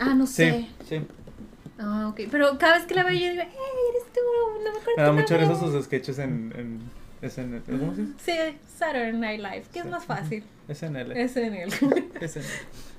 Ah, 0.00 0.14
no 0.14 0.26
sé. 0.26 0.68
Sí. 0.88 1.00
Ah, 1.78 2.08
ok. 2.08 2.20
Pero 2.30 2.56
cada 2.58 2.76
vez 2.78 2.86
que 2.86 2.94
la 2.94 3.02
veo 3.04 3.12
yo 3.12 3.30
digo, 3.30 3.42
¡Hey, 3.42 3.50
eres 3.90 4.12
tú! 4.12 4.20
No 4.64 4.72
me 4.72 4.78
acuerdo 4.78 4.96
Me 4.96 5.02
da 5.02 5.08
tu 5.10 5.14
mucha 5.14 5.36
risa 5.36 5.52
nombre". 5.52 5.70
sus 5.72 5.84
sketches 5.84 6.18
en, 6.18 6.52
en 7.22 7.28
SNL. 7.30 7.62
¿Cómo 7.78 7.94
se 7.94 8.02
dice? 8.02 8.14
Sí, 8.18 8.58
Saturday 8.78 9.12
Night 9.12 9.40
Live, 9.40 9.64
que 9.72 9.78
es 9.80 9.84
Sí. 9.84 9.90
más 9.90 10.04
fácil. 10.04 10.44
SNL. 10.72 11.12
Él. 11.12 11.28
SNL. 11.28 11.70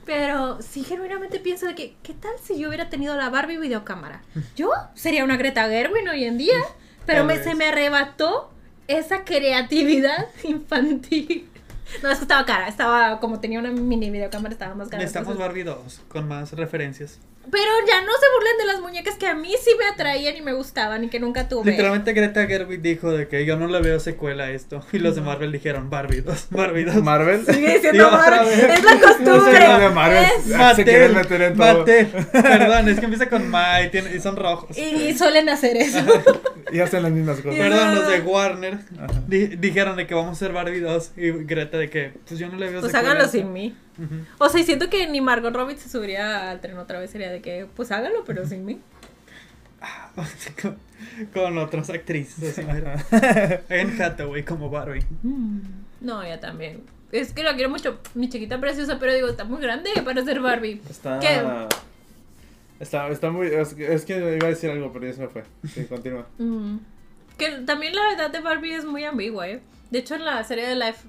Pero 0.06 0.62
sí, 0.62 0.84
genuinamente 0.84 1.40
pienso 1.40 1.68
de 1.68 1.76
que, 1.76 1.96
¿qué 2.04 2.14
tal 2.14 2.32
si 2.44 2.58
yo 2.60 2.68
hubiera 2.70 2.90
tenido 2.90 3.16
la 3.16 3.30
Barbie 3.30 3.58
videocámara? 3.58 4.22
Yo 4.56 4.72
sería 4.96 5.24
una 5.24 5.38
Greta 5.38 5.68
Gerwin 5.70 6.08
hoy 6.10 6.24
en 6.24 6.38
día, 6.38 6.58
pero 7.06 7.24
me, 7.26 7.42
se 7.44 7.54
me 7.56 7.66
arrebató 7.66 8.52
esa 8.88 9.24
creatividad 9.24 10.28
infantil. 10.44 11.48
No, 12.04 12.10
es 12.10 12.18
que 12.18 12.24
estaba 12.24 12.46
cara, 12.46 12.68
estaba 12.68 13.20
como 13.20 13.40
tenía 13.40 13.60
una 13.60 13.72
mini 13.72 14.10
videocámara, 14.10 14.54
estaba 14.54 14.76
más 14.76 14.90
cara. 14.90 15.02
Necesitamos 15.02 15.34
entonces- 15.34 15.48
Barbie 15.48 15.64
2 15.64 16.02
con 16.08 16.28
más 16.28 16.54
referencias. 16.54 17.20
Pero 17.52 17.72
ya 17.88 18.02
no 18.02 18.12
se 18.12 18.26
burlen 18.36 18.58
de 18.60 18.66
las 18.66 18.82
muñecas 18.82 19.16
que 19.16 19.28
a 19.28 19.36
mí 19.36 19.54
sí 19.64 19.72
me 19.78 19.86
atraían 19.86 20.36
y 20.36 20.42
me 20.42 20.54
gustaban 20.54 21.04
y 21.04 21.10
que 21.10 21.20
nunca 21.20 21.48
tuve. 21.48 21.72
Literalmente 21.72 22.14
Greta 22.14 22.46
Gerwig 22.48 22.82
dijo 22.82 23.12
de 23.12 23.28
que 23.28 23.46
yo 23.46 23.58
no 23.58 23.68
le 23.68 23.82
veo 23.82 24.00
secuela 24.00 24.46
a 24.46 24.52
esto. 24.52 24.84
Y 24.92 25.00
los 25.00 25.16
de 25.16 25.22
Marvel 25.22 25.52
dijeron 25.52 25.90
Barbie 25.90 26.22
2, 26.22 26.48
Barbie 26.52 26.84
2. 26.86 26.96
Marvel. 27.04 27.46
Sigue 27.46 27.76
diciendo 27.76 28.10
vez. 28.12 28.60
es 28.60 28.84
la 28.84 28.94
No 28.94 29.00
sé, 29.00 29.06
costumbre. 29.06 29.68
los 29.68 29.80
de 29.80 29.90
Marvel. 29.90 30.24
es- 30.24 30.54
Ah, 30.56 30.74
se 30.76 30.84
quieren 30.84 31.16
meter 31.16 31.42
en 31.42 31.56
todo. 31.58 31.80
Mattel. 31.80 32.08
Perdón, 32.32 32.90
es 32.90 33.00
que 33.00 33.06
empieza 33.06 33.30
con 33.30 33.48
Ma 33.50 33.82
y, 33.82 33.90
tiene- 33.90 34.16
y 34.16 34.20
son 34.20 34.36
rojos. 34.36 34.78
y, 34.78 34.82
y 35.10 35.18
suelen 35.18 35.50
hacer 35.50 35.78
eso. 35.78 36.00
Y 36.72 36.80
hacen 36.82 37.02
las 37.04 37.12
mismas 37.12 37.38
cosas. 37.38 37.58
Perdón, 37.60 37.96
los 37.96 38.08
de 38.10 38.20
Warner 38.22 38.74
Ajá. 39.00 39.22
di- 39.28 39.48
dijeron 39.48 39.96
de 39.98 40.06
que 40.06 40.14
vamos 40.14 40.30
a 40.30 40.34
hacer 40.34 40.52
Barbie 40.54 40.80
2 40.82 41.12
y 41.18 41.32
Greta 41.32 41.78
de 41.78 41.90
que 41.90 42.14
pues 42.28 42.40
yo 42.40 42.48
no 42.48 42.58
le 42.58 42.70
veo 42.70 42.82
Pues 42.82 42.92
secuela 42.92 43.10
a 43.10 43.12
háganlo 43.14 43.32
sin 43.32 43.52
mí. 43.54 43.76
Ujú. 44.00 44.16
O 44.38 44.50
sea, 44.50 44.62
y 44.62 44.64
siento 44.64 44.90
que 44.90 45.08
ni 45.08 45.22
Margot 45.22 45.54
Robbie 45.54 45.78
se 45.78 45.90
subiría 45.90 46.50
al 46.52 46.62
tren 46.62 46.78
otra 46.78 47.00
vez. 47.00 47.12
Sería 47.12 47.30
de 47.32 47.42
que, 47.42 47.68
pues 47.76 47.92
hágalo, 47.92 48.24
pero 48.26 48.46
sin 48.46 48.66
mí. 48.66 48.80
con, 50.62 50.78
con 51.34 51.58
otras 51.58 51.90
actrices. 51.90 52.58
así, 52.58 52.66
mira. 52.72 52.96
En 53.70 54.02
Hathaway 54.02 54.44
como 54.44 54.70
Barbie. 54.70 55.06
No, 56.02 56.24
ella 56.24 56.40
también. 56.40 56.84
Es 57.12 57.34
que 57.34 57.44
la 57.44 57.56
quiero 57.56 57.70
mucho. 57.70 58.00
Mi 58.14 58.30
chiquita 58.30 58.60
preciosa, 58.60 59.00
pero 59.00 59.14
digo, 59.14 59.28
está 59.28 59.44
muy 59.44 59.62
grande 59.62 59.90
para 60.06 60.24
ser 60.24 60.40
Barbie. 60.42 60.82
Está. 60.90 61.20
¿Qué? 61.20 61.42
Está, 62.80 63.08
está 63.10 63.30
muy. 63.32 63.48
Es, 63.48 63.74
que- 63.74 63.94
es 63.94 64.06
que 64.06 64.18
iba 64.18 64.46
a 64.48 64.50
decir 64.50 64.70
algo, 64.70 64.92
pero 64.94 65.06
ya 65.06 65.14
se 65.14 65.22
me 65.22 65.28
fue. 65.28 65.44
Sí, 65.68 65.86
continúa. 65.86 66.28
Mm. 66.38 66.78
Que 67.38 67.50
también 67.66 67.96
la 67.96 68.14
edad 68.14 68.30
de 68.32 68.40
Barbie 68.42 68.74
es 68.74 68.86
muy 68.86 69.04
ambigua, 69.06 69.48
¿eh? 69.50 69.62
De 69.92 70.00
hecho, 70.00 70.16
en 70.16 70.26
la 70.26 70.44
serie 70.44 70.68
de 70.68 70.76
Life. 70.76 71.08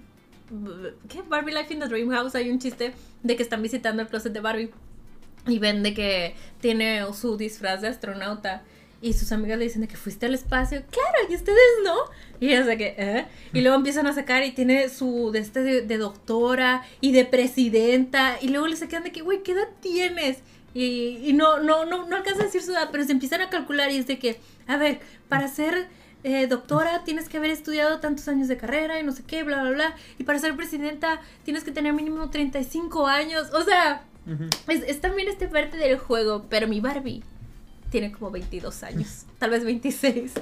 ¿Qué? 1.08 1.22
Barbie 1.22 1.52
Life 1.52 1.72
in 1.72 1.80
the 1.80 1.86
Dream 1.86 2.10
House 2.10 2.34
hay 2.34 2.50
un 2.50 2.58
chiste 2.58 2.92
de 3.22 3.36
que 3.36 3.42
están 3.42 3.62
visitando 3.62 4.02
el 4.02 4.08
closet 4.08 4.32
de 4.32 4.40
Barbie 4.40 4.70
y 5.46 5.58
ven 5.58 5.82
de 5.82 5.94
que 5.94 6.34
tiene 6.60 7.02
su 7.12 7.36
disfraz 7.36 7.80
de 7.80 7.88
astronauta 7.88 8.62
y 9.02 9.14
sus 9.14 9.32
amigas 9.32 9.58
le 9.58 9.64
dicen 9.64 9.80
de 9.80 9.88
que 9.88 9.96
fuiste 9.96 10.26
al 10.26 10.34
espacio. 10.34 10.82
Claro, 10.90 11.30
y 11.30 11.34
ustedes 11.34 11.58
no. 11.84 11.94
Y 12.38 12.48
ella 12.48 12.64
de 12.64 12.76
que, 12.76 12.94
¿eh? 12.98 13.26
Y 13.52 13.62
luego 13.62 13.76
empiezan 13.76 14.06
a 14.06 14.12
sacar 14.12 14.44
y 14.44 14.52
tiene 14.52 14.88
su 14.90 15.30
de 15.30 15.38
este 15.38 15.62
de, 15.62 15.98
doctora 15.98 16.82
y 17.00 17.12
de 17.12 17.24
presidenta 17.24 18.36
y 18.42 18.48
luego 18.48 18.66
le 18.66 18.76
quedan 18.76 19.04
de 19.04 19.12
que, 19.12 19.22
güey, 19.22 19.42
¿qué 19.42 19.52
edad 19.52 19.68
tienes? 19.80 20.38
Y, 20.74 21.18
y 21.24 21.32
no, 21.32 21.60
no, 21.60 21.86
no, 21.86 22.06
no 22.06 22.16
alcanza 22.16 22.42
a 22.42 22.46
decir 22.46 22.62
su 22.62 22.72
edad, 22.72 22.90
pero 22.92 23.04
se 23.04 23.12
empiezan 23.12 23.40
a 23.40 23.50
calcular 23.50 23.90
y 23.90 23.96
es 23.96 24.06
de 24.06 24.18
que, 24.18 24.38
a 24.66 24.76
ver, 24.76 25.00
para 25.28 25.48
ser 25.48 25.88
eh, 26.22 26.46
doctora, 26.46 27.04
tienes 27.04 27.28
que 27.28 27.38
haber 27.38 27.50
estudiado 27.50 28.00
tantos 28.00 28.28
años 28.28 28.48
de 28.48 28.56
carrera 28.56 29.00
y 29.00 29.02
no 29.02 29.12
sé 29.12 29.22
qué, 29.26 29.42
bla, 29.42 29.62
bla, 29.62 29.70
bla. 29.70 29.96
Y 30.18 30.24
para 30.24 30.38
ser 30.38 30.54
presidenta 30.56 31.20
tienes 31.44 31.64
que 31.64 31.72
tener 31.72 31.92
mínimo 31.92 32.30
35 32.30 33.06
años. 33.06 33.50
O 33.52 33.62
sea, 33.62 34.04
es, 34.68 34.82
es 34.86 35.00
también 35.00 35.28
este 35.28 35.48
parte 35.48 35.76
del 35.76 35.98
juego, 35.98 36.46
pero 36.48 36.68
mi 36.68 36.80
Barbie 36.80 37.22
tiene 37.90 38.12
como 38.12 38.30
22 38.30 38.82
años, 38.82 39.24
tal 39.38 39.50
vez 39.50 39.64
26. 39.64 40.32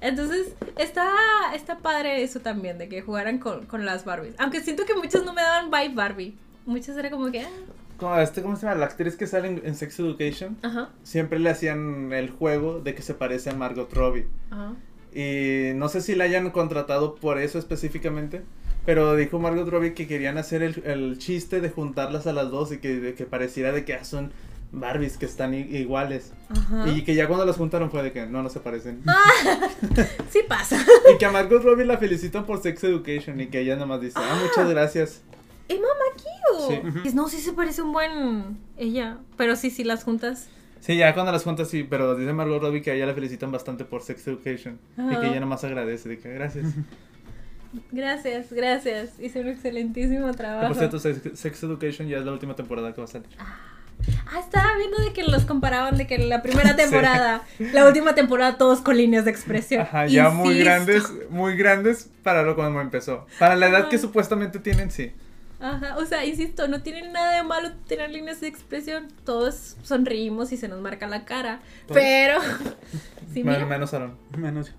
Entonces, 0.00 0.54
está, 0.78 1.10
está 1.54 1.78
padre 1.78 2.22
eso 2.22 2.40
también, 2.40 2.78
de 2.78 2.88
que 2.88 3.02
jugaran 3.02 3.38
con, 3.38 3.66
con 3.66 3.84
las 3.86 4.04
Barbies. 4.04 4.34
Aunque 4.38 4.60
siento 4.60 4.84
que 4.84 4.94
muchos 4.94 5.24
no 5.24 5.32
me 5.32 5.42
daban 5.42 5.70
vibe 5.70 5.94
Barbie. 5.94 6.36
Muchos 6.66 6.96
era 6.96 7.10
como 7.10 7.30
que, 7.30 7.40
ah, 7.42 7.48
Como 7.96 8.16
este, 8.18 8.42
¿Cómo 8.42 8.56
se 8.56 8.66
llama? 8.66 8.78
La 8.78 8.86
actriz 8.86 9.16
que 9.16 9.26
sale 9.26 9.48
en, 9.48 9.62
en 9.64 9.74
Sex 9.74 9.98
Education. 10.00 10.58
ajá, 10.62 10.90
Siempre 11.02 11.38
le 11.38 11.48
hacían 11.48 12.12
el 12.12 12.30
juego 12.30 12.80
de 12.80 12.94
que 12.94 13.02
se 13.02 13.14
parece 13.14 13.50
a 13.50 13.54
Margot 13.54 13.92
Robbie. 13.92 14.26
ajá. 14.50 14.74
Y 15.16 15.74
no 15.74 15.88
sé 15.88 16.00
si 16.00 16.14
la 16.14 16.24
hayan 16.24 16.50
contratado 16.50 17.14
por 17.14 17.38
eso 17.38 17.58
específicamente. 17.58 18.42
Pero 18.84 19.16
dijo 19.16 19.38
Margot 19.38 19.68
Robbie 19.68 19.94
que 19.94 20.06
querían 20.06 20.38
hacer 20.38 20.62
el, 20.62 20.82
el 20.84 21.18
chiste 21.18 21.60
de 21.60 21.70
juntarlas 21.70 22.26
a 22.26 22.32
las 22.32 22.50
dos 22.50 22.70
y 22.70 22.78
que, 22.78 23.00
de 23.00 23.14
que 23.14 23.24
pareciera 23.24 23.72
de 23.72 23.84
que 23.84 23.94
ah, 23.94 24.04
son 24.04 24.30
Barbies 24.72 25.16
que 25.16 25.26
están 25.26 25.54
iguales. 25.54 26.32
Ajá. 26.50 26.88
Y 26.88 27.02
que 27.02 27.14
ya 27.14 27.26
cuando 27.26 27.46
las 27.46 27.56
juntaron 27.56 27.90
fue 27.90 28.02
de 28.02 28.12
que 28.12 28.26
no, 28.26 28.42
no 28.42 28.50
se 28.50 28.60
parecen. 28.60 29.02
Sí 30.30 30.40
pasa. 30.46 30.84
Y 31.12 31.16
que 31.18 31.24
a 31.24 31.30
Margot 31.30 31.62
Robbie 31.62 31.86
la 31.86 31.96
felicitan 31.96 32.44
por 32.44 32.60
Sex 32.60 32.84
Education 32.84 33.40
y 33.40 33.46
que 33.46 33.60
ella 33.60 33.76
nomás 33.76 34.00
dice, 34.00 34.18
ah, 34.18 34.38
muchas 34.42 34.68
gracias. 34.68 35.22
¡Y 35.68 35.74
mamá! 35.74 36.06
Sí. 36.68 37.14
No, 37.14 37.28
sí 37.28 37.38
se 37.38 37.52
parece 37.52 37.82
un 37.82 37.92
buen 37.92 38.58
ella. 38.76 39.18
Pero 39.36 39.56
sí, 39.56 39.70
sí, 39.70 39.84
las 39.84 40.04
juntas. 40.04 40.48
Sí, 40.80 40.96
ya 40.96 41.14
cuando 41.14 41.32
las 41.32 41.42
juntas 41.42 41.68
sí, 41.68 41.84
pero 41.88 42.14
dice 42.14 42.32
Margot 42.32 42.62
Robbie 42.62 42.82
que 42.82 42.90
a 42.90 42.94
ella 42.94 43.06
la 43.06 43.14
felicitan 43.14 43.50
bastante 43.50 43.84
por 43.84 44.02
Sex 44.02 44.26
Education. 44.28 44.78
Y 44.96 45.16
que 45.16 45.26
ella 45.26 45.40
nomás 45.40 45.64
agradece, 45.64 46.08
de 46.08 46.18
que 46.18 46.32
gracias. 46.32 46.66
Gracias, 47.92 48.52
gracias. 48.52 49.20
Hice 49.20 49.40
un 49.40 49.48
excelentísimo 49.48 50.32
trabajo. 50.32 50.68
por 50.68 50.76
cierto, 50.76 50.98
Sex, 50.98 51.62
Education 51.62 52.08
ya 52.08 52.18
es 52.18 52.24
la 52.24 52.32
última 52.32 52.56
temporada 52.56 52.94
que 52.94 53.00
va 53.00 53.04
a 53.04 53.08
salir. 53.08 53.28
Ah, 53.38 54.40
estaba 54.40 54.76
viendo 54.76 54.98
de 54.98 55.12
que 55.12 55.22
los 55.22 55.44
comparaban 55.44 55.96
de 55.96 56.06
que 56.06 56.18
la 56.18 56.42
primera 56.42 56.76
temporada, 56.76 57.42
la 57.58 57.86
última 57.86 58.14
temporada, 58.14 58.58
todos 58.58 58.80
con 58.80 58.96
líneas 58.96 59.24
de 59.24 59.30
expresión. 59.30 59.82
Ajá, 59.82 60.06
ya 60.06 60.30
muy 60.30 60.58
grandes, 60.58 61.04
muy 61.30 61.56
grandes 61.56 62.10
para 62.22 62.42
lo 62.42 62.54
cuando 62.54 62.80
empezó. 62.80 63.26
Para 63.38 63.56
la 63.56 63.66
edad 63.68 63.88
que 63.88 63.98
supuestamente 63.98 64.58
tienen, 64.58 64.90
sí. 64.90 65.12
Ajá, 65.58 65.96
o 65.96 66.04
sea, 66.04 66.24
insisto, 66.24 66.68
no 66.68 66.82
tienen 66.82 67.12
nada 67.12 67.36
de 67.36 67.42
malo 67.42 67.72
tener 67.86 68.10
líneas 68.10 68.40
de 68.40 68.48
expresión. 68.48 69.08
Todos 69.24 69.76
sonreímos 69.82 70.52
y 70.52 70.56
se 70.56 70.68
nos 70.68 70.80
marca 70.80 71.06
la 71.06 71.24
cara. 71.24 71.60
Todos. 71.86 72.00
Pero, 72.00 72.40
sí, 73.32 73.42
Bueno, 73.42 73.66
menos 73.66 73.94
Aaron. 73.94 74.16
Menos 74.36 74.68
yo. 74.68 74.72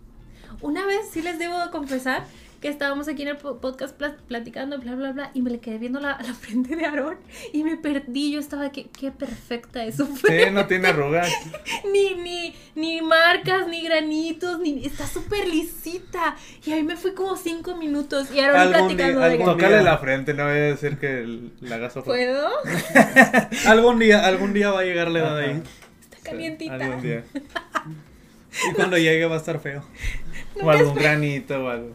una 0.61 0.85
vez 0.85 1.09
sí 1.11 1.21
les 1.21 1.39
debo 1.39 1.55
confesar 1.71 2.23
que 2.61 2.67
estábamos 2.69 3.07
aquí 3.07 3.21
en 3.21 3.27
el 3.29 3.37
po- 3.37 3.59
podcast 3.61 3.95
pla- 3.95 4.17
platicando, 4.27 4.79
bla, 4.79 4.95
bla, 4.95 5.11
bla, 5.11 5.31
y 5.33 5.41
me 5.41 5.49
le 5.51 5.59
quedé 5.59 5.77
viendo 5.77 5.99
la, 5.99 6.17
la 6.21 6.33
frente 6.33 6.75
de 6.75 6.85
Aarón 6.85 7.17
y 7.53 7.63
me 7.63 7.77
perdí. 7.77 8.31
Yo 8.31 8.39
estaba 8.39 8.71
que, 8.71 8.87
qué 8.89 9.11
perfecta 9.11 9.83
es 9.85 9.97
su 9.97 10.07
frente. 10.07 10.45
Sí, 10.45 10.51
no 10.51 10.65
tiene 10.67 10.87
arrugas. 10.87 11.31
ni, 11.93 12.15
ni, 12.15 12.55
ni 12.75 13.01
marcas, 13.01 13.67
ni 13.67 13.83
granitos, 13.83 14.59
ni 14.59 14.85
está 14.85 15.05
súper 15.07 15.47
lisita. 15.47 16.35
Y 16.65 16.71
ahí 16.71 16.83
me 16.83 16.97
fui 16.97 17.13
como 17.13 17.35
cinco 17.35 17.75
minutos. 17.75 18.29
Y 18.33 18.39
Algún 18.39 18.71
platicando 18.73 19.19
día- 19.19 19.29
de 19.29 19.37
Tócale 19.43 19.75
día. 19.75 19.81
la 19.83 19.97
frente, 19.99 20.33
no 20.33 20.43
voy 20.43 20.53
a 20.53 20.55
decir 20.55 20.97
que 20.97 21.19
el- 21.21 21.51
la 21.61 21.75
hagas 21.75 21.95
ojo. 21.97 22.05
puedo. 22.05 22.49
Algún 23.67 23.99
día, 23.99 24.25
algún 24.25 24.53
día 24.53 24.71
va 24.71 24.79
a 24.81 24.83
llegar 24.83 25.09
la 25.11 25.19
edad 25.19 25.37
ahí. 25.37 25.61
Está 26.01 26.17
calientita. 26.31 26.73
Algún 26.73 27.01
día. 27.01 27.23
Y 28.71 28.73
cuando 28.73 28.97
llegue 28.97 29.23
va 29.27 29.35
a 29.35 29.37
estar 29.37 29.59
feo. 29.59 29.83
O 30.63 30.71
algún 30.71 30.95
granito 30.95 31.63
o 31.63 31.69
algo. 31.69 31.93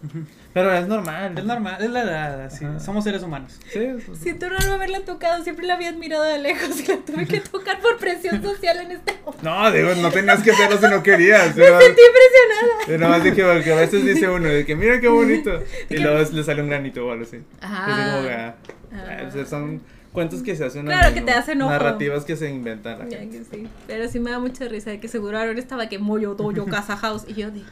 Pero 0.54 0.72
es 0.74 0.86
normal. 0.86 1.38
Es 1.38 1.44
normal, 1.44 1.82
es 1.82 1.90
la 1.90 2.02
edad, 2.02 2.40
así. 2.44 2.64
Ajá. 2.64 2.78
Somos 2.80 3.04
seres 3.04 3.22
humanos. 3.22 3.58
Sí, 3.72 3.78
es- 3.78 4.18
Siento 4.20 4.48
raro 4.50 4.72
haberla 4.74 5.00
tocado, 5.00 5.42
siempre 5.42 5.66
la 5.66 5.74
había 5.74 5.88
admirado 5.88 6.24
de 6.24 6.38
lejos 6.38 6.80
y 6.80 6.86
la 6.86 6.96
tuve 6.98 7.26
que 7.26 7.40
tocar 7.52 7.80
por 7.80 7.96
presión 7.98 8.42
social 8.42 8.78
en 8.80 8.92
este 8.92 9.14
momento. 9.24 9.42
No, 9.42 9.70
digo, 9.72 9.94
no 9.94 10.10
tenías 10.10 10.42
que 10.42 10.50
hacerlo 10.50 10.78
si 10.78 10.86
no 10.88 11.02
querías. 11.02 11.56
Me 11.56 11.64
sentí 11.64 12.00
impresionada. 12.02 12.86
yo 12.88 12.98
nomás 12.98 13.24
dije, 13.24 13.42
porque 13.44 13.72
a 13.72 13.76
veces 13.76 14.04
dice 14.04 14.28
uno, 14.28 14.48
de 14.48 14.66
que 14.66 14.76
mira 14.76 15.00
qué 15.00 15.08
bonito. 15.08 15.62
Y 15.88 15.96
luego 15.98 16.18
le 16.30 16.44
sale 16.44 16.62
un 16.62 16.68
granito 16.68 17.06
o 17.06 17.12
algo 17.12 17.24
así. 17.24 17.38
Ah. 17.60 17.86
Es 17.88 18.12
como 18.14 18.28
que, 18.28 18.34
ah, 18.34 18.54
Ah. 18.94 19.46
son 19.48 19.80
cuentos 20.12 20.42
que 20.42 20.54
se 20.54 20.66
hacen. 20.66 20.84
Claro, 20.84 21.14
que 21.14 21.22
te 21.22 21.32
hacen 21.32 21.62
ojo. 21.62 21.70
Narrativas 21.70 22.26
que 22.26 22.36
se 22.36 22.50
inventan. 22.50 22.98
la 22.98 23.08
Ya 23.08 23.20
que 23.20 23.42
sí. 23.50 23.66
Pero 23.86 24.06
sí 24.10 24.20
me 24.20 24.30
da 24.30 24.38
mucha 24.38 24.68
risa 24.68 24.90
de 24.90 25.00
que 25.00 25.08
seguro 25.08 25.38
Aaron 25.38 25.56
estaba 25.58 25.88
que 25.88 25.98
mollo, 25.98 26.34
doyo, 26.34 26.66
casa 26.66 26.96
house. 26.98 27.24
Y 27.26 27.32
yo 27.32 27.50
de 27.50 27.62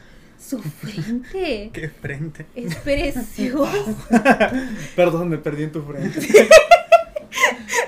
su 0.43 0.59
frente 0.61 1.69
Qué 1.73 1.89
frente. 1.89 2.45
es 2.55 2.75
precioso. 2.75 3.95
Perdón, 4.95 5.29
me 5.29 5.37
perdí 5.37 5.63
en 5.63 5.71
tu 5.71 5.81
frente. 5.83 6.19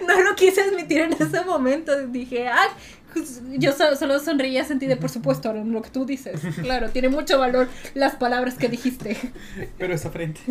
No 0.07 0.21
lo 0.21 0.35
quise 0.35 0.61
admitir 0.61 1.01
en 1.01 1.13
ese 1.13 1.43
momento. 1.45 2.07
Dije, 2.07 2.47
ah, 2.47 2.67
yo 3.57 3.71
so- 3.73 3.95
solo 3.95 4.19
sonreía, 4.19 4.63
sentí 4.63 4.85
de 4.88 4.95
por 4.97 5.09
supuesto, 5.09 5.51
lo 5.53 5.81
que 5.81 5.89
tú 5.89 6.05
dices. 6.05 6.39
Claro, 6.61 6.89
tiene 6.89 7.09
mucho 7.09 7.39
valor 7.39 7.67
las 7.93 8.15
palabras 8.15 8.55
que 8.55 8.69
dijiste. 8.69 9.17
Pero 9.77 9.93
esa 9.93 10.09
frente. 10.11 10.41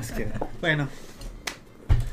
Es 0.00 0.12
que. 0.12 0.28
Bueno, 0.60 0.88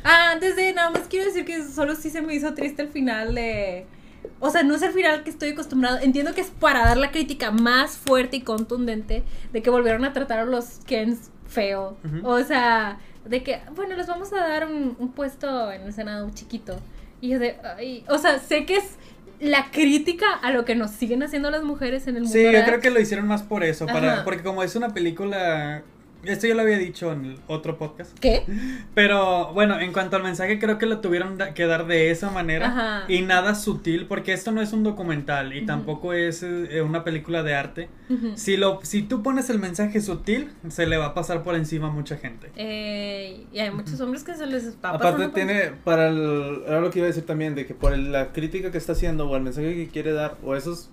Ah, 0.03 0.31
antes 0.31 0.55
de 0.55 0.73
nada 0.73 0.89
más 0.91 1.03
quiero 1.09 1.25
decir 1.25 1.43
que 1.45 1.63
solo 1.63 1.95
sí 1.95 2.09
se 2.09 2.21
me 2.21 2.33
hizo 2.33 2.53
triste 2.53 2.81
el 2.83 2.89
final 2.89 3.35
de. 3.35 3.85
O 4.39 4.49
sea, 4.49 4.63
no 4.63 4.75
es 4.75 4.81
el 4.81 4.91
final 4.91 5.23
que 5.23 5.29
estoy 5.29 5.49
acostumbrado. 5.49 5.99
Entiendo 5.99 6.33
que 6.33 6.41
es 6.41 6.47
para 6.49 6.85
dar 6.85 6.97
la 6.97 7.11
crítica 7.11 7.51
más 7.51 7.97
fuerte 7.97 8.37
y 8.37 8.41
contundente 8.41 9.23
de 9.51 9.61
que 9.61 9.69
volvieron 9.69 10.05
a 10.05 10.13
tratar 10.13 10.39
a 10.39 10.45
los 10.45 10.79
Kens 10.85 11.29
feo. 11.47 11.97
O 12.23 12.39
sea, 12.43 12.99
de 13.25 13.43
que, 13.43 13.59
bueno, 13.75 13.95
les 13.95 14.07
vamos 14.07 14.31
a 14.33 14.37
dar 14.37 14.67
un, 14.67 14.95
un 14.97 15.11
puesto 15.11 15.71
en 15.71 15.81
el 15.81 15.93
Senado 15.93 16.29
chiquito. 16.33 16.79
Y 17.21 17.29
yo 17.29 17.39
de, 17.39 17.57
ay, 17.77 18.05
o 18.07 18.17
sea, 18.17 18.39
sé 18.39 18.65
que 18.65 18.77
es 18.77 18.97
la 19.39 19.71
crítica 19.71 20.25
a 20.41 20.51
lo 20.51 20.65
que 20.65 20.75
nos 20.75 20.91
siguen 20.91 21.23
haciendo 21.23 21.49
las 21.51 21.63
mujeres 21.63 22.07
en 22.07 22.15
el 22.15 22.23
mundo. 22.23 22.37
sí, 22.37 22.43
yo 22.43 22.63
creo 22.63 22.79
que 22.79 22.89
lo 22.89 22.99
hicieron 22.99 23.27
más 23.27 23.43
por 23.43 23.63
eso. 23.63 23.85
Para, 23.85 24.13
Ajá. 24.13 24.23
porque 24.23 24.43
como 24.43 24.63
es 24.63 24.75
una 24.75 24.93
película. 24.93 25.83
Esto 26.23 26.47
yo 26.47 26.53
lo 26.55 26.61
había 26.63 26.77
dicho 26.77 27.13
en 27.13 27.23
el 27.25 27.39
otro 27.47 27.77
podcast. 27.77 28.17
¿Qué? 28.19 28.43
Pero 28.93 29.53
bueno, 29.53 29.79
en 29.79 29.93
cuanto 29.93 30.17
al 30.17 30.23
mensaje, 30.23 30.59
creo 30.59 30.77
que 30.77 30.85
lo 30.85 30.99
tuvieron 30.99 31.37
da- 31.37 31.53
que 31.53 31.65
dar 31.65 31.87
de 31.87 32.11
esa 32.11 32.29
manera. 32.29 32.67
Ajá. 32.67 33.03
Y 33.07 33.21
nada 33.21 33.55
sutil, 33.55 34.05
porque 34.05 34.33
esto 34.33 34.51
no 34.51 34.61
es 34.61 34.73
un 34.73 34.83
documental 34.83 35.55
y 35.55 35.65
tampoco 35.65 36.11
es 36.13 36.43
eh, 36.43 36.81
una 36.81 37.03
película 37.03 37.41
de 37.43 37.53
arte. 37.55 37.89
Si, 38.35 38.57
lo, 38.57 38.79
si 38.83 39.03
tú 39.03 39.21
pones 39.23 39.49
el 39.49 39.59
mensaje 39.59 40.01
sutil, 40.01 40.49
se 40.67 40.87
le 40.87 40.97
va 40.97 41.05
a 41.07 41.13
pasar 41.13 41.43
por 41.43 41.55
encima 41.55 41.87
a 41.87 41.91
mucha 41.91 42.17
gente. 42.17 42.51
Eh, 42.55 43.45
y 43.53 43.59
hay 43.59 43.71
muchos 43.71 44.01
hombres 44.01 44.23
que 44.23 44.33
se 44.35 44.45
les 44.47 44.63
está 44.65 44.89
Aparte 44.89 45.23
por 45.25 45.33
tiene, 45.33 45.71
para 45.83 46.09
el, 46.09 46.63
era 46.67 46.81
lo 46.81 46.89
que 46.89 46.99
iba 46.99 47.05
a 47.05 47.09
decir 47.09 47.25
también, 47.25 47.55
de 47.55 47.65
que 47.65 47.73
por 47.75 47.93
el- 47.93 48.11
la 48.11 48.33
crítica 48.33 48.71
que 48.71 48.77
está 48.77 48.91
haciendo 48.93 49.29
o 49.29 49.35
el 49.37 49.43
mensaje 49.43 49.73
que 49.75 49.87
quiere 49.87 50.11
dar, 50.11 50.37
o 50.43 50.55
esos, 50.55 50.89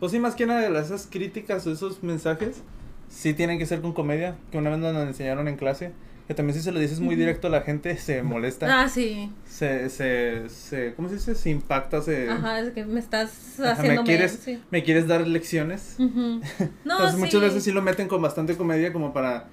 pues 0.00 0.12
sí, 0.12 0.18
más 0.18 0.34
que 0.34 0.46
nada 0.46 0.66
esas 0.80 1.06
críticas 1.06 1.66
o 1.66 1.72
esos 1.72 2.02
mensajes, 2.02 2.62
sí 3.08 3.34
tienen 3.34 3.58
que 3.58 3.66
ser 3.66 3.80
con 3.80 3.92
comedia, 3.92 4.36
que 4.50 4.58
una 4.58 4.70
vez 4.70 4.78
nos 4.78 4.94
enseñaron 5.08 5.48
en 5.48 5.56
clase, 5.56 5.92
que 6.26 6.34
también 6.34 6.56
si 6.58 6.62
se 6.62 6.72
lo 6.72 6.80
dices 6.80 6.98
muy 6.98 7.14
directo 7.14 7.46
a 7.46 7.50
la 7.50 7.60
gente, 7.60 7.96
se 7.98 8.22
molesta, 8.24 8.82
Ah, 8.82 8.88
sí. 8.88 9.30
se, 9.48 9.88
se, 9.90 10.48
se, 10.48 10.92
¿cómo 10.94 11.08
se 11.08 11.14
dice? 11.14 11.34
Se 11.36 11.50
impacta, 11.50 12.02
se... 12.02 12.28
Ajá, 12.28 12.58
es 12.60 12.70
que 12.70 12.84
me 12.84 12.98
estás 12.98 13.60
Ajá, 13.60 13.72
haciendo 13.72 14.02
me 14.02 14.06
quieres, 14.06 14.40
sí. 14.44 14.60
me 14.72 14.82
quieres 14.82 15.06
dar 15.06 15.26
lecciones. 15.26 15.94
Ujú. 15.98 16.40
No, 16.84 16.94
Entonces 16.94 17.14
sí. 17.14 17.20
muchas 17.20 17.40
veces 17.40 17.62
sí 17.62 17.70
lo 17.70 17.80
meten 17.80 18.08
con 18.08 18.20
bastante 18.22 18.56
comedia 18.56 18.92
como 18.92 19.12
para 19.12 19.46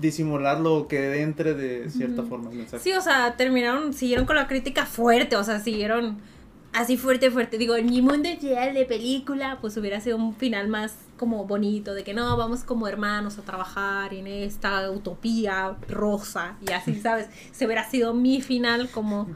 disimular 0.00 0.60
lo 0.60 0.86
que 0.86 1.22
entre 1.22 1.54
de 1.54 1.90
cierta 1.90 2.22
forma 2.22 2.50
el 2.50 2.58
mensaje. 2.58 2.82
Sí, 2.84 2.92
o 2.92 3.00
sea, 3.00 3.36
terminaron, 3.36 3.92
siguieron 3.92 4.26
con 4.26 4.36
la 4.36 4.46
crítica 4.46 4.86
fuerte, 4.86 5.34
o 5.34 5.42
sea, 5.42 5.58
siguieron 5.58 6.18
así 6.72 6.96
fuerte, 6.96 7.30
fuerte. 7.30 7.58
Digo, 7.58 7.76
en 7.76 7.86
mi 7.86 8.02
mundo 8.02 8.28
ideal 8.28 8.74
de 8.74 8.84
película, 8.84 9.58
pues 9.60 9.76
hubiera 9.76 10.00
sido 10.00 10.16
un 10.16 10.34
final 10.34 10.68
más 10.68 10.94
como 11.16 11.44
bonito, 11.44 11.94
de 11.94 12.02
que 12.02 12.14
no, 12.14 12.36
vamos 12.36 12.64
como 12.64 12.88
hermanos 12.88 13.38
a 13.38 13.42
trabajar 13.42 14.12
en 14.12 14.26
esta 14.26 14.90
utopía 14.90 15.76
rosa 15.88 16.56
y 16.66 16.72
así, 16.72 16.94
¿sabes? 17.02 17.28
Se 17.52 17.66
hubiera 17.66 17.88
sido 17.88 18.12
mi 18.14 18.40
final 18.40 18.88
como... 18.90 19.28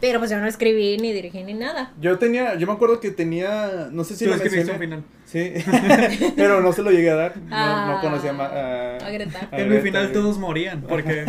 Pero 0.00 0.18
pues 0.18 0.30
yo 0.30 0.38
no 0.38 0.46
escribí 0.46 0.96
ni 0.98 1.12
dirigí 1.12 1.42
ni 1.42 1.54
nada. 1.54 1.92
Yo 2.00 2.18
tenía, 2.18 2.56
yo 2.56 2.66
me 2.66 2.72
acuerdo 2.72 3.00
que 3.00 3.10
tenía, 3.10 3.88
no 3.90 4.04
sé 4.04 4.16
si 4.16 4.26
lo 4.26 4.34
escribiste 4.34 4.72
mencioné. 4.72 4.96
un 4.96 5.02
final. 5.02 5.19
Sí, 5.30 5.52
pero 6.36 6.60
no 6.60 6.72
se 6.72 6.82
lo 6.82 6.90
llegué 6.90 7.10
a 7.10 7.14
dar. 7.14 7.36
No, 7.36 7.46
Ah, 7.52 7.92
no 7.94 8.00
conocía 8.00 8.32
a, 8.32 8.96
a 8.96 9.10
Greta. 9.10 9.48
En 9.52 9.68
mi 9.70 9.78
final 9.78 10.10
todos 10.12 10.38
morían, 10.38 10.80
porque, 10.88 11.24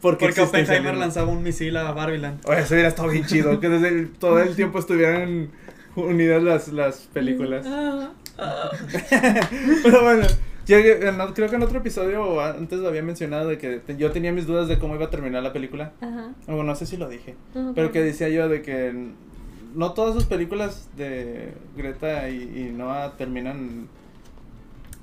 Porque, 0.00 0.26
porque 0.26 0.40
Oppenheimer 0.40 0.96
lanzaba 0.96 1.28
un 1.30 1.42
misil 1.42 1.76
a 1.76 1.92
Barbiland. 1.92 2.40
Oye, 2.46 2.60
eso 2.60 2.72
hubiera 2.74 2.88
estado 2.88 3.08
bien 3.08 3.26
chido, 3.26 3.60
que 3.60 3.68
desde 3.68 3.88
el- 3.88 4.10
todo 4.12 4.38
el 4.40 4.56
tiempo 4.56 4.78
estuvieran 4.78 5.50
unidas 5.96 6.42
las, 6.42 6.68
las 6.68 6.96
películas. 7.12 7.66
Pero 9.82 10.02
bueno, 10.02 10.26
llegué- 10.66 11.06
en 11.08 11.20
o- 11.20 11.34
creo 11.34 11.48
que 11.48 11.56
en 11.56 11.62
otro 11.62 11.78
episodio 11.78 12.40
antes 12.40 12.78
lo 12.78 12.88
había 12.88 13.02
mencionado 13.02 13.48
de 13.48 13.58
que 13.58 13.78
te- 13.78 13.96
yo 13.96 14.10
tenía 14.10 14.32
mis 14.32 14.46
dudas 14.46 14.68
de 14.68 14.78
cómo 14.78 14.94
iba 14.94 15.06
a 15.06 15.10
terminar 15.10 15.42
la 15.42 15.52
película. 15.52 15.92
Ajá. 16.00 16.30
O 16.48 16.62
no 16.62 16.74
sé 16.74 16.86
si 16.86 16.96
lo 16.96 17.08
dije. 17.08 17.34
Pero 17.74 17.92
que 17.92 18.00
decía 18.02 18.28
yo 18.28 18.48
de 18.48 18.62
que 18.62 19.10
no 19.74 19.92
todas 19.92 20.14
sus 20.14 20.24
películas 20.24 20.88
de 20.96 21.54
Greta 21.76 22.28
y, 22.30 22.42
y 22.42 22.72
Noah 22.72 23.16
terminan 23.16 23.88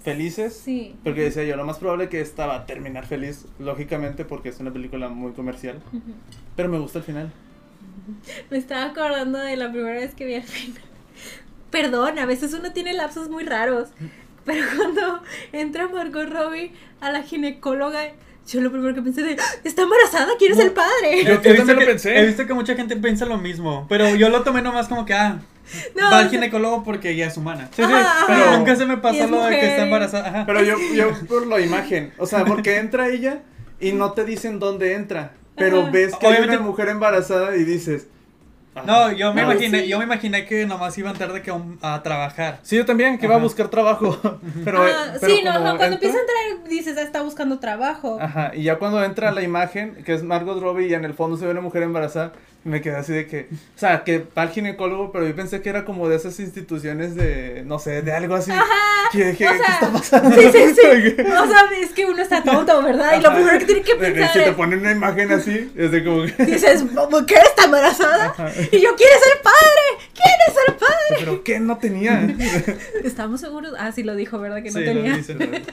felices. 0.02 0.54
Sí. 0.64 0.96
Porque 1.04 1.22
decía 1.22 1.44
yo, 1.44 1.56
lo 1.56 1.66
más 1.66 1.78
probable 1.78 2.10
que 2.10 2.22
esta 2.22 2.46
va 2.46 2.56
a 2.56 2.66
terminar 2.66 3.06
feliz, 3.06 3.46
lógicamente, 3.60 4.26
porque 4.26 4.50
es 4.50 4.60
una 4.60 4.72
película 4.72 5.10
muy 5.10 5.32
comercial. 5.34 5.82
Pero 6.56 6.70
me 6.70 6.80
gusta 6.80 7.00
el 7.00 7.06
final. 7.06 7.32
Me 8.50 8.58
estaba 8.58 8.86
acordando 8.86 9.38
de 9.38 9.56
la 9.56 9.72
primera 9.72 10.00
vez 10.00 10.16
que 10.16 10.26
vi 10.26 10.36
al 10.36 10.44
final. 10.44 10.82
Perdón, 11.70 12.20
a 12.20 12.26
veces 12.26 12.54
uno 12.54 12.74
tiene 12.74 12.94
lapsos 12.94 13.30
muy 13.30 13.44
raros. 13.44 13.90
Pero 14.46 14.66
cuando 14.76 15.22
entra 15.52 15.88
Margot 15.88 16.28
Robbie 16.28 16.74
a 17.00 17.12
la 17.12 17.24
ginecóloga, 17.24 18.12
yo 18.52 18.62
lo 18.62 18.72
primero 18.72 18.94
que 18.94 19.02
pensé 19.02 19.22
de, 19.24 19.38
está 19.64 19.84
embarazada, 19.84 20.32
¿quién 20.38 20.52
es 20.54 20.60
el 20.60 20.72
padre? 20.72 21.24
Yo- 21.24 21.40
visto 21.40 21.54
también 21.56 21.80
lo 21.80 21.86
pensé. 21.86 22.20
He 22.20 22.26
visto 22.26 22.46
que 22.46 22.54
mucha 22.54 22.76
gente 22.76 22.96
piensa 22.98 23.26
lo 23.26 23.38
mismo, 23.38 23.86
pero 23.90 24.16
yo 24.16 24.30
lo 24.30 24.42
tomé 24.44 24.62
nomás 24.62 24.88
como 24.88 25.06
que, 25.06 25.14
ah, 25.14 25.40
No, 25.96 26.12
va 26.12 26.20
al 26.20 26.30
ginecólogo 26.30 26.84
porque 26.84 27.12
ella 27.12 27.28
es 27.28 27.38
humana. 27.38 27.70
Sí, 27.76 27.84
sí, 27.84 27.92
Ajá, 27.92 28.26
pero, 28.28 28.44
ajá. 28.44 28.58
Nunca 28.58 28.76
se 28.76 28.86
me 28.86 28.98
pasó 28.98 29.28
lo 29.28 29.44
de 29.46 29.60
que 29.60 29.68
está 29.68 29.84
embarazada. 29.84 30.28
Ajá. 30.30 30.44
pero 30.46 30.64
yo, 30.64 30.76
yo 30.94 31.12
por 31.28 31.48
la 31.48 31.60
imagen. 31.62 32.14
O 32.18 32.26
sea, 32.26 32.44
porque 32.46 32.78
entra 32.78 33.08
ella 33.10 33.40
y 33.80 33.94
no 33.94 34.12
te 34.12 34.26
dicen 34.26 34.60
dónde 34.60 34.94
entra. 34.96 35.34
Pero 35.56 35.82
Ajá. 35.82 35.92
ves 35.92 36.16
que 36.16 36.28
hay 36.28 36.44
una 36.44 36.60
mujer 36.60 36.90
embarazada 36.90 37.56
y 37.56 37.64
dices. 37.64 38.08
No, 38.86 39.12
yo 39.12 39.34
me 39.34 39.42
ah. 39.42 39.44
imaginé, 39.52 39.82
sí. 39.82 39.88
yo 39.88 39.98
me 40.00 40.06
imaginé 40.06 40.46
que 40.46 40.66
nomás 40.66 40.98
iban 40.98 41.16
tarde 41.18 41.42
que 41.42 41.50
a, 41.52 41.56
un- 41.56 41.78
a 41.82 42.02
trabajar. 42.04 42.60
Sí, 42.64 42.78
yo 42.78 42.86
también, 42.86 43.18
que 43.18 43.26
iba 43.26 43.36
a 43.36 43.40
buscar 43.40 43.68
trabajo. 43.68 44.18
Pero, 44.64 44.82
Ah, 44.84 45.14
pero 45.20 45.34
sí, 45.34 45.42
no, 45.44 45.54
no, 45.54 45.60
cuando 45.78 45.84
entra- 45.84 45.94
empieza 45.94 46.18
a 46.18 46.22
entrar 46.22 46.70
dices, 46.70 46.98
ah, 46.98 47.02
está 47.02 47.22
buscando 47.22 47.60
trabajo. 47.60 48.18
Ajá, 48.22 48.52
y 48.56 48.64
ya 48.64 48.78
cuando 48.78 49.04
entra 49.04 49.32
la 49.32 49.42
imagen, 49.42 50.04
que 50.06 50.14
es 50.14 50.24
Margot 50.24 50.60
Robbie, 50.62 50.88
y 50.88 50.94
en 50.94 51.04
el 51.04 51.14
fondo 51.14 51.36
se 51.38 51.46
ve 51.46 51.52
una 51.52 51.60
mujer 51.62 51.84
embarazada, 51.84 52.32
me 52.64 52.80
quedé 52.82 52.96
así 52.96 53.12
de 53.12 53.26
que, 53.28 53.48
o 53.52 53.80
sea, 53.80 54.04
que 54.04 54.20
va 54.20 54.44
al 54.44 54.50
ginecólogo, 54.50 55.12
pero 55.12 55.28
yo 55.28 55.36
pensé 55.36 55.62
que 55.62 55.70
era 55.70 55.84
como 55.84 56.08
de 56.08 56.16
esas 56.18 56.40
instituciones 56.40 57.16
de, 57.16 57.64
no 57.66 57.80
sé, 57.80 58.02
de 58.04 58.12
algo 58.14 58.36
así. 58.36 58.52
Que 59.12 59.32
dije, 59.32 59.48
o 59.48 59.52
¿qué 59.52 59.58
está 59.58 59.92
pasando? 59.92 60.36
Sí, 60.40 60.50
sí, 60.52 60.76
sí. 60.76 61.16
O 61.22 61.48
sea, 61.48 61.66
es 61.82 61.90
que 61.92 62.06
uno 62.06 62.22
está 62.22 62.44
tonto, 62.44 62.82
¿verdad? 62.84 63.18
Y 63.18 63.22
lo 63.22 63.30
Ajá. 63.30 63.36
primero 63.38 63.60
que 63.60 63.66
tiene 63.66 63.82
que 63.82 63.92
que 63.94 63.98
pensar 63.98 64.34
Si 64.34 64.40
te 64.40 64.52
ponen 64.54 64.80
una 64.82 64.92
imagen 64.92 65.32
así, 65.32 65.72
es 65.76 65.92
de 65.92 66.04
como 66.04 66.24
que, 66.26 66.46
dices, 66.46 66.84
¿mujer 66.84 67.42
está 67.46 67.66
embarazada? 67.66 68.34
Y 68.72 68.80
yo, 68.80 68.96
¿quién 68.96 69.10
es 69.10 69.28
el 69.36 69.42
padre? 69.42 70.10
¿Quién 70.14 70.36
es 70.48 70.56
el 70.68 70.74
padre? 70.76 71.16
pero 71.20 71.44
¿qué 71.44 71.60
no 71.60 71.78
tenía? 71.78 72.28
¿Estamos 73.04 73.42
seguros? 73.42 73.74
Ah, 73.78 73.92
sí 73.92 74.04
lo 74.04 74.16
dijo, 74.16 74.40
¿verdad? 74.40 74.62
Que 74.64 74.70
no 74.72 74.80
Sí, 74.80 74.86
lo 74.86 74.94
tenía. 74.94 75.18
dice. 75.18 75.36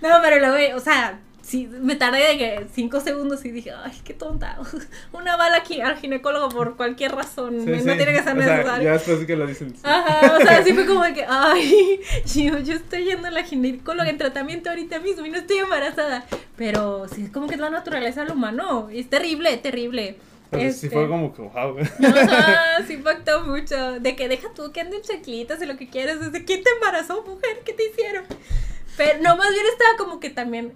No, 0.00 0.08
pero 0.22 0.38
luego, 0.38 0.76
o 0.76 0.80
sea, 0.80 1.18
sí, 1.52 1.68
me 1.70 1.96
tardé 1.96 2.28
de 2.28 2.38
que 2.38 2.66
cinco 2.72 2.98
segundos 3.00 3.44
y 3.44 3.50
dije, 3.50 3.72
ay, 3.72 3.92
qué 4.04 4.14
tonta. 4.14 4.58
Una 5.12 5.36
bala 5.36 5.58
aquí 5.58 5.82
al 5.82 5.98
ginecólogo 5.98 6.48
por 6.48 6.78
cualquier 6.78 7.12
razón. 7.12 7.60
Sí, 7.62 7.70
no 7.70 7.78
sí. 7.78 7.84
tiene 7.84 8.14
que 8.14 8.22
ser 8.22 8.34
necesario. 8.34 8.82
ya 8.82 8.92
después 8.92 9.20
de 9.20 9.26
que 9.26 9.36
lo 9.36 9.46
dicen. 9.46 9.74
Ajá, 9.82 10.34
o 10.34 10.40
sea, 10.40 10.58
así 10.58 10.72
fue 10.72 10.86
como 10.86 11.02
de 11.04 11.12
que, 11.12 11.26
ay, 11.28 12.00
yo, 12.24 12.58
yo 12.60 12.72
estoy 12.72 13.04
yendo 13.04 13.28
a 13.28 13.30
la 13.30 13.42
ginecóloga 13.42 14.08
en 14.08 14.16
tratamiento 14.16 14.70
ahorita 14.70 14.98
mismo 15.00 15.26
y 15.26 15.30
no 15.30 15.36
estoy 15.36 15.58
embarazada. 15.58 16.24
Pero 16.56 17.06
sí, 17.06 17.24
es 17.24 17.30
como 17.30 17.48
que 17.48 17.54
es 17.56 17.60
la 17.60 17.68
naturaleza 17.68 18.24
del 18.24 18.32
humano. 18.32 18.88
Y 18.90 19.00
es 19.00 19.10
terrible, 19.10 19.54
terrible. 19.58 20.16
Sí 20.54 20.60
Este, 20.60 20.88
fue 20.90 21.06
como 21.06 21.34
que, 21.34 21.42
wow. 21.42 21.76
Ajá, 22.02 22.82
sí 22.86 22.94
impactó 22.94 23.44
mucho. 23.44 24.00
De 24.00 24.16
que 24.16 24.26
deja 24.28 24.48
tú 24.54 24.72
que 24.72 24.80
anden 24.80 25.02
chanclitas 25.02 25.60
y 25.60 25.66
lo 25.66 25.76
que 25.76 25.90
quieras. 25.90 26.18
Desde 26.18 26.46
quién 26.46 26.62
te 26.62 26.70
embarazó, 26.70 27.22
mujer, 27.22 27.60
¿qué 27.62 27.74
te 27.74 27.90
hicieron? 27.90 28.24
Pero 28.96 29.18
no, 29.20 29.36
más 29.36 29.50
bien 29.50 29.66
estaba 29.70 29.98
como 29.98 30.18
que 30.18 30.30
también. 30.30 30.72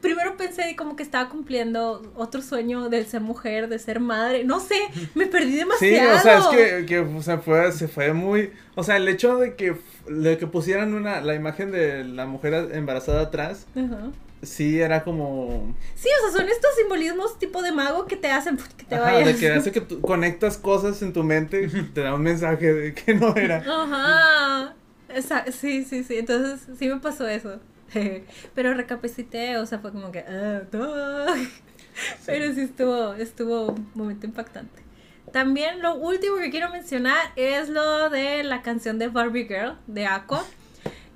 Primero 0.00 0.36
pensé 0.36 0.76
como 0.76 0.94
que 0.94 1.02
estaba 1.02 1.28
cumpliendo 1.28 2.02
otro 2.14 2.40
sueño 2.40 2.88
de 2.88 3.04
ser 3.04 3.20
mujer, 3.20 3.68
de 3.68 3.78
ser 3.80 3.98
madre. 4.00 4.44
No 4.44 4.60
sé, 4.60 4.76
me 5.14 5.26
perdí 5.26 5.52
Sí, 5.78 5.90
demasiado. 5.90 6.16
o 6.16 6.18
sea, 6.20 6.38
es 6.38 6.46
que, 6.46 6.86
que 6.86 6.98
o 7.00 7.22
sea, 7.22 7.38
fue, 7.38 7.72
se 7.72 7.88
fue 7.88 8.12
muy, 8.12 8.52
o 8.76 8.84
sea, 8.84 8.96
el 8.96 9.08
hecho 9.08 9.36
de 9.38 9.56
que, 9.56 9.76
de 10.08 10.38
que 10.38 10.46
pusieran 10.46 10.94
una, 10.94 11.20
la 11.20 11.34
imagen 11.34 11.72
de 11.72 12.04
la 12.04 12.26
mujer 12.26 12.70
embarazada 12.72 13.22
atrás, 13.22 13.66
Ajá. 13.76 14.10
sí 14.42 14.80
era 14.80 15.02
como, 15.02 15.74
Sí, 15.96 16.08
o 16.24 16.30
sea, 16.30 16.40
son 16.40 16.48
estos 16.48 16.70
simbolismos 16.76 17.38
tipo 17.38 17.60
de 17.62 17.72
mago 17.72 18.06
que 18.06 18.16
te 18.16 18.30
hacen 18.30 18.56
que 18.76 18.84
te 18.84 18.94
ajá, 18.94 19.04
vayas. 19.04 19.26
de 19.26 19.36
que 19.36 19.50
hace 19.52 19.72
que 19.72 19.80
tú 19.80 20.00
conectas 20.00 20.58
cosas 20.58 21.02
en 21.02 21.12
tu 21.12 21.24
mente, 21.24 21.68
te 21.92 22.02
da 22.02 22.14
un 22.14 22.22
mensaje 22.22 22.72
de 22.72 22.94
que 22.94 23.14
no 23.14 23.34
era. 23.34 23.58
Ajá. 23.66 24.74
Esa- 25.08 25.50
sí, 25.50 25.84
sí, 25.84 26.04
sí. 26.04 26.18
Entonces 26.18 26.60
sí 26.78 26.88
me 26.88 27.00
pasó 27.00 27.26
eso. 27.26 27.58
Pero 28.54 28.74
recapacité, 28.74 29.56
o 29.56 29.66
sea, 29.66 29.78
fue 29.78 29.92
como 29.92 30.12
que. 30.12 30.20
ah, 30.20 30.62
no. 30.72 30.88
Pero 32.26 32.54
sí 32.54 32.60
estuvo, 32.60 33.14
estuvo 33.14 33.72
un 33.72 33.90
momento 33.94 34.26
impactante. 34.26 34.82
También 35.32 35.82
lo 35.82 35.94
último 35.94 36.36
que 36.38 36.50
quiero 36.50 36.70
mencionar 36.70 37.32
es 37.36 37.68
lo 37.68 38.08
de 38.08 38.44
la 38.44 38.62
canción 38.62 38.98
de 38.98 39.08
Barbie 39.08 39.46
Girl 39.46 39.76
de 39.86 40.06
Aqua. 40.06 40.44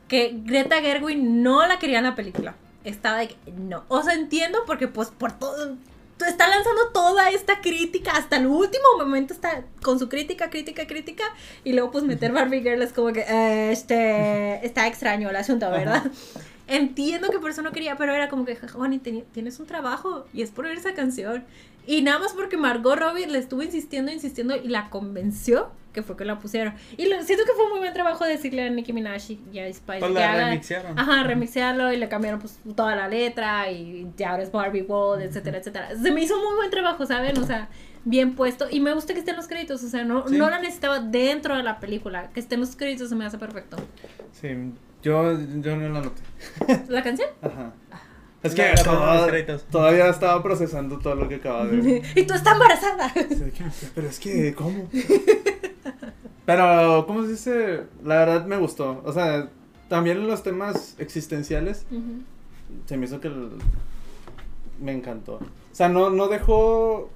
Que 0.09 0.35
Greta 0.44 0.82
Gerwig 0.82 1.16
no 1.16 1.66
la 1.66 1.78
quería 1.78 1.97
en 1.97 2.05
la 2.05 2.15
película. 2.15 2.55
Estaba 2.85 3.19
de 3.19 3.28
que 3.28 3.36
no. 3.51 3.85
O 3.89 4.03
sea, 4.03 4.12
entiendo 4.12 4.59
porque, 4.66 4.86
pues, 4.86 5.09
por 5.09 5.39
todo. 5.39 5.78
Está 6.27 6.49
lanzando 6.49 6.90
toda 6.93 7.31
esta 7.31 7.62
crítica. 7.62 8.11
Hasta 8.11 8.36
el 8.36 8.47
último 8.47 8.85
momento 8.99 9.32
está 9.32 9.65
con 9.82 9.99
su 9.99 10.11
crítica, 10.11 10.51
crítica, 10.51 10.86
crítica. 10.86 11.24
Y 11.65 11.73
luego, 11.73 11.93
pues, 11.93 12.05
meter 12.05 12.31
Barbie 12.31 12.61
Girl 12.61 12.82
es 12.82 12.93
como 12.93 13.11
que. 13.15 13.20
eh, 13.20 13.73
este. 13.73 14.66
Está 14.66 14.86
extraño 14.86 15.31
el 15.31 15.36
asunto, 15.36 15.70
¿verdad? 15.70 16.03
Entiendo 16.74 17.28
que 17.31 17.39
por 17.39 17.51
eso 17.51 17.62
no 17.62 17.73
quería, 17.73 17.97
pero 17.97 18.15
era 18.15 18.28
como 18.28 18.44
que, 18.44 18.57
Juani, 18.57 18.99
tienes 18.99 19.61
un 19.61 19.66
trabajo 19.66 20.27
y 20.32 20.43
es 20.43 20.51
por 20.51 20.65
ver 20.66 20.77
esa 20.78 20.94
canción. 20.94 21.44
Y 21.86 22.03
nada 22.03 22.19
más 22.20 22.32
porque 22.32 22.57
Margot 22.57 22.97
Robbie 22.99 23.27
le 23.27 23.39
estuvo 23.39 23.62
insistiendo, 23.62 24.12
insistiendo 24.12 24.55
y 24.57 24.69
la 24.69 24.89
convenció 24.89 25.70
que 25.93 26.03
fue 26.03 26.16
que 26.16 26.24
la 26.24 26.39
pusieron. 26.39 26.73
Y 26.97 27.07
lo, 27.07 27.23
siento 27.23 27.44
que 27.44 27.53
fue 27.53 27.69
muy 27.69 27.78
buen 27.81 27.93
trabajo 27.93 28.24
decirle 28.24 28.62
a 28.66 28.70
Nicki 28.70 28.94
Minaj 28.94 29.31
y 29.53 29.59
a 29.59 29.70
Spice 29.70 29.99
Pues 29.99 30.12
que 30.12 30.19
la 30.20 30.32
haga- 30.32 30.44
remixearon. 30.49 30.99
Ajá, 30.99 31.23
remixearlo 31.24 31.93
y 31.93 31.99
le 31.99 32.09
cambiaron 32.09 32.40
pues 32.40 32.59
toda 32.74 32.97
la 32.97 33.09
letra 33.09 33.70
y 33.70 34.07
ya 34.16 34.31
ahora 34.31 34.43
es 34.44 34.51
Barbie 34.51 34.82
World, 34.82 35.23
etcétera, 35.24 35.59
etcétera. 35.59 35.90
Se 36.01 36.11
me 36.11 36.23
hizo 36.23 36.36
muy 36.39 36.55
buen 36.57 36.70
trabajo, 36.70 37.05
¿saben? 37.05 37.36
O 37.39 37.44
sea, 37.44 37.69
bien 38.07 38.35
puesto. 38.36 38.69
Y 38.70 38.81
me 38.81 38.94
gusta 38.94 39.12
que 39.12 39.19
estén 39.19 39.36
los 39.36 39.49
créditos, 39.49 39.82
o 39.85 39.89
sea, 39.89 40.03
no, 40.05 40.27
Sí. 40.27 40.39
no 40.39 40.49
la 40.49 40.61
necesitaba 40.61 41.01
dentro 41.01 41.57
de 41.59 41.62
la 41.62 41.78
película. 41.78 42.31
Que 42.32 42.40
estén 42.40 42.61
los 42.61 42.74
créditos 42.74 43.11
se 43.11 43.15
me 43.16 43.27
hace 43.27 43.36
perfecto. 43.36 43.77
Sí, 44.32 44.49
yo, 45.03 45.39
yo 45.61 45.77
no 45.77 45.89
la 45.89 46.01
noté. 46.01 46.23
¿La 46.89 47.03
canción? 47.03 47.29
Ajá. 47.43 47.73
Es 48.43 48.55
que 48.55 48.73
todavía 49.70 50.09
estaba 50.09 50.43
procesando 50.43 50.99
todo 50.99 51.15
lo 51.15 51.29
que 51.29 51.37
acaba 51.37 51.65
de... 51.66 52.03
y 52.16 52.23
tú 52.24 52.35
estás 52.35 52.55
embarazada. 52.55 53.12
Pero 53.95 54.09
es 54.09 54.19
que, 54.19 54.53
¿cómo? 54.55 54.89
Pero, 56.47 57.05
¿cómo 57.07 57.23
se 57.23 57.29
dice? 57.31 57.83
La 58.05 58.16
verdad 58.16 58.47
me 58.47 58.57
gustó. 58.57 59.01
O 59.05 59.12
sea, 59.12 59.49
también 59.89 60.27
los 60.27 60.43
temas 60.43 60.97
existenciales 60.99 61.87
se 62.87 62.97
me 62.97 63.07
hizo 63.07 63.20
que 63.20 63.29
el- 63.29 63.51
me 64.81 64.93
encantó. 64.93 65.35
O 65.35 65.74
sea, 65.74 65.89
no, 65.89 66.11
no 66.11 66.27
dejó. 66.29 67.11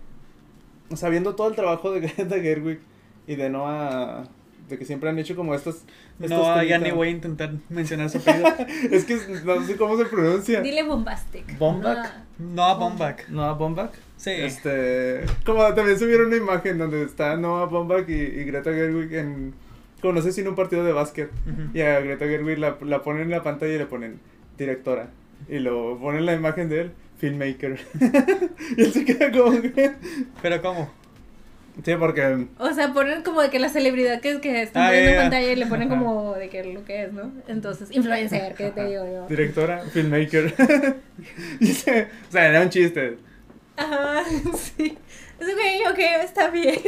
O 0.90 0.96
sea, 0.96 1.08
viendo 1.08 1.34
todo 1.34 1.48
el 1.48 1.56
trabajo 1.56 1.90
de 1.90 2.00
Greta 2.08 2.36
Gerwig 2.40 2.80
y 3.26 3.34
de 3.34 3.50
Noah. 3.50 4.28
De 4.68 4.78
que 4.78 4.84
siempre 4.84 5.08
han 5.08 5.18
hecho 5.18 5.36
como 5.36 5.54
estas. 5.54 5.84
estos 6.20 6.30
No, 6.30 6.62
ya 6.62 6.78
ni 6.78 6.90
voy 6.90 7.08
a 7.08 7.10
intentar 7.12 7.52
mencionar 7.68 8.10
su 8.10 8.18
apellido. 8.18 8.48
Es 8.90 9.04
que 9.04 9.16
no 9.44 9.64
sé 9.64 9.76
cómo 9.76 9.96
se 9.96 10.06
pronuncia. 10.06 10.60
Dile 10.60 10.82
bombastic. 10.82 11.56
Bombak. 11.58 11.98
Ah. 11.98 12.24
Noah 12.38 12.74
Baumbach. 12.74 13.28
Noah 13.28 13.54
Baumbach. 13.54 13.92
Sí. 14.16 14.30
Este. 14.30 15.24
Como 15.44 15.62
también 15.74 15.98
subieron 15.98 16.26
una 16.26 16.36
imagen 16.36 16.78
donde 16.78 17.02
está 17.04 17.36
Noah 17.36 17.66
Baumbach 17.66 18.08
y, 18.08 18.14
y 18.14 18.44
Greta 18.44 18.72
Gerwig 18.72 19.14
en. 19.14 19.54
Como 20.00 20.14
no 20.14 20.22
sé 20.22 20.32
si 20.32 20.40
en 20.40 20.48
un 20.48 20.54
partido 20.54 20.84
de 20.84 20.92
básquet. 20.92 21.30
Ujú. 21.46 21.70
Y 21.72 21.80
a 21.80 22.00
Greta 22.00 22.26
Gerwig 22.26 22.58
la, 22.58 22.76
la 22.82 23.02
ponen 23.02 23.22
en 23.22 23.30
la 23.30 23.42
pantalla 23.42 23.74
y 23.74 23.78
le 23.78 23.86
ponen 23.86 24.20
directora. 24.58 25.10
Y 25.48 25.58
lo 25.58 25.98
ponen 25.98 26.26
la 26.26 26.34
imagen 26.34 26.68
de 26.68 26.80
él, 26.82 26.92
filmmaker. 27.18 27.78
y 28.76 28.82
él 28.82 28.92
se 28.92 29.04
queda 29.04 29.30
como 29.30 29.60
que. 29.60 29.92
Pero 30.42 30.62
¿cómo? 30.62 30.90
Sí, 31.84 31.92
porque. 31.98 32.46
O 32.58 32.72
sea, 32.72 32.92
ponen 32.94 33.22
como 33.22 33.42
de 33.42 33.50
que 33.50 33.58
la 33.58 33.68
celebridad 33.68 34.20
que, 34.20 34.40
que 34.40 34.62
están 34.62 34.82
Ah, 34.84 34.96
en 34.96 35.12
ya. 35.12 35.20
pantalla 35.20 35.52
y 35.52 35.56
le 35.56 35.66
ponen 35.66 35.88
como 35.88 36.34
de 36.34 36.48
que 36.48 36.64
lo 36.64 36.84
que 36.84 37.04
es, 37.04 37.12
¿no? 37.12 37.30
Entonces, 37.48 37.90
influencer, 37.92 38.54
¿qué 38.54 38.70
te 38.70 38.86
digo 38.86 39.04
yo? 39.04 39.26
Directora, 39.28 39.82
filmmaker. 39.92 40.54
se, 41.60 42.02
o 42.02 42.32
sea, 42.32 42.46
era 42.48 42.62
un 42.62 42.70
chiste. 42.70 43.18
Ajá, 43.76 44.24
sí. 44.76 44.96
Es 45.38 45.46
ok, 45.48 45.90
ok, 45.92 45.98
está 46.24 46.48
bien. 46.48 46.78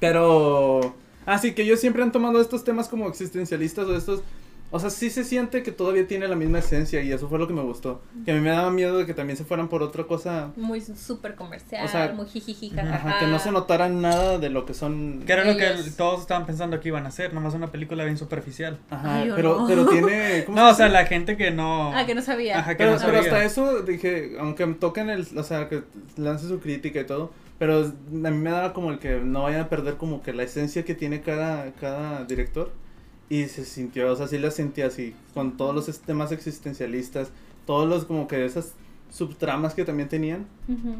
Pero. 0.00 0.94
Así 1.26 1.52
que 1.52 1.62
ellos 1.62 1.80
siempre 1.80 2.02
han 2.02 2.12
tomado 2.12 2.40
estos 2.40 2.64
temas 2.64 2.88
como 2.88 3.08
existencialistas 3.08 3.86
o 3.86 3.96
estos. 3.96 4.22
O 4.70 4.78
sea, 4.78 4.90
sí 4.90 5.08
se 5.08 5.24
siente 5.24 5.62
que 5.62 5.72
todavía 5.72 6.06
tiene 6.06 6.28
la 6.28 6.36
misma 6.36 6.58
esencia 6.58 7.00
y 7.02 7.10
eso 7.10 7.28
fue 7.28 7.38
lo 7.38 7.46
que 7.48 7.54
me 7.54 7.62
gustó. 7.62 8.02
Que 8.26 8.32
a 8.32 8.34
mí 8.34 8.40
me 8.40 8.50
daba 8.50 8.70
miedo 8.70 8.98
de 8.98 9.06
que 9.06 9.14
también 9.14 9.36
se 9.38 9.44
fueran 9.44 9.68
por 9.68 9.82
otra 9.82 10.04
cosa. 10.04 10.52
Muy 10.56 10.80
súper 10.82 11.36
comercial, 11.36 11.86
O 11.86 11.88
sea, 11.88 12.12
muy 12.12 12.26
jijiji, 12.26 12.78
ajá, 12.78 13.18
que 13.18 13.26
no 13.26 13.38
se 13.38 13.50
notara 13.50 13.88
nada 13.88 14.38
de 14.38 14.50
lo 14.50 14.66
que 14.66 14.74
son. 14.74 15.22
Que 15.26 15.32
era 15.32 15.44
lo 15.44 15.56
que 15.56 15.74
todos 15.96 16.20
estaban 16.20 16.44
pensando 16.44 16.80
que 16.80 16.88
iban 16.88 17.06
a 17.06 17.08
hacer, 17.08 17.32
nomás 17.32 17.54
una 17.54 17.68
película 17.72 18.04
bien 18.04 18.18
superficial. 18.18 18.78
Ajá, 18.90 19.20
Ay, 19.20 19.32
pero, 19.34 19.60
no. 19.60 19.66
pero 19.66 19.86
tiene. 19.86 20.44
¿cómo 20.46 20.58
No, 20.58 20.66
se 20.68 20.72
o 20.72 20.76
sea, 20.76 20.88
la 20.88 21.06
gente 21.06 21.36
que 21.38 21.50
no... 21.50 21.94
Ah, 21.96 22.04
que 22.04 22.14
no 22.14 22.20
sabía. 22.22 22.58
Ajá, 22.58 22.72
que 22.72 22.78
Pero, 22.84 22.90
no 22.92 22.98
pero 22.98 23.22
sabía. 23.22 23.32
hasta 23.32 23.44
eso 23.44 23.82
dije, 23.82 24.36
aunque 24.38 24.66
toquen 24.66 25.08
el, 25.08 25.26
o 25.36 25.42
sea, 25.42 25.68
que 25.68 25.82
lance 26.16 26.46
su 26.46 26.60
crítica 26.60 27.00
y 27.00 27.06
todo, 27.06 27.32
pero 27.58 27.84
a 27.86 28.30
mí 28.30 28.36
me 28.38 28.50
daba 28.50 28.72
como 28.74 28.90
el 28.90 28.98
que 28.98 29.18
no 29.18 29.44
vayan 29.44 29.62
a 29.62 29.68
perder 29.68 29.96
como 29.96 30.22
que 30.22 30.32
la 30.34 30.42
esencia 30.42 30.84
que 30.84 30.94
tiene 30.94 31.22
cada, 31.22 31.72
cada 31.72 32.24
director 32.24 32.70
Y 33.30 33.44
se 33.46 33.64
sintió, 33.64 34.10
o 34.10 34.16
sea, 34.16 34.26
sí 34.26 34.38
la 34.38 34.50
sentí 34.50 34.80
así, 34.82 35.14
con 35.34 35.56
todos 35.56 35.74
los 35.74 35.98
temas 36.00 36.32
existencialistas, 36.32 37.28
todos 37.66 37.88
los 37.88 38.04
como 38.04 38.26
que 38.26 38.44
esas 38.44 38.72
subtramas 39.10 39.74
que 39.74 39.84
también 39.84 40.08
tenían, 40.08 40.46
Ujú. 40.66 40.94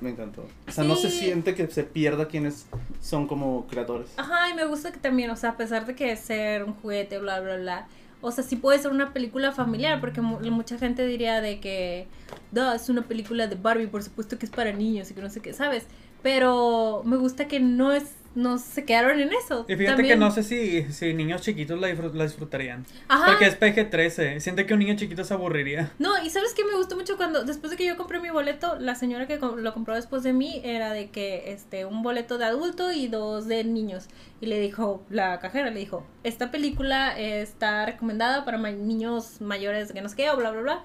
me 0.00 0.10
encantó. 0.10 0.44
O 0.68 0.72
sea, 0.72 0.82
no 0.84 0.96
se 0.96 1.10
siente 1.10 1.54
que 1.54 1.68
se 1.68 1.84
pierda 1.84 2.26
quienes 2.26 2.66
son 3.00 3.28
como 3.28 3.66
creadores. 3.68 4.08
Ajá, 4.16 4.48
y 4.50 4.54
me 4.54 4.64
gusta 4.64 4.90
que 4.90 4.98
también, 4.98 5.30
o 5.30 5.36
sea, 5.36 5.50
a 5.50 5.56
pesar 5.56 5.86
de 5.86 5.94
que 5.94 6.16
ser 6.16 6.64
un 6.64 6.74
juguete, 6.74 7.18
bla, 7.18 7.40
bla, 7.40 7.56
bla, 7.56 7.86
o 8.20 8.30
sea, 8.32 8.42
sí 8.44 8.56
puede 8.56 8.78
ser 8.80 8.90
una 8.90 9.12
película 9.12 9.52
familiar, 9.52 10.00
porque 10.00 10.20
mu- 10.20 10.38
mucha 10.50 10.78
gente 10.78 11.06
diría 11.06 11.40
de 11.40 11.60
que, 11.60 12.06
no, 12.52 12.72
es 12.72 12.88
una 12.88 13.02
película 13.02 13.46
de 13.46 13.54
Barbie, 13.56 13.86
por 13.88 14.02
supuesto 14.02 14.38
que 14.38 14.46
es 14.46 14.52
para 14.52 14.72
niños 14.72 15.10
y 15.10 15.14
que 15.14 15.22
no 15.22 15.30
sé 15.30 15.40
qué, 15.40 15.52
¿sabes? 15.52 15.84
Pero 16.22 17.02
me 17.04 17.16
gusta 17.16 17.48
que 17.48 17.58
no 17.60 17.92
es, 17.92 18.04
no 18.34 18.58
se 18.58 18.84
quedaron 18.84 19.20
en 19.20 19.30
eso. 19.32 19.64
Y 19.68 19.76
fíjate 19.76 19.96
También- 19.96 20.14
que 20.18 20.24
no 20.24 20.30
sé 20.30 20.42
si, 20.42 20.84
si 20.92 21.12
niños 21.14 21.42
chiquitos 21.42 21.78
la, 21.80 21.88
disfrut- 21.88 22.14
la 22.14 22.24
disfrutarían. 22.24 22.84
Ajá. 23.08 23.26
Porque 23.26 23.46
es 23.46 23.58
PG-13. 23.58 24.40
Siente 24.40 24.66
que 24.66 24.72
un 24.74 24.80
niño 24.80 24.96
chiquito 24.96 25.24
se 25.24 25.34
aburriría. 25.34 25.92
No, 25.98 26.22
y 26.24 26.30
sabes 26.30 26.54
que 26.54 26.64
me 26.64 26.74
gustó 26.76 26.96
mucho 26.96 27.16
cuando, 27.16 27.44
después 27.44 27.70
de 27.70 27.76
que 27.76 27.86
yo 27.86 27.96
compré 27.96 28.20
mi 28.20 28.30
boleto, 28.30 28.76
la 28.78 28.94
señora 28.94 29.26
que 29.26 29.38
lo 29.38 29.74
compró 29.74 29.94
después 29.94 30.22
de 30.22 30.32
mí 30.32 30.60
era 30.64 30.92
de 30.92 31.10
que, 31.10 31.52
este, 31.52 31.84
un 31.84 32.02
boleto 32.02 32.38
de 32.38 32.44
adulto 32.46 32.90
y 32.92 33.08
dos 33.08 33.46
de 33.46 33.64
niños. 33.64 34.06
Y 34.40 34.46
le 34.46 34.58
dijo, 34.60 35.04
la 35.10 35.38
cajera 35.38 35.70
le 35.70 35.78
dijo, 35.78 36.04
esta 36.24 36.50
película 36.50 37.18
está 37.18 37.86
recomendada 37.86 38.44
para 38.44 38.58
ma- 38.58 38.70
niños 38.72 39.40
mayores 39.40 39.92
que 39.92 40.00
no 40.00 40.08
sé 40.08 40.16
qué, 40.16 40.30
o 40.30 40.36
bla, 40.36 40.50
bla, 40.50 40.60
bla. 40.62 40.82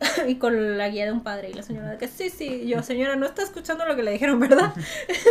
y 0.28 0.36
con 0.36 0.78
la 0.78 0.88
guía 0.88 1.06
de 1.06 1.12
un 1.12 1.22
padre. 1.22 1.50
Y 1.50 1.54
la 1.54 1.62
señora 1.62 1.90
de 1.90 1.98
que, 1.98 2.08
sí, 2.08 2.30
sí, 2.30 2.66
yo, 2.66 2.82
señora, 2.82 3.16
no 3.16 3.26
está 3.26 3.42
escuchando 3.42 3.84
lo 3.86 3.96
que 3.96 4.02
le 4.02 4.12
dijeron, 4.12 4.38
¿verdad? 4.40 4.72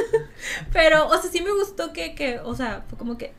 pero, 0.73 1.07
o 1.07 1.17
sea, 1.17 1.31
sí 1.31 1.41
me 1.41 1.51
gustó 1.51 1.93
que, 1.93 2.15
que, 2.15 2.39
o 2.39 2.55
sea, 2.55 2.83
fue 2.89 2.97
como 2.97 3.17
que, 3.17 3.33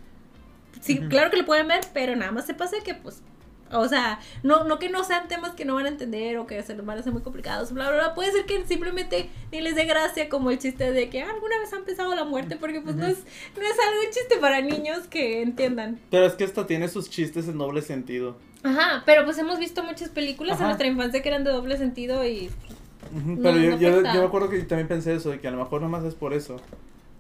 sí, 0.81 0.99
claro 1.09 1.31
que 1.31 1.37
lo 1.37 1.45
pueden 1.47 1.69
ver, 1.69 1.81
pero 1.93 2.17
nada 2.17 2.33
más 2.33 2.47
se 2.47 2.55
pasa 2.55 2.77
que, 2.85 2.95
pues, 2.95 3.23
o 3.71 3.87
sea, 3.87 4.19
no, 4.43 4.65
no 4.65 4.79
que 4.79 4.89
no 4.89 5.05
sean 5.05 5.29
temas 5.29 5.53
que 5.53 5.67
no 5.67 5.75
van 5.75 5.85
a 5.87 5.89
entender 5.91 6.39
o 6.39 6.47
que 6.47 6.63
se 6.63 6.75
los 6.75 6.87
van 6.87 6.97
a 6.97 7.01
hacer 7.01 7.13
muy 7.13 7.23
complicados, 7.23 7.73
bla, 7.73 7.91
bla, 7.91 7.99
bla. 7.99 8.15
Puede 8.15 8.33
ser 8.33 8.47
que 8.47 8.65
simplemente 8.67 9.29
ni 9.53 9.61
les 9.61 9.75
dé 9.75 9.85
gracia 9.85 10.31
como 10.31 10.51
el 10.51 10.59
chiste 10.59 10.91
de 10.91 11.11
que 11.11 11.23
"Ah, 11.23 11.31
alguna 11.35 11.59
vez 11.59 11.73
han 11.75 11.85
pensado 11.85 12.15
la 12.15 12.25
muerte, 12.25 12.57
porque 12.57 12.81
pues 12.81 12.97
no, 12.97 13.07
es, 13.07 13.19
no 13.19 13.63
es 13.63 13.79
algo 13.87 14.01
un 14.07 14.11
chiste 14.11 14.39
para 14.41 14.61
niños 14.63 15.07
que 15.09 15.43
entiendan. 15.43 16.01
Pero 16.11 16.25
es 16.25 16.33
que 16.33 16.45
esta 16.45 16.67
tiene 16.67 16.89
sus 16.89 17.11
chistes 17.11 17.47
en 17.47 17.59
doble 17.59 17.83
sentido. 17.83 18.37
Ajá, 18.63 19.03
pero 19.07 19.25
pues 19.25 19.39
hemos 19.39 19.59
visto 19.59 19.83
muchas 19.85 20.09
películas 20.09 20.55
Ajá. 20.55 20.63
en 20.63 20.69
nuestra 20.69 20.87
infancia 20.87 21.23
que 21.23 21.29
eran 21.29 21.45
de 21.45 21.51
doble 21.51 21.77
sentido 21.77 22.27
y... 22.27 22.51
No, 23.13 23.43
Pero 23.43 23.59
yo, 23.59 23.71
no 23.71 23.77
yo, 23.79 24.03
yo 24.03 24.21
me 24.21 24.27
acuerdo 24.27 24.51
que 24.51 24.59
también 24.61 24.89
pensé 24.89 25.15
eso, 25.15 25.31
de 25.31 25.41
que 25.41 25.49
a 25.49 25.51
lo 25.51 25.59
mejor 25.59 25.81
nomás 25.81 26.05
es 26.05 26.15
por 26.15 26.35
eso. 26.35 26.61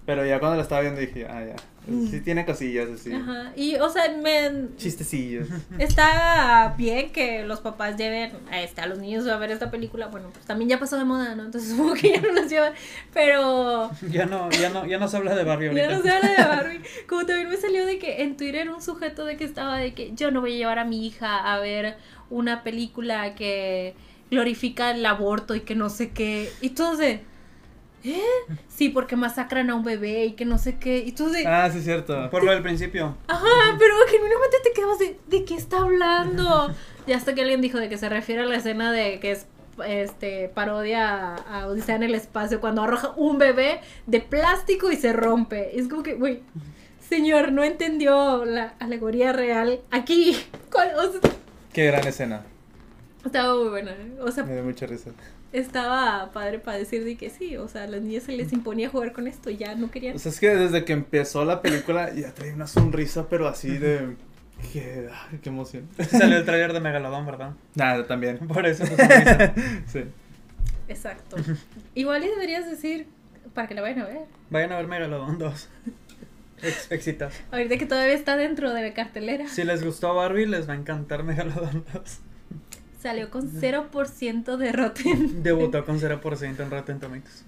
Pero 0.04 0.24
ya 0.26 0.38
cuando 0.40 0.56
la 0.56 0.62
estaba 0.62 0.80
viendo 0.80 1.00
dije, 1.00 1.26
ah, 1.26 1.44
ya. 1.44 1.56
Sí 2.10 2.20
tiene 2.20 2.44
cosillas 2.44 2.88
así. 2.90 3.12
Ajá, 3.12 3.52
y 3.56 3.76
o 3.76 3.88
sea, 3.88 4.04
me, 4.16 4.76
Chistecillos. 4.76 5.48
Está 5.78 6.74
bien 6.76 7.10
que 7.12 7.44
los 7.44 7.60
papás 7.60 7.96
lleven 7.96 8.32
a, 8.50 8.60
este, 8.62 8.80
a 8.80 8.86
los 8.86 8.98
niños 8.98 9.26
a 9.26 9.36
ver 9.38 9.50
esta 9.50 9.70
película. 9.70 10.08
Bueno, 10.08 10.28
pues 10.32 10.44
también 10.44 10.68
ya 10.68 10.78
pasó 10.78 10.98
de 10.98 11.04
moda, 11.04 11.34
¿no? 11.34 11.44
Entonces 11.44 11.70
supongo 11.76 11.94
que 11.94 12.12
ya 12.12 12.20
no 12.20 12.32
los 12.32 12.48
llevan. 12.50 12.72
Pero 13.14 13.90
Ya 14.10 14.26
no, 14.26 14.50
ya 14.50 14.70
no, 14.70 14.86
ya 14.86 14.98
no 14.98 15.08
se 15.08 15.16
habla 15.16 15.34
de 15.34 15.44
Barbie 15.44 15.66
ya 15.74 15.84
ahorita. 15.84 15.96
no 15.96 16.02
se 16.02 16.10
habla 16.10 16.28
de 16.30 16.42
Barbie. 16.56 16.80
Como 17.08 17.26
también 17.26 17.48
me 17.48 17.56
salió 17.56 17.86
de 17.86 17.98
que 17.98 18.22
en 18.22 18.36
Twitter 18.36 18.68
un 18.70 18.82
sujeto 18.82 19.24
de 19.24 19.36
que 19.36 19.44
estaba 19.44 19.78
de 19.78 19.94
que 19.94 20.12
yo 20.14 20.30
no 20.30 20.40
voy 20.40 20.54
a 20.54 20.56
llevar 20.56 20.78
a 20.78 20.84
mi 20.84 21.06
hija 21.06 21.52
a 21.52 21.58
ver 21.58 21.96
una 22.30 22.62
película 22.62 23.34
que 23.34 23.94
glorifica 24.30 24.90
el 24.90 25.04
aborto 25.06 25.54
y 25.54 25.60
que 25.60 25.74
no 25.74 25.88
sé 25.88 26.10
qué. 26.10 26.50
Y 26.60 26.70
todos 26.70 26.98
de... 26.98 27.22
¿Eh? 28.04 28.20
Sí, 28.68 28.88
porque 28.90 29.16
masacran 29.16 29.70
a 29.70 29.74
un 29.74 29.82
bebé 29.84 30.24
y 30.26 30.32
que 30.32 30.44
no 30.44 30.58
sé 30.58 30.76
qué. 30.78 30.98
Y 30.98 31.12
tú 31.12 31.28
de... 31.30 31.46
Ah, 31.46 31.68
sí, 31.70 31.78
es 31.78 31.84
cierto. 31.84 32.30
Por 32.30 32.44
lo 32.44 32.52
del 32.52 32.62
principio. 32.62 33.16
Ajá, 33.26 33.76
pero 33.78 33.94
genuinamente 34.08 34.56
te 34.62 34.72
quedas 34.72 34.98
de, 34.98 35.18
¿de 35.26 35.44
qué 35.44 35.54
está 35.54 35.78
hablando? 35.78 36.72
Y 37.06 37.12
hasta 37.12 37.34
que 37.34 37.40
alguien 37.42 37.60
dijo 37.60 37.78
de 37.78 37.88
que 37.88 37.98
se 37.98 38.08
refiere 38.08 38.42
a 38.42 38.46
la 38.46 38.56
escena 38.56 38.92
de 38.92 39.18
que 39.20 39.32
es 39.32 39.46
este 39.86 40.48
parodia 40.48 41.34
a, 41.36 41.60
a 41.62 41.66
Odisea 41.68 41.96
en 41.96 42.02
el 42.02 42.14
espacio 42.14 42.60
cuando 42.60 42.82
arroja 42.82 43.12
un 43.16 43.38
bebé 43.38 43.80
de 44.06 44.20
plástico 44.20 44.90
y 44.92 44.96
se 44.96 45.12
rompe. 45.12 45.78
Es 45.78 45.88
como 45.88 46.02
que, 46.02 46.14
güey, 46.14 46.42
señor, 47.08 47.52
no 47.52 47.62
entendió 47.64 48.44
la 48.44 48.74
alegoría 48.80 49.32
real 49.32 49.80
aquí. 49.90 50.36
¿Cuál? 50.72 50.92
O 50.96 51.10
sea, 51.12 51.20
Qué 51.72 51.86
gran 51.86 52.06
escena. 52.06 52.42
estaba 53.24 53.54
muy 53.54 53.68
buena, 53.68 53.90
¿eh? 53.92 54.16
O 54.20 54.30
sea, 54.30 54.44
Me 54.44 54.54
dio 54.54 54.64
mucha 54.64 54.86
risa. 54.86 55.10
Estaba 55.52 56.30
padre 56.32 56.58
para 56.58 56.78
decir 56.78 57.04
de 57.04 57.16
que 57.16 57.30
sí, 57.30 57.56
o 57.56 57.68
sea, 57.68 57.84
a 57.84 57.86
las 57.86 58.02
niñas 58.02 58.24
se 58.24 58.32
les 58.32 58.52
imponía 58.52 58.88
jugar 58.88 59.12
con 59.12 59.26
esto, 59.26 59.50
ya 59.50 59.74
no 59.74 59.90
querían. 59.90 60.16
O 60.16 60.18
sea, 60.18 60.30
es 60.30 60.40
que 60.40 60.54
desde 60.54 60.84
que 60.84 60.92
empezó 60.92 61.44
la 61.44 61.62
película 61.62 62.12
ya 62.12 62.32
traía 62.34 62.54
una 62.54 62.66
sonrisa, 62.66 63.28
pero 63.28 63.48
así 63.48 63.78
de. 63.78 64.16
Qué, 64.72 65.08
emoción. 65.44 65.88
Salió 66.10 66.36
el 66.38 66.44
trailer 66.44 66.72
de 66.72 66.80
Megalodon, 66.80 67.24
¿verdad? 67.24 67.52
Nada, 67.74 68.06
también. 68.06 68.38
Por 68.48 68.66
eso 68.66 68.84
sonrisa. 68.86 69.54
Sí. 69.86 70.04
Exacto. 70.88 71.36
Igual 71.94 72.24
y 72.24 72.28
deberías 72.28 72.68
decir 72.68 73.06
para 73.54 73.68
que 73.68 73.74
la 73.74 73.82
vayan 73.82 74.00
a 74.00 74.06
ver. 74.06 74.18
Vayan 74.50 74.72
a 74.72 74.76
ver 74.76 74.88
Megalodon 74.88 75.38
2. 75.38 75.68
Ex 76.62 76.90
éxitos. 76.90 77.34
Ahorita 77.52 77.76
que 77.76 77.86
todavía 77.86 78.14
está 78.14 78.36
dentro 78.36 78.72
de 78.74 78.82
la 78.82 78.94
cartelera. 78.94 79.46
Si 79.48 79.62
les 79.62 79.84
gustó 79.84 80.14
Barbie, 80.14 80.46
les 80.46 80.68
va 80.68 80.72
a 80.72 80.76
encantar 80.76 81.22
Megalodon 81.22 81.84
2. 81.92 82.20
Salió 83.08 83.30
con 83.30 83.50
0% 83.50 84.56
de 84.58 84.70
Rotten. 84.72 85.42
Debutó 85.42 85.82
con 85.86 85.98
0% 85.98 86.60
en 86.60 86.70
Rotten 86.70 87.00
Tomatoes. 87.00 87.42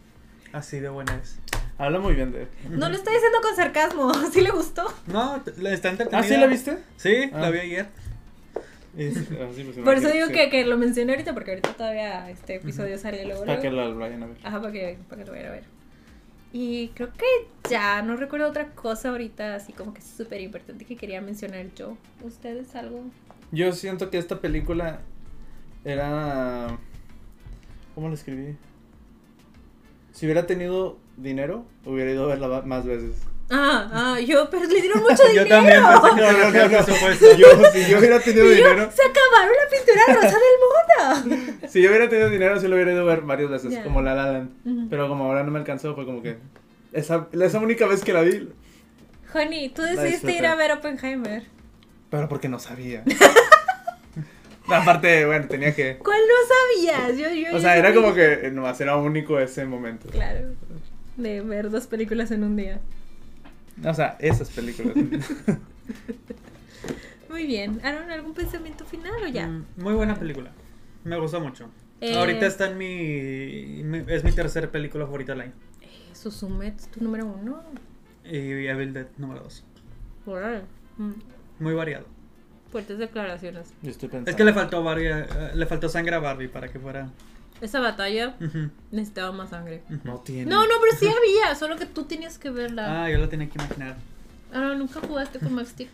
Así 0.54 0.80
de 0.80 0.88
buena 0.88 1.14
es. 1.22 1.38
Habla 1.76 1.98
muy 2.00 2.14
bien 2.14 2.32
de. 2.32 2.46
No 2.70 2.88
lo 2.88 2.94
está 2.94 3.10
diciendo 3.12 3.38
con 3.42 3.54
sarcasmo. 3.54 4.10
¿Sí 4.32 4.40
le 4.40 4.50
gustó? 4.52 4.90
No, 5.06 5.36
está 5.36 5.90
entretenida. 5.90 6.18
¿Ah, 6.18 6.22
sí 6.22 6.36
la 6.38 6.46
viste? 6.46 6.78
Sí, 6.96 7.30
Ah. 7.34 7.40
la 7.40 7.50
vi 7.50 7.58
ayer. 7.58 7.88
Es- 8.96 9.18
ah, 9.38 9.48
sí, 9.54 9.64
Por 9.84 9.96
eso 9.96 10.10
digo 10.10 10.28
sí. 10.28 10.32
que, 10.32 10.48
que 10.48 10.64
lo 10.64 10.78
mencioné 10.78 11.12
ahorita, 11.12 11.34
porque 11.34 11.50
ahorita 11.50 11.74
todavía 11.74 12.30
este 12.30 12.54
episodio 12.54 12.96
sale 12.96 13.26
luego. 13.26 13.44
Para 13.44 13.60
que 13.60 13.70
la 13.70 13.88
vayan 13.88 14.22
a 14.22 14.26
ver. 14.28 14.36
Ajá, 14.42 14.60
para 14.62 14.72
que, 14.72 14.96
para 15.10 15.20
que 15.20 15.26
lo 15.26 15.32
vayan 15.32 15.48
a 15.48 15.52
ver. 15.52 15.64
Y 16.54 16.88
creo 16.94 17.12
que 17.12 17.26
ya 17.68 18.00
no 18.00 18.16
recuerdo 18.16 18.48
otra 18.48 18.68
cosa 18.70 19.10
ahorita, 19.10 19.56
así 19.56 19.74
como 19.74 19.92
que 19.92 20.00
súper 20.00 20.40
importante 20.40 20.86
que 20.86 20.96
quería 20.96 21.20
mencionar 21.20 21.66
yo. 21.76 21.98
¿Ustedes 22.24 22.74
algo? 22.74 23.04
Yo 23.52 23.72
siento 23.72 24.08
que 24.10 24.16
esta 24.16 24.40
película 24.40 25.00
era. 25.85 26.78
¿Cómo 27.94 28.09
la 28.09 28.15
escribí? 28.15 28.57
Si 30.12 30.27
hubiera 30.27 30.47
tenido 30.47 30.98
dinero, 31.16 31.65
hubiera 31.85 32.11
ido 32.11 32.24
a 32.24 32.28
verla 32.28 32.62
más 32.62 32.85
veces. 32.85 33.16
Ah, 33.52 33.90
ah, 33.93 34.20
yo, 34.20 34.48
pero 34.48 34.65
le 34.65 34.81
dieron 34.81 35.02
mucho 35.02 35.23
dinero. 35.28 35.44
Yo 35.44 35.48
también 35.48 35.82
pensé 35.82 36.52
que 36.52 36.69
No, 36.69 36.85
presupuesto. 36.85 37.36
Yo, 37.36 37.47
si 37.73 37.90
yo 37.90 37.98
hubiera 37.98 38.20
tenido 38.20 38.44
yo, 38.44 38.51
dinero, 38.51 38.90
se 38.93 39.02
acabaron 39.02 39.55
la 39.57 39.77
pintura 39.77 40.20
rosa 40.20 40.39
del 40.39 41.31
mundo. 41.43 41.59
si 41.69 41.82
yo 41.82 41.89
hubiera 41.90 42.09
tenido 42.09 42.31
dinero, 42.31 42.61
sí 42.61 42.69
lo 42.69 42.77
hubiera 42.77 42.93
ido 42.93 43.02
a 43.02 43.05
ver 43.05 43.23
varias 43.23 43.51
veces, 43.51 43.78
como 43.82 44.02
La 44.02 44.15
La 44.15 44.31
Land. 44.32 44.89
Pero 44.89 45.09
como 45.09 45.24
ahora 45.24 45.43
no 45.43 45.51
me 45.51 45.59
alcanzó, 45.59 45.94
fue 45.94 46.05
como 46.07 46.23
que 46.23 46.39
esa, 46.93 47.28
esa 47.32 47.59
única 47.59 47.86
vez 47.86 48.05
que 48.05 48.12
la 48.12 48.23
vi, 48.23 48.48
Honey, 49.32 49.69
tú 49.69 49.82
decidiste 49.82 50.32
ir 50.32 50.47
a 50.47 50.55
ver 50.57 50.73
Oppenheimer. 50.73 51.44
pero 52.11 52.28
porque 52.28 52.48
no 52.48 52.59
sabía. 52.59 53.05
Aparte, 54.82 55.26
bueno, 55.26 55.47
tenía 55.48 55.74
que. 55.74 55.97
¿Cuál 55.98 56.20
no 56.20 56.34
sabías? 56.86 57.18
Yo, 57.18 57.28
yo, 57.34 57.48
O 57.51 57.52
yo 57.55 57.60
sea, 57.60 57.76
era 57.76 57.88
sabía. 57.88 58.02
como 58.02 58.14
que 58.14 58.32
eh, 58.47 58.51
nomás 58.51 58.80
era 58.80 58.97
único 58.97 59.38
ese 59.38 59.64
momento. 59.66 60.09
Claro. 60.09 60.51
De 61.16 61.40
ver 61.42 61.70
dos 61.70 61.86
películas 61.86 62.30
en 62.30 62.44
un 62.44 62.56
día. 62.56 62.80
O 63.84 63.94
sea, 63.94 64.16
esas 64.20 64.51
películas. 64.51 64.94
Muy 67.28 67.47
bien. 67.47 67.80
¿Aaron 67.84 68.10
algún 68.10 68.34
pensamiento 68.34 68.84
final 68.84 69.12
o 69.24 69.28
ya? 69.28 69.47
Mm, 69.47 69.64
Muy 69.76 69.94
buena 69.94 70.16
película. 70.16 70.51
Me 71.05 71.16
gustó 71.16 71.40
mucho. 71.40 71.68
Eh, 72.01 72.16
Ahorita 72.16 72.47
está 72.47 72.70
en 72.70 72.78
mi, 72.78 73.82
mi- 73.84 74.05
Es 74.12 74.24
mi 74.24 74.32
tercera 74.32 74.70
película 74.70 75.05
favorita 75.05 75.32
del 75.32 75.42
año. 75.42 75.52
Eh, 75.82 75.86
Suzume, 76.14 76.72
tu 76.92 77.02
número 77.05 77.26
uno. 77.26 77.62
Y 78.24 78.66
Evil 78.66 78.92
Dead 78.92 79.06
número 79.18 79.40
2. 79.42 79.64
Órale. 80.26 80.62
Mm, 80.98 81.12
Muy 81.60 81.74
variado. 81.74 82.06
Fuertes 82.70 82.98
declaraciones. 82.98 83.72
Yo 83.82 83.90
estoy 83.90 84.09
pensando. 84.09 84.30
Es 84.30 84.36
que 84.36 84.44
le 84.44 84.52
faltó 84.52 84.82
Barbie, 84.84 85.09
eh, 85.10 85.26
le 85.55 85.66
faltó 85.66 85.88
sangre 85.88 86.14
a 86.16 86.18
Barbie 86.20 86.48
para 86.48 86.68
que 86.68 86.78
fuera. 86.78 87.09
Esa 87.60 87.80
batalla 87.80 88.36
necesitaba 88.90 89.32
más 89.32 89.51
sangre. 89.51 89.82
No 90.05 90.18
tiene. 90.20 90.51
No, 90.51 90.62
no, 90.62 90.74
pero 90.80 90.97
sí 90.98 91.06
había, 91.06 91.55
solo 91.56 91.76
que 91.76 91.84
tú 91.86 92.05
tenías 92.05 92.38
que 92.38 92.48
verla. 92.51 93.05
Ah, 93.05 93.10
yo 93.10 93.18
la 93.18 93.28
tenía 93.28 93.48
que 93.48 93.59
imaginar. 93.59 93.97
Ah, 94.52 94.74
nunca 94.78 95.01
jugaste 95.01 95.38
con 95.40 95.52
Max 95.55 95.70
Steel. 95.70 95.88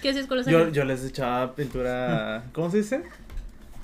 ¿Qué 0.00 0.08
haces 0.10 0.26
con 0.26 0.38
la 0.38 0.44
sangre? 0.44 0.60
Yo, 0.66 0.70
yo 0.70 0.84
les 0.84 1.04
echaba 1.04 1.54
pintura. 1.54 2.44
¿Cómo 2.52 2.70
se 2.70 2.78
dice? 2.78 3.02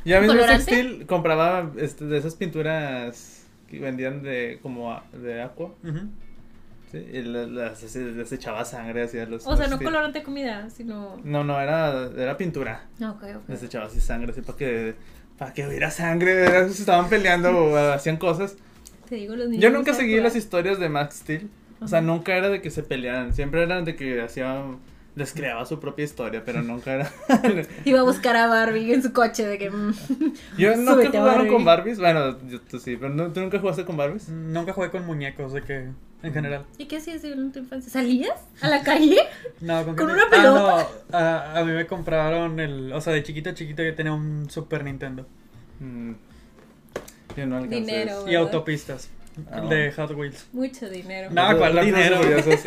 Yo 0.04 0.16
a 0.16 0.20
mí 0.20 0.26
en 0.26 0.32
¿Colorante? 0.32 0.62
Steel 0.62 1.06
compraba 1.06 1.72
este, 1.76 2.04
de 2.06 2.16
esas 2.16 2.34
pinturas 2.36 3.44
que 3.68 3.78
vendían 3.80 4.22
de 4.22 4.58
como 4.62 4.92
a- 4.92 5.04
de 5.12 5.42
agua. 5.42 5.74
¿Sí? 7.04 7.22
Las, 7.22 7.94
les 7.94 8.32
echaba 8.32 8.64
sangre 8.64 9.02
hacia 9.04 9.26
los. 9.26 9.46
o 9.46 9.56
sea, 9.56 9.64
los 9.64 9.70
no 9.70 9.76
Steel. 9.76 9.90
colorante 9.90 10.22
comida, 10.22 10.68
sino. 10.70 11.20
No, 11.24 11.44
no, 11.44 11.60
era, 11.60 12.10
era 12.16 12.36
pintura. 12.36 12.86
Ah, 13.00 13.10
ok, 13.10 13.22
ok. 13.36 13.48
Les 13.48 13.62
echaba 13.62 13.86
así 13.86 14.00
sangre, 14.00 14.32
así 14.32 14.42
para 14.42 14.58
que, 14.58 14.94
para 15.38 15.52
que 15.52 15.66
hubiera 15.66 15.90
sangre. 15.90 16.44
era- 16.44 16.68
Se 16.68 16.80
estaban 16.80 17.08
peleando 17.08 17.50
o 17.72 17.76
hacían 17.76 18.16
cosas. 18.16 18.56
Te 19.08 19.16
digo, 19.16 19.36
los 19.36 19.48
niños. 19.48 19.62
Yo 19.62 19.70
no 19.70 19.78
nunca 19.78 19.94
seguí 19.94 20.18
las 20.20 20.34
historias 20.36 20.78
de 20.78 20.88
Max 20.88 21.16
Steel. 21.16 21.48
O 21.80 21.88
sea, 21.88 22.00
nunca 22.00 22.34
era 22.34 22.48
de 22.48 22.62
que 22.62 22.70
se 22.70 22.82
pelearan. 22.82 23.34
Siempre 23.34 23.62
eran 23.62 23.84
de 23.84 23.94
que 23.96 24.22
hacían 24.22 24.78
les 25.16 25.32
creaba 25.32 25.66
su 25.66 25.80
propia 25.80 26.04
historia, 26.04 26.42
pero 26.44 26.62
nunca 26.62 26.92
era. 26.92 27.10
Iba 27.84 28.00
a 28.00 28.02
buscar 28.04 28.36
a 28.36 28.46
Barbie 28.46 28.92
en 28.92 29.02
su 29.02 29.12
coche 29.12 29.44
de 29.46 29.58
que. 29.58 29.70
mm, 29.70 29.94
Yo 30.58 30.76
no 30.76 30.96
que 30.98 31.06
jugaron 31.08 31.26
Barbie. 31.36 31.50
con 31.50 31.64
Barbies. 31.64 31.98
Bueno, 31.98 32.38
yo, 32.48 32.60
tú 32.60 32.78
sí, 32.78 32.96
pero 32.96 33.12
no- 33.12 33.32
¿tú 33.32 33.40
nunca 33.40 33.58
jugaste 33.58 33.84
con 33.84 33.96
Barbies? 33.96 34.28
Nunca 34.28 34.72
jugué 34.72 34.90
con 34.90 35.04
muñecos, 35.06 35.52
de 35.52 35.62
que, 35.62 35.88
en 36.22 36.32
general. 36.32 36.64
¿Y 36.78 36.84
qué 36.86 36.98
hacías 36.98 37.24
en 37.24 37.50
tu 37.50 37.58
infancia? 37.60 37.90
¿Salías 37.90 38.38
a 38.60 38.68
la 38.68 38.82
calle? 38.82 39.18
No, 39.60 39.84
¿con, 39.84 39.96
qué 39.96 40.02
¿Con 40.02 40.06
me- 40.12 40.18
una 40.22 40.28
pelota? 40.30 40.86
Ah, 41.12 41.12
no, 41.12 41.18
a, 41.18 41.58
a 41.60 41.64
mí 41.64 41.72
me 41.72 41.86
compraron 41.86 42.60
el, 42.60 42.92
o 42.92 43.00
sea, 43.00 43.12
de 43.14 43.22
chiquito 43.22 43.50
a 43.50 43.54
chiquito 43.54 43.82
yo 43.82 43.94
tenía 43.94 44.12
un 44.12 44.48
Super 44.50 44.84
Nintendo. 44.84 45.26
Mm, 45.80 46.12
Yo 47.36 47.46
no 47.46 47.56
alcancé 47.56 47.76
Dinero. 47.76 48.22
Y 48.22 48.24
¿verdad? 48.32 48.42
autopistas 48.42 49.10
Ah. 49.52 49.60
de 49.60 49.92
Hot 49.92 50.10
Wheels. 50.12 50.46
Mucho 50.52 50.88
dinero. 50.88 51.28
No, 51.30 51.56
¿cuál 51.58 51.78
dinero? 51.84 52.20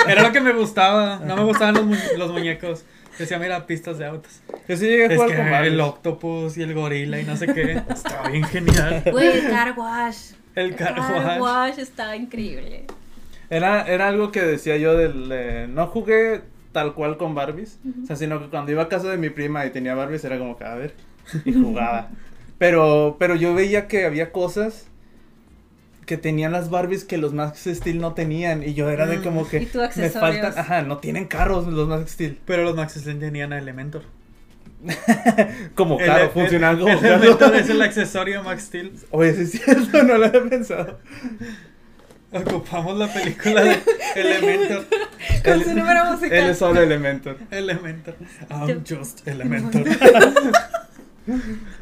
Era 0.08 0.24
lo 0.24 0.32
que 0.32 0.40
me 0.41 0.54
gustaba. 0.54 1.18
No 1.26 1.36
me 1.36 1.44
gustaban 1.44 1.76
los, 1.76 1.86
mu- 1.86 2.18
los 2.18 2.32
muñecos. 2.32 2.84
Decía, 3.18 3.38
mira, 3.40 3.66
pistas 3.68 3.98
de 3.98 4.06
autos. 4.06 4.40
Yo 4.68 4.78
sí 4.78 4.86
llegué 4.86 5.04
a 5.04 5.08
Es 5.08 5.14
jugar 5.16 5.30
que 5.30 5.36
con 5.38 5.52
Barbies. 5.52 5.74
el 5.74 5.82
octopus 5.82 6.58
y 6.58 6.62
el 6.62 6.74
gorila 6.74 7.20
y 7.20 7.26
no 7.26 7.36
sé 7.36 7.48
qué. 7.54 7.82
Estaba 7.90 8.30
bien 8.30 8.44
genial. 8.46 9.04
Güey, 9.12 9.28
el 9.40 9.50
car 9.50 9.74
wash. 9.78 10.32
El 10.56 10.76
car 10.76 10.96
car 10.96 11.40
wash. 11.41 11.41
wash 11.41 11.80
estaba 11.80 12.16
increíble. 12.16 12.86
Era, 13.50 13.82
era 13.88 14.08
algo 14.08 14.32
que 14.32 14.41
decía 14.41 14.78
yo 14.78 14.96
del... 14.96 15.30
eh, 15.34 15.68
no 15.70 15.88
jugué 15.88 16.41
tal 16.72 16.94
cual 16.94 17.18
con 17.18 17.34
Barbies. 17.36 17.80
O 18.04 18.06
sea, 18.06 18.16
sino 18.16 18.40
que 18.40 18.48
cuando 18.50 18.72
iba 18.72 18.84
a 18.84 18.88
casa 18.90 19.10
de 19.10 19.18
mi 19.18 19.30
prima 19.32 19.66
y 19.66 19.72
tenía 19.72 19.96
Barbies 19.96 20.24
era 20.24 20.38
como 20.38 20.56
que, 20.58 20.64
a 20.66 20.76
ver, 20.76 20.94
y 21.46 21.52
jugaba. 21.54 22.10
pero, 22.58 23.18
pero 23.20 23.36
yo 23.36 23.54
veía 23.56 23.88
que 23.88 24.06
había 24.06 24.32
cosas 24.32 24.86
que 26.10 26.18
tenían 26.18 26.52
las 26.52 26.72
Barbies 26.72 27.06
que 27.06 27.19
los 27.19 27.34
Max 27.34 27.61
Steel 27.72 27.99
no 28.02 28.14
tenían. 28.15 28.64
Y 28.64 28.73
yo 28.73 28.90
era 28.90 29.06
de 29.06 29.19
Mm. 29.19 29.23
como 29.23 29.48
que 29.48 29.61
Y 29.61 29.65
tú 29.68 29.80
me 29.95 30.10
faltan... 30.10 30.53
Ajá, 30.57 30.81
no 30.81 30.98
tienen 30.98 31.26
carros 31.27 31.68
los 31.68 31.88
Max 31.88 32.11
Steel. 32.14 32.40
Pero 32.45 32.64
los 32.64 32.76
Max 32.76 32.95
Steel 32.99 33.19
tenían 33.19 33.53
a 33.53 33.60
Elementor. 33.60 34.02
Como 35.76 35.99
El- 35.99 36.06
carro, 36.07 36.23
el- 36.23 36.30
funcionaban 36.31 36.80
como 36.80 36.91
Elementor 36.94 37.56
es 37.57 37.69
el 37.69 37.81
accesorio 37.81 38.41
Max 38.44 38.64
Steel. 38.64 38.91
Oye, 39.11 39.34
sí 39.36 39.41
es 39.41 39.52
cierto, 39.64 40.02
no 40.03 40.18
lo 40.18 40.26
había 40.26 40.44
pensado. 40.49 40.99
Ocupamos 42.31 42.98
la 42.98 43.07
película 43.11 43.61
de 43.64 43.77
Elementor. 44.15 44.86
Con 45.44 45.53
Él- 45.53 45.64
su 45.64 45.73
número 45.76 46.03
Él 46.06 46.11
musical. 46.11 46.49
es 46.49 46.57
solo 46.57 46.81
Elementor. 46.81 47.38
Elementor. 47.52 48.15
I'm 48.49 48.84
just 48.88 49.27
Elementor. 49.27 49.84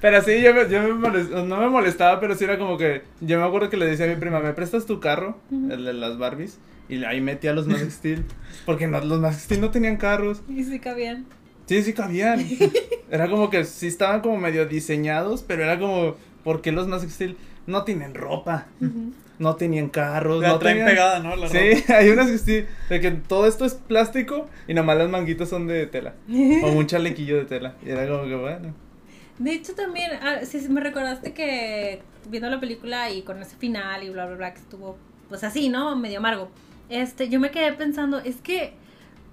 Pero 0.01 0.21
sí, 0.21 0.41
yo, 0.41 0.53
me, 0.53 0.69
yo 0.69 0.81
me 0.95 1.23
no 1.45 1.57
me 1.57 1.69
molestaba, 1.69 2.19
pero 2.19 2.35
sí 2.35 2.43
era 2.43 2.57
como 2.57 2.77
que. 2.77 3.03
Yo 3.21 3.39
me 3.39 3.45
acuerdo 3.45 3.69
que 3.69 3.77
le 3.77 3.85
decía 3.85 4.05
a 4.05 4.09
mi 4.09 4.15
prima, 4.15 4.39
¿me 4.39 4.53
prestas 4.53 4.85
tu 4.85 4.99
carro? 4.99 5.37
El 5.51 5.85
de 5.85 5.93
las 5.93 6.17
Barbies. 6.17 6.59
Y 6.89 7.03
ahí 7.03 7.19
metía 7.19 7.51
a 7.51 7.53
los 7.53 7.67
Max 7.67 7.81
Steel. 7.91 8.23
Porque 8.65 8.87
no, 8.87 8.99
los 9.01 9.19
Max 9.19 9.41
Steel 9.43 9.59
no 9.61 9.71
tenían 9.71 9.97
carros. 9.97 10.41
Y 10.47 10.63
sí 10.63 10.79
cabían. 10.79 11.25
Sí, 11.65 11.83
sí 11.83 11.93
cabían. 11.93 12.45
Era 13.11 13.29
como 13.29 13.49
que 13.49 13.65
sí 13.65 13.87
estaban 13.87 14.21
como 14.21 14.37
medio 14.37 14.65
diseñados, 14.65 15.43
pero 15.43 15.63
era 15.63 15.77
como. 15.79 16.15
¿Por 16.43 16.61
qué 16.61 16.71
los 16.71 16.87
Max 16.87 17.05
Steel 17.09 17.35
no 17.65 17.83
tienen 17.83 18.13
ropa? 18.15 18.67
No 19.37 19.55
tenían 19.57 19.89
carros. 19.89 20.41
La 20.41 20.47
no 20.49 20.59
traen 20.59 20.77
tenían... 20.77 20.95
pegada, 20.95 21.19
¿no? 21.19 21.35
La 21.35 21.49
Sí, 21.49 21.57
ropa. 21.73 21.93
hay 21.97 22.09
unas 22.09 22.31
que 22.31 22.37
sí, 22.37 22.65
de 22.89 23.01
que 23.01 23.11
todo 23.11 23.45
esto 23.47 23.65
es 23.65 23.73
plástico 23.75 24.47
y 24.67 24.73
nomás 24.73 24.97
las 24.97 25.09
manguitas 25.09 25.49
son 25.49 25.67
de 25.67 25.85
tela. 25.87 26.13
O 26.63 26.71
un 26.71 26.87
chalequillo 26.87 27.35
de 27.37 27.45
tela. 27.45 27.75
Y 27.85 27.89
era 27.89 28.07
como 28.07 28.23
que 28.23 28.35
bueno. 28.35 28.73
De 29.37 29.53
hecho, 29.53 29.73
también, 29.75 30.11
ah, 30.21 30.39
sí, 30.43 30.59
me 30.69 30.81
recordaste 30.81 31.33
que 31.33 32.01
viendo 32.29 32.49
la 32.49 32.59
película 32.59 33.11
y 33.11 33.21
con 33.21 33.41
ese 33.41 33.55
final 33.55 34.03
y 34.03 34.09
bla, 34.09 34.25
bla, 34.25 34.35
bla, 34.35 34.53
que 34.53 34.59
estuvo, 34.59 34.97
pues 35.29 35.43
así, 35.43 35.69
¿no? 35.69 35.95
Medio 35.95 36.19
amargo. 36.19 36.49
Este, 36.89 37.29
yo 37.29 37.39
me 37.39 37.51
quedé 37.51 37.73
pensando, 37.73 38.19
es 38.19 38.37
que, 38.37 38.73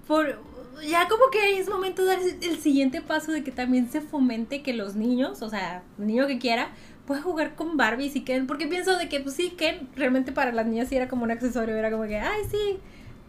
por, 0.07 0.39
ya 0.87 1.07
como 1.07 1.29
que 1.31 1.57
es 1.59 1.69
momento 1.69 2.03
de 2.03 2.07
dar 2.07 2.19
el 2.19 2.59
siguiente 2.59 3.01
paso 3.01 3.31
de 3.31 3.43
que 3.43 3.51
también 3.51 3.89
se 3.89 4.01
fomente 4.01 4.61
que 4.61 4.73
los 4.73 4.95
niños, 4.95 5.41
o 5.41 5.49
sea, 5.49 5.83
el 5.97 6.07
niño 6.07 6.27
que 6.27 6.37
quiera, 6.37 6.69
pueda 7.07 7.21
jugar 7.21 7.55
con 7.55 7.77
Barbies 7.77 8.15
y 8.15 8.23
Ken, 8.23 8.47
porque 8.47 8.67
pienso 8.67 8.97
de 8.97 9.09
que, 9.09 9.19
pues 9.19 9.35
sí, 9.35 9.51
Ken 9.51 9.89
realmente 9.95 10.31
para 10.31 10.51
las 10.51 10.65
niñas 10.65 10.89
sí 10.89 10.95
era 10.95 11.07
como 11.07 11.23
un 11.23 11.31
accesorio, 11.31 11.75
era 11.75 11.91
como 11.91 12.03
que, 12.03 12.17
ay, 12.17 12.41
sí, 12.49 12.79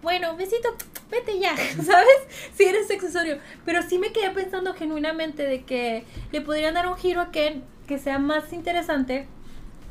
bueno, 0.06 0.36
besito, 0.36 0.68
vete 1.10 1.40
ya, 1.40 1.56
¿sabes? 1.84 2.16
Sí 2.54 2.62
eres 2.62 2.88
accesorio. 2.88 3.38
Pero 3.64 3.82
sí 3.82 3.98
me 3.98 4.12
quedé 4.12 4.30
pensando 4.30 4.72
genuinamente 4.72 5.42
de 5.42 5.64
que 5.64 6.04
le 6.30 6.40
podrían 6.42 6.74
dar 6.74 6.86
un 6.86 6.96
giro 6.96 7.20
a 7.20 7.32
Ken 7.32 7.64
que 7.88 7.98
sea 7.98 8.20
más 8.20 8.52
interesante 8.52 9.26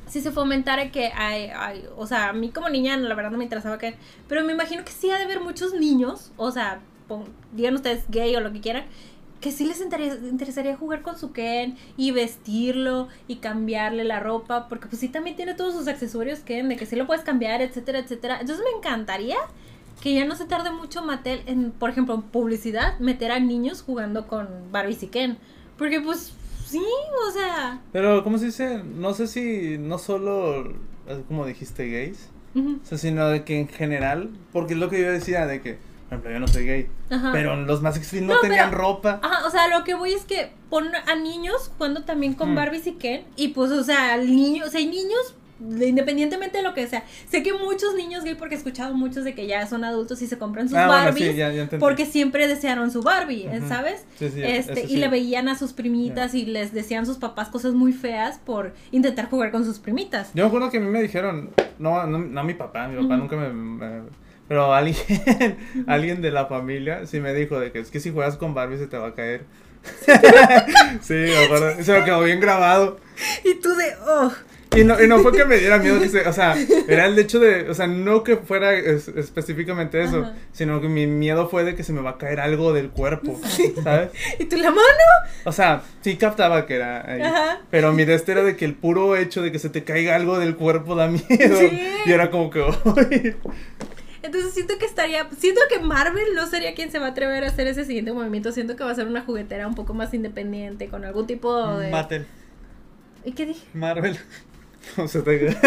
si 0.07 0.21
se 0.21 0.31
fomentara 0.31 0.89
que 0.89 1.07
hay, 1.13 1.49
hay, 1.53 1.85
o 1.97 2.07
sea, 2.07 2.29
a 2.29 2.33
mí 2.33 2.49
como 2.49 2.69
niña 2.69 2.95
la 2.95 3.13
verdad 3.13 3.29
no 3.31 3.37
me 3.37 3.43
interesaba 3.43 3.77
Ken, 3.77 3.95
pero 4.29 4.41
me 4.45 4.53
imagino 4.53 4.85
que 4.85 4.91
sí 4.93 5.09
ha 5.11 5.17
de 5.17 5.25
haber 5.25 5.41
muchos 5.41 5.73
niños, 5.73 6.31
o 6.37 6.49
sea, 6.51 6.79
pon- 7.09 7.25
digan 7.51 7.73
ustedes 7.75 8.05
gay 8.07 8.33
o 8.37 8.39
lo 8.39 8.53
que 8.53 8.61
quieran, 8.61 8.85
que 9.41 9.51
sí 9.51 9.65
les 9.65 9.81
interes- 9.83 10.21
interesaría 10.29 10.77
jugar 10.77 11.01
con 11.01 11.17
su 11.17 11.33
Ken 11.33 11.77
y 11.97 12.11
vestirlo 12.11 13.09
y 13.27 13.37
cambiarle 13.37 14.05
la 14.05 14.21
ropa, 14.21 14.67
porque 14.69 14.87
pues 14.87 14.99
sí 15.01 15.09
también 15.09 15.35
tiene 15.35 15.55
todos 15.55 15.73
sus 15.73 15.87
accesorios 15.89 16.39
Ken, 16.39 16.69
de 16.69 16.77
que 16.77 16.85
sí 16.85 16.95
lo 16.95 17.05
puedes 17.05 17.23
cambiar, 17.23 17.61
etcétera, 17.61 17.99
etcétera. 17.99 18.39
Entonces 18.39 18.63
me 18.63 18.77
encantaría 18.77 19.37
que 20.01 20.13
ya 20.13 20.25
no 20.25 20.35
se 20.35 20.45
tarde 20.45 20.71
mucho 20.71 21.01
Mattel 21.03 21.41
en, 21.47 21.71
por 21.71 21.89
ejemplo, 21.89 22.15
en 22.15 22.21
publicidad, 22.21 22.99
meter 22.99 23.31
a 23.31 23.39
niños 23.39 23.81
jugando 23.81 24.27
con 24.27 24.47
Barbie 24.71 24.97
y 25.01 25.07
Ken. 25.07 25.37
Porque 25.77 25.99
pues 26.01 26.33
sí, 26.67 26.81
o 27.27 27.31
sea... 27.31 27.81
Pero, 27.91 28.23
¿cómo 28.23 28.37
se 28.37 28.45
dice? 28.45 28.83
No 28.83 29.13
sé 29.13 29.27
si 29.27 29.77
no 29.79 29.97
solo, 29.97 30.73
como 31.27 31.45
dijiste, 31.45 31.89
gays. 31.89 32.29
ujú, 32.53 32.79
O 32.83 32.85
sea, 32.85 32.97
sino 32.97 33.27
de 33.29 33.43
que 33.43 33.59
en 33.59 33.67
general, 33.67 34.29
porque 34.53 34.73
es 34.73 34.79
lo 34.79 34.89
que 34.89 35.01
yo 35.01 35.11
decía 35.11 35.45
de 35.47 35.61
que, 35.61 35.73
por 36.09 36.13
ejemplo, 36.19 36.31
yo 36.31 36.39
no 36.39 36.47
soy 36.47 36.65
gay. 36.65 36.87
ajá. 37.09 37.31
Pero 37.33 37.55
los 37.55 37.81
más 37.81 37.97
extreme 37.97 38.27
no, 38.27 38.35
No, 38.35 38.39
tenían 38.41 38.69
pero- 38.69 38.81
ropa. 38.81 39.19
Ajá, 39.23 39.45
o 39.47 39.49
sea, 39.49 39.67
lo 39.67 39.83
que 39.83 39.95
voy 39.95 40.13
es 40.13 40.23
que 40.23 40.51
pon 40.69 40.87
a 40.95 41.15
niños 41.15 41.71
jugando 41.77 42.03
también 42.03 42.33
con 42.35 42.51
Mm. 42.51 42.55
Barbies 42.55 42.87
y 42.87 42.93
Ken. 42.93 43.23
Y 43.35 43.49
pues, 43.49 43.71
o 43.71 43.83
sea, 43.83 44.15
el 44.15 44.33
niño, 44.35 44.65
o 44.65 44.69
sea, 44.69 44.79
hay 44.79 44.87
niños, 44.87 45.35
de- 45.59 45.87
independientemente 45.87 46.57
de 46.57 46.63
lo 46.63 46.73
que 46.73 46.87
sea. 46.87 47.03
Sé 47.29 47.43
que 47.43 47.53
muchos 47.53 47.95
niños 47.95 48.23
gay, 48.23 48.35
porque 48.35 48.55
he 48.55 48.57
escuchado 48.57 48.93
muchos 48.93 49.23
de 49.23 49.33
que 49.33 49.47
ya 49.47 49.65
son 49.67 49.83
adultos 49.83 50.21
y 50.21 50.27
se 50.27 50.37
compran 50.37 50.67
sus 50.67 50.77
ah, 50.77 50.87
bueno, 50.87 51.03
Barbies. 51.05 51.31
sí, 51.31 51.35
ya, 51.37 51.51
ya 51.51 51.63
entendí. 51.63 51.81
porque 51.81 52.05
siempre 52.05 52.47
desearon 52.47 52.91
su 52.91 53.01
Barbie. 53.01 53.49
¿sabes? 53.67 54.05
Sí, 54.19 54.29
sí, 54.29 54.41
este, 54.43 54.85
y 54.85 54.97
le 54.97 55.07
veían 55.07 55.47
a 55.47 55.57
sus 55.57 55.73
primitas 55.73 56.33
y 56.33 56.45
les 56.45 56.73
decían 56.73 57.05
sus 57.05 57.17
papás 57.17 57.49
cosas 57.49 57.73
muy 57.73 57.93
feas 57.93 58.39
por 58.39 58.73
intentar 58.91 59.29
jugar 59.29 59.51
con 59.51 59.63
sus 59.65 59.79
primitas. 59.79 60.31
Yo 60.33 60.43
me 60.43 60.47
acuerdo 60.47 60.69
que 60.69 60.77
a 60.77 60.81
mí 60.81 60.87
me 60.87 61.01
dijeron, 61.01 61.51
no, 61.79 62.05
no, 62.05 62.17
no 62.19 62.43
mi 62.43 62.53
papá, 62.53 62.87
mi 62.87 63.01
papá 63.01 63.17
nunca 63.17 63.35
me, 63.35 63.49
me- 63.49 64.01
Pero 64.47 64.73
alguien, 64.73 64.97
alguien 65.87 66.21
de 66.21 66.31
la 66.31 66.45
familia 66.47 67.05
sí 67.07 67.19
me 67.19 67.33
dijo 67.33 67.59
de 67.59 67.71
que 67.71 67.79
es 67.79 67.89
que 67.91 67.99
si 67.99 68.11
juegas 68.11 68.37
con 68.37 68.53
Barbie 68.53 68.77
se 68.77 68.87
te 68.87 68.97
va 68.97 69.07
a 69.07 69.13
caer. 69.13 69.45
sí, 71.01 71.13
me 71.13 71.45
acuerdo. 71.45 71.83
Se 71.83 71.91
me 71.93 72.03
quedó 72.03 72.21
bien 72.23 72.39
grabado. 72.39 72.99
Y 73.43 73.55
tú 73.61 73.69
de, 73.75 73.93
oh. 74.07 74.31
Y 74.75 74.83
no, 74.83 75.01
y 75.01 75.07
no 75.07 75.19
fue 75.19 75.31
que 75.31 75.45
me 75.45 75.57
diera 75.57 75.77
miedo, 75.77 75.99
que 75.99 76.09
se- 76.09 76.27
o 76.27 76.33
sea, 76.33 76.55
era 76.87 77.05
el 77.05 77.17
hecho 77.17 77.39
de, 77.39 77.69
o 77.69 77.73
sea, 77.73 77.87
no 77.87 78.23
que 78.23 78.37
fuera 78.37 78.73
es- 78.73 79.07
específicamente 79.07 80.01
eso, 80.03 80.19
Ajá. 80.23 80.33
sino 80.51 80.81
que 80.81 80.87
mi 80.89 81.07
miedo 81.07 81.47
fue 81.49 81.63
de 81.63 81.75
que 81.75 81.83
se 81.83 81.93
me 81.93 82.01
va 82.01 82.11
a 82.11 82.17
caer 82.17 82.39
algo 82.39 82.73
del 82.73 82.89
cuerpo, 82.89 83.39
¿sabes? 83.83 84.09
Y 84.39 84.45
tú 84.45 84.57
la 84.57 84.69
mano. 84.71 84.81
O 85.45 85.51
sea, 85.51 85.83
sí 86.01 86.17
captaba 86.17 86.65
que 86.65 86.75
era 86.75 87.09
ahí, 87.09 87.21
Ajá. 87.21 87.61
pero 87.69 87.93
mi 87.93 88.05
de 88.05 88.15
este 88.15 88.31
era 88.33 88.43
de 88.43 88.55
que 88.55 88.65
el 88.65 88.73
puro 88.73 89.15
hecho 89.15 89.41
de 89.41 89.51
que 89.51 89.59
se 89.59 89.69
te 89.69 89.83
caiga 89.83 90.15
algo 90.15 90.39
del 90.39 90.55
cuerpo 90.55 90.95
da 90.95 91.07
miedo, 91.07 91.59
Sí. 91.59 91.79
y 92.05 92.11
era 92.11 92.29
como 92.31 92.49
que. 92.49 92.63
Entonces 94.23 94.53
siento 94.55 94.77
que 94.79 94.85
estaría, 94.85 95.27
siento 95.37 95.61
que 95.69 95.77
Marvel 95.79 96.33
no 96.33 96.47
sería 96.47 96.73
quien 96.73 96.91
se 96.91 96.97
va 96.97 97.05
a 97.07 97.09
atrever 97.09 97.43
a 97.43 97.47
hacer 97.47 97.67
ese 97.67 97.85
siguiente 97.85 98.11
movimiento, 98.11 98.51
siento 98.51 98.75
que 98.75 98.83
va 98.83 98.89
a 98.89 98.95
ser 98.95 99.05
una 99.07 99.21
juguetera 99.21 99.67
un 99.67 99.75
poco 99.75 99.93
más 99.93 100.13
independiente, 100.15 100.87
con 100.87 101.05
algún 101.05 101.27
tipo 101.27 101.77
de... 101.77 101.91
Mattel. 101.91 102.25
¿Y 103.23 103.33
qué 103.33 103.45
dije? 103.45 103.61
Marvel. 103.75 104.17
o 104.97 105.07
sea, 105.07 105.23
te... 105.23 105.37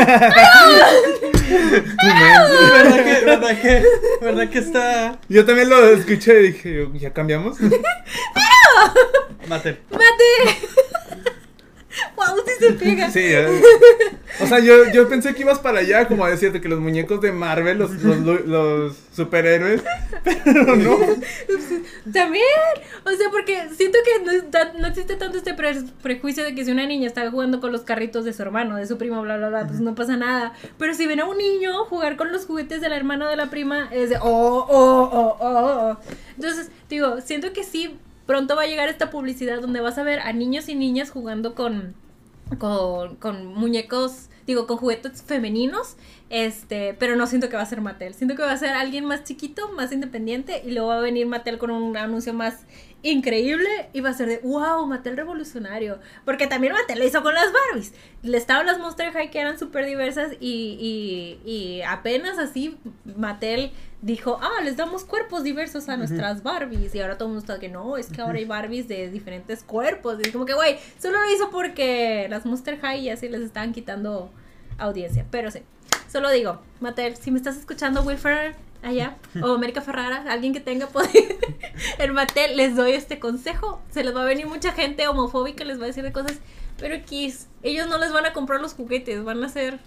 ¿Verdad 2.03 3.05
que, 3.05 3.25
verdad 3.25 3.61
que, 3.61 3.83
verdad 4.21 4.49
que 4.51 4.59
está 4.59 5.19
Yo 5.29 5.45
también 5.47 5.69
lo 5.69 5.89
escuché 5.91 6.41
y 6.41 6.53
dije, 6.53 6.89
¿ya 6.95 7.13
cambiamos? 7.13 7.59
Mattel? 9.49 9.79
¡Mate! 9.91 11.35
¡Wow! 12.17 12.37
Sí 12.47 12.53
se 12.67 12.73
pega. 12.73 13.11
Sí, 13.11 13.21
eh. 13.23 13.61
o 14.41 14.47
sea, 14.47 14.59
yo, 14.59 14.91
yo 14.93 15.09
pensé 15.09 15.35
que 15.35 15.43
ibas 15.43 15.59
para 15.59 15.81
allá, 15.81 16.07
como 16.09 16.25
a 16.25 16.31
decirte 16.31 16.61
que 16.61 16.69
los 16.69 16.81
muñecos 16.81 17.21
de 17.21 17.33
Marvel, 17.33 17.79
los, 17.79 17.91
los, 18.03 18.97
superhéroes, 19.15 19.83
pero 20.25 20.77
no. 20.77 20.99
También. 22.13 22.45
O 23.05 23.11
sea, 23.11 23.31
porque 23.31 23.69
siento 23.77 23.99
que 24.05 24.25
no, 24.25 24.31
está- 24.33 24.73
no 24.79 24.87
existe 24.89 25.17
tanto 25.17 25.39
este 25.39 25.55
pre- 25.55 25.83
prejuicio 26.03 26.45
de 26.45 26.55
que 26.55 26.65
si 26.65 26.71
una 26.71 26.87
niña 26.87 27.07
está 27.07 27.31
jugando 27.31 27.61
con 27.61 27.73
los 27.73 27.83
carritos 27.83 28.25
de 28.25 28.33
su 28.33 28.43
hermano, 28.43 28.77
de 28.77 28.87
su 28.87 28.97
primo, 28.99 29.23
bla, 29.23 29.37
bla, 29.37 29.49
bla, 29.49 29.67
pues 29.67 29.81
no 29.81 29.95
pasa 29.95 30.17
nada. 30.17 30.53
Pero 30.79 30.95
si 30.95 31.07
ven 31.07 31.21
a 31.21 31.25
un 31.27 31.39
niño 31.39 31.85
jugar 31.87 32.17
con 32.17 32.33
los 32.33 32.47
juguetes 32.47 32.81
del 32.81 32.93
hermano 32.93 33.29
de 33.29 33.37
la 33.37 33.51
prima, 33.51 33.89
es 33.93 34.11
de, 34.11 34.17
oh, 34.21 34.67
oh, 34.69 35.11
oh, 35.13 35.37
oh, 35.41 35.41
oh. 35.41 35.99
Entonces, 36.37 36.71
digo, 36.89 37.21
siento 37.21 37.53
que 37.53 37.65
sí, 37.65 37.97
pronto 38.29 38.55
va 38.55 38.65
a 38.65 38.67
llegar 38.67 38.91
esta 38.91 39.09
publicidad 39.09 39.63
donde 39.63 39.81
vas 39.81 39.97
a 39.97 40.03
ver 40.03 40.21
a 40.21 40.35
niños 40.35 40.69
y 40.69 40.75
niñas 40.75 41.11
jugando 41.11 41.55
con, 41.55 41.95
con, 42.59 43.17
con 43.17 43.47
muñecos 43.47 44.29
digo, 44.49 44.67
con 44.67 44.79
juguetes 44.79 45.23
femeninos, 45.23 45.97
este, 46.31 46.97
pero 46.99 47.17
no 47.17 47.27
siento 47.27 47.51
que 47.51 47.57
va 47.57 47.63
a 47.63 47.67
ser 47.67 47.83
Mattel. 47.83 48.15
Siento 48.15 48.35
que 48.35 48.43
va 48.43 48.53
a 48.53 48.57
ser 48.57 48.71
alguien 48.71 49.05
más 49.05 49.23
chiquito, 49.25 49.71
más 49.73 49.93
independiente, 49.93 50.63
y 50.65 50.71
luego 50.71 50.89
va 50.89 50.97
a 50.97 51.03
venir 51.03 51.27
Mattel 51.27 51.59
con 51.59 51.71
un 51.71 51.97
anuncio 51.99 52.33
más 52.33 52.65
increíble 53.03 53.89
y 53.93 54.01
va 54.01 54.11
a 54.11 54.15
ser 54.15 54.29
de 54.29 54.39
wow, 54.39 54.87
Mattel 54.87 55.17
revolucionario. 55.17 56.01
Porque 56.25 56.47
también 56.47 56.73
Mattel 56.73 56.99
lo 56.99 57.07
hizo 57.07 57.23
con 57.23 57.35
las 57.35 57.47
Barbies. 57.53 57.95
Le 58.23 58.37
estaban 58.37 58.67
las 58.67 58.79
Monster 58.79 59.13
High 59.13 59.31
que 59.31 59.41
eran 59.41 59.59
súper 59.59 59.87
diversas 59.87 60.33
y, 60.41 61.39
y, 61.45 61.51
y 61.51 61.83
apenas 61.83 62.39
así 62.39 62.79
Mattel 63.05 63.73
dijo, 64.03 64.39
ah, 64.41 64.63
les 64.63 64.77
damos 64.77 65.05
cuerpos 65.05 65.43
diversos 65.43 65.89
a 65.89 65.97
nuestras 65.97 66.43
Barbies. 66.43 66.95
Y 66.95 67.01
ahora 67.01 67.17
todo 67.17 67.29
el 67.29 67.35
mundo 67.35 67.41
está 67.41 67.61
que 67.61 67.69
no, 67.69 67.97
es 67.97 68.09
que 68.09 68.21
ahora 68.21 68.39
hay 68.39 68.45
Barbies 68.45 68.89
de 68.89 69.11
diferentes 69.11 69.63
cuerpos. 69.63 70.19
Y 70.19 70.23
es 70.23 70.33
como 70.33 70.45
que, 70.45 70.55
güey, 70.55 70.79
solo 70.99 71.23
lo 71.23 71.33
hizo 71.33 71.51
porque 71.51 72.27
las 72.29 72.47
Monster 72.47 72.79
High 72.81 73.05
ya 73.05 73.17
sí 73.17 73.29
les 73.29 73.43
estaban 73.43 73.73
quitando 73.73 74.31
audiencia. 74.79 75.27
Pero 75.31 75.51
sí, 75.51 75.61
solo 76.11 76.31
digo, 76.31 76.61
Mattel, 76.81 77.17
si 77.17 77.31
me 77.31 77.39
estás 77.39 77.57
escuchando, 77.57 78.03
Will 78.03 78.19
Ferrer, 78.19 78.55
allá, 78.83 79.17
o 79.43 79.55
América 79.55 79.81
Ferrara, 79.81 80.25
alguien 80.29 80.53
que 80.53 80.61
tenga 80.61 80.87
poder 80.87 81.11
en 81.99 82.13
Mattel, 82.13 82.57
les 82.57 82.77
doy 82.77 82.93
este 82.93 83.19
consejo. 83.19 83.81
Se 83.91 84.05
les 84.05 84.15
va 84.15 84.23
a 84.23 84.25
venir 84.25 84.47
mucha 84.47 84.73
gente 84.73 85.09
homofóbica, 85.09 85.65
les 85.65 85.79
va 85.79 85.85
a 85.85 85.87
decir 85.87 86.05
de 86.05 86.13
cosas, 86.13 86.39
pero 86.79 86.95
X, 86.95 87.49
ellos 87.63 87.89
no 87.89 87.99
les 87.99 88.13
van 88.13 88.27
a 88.27 88.33
comprar 88.33 88.61
los 88.61 88.75
juguetes, 88.75 89.25
van 89.25 89.43
a 89.43 89.49
ser 89.49 89.79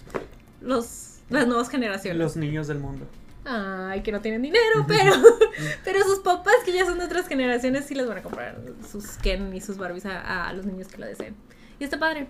los, 0.62 1.20
las 1.30 1.48
nuevas 1.48 1.70
generaciones. 1.70 2.20
Los 2.20 2.36
niños 2.36 2.68
del 2.68 2.80
mundo. 2.80 3.08
Ay, 3.44 4.04
que 4.04 4.12
no 4.12 4.22
tienen 4.22 4.42
dinero, 4.42 4.86
pero, 4.88 5.14
pero 5.84 6.04
sus 6.04 6.20
papás, 6.20 6.56
que 6.66 6.74
ya 6.74 6.86
son 6.86 7.00
de 7.00 7.06
otras 7.06 7.28
generaciones, 7.28 7.86
sí 7.86 7.96
les 7.96 8.08
van 8.08 8.20
a 8.20 8.22
comprar 8.22 8.62
sus 8.90 9.18
Ken 9.18 9.56
y 9.56 9.62
sus 9.62 9.78
Barbies 9.78 10.06
a, 10.06 10.48
a 10.48 10.54
los 10.54 10.66
niños 10.66 10.88
que 10.88 10.98
lo 10.98 11.08
deseen. 11.08 11.36
Y 11.80 11.84
está 11.84 11.98
padre. 11.98 12.28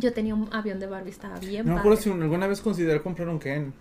Yo 0.00 0.12
tenía 0.12 0.34
un 0.34 0.48
avión 0.52 0.78
de 0.78 0.86
Barbie, 0.86 1.10
estaba 1.10 1.38
bien 1.38 1.66
No 1.66 1.74
me 1.74 1.80
acuerdo 1.80 1.98
si 2.00 2.10
alguna 2.10 2.46
vez 2.46 2.60
consideré 2.60 3.00
comprar 3.02 3.28
un 3.28 3.38
Ken. 3.38 3.72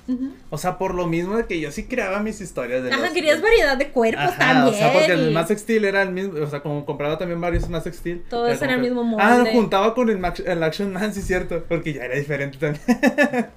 O 0.50 0.58
sea, 0.58 0.78
por 0.78 0.94
lo 0.96 1.08
mismo 1.08 1.36
de 1.38 1.46
que 1.46 1.60
yo 1.60 1.72
sí 1.72 1.86
creaba 1.86 2.20
mis 2.22 2.40
historias 2.42 2.84
de 2.84 2.92
Ajá, 2.92 3.02
los- 3.04 3.12
querías 3.12 3.42
variedad 3.42 3.78
de 3.78 3.90
cuerpos 3.90 4.24
Ajá, 4.24 4.38
también. 4.38 4.74
O 4.76 4.78
sea, 4.78 4.94
porque 4.94 5.12
el 5.14 5.32
Max 5.32 5.50
Steel 5.58 5.86
era 5.86 6.02
el 6.04 6.12
mismo, 6.12 6.40
o 6.42 6.48
sea, 6.48 6.62
como 6.62 6.86
compraba 6.86 7.18
también 7.18 7.42
varios 7.42 7.70
Max 7.70 7.90
Steel. 7.94 8.24
Todos 8.30 8.62
eran 8.62 8.76
el 8.76 8.76
que- 8.82 8.82
mismo 8.90 9.04
molde. 9.04 9.24
Ah, 9.26 9.38
lo 9.40 9.46
juntaba 9.48 9.94
con 9.94 10.10
el, 10.10 10.18
Max- 10.18 10.44
el 10.46 10.64
Action 10.64 10.94
Man, 10.94 11.14
sí, 11.14 11.22
cierto, 11.22 11.64
porque 11.68 11.94
ya 11.94 12.06
era 12.06 12.16
diferente 12.16 12.58
también. 12.58 12.84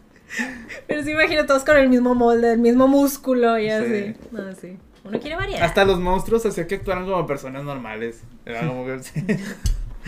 Pero 0.86 1.02
sí 1.02 1.10
imagino 1.12 1.46
todos 1.46 1.64
con 1.64 1.76
el 1.76 1.88
mismo 1.88 2.14
molde, 2.14 2.52
el 2.52 2.58
mismo 2.58 2.86
músculo 2.86 3.58
y 3.58 3.64
Sí. 3.64 3.70
así. 3.70 4.14
No, 4.30 4.54
sí. 4.54 4.76
Uno 5.04 5.18
quiere 5.20 5.36
variedad. 5.36 5.62
Hasta 5.62 5.84
los 5.86 5.98
monstruos 6.00 6.44
hacía 6.44 6.66
que 6.66 6.74
actuaran 6.74 7.06
como 7.06 7.26
personas 7.26 7.64
normales. 7.64 8.22
Era 8.44 8.66
como 8.66 8.84
que. 8.84 8.98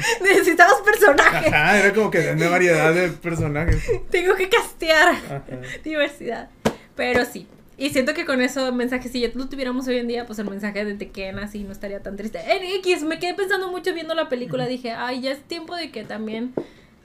Necesitamos 0.22 0.80
personajes. 0.82 1.52
Ajá, 1.52 1.78
era 1.78 1.92
como 1.94 2.10
que 2.10 2.18
de 2.34 2.48
variedad 2.48 2.92
de 2.94 3.08
personajes. 3.10 3.82
Tengo 4.10 4.34
que 4.34 4.48
castear 4.48 5.08
Ajá. 5.14 5.42
diversidad. 5.84 6.48
Pero 6.96 7.24
sí. 7.24 7.46
Y 7.76 7.90
siento 7.90 8.12
que 8.12 8.26
con 8.26 8.42
eso 8.42 8.72
mensaje, 8.72 9.08
si 9.08 9.20
ya 9.20 9.28
lo 9.34 9.48
tuviéramos 9.48 9.88
hoy 9.88 9.96
en 9.96 10.06
día, 10.08 10.26
pues 10.26 10.38
el 10.38 10.50
mensaje 10.50 10.84
de 10.84 10.94
Tekken 10.94 11.38
así 11.38 11.64
no 11.64 11.72
estaría 11.72 12.00
tan 12.02 12.16
triste. 12.16 12.38
En 12.46 12.62
X, 12.80 13.02
me 13.04 13.18
quedé 13.18 13.32
pensando 13.34 13.70
mucho 13.70 13.94
viendo 13.94 14.14
la 14.14 14.28
película. 14.28 14.66
Dije, 14.66 14.92
ay, 14.92 15.22
ya 15.22 15.30
es 15.32 15.42
tiempo 15.42 15.74
de 15.74 15.90
que 15.90 16.04
también 16.04 16.52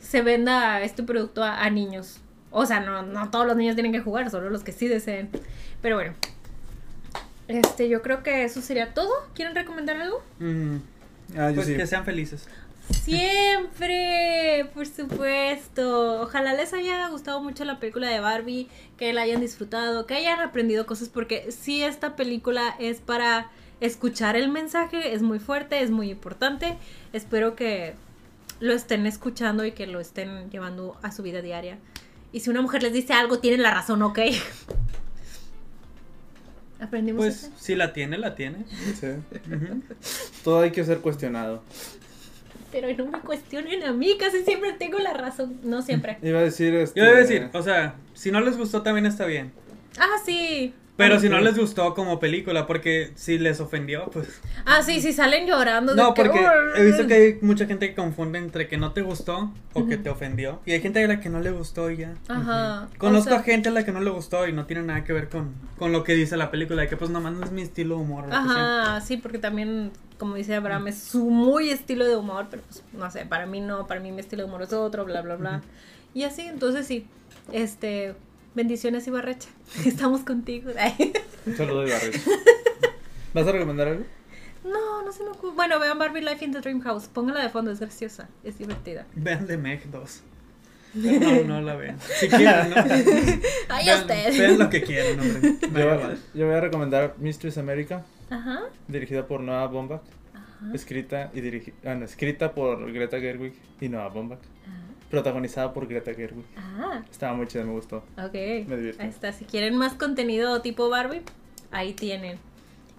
se 0.02 0.22
venda 0.22 0.82
este 0.82 1.02
producto 1.04 1.44
a, 1.44 1.64
a 1.64 1.70
niños. 1.70 2.20
O 2.52 2.66
sea, 2.66 2.82
no, 2.82 3.04
no 3.04 3.30
todos 3.32 3.48
los 3.48 3.56
niños 3.56 3.76
tienen 3.76 3.94
que 3.94 4.02
jugar, 4.02 4.30
solo 4.30 4.50
los 4.50 4.64
que 4.64 4.74
sí 4.74 4.88
deseen. 4.90 5.30
Pero 5.82 5.96
bueno. 5.96 6.14
Este, 7.48 7.88
yo 7.90 8.02
creo 8.02 8.24
que 8.24 8.44
eso 8.44 8.62
sería 8.62 8.94
todo. 8.94 9.12
¿Quieren 9.34 9.56
recomendar 9.56 9.98
algo? 9.98 10.22
Mm, 10.40 10.78
Ah, 11.38 11.50
yo 11.50 11.56
pues 11.56 11.68
sí. 11.68 11.76
que 11.76 11.88
sean 11.88 12.06
felices. 12.06 12.48
Siempre, 12.92 14.70
por 14.74 14.86
supuesto. 14.88 16.22
Ojalá 16.22 16.54
les 16.54 16.74
haya 16.74 17.08
gustado 17.10 17.42
mucho 17.42 17.66
la 17.66 17.80
película 17.80 18.10
de 18.10 18.20
Barbie, 18.20 18.68
que 18.98 19.14
la 19.14 19.22
hayan 19.22 19.42
disfrutado, 19.42 20.06
que 20.06 20.16
hayan 20.16 20.40
aprendido 20.40 20.86
cosas, 20.86 21.10
porque 21.10 21.52
sí 21.52 21.84
esta 21.84 22.16
película 22.16 22.76
es 22.80 23.00
para 23.00 23.50
escuchar 23.82 24.36
el 24.36 24.50
mensaje, 24.50 25.14
es 25.14 25.22
muy 25.22 25.40
fuerte, 25.40 25.82
es 25.82 25.92
muy 25.92 26.10
importante. 26.12 26.78
Espero 27.14 27.56
que 27.56 27.94
lo 28.60 28.74
estén 28.74 29.06
escuchando 29.06 29.66
y 29.66 29.72
que 29.72 29.88
lo 29.88 30.00
estén 30.00 30.50
llevando 30.50 30.98
a 31.02 31.12
su 31.12 31.24
vida 31.24 31.42
diaria. 31.42 31.78
Y 32.32 32.42
si 32.42 32.50
una 32.50 32.62
mujer 32.62 32.84
les 32.84 32.94
dice 32.94 33.14
algo, 33.14 33.40
tienen 33.40 33.62
la 33.62 33.74
razón, 33.74 34.02
¿ok? 34.02 34.20
Aprendimos 36.80 37.24
Pues 37.24 37.52
si 37.58 37.76
la 37.76 37.94
tiene, 37.94 38.18
la 38.18 38.36
tiene. 38.36 38.66
Sí. 39.00 39.08
Todo 40.44 40.62
hay 40.62 40.72
que 40.72 40.84
ser 40.84 41.00
cuestionado. 41.00 41.64
Pero 42.76 43.06
no 43.06 43.10
me 43.10 43.22
cuestionen 43.22 43.84
a 43.84 43.94
mí, 43.94 44.18
casi 44.20 44.44
siempre 44.44 44.74
tengo 44.74 45.00
la 45.00 45.14
razón. 45.14 45.62
No 45.64 45.82
siempre. 45.82 46.18
Iba 46.22 46.40
a 46.40 46.44
decir. 46.44 46.76
Este... 46.76 47.00
Yo 47.00 47.06
debo 47.06 47.20
decir, 47.20 47.50
o 47.54 47.64
sea, 47.64 47.96
si 48.14 48.32
no 48.32 48.42
les 48.42 48.58
gustó 48.58 48.82
también 48.82 49.06
está 49.06 49.26
bien. 49.26 49.54
Ah, 49.98 50.18
sí. 50.26 50.74
Pero 50.98 51.20
si 51.20 51.28
no 51.28 51.42
les 51.42 51.58
gustó 51.58 51.94
como 51.94 52.20
película, 52.20 52.66
porque 52.68 53.12
si 53.16 53.38
les 53.38 53.60
ofendió, 53.60 54.06
pues... 54.14 54.42
Ah, 54.66 54.82
sí, 54.82 55.02
sí, 55.02 55.12
salen 55.12 55.46
llorando. 55.46 55.94
de 55.94 56.02
No, 56.02 56.14
que, 56.14 56.24
porque 56.24 56.40
"Urgh". 56.40 56.78
he 56.78 56.86
visto 56.86 57.06
que 57.06 57.14
hay 57.14 57.38
mucha 57.42 57.66
gente 57.66 57.90
que 57.90 57.96
confunde 57.96 58.40
entre 58.40 58.70
que 58.70 58.78
no 58.78 58.94
te 58.94 59.02
gustó 59.02 59.52
o 59.74 59.88
que 59.88 59.98
te 59.98 60.10
ofendió. 60.10 60.62
Y 60.66 60.72
hay 60.72 60.80
gente 60.82 61.04
a 61.04 61.08
la 61.08 61.20
que 61.20 61.30
no 61.30 61.42
le 61.42 61.52
gustó 61.52 61.92
y 61.92 61.98
ya. 61.98 62.14
Ajá. 62.30 62.88
Conozco 62.98 63.32
o 63.32 63.34
sea, 63.34 63.40
a 63.42 63.44
gente 63.44 63.68
a 63.70 63.72
la 63.74 63.84
que 63.84 63.92
no 63.92 64.00
le 64.00 64.10
gustó 64.10 64.48
y 64.48 64.54
no 64.54 64.66
tiene 64.66 64.84
nada 64.84 65.04
que 65.04 65.12
ver 65.12 65.28
con, 65.28 65.54
con 65.78 65.92
lo 65.92 66.04
que 66.06 66.14
dice 66.14 66.38
la 66.38 66.50
película, 66.50 66.84
de 66.84 66.88
que 66.88 66.96
pues 66.96 67.12
nomás 67.12 67.34
no 67.34 67.44
es 67.44 67.52
mi 67.52 67.62
estilo 67.62 67.96
de 67.96 68.02
humor. 68.02 68.26
que. 68.30 68.34
Ajá, 68.34 69.02
sí, 69.02 69.18
porque 69.18 69.38
también, 69.38 69.92
como 70.18 70.36
dice 70.36 70.56
Abraham, 70.56 70.88
es 70.88 70.98
su 71.00 71.30
muy 71.30 71.72
estilo 71.72 72.06
de 72.06 72.16
humor, 72.16 72.48
pero 72.50 72.64
pues, 72.64 72.84
no 72.94 73.12
sé, 73.12 73.26
para 73.26 73.46
mí 73.46 73.60
no, 73.60 73.86
para 73.86 74.00
mí 74.00 74.14
mi 74.14 74.22
estilo 74.22 74.44
de 74.44 74.50
humor 74.50 74.62
es 74.62 74.72
otro, 74.72 75.04
bla, 75.04 75.22
bla, 75.22 75.36
bla. 75.36 75.62
Y 76.14 76.24
así, 76.24 76.44
entonces 76.44 76.88
sí, 76.88 77.06
este, 77.52 78.16
bendiciones 78.56 79.06
Ibarrecha, 79.08 79.50
estamos 79.86 80.22
contigo. 80.22 80.72
Un 81.46 81.56
saludo 81.58 81.82
de 81.82 81.92
Barret. 81.92 82.22
¿Vas 83.34 83.48
a 83.48 83.52
recomendar 83.52 83.88
algo? 83.90 84.04
no, 84.64 85.04
no 85.04 85.12
se 85.12 85.24
me 85.24 85.30
ocurre. 85.30 85.54
Bueno, 85.56 85.80
vean 85.80 86.00
Barbie 86.00 86.22
Life 86.22 86.44
in 86.44 86.52
the 86.52 86.60
Dream 86.62 86.82
House, 86.82 87.08
póngala 87.08 87.42
de 87.44 87.50
fondo, 87.50 87.72
es 87.72 87.80
graciosa, 87.80 88.30
es 88.44 88.58
divertida. 88.58 89.06
Vean 89.14 89.46
The 89.46 89.58
Meg 89.58 89.86
2. 89.92 90.22
No, 90.96 91.44
no 91.44 91.62
la 91.62 91.76
vean. 91.76 91.98
Si 92.00 92.28
quieren, 92.30 92.70
¿no? 92.70 92.76
Ay, 93.70 93.86
vean, 93.86 94.00
ustedes. 94.00 94.38
vean 94.40 94.58
lo 94.58 94.70
que 94.70 94.82
quieran, 94.82 95.20
hombre. 95.20 95.56
Me 95.72 95.80
Yo, 95.82 96.12
yo 96.34 96.46
voy 96.48 96.56
a 96.56 96.62
recomendar 96.62 97.16
Mistress 97.20 97.58
America, 97.58 98.06
Ajá, 98.30 98.62
dirigida 98.88 99.28
por 99.28 99.42
Noah 99.42 99.68
Baumbach. 99.68 100.02
ajá. 100.34 100.74
Escrita 100.74 101.32
y 101.34 101.42
dirigi- 101.42 101.74
ah, 101.86 101.96
no, 101.96 102.06
escrita 102.06 102.54
por 102.54 102.92
Greta 102.94 103.20
Gerwig 103.20 103.54
y 103.82 103.90
Noah 103.90 104.08
Baumbach. 104.08 104.40
Protagonizada 105.16 105.72
por 105.72 105.88
Greta 105.88 106.14
Gerwig. 106.14 106.44
Ah, 106.58 107.02
Estaba 107.10 107.34
muy 107.34 107.48
chida, 107.48 107.64
me 107.64 107.72
gustó. 107.72 108.04
ok. 108.18 108.34
Me 108.34 108.76
divirtió. 108.76 109.02
Ahí 109.02 109.10
está, 109.10 109.32
si 109.32 109.46
quieren 109.46 109.78
más 109.78 109.94
contenido 109.94 110.62
tipo 110.62 110.90
Barbie, 110.90 111.22
ahí 111.72 111.94
tienen. 111.94 112.38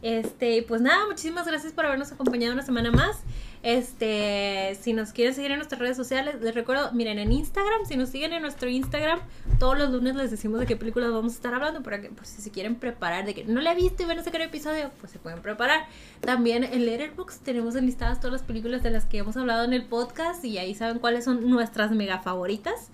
Este, 0.07 0.63
pues 0.63 0.81
nada, 0.83 1.05
muchísimas 1.09 1.49
gracias 1.49 1.73
por 1.73 1.85
habernos 1.85 2.13
acompañado 2.13 2.53
una 2.53 2.63
semana 2.63 2.93
más. 2.93 3.17
Este, 3.65 4.79
si 4.81 4.93
nos 4.93 5.11
quieren 5.11 5.35
seguir 5.35 5.51
en 5.51 5.57
nuestras 5.57 5.81
redes 5.81 5.97
sociales, 5.97 6.37
les 6.41 6.55
recuerdo, 6.55 6.93
miren, 6.93 7.19
en 7.19 7.33
Instagram, 7.33 7.85
si 7.89 7.97
nos 7.97 8.11
siguen 8.11 8.33
en 8.33 8.41
nuestro 8.41 8.69
Instagram, 8.69 9.19
todos 9.59 9.77
los 9.77 9.91
lunes 9.91 10.15
les 10.15 10.31
decimos 10.31 10.61
de 10.61 10.67
qué 10.67 10.77
películas 10.77 11.11
vamos 11.11 11.33
a 11.33 11.35
estar 11.35 11.53
hablando 11.55 11.83
para 11.83 12.01
que, 12.01 12.11
por 12.11 12.25
si 12.25 12.41
se 12.41 12.53
quieren 12.53 12.77
preparar, 12.77 13.27
de 13.27 13.35
que 13.35 13.47
no 13.47 13.61
la 13.61 13.73
he 13.73 13.75
visto 13.75 14.05
y 14.05 14.07
van 14.07 14.21
a 14.21 14.23
sacar 14.23 14.43
episodio, 14.43 14.93
pues 15.01 15.11
se 15.11 15.19
pueden 15.19 15.43
preparar. 15.43 15.87
También 16.21 16.63
en 16.63 16.87
Letterboxd 16.87 17.43
tenemos 17.43 17.75
enlistadas 17.75 18.21
todas 18.21 18.35
las 18.35 18.43
películas 18.45 18.85
de 18.85 18.91
las 18.91 19.07
que 19.07 19.19
hemos 19.19 19.37
hablado 19.37 19.65
en 19.65 19.73
el 19.73 19.87
podcast 19.87 20.45
y 20.45 20.59
ahí 20.59 20.77
saben 20.77 21.01
cuáles 21.01 21.25
son 21.25 21.51
nuestras 21.51 21.91
mega 21.91 22.21
favoritas. 22.21 22.93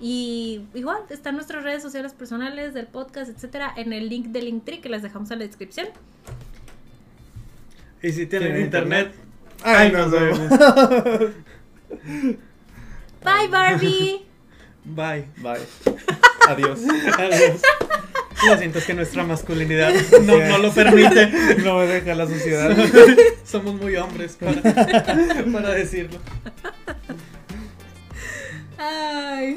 Y 0.00 0.62
igual 0.72 1.02
están 1.10 1.34
nuestras 1.34 1.62
redes 1.62 1.82
sociales 1.82 2.14
personales 2.14 2.72
del 2.72 2.86
podcast, 2.86 3.30
etcétera, 3.30 3.70
en 3.76 3.92
el 3.92 4.08
link 4.08 4.28
del 4.28 4.46
Linktree 4.46 4.80
que 4.80 4.88
les 4.88 5.02
dejamos 5.02 5.30
en 5.30 5.40
la 5.40 5.44
descripción. 5.44 5.88
Y 8.04 8.12
si 8.12 8.26
tienen 8.26 8.48
¿Tienen 8.48 8.64
internet, 8.66 9.12
Ay, 9.62 9.86
Ay, 9.86 9.92
nos 9.92 10.10
nos 10.10 10.20
vemos. 10.20 10.50
Bye 13.24 13.48
Barbie. 13.50 14.26
bye. 14.84 15.24
Bye. 15.38 15.60
Adiós. 16.48 16.80
Adiós. 17.18 17.62
Lo 18.46 18.58
siento, 18.58 18.78
es 18.78 18.84
que 18.84 18.92
nuestra 18.92 19.24
masculinidad 19.24 19.94
no, 20.22 20.36
no 20.38 20.58
lo 20.58 20.70
permite. 20.70 21.28
No 21.64 21.78
me 21.78 21.86
deja 21.86 22.14
la 22.14 22.26
sociedad. 22.26 22.76
Somos 23.42 23.80
muy 23.80 23.96
hombres 23.96 24.36
para, 24.38 24.60
para 25.50 25.70
decirlo. 25.70 26.18
Ay. 28.76 29.56